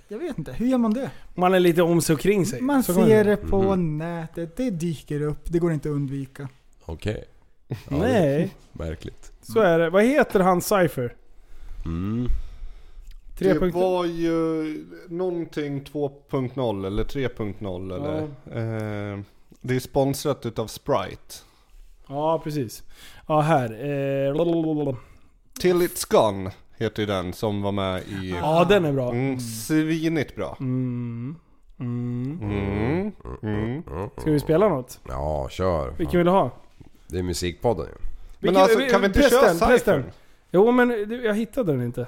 Jag 0.09 0.19
vet 0.19 0.39
inte, 0.39 0.53
hur 0.53 0.67
gör 0.67 0.79
man 0.79 0.93
det? 0.95 1.11
Man 1.35 1.55
är 1.55 1.61
lite 1.61 1.83
om 1.83 2.01
sig 2.03 2.15
och 2.15 2.21
kring 2.21 2.47
sig. 2.47 2.61
Man 2.61 2.83
Så 2.83 2.95
ser 2.95 3.01
man- 3.01 3.27
det 3.27 3.37
på 3.37 3.63
Mhm. 3.77 3.99
nätet, 3.99 4.57
det 4.57 4.71
dyker 4.71 5.23
upp, 5.23 5.41
det 5.45 5.59
går 5.59 5.73
inte 5.73 5.89
att 5.89 5.95
undvika. 5.95 6.49
Okej. 6.85 7.25
Ja, 7.69 7.77
det- 7.89 7.97
Nej. 7.99 8.55
Märkligt. 8.73 9.33
Så 9.43 9.61
är 9.61 9.79
det. 9.79 9.91
Vad 9.91 10.05
heter 10.05 10.41
han 10.41 10.63
Cypher? 10.63 11.15
Mm. 11.85 12.29
Det 13.43 13.59
punkter. 13.59 13.81
var 13.81 14.05
ju 14.05 14.65
någonting 15.09 15.85
2.0 15.85 16.87
eller 16.87 17.05
3.0 17.05 17.95
eller... 17.97 18.23
Eh, 19.13 19.21
det 19.61 19.77
är 19.77 19.81
sponsrat 19.81 20.47
utav 20.47 20.67
Sprite. 20.67 21.35
Ja, 22.09 22.41
precis. 22.45 22.83
Ja, 23.29 23.41
här. 23.41 23.65
Eh. 23.65 24.95
Till 25.61 25.77
It's 25.77 26.11
Gone 26.11 26.51
heter 26.77 27.03
ju 27.03 27.07
den 27.07 27.33
som 27.33 27.63
var 27.63 27.73
med 27.73 28.03
i... 28.03 28.31
Ja, 28.41 28.67
den 28.69 28.85
är 28.85 28.93
bra. 28.93 29.11
Mm, 29.13 29.41
svinigt 29.41 30.37
bra. 30.37 30.57
Mm. 30.61 31.37
Mm. 31.81 32.39
Mm. 32.43 33.13
Mm. 33.43 33.83
Ska 34.19 34.31
vi 34.31 34.41
spela 34.41 34.69
något? 34.69 35.01
Ja, 35.09 35.49
kör. 35.51 35.95
Vilken 35.99 36.19
vill 36.19 36.27
du 36.27 36.33
ha? 36.33 36.51
Det 37.09 37.19
är 37.19 37.23
Musikpodden 37.23 37.87
ju. 37.87 37.93
Men 37.93 38.09
Vilken- 38.39 38.63
alltså, 38.63 38.79
kan 38.91 39.01
vi 39.01 39.07
inte 39.07 39.31
köra. 39.31 39.79
Cypher? 39.79 40.13
Jo 40.51 40.73
men 40.73 41.21
jag 41.25 41.35
hittade 41.35 41.73
den 41.73 41.83
inte. 41.83 42.07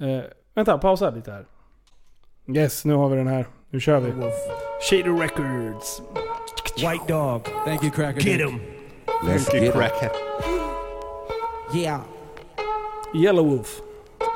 Eh, 0.00 0.20
vänta, 0.54 0.78
pausa 0.78 1.10
lite 1.10 1.30
här. 1.32 1.46
Yes, 2.54 2.84
nu 2.84 2.94
har 2.94 3.08
vi 3.08 3.16
den 3.16 3.26
här. 3.26 3.46
Nu 3.70 3.80
kör 3.80 4.00
vi. 4.00 4.12
Shader 4.90 5.20
Records. 5.20 6.02
White 6.76 7.04
dog. 7.12 7.44
Thank 7.64 7.82
you, 7.82 7.90
Cracker. 7.92 8.20
Get 8.20 8.40
'em. 8.40 8.60
Let's 9.24 9.44
Thank 9.44 9.54
you, 9.54 9.60
get 9.60 9.68
it. 9.68 9.74
crackhead. 9.74 10.10
Yeah. 11.74 12.00
Yellow 13.14 13.44
Wolf. 13.44 13.80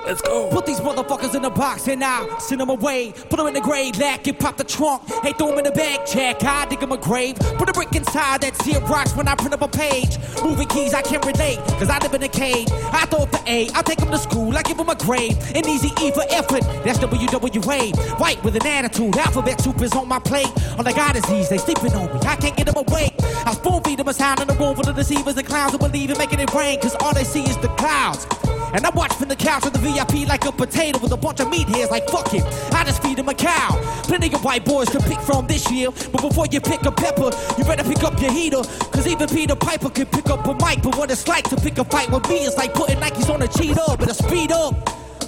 Let's 0.06 0.22
go. 0.22 0.48
Put 0.50 0.66
these 0.66 0.80
motherfuckers 0.80 1.34
in 1.34 1.44
a 1.44 1.50
box 1.50 1.86
and 1.88 2.02
I'll 2.02 2.40
send 2.40 2.60
them 2.60 2.70
away. 2.70 3.12
Put 3.12 3.36
them 3.36 3.46
in 3.46 3.54
the 3.54 3.60
grave, 3.60 3.98
lack 3.98 4.26
and 4.26 4.38
pop 4.38 4.56
the 4.56 4.64
trunk. 4.64 5.02
Hey, 5.22 5.32
throw 5.32 5.48
them 5.48 5.58
in 5.58 5.64
the 5.64 5.72
bag, 5.72 6.06
check. 6.06 6.42
I 6.42 6.66
dig 6.66 6.80
them 6.80 6.92
a 6.92 6.96
grave. 6.96 7.36
Put 7.58 7.68
a 7.68 7.72
brick 7.72 7.94
inside 7.94 8.40
that 8.40 8.60
rocks 8.88 9.14
when 9.14 9.28
I 9.28 9.34
print 9.34 9.54
up 9.54 9.62
a 9.62 9.68
page. 9.68 10.18
Moving 10.42 10.68
keys, 10.68 10.94
I 10.94 11.02
can't 11.02 11.24
relate, 11.24 11.58
cause 11.78 11.88
I 11.90 11.98
live 11.98 12.14
in 12.14 12.22
a 12.22 12.28
cage. 12.28 12.68
I 12.70 13.06
throw 13.06 13.20
up 13.20 13.30
the 13.30 13.42
A, 13.46 13.68
I'll 13.74 13.82
take 13.82 13.98
them 13.98 14.10
to 14.10 14.18
school, 14.18 14.56
I 14.56 14.62
give 14.62 14.76
them 14.76 14.88
a 14.88 14.94
grade. 14.94 15.36
An 15.54 15.68
easy 15.68 15.90
E 16.00 16.10
for 16.12 16.24
effort, 16.30 16.62
that's 16.84 16.98
WWA. 16.98 18.18
White 18.18 18.42
with 18.42 18.56
an 18.56 18.66
attitude, 18.66 19.16
alphabet 19.16 19.60
soup 19.60 19.80
is 19.82 19.92
on 19.92 20.08
my 20.08 20.18
plate. 20.18 20.50
All 20.78 20.86
I 20.86 20.92
got 20.92 21.16
is 21.16 21.24
these, 21.24 21.48
they 21.48 21.58
sleeping 21.58 21.92
on 21.94 22.12
me, 22.12 22.20
I 22.26 22.36
can't 22.36 22.56
get 22.56 22.66
them 22.66 22.76
awake. 22.76 23.14
I 23.46 23.52
spoon 23.54 23.82
feed 23.82 23.98
them 23.98 24.08
a 24.08 24.14
sound 24.14 24.40
in 24.40 24.48
the 24.48 24.54
room 24.54 24.74
full 24.74 24.88
of 24.88 24.96
deceivers 24.96 25.36
and 25.36 25.46
clowns 25.46 25.72
who 25.72 25.78
believe 25.78 26.10
in 26.10 26.18
making 26.18 26.40
it 26.40 26.52
rain, 26.54 26.80
cause 26.80 26.94
all 27.00 27.14
they 27.14 27.24
see 27.24 27.42
is 27.42 27.56
the 27.58 27.68
clouds. 27.68 28.26
And 28.72 28.86
I 28.86 28.90
watch 28.90 29.12
from 29.14 29.28
the 29.28 29.36
couch 29.36 29.66
of 29.66 29.72
the 29.72 29.80
VIP 29.92 30.28
like 30.28 30.44
a 30.44 30.52
potato 30.52 30.98
with 30.98 31.12
a 31.12 31.16
bunch 31.16 31.40
of 31.40 31.48
meat 31.48 31.66
meatheads 31.66 31.90
like 31.90 32.08
fuck 32.08 32.32
it. 32.34 32.44
I 32.72 32.84
just 32.84 33.02
feed 33.02 33.18
them 33.18 33.28
a 33.28 33.34
cow. 33.34 33.70
Plenty 34.04 34.32
of 34.32 34.44
white 34.44 34.64
boys 34.64 34.88
to 34.90 35.00
pick 35.00 35.20
from 35.20 35.46
this 35.46 35.70
year. 35.70 35.90
But 36.12 36.22
before 36.22 36.46
you 36.46 36.60
pick 36.60 36.84
a 36.84 36.92
pepper, 36.92 37.30
you 37.58 37.64
better 37.64 37.84
pick 37.84 38.02
up 38.02 38.20
your 38.20 38.32
heater. 38.32 38.62
Cause 38.92 39.06
even 39.06 39.28
Peter 39.28 39.56
Piper 39.56 39.90
could 39.90 40.10
pick 40.10 40.28
up 40.30 40.46
a 40.46 40.54
mic. 40.64 40.82
But 40.82 40.96
what 40.96 41.10
it's 41.10 41.26
like 41.28 41.48
to 41.50 41.56
pick 41.56 41.78
a 41.78 41.84
fight 41.84 42.10
with 42.10 42.28
me 42.28 42.44
is 42.44 42.56
like 42.56 42.74
putting 42.74 42.98
Nikes 42.98 43.28
on 43.30 43.42
a 43.42 43.48
cheetah. 43.48 43.96
Better 43.98 44.14
speed 44.14 44.52
up. 44.52 44.74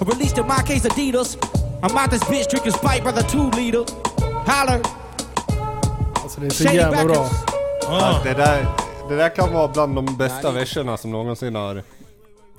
Or 0.01 0.11
at 0.11 0.19
least 0.19 0.39
in 0.39 0.47
my 0.47 0.63
case, 0.63 0.85
Adidas. 0.85 1.37
I'm 1.83 1.97
out 1.97 2.11
this 2.11 2.23
bitch 2.25 2.49
drinking 2.49 2.73
Sprite, 2.73 3.03
brother, 3.03 3.23
two 3.23 3.51
liter. 3.51 3.85
Holler. 4.47 4.81
Alltså 6.23 6.41
det 6.41 6.47
är 6.47 6.51
så 6.51 6.65
jävla 6.65 7.05
bra. 7.05 7.27
Ja, 7.83 8.21
det, 8.25 8.35
där, 8.35 8.67
det 9.09 9.17
där 9.17 9.29
kan 9.29 9.53
vara 9.53 9.69
bland 9.69 9.95
de 9.95 10.17
bästa 10.17 10.51
verserna 10.51 10.97
som 10.97 11.11
någonsin 11.11 11.55
har... 11.55 11.83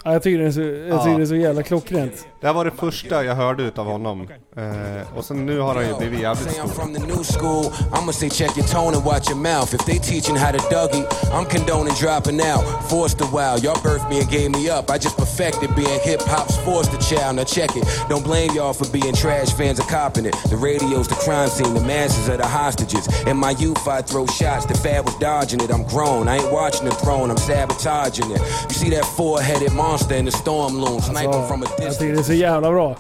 Ja, 0.06 0.14
jag 0.14 0.24
tycker 0.24 0.40
det 0.40 0.48
är 0.48 0.52
så, 0.52 0.62
jag 0.62 1.04
tycker 1.04 1.18
det 1.18 1.24
är 1.24 1.26
så 1.26 1.36
jävla 1.36 1.64
klockrent. 1.64 2.28
Det 2.42 2.48
här 2.48 2.54
var 2.54 2.66
det 2.66 2.72
första 2.72 3.24
jag 3.24 3.36
hörde 3.36 3.64
utav 3.64 3.86
honom. 3.86 4.28
Eh, 4.58 5.18
och 5.18 5.26
sen 5.26 5.46
nu 5.46 5.60
har 5.60 5.76
han 5.76 5.88
ju 5.88 5.98
blivit 5.98 6.20
jävligt 6.20 6.52
stor. 6.52 6.68
from 6.68 6.94
the 6.94 7.00
new 7.00 7.24
school. 7.24 7.66
I'ma 7.94 8.12
say 8.12 8.30
check 8.30 8.58
your 8.58 8.68
tone 8.68 8.98
and 8.98 9.06
watch 9.06 9.30
your 9.30 9.40
mouth. 9.40 9.74
If 9.76 9.86
they 9.86 10.00
teaching 10.00 10.36
how 10.36 10.52
to 10.52 10.58
Dougie, 10.76 11.06
I'm 11.32 11.46
condoning 11.46 11.94
dropping 11.96 12.42
out. 12.52 12.64
Forced 12.90 13.22
a 13.22 13.26
while, 13.26 13.58
y'all 13.64 13.82
birthed 13.86 14.10
me 14.10 14.20
and 14.20 14.30
gave 14.30 14.50
me 14.52 14.70
up. 14.78 14.92
I 14.92 14.98
just 14.98 15.16
perfected 15.18 15.70
being 15.76 16.00
hip 16.04 16.22
hop's 16.22 16.58
forced 16.66 16.92
a 16.94 17.00
child. 17.10 17.38
Now 17.38 17.46
check 17.46 17.72
it. 17.78 17.86
Don't 18.10 18.26
blame 18.26 18.52
y'all 18.58 18.74
for 18.74 18.88
being 19.00 19.14
trash 19.16 19.54
fans 19.60 19.80
of 19.80 19.88
copping 19.88 20.26
it. 20.26 20.36
The 20.50 20.58
radio's 20.58 21.08
the 21.08 21.16
crime 21.26 21.50
scene, 21.50 21.74
the 21.74 21.86
masses 21.94 22.28
are 22.30 22.38
the 22.38 22.50
hostages. 22.60 23.08
In 23.32 23.38
my 23.38 23.52
youth, 23.64 23.88
I 23.88 24.02
throw 24.02 24.26
shots. 24.28 24.66
The 24.66 24.78
fad 24.86 25.06
was 25.06 25.16
dodging 25.20 25.62
it. 25.64 25.72
I'm 25.72 25.86
grown. 25.94 26.28
I 26.28 26.36
ain't 26.40 26.52
watching 26.52 26.86
the 26.90 26.96
throne. 27.04 27.32
I'm 27.32 27.38
sabotaging 27.38 28.30
it. 28.36 28.42
You 28.70 28.76
see 28.82 28.90
that 28.96 29.06
four-headed 29.06 29.72
monster 29.72 29.93
in 30.02 30.26
the 30.26 30.32
storm 30.32 30.78
loom, 30.82 31.02
sniping 31.02 31.48
from 31.48 31.64
a 31.64 31.66
Jag 31.80 32.00
tycker 32.00 32.14
det 32.14 32.20
är 32.20 32.24
så 32.24 32.34
jävla 32.34 32.72
bra. 32.72 32.92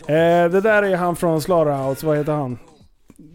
Eh, 0.00 0.50
det 0.50 0.60
där 0.60 0.82
är 0.82 0.96
han 0.96 1.16
från 1.16 1.42
Slaughterhouse, 1.42 2.06
vad 2.06 2.16
heter 2.18 2.32
han? 2.32 2.58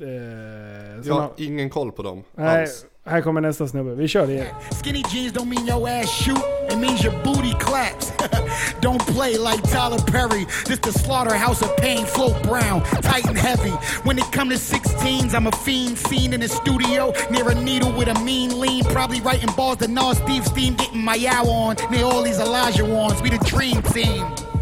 Eh, 0.01 1.07
Jag 1.07 1.13
har- 1.15 1.29
ingen 1.37 1.69
koll 1.69 1.91
på 1.91 2.03
dem 2.03 2.23
Nej, 2.35 2.61
alls. 2.61 2.85
Här 3.05 3.21
kommer 3.21 3.41
nästa 3.41 3.67
snubbe. 3.67 3.95
Vi 3.95 4.07
kör 4.07 4.27
det 4.27 4.33
igen. 4.33 4.55
Skinny 4.83 5.03
jeans 5.11 5.33
don't 5.33 5.45
mean 5.45 5.67
your 5.67 5.89
ass 5.89 6.09
shoot, 6.09 6.43
it 6.71 6.77
means 6.77 7.03
your 7.03 7.23
booty 7.23 7.53
claps. 7.59 8.11
don't 8.81 9.01
play 9.15 9.37
like 9.37 9.61
Tyler 9.63 9.99
Perry. 9.99 10.45
This 10.65 10.79
the 10.79 10.91
slaughterhouse 10.91 11.61
of 11.61 11.75
pain, 11.77 12.05
float 12.05 12.43
brown, 12.43 12.81
tight 13.01 13.25
and 13.25 13.37
heavy. 13.37 13.75
When 14.03 14.17
it 14.17 14.31
come 14.31 14.49
to 14.49 14.55
16s, 14.55 15.33
I'm 15.33 15.47
a 15.47 15.51
fiend, 15.51 15.97
fiend 15.99 16.33
in 16.33 16.39
the 16.39 16.47
studio, 16.47 17.13
near 17.31 17.49
a 17.49 17.55
needle 17.55 17.91
with 17.91 18.07
a 18.07 18.19
mean 18.23 18.59
lean. 18.59 18.83
Probably 18.85 19.21
writing 19.21 19.49
balls 19.55 19.77
that 19.77 19.89
Nas 19.89 20.17
Steve 20.17 20.45
Steam 20.45 20.75
getting 20.75 21.03
my 21.03 21.15
yow 21.15 21.45
on. 21.45 21.75
Near 21.91 22.05
all 22.05 22.23
these 22.23 22.39
Elijah 22.39 22.85
ones, 22.85 23.21
we 23.21 23.29
the 23.29 23.43
dream 23.45 23.81
team. 23.81 24.52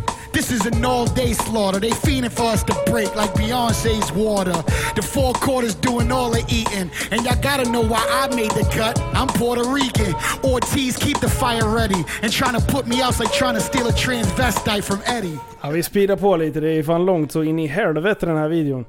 This 0.42 0.54
is 0.54 0.66
an 0.66 0.84
all 0.84 1.06
day 1.06 1.34
slaughter. 1.34 1.80
They 1.80 1.92
fiending 1.92 2.32
for 2.32 2.46
us 2.46 2.64
to 2.64 2.74
break 2.88 3.16
like 3.16 3.32
Beyonce's 3.36 4.12
water. 4.12 4.58
The 4.96 5.04
four 5.04 5.34
quarters 5.34 5.76
doing 5.76 6.12
all 6.12 6.32
the 6.32 6.44
eating. 6.50 6.90
And 7.12 7.24
y'all 7.24 7.40
gotta 7.40 7.70
know 7.70 7.84
why 7.84 8.04
I 8.10 8.36
made 8.36 8.50
the 8.50 8.68
cut. 8.74 9.00
I'm 9.14 9.28
Puerto 9.28 9.64
Rican. 9.70 10.16
Ortiz, 10.44 10.98
keep 10.98 11.20
the 11.20 11.30
fire 11.30 11.70
ready. 11.70 12.04
And 12.24 12.32
trying 12.32 12.60
to 12.60 12.66
put 12.74 12.88
me 12.88 13.04
out 13.04 13.20
like 13.20 13.32
trying 13.32 13.54
to 13.54 13.62
steal 13.62 13.88
a 13.88 13.92
transvestite 13.92 14.84
from 14.84 15.02
Eddie. 15.06 15.38
Ja, 15.62 15.70
vi 15.70 15.84
speedar 15.84 16.16
på 16.16 16.38
lite. 16.38 16.60
Det 16.60 16.70
är 16.70 16.84
fan 16.84 17.06
långt 17.06 17.32
så 17.32 17.44
in 17.44 17.60
i 17.60 17.68
helvete 17.68 18.26
den 18.26 18.38
här 18.38 18.50
videon. 18.50 18.86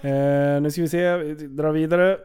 Eh, 0.00 0.60
nu 0.62 0.70
ska 0.70 0.82
vi 0.82 0.88
se, 0.88 1.16
vi 1.16 1.34
drar 1.34 1.72
vidare. 1.72 2.16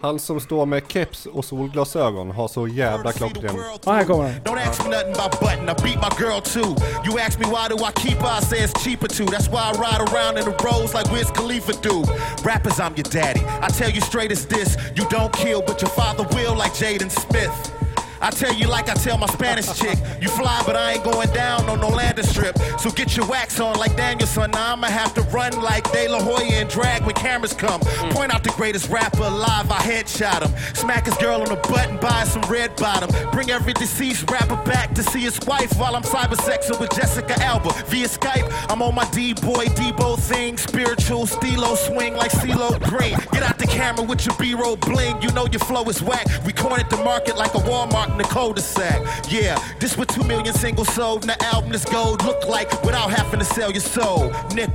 Han 0.00 0.18
som 0.18 0.40
står 0.40 0.66
med 0.66 0.82
keps 0.88 1.26
och 1.26 1.44
solglasögon 1.44 2.30
har 2.30 2.48
så 2.48 2.68
jävla 2.68 3.12
klockren... 3.12 3.56
Ja, 3.84 3.92
här 3.92 4.04
kommer 4.04 4.22
han. 4.22 4.32
Don't 4.32 4.68
ask 4.68 4.84
me 4.84 4.90
nothing 4.90 5.12
about 5.12 5.40
button. 5.40 5.68
I 5.68 5.74
beat 5.82 6.00
my 6.02 6.24
girl 6.24 6.40
too. 6.40 6.76
You 7.04 7.18
ask 7.18 7.38
me 7.38 7.46
why 7.46 7.68
do 7.68 7.76
I 7.76 7.92
keep 7.96 8.18
her? 8.18 8.38
I 8.38 8.40
say 8.40 8.58
it's 8.58 8.84
cheaper 8.84 9.08
to. 9.08 9.24
That's 9.24 9.48
why 9.48 9.62
I 9.70 9.72
ride 9.72 10.00
around 10.12 10.38
in 10.38 10.44
the 10.44 10.56
roads 10.64 10.94
like 10.94 11.10
Wiz 11.12 11.30
Khalifa 11.30 11.72
do. 11.82 12.04
Rappers, 12.44 12.78
I'm 12.78 12.94
your 12.96 13.10
daddy. 13.10 13.42
I 13.60 13.68
tell 13.68 13.90
you 13.90 14.00
straight 14.00 14.32
as 14.32 14.46
this. 14.46 14.76
You 14.96 15.04
don't 15.08 15.32
kill, 15.32 15.62
but 15.62 15.82
your 15.82 15.90
father 15.90 16.24
will, 16.34 16.54
like 16.54 16.74
Jaden 16.74 17.10
Smith. 17.10 17.77
I 18.20 18.30
tell 18.30 18.52
you 18.54 18.66
like 18.66 18.88
I 18.88 18.94
tell 18.94 19.18
my 19.18 19.26
Spanish 19.26 19.72
chick. 19.78 19.98
You 20.20 20.28
fly, 20.28 20.62
but 20.66 20.76
I 20.76 20.92
ain't 20.92 21.04
going 21.04 21.30
down 21.30 21.68
on 21.68 21.80
no 21.80 21.88
landing 21.88 22.24
strip. 22.24 22.58
So 22.78 22.90
get 22.90 23.16
your 23.16 23.26
wax 23.26 23.60
on 23.60 23.76
like 23.76 23.96
Danielson. 23.96 24.50
Now 24.50 24.72
I'ma 24.72 24.88
have 24.88 25.14
to 25.14 25.22
run 25.22 25.52
like 25.60 25.90
De 25.92 26.08
La 26.08 26.20
Hoya 26.20 26.60
and 26.60 26.68
drag 26.68 27.04
when 27.04 27.14
cameras 27.14 27.52
come. 27.52 27.80
Point 28.10 28.34
out 28.34 28.42
the 28.42 28.50
greatest 28.50 28.88
rapper 28.90 29.22
alive. 29.22 29.70
I 29.70 29.78
headshot 29.78 30.42
him. 30.42 30.74
Smack 30.74 31.06
his 31.06 31.16
girl 31.18 31.42
on 31.42 31.48
the 31.48 31.56
butt 31.56 31.88
and 31.88 32.00
buy 32.00 32.24
some 32.24 32.42
red 32.42 32.74
bottom. 32.76 33.10
Bring 33.30 33.50
every 33.50 33.72
deceased 33.72 34.28
rapper 34.30 34.56
back 34.64 34.94
to 34.94 35.02
see 35.02 35.20
his 35.20 35.38
wife 35.46 35.78
while 35.78 35.94
I'm 35.94 36.02
cybersexing 36.02 36.80
with 36.80 36.90
Jessica 36.90 37.40
Alba 37.42 37.72
via 37.86 38.08
Skype. 38.08 38.48
I'm 38.70 38.82
on 38.82 38.94
my 38.94 39.08
D-boy 39.10 39.66
Debo 39.66 40.18
thing. 40.18 40.56
Spiritual 40.56 41.26
stilo 41.26 41.74
swing 41.76 42.14
like 42.14 42.32
CeeLo 42.32 42.80
Green. 42.82 43.16
Get 43.32 43.42
out 43.42 43.58
the 43.58 43.66
camera 43.66 44.04
with 44.04 44.26
your 44.26 44.34
B-roll 44.36 44.76
bling. 44.76 45.20
You 45.22 45.30
know 45.32 45.46
your 45.46 45.60
flow 45.60 45.84
is 45.84 46.02
whack. 46.02 46.26
We 46.44 46.52
cornered 46.52 46.90
the 46.90 46.96
market 46.98 47.36
like 47.36 47.54
a 47.54 47.58
Walmart 47.58 48.07
in 48.12 48.18
the 48.18 48.24
cul-de-sac. 48.24 49.32
Yeah, 49.32 49.58
this 49.80 49.96
what 49.98 50.08
two 50.08 50.24
million 50.24 50.54
singles 50.54 50.88
sold. 50.94 51.22
And 51.22 51.30
the 51.30 51.46
album 51.54 51.72
is 51.74 51.84
gold 51.84 52.22
look 52.24 52.44
like 52.56 52.68
without 52.84 53.10
having 53.10 53.40
to 53.40 53.44
sell 53.46 53.70
your 53.70 53.80
soul. 53.80 54.32
Nick. 54.54 54.70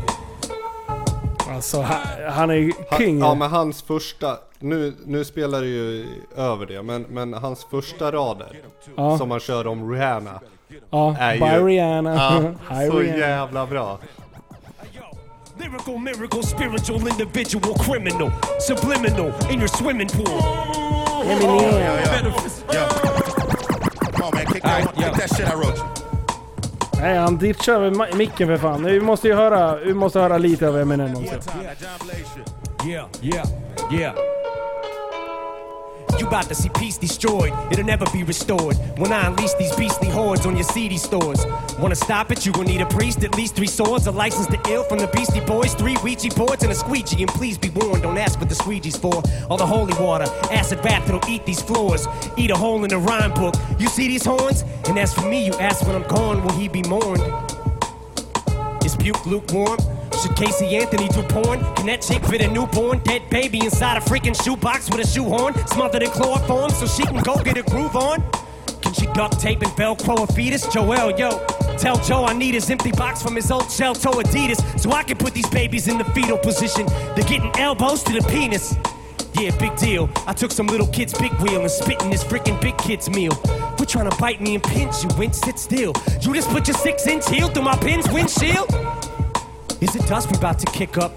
Alltså, 1.56 1.82
han, 1.82 2.00
han 2.32 2.50
är 2.52 2.72
king. 2.98 3.22
Han, 3.22 3.30
ja 3.30 3.36
men 3.36 3.50
hans 3.52 3.82
första, 3.82 4.38
nu, 4.60 4.94
nu 5.06 5.26
spelar 5.26 5.62
det 5.62 5.68
ju 5.68 6.06
över 6.38 6.66
det, 6.66 6.82
men, 6.84 7.02
men 7.02 7.34
hans 7.34 7.66
första 7.72 8.12
rader 8.12 8.60
Ja. 8.98 9.18
som 9.18 9.32
han 9.32 9.40
kör 9.40 9.68
om 9.68 9.92
Rihanna. 9.92 10.40
Ja, 10.90 11.16
är 11.20 11.34
by 11.38 11.66
Rihanna. 11.74 12.14
Ja, 12.16 12.76
Hi, 12.76 12.88
så 12.88 13.00
Rihanna. 13.00 13.20
jävla 13.20 13.66
bra. 13.66 14.00
Lyrical, 15.60 15.98
miracle, 16.00 16.44
spiritual, 16.44 17.08
individual, 17.08 17.74
criminal, 17.80 18.32
subliminal 18.60 19.32
in 19.52 19.60
your 19.60 19.68
swimming 19.68 20.08
pool. 20.10 21.03
Nej, 27.00 27.18
han 27.18 27.38
ditchar 27.38 27.90
med 27.90 28.16
micken 28.16 28.48
för 28.48 28.58
fan. 28.58 28.84
Vi 28.86 29.00
måste 29.00 29.28
ju 29.28 29.34
höra, 29.36 29.76
vi 29.76 29.94
måste 29.94 30.20
höra 30.20 30.38
lite 30.38 30.68
av 30.68 30.78
Eminem 30.80 31.16
också. 31.16 31.36
Yeah, 32.88 33.08
yeah, 33.22 33.48
yeah. 33.92 34.14
You 36.20 36.28
about 36.28 36.48
to 36.50 36.56
see 36.56 36.70
peace 36.70 36.98
destroyed, 36.98 37.54
it'll 37.72 37.86
never 37.86 38.06
be 38.12 38.24
restored. 38.24 38.78
When 38.98 39.12
I 39.12 39.28
unleash 39.28 39.54
these 39.54 39.76
beastly 39.76 40.10
hordes 40.10 40.46
on 40.46 40.56
your 40.56 40.64
CD 40.64 40.98
stores. 40.98 41.46
Wanna 41.80 41.96
stop 41.96 42.32
it? 42.32 42.46
You 42.46 42.52
gon' 42.52 42.66
need 42.66 42.82
a 42.82 42.86
priest, 42.86 43.24
at 43.24 43.36
least 43.36 43.56
three 43.56 43.68
swords, 43.68 44.08
a 44.08 44.12
license 44.12 44.48
to 44.48 44.60
ill 44.70 44.84
from 44.84 45.00
the 45.00 45.08
Beastie 45.08 45.42
Boys, 45.42 45.74
three 45.74 45.98
Ouija 46.04 46.30
boards, 46.36 46.64
and 46.64 46.72
a 46.72 46.76
squeegee. 46.76 47.24
And 47.24 47.32
please 47.32 47.58
be 47.58 47.70
warned, 47.70 48.04
don't 48.04 48.18
ask 48.18 48.40
what 48.40 48.50
the 48.50 48.56
squeegee's 48.56 48.98
for. 48.98 49.22
All 49.50 49.58
the 49.58 49.66
holy 49.66 49.94
water, 50.00 50.26
acid 50.52 50.82
bath 50.82 51.06
that'll 51.08 51.30
eat 51.30 51.46
these 51.46 51.62
floors. 51.62 52.08
Eat 52.38 52.52
a 52.52 52.56
hole 52.56 52.84
in 52.84 52.90
the 52.90 52.98
rhyme 52.98 53.34
book. 53.34 53.56
You 53.80 53.88
see 53.88 54.08
these 54.08 54.26
horns? 54.26 54.64
And 54.88 54.98
as 55.00 55.14
for 55.14 55.28
me, 55.28 55.46
you 55.46 55.54
ask 55.54 55.86
when 55.86 55.96
I'm 55.96 56.08
gone, 56.08 56.44
will 56.44 56.54
he 56.54 56.68
be 56.68 56.84
mourned? 56.84 57.24
Is 58.86 58.96
puke 58.96 59.26
lukewarm? 59.26 59.80
Should 60.24 60.38
Casey 60.38 60.78
Anthony 60.78 61.10
do 61.10 61.22
porn? 61.24 61.60
Can 61.76 61.88
that 61.88 62.02
chick 62.02 62.24
fit 62.24 62.40
a 62.40 62.48
newborn 62.48 63.00
dead 63.00 63.30
baby 63.30 63.60
inside 63.60 63.98
a 63.98 64.00
freaking 64.00 64.42
shoebox 64.42 64.90
with 64.90 65.06
a 65.06 65.08
shoehorn? 65.08 65.54
Smothered 65.68 66.02
in 66.02 66.12
chloroform 66.12 66.70
so 66.72 66.88
she 66.88 67.04
can 67.04 67.22
go 67.24 67.36
get 67.44 67.58
a 67.58 67.64
groove 67.64 67.94
on? 67.98 68.24
Can 68.82 68.94
she 68.94 69.06
duct 69.08 69.38
tape 69.38 69.62
and 69.62 69.72
Velcro 69.72 70.24
a 70.24 70.34
fetus? 70.34 70.66
Joel, 70.68 71.12
yo, 71.20 71.46
tell 71.78 71.98
Joe 71.98 72.24
I 72.24 72.32
need 72.32 72.54
his 72.54 72.70
empty 72.70 72.94
box 72.94 73.22
from 73.22 73.36
his 73.36 73.52
old 73.52 73.70
shell 73.70 73.94
toe 73.94 74.14
Adidas 74.14 74.80
so 74.80 74.94
I 74.94 75.04
can 75.04 75.18
put 75.18 75.34
these 75.34 75.50
babies 75.50 75.90
in 75.90 75.98
the 75.98 76.06
fetal 76.06 76.38
position. 76.38 76.86
They're 77.18 77.28
getting 77.28 77.52
elbows 77.58 78.02
to 78.04 78.14
the 78.14 78.26
penis. 78.30 78.78
Yeah, 79.38 79.54
big 79.58 79.76
deal. 79.76 80.10
I 80.26 80.32
took 80.32 80.52
some 80.52 80.68
little 80.68 80.88
kid's 80.88 81.14
big 81.20 81.34
wheel 81.42 81.60
and 81.60 81.72
spit 81.72 82.02
in 82.02 82.10
this 82.10 82.24
freaking 82.24 82.62
big 82.62 82.78
kid's 82.78 83.10
meal. 83.10 83.36
Quit 83.76 83.90
trying 83.90 84.10
to 84.10 84.16
bite 84.16 84.40
me 84.40 84.56
and 84.56 84.64
pinch 84.64 85.04
you, 85.04 85.10
winch, 85.18 85.34
sit 85.34 85.60
still. 85.60 85.92
You 86.22 86.34
just 86.34 86.48
put 86.48 86.66
your 86.70 86.78
six 86.78 87.08
inch 87.08 87.28
heel 87.28 87.50
through 87.50 87.64
my 87.64 87.76
pin's 87.76 88.08
windshield? 88.10 88.70
Is 89.84 89.98
it 89.98 90.08
dust 90.08 90.32
we 90.32 90.38
about 90.38 90.60
to 90.60 90.66
kick 90.68 90.98
up? 90.98 91.12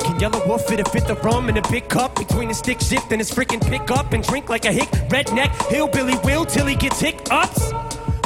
Can 0.00 0.18
Yellow 0.18 0.44
Wolf 0.44 0.66
fit 0.66 0.80
a 0.80 0.84
fit 0.90 1.06
the 1.06 1.14
rum 1.14 1.48
in 1.48 1.56
a 1.56 1.62
big 1.70 1.88
cup 1.88 2.16
between 2.16 2.48
his 2.48 2.58
stick 2.58 2.80
shift 2.80 3.12
and 3.12 3.20
his 3.20 3.30
freaking 3.30 3.64
pickup 3.64 4.12
and 4.12 4.24
drink 4.24 4.48
like 4.48 4.64
a 4.64 4.72
hick 4.72 4.88
redneck 5.08 5.54
hillbilly 5.70 6.16
will 6.24 6.44
till 6.44 6.66
he 6.66 6.74
gets 6.74 6.98
hiccups? 6.98 7.72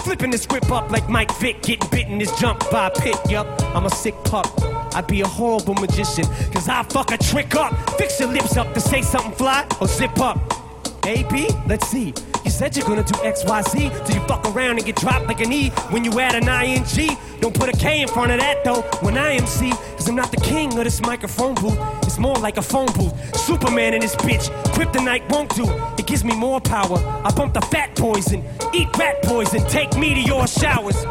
Flipping 0.02 0.30
the 0.30 0.38
script 0.38 0.70
up 0.70 0.90
like 0.90 1.06
Mike 1.10 1.30
Vick, 1.36 1.60
getting 1.60 1.90
bitten 1.90 2.18
his 2.18 2.32
jump 2.40 2.58
by 2.70 2.86
a 2.86 2.90
pit. 2.90 3.18
Yup, 3.28 3.46
I'm 3.76 3.84
a 3.84 3.90
sick 3.90 4.14
pup. 4.24 4.46
I'd 4.94 5.06
be 5.06 5.20
a 5.20 5.26
horrible 5.26 5.74
magician, 5.74 6.24
cause 6.54 6.70
I 6.70 6.82
fuck 6.84 7.12
a 7.12 7.18
trick 7.18 7.54
up. 7.54 7.74
Fix 7.98 8.18
your 8.18 8.30
lips 8.30 8.56
up 8.56 8.72
to 8.72 8.80
say 8.80 9.02
something 9.02 9.32
fly 9.32 9.66
or 9.78 9.88
zip 9.88 10.18
up. 10.20 10.38
AB, 11.04 11.48
let's 11.66 11.86
see. 11.86 12.14
You 12.44 12.50
said 12.50 12.76
you're 12.76 12.86
gonna 12.86 13.04
do 13.04 13.14
XYZ 13.14 14.06
till 14.06 14.14
you 14.16 14.26
fuck 14.26 14.44
around 14.54 14.76
and 14.76 14.84
get 14.84 14.96
dropped 14.96 15.26
like 15.26 15.40
an 15.40 15.52
E 15.52 15.70
when 15.90 16.04
you 16.04 16.18
add 16.18 16.34
an 16.34 16.48
ING. 16.48 17.16
Don't 17.40 17.54
put 17.54 17.68
a 17.68 17.76
K 17.76 18.02
in 18.02 18.08
front 18.08 18.32
of 18.32 18.40
that 18.40 18.64
though 18.64 18.82
when 19.00 19.16
I 19.16 19.34
MC, 19.34 19.70
cause 19.70 20.08
I'm 20.08 20.16
not 20.16 20.30
the 20.30 20.38
king 20.38 20.76
of 20.76 20.84
this 20.84 21.00
microphone 21.00 21.54
booth. 21.54 21.78
It's 22.02 22.18
more 22.18 22.36
like 22.36 22.56
a 22.56 22.62
phone 22.62 22.92
booth. 22.92 23.36
Superman 23.36 23.94
in 23.94 24.00
this 24.00 24.16
bitch, 24.16 24.48
kryptonite 24.74 25.28
won't 25.30 25.54
do. 25.54 25.64
It 25.98 26.06
gives 26.06 26.24
me 26.24 26.36
more 26.36 26.60
power. 26.60 26.98
I 27.24 27.30
bump 27.32 27.54
the 27.54 27.60
fat 27.62 27.94
poison, 27.96 28.44
eat 28.74 28.88
rat 28.96 29.22
poison, 29.22 29.64
take 29.68 29.96
meteor 29.96 30.46
showers. 30.46 31.06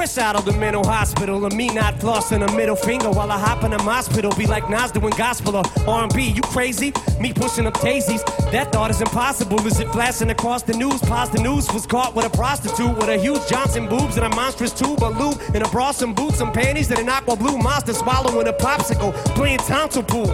Fresh 0.00 0.16
out 0.16 0.34
of 0.34 0.46
the 0.46 0.52
mental 0.52 0.82
hospital, 0.82 1.44
and 1.44 1.54
me 1.54 1.66
not 1.68 1.92
flossing 1.96 2.40
a 2.40 2.50
middle 2.56 2.74
finger 2.74 3.10
while 3.10 3.30
I 3.30 3.38
hop 3.38 3.64
in 3.64 3.72
a 3.74 3.82
hospital. 3.82 4.32
Be 4.34 4.46
like 4.46 4.70
Nas 4.70 4.90
doing 4.92 5.12
gospel 5.14 5.56
or 5.56 5.64
R&B. 5.86 6.22
You 6.22 6.40
crazy? 6.40 6.90
Me 7.20 7.34
pushing 7.34 7.66
up 7.66 7.78
daisies. 7.82 8.24
That 8.50 8.72
thought 8.72 8.90
is 8.90 9.02
impossible. 9.02 9.60
Is 9.66 9.78
it 9.78 9.88
flashing 9.90 10.30
across 10.30 10.62
the 10.62 10.72
news? 10.72 11.02
Pause 11.02 11.30
the 11.32 11.42
news 11.42 11.70
was 11.74 11.84
caught 11.86 12.14
with 12.14 12.24
a 12.24 12.30
prostitute 12.30 12.96
with 12.96 13.10
a 13.10 13.18
huge 13.18 13.46
Johnson 13.46 13.90
boobs 13.90 14.16
and 14.16 14.24
a 14.24 14.34
monstrous 14.34 14.72
tube 14.72 15.02
of 15.02 15.18
lube 15.20 15.38
and 15.54 15.62
a 15.66 15.68
bra, 15.68 15.90
some 15.90 16.14
boots, 16.14 16.38
some 16.38 16.50
panties, 16.50 16.90
and 16.90 16.98
an 17.00 17.10
aqua 17.10 17.36
blue 17.36 17.58
monster 17.58 17.92
swallowing 17.92 18.48
a 18.48 18.54
popsicle, 18.54 19.12
playing 19.36 19.58
tonsil 19.58 20.02
pool. 20.02 20.28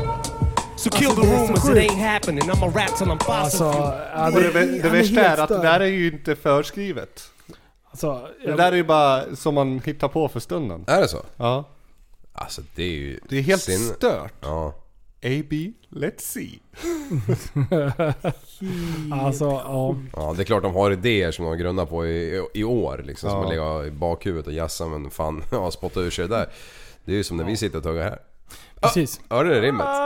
So 0.77 0.91
kill 0.91 1.11
Alltså, 1.11 1.23
the 1.23 1.27
det 1.27 1.35
är 1.35 1.47
så 1.47 1.53
rumors, 1.53 1.69
it 1.69 1.91
ain't 1.91 1.99
happening. 1.99 2.51
I'ma 2.51 2.67
rap 2.67 2.97
till 2.97 3.07
I'm 3.09 3.19
fossil 3.19 3.35
Alltså, 3.35 3.73
fuel. 3.73 3.95
ja, 4.15 4.27
Och 4.27 4.41
det, 4.41 4.83
det, 4.83 4.89
värsta 4.89 5.21
är 5.21 5.39
att 5.39 5.49
det 5.49 5.63
där 5.63 5.81
är 5.81 5.87
ju 5.87 6.07
inte 6.07 6.37
förskrivet. 6.37 7.31
Alltså, 8.05 8.29
Det 8.45 8.53
där 8.57 8.73
är 8.73 8.77
ju 8.77 8.85
bara 8.85 9.37
som 9.37 9.55
man 9.55 9.81
hittar 9.85 10.09
på 10.09 10.29
för 10.29 10.41
stunden. 10.41 10.85
Är 10.87 11.01
det 11.01 11.09
så? 11.09 11.19
Ja. 11.37 11.65
Alltså 12.33 12.63
det 12.75 12.83
är 12.83 12.89
ju... 12.91 13.21
Det 13.29 13.37
är 13.39 13.43
helt 13.43 13.63
sin- 13.63 13.79
stört. 13.79 14.33
Ja. 14.41 14.75
AB, 15.23 15.53
let's 15.91 16.19
see. 16.21 16.59
alltså, 19.13 19.45
ja. 19.45 19.97
Ja, 20.17 20.33
det 20.37 20.43
är 20.43 20.45
klart 20.45 20.63
de 20.63 20.75
har 20.75 20.91
idéer 20.91 21.31
som 21.31 21.45
de 21.45 21.57
grundar 21.59 21.87
på 21.87 22.07
i, 22.07 22.43
i 22.55 22.65
år 22.65 23.03
liksom. 23.07 23.31
Som 23.31 23.39
Ja. 23.39 23.45
har 23.45 23.51
legat 23.53 23.87
i 23.87 23.91
bakhuvudet 23.91 24.47
och 24.47 24.53
jassa 24.53 24.87
men 24.87 25.11
fan, 25.11 25.43
ja, 25.53 25.71
spotta 25.71 26.01
ur 26.01 26.11
sig 26.11 26.29
det 26.29 26.37
där. 26.37 26.49
Det 27.05 27.13
är 27.13 27.17
ju 27.17 27.25
som 27.25 27.37
när 27.37 27.45
vi 27.45 27.57
sitter 27.57 27.79
och 27.79 27.85
tuggar 27.85 28.03
här. 28.03 28.19
Precis. 28.81 29.21
Hörde 29.31 29.55
du 29.55 29.61
rimmet? 29.61 29.87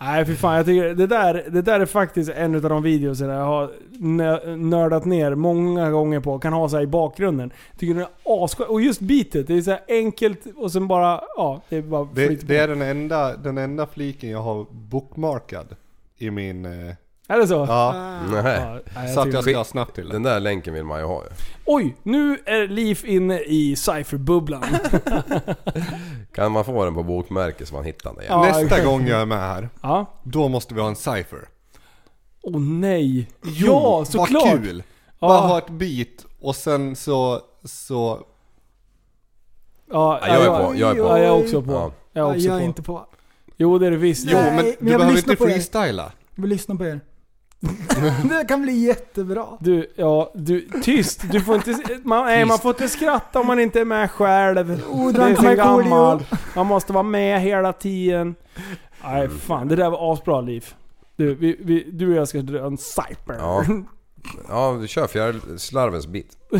Nej 0.00 0.26
fy 0.26 0.34
fan, 0.34 0.56
jag 0.56 0.66
tycker 0.66 0.94
det 0.94 1.06
där, 1.06 1.44
det 1.50 1.62
där 1.62 1.80
är 1.80 1.86
faktiskt 1.86 2.30
en 2.30 2.54
av 2.54 2.60
de 2.62 2.82
videos 2.82 3.20
jag 3.20 3.28
har 3.44 3.70
nö- 4.00 4.56
nördat 4.56 5.04
ner 5.04 5.34
många 5.34 5.90
gånger 5.90 6.20
på. 6.20 6.38
Kan 6.38 6.52
ha 6.52 6.68
så 6.68 6.76
här 6.76 6.82
i 6.82 6.86
bakgrunden. 6.86 7.50
Tycker 7.78 7.94
den 7.94 8.02
är 8.02 8.44
asskoj. 8.44 8.66
Och 8.66 8.80
just 8.80 9.00
beatet, 9.00 9.46
det 9.46 9.54
är 9.54 9.62
så 9.62 9.70
här 9.70 9.80
enkelt 9.88 10.40
och 10.56 10.72
sen 10.72 10.88
bara, 10.88 11.20
ja, 11.36 11.60
det 11.68 11.76
är 11.76 11.82
bara 11.82 12.08
Det, 12.14 12.26
flyter 12.26 12.46
på. 12.46 12.52
det 12.52 12.58
är 12.58 12.68
den 12.68 12.82
enda, 12.82 13.36
den 13.36 13.58
enda 13.58 13.86
fliken 13.86 14.30
jag 14.30 14.42
har 14.42 14.66
bookmarkad 14.70 15.66
i 16.18 16.30
min... 16.30 16.64
eh, 16.64 16.94
Är 17.28 17.38
det 17.38 17.46
så? 17.48 17.54
Ja. 17.54 17.94
Ja, 18.32 18.42
Nej. 18.42 18.80
jag 18.94 19.10
så 19.14 19.20
att 19.20 19.26
tycker- 19.26 19.36
jag 19.36 19.44
ska 19.44 19.64
snabbt 19.64 19.94
till 19.94 20.08
Den 20.08 20.22
där 20.22 20.40
länken 20.40 20.74
vill 20.74 20.84
man 20.84 20.98
ju 21.00 21.04
ha 21.06 21.22
ju. 21.24 21.30
Oj, 21.64 21.96
nu 22.02 22.38
är 22.46 22.68
Liv 22.68 23.00
inne 23.04 23.40
i 23.40 23.76
cypherbubblan. 23.76 24.62
Kan 26.34 26.52
man 26.52 26.64
få 26.64 26.84
den 26.84 26.94
på 26.94 27.02
bokmärke 27.02 27.66
så 27.66 27.74
man 27.74 27.84
hittar 27.84 28.14
den 28.14 28.24
Ja, 28.28 28.42
Nästa 28.42 28.60
exakt. 28.62 28.84
gång 28.84 29.06
jag 29.06 29.20
är 29.20 29.26
med 29.26 29.38
här, 29.38 29.68
Ja. 29.82 30.06
då 30.22 30.48
måste 30.48 30.74
vi 30.74 30.80
ha 30.80 30.88
en 30.88 30.96
cypher. 30.96 31.48
Åh 32.42 32.60
nej. 32.60 33.30
Ja, 33.42 34.04
såklart. 34.06 34.44
Vad 34.44 34.62
kul! 34.62 34.82
Ja. 35.18 35.28
Bara 35.28 35.38
ha 35.40 35.58
ett 35.58 35.68
beat 35.70 36.26
och 36.40 36.56
sen 36.56 36.96
så, 36.96 37.40
så... 37.64 38.20
Ja, 39.90 40.20
Ja, 40.22 40.28
jag 40.28 40.42
är 40.42 40.64
på, 40.66 40.74
jag 40.76 40.90
är 40.90 40.94
på. 40.94 41.08
Ja, 41.08 41.18
jag 41.18 41.26
är 41.26 41.42
också 41.44 41.62
på. 41.62 41.72
Ja. 41.72 41.90
Jag 42.12 42.26
är 42.28 42.30
också 42.34 42.46
jag 42.46 42.56
är 42.56 42.60
på. 42.60 42.64
inte 42.64 42.82
på. 42.82 43.06
Jo 43.56 43.78
det 43.78 43.86
är 43.86 43.90
det 43.90 43.96
visst. 43.96 44.26
Jo, 44.30 44.38
Nej, 44.38 44.44
men 44.52 44.54
men 44.56 44.64
du 44.64 44.68
jag 44.70 44.76
vill 44.80 44.86
behöver 44.98 45.12
lyssna 45.14 45.32
inte 45.32 45.44
på 45.44 45.48
er. 45.50 45.52
freestyla. 45.54 46.12
Jag 46.34 46.42
vill 46.42 46.50
lyssna 46.50 46.76
på 46.76 46.84
er. 46.84 47.00
det 48.28 48.44
kan 48.48 48.62
bli 48.62 48.72
jättebra. 48.72 49.46
Du, 49.60 49.92
ja, 49.96 50.32
du, 50.34 50.68
tyst. 50.82 51.32
Du 51.32 51.40
får 51.40 51.54
inte, 51.54 51.78
man, 52.02 52.24
nej, 52.24 52.44
man 52.44 52.58
får 52.58 52.70
inte 52.70 52.88
skratta 52.88 53.40
om 53.40 53.46
man 53.46 53.60
inte 53.60 53.80
är 53.80 53.84
med 53.84 54.10
själv. 54.10 54.82
Oh, 54.90 55.12
det 55.12 55.18
är 55.18 55.22
drank 55.22 55.36
så 55.36 55.42
Markoolio. 55.42 55.82
gammal. 55.82 56.24
Man 56.56 56.66
måste 56.66 56.92
vara 56.92 57.02
med 57.02 57.40
hela 57.40 57.72
tiden. 57.72 58.34
Nej 59.04 59.28
fan, 59.28 59.68
det 59.68 59.76
där 59.76 59.90
var 59.90 60.12
asbra 60.12 60.40
liv. 60.40 60.74
Du, 61.16 61.34
vi, 61.34 61.56
vi, 61.60 61.90
du 61.92 62.10
och 62.10 62.16
jag 62.16 62.28
ska 62.28 62.38
dra 62.38 62.66
en 62.66 62.78
cyper. 62.78 63.34
Ja. 63.38 63.64
Ja, 64.48 64.78
du 64.80 64.88
kör 64.88 65.06
fjärilslarvens 65.06 66.06
bit. 66.06 66.36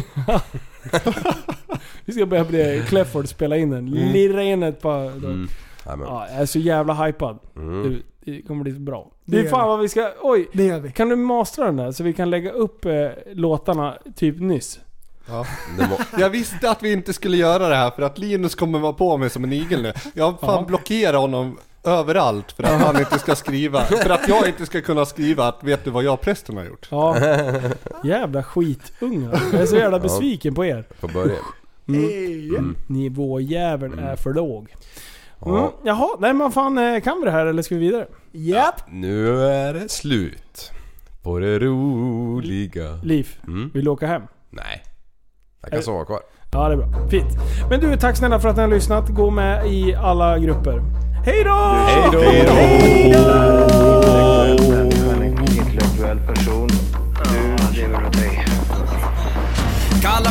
Vi 2.04 2.12
ska 2.12 2.26
börja 2.26 2.44
bli 2.44 2.82
Clefford 2.88 3.28
spela 3.28 3.56
in 3.56 3.70
den. 3.70 3.88
Mm. 3.88 4.12
Lirra 4.12 4.42
in 4.42 4.62
ett 4.62 4.80
par... 4.80 5.06
Mm. 5.06 5.48
Jajamän. 5.84 6.08
Ja, 6.08 6.26
jag 6.30 6.40
är 6.40 6.46
så 6.46 6.58
jävla 6.58 6.94
hypad. 6.94 7.38
Mm. 7.56 7.82
Du, 7.82 8.02
kommer 8.46 8.62
bli 8.62 8.72
bra. 8.72 9.10
Det 9.24 9.36
Det 9.42 9.46
är 9.46 9.50
fan 9.50 9.62
vi. 9.64 9.68
vad 9.68 9.80
vi 9.80 9.88
ska... 9.88 10.10
Oj! 10.22 10.48
Det 10.52 10.64
gör 10.64 10.80
vi. 10.80 10.92
Kan 10.92 11.08
du 11.08 11.16
mastra 11.16 11.64
den 11.64 11.76
där 11.76 11.92
så 11.92 12.02
vi 12.04 12.12
kan 12.12 12.30
lägga 12.30 12.50
upp 12.50 12.84
eh, 12.84 12.92
låtarna 13.32 13.98
typ 14.16 14.40
nyss? 14.40 14.80
Ja. 15.28 15.46
Det 15.78 15.86
må, 15.88 15.96
Jag 16.22 16.30
visste 16.30 16.70
att 16.70 16.82
vi 16.82 16.92
inte 16.92 17.12
skulle 17.12 17.36
göra 17.36 17.68
det 17.68 17.76
här 17.76 17.90
för 17.90 18.02
att 18.02 18.18
Linus 18.18 18.54
kommer 18.54 18.78
vara 18.78 18.92
på 18.92 19.16
mig 19.16 19.30
som 19.30 19.44
en 19.44 19.52
igel 19.52 19.82
nu. 19.82 19.92
Jag 20.14 20.40
fan 20.40 20.54
Ja. 20.60 20.64
blockerat 20.68 21.20
honom 21.20 21.58
överallt 21.84 22.52
för 22.52 22.62
att 22.62 22.80
han 22.80 22.98
inte 22.98 23.18
ska 23.18 23.34
skriva. 23.36 23.80
För 23.84 24.10
att 24.10 24.28
jag 24.28 24.48
inte 24.48 24.66
ska 24.66 24.80
kunna 24.80 25.06
skriva 25.06 25.48
att 25.48 25.64
vet 25.64 25.84
du 25.84 25.90
vad 25.90 26.04
jag 26.04 26.14
och 26.14 26.20
prästen 26.20 26.56
har 26.56 26.64
gjort? 26.64 26.88
Ja. 26.90 27.16
Jävla 28.04 28.42
skitungar. 28.42 29.40
Jag 29.52 29.60
är 29.62 29.66
så 29.66 29.76
jävla 29.76 29.98
besviken 29.98 30.54
på 30.54 30.64
er. 30.64 30.84
får 31.00 31.08
börja. 31.08 31.36
Mm. 31.88 32.76
Nivåjäveln 32.86 33.98
är 33.98 34.16
för 34.16 34.34
låg. 34.34 34.74
Mm. 35.46 35.56
Ja. 35.58 35.72
Jaha, 35.84 36.08
nej 36.18 36.32
men 36.34 36.52
fan 36.52 36.78
eh, 36.78 37.00
kan 37.00 37.18
vi 37.20 37.24
det 37.24 37.30
här 37.30 37.46
eller 37.46 37.62
ska 37.62 37.74
vi 37.74 37.80
vidare? 37.80 38.06
Japp. 38.32 38.74
Nu 38.90 39.42
är 39.46 39.74
det 39.74 39.88
slut 39.90 40.72
på 41.22 41.38
det 41.38 41.58
roliga. 41.58 42.98
Liv, 43.02 43.28
Mm. 43.46 43.70
vill 43.74 43.84
du 43.84 43.90
åka 43.90 44.06
hem? 44.06 44.22
Nej. 44.50 44.82
Jag 45.62 45.70
kan 45.70 45.82
sova 45.82 46.04
kvar. 46.04 46.20
Ja 46.52 46.68
det 46.68 46.74
är 46.74 46.76
bra. 46.76 47.08
Fint. 47.10 47.28
Men 47.70 47.80
du, 47.80 47.96
tack 47.96 48.16
snälla 48.16 48.40
för 48.40 48.48
att 48.48 48.56
ni 48.56 48.62
har 48.62 48.68
lyssnat. 48.70 49.08
Gå 49.08 49.30
med 49.30 49.66
i 49.72 49.94
alla 49.94 50.38
grupper. 50.38 50.82
Hej 51.24 51.44
då! 51.44 51.54
Hej 52.18 53.12
då! 53.12 54.85